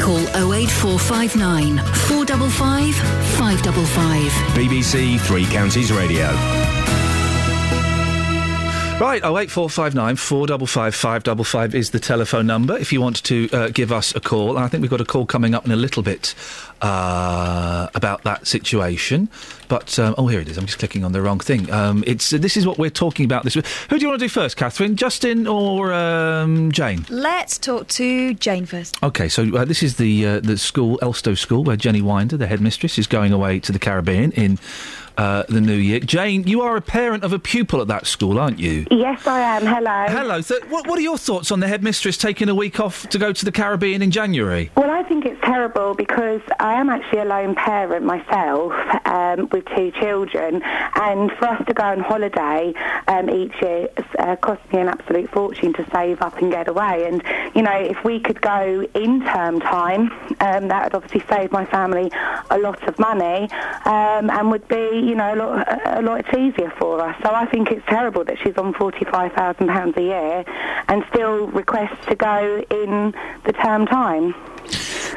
Call 0.00 0.18
08459 0.34 1.76
455 2.08 2.94
555. 3.36 4.32
BBC 4.54 5.20
Three 5.20 5.44
Counties 5.46 5.92
Radio. 5.92 6.28
Five 10.68 10.94
five 10.94 11.24
double 11.24 11.42
five 11.42 11.74
is 11.74 11.90
the 11.90 11.98
telephone 11.98 12.46
number 12.46 12.78
if 12.78 12.92
you 12.92 13.00
want 13.00 13.24
to 13.24 13.48
uh, 13.52 13.68
give 13.70 13.90
us 13.90 14.14
a 14.14 14.20
call. 14.20 14.56
And 14.56 14.64
I 14.64 14.68
think 14.68 14.82
we've 14.82 14.90
got 14.90 15.00
a 15.00 15.04
call 15.04 15.26
coming 15.26 15.52
up 15.52 15.66
in 15.66 15.72
a 15.72 15.76
little 15.76 16.00
bit 16.04 16.32
uh, 16.80 17.88
about 17.96 18.22
that 18.22 18.46
situation. 18.46 19.28
But 19.66 19.98
um, 19.98 20.14
oh, 20.16 20.28
here 20.28 20.38
it 20.38 20.48
is. 20.48 20.56
I'm 20.58 20.66
just 20.66 20.78
clicking 20.78 21.04
on 21.04 21.10
the 21.10 21.22
wrong 21.22 21.40
thing. 21.40 21.72
Um, 21.72 22.04
it's 22.06 22.30
this 22.30 22.56
is 22.56 22.68
what 22.68 22.78
we're 22.78 22.88
talking 22.88 23.24
about 23.24 23.42
this. 23.42 23.56
week. 23.56 23.66
Who 23.90 23.98
do 23.98 24.02
you 24.02 24.08
want 24.08 24.20
to 24.20 24.26
do 24.26 24.28
first, 24.28 24.56
Catherine? 24.56 24.94
Justin 24.94 25.48
or 25.48 25.92
um, 25.92 26.70
Jane? 26.70 27.04
Let's 27.08 27.58
talk 27.58 27.88
to 27.88 28.34
Jane 28.34 28.64
first. 28.64 29.02
Okay, 29.02 29.28
so 29.28 29.56
uh, 29.56 29.64
this 29.64 29.82
is 29.82 29.96
the 29.96 30.24
uh, 30.24 30.40
the 30.40 30.56
school, 30.56 30.98
Elstow 31.02 31.36
School, 31.36 31.64
where 31.64 31.76
Jenny 31.76 32.00
Winder, 32.00 32.36
the 32.36 32.46
headmistress, 32.46 32.96
is 32.96 33.08
going 33.08 33.32
away 33.32 33.58
to 33.58 33.72
the 33.72 33.80
Caribbean 33.80 34.30
in 34.32 34.58
uh, 35.16 35.44
the 35.48 35.60
new 35.60 35.74
year. 35.74 36.00
Jane, 36.00 36.46
you 36.46 36.62
are 36.62 36.76
a 36.76 36.80
parent 36.80 37.24
of 37.24 37.32
a 37.32 37.38
pupil 37.38 37.80
at 37.80 37.88
that 37.88 38.06
school, 38.06 38.38
aren't 38.38 38.58
you? 38.58 38.86
Yes, 38.90 39.26
I 39.26 39.40
am. 39.40 39.66
Hello. 39.66 40.06
Hello. 40.08 40.40
So, 40.40 40.58
what, 40.68 40.86
what 40.86 40.98
are 40.98 41.02
your 41.02 41.18
thoughts 41.18 41.50
on 41.50 41.60
the 41.60 41.68
headmistress 41.68 42.16
taking 42.16 42.48
a 42.48 42.54
week 42.54 42.80
off 42.80 43.08
to 43.10 43.18
go 43.18 43.32
to 43.32 43.44
the 43.44 43.52
Caribbean 43.52 44.02
in 44.02 44.10
January? 44.10 44.70
Well, 44.76 44.90
I 44.90 45.02
think 45.02 45.24
it's 45.24 45.40
terrible 45.42 45.94
because 45.94 46.40
I 46.58 46.74
am 46.74 46.88
actually 46.88 47.20
a 47.20 47.24
lone 47.24 47.54
parent 47.54 48.04
myself 48.04 48.72
um, 49.06 49.48
with 49.50 49.64
two 49.76 49.90
children, 49.92 50.62
and 50.62 51.30
for 51.32 51.46
us 51.46 51.66
to 51.66 51.74
go 51.74 51.84
on 51.84 52.00
holiday 52.00 52.72
um, 53.08 53.30
each 53.30 53.54
year 53.60 53.88
uh, 54.18 54.36
costs 54.36 54.64
me 54.72 54.80
an 54.80 54.88
absolute 54.88 55.30
fortune 55.30 55.72
to 55.74 55.88
save 55.90 56.20
up 56.22 56.38
and 56.38 56.50
get 56.50 56.68
away. 56.68 57.06
And 57.06 57.22
you 57.54 57.62
know, 57.62 57.76
if 57.76 58.02
we 58.04 58.20
could 58.20 58.40
go 58.40 58.86
in 58.94 59.24
term 59.24 59.60
time, 59.60 60.10
um, 60.40 60.68
that 60.68 60.84
would 60.84 60.94
obviously 60.94 61.24
save 61.28 61.52
my 61.52 61.64
family 61.64 62.10
a 62.50 62.58
lot 62.58 62.86
of 62.88 62.98
money 62.98 63.48
um, 63.84 64.30
and 64.30 64.50
would 64.50 64.66
be, 64.68 65.03
you 65.04 65.14
know, 65.14 65.34
a 65.34 65.36
lot, 65.36 65.98
a 65.98 66.02
lot 66.02 66.38
easier 66.38 66.72
for 66.78 67.00
us. 67.00 67.16
So 67.22 67.34
I 67.34 67.46
think 67.46 67.70
it's 67.70 67.84
terrible 67.86 68.24
that 68.24 68.36
she's 68.42 68.56
on 68.56 68.74
forty-five 68.74 69.32
thousand 69.32 69.68
pounds 69.68 69.96
a 69.96 70.02
year 70.02 70.44
and 70.88 71.04
still 71.10 71.46
requests 71.48 72.04
to 72.06 72.14
go 72.14 72.64
in 72.70 73.14
the 73.44 73.52
term 73.52 73.86
time. 73.86 74.34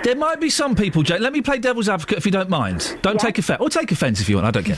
There 0.04 0.16
might 0.16 0.40
be 0.40 0.50
some 0.50 0.76
people, 0.76 1.02
Jane. 1.04 1.22
Let 1.22 1.34
me 1.34 1.42
play 1.42 1.58
devil's 1.58 1.90
advocate 1.90 2.20
if 2.20 2.26
you 2.26 2.32
don't 2.32 2.50
mind. 2.50 2.98
Don't 3.02 3.20
take 3.20 3.38
offence. 3.38 3.62
Or 3.62 3.70
take 3.70 3.92
offence 3.92 4.22
if 4.22 4.30
you 4.30 4.36
want. 4.36 4.48
I 4.48 4.52
don't 4.52 4.64
care. 4.64 4.78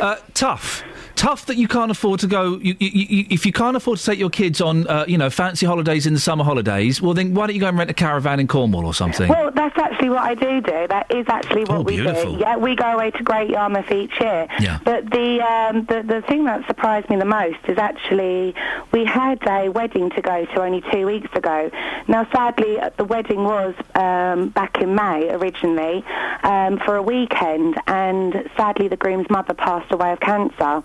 Uh, 0.00 0.16
tough. 0.34 0.84
Tough 1.18 1.46
that 1.46 1.56
you 1.56 1.66
can't 1.66 1.90
afford 1.90 2.20
to 2.20 2.28
go. 2.28 2.58
You, 2.58 2.76
you, 2.78 2.88
you, 2.90 3.26
if 3.28 3.44
you 3.44 3.50
can't 3.52 3.76
afford 3.76 3.98
to 3.98 4.04
take 4.04 4.20
your 4.20 4.30
kids 4.30 4.60
on, 4.60 4.86
uh, 4.86 5.04
you 5.08 5.18
know, 5.18 5.30
fancy 5.30 5.66
holidays 5.66 6.06
in 6.06 6.14
the 6.14 6.20
summer 6.20 6.44
holidays, 6.44 7.02
well 7.02 7.12
then 7.12 7.34
why 7.34 7.48
don't 7.48 7.54
you 7.56 7.60
go 7.60 7.66
and 7.66 7.76
rent 7.76 7.90
a 7.90 7.94
caravan 7.94 8.38
in 8.38 8.46
Cornwall 8.46 8.86
or 8.86 8.94
something? 8.94 9.28
Well, 9.28 9.50
that's 9.50 9.76
actually 9.76 10.10
what 10.10 10.22
I 10.22 10.34
do 10.36 10.60
do. 10.60 10.86
That 10.86 11.12
is 11.12 11.26
actually 11.28 11.62
what 11.62 11.70
Oh, 11.78 11.82
we 11.82 11.96
beautiful. 11.96 12.34
do. 12.36 12.38
Yeah, 12.38 12.56
we 12.56 12.76
go 12.76 12.84
away 12.84 13.10
to 13.10 13.22
Great 13.24 13.50
Yarmouth 13.50 13.90
each 13.90 14.12
year. 14.20 14.46
Yeah. 14.60 14.78
But 14.84 15.10
the, 15.10 15.40
um, 15.42 15.86
the 15.86 16.04
the 16.06 16.22
thing 16.22 16.44
that 16.44 16.64
surprised 16.68 17.10
me 17.10 17.16
the 17.16 17.24
most 17.24 17.58
is 17.66 17.78
actually 17.78 18.54
we 18.92 19.04
had 19.04 19.44
a 19.48 19.70
wedding 19.70 20.10
to 20.10 20.22
go 20.22 20.44
to 20.44 20.62
only 20.62 20.82
two 20.92 21.04
weeks 21.04 21.34
ago. 21.34 21.68
Now, 22.06 22.28
sadly, 22.30 22.78
uh, 22.78 22.90
the 22.96 23.04
wedding 23.04 23.42
was 23.42 23.74
um, 23.96 24.50
back 24.50 24.80
in 24.80 24.94
May 24.94 25.30
originally 25.30 26.04
um, 26.44 26.78
for 26.78 26.94
a 26.94 27.02
weekend, 27.02 27.76
and 27.88 28.48
sadly, 28.56 28.86
the 28.86 28.96
groom's 28.96 29.28
mother 29.30 29.54
passed 29.54 29.90
away 29.90 30.12
of 30.12 30.20
cancer. 30.20 30.84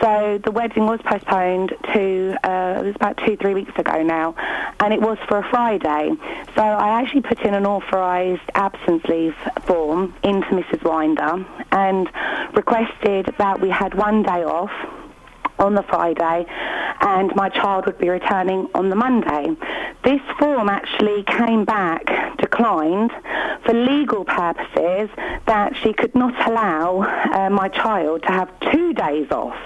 So 0.00 0.38
the 0.44 0.50
wedding 0.50 0.86
was 0.86 1.00
postponed 1.02 1.70
to 1.94 2.36
uh, 2.44 2.80
it 2.80 2.86
was 2.86 2.94
about 2.96 3.16
two 3.24 3.36
three 3.36 3.54
weeks 3.54 3.72
ago 3.78 4.02
now, 4.02 4.34
and 4.80 4.92
it 4.92 5.00
was 5.00 5.18
for 5.28 5.38
a 5.38 5.48
Friday. 5.50 6.12
So 6.54 6.62
I 6.62 7.00
actually 7.00 7.22
put 7.22 7.40
in 7.40 7.54
an 7.54 7.66
authorised 7.66 8.48
absence 8.54 9.04
leave 9.04 9.34
form 9.64 10.14
into 10.22 10.48
Mrs. 10.48 10.82
Winder 10.84 11.44
and 11.72 12.08
requested 12.54 13.34
that 13.38 13.60
we 13.60 13.70
had 13.70 13.94
one 13.94 14.22
day 14.22 14.44
off 14.44 14.70
on 15.58 15.74
the 15.74 15.82
Friday 15.82 16.46
and 17.00 17.34
my 17.34 17.48
child 17.48 17.86
would 17.86 17.98
be 17.98 18.08
returning 18.08 18.68
on 18.74 18.90
the 18.90 18.96
Monday. 18.96 19.56
This 20.04 20.20
form 20.38 20.68
actually 20.68 21.24
came 21.24 21.64
back 21.64 22.36
declined 22.38 23.10
for 23.64 23.72
legal 23.72 24.24
purposes 24.24 25.10
that 25.46 25.76
she 25.82 25.92
could 25.92 26.14
not 26.14 26.34
allow 26.48 27.02
uh, 27.32 27.50
my 27.50 27.68
child 27.68 28.22
to 28.22 28.32
have 28.32 28.48
two 28.72 28.92
days 28.92 29.30
off. 29.30 29.56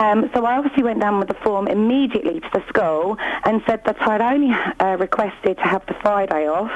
Um, 0.00 0.30
so 0.34 0.44
I 0.44 0.58
obviously 0.58 0.82
went 0.82 1.00
down 1.00 1.18
with 1.18 1.28
the 1.28 1.34
form 1.42 1.66
immediately 1.66 2.40
to 2.40 2.50
the 2.52 2.62
school 2.68 3.16
and 3.44 3.62
said 3.66 3.84
that 3.84 4.00
I'd 4.02 4.20
only 4.20 4.54
uh, 4.80 4.96
requested 4.96 5.56
to 5.56 5.62
have 5.62 5.84
the 5.86 5.94
Friday 5.94 6.46
off, 6.46 6.70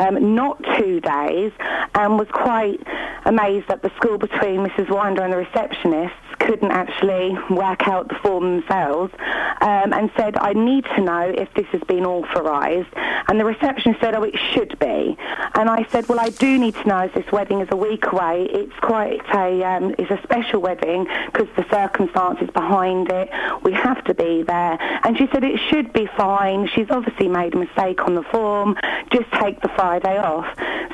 um, 0.00 0.34
not 0.34 0.62
two 0.76 1.00
days, 1.00 1.52
and 1.94 2.18
was 2.18 2.28
quite 2.30 2.80
amazed 3.24 3.68
that 3.68 3.82
the 3.82 3.90
school 3.96 4.18
between 4.18 4.66
Mrs. 4.66 4.90
Winder 4.90 5.22
and 5.22 5.32
the 5.32 5.36
receptionists 5.36 6.27
couldn't 6.40 6.70
actually 6.70 7.36
work 7.50 7.86
out 7.88 8.08
the 8.08 8.14
form 8.16 8.60
themselves 8.60 9.12
um, 9.60 9.92
and 9.92 10.10
said, 10.16 10.36
I 10.36 10.52
need 10.52 10.84
to 10.96 11.00
know 11.00 11.32
if 11.36 11.52
this 11.54 11.66
has 11.72 11.82
been 11.82 12.06
authorised. 12.06 12.88
And 13.28 13.38
the 13.38 13.44
receptionist 13.44 14.00
said, 14.00 14.14
oh, 14.14 14.22
it 14.22 14.36
should 14.52 14.78
be. 14.78 15.16
And 15.54 15.68
I 15.68 15.86
said, 15.90 16.08
well, 16.08 16.20
I 16.20 16.30
do 16.30 16.58
need 16.58 16.74
to 16.76 16.88
know 16.88 17.00
as 17.00 17.12
this 17.12 17.30
wedding 17.32 17.60
is 17.60 17.68
a 17.70 17.76
week 17.76 18.06
away. 18.06 18.48
It's 18.50 18.78
quite 18.80 19.20
a, 19.34 19.62
um, 19.64 19.94
it's 19.98 20.10
a 20.10 20.20
special 20.22 20.60
wedding 20.60 21.06
because 21.26 21.48
the 21.56 21.66
circumstances 21.70 22.48
behind 22.50 23.10
it, 23.10 23.28
we 23.62 23.72
have 23.72 24.02
to 24.04 24.14
be 24.14 24.42
there. 24.42 24.78
And 25.04 25.16
she 25.18 25.28
said, 25.32 25.44
it 25.44 25.60
should 25.68 25.92
be 25.92 26.08
fine. 26.16 26.68
She's 26.74 26.90
obviously 26.90 27.28
made 27.28 27.54
a 27.54 27.58
mistake 27.58 28.06
on 28.06 28.14
the 28.14 28.22
form. 28.24 28.76
Just 29.10 29.30
take 29.32 29.60
the 29.60 29.68
Friday 29.70 30.18
off. 30.18 30.46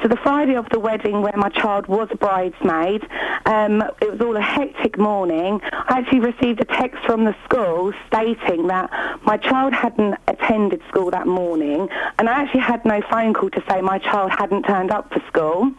So 0.02 0.08
the 0.08 0.16
Friday 0.16 0.56
of 0.56 0.68
the 0.70 0.78
wedding 0.78 1.23
where 1.23 1.36
my 1.36 1.48
child 1.48 1.86
was 1.86 2.08
a 2.10 2.16
bridesmaid, 2.16 3.06
um, 3.47 3.82
it 4.00 4.10
was 4.10 4.20
all 4.20 4.36
a 4.36 4.42
hectic 4.42 4.98
morning. 4.98 5.33
I 5.34 5.98
actually 5.98 6.20
received 6.20 6.60
a 6.60 6.64
text 6.64 7.04
from 7.04 7.24
the 7.24 7.34
school 7.44 7.92
stating 8.06 8.68
that 8.68 8.90
my 9.24 9.36
child 9.36 9.72
hadn't 9.72 10.16
attended 10.28 10.80
school 10.88 11.10
that 11.10 11.26
morning, 11.26 11.88
and 12.18 12.28
I 12.28 12.42
actually 12.42 12.60
had 12.60 12.84
no 12.84 13.00
phone 13.10 13.34
call 13.34 13.50
to 13.50 13.62
say 13.68 13.80
my 13.80 13.98
child 13.98 14.30
hadn't 14.30 14.64
turned 14.64 14.90
up 14.90 15.12
for 15.12 15.20
school, 15.26 15.72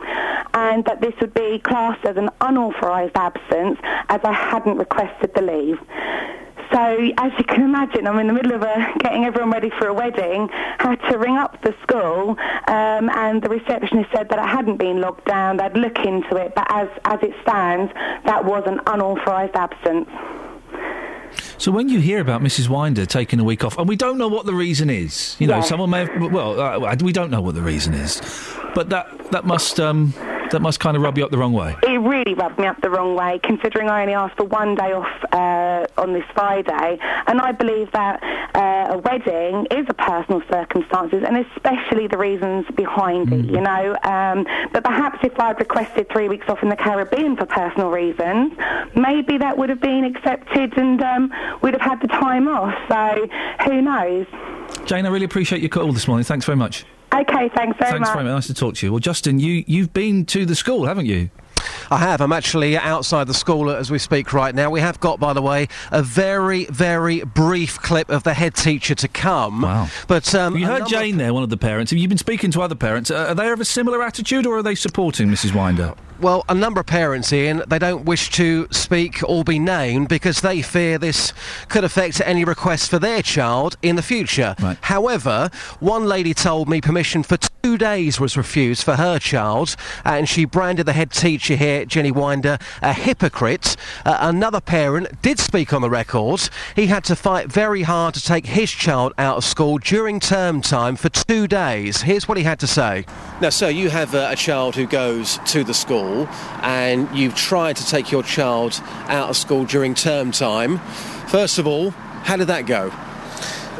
and 0.53 0.83
that 0.85 1.01
this 1.01 1.13
would 1.21 1.33
be 1.33 1.59
classed 1.59 2.05
as 2.05 2.17
an 2.17 2.29
unauthorised 2.41 3.15
absence 3.15 3.79
as 4.09 4.21
I 4.23 4.33
hadn't 4.33 4.77
requested 4.77 5.33
the 5.33 5.41
leave. 5.41 5.79
So, 6.71 7.11
as 7.17 7.31
you 7.37 7.43
can 7.45 7.63
imagine, 7.63 8.07
I'm 8.07 8.17
in 8.19 8.27
the 8.27 8.33
middle 8.33 8.53
of 8.53 8.63
a, 8.63 8.93
getting 8.99 9.25
everyone 9.25 9.51
ready 9.51 9.69
for 9.77 9.87
a 9.87 9.93
wedding. 9.93 10.49
Had 10.79 10.99
to 11.09 11.17
ring 11.17 11.37
up 11.37 11.61
the 11.61 11.75
school, 11.83 12.31
um, 12.67 13.09
and 13.09 13.41
the 13.41 13.49
receptionist 13.49 14.09
said 14.11 14.29
that 14.29 14.39
it 14.39 14.49
hadn't 14.49 14.77
been 14.77 15.01
logged 15.01 15.25
down. 15.25 15.57
They'd 15.57 15.77
look 15.77 15.99
into 15.99 16.35
it, 16.37 16.53
but 16.55 16.65
as 16.69 16.89
as 17.05 17.19
it 17.21 17.33
stands, 17.43 17.91
that 18.25 18.45
was 18.45 18.63
an 18.65 18.81
unauthorised 18.87 19.55
absence. 19.55 20.09
So 21.57 21.71
when 21.71 21.89
you 21.89 21.99
hear 21.99 22.19
about 22.19 22.41
Mrs. 22.41 22.67
Winder 22.69 23.05
taking 23.05 23.39
a 23.39 23.43
week 23.43 23.63
off, 23.63 23.77
and 23.77 23.87
we 23.87 23.95
don't 23.95 24.17
know 24.17 24.27
what 24.27 24.45
the 24.45 24.53
reason 24.53 24.89
is, 24.89 25.35
you 25.39 25.47
know, 25.47 25.55
Yeah. 25.55 25.61
someone 25.61 25.89
may 25.89 26.05
have. 26.05 26.31
Well, 26.31 26.59
uh, 26.59 26.95
we 27.01 27.11
don't 27.13 27.31
know 27.31 27.41
what 27.41 27.55
the 27.55 27.61
reason 27.61 27.93
is, 27.93 28.21
but 28.73 28.89
that 28.89 29.07
that 29.31 29.45
must 29.45 29.79
um, 29.79 30.13
that 30.51 30.61
must 30.61 30.79
kind 30.79 30.95
of 30.95 31.01
rub 31.03 31.17
you 31.17 31.23
up 31.25 31.31
the 31.31 31.37
wrong 31.37 31.53
way. 31.53 31.75
It 31.83 31.99
really 31.99 32.33
rubbed 32.35 32.59
me 32.59 32.67
up 32.67 32.79
the 32.81 32.89
wrong 32.89 33.15
way, 33.15 33.39
considering 33.41 33.89
I 33.89 34.01
only 34.01 34.13
asked 34.13 34.37
for 34.37 34.43
one 34.43 34.75
day 34.75 34.93
off 34.93 35.07
uh, 35.31 35.87
on 36.01 36.13
this 36.13 36.25
Friday, 36.33 36.99
and 37.27 37.41
I 37.41 37.51
believe 37.51 37.91
that 37.93 38.21
uh, 38.53 38.93
a 38.95 38.97
wedding 38.99 39.65
is 39.71 39.85
a 39.89 39.93
personal 39.93 40.41
circumstances, 40.51 41.23
and 41.25 41.37
especially 41.37 42.07
the 42.07 42.17
reasons 42.17 42.65
behind 42.75 43.31
it. 43.33 43.45
You 43.45 43.61
know, 43.61 43.97
um, 44.03 44.45
but 44.71 44.83
perhaps 44.83 45.19
if 45.23 45.37
I'd 45.39 45.59
requested 45.59 46.09
three 46.09 46.29
weeks 46.29 46.47
off 46.47 46.61
in 46.61 46.69
the 46.69 46.75
Caribbean 46.75 47.35
for 47.37 47.45
personal 47.45 47.89
reasons, 47.89 48.53
maybe 48.95 49.37
that 49.39 49.57
would 49.57 49.69
have 49.69 49.81
been 49.81 50.03
accepted, 50.05 50.77
and 50.77 51.01
um, 51.01 51.31
we'd 51.61 51.73
have 51.73 51.81
had 51.81 52.01
the 52.01 52.07
time 52.07 52.47
off. 52.47 52.73
So 52.89 53.27
who 53.65 53.81
knows? 53.81 54.25
Jane, 54.85 55.05
I 55.05 55.09
really 55.09 55.25
appreciate 55.25 55.61
your 55.61 55.69
call 55.69 55.91
this 55.91 56.07
morning. 56.07 56.23
Thanks 56.23 56.45
very 56.45 56.55
much. 56.55 56.85
Okay, 57.13 57.49
thanks 57.49 57.55
very 57.55 57.67
Thanks 57.67 57.77
much. 57.77 57.89
Thanks 57.89 58.09
very 58.09 58.23
much. 58.25 58.33
Nice 58.33 58.47
to 58.47 58.53
talk 58.53 58.75
to 58.75 58.85
you. 58.85 58.91
Well, 58.91 58.99
Justin, 58.99 59.39
you 59.39 59.63
you've 59.67 59.93
been 59.93 60.25
to 60.27 60.45
the 60.45 60.55
school, 60.55 60.85
haven't 60.85 61.05
you? 61.05 61.29
I 61.91 61.97
have. 61.97 62.21
I'm 62.21 62.31
actually 62.31 62.77
outside 62.77 63.27
the 63.27 63.33
school 63.33 63.69
as 63.69 63.91
we 63.91 63.99
speak 63.99 64.33
right 64.33 64.53
now. 64.53 64.69
We 64.69 64.79
have 64.79 64.99
got, 64.99 65.19
by 65.19 65.33
the 65.33 65.41
way, 65.41 65.67
a 65.91 66.01
very, 66.01 66.65
very 66.65 67.21
brief 67.23 67.79
clip 67.79 68.09
of 68.09 68.23
the 68.23 68.33
head 68.33 68.55
teacher 68.55 68.95
to 68.95 69.07
come. 69.07 69.61
Wow. 69.61 69.87
But 70.07 70.33
um, 70.35 70.55
you 70.57 70.65
heard 70.65 70.87
Jane 70.87 71.17
there, 71.17 71.33
one 71.33 71.43
of 71.43 71.49
the 71.49 71.57
parents. 71.57 71.91
Have 71.91 71.99
you 71.99 72.07
been 72.07 72.17
speaking 72.17 72.51
to 72.51 72.61
other 72.61 72.75
parents? 72.75 73.11
Uh, 73.11 73.27
are 73.29 73.35
they 73.35 73.49
of 73.49 73.59
a 73.59 73.65
similar 73.65 74.01
attitude 74.01 74.45
or 74.45 74.57
are 74.57 74.63
they 74.63 74.75
supporting 74.75 75.27
Mrs. 75.29 75.53
Winder? 75.53 75.93
Well, 76.19 76.45
a 76.47 76.55
number 76.55 76.79
of 76.79 76.85
parents, 76.85 77.33
Iain, 77.33 77.61
they 77.67 77.77
don't 77.77 78.05
wish 78.05 78.29
to 78.31 78.67
speak 78.71 79.21
or 79.27 79.43
be 79.43 79.59
named 79.59 80.07
because 80.07 80.39
they 80.39 80.61
fear 80.61 80.97
this 80.97 81.33
could 81.67 81.83
affect 81.83 82.21
any 82.21 82.45
requests 82.45 82.87
for 82.87 82.99
their 82.99 83.21
child 83.21 83.75
in 83.81 83.97
the 83.97 84.01
future. 84.01 84.55
However, 84.81 85.49
one 85.81 86.05
lady 86.05 86.33
told 86.33 86.69
me 86.69 86.79
permission 86.79 87.21
for 87.21 87.37
two 87.65 87.79
days 87.79 88.19
was 88.19 88.37
refused 88.37 88.83
for 88.83 88.95
her 88.95 89.17
child, 89.17 89.75
and 90.03 90.29
she 90.29 90.45
branded 90.45 90.85
the 90.85 90.93
head 90.93 91.09
teacher 91.09 91.55
here, 91.55 91.83
Jenny 91.83 92.11
Winder, 92.11 92.59
a 92.83 92.93
hypocrite. 92.93 93.75
Uh, 94.05 94.17
another 94.21 94.61
parent 94.61 95.19
did 95.23 95.39
speak 95.39 95.73
on 95.73 95.81
the 95.81 95.89
record. 95.89 96.47
He 96.75 96.85
had 96.85 97.03
to 97.05 97.15
fight 97.15 97.51
very 97.51 97.81
hard 97.81 98.13
to 98.13 98.21
take 98.21 98.45
his 98.45 98.69
child 98.69 99.13
out 99.17 99.37
of 99.37 99.43
school 99.43 99.79
during 99.79 100.19
term 100.19 100.61
time 100.61 100.95
for 100.95 101.09
two 101.09 101.47
days. 101.47 102.03
Here's 102.03 102.27
what 102.27 102.37
he 102.37 102.43
had 102.43 102.59
to 102.59 102.67
say. 102.67 103.03
Now, 103.41 103.49
sir, 103.49 103.69
you 103.69 103.89
have 103.89 104.13
uh, 104.13 104.27
a 104.29 104.35
child 104.35 104.75
who 104.75 104.85
goes 104.85 105.39
to 105.47 105.63
the 105.63 105.73
school, 105.73 106.27
and 106.61 107.09
you've 107.17 107.33
tried 107.33 107.77
to 107.77 107.87
take 107.87 108.11
your 108.11 108.21
child 108.21 108.79
out 109.07 109.31
of 109.31 109.37
school 109.37 109.65
during 109.65 109.95
term 109.95 110.31
time. 110.31 110.77
First 111.29 111.57
of 111.57 111.65
all, 111.65 111.89
how 111.89 112.37
did 112.37 112.45
that 112.45 112.67
go? 112.67 112.91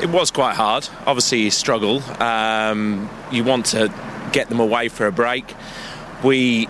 It 0.02 0.10
was 0.10 0.30
quite 0.30 0.56
hard. 0.56 0.88
Obviously, 1.06 1.42
you 1.42 1.52
struggle. 1.52 2.04
Um, 2.22 3.10
you 3.32 3.44
want 3.44 3.68
to 3.68 3.92
get 4.32 4.50
them 4.50 4.60
away 4.60 4.90
for 4.90 5.08
a 5.08 5.12
break. 5.12 5.56
We 6.24 6.66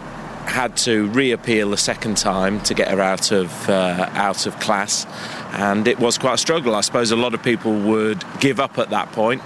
had 0.45 0.77
to 0.77 1.07
reappeal 1.07 1.73
a 1.73 1.77
second 1.77 2.17
time 2.17 2.61
to 2.61 2.73
get 2.75 2.89
her 2.89 3.01
out 3.01 3.31
of 3.31 3.69
uh, 3.69 4.09
out 4.13 4.45
of 4.45 4.59
class, 4.59 5.07
and 5.53 5.87
it 5.87 5.99
was 5.99 6.17
quite 6.17 6.35
a 6.35 6.37
struggle. 6.37 6.75
I 6.75 6.81
suppose 6.81 7.11
a 7.11 7.15
lot 7.15 7.33
of 7.33 7.41
people 7.41 7.73
would 7.73 8.23
give 8.39 8.59
up 8.59 8.77
at 8.77 8.91
that 8.91 9.11
point 9.11 9.41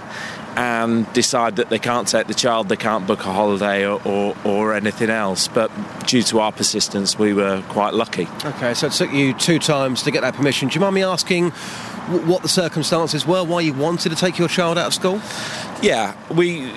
and 0.56 1.10
decide 1.12 1.56
that 1.56 1.70
they 1.70 1.78
can't 1.78 2.08
take 2.08 2.26
the 2.26 2.34
child, 2.34 2.68
they 2.68 2.76
can't 2.76 3.06
book 3.06 3.20
a 3.20 3.32
holiday 3.32 3.86
or, 3.86 4.00
or, 4.04 4.36
or 4.44 4.74
anything 4.74 5.10
else. 5.10 5.48
But 5.48 5.70
due 6.06 6.22
to 6.24 6.40
our 6.40 6.52
persistence, 6.52 7.18
we 7.18 7.32
were 7.32 7.62
quite 7.68 7.94
lucky. 7.94 8.28
Okay, 8.44 8.74
so 8.74 8.88
it 8.88 8.92
took 8.92 9.12
you 9.12 9.32
two 9.34 9.58
times 9.58 10.02
to 10.02 10.10
get 10.10 10.22
that 10.22 10.34
permission. 10.34 10.68
Do 10.68 10.74
you 10.74 10.80
mind 10.80 10.94
me 10.94 11.02
asking 11.02 11.52
w- 12.08 12.26
what 12.26 12.42
the 12.42 12.48
circumstances 12.48 13.26
were, 13.26 13.44
why 13.44 13.60
you 13.60 13.72
wanted 13.72 14.10
to 14.10 14.16
take 14.16 14.38
your 14.38 14.48
child 14.48 14.78
out 14.78 14.88
of 14.88 14.94
school? 14.94 15.20
Yeah, 15.82 16.16
we 16.34 16.72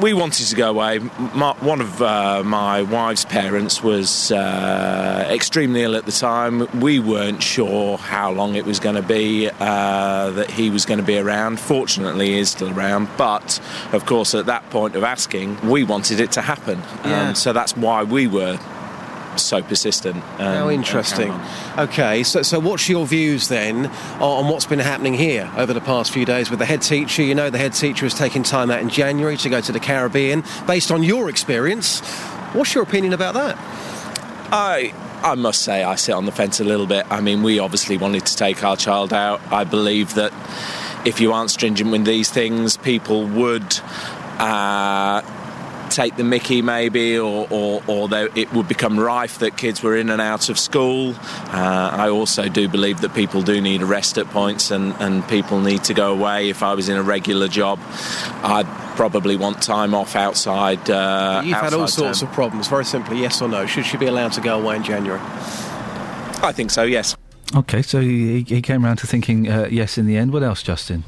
we 0.00 0.14
wanted 0.14 0.46
to 0.46 0.56
go 0.56 0.70
away. 0.70 0.98
My, 1.34 1.54
one 1.60 1.80
of 1.80 2.00
uh, 2.00 2.42
my 2.44 2.82
wife's 2.82 3.24
parents 3.24 3.82
was 3.82 4.32
uh, 4.32 5.28
extremely 5.30 5.82
ill 5.82 5.94
at 5.94 6.06
the 6.06 6.12
time. 6.12 6.80
We 6.80 6.98
weren't 6.98 7.42
sure 7.42 7.98
how 7.98 8.32
long 8.32 8.54
it 8.54 8.64
was 8.64 8.80
going 8.80 8.96
to 8.96 9.02
be 9.02 9.48
uh, 9.48 10.30
that 10.30 10.50
he 10.50 10.70
was 10.70 10.86
going 10.86 11.00
to 11.00 11.06
be 11.06 11.18
around. 11.18 11.60
Fortunately, 11.60 12.28
he 12.28 12.38
is 12.38 12.50
still 12.50 12.70
around. 12.70 13.08
But 13.16 13.60
of 13.92 14.06
course, 14.06 14.34
at 14.34 14.46
that 14.46 14.68
point 14.70 14.96
of 14.96 15.04
asking, 15.04 15.60
we 15.68 15.84
wanted 15.84 16.20
it 16.20 16.32
to 16.32 16.42
happen. 16.42 16.78
Yeah. 17.04 17.28
Um, 17.28 17.34
so 17.34 17.52
that's 17.52 17.76
why 17.76 18.02
we 18.02 18.26
were 18.26 18.58
so 19.42 19.62
persistent. 19.62 20.16
um, 20.16 20.22
How 20.38 20.70
interesting. 20.70 21.32
Okay, 21.78 22.22
so, 22.22 22.42
so 22.42 22.58
what's 22.58 22.88
your 22.88 23.06
views 23.06 23.48
then 23.48 23.86
on, 24.20 24.48
what's 24.48 24.66
been 24.66 24.78
happening 24.78 25.14
here 25.14 25.50
over 25.56 25.72
the 25.72 25.80
past 25.80 26.12
few 26.12 26.24
days 26.24 26.50
with 26.50 26.58
the 26.58 26.66
head 26.66 26.82
teacher? 26.82 27.22
You 27.22 27.34
know, 27.34 27.50
the 27.50 27.58
head 27.58 27.72
teacher 27.74 28.06
is 28.06 28.14
taking 28.14 28.42
time 28.42 28.70
out 28.70 28.80
in 28.80 28.88
January 28.88 29.36
to 29.38 29.48
go 29.48 29.60
to 29.60 29.72
the 29.72 29.80
Caribbean. 29.80 30.44
Based 30.66 30.90
on 30.90 31.02
your 31.02 31.28
experience, 31.28 32.00
what's 32.52 32.74
your 32.74 32.82
opinion 32.82 33.12
about 33.12 33.34
that? 33.34 33.56
I 34.52 34.92
I 35.22 35.34
must 35.34 35.62
say 35.62 35.82
I 35.84 35.96
sit 35.96 36.12
on 36.12 36.24
the 36.24 36.32
fence 36.32 36.60
a 36.60 36.64
little 36.64 36.86
bit. 36.86 37.06
I 37.10 37.20
mean, 37.20 37.42
we 37.42 37.58
obviously 37.58 37.98
wanted 37.98 38.26
to 38.26 38.36
take 38.36 38.64
our 38.64 38.76
child 38.76 39.12
out. 39.12 39.40
I 39.52 39.64
believe 39.64 40.14
that 40.14 40.32
if 41.06 41.20
you 41.20 41.32
aren't 41.32 41.50
stringent 41.50 41.90
with 41.90 42.04
these 42.04 42.30
things, 42.30 42.76
people 42.76 43.26
would. 43.26 43.80
Uh, 44.38 45.22
Take 45.90 46.16
the 46.16 46.24
Mickey, 46.24 46.62
maybe, 46.62 47.18
or, 47.18 47.48
or, 47.50 47.82
or 47.88 48.08
there, 48.08 48.28
it 48.36 48.52
would 48.52 48.68
become 48.68 48.98
rife 48.98 49.40
that 49.40 49.56
kids 49.56 49.82
were 49.82 49.96
in 49.96 50.08
and 50.08 50.20
out 50.20 50.48
of 50.48 50.58
school. 50.58 51.14
Uh, 51.18 51.90
I 51.92 52.08
also 52.08 52.48
do 52.48 52.68
believe 52.68 53.00
that 53.00 53.12
people 53.12 53.42
do 53.42 53.60
need 53.60 53.82
a 53.82 53.86
rest 53.86 54.16
at 54.16 54.26
points 54.26 54.70
and, 54.70 54.94
and 55.00 55.26
people 55.28 55.60
need 55.60 55.82
to 55.84 55.94
go 55.94 56.12
away. 56.12 56.48
If 56.48 56.62
I 56.62 56.74
was 56.74 56.88
in 56.88 56.96
a 56.96 57.02
regular 57.02 57.48
job, 57.48 57.80
I'd 58.42 58.66
probably 58.96 59.36
want 59.36 59.62
time 59.62 59.92
off 59.94 60.14
outside. 60.14 60.88
Uh, 60.88 61.42
You've 61.44 61.58
had 61.58 61.74
all 61.74 61.88
sorts 61.88 62.20
term. 62.20 62.28
of 62.28 62.34
problems. 62.34 62.68
Very 62.68 62.84
simply, 62.84 63.20
yes 63.20 63.42
or 63.42 63.48
no. 63.48 63.66
Should 63.66 63.84
she 63.86 63.96
be 63.96 64.06
allowed 64.06 64.32
to 64.32 64.40
go 64.40 64.60
away 64.60 64.76
in 64.76 64.84
January? 64.84 65.20
I 65.20 66.52
think 66.54 66.70
so, 66.70 66.84
yes. 66.84 67.16
Okay, 67.54 67.82
so 67.82 68.00
he, 68.00 68.42
he 68.42 68.62
came 68.62 68.84
round 68.84 69.00
to 69.00 69.06
thinking 69.08 69.48
uh, 69.48 69.66
yes 69.70 69.98
in 69.98 70.06
the 70.06 70.16
end. 70.16 70.32
What 70.32 70.42
else, 70.44 70.62
Justin? 70.62 71.02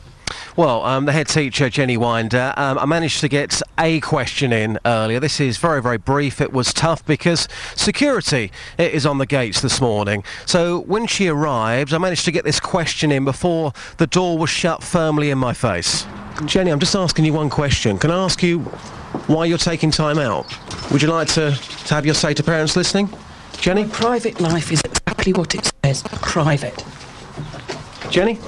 Well, 0.57 0.85
um, 0.85 1.07
the 1.07 1.13
head 1.13 1.29
teacher, 1.29 1.69
Jenny 1.71 1.97
Winder, 1.97 2.53
um, 2.57 2.79
I 2.79 2.87
managed 2.87 3.21
to 3.21 3.29
get 3.29 3.63
a 3.79 4.01
question 4.01 4.53
in 4.53 4.79
earlier. 4.85 5.21
This 5.21 5.41
is 5.41 5.59
very, 5.59 5.81
very 5.83 5.99
brief. 5.99 6.41
It 6.41 6.53
was 6.53 6.73
tough 6.73 7.05
because 7.07 7.49
security 7.75 8.53
is 8.79 9.07
on 9.07 9.19
the 9.19 9.27
gates 9.27 9.61
this 9.61 9.81
morning. 9.81 10.25
So 10.47 10.81
when 10.81 11.07
she 11.07 11.29
arrived, 11.29 11.95
I 11.95 11.99
managed 11.99 12.25
to 12.27 12.33
get 12.33 12.45
this 12.45 12.61
question 12.61 13.11
in 13.13 13.25
before 13.25 13.73
the 13.97 14.07
door 14.07 14.39
was 14.39 14.51
shut 14.51 14.83
firmly 14.83 15.31
in 15.31 15.39
my 15.39 15.53
face. 15.53 16.07
Jenny, 16.47 16.71
I'm 16.71 16.81
just 16.81 16.95
asking 16.95 17.25
you 17.25 17.33
one 17.33 17.51
question. 17.51 17.99
Can 17.99 18.11
I 18.11 18.25
ask 18.25 18.43
you 18.43 18.61
why 19.27 19.45
you're 19.45 19.59
taking 19.59 19.91
time 19.91 20.19
out? 20.19 20.47
Would 20.91 21.03
you 21.03 21.09
like 21.09 21.29
to, 21.29 21.53
to 21.53 21.95
have 21.95 22.07
your 22.07 22.15
say 22.15 22.35
to 22.35 22.43
parents 22.43 22.77
listening? 22.77 23.09
Jenny? 23.59 23.87
Private 23.87 24.41
life 24.41 24.73
is 24.73 24.81
exactly 24.85 25.33
what 25.33 25.55
it 25.55 25.71
says 25.85 26.03
private. 26.03 26.85
Jenny? 28.11 28.39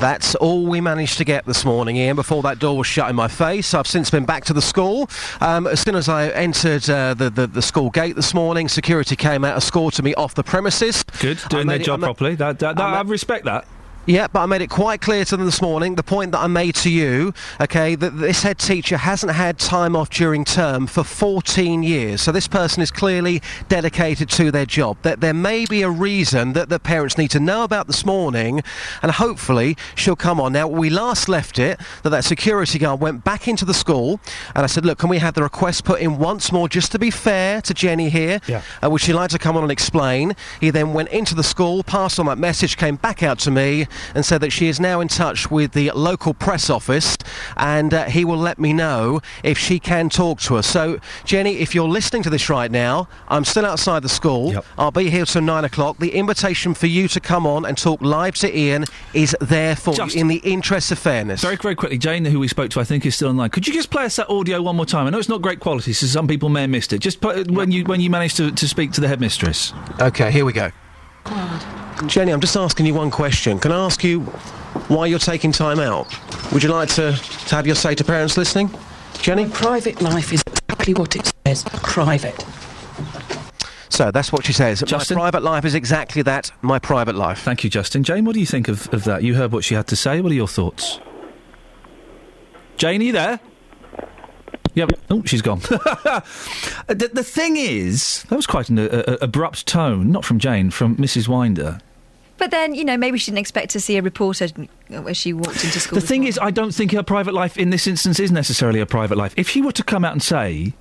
That's 0.00 0.34
all 0.34 0.66
we 0.66 0.80
managed 0.80 1.18
to 1.18 1.24
get 1.24 1.46
this 1.46 1.64
morning, 1.64 1.96
Iain, 1.98 2.16
before 2.16 2.42
that 2.42 2.58
door 2.58 2.76
was 2.76 2.86
shut 2.86 3.08
in 3.08 3.16
my 3.16 3.28
face. 3.28 3.72
I've 3.74 3.86
since 3.86 4.10
been 4.10 4.24
back 4.24 4.44
to 4.46 4.52
the 4.52 4.60
school. 4.60 5.08
Um, 5.40 5.66
as 5.66 5.80
soon 5.80 5.94
as 5.94 6.08
I 6.08 6.28
entered 6.28 6.88
uh, 6.90 7.14
the, 7.14 7.30
the, 7.30 7.46
the 7.46 7.62
school 7.62 7.90
gate 7.90 8.16
this 8.16 8.34
morning, 8.34 8.68
security 8.68 9.16
came 9.16 9.44
out, 9.44 9.56
escorted 9.56 10.04
me 10.04 10.12
off 10.14 10.34
the 10.34 10.42
premises. 10.42 11.04
Good, 11.20 11.38
doing 11.48 11.66
their 11.68 11.78
job 11.78 12.00
I 12.00 12.00
ma- 12.00 12.06
properly. 12.08 12.34
That, 12.34 12.58
that, 12.58 12.76
that, 12.76 12.82
I 12.82 13.00
respect 13.02 13.44
that. 13.46 13.66
Yeah, 14.06 14.26
but 14.30 14.40
I 14.40 14.46
made 14.46 14.60
it 14.60 14.68
quite 14.68 15.00
clear 15.00 15.24
to 15.24 15.34
them 15.34 15.46
this 15.46 15.62
morning, 15.62 15.94
the 15.94 16.02
point 16.02 16.32
that 16.32 16.40
I 16.40 16.46
made 16.46 16.74
to 16.76 16.90
you, 16.90 17.32
okay, 17.58 17.94
that 17.94 18.10
this 18.10 18.42
head 18.42 18.58
teacher 18.58 18.98
hasn't 18.98 19.32
had 19.32 19.58
time 19.58 19.96
off 19.96 20.10
during 20.10 20.44
term 20.44 20.86
for 20.86 21.02
14 21.02 21.82
years. 21.82 22.20
So 22.20 22.30
this 22.30 22.46
person 22.46 22.82
is 22.82 22.90
clearly 22.90 23.40
dedicated 23.70 24.28
to 24.30 24.50
their 24.50 24.66
job. 24.66 24.98
That 25.02 25.22
there 25.22 25.32
may 25.32 25.64
be 25.64 25.80
a 25.80 25.88
reason 25.88 26.52
that 26.52 26.68
the 26.68 26.78
parents 26.78 27.16
need 27.16 27.30
to 27.30 27.40
know 27.40 27.64
about 27.64 27.86
this 27.86 28.04
morning, 28.04 28.62
and 29.00 29.10
hopefully 29.10 29.74
she'll 29.94 30.16
come 30.16 30.38
on. 30.38 30.52
Now, 30.52 30.68
we 30.68 30.90
last 30.90 31.26
left 31.26 31.58
it 31.58 31.80
that 32.02 32.10
that 32.10 32.24
security 32.24 32.78
guard 32.78 33.00
went 33.00 33.24
back 33.24 33.48
into 33.48 33.64
the 33.64 33.72
school, 33.72 34.20
and 34.54 34.64
I 34.64 34.66
said, 34.66 34.84
look, 34.84 34.98
can 34.98 35.08
we 35.08 35.18
have 35.18 35.32
the 35.32 35.42
request 35.42 35.84
put 35.84 36.02
in 36.02 36.18
once 36.18 36.52
more, 36.52 36.68
just 36.68 36.92
to 36.92 36.98
be 36.98 37.10
fair 37.10 37.62
to 37.62 37.72
Jenny 37.72 38.10
here? 38.10 38.42
Yeah. 38.46 38.60
Uh, 38.84 38.90
would 38.90 39.00
she 39.00 39.14
like 39.14 39.30
to 39.30 39.38
come 39.38 39.56
on 39.56 39.62
and 39.62 39.72
explain? 39.72 40.36
He 40.60 40.68
then 40.68 40.92
went 40.92 41.08
into 41.08 41.34
the 41.34 41.42
school, 41.42 41.82
passed 41.82 42.20
on 42.20 42.26
that 42.26 42.36
message, 42.36 42.76
came 42.76 42.96
back 42.96 43.22
out 43.22 43.38
to 43.40 43.50
me, 43.50 43.86
and 44.14 44.24
said 44.24 44.40
that 44.40 44.50
she 44.50 44.68
is 44.68 44.80
now 44.80 45.00
in 45.00 45.08
touch 45.08 45.50
with 45.50 45.72
the 45.72 45.90
local 45.92 46.34
press 46.34 46.70
office, 46.70 47.16
and 47.56 47.92
uh, 47.92 48.04
he 48.04 48.24
will 48.24 48.38
let 48.38 48.58
me 48.58 48.72
know 48.72 49.20
if 49.42 49.58
she 49.58 49.78
can 49.78 50.08
talk 50.08 50.40
to 50.40 50.56
us. 50.56 50.66
So, 50.66 50.98
Jenny, 51.24 51.58
if 51.58 51.74
you're 51.74 51.88
listening 51.88 52.22
to 52.24 52.30
this 52.30 52.48
right 52.48 52.70
now, 52.70 53.08
I'm 53.28 53.44
still 53.44 53.66
outside 53.66 54.02
the 54.02 54.08
school. 54.08 54.62
I'll 54.78 54.90
be 54.90 55.10
here 55.10 55.24
till 55.24 55.42
nine 55.42 55.64
o'clock. 55.64 55.98
The 55.98 56.14
invitation 56.14 56.74
for 56.74 56.86
you 56.86 57.08
to 57.08 57.20
come 57.20 57.46
on 57.46 57.64
and 57.64 57.76
talk 57.76 58.00
live 58.02 58.34
to 58.36 58.48
Iain 58.48 58.84
is 59.12 59.36
there 59.40 59.76
for 59.76 59.94
Just- 59.94 60.14
you 60.14 60.20
in 60.20 60.28
the 60.28 60.36
interest 60.36 60.90
of 60.92 60.98
fairness. 60.98 61.42
Very, 61.42 61.56
very 61.56 61.74
quickly, 61.74 61.98
Jane, 61.98 62.24
who 62.24 62.38
we 62.38 62.48
spoke 62.48 62.70
to, 62.70 62.80
I 62.80 62.84
think 62.84 63.04
is 63.06 63.14
still 63.14 63.28
online. 63.28 63.50
Could 63.50 63.66
you 63.66 63.74
just 63.74 63.90
play 63.90 64.04
us 64.04 64.16
that 64.16 64.28
audio 64.30 64.62
one 64.62 64.76
more 64.76 64.86
time? 64.86 65.06
I 65.06 65.10
know 65.10 65.18
it's 65.18 65.28
not 65.28 65.42
great 65.42 65.60
quality, 65.60 65.92
so 65.92 66.06
some 66.06 66.26
people 66.26 66.48
may 66.48 66.62
have 66.62 66.70
missed 66.70 66.92
it. 66.92 66.98
Just 66.98 67.20
put 67.20 67.36
it 67.38 67.50
when 67.50 67.70
you 67.70 67.84
when 67.84 68.00
you 68.00 68.10
managed 68.10 68.36
to, 68.36 68.50
to 68.50 68.68
speak 68.68 68.92
to 68.92 69.00
the 69.00 69.08
headmistress. 69.08 69.72
Okay, 70.00 70.30
here 70.30 70.44
we 70.44 70.52
go. 70.52 70.70
Jenny, 72.06 72.32
I'm 72.32 72.40
just 72.40 72.56
asking 72.56 72.86
you 72.86 72.94
one 72.94 73.10
question. 73.10 73.58
Can 73.58 73.72
I 73.72 73.84
ask 73.84 74.04
you 74.04 74.20
why 74.88 75.06
you're 75.06 75.18
taking 75.18 75.52
time 75.52 75.80
out? 75.80 76.06
Would 76.52 76.62
you 76.62 76.68
like 76.68 76.88
to, 76.90 77.12
to 77.12 77.54
have 77.54 77.66
your 77.66 77.76
say 77.76 77.94
to 77.94 78.04
parents 78.04 78.36
listening? 78.36 78.70
Jenny? 79.14 79.44
My 79.46 79.50
Private 79.50 80.02
life 80.02 80.32
is 80.32 80.42
exactly 80.46 80.94
what 80.94 81.16
it 81.16 81.32
says 81.46 81.64
private. 81.82 82.44
So 83.88 84.10
that's 84.10 84.32
what 84.32 84.44
she 84.44 84.52
says. 84.52 84.82
Justin? 84.82 85.16
My 85.16 85.30
private 85.30 85.44
life 85.44 85.64
is 85.64 85.74
exactly 85.74 86.22
that, 86.22 86.50
my 86.62 86.80
private 86.80 87.14
life. 87.14 87.40
Thank 87.42 87.62
you, 87.62 87.70
Justin. 87.70 88.02
Jane, 88.02 88.24
what 88.24 88.34
do 88.34 88.40
you 88.40 88.46
think 88.46 88.66
of, 88.66 88.92
of 88.92 89.04
that? 89.04 89.22
You 89.22 89.36
heard 89.36 89.52
what 89.52 89.62
she 89.62 89.74
had 89.74 89.86
to 89.86 89.96
say. 89.96 90.20
What 90.20 90.32
are 90.32 90.34
your 90.34 90.48
thoughts? 90.48 90.98
Jane, 92.76 93.00
are 93.00 93.04
you 93.04 93.12
there? 93.12 93.40
Yep. 94.74 94.90
Oh, 95.10 95.22
she's 95.24 95.42
gone. 95.42 95.58
the, 95.60 97.10
the 97.12 97.24
thing 97.24 97.56
is, 97.56 98.24
that 98.24 98.36
was 98.36 98.46
quite 98.46 98.68
an 98.68 98.78
uh, 98.78 99.16
abrupt 99.20 99.66
tone, 99.66 100.10
not 100.10 100.24
from 100.24 100.38
Jane, 100.38 100.70
from 100.70 100.96
Mrs. 100.96 101.28
Winder. 101.28 101.78
But 102.36 102.50
then, 102.50 102.74
you 102.74 102.84
know, 102.84 102.96
maybe 102.96 103.18
she 103.18 103.30
didn't 103.30 103.38
expect 103.38 103.70
to 103.70 103.80
see 103.80 103.96
a 103.96 104.02
reporter 104.02 104.48
as 104.90 105.16
she 105.16 105.32
walked 105.32 105.64
into 105.64 105.78
school. 105.78 105.98
The 105.98 106.06
thing 106.06 106.24
is, 106.24 106.38
I 106.38 106.50
don't 106.50 106.74
think 106.74 106.90
her 106.92 107.04
private 107.04 107.32
life 107.32 107.56
in 107.56 107.70
this 107.70 107.86
instance 107.86 108.18
is 108.18 108.32
necessarily 108.32 108.80
a 108.80 108.86
private 108.86 109.16
life. 109.16 109.34
If 109.36 109.48
she 109.48 109.62
were 109.62 109.72
to 109.72 109.84
come 109.84 110.04
out 110.04 110.12
and 110.12 110.22
say, 110.22 110.74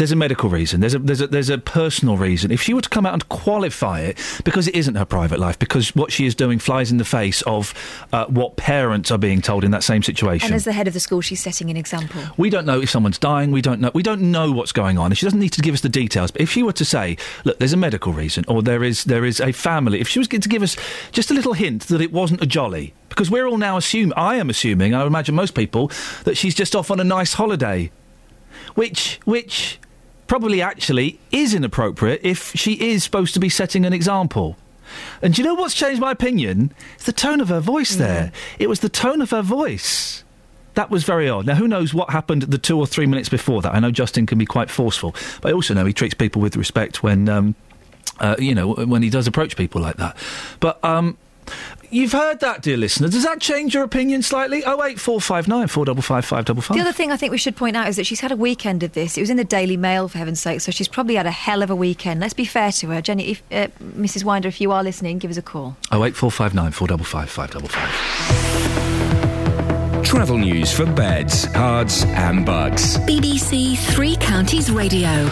there's 0.00 0.12
a 0.12 0.16
medical 0.16 0.48
reason. 0.48 0.80
There's 0.80 0.94
a 0.94 0.98
there's 0.98 1.20
a 1.20 1.26
there's 1.26 1.50
a 1.50 1.58
personal 1.58 2.16
reason. 2.16 2.50
If 2.50 2.62
she 2.62 2.72
were 2.72 2.80
to 2.80 2.88
come 2.88 3.04
out 3.04 3.12
and 3.12 3.28
qualify 3.28 4.00
it 4.00 4.18
because 4.44 4.66
it 4.66 4.74
isn't 4.74 4.94
her 4.94 5.04
private 5.04 5.38
life, 5.38 5.58
because 5.58 5.94
what 5.94 6.10
she 6.10 6.24
is 6.24 6.34
doing 6.34 6.58
flies 6.58 6.90
in 6.90 6.96
the 6.96 7.04
face 7.04 7.42
of 7.42 7.74
uh, 8.10 8.24
what 8.24 8.56
parents 8.56 9.10
are 9.10 9.18
being 9.18 9.42
told 9.42 9.62
in 9.62 9.72
that 9.72 9.84
same 9.84 10.02
situation. 10.02 10.46
And 10.46 10.54
as 10.54 10.64
the 10.64 10.72
head 10.72 10.88
of 10.88 10.94
the 10.94 11.00
school, 11.00 11.20
she's 11.20 11.42
setting 11.42 11.68
an 11.68 11.76
example. 11.76 12.22
We 12.38 12.48
don't 12.48 12.64
know 12.64 12.80
if 12.80 12.88
someone's 12.88 13.18
dying. 13.18 13.50
We 13.50 13.60
don't 13.60 13.78
know. 13.78 13.90
We 13.92 14.02
don't 14.02 14.22
know 14.22 14.50
what's 14.50 14.72
going 14.72 14.96
on. 14.96 15.10
And 15.10 15.18
she 15.18 15.26
doesn't 15.26 15.38
need 15.38 15.52
to 15.52 15.60
give 15.60 15.74
us 15.74 15.82
the 15.82 15.90
details. 15.90 16.30
But 16.30 16.40
if 16.40 16.50
she 16.50 16.62
were 16.62 16.72
to 16.72 16.84
say, 16.86 17.18
"Look, 17.44 17.58
there's 17.58 17.74
a 17.74 17.76
medical 17.76 18.14
reason," 18.14 18.46
or 18.48 18.62
there 18.62 18.82
is 18.82 19.04
there 19.04 19.26
is 19.26 19.38
a 19.38 19.52
family, 19.52 20.00
if 20.00 20.08
she 20.08 20.18
was 20.18 20.28
going 20.28 20.40
to 20.40 20.48
give 20.48 20.62
us 20.62 20.78
just 21.12 21.30
a 21.30 21.34
little 21.34 21.52
hint 21.52 21.88
that 21.88 22.00
it 22.00 22.10
wasn't 22.10 22.42
a 22.42 22.46
jolly, 22.46 22.94
because 23.10 23.30
we're 23.30 23.46
all 23.46 23.58
now 23.58 23.76
assuming, 23.76 24.14
I 24.16 24.36
am 24.36 24.48
assuming, 24.48 24.94
I 24.94 25.04
imagine 25.04 25.34
most 25.34 25.54
people, 25.54 25.90
that 26.24 26.38
she's 26.38 26.54
just 26.54 26.74
off 26.74 26.90
on 26.90 27.00
a 27.00 27.04
nice 27.04 27.34
holiday, 27.34 27.90
which 28.74 29.20
which 29.26 29.78
probably 30.30 30.62
actually 30.62 31.18
is 31.32 31.54
inappropriate 31.54 32.20
if 32.22 32.52
she 32.52 32.74
is 32.74 33.02
supposed 33.02 33.34
to 33.34 33.40
be 33.40 33.48
setting 33.48 33.84
an 33.84 33.92
example. 33.92 34.56
And 35.20 35.34
do 35.34 35.42
you 35.42 35.48
know 35.48 35.54
what's 35.54 35.74
changed 35.74 36.00
my 36.00 36.12
opinion? 36.12 36.72
It's 36.94 37.04
the 37.06 37.12
tone 37.12 37.40
of 37.40 37.48
her 37.48 37.58
voice 37.58 37.96
there. 37.96 38.30
It 38.60 38.68
was 38.68 38.78
the 38.78 38.88
tone 38.88 39.22
of 39.22 39.32
her 39.32 39.42
voice. 39.42 40.22
That 40.74 40.88
was 40.88 41.02
very 41.02 41.28
odd. 41.28 41.46
Now, 41.46 41.56
who 41.56 41.66
knows 41.66 41.92
what 41.92 42.10
happened 42.10 42.42
the 42.42 42.58
two 42.58 42.78
or 42.78 42.86
three 42.86 43.06
minutes 43.06 43.28
before 43.28 43.60
that? 43.62 43.74
I 43.74 43.80
know 43.80 43.90
Justin 43.90 44.24
can 44.24 44.38
be 44.38 44.46
quite 44.46 44.70
forceful, 44.70 45.16
but 45.42 45.48
I 45.48 45.52
also 45.52 45.74
know 45.74 45.84
he 45.84 45.92
treats 45.92 46.14
people 46.14 46.40
with 46.40 46.54
respect 46.54 47.02
when, 47.02 47.28
um, 47.28 47.56
uh, 48.20 48.36
you 48.38 48.54
know, 48.54 48.74
when 48.74 49.02
he 49.02 49.10
does 49.10 49.26
approach 49.26 49.56
people 49.56 49.80
like 49.80 49.96
that. 49.96 50.16
But 50.60 50.78
um, 50.84 51.18
you've 51.90 52.12
heard 52.12 52.40
that, 52.40 52.62
dear 52.62 52.76
listener. 52.76 53.08
Does 53.08 53.24
that 53.24 53.40
change 53.40 53.74
your 53.74 53.84
opinion 53.84 54.22
slightly? 54.22 54.64
Oh 54.64 54.82
eight 54.84 55.00
four 55.00 55.20
five 55.20 55.48
nine 55.48 55.68
four 55.68 55.84
double 55.84 56.02
five 56.02 56.24
five 56.24 56.44
double 56.44 56.62
five. 56.62 56.76
The 56.76 56.82
other 56.82 56.92
thing 56.92 57.10
I 57.10 57.16
think 57.16 57.32
we 57.32 57.38
should 57.38 57.56
point 57.56 57.76
out 57.76 57.88
is 57.88 57.96
that 57.96 58.06
she's 58.06 58.20
had 58.20 58.32
a 58.32 58.36
weekend 58.36 58.82
of 58.82 58.92
this. 58.92 59.16
It 59.16 59.20
was 59.20 59.30
in 59.30 59.36
the 59.36 59.44
Daily 59.44 59.76
Mail, 59.76 60.08
for 60.08 60.18
heaven's 60.18 60.40
sake, 60.40 60.60
so 60.60 60.70
she's 60.72 60.88
probably 60.88 61.16
had 61.16 61.26
a 61.26 61.30
hell 61.30 61.62
of 61.62 61.70
a 61.70 61.76
weekend. 61.76 62.20
Let's 62.20 62.34
be 62.34 62.44
fair 62.44 62.72
to 62.72 62.88
her. 62.88 63.02
Jenny, 63.02 63.30
if, 63.30 63.42
uh, 63.50 63.68
Mrs. 63.96 64.24
Winder, 64.24 64.48
if 64.48 64.60
you 64.60 64.72
are 64.72 64.82
listening, 64.82 65.18
give 65.18 65.30
us 65.30 65.36
a 65.36 65.42
call. 65.42 65.76
Oh 65.90 66.04
eight 66.04 66.16
four 66.16 66.30
five 66.30 66.54
nine 66.54 66.72
four 66.72 66.88
double 66.88 67.04
five 67.04 67.30
five 67.30 67.50
double 67.50 67.68
five. 67.68 68.89
Travel 70.04 70.38
news 70.38 70.72
for 70.72 70.86
beds, 70.86 71.46
cards, 71.46 72.04
and 72.04 72.44
Bucks. 72.44 72.96
BBC 72.98 73.78
Three 73.94 74.16
Counties 74.16 74.70
Radio. 74.70 75.28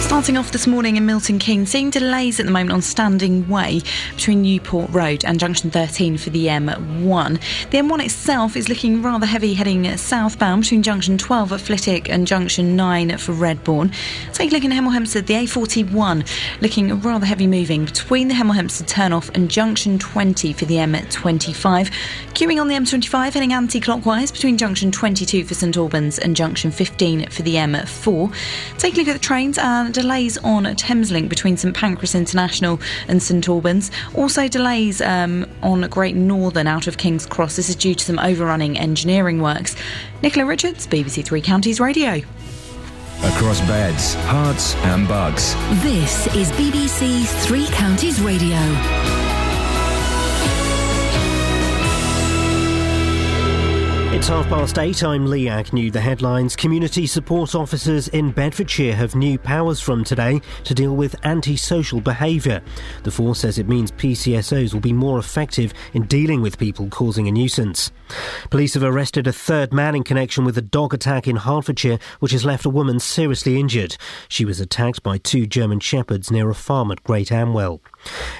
Starting 0.00 0.36
off 0.36 0.52
this 0.52 0.68
morning 0.68 0.96
in 0.96 1.04
Milton 1.04 1.36
Keynes, 1.36 1.70
seeing 1.70 1.90
delays 1.90 2.38
at 2.38 2.46
the 2.46 2.52
moment 2.52 2.70
on 2.70 2.80
Standing 2.80 3.48
Way 3.48 3.80
between 4.14 4.42
Newport 4.42 4.88
Road 4.90 5.24
and 5.24 5.40
Junction 5.40 5.68
13 5.68 6.16
for 6.16 6.30
the 6.30 6.46
M1. 6.46 7.40
The 7.70 7.78
M1 7.78 8.04
itself 8.04 8.56
is 8.56 8.68
looking 8.68 9.02
rather 9.02 9.26
heavy 9.26 9.54
heading 9.54 9.96
southbound 9.96 10.62
between 10.62 10.84
Junction 10.84 11.18
12 11.18 11.52
at 11.52 11.60
Flitwick 11.60 12.08
and 12.08 12.24
Junction 12.24 12.76
9 12.76 13.18
for 13.18 13.32
Redbourn. 13.32 13.92
Take 14.32 14.52
a 14.52 14.54
look 14.54 14.64
in 14.64 14.70
Hemel 14.70 14.92
Hempstead, 14.92 15.26
the 15.26 15.34
A41 15.34 16.62
looking 16.62 17.00
rather 17.00 17.26
heavy 17.26 17.48
moving 17.48 17.84
between 17.84 18.28
the 18.28 18.34
Hemel 18.34 18.54
Hempstead 18.54 18.86
turnoff 18.86 19.34
and 19.34 19.50
Junction 19.50 19.98
20 19.98 20.52
for 20.52 20.66
the 20.66 20.76
M25. 20.76 21.90
Queuing 22.32 22.60
on 22.60 22.68
the 22.68 22.76
M25 22.76 23.32
heading 23.32 23.50
anti-clockwise 23.88 24.32
between 24.32 24.58
Junction 24.58 24.90
22 24.90 25.44
for 25.44 25.54
St 25.54 25.76
Albans 25.76 26.18
and 26.18 26.34
Junction 26.34 26.70
15 26.72 27.28
for 27.30 27.42
the 27.42 27.54
M4. 27.54 28.34
Take 28.78 28.94
a 28.94 28.96
look 28.98 29.08
at 29.08 29.12
the 29.12 29.18
trains 29.18 29.58
and 29.58 29.94
delays 29.94 30.36
on 30.38 30.64
Thameslink 30.64 31.28
between 31.28 31.56
St 31.56 31.74
Pancras 31.74 32.14
International 32.14 32.80
and 33.06 33.22
St 33.22 33.48
Albans. 33.48 33.92
Also 34.14 34.48
delays 34.48 35.00
um, 35.00 35.46
on 35.62 35.82
Great 35.82 36.16
Northern 36.16 36.66
out 36.66 36.88
of 36.88 36.98
King's 36.98 37.26
Cross. 37.26 37.56
This 37.56 37.68
is 37.68 37.76
due 37.76 37.94
to 37.94 38.04
some 38.04 38.18
overrunning 38.18 38.76
engineering 38.76 39.40
works. 39.40 39.76
Nicola 40.22 40.46
Richards, 40.46 40.86
BBC 40.86 41.24
Three 41.24 41.42
Counties 41.42 41.78
Radio. 41.78 42.22
Across 43.22 43.60
beds, 43.62 44.16
Herts, 44.16 44.74
and 44.84 45.06
Bucks. 45.06 45.54
This 45.82 46.26
is 46.34 46.50
BBC 46.52 47.24
Three 47.44 47.66
Counties 47.66 48.20
Radio. 48.20 48.56
It's 54.16 54.28
half 54.28 54.48
past 54.48 54.78
eight. 54.78 55.04
I'm 55.04 55.26
Lee 55.26 55.46
Agnew. 55.46 55.90
The 55.90 56.00
headlines 56.00 56.56
Community 56.56 57.06
support 57.06 57.54
officers 57.54 58.08
in 58.08 58.30
Bedfordshire 58.30 58.94
have 58.94 59.14
new 59.14 59.38
powers 59.38 59.78
from 59.78 60.04
today 60.04 60.40
to 60.64 60.74
deal 60.74 60.96
with 60.96 61.14
antisocial 61.26 62.00
behaviour. 62.00 62.62
The 63.02 63.10
force 63.10 63.40
says 63.40 63.58
it 63.58 63.68
means 63.68 63.92
PCSOs 63.92 64.72
will 64.72 64.80
be 64.80 64.94
more 64.94 65.18
effective 65.18 65.74
in 65.92 66.04
dealing 66.04 66.40
with 66.40 66.56
people 66.56 66.88
causing 66.88 67.28
a 67.28 67.30
nuisance. 67.30 67.92
Police 68.48 68.72
have 68.72 68.84
arrested 68.84 69.26
a 69.26 69.34
third 69.34 69.74
man 69.74 69.94
in 69.94 70.02
connection 70.02 70.46
with 70.46 70.56
a 70.56 70.62
dog 70.62 70.94
attack 70.94 71.28
in 71.28 71.36
Hertfordshire, 71.36 71.98
which 72.20 72.32
has 72.32 72.46
left 72.46 72.64
a 72.64 72.70
woman 72.70 72.98
seriously 73.00 73.60
injured. 73.60 73.98
She 74.30 74.46
was 74.46 74.60
attacked 74.60 75.02
by 75.02 75.18
two 75.18 75.46
German 75.46 75.80
shepherds 75.80 76.30
near 76.30 76.48
a 76.48 76.54
farm 76.54 76.90
at 76.90 77.04
Great 77.04 77.30
Amwell. 77.30 77.82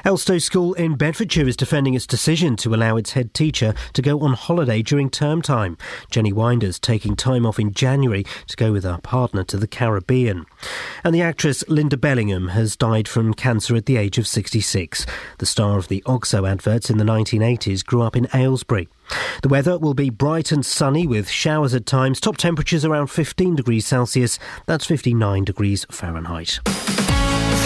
Elstow 0.04 0.40
School 0.40 0.74
in 0.74 0.96
Bedfordshire 0.96 1.48
is 1.48 1.56
defending 1.56 1.94
its 1.94 2.06
decision 2.06 2.56
to 2.56 2.74
allow 2.74 2.96
its 2.96 3.12
head 3.12 3.34
teacher 3.34 3.74
to 3.92 4.02
go 4.02 4.20
on 4.20 4.34
holiday 4.34 4.82
during 4.82 5.10
term 5.10 5.42
time. 5.42 5.76
Jenny 6.10 6.32
Winders 6.32 6.78
taking 6.78 7.16
time 7.16 7.44
off 7.44 7.58
in 7.58 7.72
January 7.72 8.24
to 8.48 8.56
go 8.56 8.72
with 8.72 8.84
her 8.84 8.98
partner 8.98 9.44
to 9.44 9.56
the 9.56 9.66
Caribbean. 9.66 10.46
And 11.04 11.14
the 11.14 11.22
actress 11.22 11.64
Lynda 11.64 12.00
Bellingham 12.00 12.48
has 12.48 12.76
died 12.76 13.08
from 13.08 13.34
cancer 13.34 13.76
at 13.76 13.86
the 13.86 13.96
age 13.96 14.18
of 14.18 14.26
66. 14.26 15.06
The 15.38 15.46
star 15.46 15.78
of 15.78 15.88
the 15.88 16.02
OXO 16.06 16.46
adverts 16.46 16.90
in 16.90 16.98
the 16.98 17.04
1980s 17.04 17.84
grew 17.84 18.02
up 18.02 18.16
in 18.16 18.28
Aylesbury. 18.34 18.88
The 19.42 19.48
weather 19.48 19.78
will 19.78 19.94
be 19.94 20.10
bright 20.10 20.52
and 20.52 20.64
sunny 20.64 21.06
with 21.06 21.28
showers 21.28 21.74
at 21.74 21.86
times. 21.86 22.20
Top 22.20 22.36
temperatures 22.36 22.84
around 22.84 23.08
15 23.08 23.56
degrees 23.56 23.86
Celsius. 23.86 24.38
That's 24.66 24.86
59 24.86 25.44
degrees 25.44 25.86
Fahrenheit. 25.90 26.60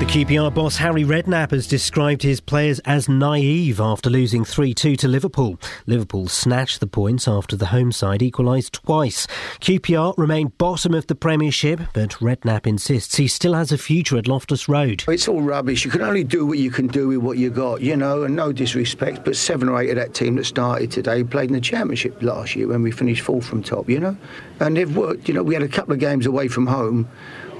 The 0.00 0.06
QPR 0.06 0.52
boss 0.52 0.76
Harry 0.76 1.04
Redknapp 1.04 1.52
has 1.52 1.68
described 1.68 2.24
his 2.24 2.40
players 2.40 2.80
as 2.80 3.08
naive 3.08 3.80
after 3.80 4.10
losing 4.10 4.44
3 4.44 4.74
2 4.74 4.96
to 4.96 5.06
Liverpool. 5.06 5.58
Liverpool 5.86 6.26
snatched 6.26 6.80
the 6.80 6.88
points 6.88 7.28
after 7.28 7.54
the 7.54 7.66
home 7.66 7.92
side 7.92 8.20
equalised 8.20 8.72
twice. 8.72 9.28
QPR 9.60 10.18
remain 10.18 10.48
bottom 10.58 10.94
of 10.94 11.06
the 11.06 11.14
Premiership, 11.14 11.80
but 11.92 12.10
Redknapp 12.14 12.66
insists 12.66 13.14
he 13.14 13.28
still 13.28 13.54
has 13.54 13.70
a 13.70 13.78
future 13.78 14.18
at 14.18 14.26
Loftus 14.26 14.68
Road. 14.68 15.04
It's 15.06 15.28
all 15.28 15.40
rubbish. 15.40 15.84
You 15.84 15.92
can 15.92 16.02
only 16.02 16.24
do 16.24 16.44
what 16.44 16.58
you 16.58 16.72
can 16.72 16.88
do 16.88 17.06
with 17.08 17.18
what 17.18 17.38
you 17.38 17.50
got, 17.50 17.80
you 17.80 17.96
know, 17.96 18.24
and 18.24 18.34
no 18.34 18.50
disrespect, 18.52 19.24
but 19.24 19.36
seven 19.36 19.68
or 19.68 19.80
eight 19.80 19.90
of 19.90 19.96
that 19.96 20.12
team 20.12 20.34
that 20.34 20.44
started 20.44 20.90
today 20.90 21.22
played 21.22 21.50
in 21.50 21.54
the 21.54 21.60
Championship 21.60 22.20
last 22.20 22.56
year 22.56 22.66
when 22.66 22.82
we 22.82 22.90
finished 22.90 23.22
fourth 23.22 23.46
from 23.46 23.62
top, 23.62 23.88
you 23.88 24.00
know? 24.00 24.16
And 24.58 24.76
they've 24.76 24.96
worked, 24.96 25.28
you 25.28 25.34
know, 25.34 25.44
we 25.44 25.54
had 25.54 25.62
a 25.62 25.68
couple 25.68 25.94
of 25.94 26.00
games 26.00 26.26
away 26.26 26.48
from 26.48 26.66
home 26.66 27.08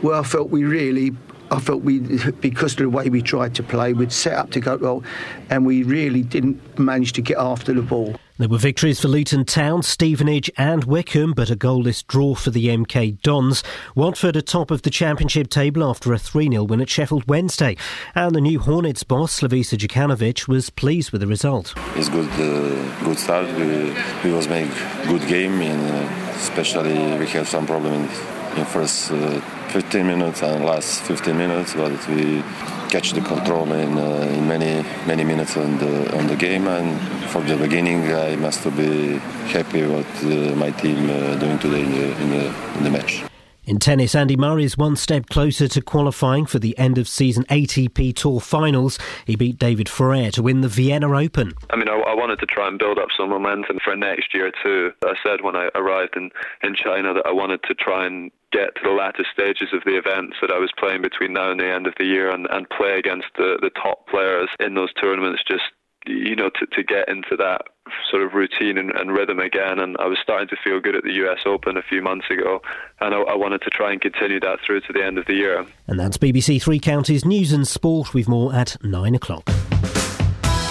where 0.00 0.16
I 0.16 0.22
felt 0.22 0.50
we 0.50 0.64
really 0.64 1.12
I 1.50 1.60
felt 1.60 1.82
we, 1.82 2.00
because 2.40 2.73
of 2.73 2.78
the 2.78 2.90
way 2.90 3.08
we 3.08 3.23
tried 3.23 3.55
to 3.56 3.62
play, 3.62 3.92
we'd 3.92 4.12
set 4.12 4.34
up 4.34 4.50
to 4.52 4.60
go 4.60 4.76
well, 4.76 5.05
and 5.50 5.66
we 5.66 5.82
really 5.82 6.23
didn't 6.23 6.78
manage 6.78 7.12
to 7.14 7.23
get 7.23 7.39
after 7.39 7.73
the 7.73 7.82
ball. 7.82 8.16
There 8.36 8.48
were 8.48 8.58
victories 8.58 9.00
for 9.00 9.06
Luton 9.06 9.44
Town, 9.44 9.84
Stevenage, 9.84 10.50
and 10.56 10.82
Wycombe, 10.82 11.34
but 11.34 11.50
a 11.50 11.56
goalless 11.56 12.05
draw 12.05 12.34
for 12.34 12.50
the 12.50 12.66
MK 12.66 13.23
Dons. 13.23 13.62
Watford 13.94 14.34
atop 14.34 14.73
of 14.73 14.82
the 14.82 14.90
Championship 14.90 15.50
table 15.50 15.89
after 15.89 16.12
a 16.12 16.18
3 16.18 16.50
0 16.50 16.64
win 16.64 16.81
at 16.81 16.89
Sheffield 16.89 17.28
Wednesday. 17.28 17.76
And 18.16 18.34
the 18.34 18.40
new 18.40 18.58
Hornets 18.58 19.05
boss, 19.05 19.39
Slavisa 19.39 19.78
Jokanovic, 19.78 20.48
was 20.48 20.68
pleased 20.68 21.12
with 21.12 21.20
the 21.20 21.28
result. 21.28 21.74
It's 21.94 22.08
good, 22.08 22.28
uh, 22.31 23.05
good 23.05 23.20
start. 23.20 23.47
We, 23.56 23.94
we 24.24 24.34
was 24.34 24.48
make 24.48 24.68
good 25.06 25.24
game, 25.28 25.60
and 25.60 26.08
uh, 26.08 26.34
especially 26.34 27.16
we 27.16 27.28
have 27.28 27.48
some 27.48 27.66
problem 27.66 27.92
in, 27.92 28.33
in 28.57 28.65
first. 28.65 29.10
Uh, 29.10 29.41
15 29.74 30.07
minutes 30.07 30.41
and 30.44 30.65
last 30.65 31.02
15 31.02 31.36
minutes, 31.36 31.74
but 31.74 31.91
we 32.07 32.44
catch 32.91 33.10
the 33.10 33.20
control 33.20 33.73
in, 33.73 33.99
uh, 33.99 34.33
in 34.33 34.47
many 34.47 34.84
many 35.05 35.24
minutes 35.24 35.57
on 35.57 35.78
the 35.78 36.16
on 36.16 36.28
the 36.28 36.36
game. 36.36 36.68
And 36.68 36.97
for 37.31 37.42
the 37.42 37.57
beginning, 37.57 38.15
I 38.15 38.36
must 38.36 38.62
be 38.76 39.18
happy 39.50 39.84
what 39.84 40.07
uh, 40.23 40.55
my 40.55 40.70
team 40.70 41.10
uh, 41.10 41.34
doing 41.41 41.58
today 41.58 41.83
in 41.83 41.91
the, 41.91 42.23
in 42.23 42.31
the 42.31 42.44
in 42.78 42.84
the 42.84 42.91
match. 42.91 43.33
In 43.66 43.78
tennis, 43.78 44.14
Andy 44.14 44.36
Murray 44.36 44.64
is 44.64 44.76
one 44.76 44.94
step 44.94 45.30
closer 45.30 45.66
to 45.68 45.80
qualifying 45.80 46.44
for 46.44 46.58
the 46.58 46.76
end 46.76 46.98
of 46.98 47.08
season 47.08 47.44
ATP 47.44 48.14
Tour 48.14 48.38
finals. 48.38 48.98
He 49.26 49.36
beat 49.36 49.58
David 49.58 49.88
Ferrer 49.88 50.30
to 50.32 50.42
win 50.42 50.60
the 50.60 50.68
Vienna 50.68 51.10
Open. 51.16 51.54
I 51.70 51.76
mean, 51.76 51.88
I, 51.88 51.94
I, 51.94 52.14
wanted 52.14 52.40
to 52.40 52.46
try 52.46 52.68
and 52.68 52.78
build 52.78 52.98
up 52.98 53.08
some 53.16 53.30
momentum 53.30 53.78
for 53.82 53.96
next 53.96 54.34
year 54.34 54.52
too. 54.62 54.92
I 55.02 55.14
said 55.24 55.40
when 55.40 55.56
I 55.56 55.70
arrived 55.74 56.14
in, 56.14 56.30
in 56.62 56.74
China 56.74 57.14
that 57.14 57.26
I 57.26 57.32
wanted 57.32 57.62
to 57.62 57.74
try 57.74 58.04
and 58.04 58.30
get 58.52 58.74
to 58.76 58.82
the 58.84 58.90
latter 58.90 59.24
stages 59.32 59.68
of 59.72 59.82
the 59.86 59.96
events 59.96 60.36
that 60.42 60.50
I 60.50 60.58
was 60.58 60.70
playing 60.78 61.00
between 61.00 61.32
now 61.32 61.50
and 61.50 61.58
the 61.58 61.66
end 61.66 61.86
of 61.86 61.94
the 61.98 62.04
year 62.04 62.30
and, 62.30 62.46
and 62.50 62.68
play 62.68 62.98
against 62.98 63.28
the, 63.38 63.58
the 63.62 63.70
top 63.70 64.06
players 64.08 64.50
in 64.60 64.74
those 64.74 64.92
tournaments 64.92 65.42
just 65.48 65.64
you 66.07 66.36
know, 66.36 66.50
to, 66.50 66.66
to 66.66 66.83
get 66.83 67.08
into 67.08 67.36
that 67.36 67.62
sort 68.10 68.23
of 68.23 68.33
routine 68.33 68.78
and, 68.78 68.91
and, 68.92 69.12
rhythm 69.12 69.39
again. 69.39 69.78
And 69.78 69.97
I 69.99 70.07
was 70.07 70.18
starting 70.23 70.49
to 70.49 70.57
feel 70.62 70.81
good 70.81 70.97
at 70.97 71.05
the 71.05 71.12
US 71.24 71.41
Open 71.47 71.76
a 71.76 71.83
few 71.83 72.02
months 72.02 72.26
ago, 72.31 72.60
and 73.00 73.15
I, 73.15 73.20
I, 73.20 73.34
wanted 73.34 73.62
to 73.62 73.70
try 73.70 73.92
and 73.92 74.00
continue 74.00 74.41
that 74.41 74.58
through 74.65 74.81
to 74.83 74.92
the 74.92 75.05
end 75.05 75.18
of 75.18 75.26
the 75.26 75.34
year. 75.34 75.66
And 75.86 75.99
that's 76.00 76.16
BBC 76.16 76.62
Three 76.62 76.78
Counties 76.78 77.24
News 77.24 77.52
and 77.52 77.66
Sport 77.66 78.15
with 78.15 78.28
more 78.28 78.55
at 78.55 78.76
nine 78.83 79.15
o'clock. 79.15 79.44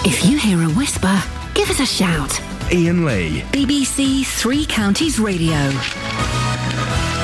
If 0.05 0.25
you 0.25 0.37
hear 0.37 0.61
a 0.61 0.69
whisper, 0.71 1.21
give 1.53 1.69
us 1.69 1.79
a 1.79 1.85
shout. 1.85 2.39
Iain 2.71 3.05
Lee. 3.05 3.41
BBC 3.51 4.25
Three 4.25 4.65
Counties 4.65 5.19
Radio. 5.19 5.71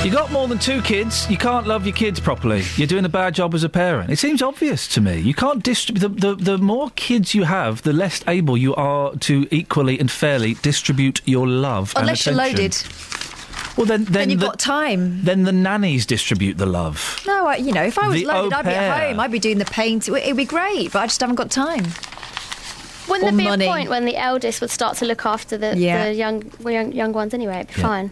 You 0.03 0.11
got 0.11 0.31
more 0.31 0.47
than 0.47 0.57
two 0.59 0.81
kids. 0.81 1.29
You 1.29 1.37
can't 1.37 1.67
love 1.67 1.85
your 1.85 1.93
kids 1.95 2.19
properly. 2.21 2.63
You're 2.77 2.87
doing 2.87 3.03
a 3.03 3.09
bad 3.09 3.35
job 3.35 3.53
as 3.53 3.63
a 3.65 3.69
parent. 3.69 4.09
It 4.09 4.17
seems 4.17 4.41
obvious 4.41 4.87
to 4.89 5.01
me. 5.01 5.19
You 5.19 5.33
can't 5.33 5.61
distribute. 5.61 5.99
The, 6.21 6.35
the, 6.35 6.35
the 6.35 6.57
more 6.57 6.89
kids 6.91 7.35
you 7.35 7.43
have, 7.43 7.81
the 7.81 7.91
less 7.91 8.23
able 8.25 8.57
you 8.57 8.73
are 8.75 9.13
to 9.17 9.45
equally 9.51 9.99
and 9.99 10.09
fairly 10.09 10.53
distribute 10.55 11.21
your 11.27 11.47
love. 11.47 11.91
and 11.95 12.03
Unless 12.03 12.25
you're 12.25 12.33
loaded. 12.35 12.77
Well, 13.75 13.85
then, 13.85 14.05
then, 14.05 14.13
Then 14.13 14.29
you've 14.29 14.39
the, 14.39 14.47
got 14.47 14.57
time. 14.59 15.23
Then 15.25 15.43
the 15.43 15.51
nannies 15.51 16.05
distribute 16.05 16.57
the 16.57 16.65
love. 16.65 17.21
No, 17.27 17.47
I, 17.47 17.57
you 17.57 17.73
know, 17.73 17.83
if 17.83 17.99
I 17.99 18.07
was 18.07 18.21
The 18.21 18.25
loaded, 18.25 18.53
I'd 18.53 18.65
be 18.65 18.71
at 18.71 19.09
home. 19.09 19.19
I'd 19.19 19.31
be 19.31 19.39
doing 19.39 19.57
the 19.57 19.65
paint. 19.65 20.07
It 20.07 20.11
would 20.11 20.37
be 20.37 20.45
great, 20.45 20.93
but 20.93 20.99
I 20.99 21.07
just 21.07 21.19
haven't 21.19 21.35
got 21.35 21.51
time. 21.51 21.83
Wouldn't 23.09 23.27
Or 23.27 23.31
there 23.31 23.37
be 23.37 23.43
money. 23.43 23.65
a 23.65 23.69
point 23.69 23.89
when 23.89 24.05
the 24.05 24.15
eldest 24.15 24.61
would 24.61 24.69
start 24.71 24.97
to 24.97 25.05
look 25.05 25.25
after 25.25 25.57
the, 25.57 25.77
Yeah. 25.77 26.05
the 26.07 26.13
young, 26.13 26.51
young 26.61 26.93
young 26.93 27.11
ones 27.11 27.33
anyway? 27.33 27.55
It'd 27.61 27.75
be 27.75 27.81
Yeah. 27.81 27.87
fine. 27.87 28.11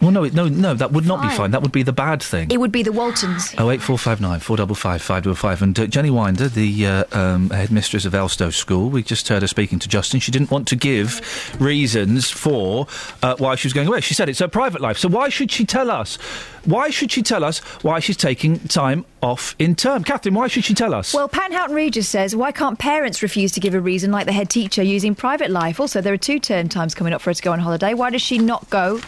Well, 0.00 0.12
no, 0.12 0.24
no, 0.26 0.46
no. 0.46 0.74
That 0.74 0.92
would 0.92 1.06
not 1.06 1.22
be 1.22 1.28
Fine. 1.28 1.36
fine. 1.36 1.50
That 1.50 1.62
would 1.62 1.72
be 1.72 1.82
the 1.82 1.92
bad 1.92 2.22
thing. 2.22 2.50
It 2.50 2.58
would 2.60 2.70
be 2.70 2.84
the 2.84 2.92
Waltons. 2.92 3.52
Oh 3.58 3.70
eight 3.70 3.82
four 3.82 3.98
five 3.98 4.20
nine 4.20 4.38
four 4.38 4.56
double 4.56 4.76
five 4.76 5.02
five 5.02 5.24
double 5.24 5.34
five 5.34 5.60
and 5.60 5.78
uh, 5.78 5.86
Jenny 5.86 6.10
Winder, 6.10 6.48
the 6.48 6.86
uh, 6.86 7.04
um, 7.12 7.50
headmistress 7.50 8.04
of 8.04 8.12
Elstow 8.12 8.52
School. 8.52 8.90
We 8.90 9.02
just 9.02 9.26
heard 9.28 9.42
her 9.42 9.48
speaking 9.48 9.80
to 9.80 9.88
Justin. 9.88 10.20
She 10.20 10.30
didn't 10.30 10.52
want 10.52 10.68
to 10.68 10.76
give 10.76 11.20
reasons 11.60 12.30
for 12.30 12.86
uh, 13.22 13.34
why 13.38 13.56
she 13.56 13.66
was 13.66 13.72
going 13.72 13.88
away. 13.88 14.00
She 14.00 14.14
said 14.14 14.28
it's 14.28 14.38
her 14.38 14.48
private 14.48 14.80
life. 14.80 14.98
So 14.98 15.08
why 15.08 15.30
should 15.30 15.50
she 15.50 15.64
tell 15.64 15.90
us? 15.90 16.16
Why 16.64 16.90
should 16.90 17.10
she 17.10 17.22
tell 17.22 17.42
us 17.44 17.58
why 17.82 17.98
she's 17.98 18.16
taking 18.16 18.58
time 18.68 19.04
off 19.22 19.56
in 19.58 19.74
term? 19.74 20.04
Catherine, 20.04 20.34
why 20.34 20.48
should 20.48 20.64
she 20.64 20.74
tell 20.74 20.94
us? 20.94 21.12
Well, 21.14 21.28
Pan 21.28 21.50
Houghton 21.50 21.74
Regis 21.74 22.08
says, 22.08 22.36
why 22.36 22.52
can't 22.52 22.78
parents 22.78 23.22
refuse 23.22 23.52
to 23.52 23.60
give 23.60 23.74
a 23.74 23.80
reason 23.80 24.12
like 24.12 24.26
the 24.26 24.32
head 24.32 24.50
teacher 24.50 24.82
using 24.82 25.14
private 25.14 25.50
life? 25.50 25.80
Also, 25.80 26.00
there 26.00 26.12
are 26.12 26.18
two 26.18 26.38
term 26.38 26.68
times 26.68 26.94
coming 26.94 27.12
up 27.12 27.20
for 27.22 27.30
her 27.30 27.34
to 27.34 27.42
go 27.42 27.52
on 27.52 27.58
holiday. 27.58 27.94
Why 27.94 28.10
does 28.10 28.22
she 28.22 28.38
not 28.38 28.68
go 28.70 29.00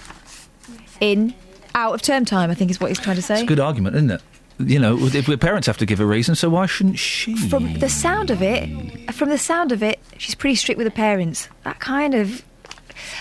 in 1.00 1.34
out 1.74 1.94
of 1.94 2.02
term 2.02 2.24
time? 2.24 2.50
I 2.50 2.54
think 2.54 2.70
is 2.70 2.80
what 2.80 2.88
he's 2.88 2.98
trying 2.98 3.16
to 3.16 3.22
say. 3.22 3.34
it's 3.34 3.42
a 3.42 3.46
good 3.46 3.60
argument, 3.60 3.96
isn't 3.96 4.10
it? 4.10 4.22
You 4.58 4.78
know, 4.78 4.98
if 4.98 5.24
the 5.26 5.38
parents 5.38 5.66
have 5.66 5.78
to 5.78 5.86
give 5.86 6.00
a 6.00 6.04
reason, 6.06 6.34
so 6.34 6.50
why 6.50 6.66
shouldn't 6.66 6.98
she? 6.98 7.34
From 7.34 7.78
the 7.78 7.88
sound 7.88 8.30
of 8.30 8.42
it, 8.42 8.68
from 9.14 9.30
the 9.30 9.38
sound 9.38 9.72
of 9.72 9.82
it, 9.82 9.98
she's 10.18 10.34
pretty 10.34 10.54
strict 10.56 10.76
with 10.76 10.86
the 10.86 10.90
parents. 10.90 11.48
That 11.64 11.80
kind 11.80 12.14
of 12.14 12.44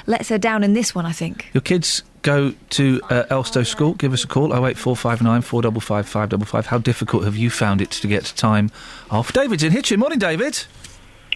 lets 0.06 0.27
her 0.27 0.38
down 0.38 0.64
in 0.64 0.74
this 0.74 0.93
one, 0.93 1.06
I 1.06 1.14
think. 1.14 1.49
Your 1.53 1.61
kids 1.61 2.03
go 2.24 2.53
to 2.72 2.99
uh, 3.09 3.24
Elstow 3.30 3.66
School. 3.66 3.93
Give 3.93 4.11
us 4.11 4.25
a 4.25 4.27
call. 4.27 4.51
Oh 4.51 4.66
eight 4.66 4.77
four 4.77 4.98
five 4.98 5.22
nine 5.22 5.41
four 5.41 5.61
double 5.61 5.80
five 5.80 6.09
five 6.09 6.27
double 6.27 6.45
five. 6.45 6.66
How 6.66 6.77
difficult 6.77 7.24
have 7.24 7.38
you 7.38 7.49
found 7.49 7.80
it 7.80 7.91
to 7.91 8.08
get 8.08 8.25
time 8.35 8.69
off? 9.09 9.32
David's 9.32 9.64
in 9.64 9.72
Hitchin. 9.72 9.98
Morning, 9.99 10.19
David. 10.19 10.66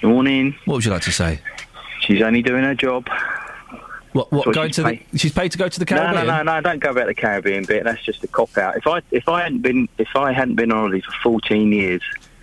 Good 0.02 0.08
morning. 0.10 0.54
What 0.66 0.76
would 0.76 0.86
you 0.86 0.92
like 0.92 1.04
to 1.04 1.14
say? 1.14 1.40
She's 2.02 2.22
only 2.22 2.42
doing 2.42 2.66
her 2.66 2.76
job. 2.76 3.08
What? 4.14 4.32
What? 4.32 4.54
going 4.54 4.70
she's 4.70 4.76
to 4.78 4.84
the, 4.84 5.18
she's 5.18 5.34
paid 5.34 5.52
to 5.52 5.58
go 5.58 5.68
to 5.68 5.80
the 5.80 5.86
Caribbean. 5.86 6.14
no, 6.16 6.38
no, 6.38 6.44
no! 6.44 6.54
no! 6.56 6.62
Don't 6.62 6.80
go 6.80 6.92
about 6.92 7.08
the 7.08 7.14
Caribbean 7.16 7.66
bit. 7.66 7.84
That's 7.84 8.02
just 8.04 8.24
a 8.24 8.28
cop 8.28 8.58
out. 8.58 8.78
If 8.78 8.88
I 8.88 9.02
if 9.12 9.28
I 9.28 9.42
hadn't 9.44 9.62
been 9.62 9.90
if 9.98 10.16
I 10.16 10.32
hadn't 10.32 10.56
been 10.56 10.72
on 10.72 10.78
holiday 10.80 11.02
for 11.02 11.12
fourteen 11.24 11.72
years, 11.72 12.02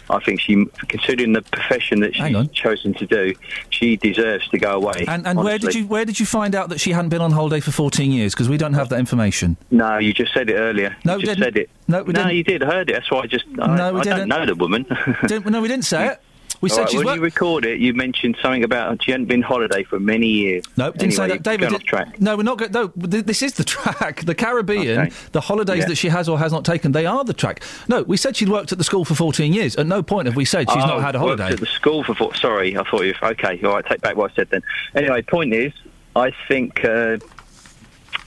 I 0.08 0.18
think 0.18 0.40
she, 0.40 0.66
considering 0.88 1.32
the 1.32 1.42
profession 1.42 2.00
that 2.00 2.16
she's 2.16 2.48
chosen 2.50 2.94
to 2.94 3.06
do, 3.06 3.34
she 3.70 3.96
deserves 3.96 4.48
to 4.48 4.58
go 4.58 4.72
away. 4.72 5.04
And, 5.06 5.24
and 5.26 5.38
where 5.38 5.58
did 5.58 5.74
you 5.74 5.86
where 5.86 6.04
did 6.04 6.18
you 6.18 6.26
find 6.26 6.54
out 6.56 6.68
that 6.70 6.80
she 6.80 6.90
hadn't 6.90 7.10
been 7.10 7.20
on 7.20 7.30
holiday 7.30 7.60
for 7.60 7.70
14 7.70 8.10
years? 8.10 8.34
Because 8.34 8.48
we 8.48 8.56
don't 8.56 8.74
have 8.74 8.88
that 8.88 8.98
information. 8.98 9.56
No, 9.70 9.98
you 9.98 10.12
just 10.12 10.34
said 10.34 10.50
it 10.50 10.54
earlier. 10.54 10.96
No, 11.04 11.12
you 11.12 11.18
we 11.18 11.24
just 11.24 11.38
didn't. 11.38 11.54
said 11.54 11.56
it. 11.62 11.70
No, 11.86 12.02
we 12.02 12.12
no, 12.12 12.22
didn't. 12.24 12.36
you 12.36 12.42
did. 12.44 12.62
Heard 12.62 12.90
it. 12.90 12.94
That's 12.94 13.10
why 13.10 13.20
I 13.20 13.26
just. 13.26 13.44
I, 13.60 13.76
No, 13.76 13.92
we 13.94 14.00
I 14.00 14.02
didn't. 14.02 14.18
don't 14.18 14.28
know 14.28 14.46
the 14.46 14.54
woman. 14.56 14.86
Didn't- 15.26 15.46
no, 15.46 15.60
we 15.60 15.68
didn't 15.68 15.84
say 15.84 16.08
it. 16.08 16.22
We 16.60 16.68
All 16.68 16.76
said 16.76 16.82
right, 16.82 16.90
she's 16.90 17.04
when 17.04 17.14
you 17.16 17.22
record 17.22 17.64
it, 17.64 17.80
you 17.80 17.94
mentioned 17.94 18.36
something 18.42 18.62
about 18.64 19.02
she 19.02 19.12
hadn't 19.12 19.26
been 19.28 19.40
holiday 19.40 19.82
for 19.82 19.98
many 19.98 20.26
years. 20.26 20.64
No, 20.76 20.92
didn't 20.92 21.12
say 21.14 21.28
that. 21.28 21.42
David, 21.42 21.70
did- 21.70 21.80
track. 21.80 22.20
no, 22.20 22.36
we're 22.36 22.42
not 22.42 22.58
going. 22.58 22.70
No, 22.72 22.92
this 22.96 23.40
is 23.42 23.54
the 23.54 23.64
track. 23.76 24.24
The 24.26 24.34
Caribbean, 24.34 24.98
Okay. 25.00 25.10
the 25.32 25.40
holidays 25.40 25.78
Yeah. 25.80 25.86
that 25.86 25.96
she 25.96 26.08
has 26.08 26.28
or 26.28 26.38
has 26.38 26.52
not 26.52 26.66
taken, 26.66 26.92
they 26.92 27.06
are 27.06 27.24
the 27.24 27.32
track. 27.32 27.62
No, 27.88 28.02
we 28.02 28.18
said 28.18 28.36
she'd 28.36 28.50
worked 28.50 28.72
at 28.72 28.78
the 28.78 28.84
school 28.84 29.06
for 29.06 29.14
14 29.14 29.52
years. 29.54 29.74
At 29.76 29.86
no 29.86 30.02
point 30.02 30.26
have 30.26 30.36
we 30.36 30.44
said 30.44 30.68
she's 30.70 30.82
Oh, 30.84 30.86
not 30.86 31.00
had 31.02 31.14
a 31.16 31.18
worked 31.24 31.40
holiday. 31.40 31.54
at 31.54 31.60
the 31.60 31.66
school 31.66 32.04
for. 32.04 32.14
Four, 32.14 32.34
sorry, 32.34 32.76
I 32.76 32.82
thought 32.84 33.04
you. 33.06 33.14
Okay, 33.22 33.58
all 33.64 33.72
right. 33.72 33.86
Take 33.86 34.02
back 34.02 34.16
what 34.16 34.32
I 34.32 34.34
said 34.34 34.48
then. 34.50 34.62
Anyway, 34.94 35.22
point 35.22 35.54
is, 35.54 35.72
I 36.14 36.32
think. 36.48 36.84
Uh, 36.84 37.16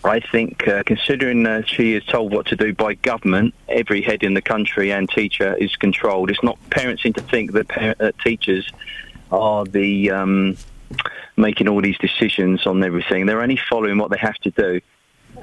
I 0.06 0.20
think, 0.20 0.68
uh, 0.68 0.84
considering 0.84 1.46
uh, 1.46 1.64
she 1.66 1.94
is 1.94 2.04
told 2.06 2.34
what 2.34 2.46
to 2.48 2.56
do 2.56 2.74
by 2.74 2.96
government, 2.96 3.54
every 3.70 4.02
head 4.02 4.24
in 4.24 4.34
the 4.34 4.42
country 4.42 4.92
and 4.92 5.10
teacher 5.10 5.56
is 5.56 5.76
controlled. 5.78 6.30
It's 6.30 6.44
not 6.44 6.58
parents 6.70 7.04
seem 7.04 7.14
to 7.14 7.22
think 7.22 7.54
that 7.54 7.70
par- 7.70 7.96
uh, 8.00 8.12
teachers 8.22 8.70
are 9.32 9.64
the 9.66 10.12
um, 10.12 10.58
making 11.38 11.70
all 11.70 11.82
these 11.82 11.98
decisions 11.98 12.68
on 12.68 12.84
everything. 12.84 13.26
They're 13.26 13.42
only 13.42 13.60
following 13.70 13.98
what 13.98 14.12
they 14.12 14.18
have 14.18 14.36
to 14.40 14.52
do. 14.52 14.82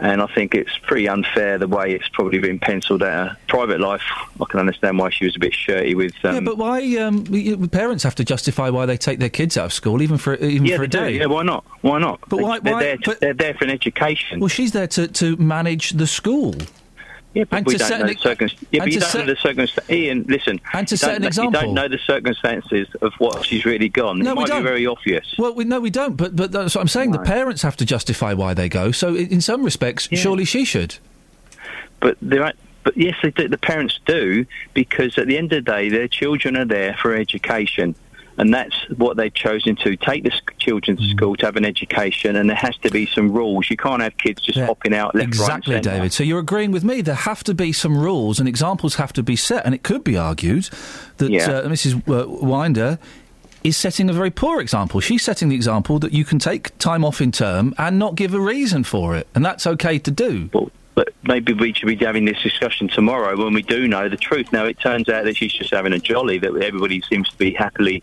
And 0.02 0.22
I 0.22 0.26
think 0.28 0.54
it's 0.54 0.76
pretty 0.78 1.08
unfair 1.08 1.58
the 1.58 1.68
way 1.68 1.92
it's 1.92 2.08
probably 2.08 2.38
been 2.38 2.58
penciled 2.58 3.02
out. 3.02 3.36
Private 3.48 3.80
life, 3.80 4.00
I 4.40 4.44
can 4.48 4.58
understand 4.58 4.98
why 4.98 5.10
she 5.10 5.26
was 5.26 5.36
a 5.36 5.38
bit 5.38 5.52
shirty 5.54 5.94
with. 5.94 6.14
Um, 6.24 6.34
yeah, 6.36 6.40
but 6.40 6.56
why? 6.56 6.80
Um, 6.96 7.24
parents 7.68 8.02
have 8.04 8.14
to 8.14 8.24
justify 8.24 8.70
why 8.70 8.86
they 8.86 8.96
take 8.96 9.18
their 9.18 9.28
kids 9.28 9.58
out 9.58 9.66
of 9.66 9.72
school, 9.74 10.00
even 10.00 10.16
for 10.16 10.36
even 10.36 10.64
yeah, 10.66 10.76
for 10.78 10.84
a 10.84 10.88
do. 10.88 10.98
day. 11.00 11.18
Yeah, 11.18 11.26
why 11.26 11.42
not? 11.42 11.64
Why 11.82 11.98
not? 11.98 12.18
But 12.30 12.38
They- 12.38 12.42
why- 12.42 12.58
They're, 12.60 12.72
why- 12.72 12.82
there 12.82 12.96
to, 12.96 13.16
they're 13.20 13.34
there 13.34 13.54
for 13.54 13.64
an 13.64 13.70
education. 13.70 14.40
Well, 14.40 14.48
she's 14.48 14.72
there 14.72 14.86
to, 14.86 15.06
to 15.08 15.36
manage 15.36 15.90
the 15.90 16.06
school. 16.06 16.54
Yeah, 17.32 17.44
but 17.44 17.58
and 17.58 17.66
we 17.66 17.72
to 17.74 17.78
don't 17.78 18.00
know 18.00 18.06
the 18.08 18.14
circumstances. 18.18 18.68
Yeah, 18.72 18.80
but 18.80 18.92
you 18.92 18.98
don't 19.00 19.14
know 19.14 19.26
the 19.26 19.36
circumstances. 19.40 19.90
Iain, 19.90 20.24
listen. 20.28 20.60
And 20.72 20.88
to 20.88 20.94
you 20.94 20.96
set 20.96 21.06
don't 21.06 21.16
an 21.16 21.22
know- 21.22 21.28
example. 21.28 21.60
You 21.60 21.66
don't 21.66 21.74
know 21.74 21.88
the 21.88 21.98
circumstances 21.98 22.88
of 23.02 23.12
what 23.18 23.44
she's 23.46 23.64
really 23.64 23.88
gone. 23.88 24.18
No, 24.18 24.30
it 24.30 24.34
we 24.34 24.40
might 24.40 24.48
don't. 24.48 24.62
be 24.62 24.68
very 24.68 24.86
obvious. 24.86 25.34
Well, 25.38 25.54
we, 25.54 25.64
no, 25.64 25.78
we 25.80 25.90
don't. 25.90 26.16
But 26.16 26.34
but 26.34 26.50
that's 26.50 26.74
what 26.74 26.80
I'm 26.80 26.88
saying. 26.88 27.12
The 27.12 27.20
parents 27.20 27.62
have 27.62 27.76
to 27.76 27.84
justify 27.84 28.32
why 28.34 28.54
they 28.54 28.68
go. 28.68 28.90
So 28.90 29.14
in 29.14 29.40
some 29.40 29.62
respects, 29.62 30.08
surely 30.12 30.44
she 30.44 30.64
should. 30.64 30.96
But 32.00 32.16
there 32.20 32.42
are, 32.44 32.52
but 32.82 32.96
yes, 32.96 33.14
they 33.22 33.30
do, 33.30 33.46
the 33.46 33.58
parents 33.58 34.00
do 34.06 34.44
because 34.74 35.16
at 35.18 35.26
the 35.26 35.36
end 35.38 35.52
of 35.52 35.64
the 35.64 35.70
day, 35.70 35.88
their 35.88 36.08
children 36.08 36.56
are 36.56 36.64
there 36.64 36.94
for 37.00 37.14
education, 37.14 37.94
and 38.38 38.52
that's 38.54 38.74
what 38.96 39.16
they've 39.16 39.34
chosen 39.34 39.76
to 39.76 39.96
take 39.96 40.24
the 40.24 40.32
children 40.58 40.96
Mm. 40.96 41.00
to 41.00 41.08
school 41.16 41.36
to 41.36 41.46
have 41.46 41.56
an 41.56 41.64
education. 41.64 42.36
And 42.36 42.48
there 42.48 42.56
has 42.56 42.76
to 42.78 42.90
be 42.90 43.06
some 43.06 43.32
rules. 43.32 43.68
You 43.70 43.76
can't 43.76 44.00
have 44.02 44.16
kids 44.18 44.42
just 44.42 44.58
hopping 44.58 44.94
out 44.94 45.14
left, 45.14 45.28
Exactly, 45.28 45.74
right. 45.74 45.82
David. 45.84 46.12
So 46.12 46.22
you're 46.24 46.38
agreeing 46.40 46.70
with 46.72 46.84
me. 46.84 47.00
There 47.02 47.14
have 47.14 47.44
to 47.44 47.54
be 47.54 47.72
some 47.72 47.96
rules 47.98 48.38
and 48.38 48.48
examples 48.48 48.94
have 48.96 49.12
to 49.14 49.22
be 49.22 49.36
set. 49.36 49.64
And 49.66 49.74
it 49.74 49.82
could 49.82 50.04
be 50.04 50.16
argued 50.16 50.68
that 51.18 51.30
Yeah. 51.30 51.50
uh, 51.50 51.68
Mrs. 51.68 52.02
Winder 52.06 52.98
is 53.62 53.76
setting 53.76 54.08
a 54.08 54.12
very 54.14 54.30
poor 54.30 54.60
example. 54.60 55.00
She's 55.00 55.22
setting 55.22 55.50
the 55.50 55.54
example 55.56 55.98
that 55.98 56.12
you 56.12 56.24
can 56.24 56.38
take 56.38 56.76
time 56.78 57.04
off 57.04 57.20
in 57.20 57.30
term 57.32 57.74
and 57.76 57.98
not 57.98 58.14
give 58.14 58.32
a 58.32 58.40
reason 58.40 58.84
for 58.84 59.14
it, 59.16 59.26
and 59.34 59.44
that's 59.44 59.66
okay 59.66 59.98
to 59.98 60.10
do. 60.10 60.48
But 60.94 61.08
maybe 61.24 61.52
we 61.52 61.72
should 61.72 61.86
be 61.86 61.96
having 61.96 62.24
this 62.24 62.40
discussion 62.42 62.88
tomorrow 62.88 63.36
when 63.42 63.54
we 63.54 63.62
do 63.62 63.86
know 63.86 64.08
the 64.08 64.16
truth. 64.16 64.52
Now, 64.52 64.64
it 64.64 64.78
turns 64.80 65.08
out 65.08 65.24
that 65.24 65.36
she's 65.36 65.52
just 65.52 65.70
having 65.72 65.92
a 65.92 65.98
jolly 65.98 66.38
that 66.38 66.54
everybody 66.56 67.00
seems 67.08 67.28
to 67.30 67.36
be 67.38 67.52
happily 67.52 68.02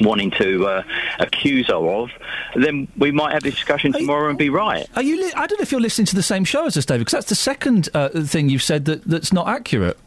wanting 0.00 0.30
to 0.32 0.66
uh, 0.66 0.82
accuse 1.18 1.68
her 1.68 1.74
of. 1.74 2.10
Then 2.54 2.88
we 2.96 3.10
might 3.10 3.32
have 3.32 3.42
this 3.42 3.54
discussion 3.54 3.92
tomorrow 3.92 4.28
and 4.28 4.38
be 4.38 4.50
right. 4.50 4.86
Are 4.96 5.02
you? 5.02 5.16
Li- 5.20 5.32
I 5.34 5.46
don't 5.46 5.58
know 5.58 5.62
if 5.62 5.72
you're 5.72 5.80
listening 5.80 6.06
to 6.06 6.16
the 6.16 6.22
same 6.22 6.44
show 6.44 6.66
as 6.66 6.76
us, 6.76 6.86
David, 6.86 7.00
because 7.00 7.12
that's 7.12 7.28
the 7.28 7.34
second 7.34 7.88
uh, 7.94 8.08
thing 8.08 8.48
you've 8.48 8.62
said 8.62 8.84
that, 8.86 9.04
that's 9.04 9.32
not 9.32 9.48
accurate. 9.48 9.98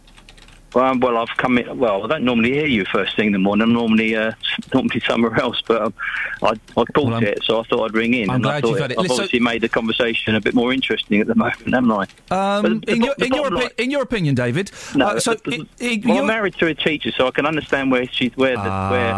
Well, 0.73 0.85
um, 0.85 0.99
well, 0.99 1.17
I've 1.17 1.35
come 1.37 1.57
in. 1.57 1.77
Well, 1.79 2.03
I 2.03 2.07
don't 2.07 2.23
normally 2.23 2.53
hear 2.53 2.67
you 2.67 2.85
first 2.85 3.15
thing 3.15 3.27
in 3.27 3.33
the 3.33 3.39
morning. 3.39 3.63
I'm 3.63 3.73
normally 3.73 4.15
uh, 4.15 4.33
normally 4.73 4.99
somewhere 4.99 5.35
else, 5.41 5.61
but 5.65 5.81
um, 5.81 5.93
I 6.43 6.49
I 6.77 6.83
caught 6.93 7.23
it, 7.23 7.43
so 7.43 7.59
I 7.59 7.63
thought 7.63 7.85
I'd 7.85 7.93
ring 7.95 8.13
in. 8.13 8.29
I'm 8.29 8.35
and 8.37 8.45
I 8.45 8.49
glad 8.59 8.61
thought 8.63 8.69
you've 8.69 8.79
had 8.79 8.91
it. 8.91 8.99
I've 8.99 9.09
obviously 9.11 9.39
made 9.39 9.61
the 9.61 9.69
conversation 9.69 10.35
a 10.35 10.41
bit 10.41 10.53
more 10.53 10.71
interesting 10.71 11.21
at 11.21 11.27
the 11.27 11.35
moment, 11.35 11.73
haven't 11.73 11.91
I? 11.91 12.57
Um, 12.57 12.81
the 12.81 12.91
in, 12.93 12.99
bo- 12.99 13.05
your, 13.05 13.15
the 13.17 13.25
in, 13.25 13.33
your 13.33 13.49
opi- 13.49 13.79
in 13.79 13.91
your 13.91 14.01
opinion, 14.03 14.35
David. 14.35 14.71
No, 14.95 15.07
uh, 15.07 15.19
so 15.19 15.33
the- 15.35 15.51
i- 15.51 15.55
i- 15.55 16.01
well, 16.05 16.15
you're- 16.15 16.17
I'm 16.19 16.27
married 16.27 16.53
to 16.59 16.67
a 16.67 16.75
teacher, 16.75 17.11
so 17.11 17.27
I 17.27 17.31
can 17.31 17.45
understand 17.47 17.91
where 17.91 18.07
she's 18.07 18.35
where 18.37 18.55
the, 18.55 18.61
where 18.91 19.11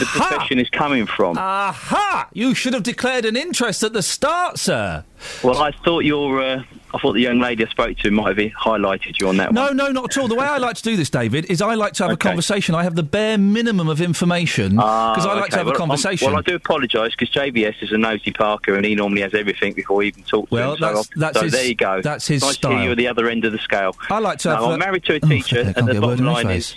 the 0.00 0.06
profession 0.06 0.58
is 0.58 0.68
coming 0.70 1.06
from. 1.06 1.38
Aha! 1.38 2.28
You 2.32 2.54
should 2.54 2.74
have 2.74 2.82
declared 2.82 3.24
an 3.24 3.36
interest 3.36 3.82
at 3.84 3.92
the 3.92 4.02
start, 4.02 4.58
sir. 4.58 5.04
Well, 5.42 5.58
I 5.58 5.70
thought 5.70 6.00
your 6.04 6.42
uh, 6.42 6.62
I 6.94 6.98
thought 6.98 7.12
the 7.12 7.20
young 7.20 7.40
lady 7.40 7.64
I 7.66 7.68
spoke 7.68 7.96
to 7.98 8.10
might 8.10 8.38
have 8.38 8.52
highlighted 8.52 9.20
you 9.20 9.28
on 9.28 9.36
that 9.38 9.52
one. 9.52 9.76
No, 9.76 9.86
no, 9.86 9.92
not 9.92 10.16
at 10.16 10.20
all. 10.20 10.28
The 10.28 10.34
way 10.34 10.46
I 10.46 10.58
like 10.58 10.76
to 10.76 10.82
do 10.82 10.96
this, 10.96 11.10
David, 11.10 11.44
is 11.46 11.60
I 11.60 11.74
like 11.74 11.92
to 11.94 12.04
have 12.04 12.12
a 12.12 12.16
conversation. 12.16 12.74
I 12.74 12.84
have 12.84 12.94
the 12.94 13.02
bare 13.02 13.36
minimum 13.38 13.88
of 13.88 14.00
information 14.00 14.76
because 14.76 15.26
I 15.26 15.34
like 15.34 15.36
Ah, 15.36 15.40
okay. 15.42 15.50
to 15.50 15.56
have 15.58 15.66
well, 15.66 15.74
a 15.74 15.78
I'm- 15.78 15.88
conversation. 15.88 16.28
well, 16.30 16.38
I 16.38 16.42
do 16.42 16.54
apologise 16.54 17.12
because 17.16 17.30
JVS 17.30 17.82
is 17.82 17.92
a 17.92 17.98
nosy 17.98 18.30
Parker 18.32 18.74
and 18.76 18.86
he 18.86 18.94
normally 18.94 19.22
has 19.22 19.34
everything 19.34 19.72
before 19.74 20.02
he 20.02 20.08
even 20.08 20.22
talks 20.22 20.50
Well, 20.50 20.76
to 20.76 20.86
him. 20.88 20.94
So, 20.96 21.02
that's- 21.16 21.36
so 21.36 21.42
his- 21.44 21.52
there 21.52 21.64
you 21.66 21.74
go. 21.74 22.00
that's 22.02 22.26
his 22.26 22.42
nice 22.42 22.56
to 22.58 22.68
hear 22.68 22.76
style. 22.76 22.84
you 22.84 22.90
at 22.92 22.96
the 22.96 23.08
other 23.08 23.28
end 23.28 23.44
of 23.44 23.52
the 23.52 23.58
scale. 23.58 23.96
I 24.08 24.18
like 24.20 24.38
to 24.40 24.48
no. 24.50 24.66
I'm 24.66 24.72
uh, 24.72 24.76
married 24.78 25.04
to 25.04 25.14
a 25.14 25.20
oh, 25.22 25.28
teacher, 25.28 25.58
I 25.76 25.78
and 25.78 25.88
the 25.88 25.94
get 25.94 26.02
a 26.02 26.06
word 26.06 26.18
bottom 26.18 26.26
line 26.26 26.50
is. 26.50 26.76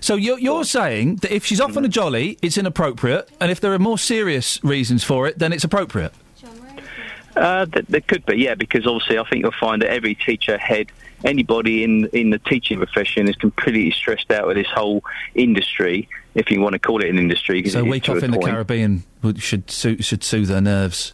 So 0.00 0.14
you're, 0.14 0.38
you're 0.38 0.64
saying 0.64 1.16
that 1.16 1.34
if 1.34 1.44
she's 1.44 1.60
off 1.60 1.76
on 1.76 1.84
a 1.84 1.88
jolly, 1.88 2.38
it's 2.42 2.58
inappropriate, 2.58 3.28
and 3.40 3.50
if 3.50 3.60
there 3.60 3.72
are 3.72 3.78
more 3.78 3.98
serious 3.98 4.62
reasons 4.62 5.02
for 5.02 5.26
it, 5.26 5.38
then 5.38 5.52
it's 5.52 5.64
appropriate. 5.64 6.12
Uh, 7.36 7.66
th- 7.66 7.84
there 7.88 8.00
could 8.00 8.24
be, 8.24 8.36
yeah, 8.36 8.54
because 8.54 8.86
obviously 8.86 9.18
I 9.18 9.24
think 9.28 9.42
you'll 9.42 9.52
find 9.60 9.82
that 9.82 9.90
every 9.90 10.14
teacher 10.14 10.56
head, 10.56 10.90
anybody 11.24 11.84
in 11.84 12.06
in 12.14 12.30
the 12.30 12.38
teaching 12.38 12.78
profession 12.78 13.28
is 13.28 13.36
completely 13.36 13.90
stressed 13.90 14.30
out 14.30 14.46
with 14.46 14.56
this 14.56 14.68
whole 14.74 15.04
industry, 15.34 16.08
if 16.34 16.50
you 16.50 16.60
want 16.60 16.72
to 16.72 16.78
call 16.78 17.02
it 17.02 17.10
an 17.10 17.18
industry. 17.18 17.66
So 17.68 17.80
a 17.80 17.84
week 17.84 18.08
off 18.08 18.22
a 18.22 18.24
in 18.24 18.30
the. 18.30 18.38
Caribbean 18.38 19.04
would, 19.22 19.42
should 19.42 19.70
soothe, 19.70 20.02
should 20.02 20.24
soothe 20.24 20.48
their 20.48 20.60
nerves. 20.62 21.12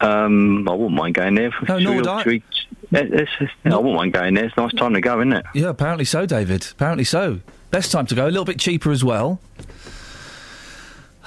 Um, 0.00 0.68
I 0.68 0.72
wouldn't 0.72 0.96
mind 0.96 1.14
going 1.14 1.36
there. 1.36 1.52
No, 1.68 1.78
nor 1.78 1.94
would 1.96 2.06
I. 2.08 2.22
we- 2.26 2.42
uh, 2.92 2.98
it's- 2.98 3.28
it's- 3.40 3.50
I 3.64 3.76
wouldn't 3.76 3.94
mind 3.94 4.12
going 4.12 4.34
there. 4.34 4.44
It's 4.46 4.56
a 4.56 4.60
nice 4.62 4.72
time 4.74 4.94
to 4.94 5.00
go, 5.00 5.20
isn't 5.20 5.32
it? 5.32 5.46
Yeah, 5.54 5.68
apparently 5.68 6.04
so, 6.04 6.26
David. 6.26 6.66
Apparently 6.72 7.04
so. 7.04 7.38
Best 7.70 7.92
time 7.92 8.06
to 8.06 8.14
go. 8.16 8.26
A 8.26 8.28
little 8.28 8.44
bit 8.44 8.58
cheaper 8.58 8.90
as 8.90 9.04
well. 9.04 9.40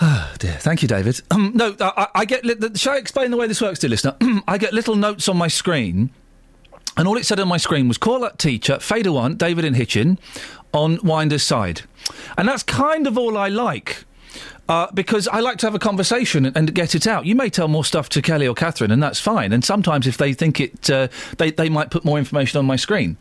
Oh 0.02 0.34
dear. 0.40 0.54
Thank 0.54 0.82
you, 0.82 0.88
David. 0.88 1.22
Um, 1.32 1.52
no, 1.56 1.76
I, 1.80 2.08
I 2.16 2.26
get. 2.26 2.46
Li- 2.46 2.56
shall 2.76 2.94
I 2.94 2.98
explain 2.98 3.32
the 3.32 3.38
way 3.38 3.48
this 3.48 3.62
works, 3.62 3.80
dear 3.80 3.90
listener? 3.90 4.16
I 4.48 4.58
get 4.58 4.74
little 4.74 4.96
notes 4.96 5.28
on 5.30 5.38
my 5.38 5.48
screen, 5.48 6.10
and 6.98 7.08
all 7.08 7.18
it 7.18 7.26
said 7.26 7.40
on 7.40 7.48
my 7.48 7.58
screen 7.58 7.88
was 7.88 7.98
"call 7.98 8.24
up 8.24 8.38
teacher, 8.38 8.80
fader 8.80 9.12
one, 9.12 9.36
David 9.36 9.66
and 9.66 9.76
Hitchin, 9.76 10.20
on 10.74 11.00
Winder's 11.04 11.44
side," 11.44 11.82
and 12.38 12.48
that's 12.48 12.64
kind 12.64 13.08
of 13.08 13.18
all 13.18 13.38
I 13.38 13.50
like. 13.50 14.06
Uh, 14.68 14.88
because 14.96 15.28
I 15.28 15.42
like 15.42 15.60
to 15.60 15.68
have 15.68 15.76
a 15.76 15.80
conversation 15.80 16.48
and, 16.48 16.58
and 16.58 16.74
get 16.74 16.96
it 16.96 17.06
out. 17.06 17.28
You 17.28 17.36
may 17.36 17.52
tell 17.52 17.68
more 17.68 17.86
stuff 17.86 18.10
to 18.10 18.22
Kelly 18.22 18.48
or 18.48 18.56
Catherine, 18.56 18.90
and 18.90 19.02
that's 19.02 19.20
fine. 19.20 19.54
And 19.54 19.64
sometimes, 19.64 20.08
if 20.08 20.18
they 20.18 20.34
think 20.34 20.60
it, 20.60 20.90
uh, 20.90 21.08
they 21.38 21.52
they 21.52 21.70
might 21.70 21.92
put 21.92 22.04
more 22.04 22.18
information 22.18 22.58
on 22.58 22.66
my 22.66 22.76
screen. 22.76 23.16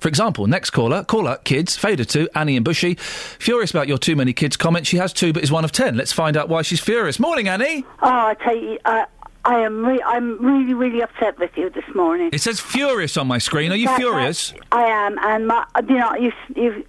For 0.00 0.08
example, 0.08 0.46
next 0.46 0.70
caller, 0.70 1.04
caller, 1.04 1.38
kids, 1.44 1.76
Fader 1.76 2.04
2, 2.04 2.30
Annie 2.34 2.56
and 2.56 2.64
Bushy. 2.64 2.94
Furious 2.94 3.70
about 3.70 3.86
your 3.86 3.98
too 3.98 4.16
many 4.16 4.32
kids 4.32 4.56
comment. 4.56 4.86
She 4.86 4.96
has 4.96 5.12
two, 5.12 5.32
but 5.32 5.42
is 5.42 5.52
one 5.52 5.64
of 5.64 5.72
ten. 5.72 5.96
Let's 5.96 6.12
find 6.12 6.36
out 6.36 6.48
why 6.48 6.62
she's 6.62 6.80
furious. 6.80 7.20
Morning, 7.20 7.48
Annie. 7.48 7.84
Oh, 8.02 8.08
I 8.08 8.34
tell 8.42 8.56
you, 8.56 8.78
I, 8.84 9.04
I 9.44 9.56
am. 9.60 9.84
Re- 9.84 10.02
I'm 10.06 10.42
really, 10.44 10.74
really 10.74 11.02
upset 11.02 11.38
with 11.38 11.50
you 11.56 11.70
this 11.70 11.84
morning. 11.94 12.30
It 12.32 12.40
says 12.40 12.60
furious 12.60 13.16
on 13.16 13.26
my 13.26 13.38
screen. 13.38 13.72
Are 13.72 13.76
you 13.76 13.86
That- 13.86 13.98
furious? 13.98 14.54
I 14.72 14.84
am, 14.84 15.18
and 15.18 15.46
my, 15.46 15.64
you 15.88 15.96
know, 15.98 16.14
you 16.14 16.32
you 16.56 16.84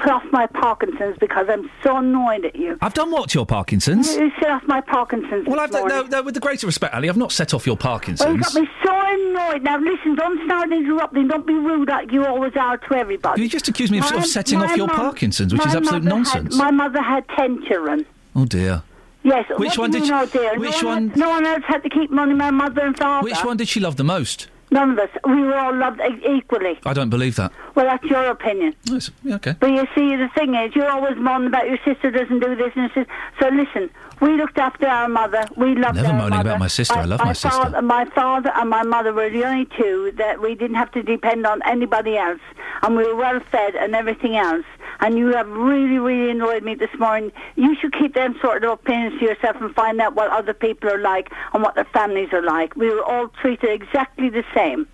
off 0.00 0.22
my 0.32 0.46
Parkinson's 0.46 1.16
because 1.18 1.46
I'm 1.48 1.70
so 1.82 1.96
annoyed 1.96 2.44
at 2.44 2.56
you. 2.56 2.76
I've 2.82 2.94
done 2.94 3.10
what 3.10 3.30
to 3.30 3.38
your 3.38 3.46
Parkinson's? 3.46 4.14
You 4.14 4.30
set 4.40 4.50
off 4.50 4.62
my 4.66 4.80
Parkinson's. 4.80 5.46
Well, 5.46 5.60
I've 5.60 5.70
done, 5.70 5.88
no, 5.88 6.02
no, 6.02 6.22
with 6.22 6.34
the 6.34 6.40
greatest 6.40 6.64
respect, 6.64 6.94
Ali, 6.94 7.08
I've 7.08 7.16
not 7.16 7.32
set 7.32 7.54
off 7.54 7.66
your 7.66 7.76
Parkinson's. 7.76 8.26
Well, 8.26 8.36
you 8.36 8.42
got 8.42 8.54
me 8.54 8.68
so 8.84 8.90
annoyed. 8.92 9.62
Now, 9.62 9.78
listen, 9.78 10.14
don't 10.14 10.44
start 10.44 10.72
interrupting. 10.72 11.28
Don't 11.28 11.46
be 11.46 11.54
rude 11.54 11.88
like 11.88 12.12
you 12.12 12.24
always 12.26 12.52
are 12.56 12.76
to 12.76 12.94
everybody. 12.94 13.42
You 13.42 13.48
just 13.48 13.68
accused 13.68 13.92
me 13.92 13.98
of, 13.98 14.10
My- 14.10 14.18
of 14.18 14.26
setting 14.26 14.60
off 14.62 14.76
your 14.76 14.86
mum- 14.88 14.96
Parkinson's, 14.96 15.52
which 15.52 15.64
is 15.66 15.74
absolute 15.74 15.84
mother 15.84 15.94
had- 15.96 16.04
nonsense. 16.04 16.56
my 16.56 16.70
mother 16.70 17.02
had 17.02 17.26
ten 17.36 17.64
children. 17.66 18.04
Oh 18.36 18.44
dear. 18.44 18.82
Yes. 19.22 19.46
Which 19.56 19.78
one 19.78 19.90
did 19.90 20.04
you 20.04 20.10
know, 20.10 20.26
dear? 20.26 20.58
which 20.58 20.82
no 20.82 20.88
one- 20.88 21.12
No 21.16 21.30
one 21.30 21.46
else 21.46 21.62
had 21.66 21.82
to 21.82 21.88
keep 21.88 22.10
money. 22.10 22.34
My 22.34 22.50
mother 22.50 22.82
and 22.82 22.96
father. 22.98 23.24
Which 23.24 23.42
one 23.42 23.56
did 23.56 23.68
she 23.68 23.80
love 23.80 23.96
the 23.96 24.04
most? 24.04 24.48
None 24.74 24.90
of 24.94 24.98
us. 24.98 25.10
We 25.24 25.40
were 25.48 25.56
all 25.64 25.74
loved 25.84 26.00
e- 26.00 26.36
equally. 26.38 26.74
I 26.84 26.92
don't 26.98 27.10
believe 27.16 27.36
that. 27.36 27.50
Well, 27.76 27.86
that's 27.86 28.04
your 28.14 28.24
opinion. 28.38 28.74
Yes, 28.84 29.10
yeah, 29.22 29.36
okay. 29.36 29.54
But 29.60 29.70
you 29.70 29.84
see, 29.94 30.16
the 30.16 30.28
thing 30.36 30.54
is, 30.62 30.74
you're 30.76 30.90
always 30.90 31.16
moaning 31.16 31.48
about 31.52 31.66
your 31.68 31.78
sister 31.84 32.10
doesn't 32.10 32.40
do 32.40 32.56
this 32.56 32.72
and 32.74 32.90
this. 32.94 33.06
So 33.40 33.46
listen, 33.48 33.88
we 34.20 34.30
looked 34.40 34.58
after 34.58 34.86
our 34.88 35.08
mother. 35.08 35.42
We 35.56 35.74
loved 35.76 35.96
Never 35.96 36.08
our 36.08 36.14
moaning 36.22 36.38
mother. 36.38 36.50
about 36.50 36.58
my 36.60 36.66
sister. 36.78 36.98
I 36.98 37.04
love 37.04 37.20
my 37.20 37.32
sister. 37.34 37.50
Father, 37.50 37.82
my 37.82 38.04
father 38.06 38.50
and 38.56 38.68
my 38.68 38.82
mother 38.82 39.12
were 39.12 39.30
the 39.30 39.44
only 39.44 39.66
two 39.78 40.12
that 40.16 40.40
we 40.42 40.54
didn't 40.56 40.76
have 40.82 40.90
to 40.92 41.02
depend 41.04 41.46
on 41.46 41.62
anybody 41.74 42.16
else, 42.16 42.40
and 42.82 42.96
we 42.96 43.04
were 43.06 43.16
well 43.16 43.40
fed 43.52 43.76
and 43.76 43.94
everything 43.94 44.34
else. 44.36 44.66
And 45.04 45.18
you 45.18 45.28
have 45.34 45.46
really, 45.48 45.98
really 45.98 46.30
annoyed 46.30 46.62
me 46.62 46.74
this 46.74 46.88
morning. 46.98 47.30
You 47.56 47.76
should 47.78 47.92
keep 47.92 48.14
them 48.14 48.36
sort 48.40 48.64
of 48.64 48.70
opinions 48.70 49.18
to 49.20 49.26
yourself 49.26 49.56
and 49.60 49.74
find 49.74 50.00
out 50.00 50.14
what 50.14 50.30
other 50.30 50.54
people 50.54 50.88
are 50.88 50.98
like 50.98 51.30
and 51.52 51.62
what 51.62 51.74
their 51.74 51.84
families 51.84 52.30
are 52.32 52.42
like. 52.42 52.74
We 52.74 52.88
were 52.88 53.02
all 53.04 53.28
treated 53.28 53.68
exactly 53.70 54.30
the 54.30 54.44
same. 54.54 54.86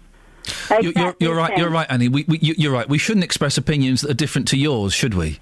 You're, 0.82 0.92
you're, 0.96 1.14
you're 1.20 1.34
right. 1.36 1.50
same. 1.50 1.58
You're 1.60 1.70
right, 1.70 1.86
Annie. 1.88 2.08
We, 2.08 2.24
we, 2.26 2.38
you- 2.40 2.56
you're 2.58 2.72
right. 2.72 2.88
We 2.88 2.98
shouldn't 2.98 3.22
express 3.22 3.56
opinions 3.56 4.00
that 4.00 4.10
are 4.10 4.14
different 4.14 4.48
to 4.48 4.56
yours, 4.56 4.92
should 4.92 5.14
we? 5.14 5.38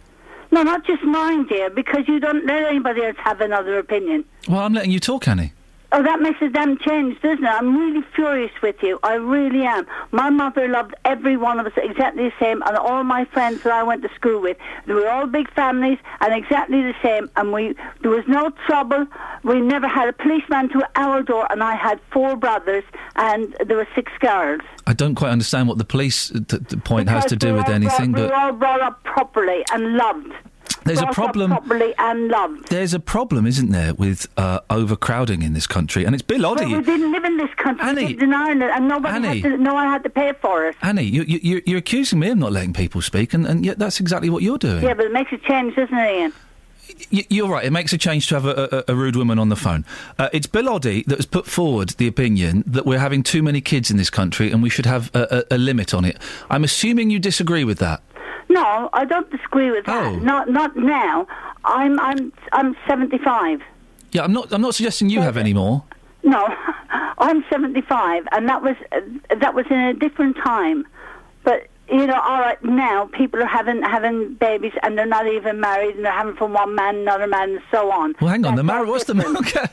No, 0.50 0.62
not 0.62 0.84
just 0.86 1.02
mine, 1.02 1.46
dear, 1.46 1.70
because 1.70 2.06
you 2.06 2.20
don't 2.20 2.44
let 2.46 2.64
anybody 2.64 3.04
else 3.04 3.16
have 3.24 3.40
another 3.40 3.78
opinion. 3.78 4.24
Well, 4.48 4.60
I'm 4.60 4.74
letting 4.74 4.90
you 4.90 5.00
talk, 5.00 5.26
Annie. 5.28 5.52
Oh, 5.90 6.02
that 6.02 6.20
makes 6.20 6.40
a 6.42 6.50
damn 6.50 6.76
change, 6.78 7.18
doesn't 7.22 7.42
it? 7.42 7.48
I'm 7.48 7.74
really 7.74 8.04
furious 8.14 8.52
with 8.62 8.76
you. 8.82 8.98
I 9.02 9.14
really 9.14 9.64
am. 9.64 9.86
My 10.12 10.28
mother 10.28 10.68
loved 10.68 10.94
every 11.06 11.38
one 11.38 11.58
of 11.58 11.64
us 11.64 11.72
exactly 11.78 12.24
the 12.24 12.32
same, 12.38 12.62
and 12.66 12.76
all 12.76 13.04
my 13.04 13.24
friends 13.24 13.62
that 13.62 13.72
I 13.72 13.82
went 13.82 14.02
to 14.02 14.10
school 14.14 14.38
with. 14.42 14.58
They 14.86 14.92
were 14.92 15.08
all 15.08 15.26
big 15.26 15.50
families 15.54 15.98
and 16.20 16.34
exactly 16.34 16.82
the 16.82 16.94
same, 17.02 17.30
and 17.36 17.52
we 17.54 17.74
there 18.02 18.10
was 18.10 18.24
no 18.28 18.50
trouble. 18.66 19.06
We 19.44 19.60
never 19.62 19.88
had 19.88 20.08
a 20.08 20.12
policeman 20.12 20.68
to 20.70 20.86
our 20.96 21.22
door, 21.22 21.46
and 21.50 21.62
I 21.62 21.74
had 21.74 22.00
four 22.12 22.36
brothers, 22.36 22.84
and 23.16 23.56
there 23.66 23.78
were 23.78 23.88
six 23.94 24.12
girls. 24.20 24.60
I 24.86 24.92
don't 24.92 25.14
quite 25.14 25.30
understand 25.30 25.68
what 25.68 25.78
the 25.78 25.84
police 25.86 26.28
t- 26.28 26.58
t- 26.58 26.76
point 26.76 27.08
has 27.08 27.24
to 27.26 27.36
do 27.36 27.54
with 27.54 27.68
anything, 27.68 28.12
brought, 28.12 28.22
we 28.24 28.28
but 28.28 28.30
were 28.30 28.36
all 28.36 28.52
brought 28.52 28.82
up 28.82 29.02
properly 29.04 29.64
and 29.72 29.94
loved. 29.94 30.32
There's 30.84 31.00
a 31.00 31.06
problem- 31.06 31.50
properly 31.50 31.94
and 31.98 32.28
loved. 32.28 32.68
there's 32.70 32.94
a 32.94 33.00
problem, 33.00 33.46
isn't 33.46 33.70
there, 33.70 33.94
with 33.94 34.26
uh, 34.36 34.60
overcrowding 34.70 35.42
in 35.42 35.52
this 35.52 35.66
country? 35.66 36.04
And 36.04 36.14
it's 36.14 36.22
Bill 36.22 36.40
Oddie. 36.42 36.66
we 36.76 36.82
didn't 36.82 37.12
live 37.12 37.24
in 37.24 37.36
this 37.36 37.52
country. 37.56 37.86
We 37.94 38.06
lived 38.06 38.22
in 38.22 38.32
Ireland, 38.32 38.62
and 38.62 38.88
nobody 38.88 39.14
Annie. 39.26 39.40
had 39.40 39.52
to, 39.52 39.58
no 39.58 39.74
one 39.74 39.86
had 39.88 40.02
to 40.04 40.10
pay 40.10 40.32
for 40.40 40.66
it. 40.66 40.76
Annie, 40.82 41.02
you, 41.02 41.22
you, 41.22 41.60
you're- 41.66 41.78
accusing 41.78 42.18
me 42.20 42.30
of 42.30 42.38
not 42.38 42.52
letting 42.52 42.72
people 42.72 43.02
speak, 43.02 43.34
and, 43.34 43.46
and 43.46 43.64
yet 43.66 43.78
that's 43.78 44.00
exactly 44.00 44.30
what 44.30 44.42
you're 44.42 44.58
doing. 44.58 44.82
Yeah, 44.82 44.94
but 44.94 45.06
it 45.06 45.12
makes 45.12 45.32
a 45.32 45.38
change, 45.38 45.76
doesn't 45.76 45.94
it, 45.96 46.00
Iain? 46.00 46.32
You're 47.10 47.48
right. 47.48 47.64
It 47.64 47.70
makes 47.70 47.92
a 47.92 47.98
change 47.98 48.28
to 48.28 48.34
have 48.40 48.46
a, 48.46 48.84
a, 48.88 48.92
a 48.92 48.96
rude 48.96 49.14
woman 49.14 49.38
on 49.38 49.50
the 49.50 49.56
phone. 49.56 49.84
Uh, 50.18 50.30
it's 50.32 50.46
Bill 50.46 50.64
Oddie 50.64 51.04
that 51.04 51.16
has 51.16 51.26
put 51.26 51.46
forward 51.46 51.90
the 51.90 52.06
opinion 52.06 52.64
that 52.66 52.86
we're 52.86 52.98
having 52.98 53.22
too 53.22 53.42
many 53.42 53.60
kids 53.60 53.90
in 53.90 53.98
this 53.98 54.08
country 54.10 54.50
and 54.50 54.62
we 54.62 54.70
should 54.70 54.86
have 54.86 55.10
a, 55.14 55.44
a 55.50 55.58
limit 55.58 55.92
on 55.92 56.04
it. 56.06 56.18
I'm 56.48 56.64
assuming 56.64 57.10
you 57.10 57.18
disagree 57.18 57.62
with 57.62 57.78
that. 57.78 58.00
No, 58.48 58.88
I 58.92 59.04
don't 59.04 59.30
disagree 59.30 59.70
with 59.70 59.86
that. 59.86 60.06
Oh. 60.06 60.16
Not 60.16 60.48
not 60.48 60.76
now. 60.76 61.26
I'm 61.64 61.98
I'm 62.00 62.32
I'm 62.52 62.76
75. 62.86 63.62
Yeah, 64.12 64.22
I'm 64.24 64.32
not. 64.32 64.52
I'm 64.52 64.62
not 64.62 64.74
suggesting 64.74 65.10
you 65.10 65.20
have 65.20 65.36
any 65.36 65.52
more. 65.52 65.84
No, 66.22 66.48
I'm 67.18 67.44
75, 67.50 68.26
and 68.32 68.48
that 68.48 68.62
was 68.62 68.76
uh, 68.92 69.00
that 69.40 69.54
was 69.54 69.66
in 69.70 69.78
a 69.78 69.94
different 69.94 70.36
time. 70.36 70.86
But 71.44 71.68
you 71.90 72.06
know, 72.06 72.18
all 72.20 72.40
right, 72.40 72.62
now 72.64 73.06
people 73.06 73.42
are 73.42 73.46
having 73.46 73.82
having 73.82 74.34
babies, 74.34 74.72
and 74.82 74.96
they're 74.96 75.06
not 75.06 75.26
even 75.26 75.60
married, 75.60 75.96
and 75.96 76.04
they're 76.04 76.12
having 76.12 76.36
from 76.36 76.54
one 76.54 76.74
man 76.74 76.96
another 76.96 77.26
man, 77.26 77.50
and 77.50 77.60
so 77.70 77.90
on. 77.90 78.14
Well, 78.20 78.30
hang 78.30 78.44
on. 78.46 78.56
The 78.56 78.64
marriage. 78.64 78.88
What's 78.88 79.04
the 79.04 79.36
okay. 79.40 79.66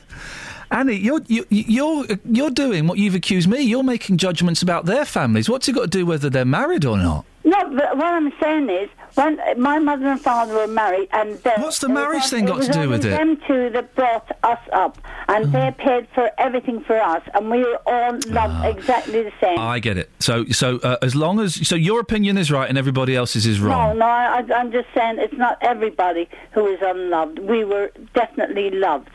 Annie, 0.70 0.94
you're 0.94 1.20
you, 1.26 1.46
you're 1.48 2.06
you're 2.24 2.50
doing 2.50 2.86
what 2.86 2.98
you've 2.98 3.14
accused 3.14 3.48
me. 3.48 3.60
You're 3.60 3.84
making 3.84 4.18
judgments 4.18 4.62
about 4.62 4.86
their 4.86 5.04
families. 5.04 5.48
What's 5.48 5.68
it 5.68 5.72
got 5.72 5.82
to 5.82 5.86
do 5.88 6.04
whether 6.04 6.28
they're 6.28 6.44
married 6.44 6.84
or 6.84 6.96
not? 6.96 7.24
No, 7.46 7.58
but 7.76 7.96
what 7.96 8.06
I'm 8.06 8.32
saying 8.42 8.68
is, 8.68 8.88
when 9.14 9.38
my 9.56 9.78
mother 9.78 10.08
and 10.08 10.20
father 10.20 10.52
were 10.52 10.66
married, 10.66 11.08
and 11.12 11.38
What's 11.58 11.78
the 11.78 11.86
was 11.88 11.94
marriage 11.94 12.24
thing 12.24 12.44
got 12.44 12.60
to 12.62 12.72
do 12.72 12.88
with 12.90 13.04
it? 13.06 13.10
Them 13.10 13.36
two 13.46 13.70
that 13.70 13.94
brought 13.94 14.28
us 14.42 14.58
up, 14.72 14.98
and 15.28 15.52
they 15.52 15.70
Mm. 15.70 15.78
paid 15.78 16.08
for 16.12 16.28
everything 16.38 16.80
for 16.82 16.98
us, 17.00 17.22
and 17.34 17.48
we 17.48 17.58
were 17.60 17.78
all 17.86 18.12
loved 18.14 18.26
Ah. 18.34 18.66
exactly 18.66 19.22
the 19.22 19.32
same. 19.40 19.58
I 19.60 19.78
get 19.78 19.96
it. 19.96 20.10
So 20.18 20.44
so 20.46 20.78
uh, 20.82 20.96
as 21.02 21.14
long 21.14 21.38
as 21.38 21.54
so 21.68 21.76
your 21.76 22.00
opinion 22.00 22.36
is 22.36 22.50
right 22.50 22.68
and 22.68 22.76
everybody 22.76 23.14
else's 23.14 23.46
is 23.46 23.60
wrong. 23.60 23.96
No, 23.96 24.06
no, 24.06 24.06
I, 24.06 24.40
I- 24.40 24.54
I'm 24.58 24.72
just 24.72 24.88
saying 24.92 25.18
it's 25.20 25.34
not 25.38 25.56
everybody 25.60 26.28
who 26.50 26.66
is 26.66 26.80
unloved. 26.82 27.38
We 27.38 27.64
were 27.64 27.92
definitely 28.12 28.70
loved. 28.70 29.08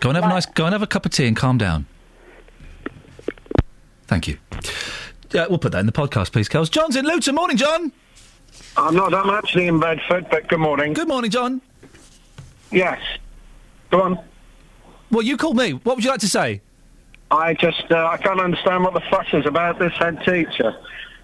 Go 0.00 0.10
and 0.10 0.16
have 0.16 0.24
a 0.26 0.28
nice. 0.28 0.44
Go 0.44 0.66
and 0.66 0.72
have 0.74 0.82
a 0.82 0.86
cup 0.86 1.06
of 1.06 1.12
tea 1.12 1.26
and 1.26 1.36
calm 1.36 1.56
down. 1.56 1.86
Thank 4.06 4.28
you. 4.28 4.38
Uh, 5.34 5.46
we'll 5.48 5.58
put 5.58 5.72
that 5.72 5.78
in 5.80 5.86
the 5.86 5.92
podcast, 5.92 6.32
please, 6.32 6.48
Kels. 6.48 6.70
John's 6.70 6.96
in 6.96 7.04
Luton. 7.04 7.34
Morning, 7.34 7.56
John. 7.56 7.92
I'm 8.76 8.94
not. 8.94 9.14
I'm 9.14 9.30
actually 9.30 9.66
in 9.66 9.78
Bedford, 9.78 10.26
but 10.30 10.48
good 10.48 10.58
morning. 10.58 10.92
Good 10.92 11.08
morning, 11.08 11.30
John. 11.30 11.60
Yes. 12.72 13.00
Go 13.90 14.02
on. 14.02 14.18
Well, 15.10 15.22
you 15.22 15.36
called 15.36 15.56
me. 15.56 15.72
What 15.72 15.96
would 15.96 16.04
you 16.04 16.10
like 16.10 16.20
to 16.20 16.28
say? 16.28 16.60
I 17.30 17.54
just 17.54 17.90
uh, 17.90 18.06
I 18.08 18.16
can't 18.16 18.40
understand 18.40 18.82
what 18.84 18.94
the 18.94 19.00
fuss 19.02 19.26
is 19.32 19.46
about 19.46 19.78
this 19.78 19.92
head 19.94 20.22
teacher. 20.24 20.76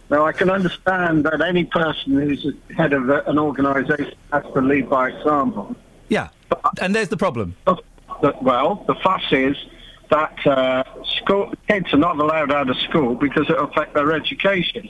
Now 0.08 0.24
I 0.24 0.32
can 0.32 0.50
understand 0.50 1.24
that 1.24 1.40
any 1.40 1.64
person 1.64 2.12
who's 2.12 2.46
head 2.76 2.92
of 2.92 3.08
a- 3.08 3.24
an 3.24 3.38
organisation 3.40 4.14
has 4.32 4.44
to 4.54 4.60
lead 4.60 4.88
by 4.88 5.08
example. 5.10 5.74
Yeah, 6.08 6.28
and 6.80 6.94
there's 6.94 7.08
the 7.08 7.16
problem. 7.16 7.56
Well, 7.66 8.84
the 8.86 8.94
fuss 9.02 9.24
is 9.32 9.56
that 10.10 10.46
uh, 10.46 10.84
school 11.18 11.52
kids 11.68 11.92
are 11.92 11.98
not 11.98 12.18
allowed 12.18 12.52
out 12.52 12.70
of 12.70 12.76
school 12.78 13.14
because 13.14 13.48
it 13.48 13.56
will 13.56 13.64
affect 13.64 13.94
their 13.94 14.12
education. 14.12 14.88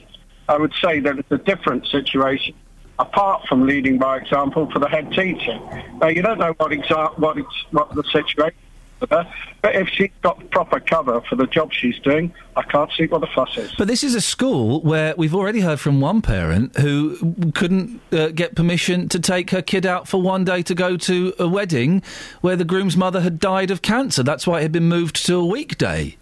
I 0.49 0.57
would 0.57 0.73
say 0.83 0.99
that 0.99 1.17
it's 1.17 1.31
a 1.31 1.37
different 1.37 1.87
situation 1.87 2.55
apart 2.99 3.45
from 3.47 3.65
leading 3.65 3.97
by 3.97 4.17
example 4.17 4.69
for 4.71 4.79
the 4.79 4.87
head 4.87 5.11
teacher. 5.11 5.59
Now 6.01 6.07
you 6.07 6.21
don't 6.21 6.39
know 6.39 6.53
what 6.57 6.71
exa- 6.71 7.17
what 7.17 7.37
ex- 7.37 7.65
what 7.71 7.93
the 7.93 8.03
situation 8.03 8.57
but 8.99 9.27
if 9.63 9.87
she's 9.89 10.09
got 10.21 10.49
proper 10.51 10.79
cover 10.79 11.21
for 11.21 11.35
the 11.35 11.45
job 11.47 11.71
she's 11.71 11.97
doing, 11.99 12.33
I 12.55 12.63
can't 12.63 12.91
see 12.97 13.05
what 13.07 13.21
the 13.21 13.27
fuss 13.27 13.55
is. 13.57 13.71
But 13.77 13.87
this 13.87 14.03
is 14.03 14.15
a 14.15 14.21
school 14.21 14.81
where 14.81 15.13
we've 15.17 15.35
already 15.35 15.59
heard 15.59 15.79
from 15.79 16.01
one 16.01 16.21
parent 16.21 16.75
who 16.77 17.51
couldn't 17.53 18.01
uh, 18.11 18.29
get 18.29 18.55
permission 18.55 19.07
to 19.09 19.19
take 19.19 19.51
her 19.51 19.61
kid 19.61 19.85
out 19.85 20.07
for 20.07 20.21
one 20.21 20.43
day 20.43 20.61
to 20.63 20.73
go 20.75 20.97
to 20.97 21.33
a 21.37 21.47
wedding 21.47 22.01
where 22.41 22.55
the 22.55 22.65
groom's 22.65 22.97
mother 22.97 23.21
had 23.21 23.39
died 23.39 23.69
of 23.71 23.81
cancer. 23.81 24.23
That's 24.23 24.47
why 24.47 24.59
it 24.59 24.63
had 24.63 24.71
been 24.71 24.89
moved 24.89 25.25
to 25.27 25.35
a 25.35 25.45
weekday. 25.45 26.17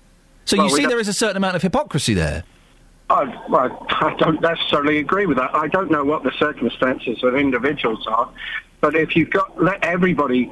So 0.45 0.57
Well, 0.57 0.67
you 0.67 0.75
see 0.75 0.81
don't- 0.83 0.89
there 0.89 0.99
is 0.99 1.07
a 1.07 1.13
certain 1.13 1.37
amount 1.37 1.55
of 1.55 1.61
hypocrisy 1.61 2.13
there. 2.13 2.43
I, 3.09 3.23
well, 3.49 3.85
I 3.89 4.15
don't 4.17 4.41
necessarily 4.41 4.97
agree 4.97 5.27
with 5.27 5.37
that. 5.37 5.53
I 5.55 5.67
don't 5.67 5.91
know 5.91 6.03
what 6.03 6.23
the 6.23 6.31
circumstances 6.39 7.23
of 7.23 7.35
individuals 7.35 8.05
are, 8.07 8.29
but 8.81 8.95
if 8.95 9.15
you've 9.15 9.29
got 9.29 9.61
let 9.63 9.83
everybody, 9.83 10.51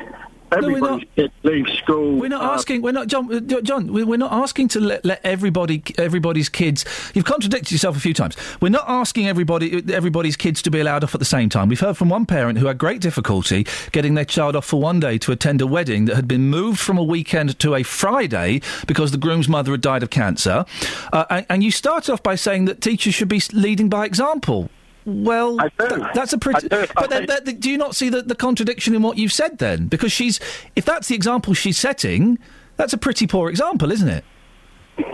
everybody's 0.58 1.08
kids 1.16 1.34
leave 1.44 1.68
school. 1.78 2.16
We're 2.20 2.30
not 2.30 2.42
uh, 2.44 2.54
asking. 2.54 2.82
We're 2.82 2.92
not 2.92 3.08
John. 3.08 3.48
John. 3.64 3.92
we- 3.92 4.04
We're 4.04 4.18
not 4.18 4.32
asking 4.34 4.68
to 4.70 4.80
let, 4.80 5.04
let 5.06 5.22
everybody, 5.24 5.84
everybody's 5.98 6.50
kids. 6.50 6.86
You've 7.14 7.26
contradicted 7.26 7.72
yourself 7.72 7.98
a 7.98 8.00
few 8.00 8.14
times. 8.14 8.36
We're 8.62 8.70
not 8.70 8.86
asking 8.88 9.28
everybody, 9.28 9.84
everybody's 9.94 10.36
kids 10.38 10.62
to 10.64 10.72
be 10.72 10.80
allowed 10.80 11.04
off 11.04 11.14
at 11.16 11.20
the 11.20 11.26
same 11.26 11.50
time. 11.50 11.70
We've 11.70 11.80
heard 11.80 11.98
from 11.98 12.10
one 12.10 12.26
parent 12.26 12.60
who 12.60 12.68
had 12.68 12.78
great 12.78 13.02
difficulty 13.02 13.66
getting 13.92 14.14
their 14.14 14.26
child 14.26 14.56
off 14.56 14.66
for 14.66 14.80
one 14.80 15.00
day 15.00 15.18
to 15.20 15.32
attend 15.32 15.62
a 15.62 15.68
wedding 15.68 16.06
that 16.06 16.16
had 16.16 16.28
been 16.28 16.50
moved 16.50 16.80
from 16.80 16.98
a 16.98 17.04
weekend 17.04 17.58
to 17.60 17.76
a 17.76 17.84
Friday 17.84 18.62
because 18.88 19.12
the 19.12 19.18
groom's 19.18 19.48
mother 19.48 19.72
had 19.72 19.82
died 19.82 20.04
of 20.04 20.10
cancer. 20.10 20.66
Uh, 21.12 21.26
and, 21.30 21.46
and 21.50 21.64
you 21.64 21.72
start 21.72 22.10
off 22.10 22.22
by 22.22 22.36
saying 22.36 22.66
that 22.66 22.82
teachers 22.82 23.14
should 23.14 23.30
be 23.30 23.42
leading 23.54 23.90
by 23.90 24.06
example. 24.06 24.70
Well, 25.06 25.58
th- 25.58 26.02
that's 26.14 26.34
a 26.34 26.38
pretty. 26.38 26.68
But 26.70 27.10
then, 27.10 27.26
that, 27.28 27.60
do 27.60 27.70
you 27.70 27.78
not 27.78 27.96
see 27.96 28.10
the, 28.10 28.22
the 28.22 28.36
contradiction 28.36 28.96
in 28.96 29.02
what 29.02 29.18
you've 29.18 29.34
said 29.34 29.58
then? 29.58 29.88
Because 29.88 30.12
she's, 30.12 30.40
if 30.76 30.86
that's 30.86 31.08
the 31.10 31.16
example 31.16 31.54
she's 31.54 31.78
setting, 31.78 32.40
that's 32.78 32.94
a 32.94 32.98
pretty 32.98 33.28
poor 33.28 33.50
example, 33.50 33.92
isn't 33.92 34.08
it? 34.10 34.24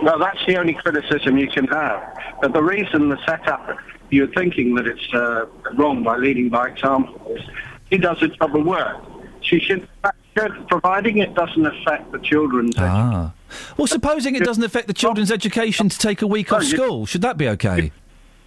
Well, 0.02 0.18
that's 0.18 0.38
the 0.46 0.56
only 0.58 0.74
criticism 0.74 1.38
you 1.38 1.48
can 1.48 1.66
have. 1.68 2.16
But 2.42 2.52
the 2.52 2.62
reason 2.62 3.08
the 3.08 3.18
setup, 3.26 3.78
you're 4.10 4.26
thinking 4.28 4.74
that 4.76 4.86
it's 4.86 5.12
uh, 5.14 5.46
wrong 5.74 6.02
by 6.02 6.16
leading 6.16 6.50
by 6.50 6.68
example, 6.68 7.34
is 7.34 7.42
he 7.88 7.98
does 7.98 8.22
a 8.22 8.28
job 8.28 8.54
of 8.54 8.64
work. 8.66 8.96
She 9.40 9.58
should, 9.58 9.88
should- 10.36 10.68
providing 10.68 11.18
it 11.18 11.34
doesn't 11.34 11.64
affect 11.66 12.12
the 12.12 12.18
children's 12.18 12.74
Ah. 12.78 13.32
Well, 13.76 13.86
supposing 13.86 14.36
it 14.36 14.44
doesn't 14.44 14.62
affect 14.62 14.86
the 14.86 14.92
children's 14.94 15.32
education 15.32 15.88
to 15.88 15.98
take 15.98 16.22
a 16.22 16.26
week 16.26 16.52
off 16.52 16.62
school, 16.64 17.04
should 17.06 17.22
that 17.22 17.36
be 17.36 17.48
okay? 17.48 17.90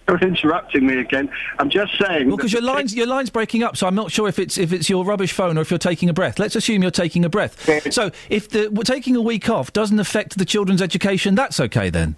You're 0.06 0.18
interrupting 0.18 0.86
me 0.86 0.98
again. 0.98 1.30
I'm 1.58 1.70
just 1.70 1.96
saying. 1.98 2.28
Well, 2.28 2.36
because 2.36 2.52
your 2.52 2.62
lines 2.62 2.94
your 2.94 3.06
lines 3.06 3.30
breaking 3.30 3.62
up, 3.62 3.76
so 3.76 3.86
I'm 3.86 3.94
not 3.94 4.12
sure 4.12 4.28
if 4.28 4.38
it's 4.38 4.58
if 4.58 4.72
it's 4.72 4.90
your 4.90 5.04
rubbish 5.04 5.32
phone 5.32 5.56
or 5.56 5.62
if 5.62 5.70
you're 5.70 5.78
taking 5.78 6.10
a 6.10 6.12
breath. 6.12 6.38
Let's 6.38 6.56
assume 6.56 6.82
you're 6.82 6.90
taking 6.90 7.24
a 7.24 7.30
breath. 7.30 7.92
So 7.92 8.10
if 8.28 8.50
the 8.50 8.68
well, 8.68 8.82
taking 8.82 9.16
a 9.16 9.22
week 9.22 9.48
off 9.48 9.72
doesn't 9.72 9.98
affect 9.98 10.36
the 10.36 10.44
children's 10.44 10.82
education, 10.82 11.34
that's 11.34 11.58
okay 11.58 11.88
then. 11.88 12.16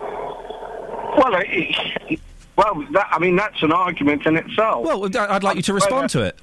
Well, 0.00 1.34
it, 1.36 2.20
well, 2.56 2.86
that, 2.92 3.08
I 3.10 3.18
mean, 3.18 3.36
that's 3.36 3.62
an 3.62 3.72
argument 3.72 4.24
in 4.26 4.36
itself. 4.36 4.84
Well, 4.84 5.04
uh, 5.04 5.26
I'd 5.28 5.42
like 5.42 5.56
you 5.56 5.62
to 5.62 5.74
respond 5.74 6.10
to 6.10 6.22
it. 6.22 6.38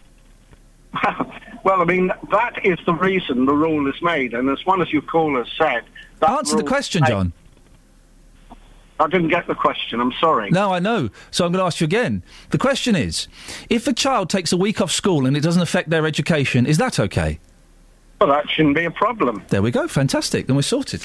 Well, 1.64 1.82
I 1.82 1.86
mean, 1.86 2.12
that 2.32 2.66
is 2.66 2.80
the 2.86 2.94
reason 2.94 3.46
the 3.46 3.54
rule 3.54 3.88
is 3.90 4.02
made, 4.02 4.34
and 4.34 4.50
as 4.50 4.66
one 4.66 4.82
of 4.82 4.92
your 4.94 5.02
callers 5.02 5.54
said, 5.58 5.84
that 6.20 6.30
Answer 6.30 6.56
the 6.56 6.64
question, 6.64 7.04
John. 7.06 7.34
I 9.00 9.08
didn't 9.08 9.30
get 9.30 9.48
the 9.48 9.56
question. 9.56 10.02
I'm 10.02 10.11
sorry. 10.19 10.52
No, 10.52 10.74
I 10.74 10.80
know. 10.80 11.10
So 11.32 11.45
I'm 11.45 11.52
going 11.52 11.61
to 11.61 11.66
ask 11.66 11.80
you 11.80 11.86
again. 11.86 12.22
The 12.50 12.58
question 12.58 12.95
is, 12.95 13.28
if 13.69 13.88
a 13.88 13.94
child 13.94 14.30
takes 14.30 14.52
a 14.52 14.58
week 14.58 14.82
off 14.82 14.92
school 14.92 15.26
and 15.26 15.38
it 15.38 15.42
doesn't 15.42 15.61
affect 15.61 15.90
their 15.90 16.06
education, 16.06 16.66
is 16.66 16.78
that 16.80 17.00
okay? 17.00 17.40
Well, 18.22 18.30
that 18.31 18.49
shouldn't 18.49 18.75
be 18.75 18.83
a 18.83 18.91
problem. 18.91 19.43
There 19.48 19.61
we 19.61 19.72
go. 19.72 19.88
Fantastic. 19.88 20.48
Then 20.48 20.57
we're 20.57 20.61
sorted. 20.61 21.01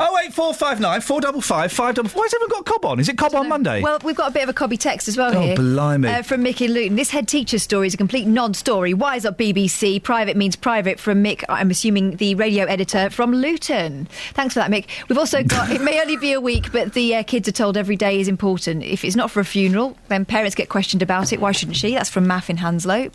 Oh 0.00 0.18
eight 0.24 0.34
four 0.34 0.52
five 0.52 0.80
nine 0.80 1.00
four 1.00 1.20
double 1.20 1.40
five 1.40 1.70
five 1.70 1.94
double. 1.94 2.10
Why 2.10 2.24
has 2.24 2.34
everyone 2.34 2.50
got 2.50 2.66
cob 2.66 2.84
on? 2.84 2.98
Is 2.98 3.08
it 3.08 3.16
cob 3.16 3.34
on 3.36 3.48
Monday? 3.48 3.80
Well, 3.80 3.98
we've 4.02 4.16
got 4.16 4.30
a 4.30 4.32
bit 4.34 4.42
of 4.42 4.48
a 4.48 4.52
cobby 4.52 4.76
text 4.76 5.06
as 5.06 5.16
well 5.16 5.36
Oh, 5.36 5.40
here. 5.40 5.54
blimey. 5.54 6.08
Uh, 6.08 6.22
from 6.22 6.42
Mick 6.42 6.60
in 6.60 6.72
Luton. 6.72 6.96
This 6.96 7.10
head 7.10 7.28
teacher 7.28 7.60
story 7.60 7.86
is 7.86 7.94
a 7.94 7.96
complete 7.96 8.26
non-story. 8.26 8.92
Wise 8.92 9.24
up 9.24 9.38
BBC. 9.38 10.02
Private 10.02 10.36
means 10.36 10.56
private 10.56 10.98
from 10.98 11.22
Mick, 11.22 11.44
I'm 11.48 11.70
assuming 11.70 12.16
the 12.16 12.34
radio 12.34 12.64
editor 12.64 13.08
from 13.10 13.32
Luton. 13.32 14.06
Thanks 14.34 14.54
for 14.54 14.60
that, 14.60 14.70
Mick. 14.70 14.86
We've 15.08 15.18
also 15.18 15.44
got, 15.44 15.70
it 15.70 15.80
may 15.80 16.00
only 16.00 16.16
be 16.16 16.32
a 16.32 16.40
week, 16.40 16.72
but 16.72 16.92
the 16.94 17.14
uh, 17.16 17.22
kids 17.22 17.46
are 17.48 17.52
told 17.52 17.76
every 17.76 17.94
day 17.96 18.18
is 18.18 18.26
important. 18.26 18.82
If 18.82 19.04
it's 19.04 19.14
not 19.16 19.30
for 19.30 19.38
a 19.38 19.44
funeral, 19.44 19.96
then 20.08 20.24
parents 20.24 20.56
get 20.56 20.68
questioned 20.68 21.02
about 21.02 21.32
it. 21.32 21.40
Why 21.40 21.52
shouldn't 21.52 21.76
she? 21.76 21.94
That's 21.94 22.10
from 22.10 22.26
Maff 22.26 22.50
in 22.50 22.56
Hanslope. 22.56 23.12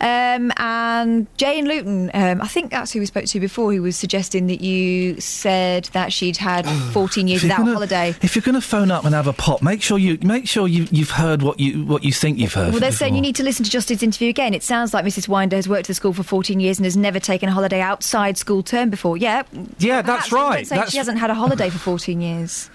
Um, 0.00 0.52
and 0.56 1.26
Jay 1.36 1.58
in 1.60 1.66
Luton, 1.66 2.10
um, 2.14 2.42
I 2.42 2.48
think 2.48 2.71
that's 2.72 2.92
who 2.92 3.00
we 3.00 3.06
spoke 3.06 3.26
to 3.26 3.40
before, 3.40 3.72
who 3.72 3.82
was 3.82 3.96
suggesting 3.96 4.46
that 4.48 4.60
you 4.60 5.20
said 5.20 5.84
that 5.92 6.12
she'd 6.12 6.36
had 6.36 6.66
14 6.92 7.28
years 7.28 7.42
without 7.42 7.58
gonna- 7.58 7.72
holiday. 7.74 8.14
If 8.22 8.34
you're 8.34 8.42
going 8.42 8.54
to 8.54 8.60
phone 8.60 8.90
up 8.90 9.04
and 9.04 9.14
have 9.14 9.26
a 9.26 9.32
pop, 9.32 9.62
make 9.62 9.82
sure 9.82 9.98
you 9.98 10.18
make 10.22 10.48
sure 10.48 10.66
you 10.66 10.86
you've 10.90 11.10
heard 11.10 11.42
what 11.42 11.60
you 11.60 11.84
what 11.84 12.02
you 12.04 12.12
think 12.12 12.38
you've 12.38 12.54
heard. 12.54 12.72
Well, 12.72 12.80
they're 12.80 12.92
saying 12.92 13.14
you 13.14 13.20
need 13.20 13.36
to 13.36 13.42
listen 13.44 13.64
to 13.64 13.70
Justin's 13.70 14.02
interview 14.02 14.28
again. 14.28 14.54
It 14.54 14.62
sounds 14.62 14.92
like 14.92 15.04
Mrs. 15.04 15.28
Winder 15.28 15.56
has 15.56 15.68
worked 15.68 15.82
at 15.84 15.88
the 15.88 15.94
school 15.94 16.12
for 16.12 16.22
14 16.22 16.58
years 16.60 16.78
and 16.78 16.84
has 16.84 16.96
never 16.96 17.20
taken 17.20 17.48
a 17.48 17.52
holiday 17.52 17.80
outside 17.80 18.36
school 18.38 18.62
term 18.62 18.90
before. 18.90 19.16
Yeah. 19.16 19.42
Yeah, 19.78 20.02
that's 20.02 20.32
right. 20.32 20.66
That's- 20.68 20.90
She 20.90 20.98
hasn't 20.98 21.18
had 21.18 21.30
a 21.30 21.34
holiday 21.34 21.70
for 21.70 21.78
14 21.78 22.20
years. 22.20 22.70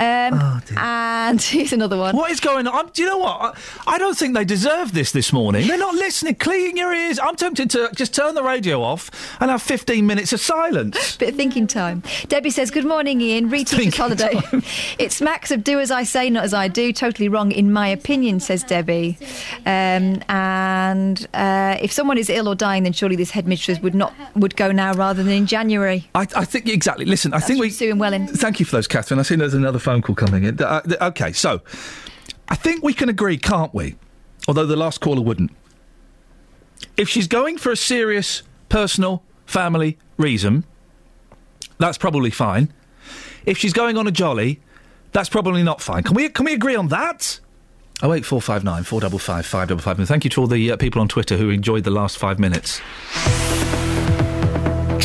Um, 0.00 0.62
and 0.78 1.40
here's 1.54 1.72
another 1.74 1.98
one. 1.98 2.16
What 2.16 2.30
is 2.30 2.40
going 2.40 2.66
on? 2.66 2.74
I'm- 2.74 2.90
do 2.92 3.02
you 3.02 3.08
know 3.08 3.18
what? 3.18 3.56
I, 3.86 3.94
I 3.94 3.98
don't 3.98 4.16
think 4.16 4.34
they 4.34 4.44
deserve 4.44 4.92
this 4.92 5.12
this 5.12 5.32
morning. 5.32 5.66
They're 5.68 5.78
not 5.78 5.94
listening. 5.94 6.36
Clean 6.36 6.76
your 6.76 6.92
ears. 6.92 7.18
I'm 7.18 7.36
tempted 7.36 7.70
to 7.70 7.90
just 7.94 8.14
turn 8.14 8.34
the 8.34 8.42
radio 8.42 8.82
off 8.82 9.10
and 9.40 9.50
have 9.50 9.60
15 9.62 10.06
minutes 10.06 10.32
of 10.32 10.40
silence. 10.40 11.16
Bit 11.18 11.30
of 11.30 11.34
thinking 11.36 11.66
time. 11.66 12.02
Debbie 12.28 12.50
says, 12.50 12.70
Good 12.70 12.86
morning, 12.86 13.20
Iain. 13.20 13.50
Reteacher's 13.50 13.96
holiday. 14.04 14.40
it 14.98 15.12
smacks 15.12 15.50
of 15.50 15.62
do 15.62 15.78
as 15.80 15.90
I 15.90 16.02
say, 16.04 16.30
not 16.30 16.44
as 16.44 16.54
I 16.54 16.68
do. 16.68 16.92
Totally 16.92 17.28
wrong, 17.28 17.52
in 17.52 17.72
my 17.72 17.88
opinion, 17.88 18.40
says 18.40 18.64
Debbie. 18.64 19.18
Um, 19.66 20.22
and 20.28 21.28
uh, 21.34 21.76
if 21.80 21.92
someone 21.92 22.16
is 22.18 22.30
ill 22.30 22.48
or 22.48 22.54
dying, 22.54 22.84
then 22.84 22.92
surely 22.92 23.16
this 23.16 23.30
headmistress 23.30 23.80
would 23.80 23.94
not 23.94 24.14
would 24.34 24.56
go 24.56 24.72
now 24.72 24.94
rather 24.94 25.22
than 25.22 25.32
in 25.32 25.46
January. 25.46 26.08
I, 26.14 26.26
I 26.34 26.44
think 26.44 26.68
exactly. 26.68 27.04
Listen, 27.04 27.34
I 27.34 27.40
think 27.40 27.60
we. 27.60 27.70
Sue 27.70 27.90
and 27.90 28.00
Welling. 28.00 28.26
Thank 28.26 28.60
you 28.60 28.66
for 28.66 28.76
those, 28.76 28.86
Catherine. 28.88 29.20
I 29.20 29.22
see 29.22 29.36
there's 29.36 29.54
another 29.54 29.78
phone 29.90 30.02
call 30.02 30.14
coming 30.14 30.44
in. 30.44 30.62
Uh, 30.62 30.82
okay, 31.00 31.32
so 31.32 31.60
I 32.48 32.54
think 32.54 32.84
we 32.84 32.94
can 32.94 33.08
agree, 33.08 33.36
can't 33.36 33.74
we? 33.74 33.96
Although 34.46 34.66
the 34.66 34.76
last 34.76 35.00
caller 35.00 35.20
wouldn't. 35.20 35.50
If 36.96 37.08
she's 37.08 37.26
going 37.26 37.58
for 37.58 37.72
a 37.72 37.76
serious 37.76 38.42
personal 38.68 39.24
family 39.46 39.98
reason, 40.16 40.64
that's 41.78 41.98
probably 41.98 42.30
fine. 42.30 42.72
If 43.44 43.58
she's 43.58 43.72
going 43.72 43.96
on 43.96 44.06
a 44.06 44.12
jolly, 44.12 44.60
that's 45.12 45.28
probably 45.28 45.62
not 45.62 45.80
fine. 45.80 46.04
Can 46.04 46.14
we 46.14 46.28
can 46.28 46.44
we 46.44 46.54
agree 46.54 46.76
on 46.76 46.88
that? 46.88 47.40
Oh 48.02 48.12
eight 48.12 48.24
four 48.24 48.40
five 48.40 48.62
nine 48.62 48.84
four 48.84 49.00
double 49.00 49.18
five 49.18 49.44
five 49.44 49.68
double 49.68 49.82
five. 49.82 49.98
And 49.98 50.06
thank 50.06 50.24
you 50.24 50.30
to 50.30 50.40
all 50.40 50.46
the 50.46 50.72
uh, 50.72 50.76
people 50.76 51.00
on 51.00 51.08
Twitter 51.08 51.36
who 51.36 51.50
enjoyed 51.50 51.84
the 51.84 51.90
last 51.90 52.16
five 52.16 52.38
minutes. 52.38 52.80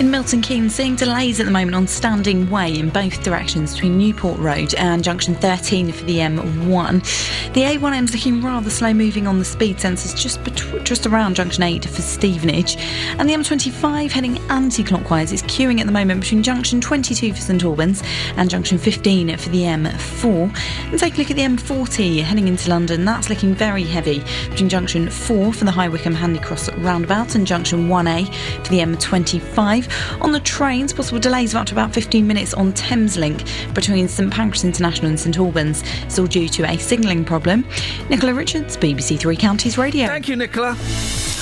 In 0.00 0.10
Milton 0.10 0.40
Keynes, 0.40 0.74
seeing 0.74 0.96
delays 0.96 1.40
at 1.40 1.44
the 1.44 1.52
moment 1.52 1.74
on 1.74 1.86
Standing 1.86 2.48
Way 2.48 2.78
in 2.78 2.88
both 2.88 3.22
directions 3.22 3.74
between 3.74 3.98
Newport 3.98 4.38
Road 4.38 4.72
and 4.76 5.04
Junction 5.04 5.34
13 5.34 5.92
for 5.92 6.04
the 6.06 6.16
M1. 6.16 7.52
The 7.52 7.60
A1M 7.60 8.04
is 8.04 8.14
looking 8.14 8.40
rather 8.40 8.70
slow 8.70 8.94
moving 8.94 9.26
on 9.26 9.38
the 9.38 9.44
speed 9.44 9.76
sensors 9.76 10.18
just 10.18 10.40
just 10.84 11.04
around 11.04 11.36
Junction 11.36 11.64
8 11.64 11.84
for 11.84 12.00
Stevenage. 12.00 12.76
And 13.18 13.28
the 13.28 13.34
M25 13.34 14.10
heading 14.10 14.38
anti-clockwise 14.48 15.32
is 15.32 15.42
queuing 15.42 15.80
at 15.80 15.86
the 15.86 15.92
moment 15.92 16.22
between 16.22 16.42
Junction 16.42 16.80
22 16.80 17.34
for 17.34 17.40
St 17.40 17.62
Albans 17.62 18.02
and 18.36 18.48
Junction 18.48 18.78
15 18.78 19.36
for 19.36 19.50
the 19.50 19.64
M4. 19.64 20.90
And 20.92 20.98
take 20.98 21.16
a 21.16 21.18
look 21.18 21.30
at 21.30 21.36
the 21.36 21.42
M40 21.42 22.22
heading 22.22 22.48
into 22.48 22.70
London. 22.70 23.04
That's 23.04 23.28
looking 23.28 23.54
very 23.54 23.84
heavy 23.84 24.24
between 24.48 24.70
Junction 24.70 25.10
4 25.10 25.52
for 25.52 25.64
the 25.66 25.70
High 25.70 25.88
Wycombe 25.88 26.14
Handy 26.14 26.40
Cross 26.40 26.72
roundabout 26.76 27.34
and 27.34 27.46
Junction 27.46 27.88
1A 27.88 28.32
for 28.64 28.70
the 28.70 28.78
M25. 28.78 29.89
On 30.20 30.32
the 30.32 30.40
trains, 30.40 30.92
possible 30.92 31.18
delays 31.18 31.54
of 31.54 31.60
up 31.60 31.66
to 31.68 31.74
about 31.74 31.92
15 31.92 32.26
minutes 32.26 32.54
on 32.54 32.72
Thameslink 32.72 33.74
between 33.74 34.08
St 34.08 34.32
Pancras 34.32 34.64
International 34.64 35.08
and 35.08 35.18
St 35.18 35.38
Albans. 35.38 35.82
It's 36.02 36.18
all 36.18 36.26
due 36.26 36.48
to 36.48 36.70
a 36.70 36.76
signalling 36.78 37.24
problem. 37.24 37.66
Nicola 38.08 38.34
Richards, 38.34 38.76
BBC 38.76 39.18
Three 39.18 39.36
Counties 39.36 39.78
Radio. 39.78 40.06
Thank 40.06 40.28
you, 40.28 40.36
Nicola. 40.36 40.76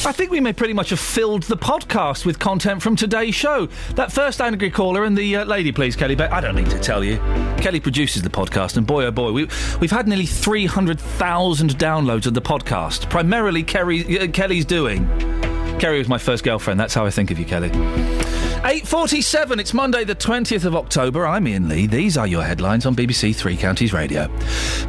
I 0.07 0.13
think 0.13 0.31
we 0.31 0.39
may 0.39 0.53
pretty 0.53 0.75
much 0.75 0.91
have 0.91 1.01
filled 1.01 1.43
the 1.45 1.57
podcast 1.57 2.25
with 2.25 2.39
content 2.39 2.83
from 2.83 2.95
today's 2.95 3.35
show. 3.35 3.69
That 3.97 4.13
first 4.13 4.41
angry 4.41 4.71
caller 4.71 5.05
and 5.05 5.19
the 5.19 5.37
uh, 5.37 5.45
lady, 5.45 5.73
please, 5.73 5.97
Kelly. 5.97 6.15
But 6.15 6.33
I 6.33 6.41
don't 6.41 6.55
need 6.55 6.71
to 6.71 6.79
tell 6.79 7.03
you. 7.03 7.17
Kelly 7.59 7.81
produces 7.81 8.23
the 8.23 8.31
podcast, 8.31 8.77
and 8.77 8.87
boy, 8.87 9.07
oh 9.07 9.11
boy, 9.11 9.33
we, 9.33 9.49
we've 9.81 9.91
had 9.91 10.07
nearly 10.07 10.27
300,000 10.27 11.77
downloads 11.77 12.27
of 12.27 12.35
the 12.35 12.41
podcast. 12.41 13.11
Primarily 13.11 13.65
Kerry, 13.65 14.21
uh, 14.21 14.29
Kelly's 14.29 14.65
doing. 14.65 15.07
Kerry 15.81 15.99
was 15.99 16.09
my 16.09 16.19
first 16.19 16.45
girlfriend. 16.45 16.79
That's 16.79 16.95
how 16.95 17.05
I 17.05 17.11
think 17.11 17.33
of 17.33 17.39
you, 17.39 17.45
Kelly. 17.45 17.71
8.47, 18.63 19.61
it's 19.61 19.73
Monday 19.73 20.03
the 20.03 20.17
20th 20.17 20.65
of 20.65 20.75
October. 20.75 21.25
I'm 21.25 21.47
Iain 21.47 21.69
Lee. 21.69 21.87
These 21.87 22.19
are 22.19 22.27
your 22.27 22.43
headlines 22.43 22.87
on 22.87 22.97
BBC 22.97 23.35
Three 23.35 23.57
Counties 23.57 23.93
Radio. 23.93 24.29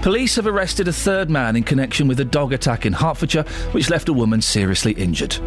Police 0.02 0.36
have 0.38 0.48
arrested 0.48 0.88
a 0.88 0.94
third 0.94 1.30
man 1.30 1.56
in 1.56 1.62
connection 1.62 2.08
with 2.08 2.20
a 2.20 2.26
dog 2.26 2.52
attack 2.52 2.88
in 2.88 2.94
Hertfordshire, 2.94 3.44
which 3.72 3.92
left 3.92 4.10
a 4.10 4.14
woman 4.14 4.42
seriously 4.42 4.94
injured. 4.94 5.38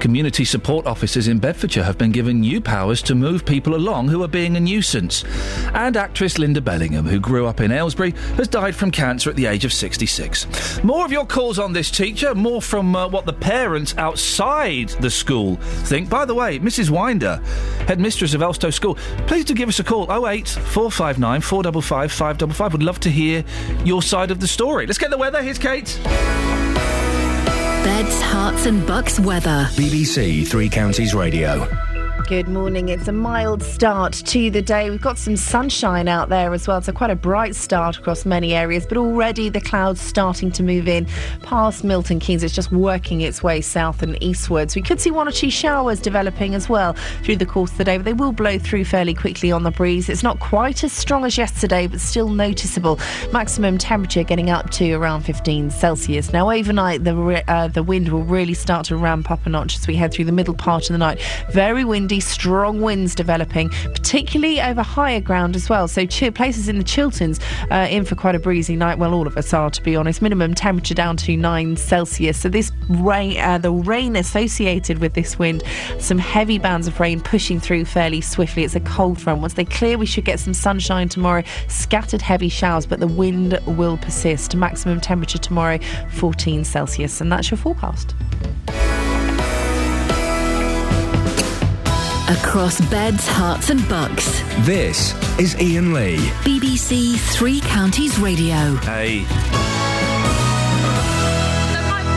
Community 0.00 0.44
support 0.44 0.86
officers 0.86 1.28
in 1.28 1.38
Bedfordshire 1.38 1.82
have 1.82 1.96
been 1.96 2.12
given 2.12 2.40
new 2.40 2.60
powers 2.60 3.00
to 3.02 3.14
move 3.14 3.46
people 3.46 3.74
along 3.74 4.08
who 4.08 4.22
are 4.22 4.28
being 4.28 4.54
a 4.54 4.60
nuisance. 4.60 5.24
And 5.72 5.96
actress 5.96 6.34
Lynda 6.34 6.62
Bellingham, 6.62 7.06
who 7.06 7.18
grew 7.18 7.46
up 7.46 7.60
in 7.60 7.72
Aylesbury, 7.72 8.10
has 8.36 8.48
died 8.48 8.76
from 8.76 8.90
cancer 8.90 9.30
at 9.30 9.36
the 9.36 9.46
age 9.46 9.64
of 9.64 9.72
66. 9.72 10.84
More 10.84 11.06
of 11.06 11.12
your 11.12 11.26
calls 11.26 11.58
on 11.58 11.72
this 11.72 11.90
teacher, 11.90 12.34
more 12.34 12.60
from 12.60 12.94
uh, 12.94 13.08
what 13.08 13.24
the 13.24 13.32
parents 13.32 13.96
outside 13.96 14.90
the 15.00 15.10
school 15.10 15.56
think. 15.56 16.10
By 16.10 16.26
the 16.26 16.34
way, 16.34 16.58
Mrs. 16.58 16.90
Winder, 16.90 17.40
headmistress 17.86 18.34
of 18.34 18.40
Elstow 18.40 18.72
School, 18.72 18.96
please 19.26 19.44
do 19.44 19.54
give 19.54 19.68
us 19.68 19.78
a 19.78 19.84
call 19.84 20.04
08 20.26 20.48
459 20.48 21.40
455 21.40 22.12
555. 22.12 22.72
Would 22.72 22.82
love 22.82 23.00
to 23.00 23.10
hear 23.10 23.44
your 23.84 24.02
side 24.02 24.30
of 24.30 24.40
the 24.40 24.48
story. 24.48 24.86
Let's 24.86 24.98
get 24.98 25.10
the 25.10 25.18
weather. 25.18 25.42
Here's 25.42 25.58
Kate. 25.58 25.98
Beds, 27.84 28.20
Herts, 28.22 28.66
and 28.66 28.86
bucks 28.86 29.18
weather. 29.18 29.66
BBC 29.72 30.46
Three 30.46 30.68
Counties 30.68 31.14
Radio. 31.14 31.91
Good 32.28 32.48
morning. 32.48 32.88
It's 32.88 33.08
a 33.08 33.12
mild 33.12 33.62
start 33.62 34.12
to 34.12 34.50
the 34.50 34.62
day. 34.62 34.90
We've 34.90 35.00
got 35.00 35.18
some 35.18 35.36
sunshine 35.36 36.08
out 36.08 36.28
there 36.28 36.54
as 36.54 36.68
well, 36.68 36.80
so 36.80 36.92
quite 36.92 37.10
a 37.10 37.16
bright 37.16 37.54
start 37.56 37.98
across 37.98 38.24
many 38.24 38.54
areas. 38.54 38.86
But 38.86 38.96
already 38.96 39.48
the 39.48 39.60
clouds 39.60 40.00
starting 40.00 40.52
to 40.52 40.62
move 40.62 40.86
in 40.88 41.06
past 41.42 41.84
Milton 41.84 42.20
Keynes. 42.20 42.42
It's 42.42 42.54
just 42.54 42.70
working 42.70 43.22
its 43.22 43.42
way 43.42 43.60
south 43.60 44.02
and 44.02 44.22
eastwards. 44.22 44.76
We 44.76 44.82
could 44.82 45.00
see 45.00 45.10
one 45.10 45.26
or 45.26 45.32
two 45.32 45.50
showers 45.50 46.00
developing 46.00 46.54
as 46.54 46.68
well 46.68 46.94
through 47.24 47.36
the 47.36 47.46
course 47.46 47.72
of 47.72 47.78
the 47.78 47.84
day, 47.84 47.96
but 47.96 48.04
they 48.04 48.12
will 48.12 48.32
blow 48.32 48.58
through 48.58 48.84
fairly 48.84 49.14
quickly 49.14 49.50
on 49.50 49.64
the 49.64 49.72
breeze. 49.72 50.08
It's 50.08 50.22
not 50.22 50.38
quite 50.38 50.84
as 50.84 50.92
strong 50.92 51.24
as 51.24 51.36
yesterday, 51.36 51.86
but 51.86 52.00
still 52.00 52.28
noticeable. 52.28 53.00
Maximum 53.32 53.78
temperature 53.78 54.22
getting 54.22 54.48
up 54.48 54.70
to 54.70 54.92
around 54.92 55.22
15 55.22 55.70
Celsius. 55.70 56.32
Now 56.32 56.50
overnight, 56.50 57.04
the 57.04 57.42
uh, 57.48 57.68
the 57.68 57.82
wind 57.82 58.10
will 58.10 58.24
really 58.24 58.54
start 58.54 58.86
to 58.86 58.96
ramp 58.96 59.30
up 59.30 59.44
a 59.44 59.48
notch 59.48 59.76
as 59.76 59.86
we 59.86 59.96
head 59.96 60.12
through 60.12 60.26
the 60.26 60.32
middle 60.32 60.54
part 60.54 60.88
of 60.88 60.94
the 60.94 60.98
night. 60.98 61.20
Very 61.50 61.84
windy, 61.84 62.11
strong 62.20 62.80
winds 62.80 63.14
developing, 63.14 63.68
particularly 63.68 64.60
over 64.60 64.82
higher 64.82 65.20
ground 65.20 65.56
as 65.56 65.68
well. 65.68 65.88
So 65.88 66.06
places 66.06 66.68
in 66.68 66.78
the 66.78 66.84
Chilterns 66.84 67.40
uh, 67.70 67.88
in 67.90 68.04
for 68.04 68.14
quite 68.14 68.34
a 68.34 68.38
breezy 68.38 68.76
night. 68.76 68.98
Well, 68.98 69.14
all 69.14 69.26
of 69.26 69.36
us 69.36 69.52
are, 69.52 69.70
to 69.70 69.82
be 69.82 69.96
honest. 69.96 70.22
Minimum 70.22 70.54
temperature 70.54 70.94
down 70.94 71.16
to 71.18 71.36
nine 71.36 71.76
Celsius. 71.76 72.40
So 72.40 72.48
this 72.48 72.70
rain, 72.88 73.38
uh, 73.38 73.58
the 73.58 73.72
rain 73.72 74.16
associated 74.16 74.98
with 74.98 75.14
this 75.14 75.38
wind, 75.38 75.62
some 75.98 76.18
heavy 76.18 76.58
bands 76.58 76.86
of 76.86 76.98
rain 77.00 77.20
pushing 77.20 77.60
through 77.60 77.84
fairly 77.84 78.20
swiftly. 78.20 78.64
It's 78.64 78.74
a 78.74 78.80
cold 78.80 79.20
front. 79.20 79.40
Once 79.40 79.54
they 79.54 79.64
clear, 79.64 79.98
we 79.98 80.06
should 80.06 80.24
get 80.24 80.40
some 80.40 80.54
sunshine 80.54 81.08
tomorrow. 81.08 81.42
Scattered 81.68 82.22
heavy 82.22 82.48
showers, 82.48 82.86
but 82.86 83.00
the 83.00 83.06
wind 83.06 83.58
will 83.66 83.96
persist. 83.96 84.54
Maximum 84.54 85.00
temperature 85.00 85.38
tomorrow 85.38 85.78
14 86.10 86.64
Celsius, 86.64 87.20
and 87.20 87.30
that's 87.30 87.50
your 87.50 87.58
forecast. 87.58 88.14
Across 92.28 92.80
beds, 92.88 93.26
Herts, 93.28 93.70
and 93.70 93.86
bucks. 93.88 94.40
This 94.60 95.12
is 95.40 95.54
Iain 95.56 95.92
Lee. 95.92 96.16
BBC 96.44 97.18
Three 97.36 97.60
Counties 97.62 98.18
Radio. 98.18 98.76
Hey. 98.76 99.24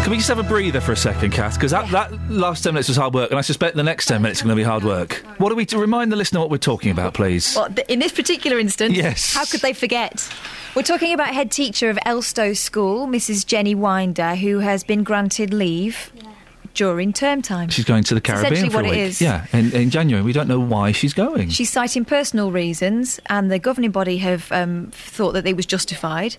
Can 0.04 0.12
we 0.12 0.18
just 0.18 0.30
have 0.30 0.38
a 0.38 0.44
breather 0.44 0.80
for 0.80 0.92
a 0.92 0.96
second, 0.96 1.32
Kath? 1.32 1.56
Because 1.56 1.72
that, 1.72 1.90
that 1.90 2.12
last 2.30 2.64
10 2.64 2.76
minutes 2.76 2.88
was 2.90 2.98
hard 2.98 3.16
work, 3.16 3.32
and 3.32 3.40
I 3.40 3.42
suspect 3.42 3.76
the 3.76 3.82
next 3.84 4.06
10 4.06 4.22
minutes 4.22 4.42
are 4.42 4.46
going 4.46 4.56
to 4.56 4.60
be 4.60 4.64
hard 4.64 4.84
work. 4.84 5.14
What 5.40 5.52
are 5.52 5.56
we 5.56 5.66
to 5.66 5.80
remind 5.80 6.12
the 6.12 6.16
listener 6.16 6.40
what 6.40 6.52
we're 6.52 6.58
talking 6.60 6.92
about, 6.92 7.16
please? 7.16 7.56
Well, 7.56 7.70
th- 7.72 7.88
in 7.88 7.98
this 7.98 8.12
particular 8.12 8.60
instance, 8.60 8.96
Yes. 8.96 9.34
how 9.34 9.46
could 9.46 9.62
they 9.62 9.74
forget? 9.74 10.30
We're 10.76 10.84
talking 10.84 11.14
about 11.14 11.34
head 11.34 11.50
teacher 11.50 11.90
of 11.90 11.98
Elstow 12.06 12.56
School, 12.56 13.08
Mrs. 13.08 13.46
Jenny 13.48 13.74
Winder, 13.74 14.36
who 14.36 14.60
has 14.60 14.84
been 14.84 15.04
granted 15.04 15.52
leave 15.54 16.12
during 16.76 17.12
term 17.14 17.42
time. 17.42 17.70
She's 17.70 17.86
going 17.86 18.04
to 18.04 18.14
the 18.14 18.22
Caribbean 18.22 18.54
essentially 18.54 18.70
for 18.72 18.80
a 18.80 18.84
what 18.84 18.94
it 18.94 18.98
week. 19.00 19.08
is. 19.10 19.22
Yeah, 19.22 19.46
in, 19.54 19.72
in 19.74 19.90
January. 19.90 20.24
We 20.24 20.34
don't 20.34 20.48
know 20.48 20.60
why 20.60 20.92
she's 20.92 21.14
going. 21.14 21.50
She's 21.50 21.70
citing 21.72 22.06
personal 22.06 22.52
reasons, 22.52 23.20
and 23.28 23.52
the 23.52 23.58
governing 23.60 23.92
body 23.92 24.18
have 24.20 24.52
um, 24.52 24.92
thought 24.92 25.32
that 25.32 25.48
it 25.48 25.56
was 25.56 25.66
justified, 25.66 26.38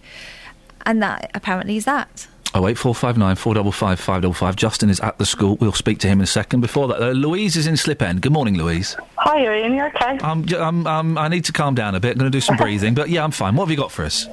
and 0.85 1.03
that 1.03 1.31
apparently 1.35 1.77
is 1.77 1.85
that. 1.87 2.29
Oh 2.55 2.67
eight 2.69 2.79
four 2.79 2.95
five 2.95 3.19
nine 3.19 3.37
four 3.37 3.53
double 3.55 3.73
five 3.73 3.99
five 4.01 4.23
double 4.23 4.33
five. 4.33 4.57
Justin 4.57 4.89
is 4.89 5.01
at 5.01 5.19
the 5.19 5.27
school. 5.27 5.57
We'll 5.57 5.73
speak 5.73 5.99
to 5.99 6.09
him 6.09 6.21
in 6.21 6.25
a 6.25 6.29
second. 6.29 6.61
Before 6.61 6.89
that, 6.89 7.03
uh, 7.03 7.11
Louise 7.11 7.57
is 7.57 7.67
in 7.67 7.77
Slip 7.77 8.01
End. 8.01 8.23
Good 8.23 8.33
morning, 8.33 8.57
Louise. 8.57 8.97
Hi, 9.17 9.41
Iain. 9.45 9.75
You 9.75 9.85
okay? 9.87 10.19
I'm, 10.23 10.47
j- 10.47 10.57
I'm, 10.57 10.87
I'm, 10.87 11.19
I 11.19 11.29
need 11.29 11.45
to 11.47 11.53
calm 11.53 11.75
down 11.75 11.95
a 11.95 12.01
bit. 12.01 12.13
I'm 12.13 12.19
going 12.19 12.31
to 12.31 12.35
do 12.37 12.41
some 12.41 12.57
breathing, 12.65 12.95
but 12.95 13.11
yeah, 13.11 13.25
I'm 13.25 13.31
fine. 13.33 13.57
What 13.57 13.65
have 13.65 13.71
you 13.71 13.77
got 13.77 13.93
for 13.93 14.05
us? 14.05 14.27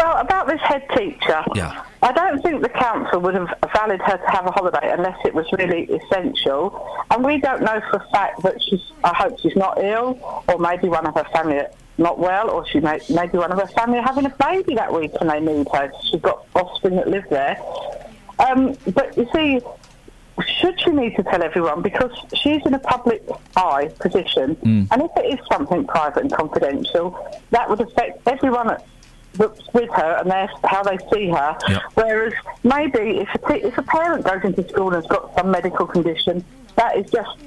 Well, 0.00 0.16
about 0.16 0.46
this 0.46 0.60
head 0.62 0.88
teacher, 0.96 1.44
Yeah. 1.54 1.82
I 2.02 2.12
don't 2.12 2.40
think 2.42 2.62
the 2.62 2.70
council 2.70 3.20
would 3.20 3.34
have 3.34 3.52
valid 3.74 4.00
her 4.00 4.16
to 4.16 4.30
have 4.30 4.46
a 4.46 4.50
holiday 4.50 4.90
unless 4.92 5.18
it 5.26 5.34
was 5.34 5.44
really 5.52 5.82
essential. 5.84 6.62
And 7.10 7.22
we 7.22 7.38
don't 7.38 7.60
know 7.62 7.80
for 7.90 7.96
a 7.98 8.06
fact 8.10 8.42
that 8.42 8.62
she's. 8.62 8.80
I 9.04 9.12
hope 9.14 9.38
she's 9.40 9.56
not 9.56 9.82
ill, 9.82 10.18
or 10.48 10.58
maybe 10.58 10.88
one 10.88 11.06
of 11.06 11.14
her 11.14 11.24
family 11.34 11.60
not 11.98 12.18
well, 12.18 12.48
or 12.48 12.66
she 12.66 12.80
may 12.80 12.98
maybe 13.10 13.36
one 13.36 13.52
of 13.52 13.58
her 13.60 13.66
family 13.78 13.98
are 13.98 14.02
having 14.02 14.24
a 14.24 14.34
baby 14.48 14.74
that 14.76 14.90
week 14.98 15.12
and 15.20 15.28
they 15.28 15.40
need 15.40 15.68
her. 15.74 15.92
She's 16.10 16.20
got 16.22 16.46
offspring 16.54 16.96
that 16.96 17.08
live 17.08 17.24
there. 17.28 17.58
Um, 18.38 18.74
but 18.94 19.14
you 19.18 19.28
see, 19.34 19.60
should 20.60 20.80
she 20.80 20.90
need 20.92 21.14
to 21.16 21.22
tell 21.24 21.42
everyone 21.42 21.82
because 21.82 22.12
she's 22.34 22.64
in 22.64 22.72
a 22.72 22.78
public 22.78 23.22
eye 23.56 23.90
position, 24.00 24.56
Mm. 24.56 24.88
and 24.92 25.02
if 25.02 25.10
it 25.18 25.38
is 25.38 25.40
something 25.52 25.86
private 25.86 26.22
and 26.22 26.32
confidential, 26.32 27.06
that 27.50 27.68
would 27.68 27.82
affect 27.82 28.26
everyone 28.26 28.74
with 29.38 29.90
her 29.90 30.16
and 30.20 30.30
their, 30.30 30.50
how 30.64 30.82
they 30.82 30.98
see 31.12 31.28
her. 31.28 31.56
Whereas 31.94 32.32
maybe 32.62 33.18
if 33.18 33.28
a, 33.48 33.66
if 33.66 33.78
a 33.78 33.82
parent 33.82 34.24
goes 34.24 34.42
into 34.44 34.68
school 34.68 34.88
and 34.88 34.96
has 34.96 35.06
got 35.06 35.34
some 35.36 35.50
medical 35.50 35.86
condition, 35.86 36.44
that 36.76 36.96
is 36.96 37.10
just 37.10 37.38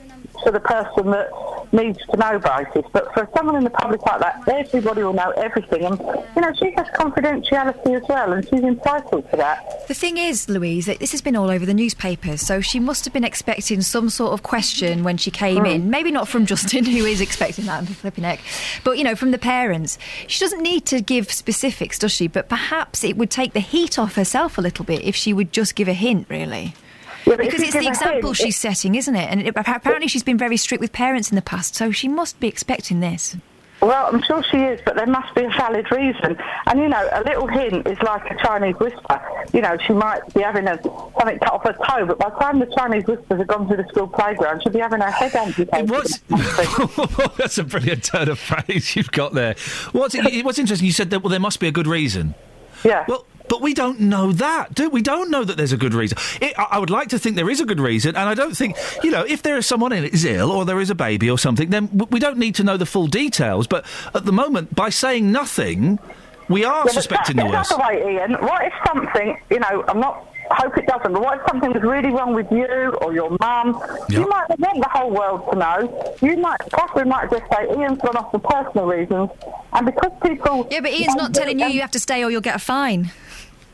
for 0.44 0.52
the 0.52 0.60
person 0.60 1.12
that 1.12 1.30
needs 1.72 2.00
to 2.12 2.18
know 2.18 2.36
about 2.36 2.76
it. 2.76 2.86
But 2.92 3.14
for 3.14 3.28
someone 3.36 3.56
in 3.56 3.64
the 3.64 3.70
public 3.70 4.02
like 4.06 4.20
that, 4.20 4.48
everybody 4.48 5.04
will 5.04 5.14
know 5.14 5.32
everything. 5.32 5.84
And, 5.86 6.00
you 6.36 6.42
know, 6.42 6.52
she 6.60 6.72
has 6.78 6.88
confidentiality 6.96 7.96
as 8.02 8.08
well, 8.08 8.34
and 8.34 8.44
she's 8.48 8.62
entitled 8.62 9.30
to 9.32 9.38
that. 9.38 9.88
The 9.88 9.94
thing 9.94 10.18
is, 10.18 10.50
Louise, 10.50 10.86
that 10.86 11.00
this 11.00 11.12
has 11.12 11.22
been 11.22 11.36
all 11.36 11.50
over 11.50 11.66
the 11.66 11.74
newspapers, 11.74 12.42
so 12.42 12.62
she 12.62 12.80
must 12.80 13.06
have 13.06 13.14
been 13.14 13.24
expecting 13.24 13.82
some 13.82 14.10
sort 14.10 14.34
of 14.34 14.44
question 14.44 15.04
when 15.04 15.18
she 15.18 15.32
came 15.32 15.60
Hmm. 15.60 15.66
in. 15.66 15.90
Maybe 15.90 16.12
not 16.12 16.28
from 16.28 16.46
Justin, 16.46 16.86
who 16.94 17.06
is 17.06 17.22
expecting 17.22 17.66
that, 17.66 17.80
in 17.82 17.86
the 17.86 17.94
flipping 17.94 18.24
heck, 18.24 18.40
but 18.84 18.98
you 18.98 19.04
know, 19.04 19.16
from 19.16 19.32
the 19.32 19.38
parents. 19.38 19.98
She 20.28 20.40
doesn't 20.40 20.62
need 20.62 20.86
to 20.88 21.02
give 21.02 21.32
specifics, 21.32 21.98
does 22.00 22.12
she? 22.12 22.28
But 22.28 22.50
perhaps 22.50 23.04
it 23.04 23.18
would 23.18 23.30
take 23.32 23.54
the 23.54 23.60
heat 23.60 23.98
off 24.00 24.16
herself 24.16 24.58
a 24.58 24.62
little 24.62 24.86
bit 24.86 25.02
if 25.04 25.16
she 25.16 25.34
would 25.34 25.52
just 25.52 25.76
give 25.76 25.88
a 25.88 25.94
hint, 25.94 26.28
really. 26.30 26.74
But 27.26 27.40
if 27.40 27.46
because 27.46 27.60
you 27.60 27.66
it's 27.68 27.74
the 27.74 27.88
example 27.88 28.30
hint, 28.30 28.38
she's 28.38 28.58
setting, 28.58 28.96
isn't 28.96 29.16
it? 29.16 29.30
And 29.30 29.42
it, 29.42 29.54
apparently 29.56 30.08
she's 30.08 30.24
been 30.24 30.38
very 30.38 30.58
strict 30.58 30.82
with 30.82 30.92
parents 30.92 31.30
in 31.30 31.36
the 31.36 31.42
past, 31.42 31.76
so 31.76 31.92
she 31.92 32.08
must 32.08 32.40
be 32.40 32.48
expecting 32.48 33.00
this. 33.00 33.36
Well, 33.84 34.08
I'm 34.08 34.22
sure 34.22 34.42
she 34.44 34.58
is, 34.58 34.80
but 34.86 34.96
there 34.96 35.08
must 35.08 35.36
be 35.36 35.44
a 35.44 35.50
valid 35.50 35.92
reason. 35.92 36.38
And 36.68 36.80
you 36.80 36.88
know, 36.88 37.10
a 37.12 37.22
little 37.24 37.48
hint 37.48 37.86
is 37.86 38.02
like 38.02 38.32
a 38.32 38.38
Chinese 38.42 38.76
whisper. 38.80 39.22
You 39.52 39.60
know, 39.60 39.78
she 39.86 39.92
might 39.92 40.22
be 40.34 40.42
having 40.42 40.68
a, 40.68 40.82
something 40.82 41.38
cut 41.40 41.52
off 41.52 41.64
her 41.64 41.74
toe, 41.74 42.06
but 42.06 42.18
by 42.18 42.30
the 42.30 42.36
time 42.38 42.60
the 42.60 42.74
Chinese 42.78 43.06
whispers 43.06 43.40
have 43.40 43.48
gone 43.48 43.68
through 43.68 43.78
the 43.78 43.88
school 43.90 44.08
playground, 44.08 44.64
she'll 44.64 44.72
be 44.72 44.80
having 44.80 45.02
her 45.02 45.12
head 45.12 45.36
amputated. 45.36 45.90
That's 47.38 47.58
a 47.58 47.66
brilliant 47.66 48.06
turn 48.06 48.30
of 48.30 48.40
phrase 48.40 48.96
you've 48.96 49.12
got 49.12 49.34
there. 49.34 49.56
What's, 49.92 50.16
what's 50.16 50.60
interesting, 50.60 50.86
you 50.86 50.94
said 50.94 51.10
that, 51.10 51.22
well, 51.22 51.30
there 51.30 51.42
must 51.42 51.60
be 51.60 51.68
a 51.68 51.72
good 51.72 51.88
reason. 51.88 52.36
Yeah. 52.84 53.06
Well, 53.08 53.26
but 53.50 53.62
we 53.62 53.74
don't 53.74 54.00
know 54.00 54.32
that, 54.32 54.74
do 54.74 54.84
we? 54.90 54.94
We 54.96 55.02
don't 55.02 55.30
know 55.30 55.44
that 55.44 55.58
there's 55.58 55.74
a 55.74 55.78
good 55.78 55.94
reason. 55.94 56.18
It, 56.42 56.58
I, 56.58 56.64
I 56.72 56.80
would 56.80 56.90
like 56.90 57.10
to 57.10 57.20
think 57.20 57.36
there 57.36 57.50
is 57.50 57.60
a 57.60 57.66
good 57.66 57.80
reason, 57.80 58.16
and 58.16 58.28
I 58.30 58.34
don't 58.34 58.56
think, 58.56 58.78
you 59.04 59.12
know, 59.12 59.24
if 59.28 59.44
there 59.44 59.58
is 59.58 59.68
someone 59.68 59.92
in 59.92 60.06
it 60.06 60.14
is 60.14 60.24
ill 60.26 60.50
or 60.52 60.64
there 60.66 60.80
is 60.80 60.90
a 60.90 60.96
baby 60.96 61.30
or 61.30 61.38
something, 61.38 61.70
then 61.70 61.88
w- 61.88 62.08
we 62.10 62.20
don't 62.20 62.38
need 62.38 62.56
to 62.56 62.64
know 62.64 62.78
the 62.78 62.86
full 62.86 63.08
details. 63.08 63.68
But 63.68 63.86
at 64.16 64.26
the 64.26 64.32
moment, 64.32 64.74
by 64.74 64.90
saying 64.90 65.32
nothing, 65.32 66.00
we 66.50 66.64
are 66.64 66.78
Yeah, 66.80 66.84
but 66.86 66.94
suspecting 66.94 67.36
that, 67.36 67.44
the 67.48 67.50
worst. 67.52 67.70
That's 67.70 67.82
the 67.82 67.88
way, 68.06 68.18
Iain. 68.18 68.34
What 68.42 68.66
if 68.66 68.74
something, 68.88 69.38
you 69.52 69.60
know, 69.60 69.84
I'm 69.88 70.00
not, 70.00 70.26
hope 70.56 70.78
it 70.78 70.86
doesn't, 70.88 71.14
but 71.14 71.22
what 71.22 71.40
if 71.40 71.48
something 71.48 71.72
was 71.72 71.84
really 71.84 72.10
wrong 72.10 72.34
with 72.34 72.52
you 72.52 72.66
or 73.02 73.14
your 73.14 73.36
mum? 73.40 73.82
You 74.10 74.28
might 74.28 74.50
not 74.50 74.60
want 74.60 74.82
the 74.82 74.90
whole 74.90 75.12
world 75.12 75.52
to 75.52 75.58
know. 75.58 76.16
You 76.22 76.38
might, 76.38 76.60
Catherine 76.72 77.10
might 77.10 77.30
just 77.30 77.44
say, 77.52 77.68
Iain's 77.70 78.00
gone 78.00 78.18
off 78.18 78.32
for 78.32 78.40
personal 78.40 78.86
reasons. 78.86 79.30
And 79.74 79.86
because 79.86 80.12
people. 80.24 80.68
Yeah, 80.70 80.82
but 80.82 80.92
Iain's 80.92 81.16
not 81.16 81.34
telling 81.34 81.60
you 81.60 81.68
you 81.68 81.82
have 81.82 81.92
to 81.92 82.00
stay 82.00 82.24
or 82.24 82.32
you'll 82.32 82.42
get 82.42 82.56
a 82.56 82.60
fine. 82.60 83.12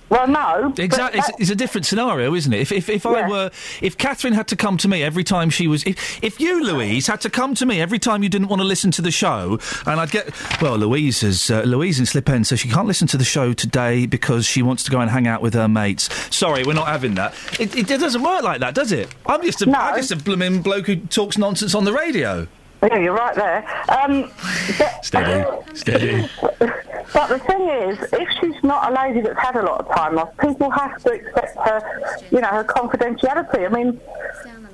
Well, 0.10 0.28
no. 0.28 0.74
Exactly, 0.78 1.20
it's, 1.20 1.30
it's 1.40 1.50
a 1.50 1.56
different 1.56 1.86
scenario, 1.86 2.34
isn't 2.34 2.52
it? 2.52 2.60
If 2.60 2.72
if, 2.72 2.90
if 2.90 3.06
I 3.06 3.28
were, 3.28 3.52
if 3.82 3.98
Catherine 3.98 4.34
had 4.34 4.48
to 4.48 4.56
come 4.56 4.78
to 4.78 4.88
me 4.88 5.04
every 5.04 5.24
time 5.24 5.50
she 5.50 5.68
was, 5.68 5.84
if, 5.84 6.24
if 6.24 6.40
you 6.40 6.64
Louise 6.64 7.08
had 7.08 7.22
to 7.22 7.30
come 7.30 7.54
to 7.56 7.66
me 7.66 7.80
every 7.80 8.00
time 8.00 8.24
you 8.24 8.30
didn't 8.30 8.48
want 8.48 8.62
to 8.62 8.68
listen 8.68 8.92
to 8.92 9.02
the 9.02 9.12
show, 9.12 9.60
and 9.86 10.00
I'd 10.00 10.12
get, 10.12 10.34
well, 10.62 10.78
Louise 10.78 11.24
is 11.24 11.52
uh, 11.52 11.62
Louise 11.62 12.00
in 12.00 12.06
Slip 12.06 12.30
End 12.30 12.48
so 12.48 12.56
she 12.56 12.70
can't 12.70 12.88
listen 12.88 13.08
to 13.10 13.18
the 13.18 13.24
show 13.24 13.54
today 13.54 14.06
because 14.06 14.46
she 14.46 14.62
wants 14.62 14.84
to 14.86 14.92
go 14.92 15.00
and 15.00 15.12
hang 15.12 15.28
out 15.28 15.42
with 15.42 15.54
her 15.54 15.68
mates. 15.68 16.10
Sorry, 16.36 16.64
we're 16.64 16.74
not 16.74 16.88
having 16.88 17.16
that. 17.16 17.34
It, 17.60 17.76
it, 17.76 17.88
doesn't 17.88 18.24
work 18.24 18.44
like 18.44 18.62
that, 18.62 18.74
does 18.74 18.92
it? 18.92 19.14
I'm 19.26 19.42
just 19.44 19.62
a, 19.62 19.70
am 19.70 19.98
just 19.98 20.12
a 20.12 20.16
blooming 20.16 20.62
bloke 20.62 20.88
who 20.88 20.96
talks 20.96 21.38
nonsense 21.38 21.76
on 21.76 21.84
the 21.84 21.94
radio. 21.94 22.48
Yeah, 22.82 22.98
you're 22.98 23.14
right 23.14 23.36
there. 23.36 23.68
Um, 23.90 24.32
but, 24.78 25.06
Steady, 25.06 25.58
steady. 25.74 26.30
but 26.50 27.28
the 27.28 27.40
thing 27.40 27.62
is, 27.68 28.00
if 28.14 28.30
she's 28.40 28.64
not 28.64 28.92
a 28.92 28.96
lady 28.96 29.22
that's 29.22 29.40
had 29.40 29.56
a 29.58 29.64
lot 29.64 29.82
of 29.82 29.94
time 29.96 30.18
off, 30.18 30.36
people 30.38 30.70
have 30.70 31.02
to 31.04 31.12
expect 31.12 31.58
her, 31.58 32.20
you 32.32 32.40
know, 32.40 32.48
her 32.48 32.64
confidentiality. 32.64 33.66
I 33.66 33.70
mean, 33.70 34.00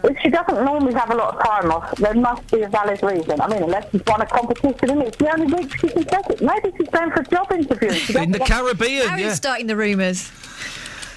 if 0.03 0.19
she 0.21 0.29
doesn't 0.29 0.63
normally 0.63 0.93
have 0.93 1.09
a 1.09 1.15
lot 1.15 1.35
of 1.35 1.43
time 1.43 1.71
off, 1.71 1.95
there 1.95 2.13
must 2.13 2.49
be 2.51 2.61
a 2.61 2.69
valid 2.69 3.01
reason. 3.01 3.41
I 3.41 3.47
mean, 3.47 3.63
unless 3.63 3.89
she's 3.91 4.03
won 4.05 4.21
a 4.21 4.27
competition 4.27 4.91
and 4.91 5.01
it's 5.01 5.17
the 5.17 5.31
only 5.33 5.51
week 5.51 5.75
she 5.79 5.87
can 5.87 6.03
take 6.03 6.29
it. 6.29 6.41
Maybe 6.41 6.71
she's 6.77 6.89
going 6.89 7.09
for 7.11 7.21
a 7.21 7.25
job 7.25 7.51
interview. 7.51 7.89
In 7.89 8.31
the 8.31 8.37
doesn't 8.37 8.39
want- 8.39 8.77
Caribbean, 8.77 9.07
Harry's 9.07 9.25
yeah. 9.25 9.33
starting 9.33 9.65
the 9.65 9.75
rumours. 9.75 10.31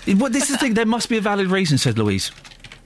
Well, 0.06 0.30
this 0.30 0.44
is 0.44 0.50
the 0.52 0.56
thing. 0.58 0.72
There 0.72 0.86
must 0.86 1.10
be 1.10 1.18
a 1.18 1.20
valid 1.20 1.48
reason, 1.48 1.76
said 1.76 1.98
Louise. 1.98 2.32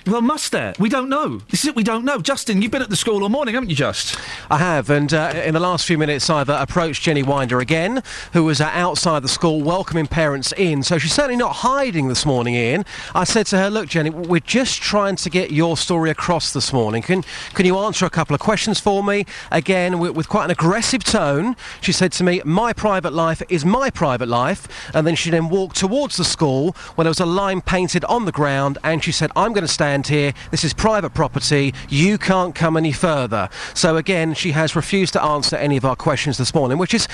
Well, 0.05 0.21
must 0.21 0.51
there? 0.51 0.75
We 0.81 0.89
don't 0.89 1.09
know. 1.09 1.39
This 1.51 1.63
is 1.63 1.69
it. 1.69 1.77
We 1.77 1.85
don't 1.85 2.05
know. 2.05 2.19
Justin, 2.19 2.61
you've 2.61 2.73
been 2.73 2.83
at 2.83 2.91
the 2.91 2.97
school 2.97 3.23
all 3.23 3.29
morning, 3.29 3.55
haven't 3.55 3.71
you? 3.71 3.77
Just. 3.77 4.19
I 4.51 4.59
have, 4.59 4.91
and 4.91 5.15
uh, 5.15 5.33
in 5.45 5.55
the 5.55 5.61
last 5.61 5.87
few 5.87 5.97
minutes, 5.97 6.29
I've 6.29 6.51
uh, 6.51 6.59
approached 6.61 7.03
Jenny 7.03 7.23
Winder 7.23 7.61
again, 7.61 8.03
who 8.33 8.43
was 8.43 8.61
uh, 8.61 8.69
outside 8.73 9.23
the 9.23 9.29
school 9.29 9.63
welcoming 9.63 10.09
parents 10.09 10.53
in. 10.57 10.83
So 10.83 10.99
she's 10.99 11.13
certainly 11.13 11.37
not 11.37 11.57
hiding 11.57 12.09
this 12.09 12.27
morning, 12.27 12.57
Iain. 12.57 12.85
I 13.15 13.23
said 13.23 13.47
to 13.47 13.59
her, 13.59 13.71
"Look, 13.71 13.89
Jenny, 13.89 14.11
we're 14.11 14.41
just 14.41 14.83
trying 14.83 15.15
to 15.17 15.31
get 15.31 15.53
your 15.53 15.77
story 15.77 16.11
across 16.11 16.53
this 16.53 16.73
morning. 16.73 17.03
Can 17.03 17.23
can 17.55 17.65
you 17.65 17.79
answer 17.79 18.05
a 18.05 18.11
couple 18.11 18.35
of 18.35 18.41
questions 18.41 18.81
for 18.81 19.05
me?" 19.05 19.25
Again, 19.53 20.01
with, 20.01 20.17
with 20.17 20.29
quite 20.29 20.47
an 20.47 20.51
aggressive 20.51 21.05
tone, 21.05 21.55
she 21.81 21.93
said 21.93 22.11
to 22.13 22.25
me, 22.25 22.43
"My 22.45 22.73
private 22.73 23.13
life 23.13 23.41
is 23.49 23.65
my 23.65 23.89
private 23.89 24.29
life," 24.29 24.67
and 24.95 25.07
then 25.07 25.15
she 25.15 25.31
then 25.31 25.49
walked 25.49 25.77
towards 25.77 26.17
the 26.17 26.25
school 26.25 26.73
where 26.97 27.05
there 27.05 27.11
was 27.11 27.21
a 27.21 27.27
line 27.27 27.61
painted 27.61 28.05
on 28.07 28.25
the 28.25 28.33
ground, 28.33 28.79
and 28.83 29.05
she 29.05 29.13
said, 29.13 29.31
"I'm 29.37 29.53
going 29.53 29.67
to 29.67 29.73
stand 29.93 30.07
here. 30.07 30.33
This 30.51 30.65
is 30.65 30.73
private 30.73 31.13
property. 31.13 31.75
You 31.91 32.17
can't 32.17 32.55
come 32.55 32.79
any 32.79 32.93
further." 32.93 33.51
So 33.75 33.99
again, 33.99 34.33
she 34.33 34.53
has 34.53 34.75
refused 34.75 35.13
to 35.13 35.23
answer 35.23 35.57
any 35.57 35.77
of 35.77 35.85
our 35.85 35.97
questions 35.97 36.39
this 36.39 36.55
morning, 36.55 36.79
which 36.79 36.95
is 36.95 37.07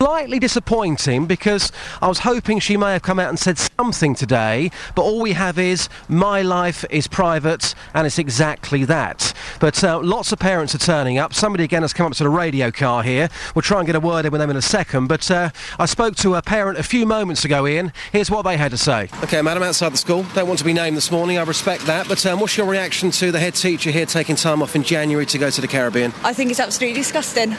slightly 0.00 0.38
disappointing 0.38 1.26
because 1.26 1.70
I 2.00 2.08
was 2.08 2.20
hoping 2.20 2.58
she 2.58 2.78
may 2.78 2.92
have 2.92 3.02
come 3.02 3.18
out 3.18 3.28
and 3.28 3.38
said 3.38 3.58
something 3.58 4.14
today, 4.14 4.70
but 4.94 5.02
all 5.02 5.20
we 5.20 5.32
have 5.32 5.58
is 5.58 5.90
my 6.08 6.40
life 6.40 6.86
is 6.88 7.06
private, 7.06 7.74
and 7.92 8.06
it's 8.06 8.18
exactly 8.18 8.86
that. 8.86 9.34
But 9.60 9.84
uh, 9.84 10.00
lots 10.00 10.32
of 10.32 10.38
parents 10.38 10.74
are 10.74 10.78
turning 10.78 11.18
up. 11.18 11.34
Somebody 11.34 11.64
again 11.64 11.82
has 11.82 11.92
come 11.92 12.06
up 12.06 12.12
to 12.14 12.24
the 12.24 12.30
radio 12.30 12.70
car 12.70 13.02
here. 13.02 13.28
We'll 13.54 13.62
try 13.62 13.78
and 13.78 13.86
get 13.86 13.94
a 13.94 14.00
word 14.00 14.24
in 14.24 14.32
with 14.32 14.40
them 14.40 14.48
in 14.48 14.56
a 14.56 14.62
second. 14.62 15.06
But 15.06 15.30
uh, 15.30 15.50
I 15.78 15.84
spoke 15.84 16.16
to 16.16 16.34
a 16.34 16.40
parent 16.40 16.78
a 16.78 16.82
few 16.82 17.04
moments 17.04 17.44
ago, 17.44 17.66
Iain. 17.66 17.92
Here's 18.10 18.30
what 18.30 18.42
they 18.42 18.56
had 18.56 18.70
to 18.70 18.78
say. 18.78 19.10
Okay, 19.22 19.42
madam, 19.42 19.62
outside 19.62 19.92
the 19.92 19.98
school. 19.98 20.24
Don't 20.34 20.48
want 20.48 20.60
to 20.60 20.64
be 20.64 20.72
named 20.72 20.96
this 20.96 21.10
morning. 21.10 21.36
I 21.36 21.42
respect 21.42 21.84
that. 21.84 22.08
But 22.08 22.24
um, 22.24 22.40
what's 22.40 22.56
your 22.56 22.66
reaction 22.66 23.10
to 23.12 23.30
the 23.30 23.38
head 23.38 23.54
teacher 23.54 23.90
here 23.90 24.06
taking 24.06 24.36
time 24.36 24.62
off 24.62 24.74
in 24.74 24.82
January 24.82 25.26
to 25.26 25.36
go 25.36 25.50
to 25.50 25.60
the 25.60 25.68
Caribbean? 25.68 26.14
I 26.24 26.32
think 26.32 26.50
it's 26.50 26.60
absolutely 26.60 26.98
disgusting. 26.98 27.54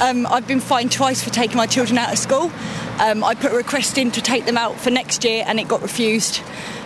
Um, 0.00 0.26
I've 0.26 0.46
been 0.46 0.60
fined 0.60 0.92
twice 0.92 1.22
for 1.22 1.30
taking 1.30 1.56
my 1.56 1.66
children 1.66 1.98
out 1.98 2.12
of 2.12 2.18
school. 2.18 2.50
Um, 3.00 3.24
I 3.24 3.34
put 3.34 3.52
a 3.52 3.56
request 3.56 3.98
in 3.98 4.10
to 4.12 4.20
take 4.20 4.44
them 4.46 4.56
out 4.56 4.78
for 4.78 4.90
next 4.90 5.24
year 5.24 5.44
and 5.46 5.58
it 5.58 5.68
got 5.68 5.82
refused. 5.82 6.40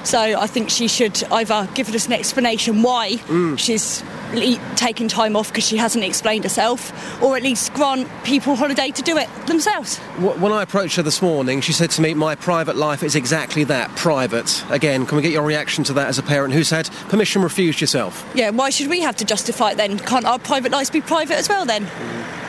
So 0.05 0.19
I 0.19 0.47
think 0.47 0.71
she 0.71 0.89
should 0.89 1.23
either 1.25 1.69
give 1.75 1.93
us 1.95 2.07
an 2.07 2.13
explanation 2.13 2.83
why 2.83 3.17
she's 3.57 4.03
le- 4.33 4.59
taking 4.77 5.09
time 5.09 5.37
off 5.37 5.49
because 5.49 5.67
she 5.67 5.77
hasn't 5.77 6.05
explained 6.05 6.45
herself, 6.45 7.23
or 7.23 7.37
at 7.37 7.43
least 7.43 7.75
grant 7.75 8.09
people 8.25 8.55
holiday 8.57 8.91
to 8.91 9.03
do 9.03 9.19
it 9.19 9.29
themselves. 9.47 9.99
When 10.19 10.53
I 10.53 10.63
approached 10.63 10.97
her 10.97 11.03
this 11.03 11.21
morning, 11.21 11.61
she 11.61 11.73
said 11.73 11.91
to 11.93 12.01
me, 12.01 12.15
My 12.15 12.37
private 12.37 12.77
life 12.77 13.03
is 13.03 13.17
exactly 13.17 13.65
that, 13.65 13.95
private. 13.97 14.65
Again, 14.71 15.05
can 15.05 15.17
we 15.17 15.23
get 15.23 15.33
your 15.33 15.43
reaction 15.43 15.85
to 15.85 15.93
that 15.95 16.09
as 16.09 16.19
a 16.19 16.23
parent 16.23 16.55
who's 16.55 16.71
had 16.71 16.89
permission 17.09 17.43
refused 17.43 17.81
yourself? 17.81 18.27
Yeah, 18.35 18.51
why 18.51 18.71
should 18.71 18.89
we 18.89 19.01
have 19.01 19.17
to 19.17 19.25
justify 19.27 19.73
it 19.73 19.77
then? 19.77 19.99
Can't 19.99 20.25
our 20.25 20.39
private 20.39 20.73
lives 20.73 20.91
be 20.91 21.01
private 21.03 21.37
as 21.37 21.49
well 21.51 21.67
then? 21.67 21.87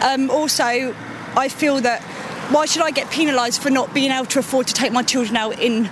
Um, 0.02 0.30
also, 0.50 0.96
I 1.38 1.48
feel 1.48 1.80
that 1.82 2.02
why 2.52 2.66
should 2.66 2.82
I 2.82 2.90
get 2.90 3.12
penalised 3.12 3.62
for 3.62 3.70
not 3.70 3.94
being 3.94 4.10
able 4.10 4.26
to 4.26 4.40
afford 4.40 4.66
to 4.66 4.74
take 4.74 4.92
my 4.92 5.04
children 5.04 5.38
out 5.38 5.60
in 5.60 5.92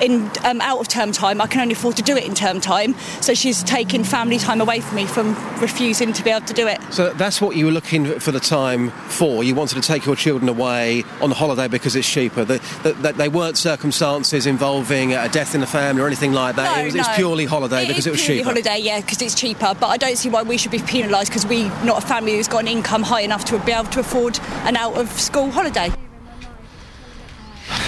in 0.00 0.30
um, 0.44 0.60
out 0.60 0.80
of 0.80 0.88
term 0.88 1.12
time? 1.12 1.40
I 1.40 1.46
can 1.46 1.60
only 1.60 1.72
afford 1.74 1.96
to 1.96 2.02
do 2.02 2.16
it 2.16 2.24
in 2.24 2.34
term 2.34 2.60
time, 2.60 2.94
so 3.20 3.34
she's 3.34 3.62
taking 3.62 4.04
family 4.04 4.38
time 4.38 4.60
away 4.60 4.80
from 4.80 4.96
me 4.96 5.06
from 5.06 5.34
refusing 5.60 6.12
to 6.12 6.22
be 6.22 6.30
able 6.30 6.46
to 6.46 6.52
do 6.54 6.66
it. 6.66 6.80
So 6.90 7.12
that's 7.14 7.40
what 7.40 7.56
you 7.56 7.66
were 7.66 7.72
looking 7.72 8.18
for 8.20 8.32
the 8.32 8.40
time 8.40 8.90
for. 9.08 9.44
You 9.44 9.54
wanted 9.54 9.76
to 9.76 9.80
take 9.80 10.06
your 10.06 10.16
children 10.16 10.48
away 10.48 11.04
on 11.20 11.30
holiday 11.30 11.68
because 11.68 11.96
it's 11.96 12.08
cheaper. 12.08 12.44
That 12.44 12.62
the, 12.82 13.12
they 13.12 13.28
weren't 13.28 13.56
circumstances 13.58 14.46
involving 14.46 15.14
a 15.14 15.28
death 15.28 15.54
in 15.54 15.60
the 15.60 15.66
family 15.66 16.02
or 16.02 16.06
anything 16.06 16.32
like 16.32 16.56
that. 16.56 16.76
No, 16.76 16.82
it 16.82 16.86
was, 16.86 16.94
it's 16.94 17.08
no. 17.08 17.14
purely 17.14 17.44
holiday 17.44 17.84
It 17.84 17.88
because 17.88 18.06
it 18.06 18.10
was 18.10 18.22
purely 18.22 18.40
cheaper. 18.40 18.50
holiday, 18.50 18.78
yeah, 18.78 19.00
because 19.00 19.22
it's 19.22 19.34
cheaper. 19.34 19.74
But 19.78 19.88
I 19.88 19.96
don't 19.96 20.16
see 20.16 20.28
why 20.28 20.42
we 20.42 20.58
should 20.58 20.72
be 20.72 20.80
penalised 20.80 21.30
because 21.30 21.46
we 21.46 21.64
not 21.84 22.02
a 22.02 22.06
family 22.06 22.36
who's 22.36 22.48
got 22.48 22.62
an 22.62 22.68
income 22.68 23.02
high 23.02 23.20
enough 23.22 23.44
to 23.46 23.58
be 23.60 23.72
able 23.72 23.90
to 23.90 24.00
afford 24.00 24.38
an 24.64 24.76
out 24.76 24.96
of 24.96 25.10
school 25.20 25.50
holiday. 25.50 25.90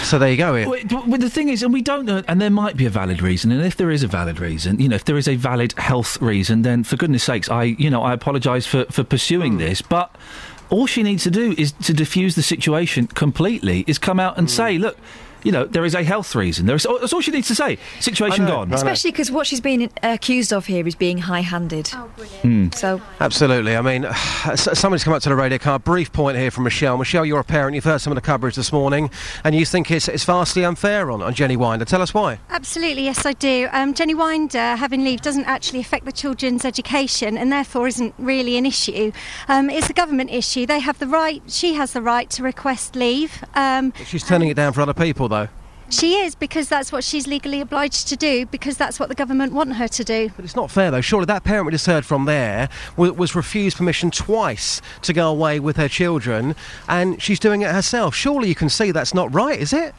So 0.07 0.21
there 0.21 0.31
you 0.31 0.37
go, 0.37 0.53
Well, 0.53 1.05
well, 1.07 1.19
the 1.19 1.29
thing 1.29 1.49
is, 1.49 1.65
and 1.65 1.73
we 1.73 1.83
don't 1.83 2.05
know, 2.05 2.23
and 2.29 2.41
there 2.41 2.49
might 2.51 2.77
be 2.77 2.87
a 2.87 2.91
valid 2.91 3.21
reason, 3.21 3.51
and 3.51 3.61
if 3.63 3.77
there 3.77 3.91
is 3.91 4.05
a 4.05 4.07
valid 4.07 4.39
reason, 4.39 4.79
you 4.79 4.89
know, 4.89 4.95
if 4.95 5.05
there 5.05 5.17
is 5.17 5.27
a 5.27 5.35
valid 5.35 5.73
health 5.79 6.23
reason, 6.23 6.63
then 6.63 6.85
for 6.85 6.95
goodness 6.97 7.25
sakes, 7.25 7.49
I, 7.51 7.65
you 7.65 7.91
know, 7.91 8.03
I 8.03 8.13
apologise 8.13 8.67
for, 8.69 8.85
for 8.85 9.03
pursuing 9.03 9.55
Hmm. 9.55 9.59
this, 9.59 9.83
but 9.83 10.15
all 10.71 10.87
she 10.87 11.03
needs 11.03 11.25
to 11.25 11.31
do 11.33 11.57
is 11.59 11.73
to 11.73 11.93
diffuse 11.93 12.37
the 12.37 12.43
situation 12.43 13.09
completely, 13.09 13.83
is 13.89 13.99
come 13.99 14.21
out 14.21 14.39
and 14.39 14.49
say, 14.49 14.79
look, 14.79 14.97
you 15.47 15.53
know, 15.53 15.65
there 15.65 15.85
is 15.85 15.95
a 15.95 16.03
health 16.03 16.35
reason. 16.35 16.67
There 16.67 16.75
is, 16.75 16.85
that's 17.01 17.13
all 17.13 17.21
she 17.21 17.31
needs 17.31 17.47
to 17.47 17.55
say. 17.55 17.79
Situation 18.01 18.47
gone. 18.47 18.73
Especially 18.73 19.13
because 19.13 19.31
what 19.31 19.47
she's 19.47 19.61
being 19.61 19.89
accused 20.03 20.53
of 20.53 20.67
here 20.67 20.85
is 20.89 20.97
being 20.97 21.19
high-handed. 21.19 21.89
Oh, 21.95 22.11
Hmm. 22.43 22.71
So 22.75 23.01
Absolutely. 23.21 23.77
I 23.77 23.81
mean, 23.81 24.09
somebody's 24.57 25.05
come 25.05 25.13
up 25.15 25.23
to 25.23 25.29
the 25.29 25.37
radio 25.37 25.59
car. 25.59 25.79
Brief 25.79 26.13
point 26.13 26.37
here 26.37 26.51
from 26.51 26.65
Michelle. 26.65 26.99
Michelle, 26.99 27.25
you're 27.25 27.39
a 27.39 27.45
parent. 27.45 27.77
You've 27.77 27.85
heard 27.85 28.01
some 28.01 28.11
of 28.11 28.17
the 28.17 28.23
coverage 28.23 28.57
this 28.57 28.73
morning, 28.73 29.09
and 29.45 29.55
you 29.55 29.65
think 29.65 29.89
it's, 29.93 30.09
it's 30.09 30.25
vastly 30.25 30.65
unfair 30.65 31.13
on, 31.13 31.23
on 31.23 31.33
Jenny 31.33 31.57
Winder. 31.57 31.85
Tell 31.85 32.03
us 32.03 32.13
why. 32.13 32.41
Absolutely, 32.51 33.05
yes, 33.05 33.25
I 33.25 33.33
do. 33.35 33.69
Um, 33.71 33.95
Jenny 33.95 34.15
Winder 34.15 34.75
having 34.75 35.05
leave 35.05 35.23
doesn't 35.23 35.45
actually 35.45 35.79
affect 35.79 36.07
the 36.07 36.13
children's 36.13 36.65
education 36.65 37.39
and 37.39 37.53
therefore 37.53 37.87
isn't 37.87 38.15
really 38.19 38.57
an 38.57 38.67
issue. 38.67 39.13
Um, 39.47 39.71
it's 39.71 39.89
a 39.89 39.93
government 39.93 40.31
issue. 40.33 40.67
They 40.67 40.81
have 40.81 40.99
the 40.99 41.07
right, 41.07 41.41
she 41.47 41.75
has 41.75 41.93
the 41.93 42.03
right 42.03 42.29
to 42.31 42.43
request 42.43 42.97
leave. 42.97 43.45
Um, 43.55 43.93
She's 44.05 44.25
turning 44.25 44.49
it 44.49 44.55
down 44.55 44.73
for 44.73 44.81
other 44.81 44.95
people, 44.95 45.29
though. 45.29 45.36
She 45.89 46.17
is 46.17 46.35
because 46.35 46.69
that's 46.69 46.91
what 46.91 47.05
she's 47.05 47.27
legally 47.27 47.61
obliged 47.61 48.09
to 48.09 48.17
do 48.17 48.47
because 48.47 48.77
that's 48.77 48.99
what 48.99 49.09
the 49.09 49.15
government 49.15 49.53
want 49.53 49.75
her 49.75 49.89
to 49.89 50.05
do. 50.05 50.31
But 50.35 50.45
it's 50.45 50.57
not 50.57 50.71
fair, 50.71 50.91
though. 50.91 51.01
Surely 51.01 51.27
that 51.27 51.45
parent 51.45 51.67
we 51.67 51.73
just 51.73 51.87
heard 51.87 52.05
from 52.05 52.25
there 52.25 52.69
was, 52.97 53.13
was 53.13 53.35
refused 53.35 53.77
permission 53.77 54.11
twice 54.11 54.83
to 55.03 55.13
go 55.13 55.31
away 55.31 55.61
with 55.61 55.77
her 55.77 55.89
children, 55.89 56.57
and 56.89 57.23
she's 57.23 57.39
doing 57.39 57.63
it 57.63 57.71
herself. 57.71 58.15
Surely 58.15 58.49
you 58.49 58.55
can 58.55 58.69
see 58.69 58.91
that's 58.91 59.15
not 59.15 59.33
right, 59.33 59.59
is 59.59 59.73
it? 59.73 59.95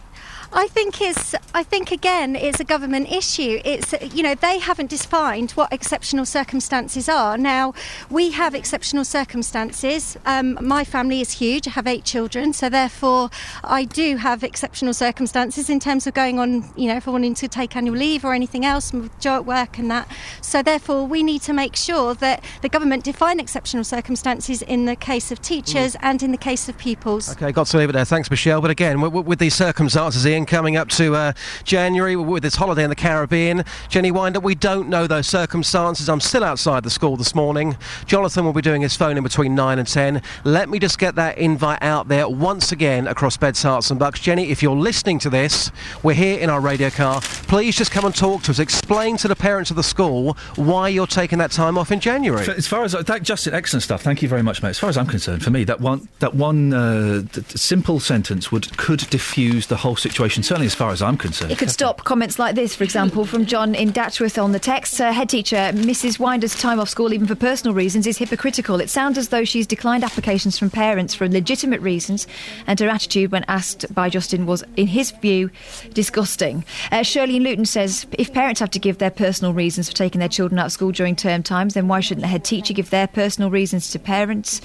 I 0.54 0.68
think 0.68 1.02
it's. 1.02 1.36
I 1.54 1.64
think 1.64 1.92
again, 1.92 2.36
it's 2.36 2.60
a 2.60 2.64
government 2.64 3.12
issue. 3.12 3.60
It's 3.66 3.94
you 4.16 4.24
know 4.24 4.36
they 4.36 4.60
haven't 4.60 4.90
defined 4.90 5.52
what 5.52 5.72
exceptional 5.74 6.26
circumstances 6.26 7.10
are. 7.10 7.38
Now 7.38 7.74
we 8.10 8.32
have 8.32 8.56
exceptional 8.56 9.04
circumstances. 9.06 10.18
Um, 10.26 10.58
my 10.62 10.84
family 10.84 11.22
is 11.22 11.32
huge. 11.34 11.68
I 11.68 11.72
have 11.72 11.88
eight 11.88 12.04
children, 12.06 12.54
so 12.54 12.70
therefore 12.70 13.30
I 13.64 13.84
do 13.86 14.18
have 14.18 14.44
exceptional 14.44 14.94
circumstances 14.94 15.70
in 15.70 15.80
terms 15.80 16.08
of 16.08 16.14
going 16.14 16.40
on. 16.40 16.64
You 16.76 16.88
know, 16.88 16.98
if 16.98 17.08
I 17.08 17.12
wanting 17.12 17.36
to 17.36 17.48
take 17.48 17.76
annual 17.76 17.98
leave 17.98 18.24
or 18.24 18.34
anything 18.34 18.66
else, 18.66 18.94
with 18.94 19.20
job 19.20 19.46
work 19.46 19.78
and 19.78 19.90
that. 19.92 20.08
So 20.42 20.62
therefore, 20.62 21.06
we 21.06 21.24
need 21.24 21.42
to 21.44 21.54
make 21.54 21.76
sure 21.76 22.14
that 22.16 22.44
the 22.62 22.70
government 22.70 23.04
define 23.04 23.40
exceptional 23.40 23.84
circumstances 23.84 24.62
in 24.62 24.86
the 24.86 24.96
case 24.96 25.32
of 25.32 25.42
teachers 25.42 25.96
and 26.02 26.22
in 26.24 26.32
the 26.32 26.38
case 26.38 26.70
of 26.70 26.78
pupils. 26.78 27.32
Okay, 27.32 27.52
got 27.52 27.68
to 27.68 27.78
leave 27.78 27.90
it 27.90 27.94
there. 27.94 28.06
Thanks, 28.06 28.30
Michelle. 28.30 28.62
But 28.62 28.72
again, 28.72 28.96
w- 28.98 29.10
w- 29.10 29.28
with 29.28 29.40
these 29.40 29.56
circumstances, 29.56 30.26
Coming 30.46 30.78
up 30.78 30.90
to 30.90 31.16
uh, 31.16 31.34
January 31.64 32.16
with 32.16 32.44
this 32.44 32.56
holiday 32.56 32.84
in 32.84 32.90
the 32.90 32.96
Caribbean, 32.96 33.64
Jenny 33.90 34.12
Winder, 34.12 34.40
we 34.40 34.56
don't 34.56 34.90
know 34.90 35.08
those 35.08 35.28
circumstances. 35.28 36.10
I'm 36.10 36.20
still 36.20 36.44
outside 36.44 36.84
the 36.84 36.90
school 36.90 37.18
this 37.18 37.34
morning. 37.34 37.78
Jonathan 38.06 38.46
will 38.46 38.54
be 38.54 38.62
doing 38.62 38.82
his 38.82 38.96
phone 38.96 39.18
in 39.18 39.24
between 39.24 39.56
9 39.56 39.80
and 39.80 39.88
10. 39.88 40.22
Let 40.44 40.70
me 40.70 40.80
just 40.80 41.00
get 41.00 41.16
that 41.16 41.38
invite 41.38 41.82
out 41.82 42.08
there 42.08 42.30
once 42.30 42.72
again 42.72 43.08
across 43.08 43.38
Beds, 43.38 43.64
Herts 43.64 43.90
and 43.90 44.00
Bucks. 44.00 44.20
Jenny, 44.20 44.50
if 44.52 44.62
you're 44.62 44.76
listening 44.76 45.20
to 45.20 45.30
this, 45.30 45.72
we're 46.04 46.14
here 46.14 46.40
in 46.40 46.50
our 46.50 46.62
radio 46.62 46.90
car. 46.90 47.22
Please 47.22 47.76
just 47.76 47.92
come 47.92 48.06
and 48.06 48.16
talk 48.16 48.44
to 48.44 48.52
us. 48.52 48.60
Explain 48.60 49.18
to 49.18 49.28
the 49.28 49.36
parents 49.36 49.70
of 49.70 49.76
the 49.76 49.84
school 49.84 50.38
why 50.56 50.90
you're 50.90 51.08
taking 51.08 51.40
that 51.40 51.52
time 51.52 51.78
off 51.78 51.92
in 51.92 52.00
January. 52.00 52.46
As 52.48 52.68
far 52.68 52.84
as 52.84 52.92
that, 52.92 53.24
Justin, 53.24 53.54
excellent 53.54 53.84
stuff. 53.84 54.02
Thank 54.02 54.22
you 54.22 54.28
very 54.28 54.44
much, 54.44 54.62
mate. 54.62 54.70
As 54.70 54.80
far 54.80 54.90
as 54.90 54.98
I'm 54.98 55.08
concerned, 55.08 55.44
for 55.44 55.50
me, 55.50 55.64
that 55.64 55.82
one 55.82 56.08
that 56.20 56.36
one 56.36 56.74
uh, 56.74 57.24
simple 57.50 58.00
sentence 58.00 58.52
would 58.52 58.78
could 58.78 59.10
diffuse 59.10 59.68
the 59.68 59.78
whole 59.78 59.96
situation. 59.96 60.27
Situation, 60.28 60.44
certainly 60.44 60.66
as 60.68 60.76
far 60.76 60.92
as 60.92 61.02
I'm 61.02 61.18
concerned. 61.18 61.52
It 61.52 61.58
could 61.58 61.72
stop 61.72 62.04
comments 62.04 62.38
like 62.38 62.56
this, 62.56 62.76
for 62.76 62.84
example, 62.84 63.26
from 63.26 63.46
John 63.46 63.74
in 63.74 63.92
Datchworth 63.92 64.42
on 64.42 64.52
the 64.52 64.60
text. 64.60 65.00
Uh, 65.00 65.12
head 65.12 65.30
teacher, 65.30 65.72
Mrs. 65.74 66.20
Winder's 66.20 66.56
time 66.56 66.80
off 66.80 66.90
school, 66.90 67.14
even 67.14 67.28
for 67.28 67.36
personal 67.36 67.74
reasons, 67.74 68.06
is 68.06 68.18
hypocritical. 68.18 68.82
It 68.82 68.90
sounds 68.90 69.18
as 69.18 69.30
though 69.30 69.46
she's 69.46 69.66
declined 69.66 70.04
applications 70.04 70.58
from 70.60 70.70
parents 70.70 71.14
for 71.14 71.30
legitimate 71.30 71.80
reasons, 71.82 72.28
and 72.66 72.80
her 72.80 72.90
attitude 72.90 73.32
when 73.32 73.46
asked 73.48 73.94
by 73.94 74.10
Justin 74.10 74.46
was, 74.46 74.64
in 74.76 74.88
his 74.88 75.12
view, 75.12 75.50
disgusting. 75.94 76.66
Uh, 76.92 77.04
Shirley 77.04 77.38
in 77.38 77.44
Luton 77.44 77.66
says 77.66 78.06
if 78.12 78.34
parents 78.34 78.60
have 78.60 78.72
to 78.72 78.80
give 78.80 78.98
their 78.98 79.12
personal 79.12 79.54
reasons 79.54 79.88
for 79.90 79.96
taking 79.96 80.20
their 80.20 80.30
children 80.30 80.60
out 80.60 80.68
of 80.68 80.72
school 80.74 80.92
during 80.92 81.16
term 81.16 81.42
times, 81.42 81.74
then 81.74 81.88
why 81.88 82.02
shouldn't 82.02 82.24
the 82.24 82.28
head 82.28 82.44
teacher 82.44 82.74
give 82.74 82.90
their 82.90 83.08
personal 83.08 83.50
reasons 83.50 83.90
to 83.92 84.00
parents? 84.00 84.62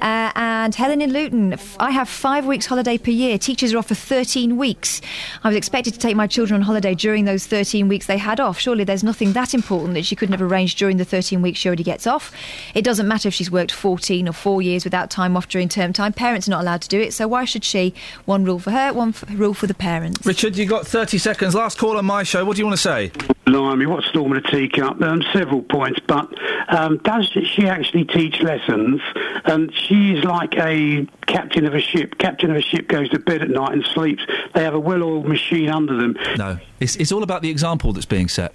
Uh, 0.00 0.30
and 0.36 0.74
Helen 0.74 1.02
in 1.02 1.12
Luton, 1.12 1.56
I 1.78 1.90
have 1.90 2.08
five 2.08 2.46
weeks 2.46 2.66
holiday 2.66 2.96
per 2.96 3.10
year. 3.10 3.38
Teachers 3.38 3.72
are 3.74 3.78
off 3.78 3.88
for 3.88 3.94
13 3.96 4.56
weeks. 4.56 4.99
I 5.42 5.48
was 5.48 5.56
expected 5.56 5.94
to 5.94 6.00
take 6.00 6.16
my 6.16 6.26
children 6.26 6.60
on 6.60 6.62
holiday 6.62 6.94
during 6.94 7.24
those 7.24 7.46
13 7.46 7.88
weeks 7.88 8.06
they 8.06 8.18
had 8.18 8.40
off. 8.40 8.58
Surely 8.58 8.84
there's 8.84 9.04
nothing 9.04 9.32
that 9.32 9.54
important 9.54 9.94
that 9.94 10.04
she 10.04 10.16
couldn't 10.16 10.32
have 10.32 10.42
arranged 10.42 10.78
during 10.78 10.96
the 10.96 11.04
13 11.04 11.42
weeks 11.42 11.58
she 11.58 11.68
already 11.68 11.82
gets 11.82 12.06
off. 12.06 12.32
It 12.74 12.82
doesn't 12.82 13.08
matter 13.08 13.28
if 13.28 13.34
she's 13.34 13.50
worked 13.50 13.72
14 13.72 14.28
or 14.28 14.32
four 14.32 14.62
years 14.62 14.84
without 14.84 15.10
time 15.10 15.36
off 15.36 15.48
during 15.48 15.68
term 15.68 15.92
time. 15.92 16.12
Parents 16.12 16.48
are 16.48 16.50
not 16.50 16.62
allowed 16.62 16.82
to 16.82 16.88
do 16.88 17.00
it, 17.00 17.12
so 17.12 17.28
why 17.28 17.44
should 17.44 17.64
she? 17.64 17.94
One 18.24 18.44
rule 18.44 18.58
for 18.58 18.70
her, 18.70 18.92
one 18.92 19.10
f- 19.10 19.24
rule 19.30 19.54
for 19.54 19.66
the 19.66 19.74
parents. 19.74 20.24
Richard, 20.26 20.56
you 20.56 20.66
got 20.66 20.86
30 20.86 21.18
seconds. 21.18 21.54
Last 21.54 21.78
call 21.78 21.96
on 21.96 22.04
my 22.04 22.22
show. 22.22 22.44
What 22.44 22.56
do 22.56 22.62
you 22.62 22.66
want 22.66 22.76
to 22.78 22.82
say? 22.82 23.12
Blimey, 23.46 23.86
what 23.86 24.04
storm 24.04 24.32
in 24.32 24.38
a 24.38 24.42
teacup? 24.42 25.00
Um, 25.02 25.22
several 25.32 25.62
points, 25.62 26.00
but 26.06 26.32
um, 26.68 26.98
does 26.98 27.26
she 27.26 27.66
actually 27.66 28.04
teach 28.04 28.40
lessons? 28.40 29.00
And 29.44 29.74
she's 29.74 30.22
like 30.22 30.56
a 30.56 31.06
captain 31.26 31.66
of 31.66 31.74
a 31.74 31.80
ship. 31.80 32.18
Captain 32.18 32.50
of 32.50 32.56
a 32.56 32.62
ship 32.62 32.88
goes 32.88 33.08
to 33.10 33.18
bed 33.18 33.42
at 33.42 33.50
night 33.50 33.72
and 33.72 33.84
sleeps. 33.84 34.24
They 34.54 34.62
have 34.62 34.74
a 34.74 34.80
well-oiled 34.90 35.26
machine 35.26 35.70
under 35.70 35.96
them. 35.96 36.16
No. 36.36 36.58
It's, 36.80 36.96
it's 36.96 37.12
all 37.12 37.22
about 37.22 37.42
the 37.42 37.50
example 37.50 37.92
that's 37.92 38.06
being 38.06 38.28
set. 38.28 38.52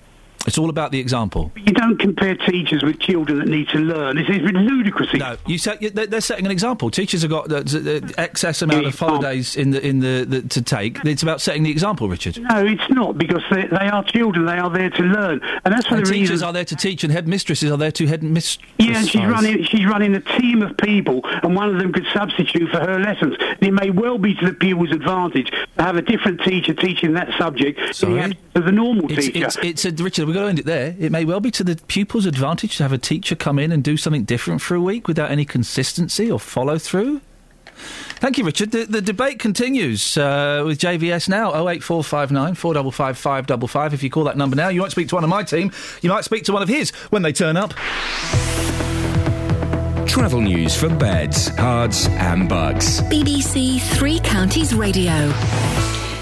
It's 0.47 0.57
all 0.57 0.69
about 0.69 0.91
the 0.91 0.99
example. 0.99 1.51
You 1.55 1.73
don't 1.73 1.97
compare 1.97 2.35
teachers 2.35 2.83
with 2.83 2.99
children 2.99 3.39
that 3.39 3.47
need 3.47 3.67
to 3.69 3.79
learn. 3.79 4.15
This 4.17 4.29
is 4.29 4.41
ludicrous. 4.41 5.13
No, 5.13 5.37
you 5.47 5.57
set, 5.57 5.79
they're, 5.95 6.05
they're 6.07 6.21
setting 6.21 6.45
an 6.45 6.51
example. 6.51 6.89
Teachers 6.91 7.21
have 7.23 7.31
got 7.31 7.67
z- 7.67 7.97
uh, 7.97 8.07
excess 8.17 8.61
amount 8.61 8.85
of 8.85 8.97
holidays 8.97 9.55
in 9.55 9.71
the 9.71 9.85
in 9.85 9.99
the, 9.99 10.25
the 10.27 10.41
to 10.49 10.61
take. 10.61 11.03
It's 11.05 11.23
about 11.23 11.41
setting 11.41 11.63
the 11.63 11.71
example, 11.71 12.07
Richard. 12.09 12.39
No, 12.39 12.65
it's 12.65 12.89
not 12.89 13.17
because 13.17 13.43
they, 13.51 13.65
they 13.67 13.87
are 13.87 14.03
children. 14.03 14.45
They 14.45 14.57
are 14.57 14.69
there 14.69 14.89
to 14.89 15.03
learn, 15.03 15.41
and 15.63 15.73
that's 15.73 15.87
for 15.87 15.95
And 15.95 16.05
the 16.05 16.11
teachers 16.11 16.29
reason. 16.31 16.47
are 16.47 16.53
there 16.53 16.65
to 16.65 16.75
teach, 16.75 17.03
and 17.03 17.11
headmistresses 17.11 17.71
are 17.71 17.77
there 17.77 17.91
to 17.93 18.05
headmistress. 18.07 18.69
Yeah, 18.77 18.97
and 18.99 19.07
she's 19.07 19.25
running. 19.25 19.63
She's 19.63 19.85
running 19.85 20.15
a 20.15 20.21
team 20.21 20.61
of 20.61 20.77
people, 20.77 21.21
and 21.25 21.55
one 21.55 21.69
of 21.73 21.79
them 21.79 21.91
could 21.93 22.05
substitute 22.13 22.69
for 22.69 22.79
her 22.79 22.99
lessons. 22.99 23.35
And 23.39 23.63
it 23.63 23.71
may 23.71 23.89
well 23.89 24.17
be 24.17 24.35
to 24.35 24.45
the 24.45 24.53
pupil's 24.53 24.91
advantage 24.91 25.49
to 25.51 25.83
have 25.83 25.95
a 25.95 26.01
different 26.01 26.41
teacher 26.41 26.73
teaching 26.73 27.13
that 27.13 27.29
subject 27.37 27.79
in 28.03 28.13
the 28.13 28.19
absence 28.19 28.39
of 28.55 28.65
the 28.65 28.71
normal 28.71 29.11
It's, 29.11 29.25
teacher. 29.27 29.45
it's, 29.45 29.57
it's 29.57 29.85
a, 29.85 29.91
Richard, 30.03 30.27
we've 30.35 30.41
got 30.41 30.43
to 30.43 30.49
end 30.49 30.59
it 30.59 30.65
there. 30.65 30.95
It 30.99 31.11
may 31.13 31.23
well 31.23 31.39
be 31.39 31.51
to 31.51 31.63
the 31.63 31.77
pupil's 31.87 32.25
advantage 32.25 32.75
to 32.77 32.83
have 32.83 32.91
a 32.91 32.97
teacher 32.97 33.35
come 33.35 33.57
in 33.57 33.71
and 33.71 33.81
do 33.81 33.95
something 33.95 34.25
different 34.25 34.61
for 34.61 34.75
a 34.75 34.81
week 34.81 35.07
without 35.07 35.31
any 35.31 35.45
consistency 35.45 36.29
or 36.29 36.39
follow 36.39 36.77
through. 36.77 37.21
Thank 38.17 38.37
you, 38.37 38.43
Richard. 38.43 38.71
The, 38.71 38.85
the 38.85 39.01
debate 39.01 39.39
continues 39.39 40.17
uh, 40.17 40.63
with 40.65 40.79
JVS 40.79 41.29
now. 41.29 41.49
08459 41.49 42.55
455 42.55 43.17
555. 43.17 43.93
If 43.93 44.03
you 44.03 44.09
call 44.09 44.25
that 44.25 44.35
number 44.35 44.57
now, 44.57 44.67
you 44.67 44.81
might 44.81 44.91
speak 44.91 45.07
to 45.09 45.15
one 45.15 45.23
of 45.23 45.29
my 45.29 45.43
team. 45.43 45.71
You 46.01 46.09
might 46.09 46.25
speak 46.25 46.43
to 46.45 46.53
one 46.53 46.61
of 46.61 46.67
his 46.67 46.91
when 47.11 47.21
they 47.21 47.31
turn 47.31 47.55
up. 47.55 47.73
Travel 50.05 50.41
news 50.41 50.75
for 50.75 50.89
beds, 50.89 51.49
cards, 51.51 52.07
and 52.07 52.49
bugs. 52.49 53.01
BBC 53.03 53.81
Three 53.97 54.19
Counties 54.19 54.73
Radio. 54.73 55.31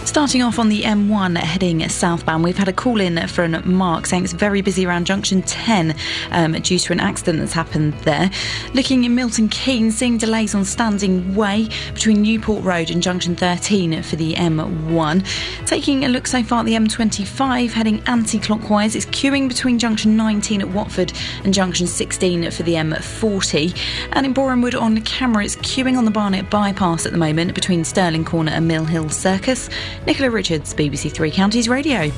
Starting 0.05 0.43
off 0.43 0.59
on 0.59 0.67
the 0.67 0.81
M1 0.81 1.37
heading 1.37 1.87
southbound, 1.87 2.43
we've 2.43 2.57
had 2.57 2.67
a 2.67 2.73
call 2.73 2.99
in 2.99 3.25
from 3.27 3.73
Mark 3.73 4.05
saying 4.05 4.25
it's 4.25 4.33
very 4.33 4.61
busy 4.61 4.85
around 4.85 5.05
junction 5.05 5.41
10 5.41 5.95
um, 6.31 6.51
due 6.53 6.77
to 6.77 6.91
an 6.91 6.99
accident 6.99 7.39
that's 7.39 7.53
happened 7.53 7.93
there. 8.01 8.29
Looking 8.73 9.05
in 9.05 9.15
Milton 9.15 9.47
Keynes, 9.47 9.97
seeing 9.97 10.17
delays 10.17 10.53
on 10.53 10.65
Standing 10.65 11.35
Way 11.35 11.69
between 11.93 12.21
Newport 12.21 12.63
Road 12.63 12.91
and 12.91 13.01
junction 13.01 13.35
13 13.35 14.03
for 14.03 14.17
the 14.17 14.33
M1. 14.33 15.65
Taking 15.65 16.03
a 16.03 16.09
look 16.09 16.27
so 16.27 16.43
far 16.43 16.59
at 16.59 16.65
the 16.65 16.73
M25 16.73 17.71
heading 17.71 18.03
anti 18.05 18.39
clockwise, 18.39 18.95
it's 18.95 19.05
queuing 19.07 19.47
between 19.47 19.79
junction 19.79 20.17
19 20.17 20.61
at 20.61 20.69
Watford 20.69 21.13
and 21.43 21.53
junction 21.53 21.87
16 21.87 22.51
for 22.51 22.63
the 22.63 22.73
M40. 22.73 23.75
And 24.11 24.25
in 24.25 24.33
Borehamwood 24.33 24.79
on 24.79 25.01
camera, 25.01 25.45
it's 25.45 25.55
queuing 25.55 25.97
on 25.97 26.05
the 26.05 26.11
Barnet 26.11 26.49
bypass 26.49 27.05
at 27.05 27.13
the 27.13 27.17
moment 27.17 27.55
between 27.55 27.85
Stirling 27.85 28.25
Corner 28.25 28.51
and 28.51 28.67
Mill 28.67 28.85
Hill 28.85 29.09
Circus. 29.09 29.69
Nicola 30.05 30.29
Richards, 30.29 30.73
BBC 30.73 31.11
Three 31.11 31.31
Counties 31.31 31.69
Radio. 31.69 32.09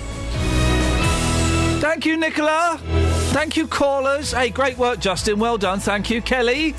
Thank 1.79 2.05
you, 2.05 2.17
Nicola. 2.17 2.79
Thank 3.31 3.57
you, 3.57 3.67
callers. 3.67 4.31
Hey, 4.31 4.49
great 4.49 4.77
work, 4.77 4.99
Justin. 4.99 5.39
Well 5.39 5.57
done. 5.57 5.79
Thank 5.79 6.09
you, 6.09 6.21
Kelly. 6.21 6.73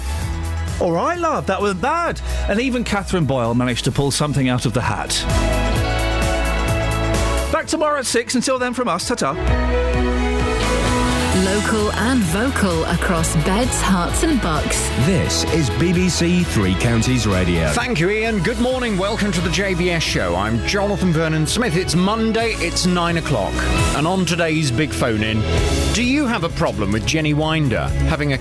All 0.81 0.92
right, 0.92 1.18
love. 1.18 1.47
That 1.47 1.60
was 1.62 1.75
bad. 1.75 2.20
And 2.49 2.60
even 2.60 2.84
Catherine 2.84 3.25
Boyle 3.25 3.55
managed 3.55 3.84
to 3.84 3.92
pull 3.92 4.10
something 4.10 4.49
out 4.49 4.66
of 4.66 4.75
the 4.75 4.83
hat. 4.83 5.10
Back 7.52 7.66
tomorrow 7.66 7.99
at 7.99 8.07
six. 8.07 8.34
Until 8.34 8.58
then, 8.58 8.75
from 8.75 8.89
us, 8.89 9.08
ta 9.08 9.15
ta. 9.15 10.06
Local 11.57 11.91
and 11.93 12.20
vocal 12.20 12.85
across 12.85 13.35
beds, 13.36 13.81
Herts, 13.81 14.28
and 14.28 14.39
bucks. 14.43 14.78
This 15.07 15.44
is 15.55 15.70
BBC 15.70 16.44
Three 16.44 16.75
Counties 16.75 17.26
Radio. 17.26 17.70
Thank 17.70 17.99
you, 17.99 18.10
Iain. 18.10 18.43
Good 18.43 18.60
morning. 18.60 18.99
Welcome 18.99 19.33
to 19.33 19.41
the 19.41 19.49
JVS 19.49 20.02
show. 20.02 20.36
I'm 20.36 20.65
Jonathan 20.67 21.15
Vernon 21.15 21.47
Smith. 21.47 21.75
It's 21.75 21.94
Monday, 21.94 22.51
it's 22.59 22.85
nine 22.85 23.17
o'clock. 23.17 23.55
And 23.97 24.07
on 24.07 24.26
today's 24.26 24.70
big 24.70 24.93
phone 24.93 25.23
in, 25.23 25.41
do 25.94 26.05
you 26.05 26.26
have 26.26 26.44
a 26.44 26.51
problem 26.51 26.93
with 26.93 27.07
Jenny 27.07 27.33
Winder 27.33 27.89
having 28.10 28.35
a 28.35 28.39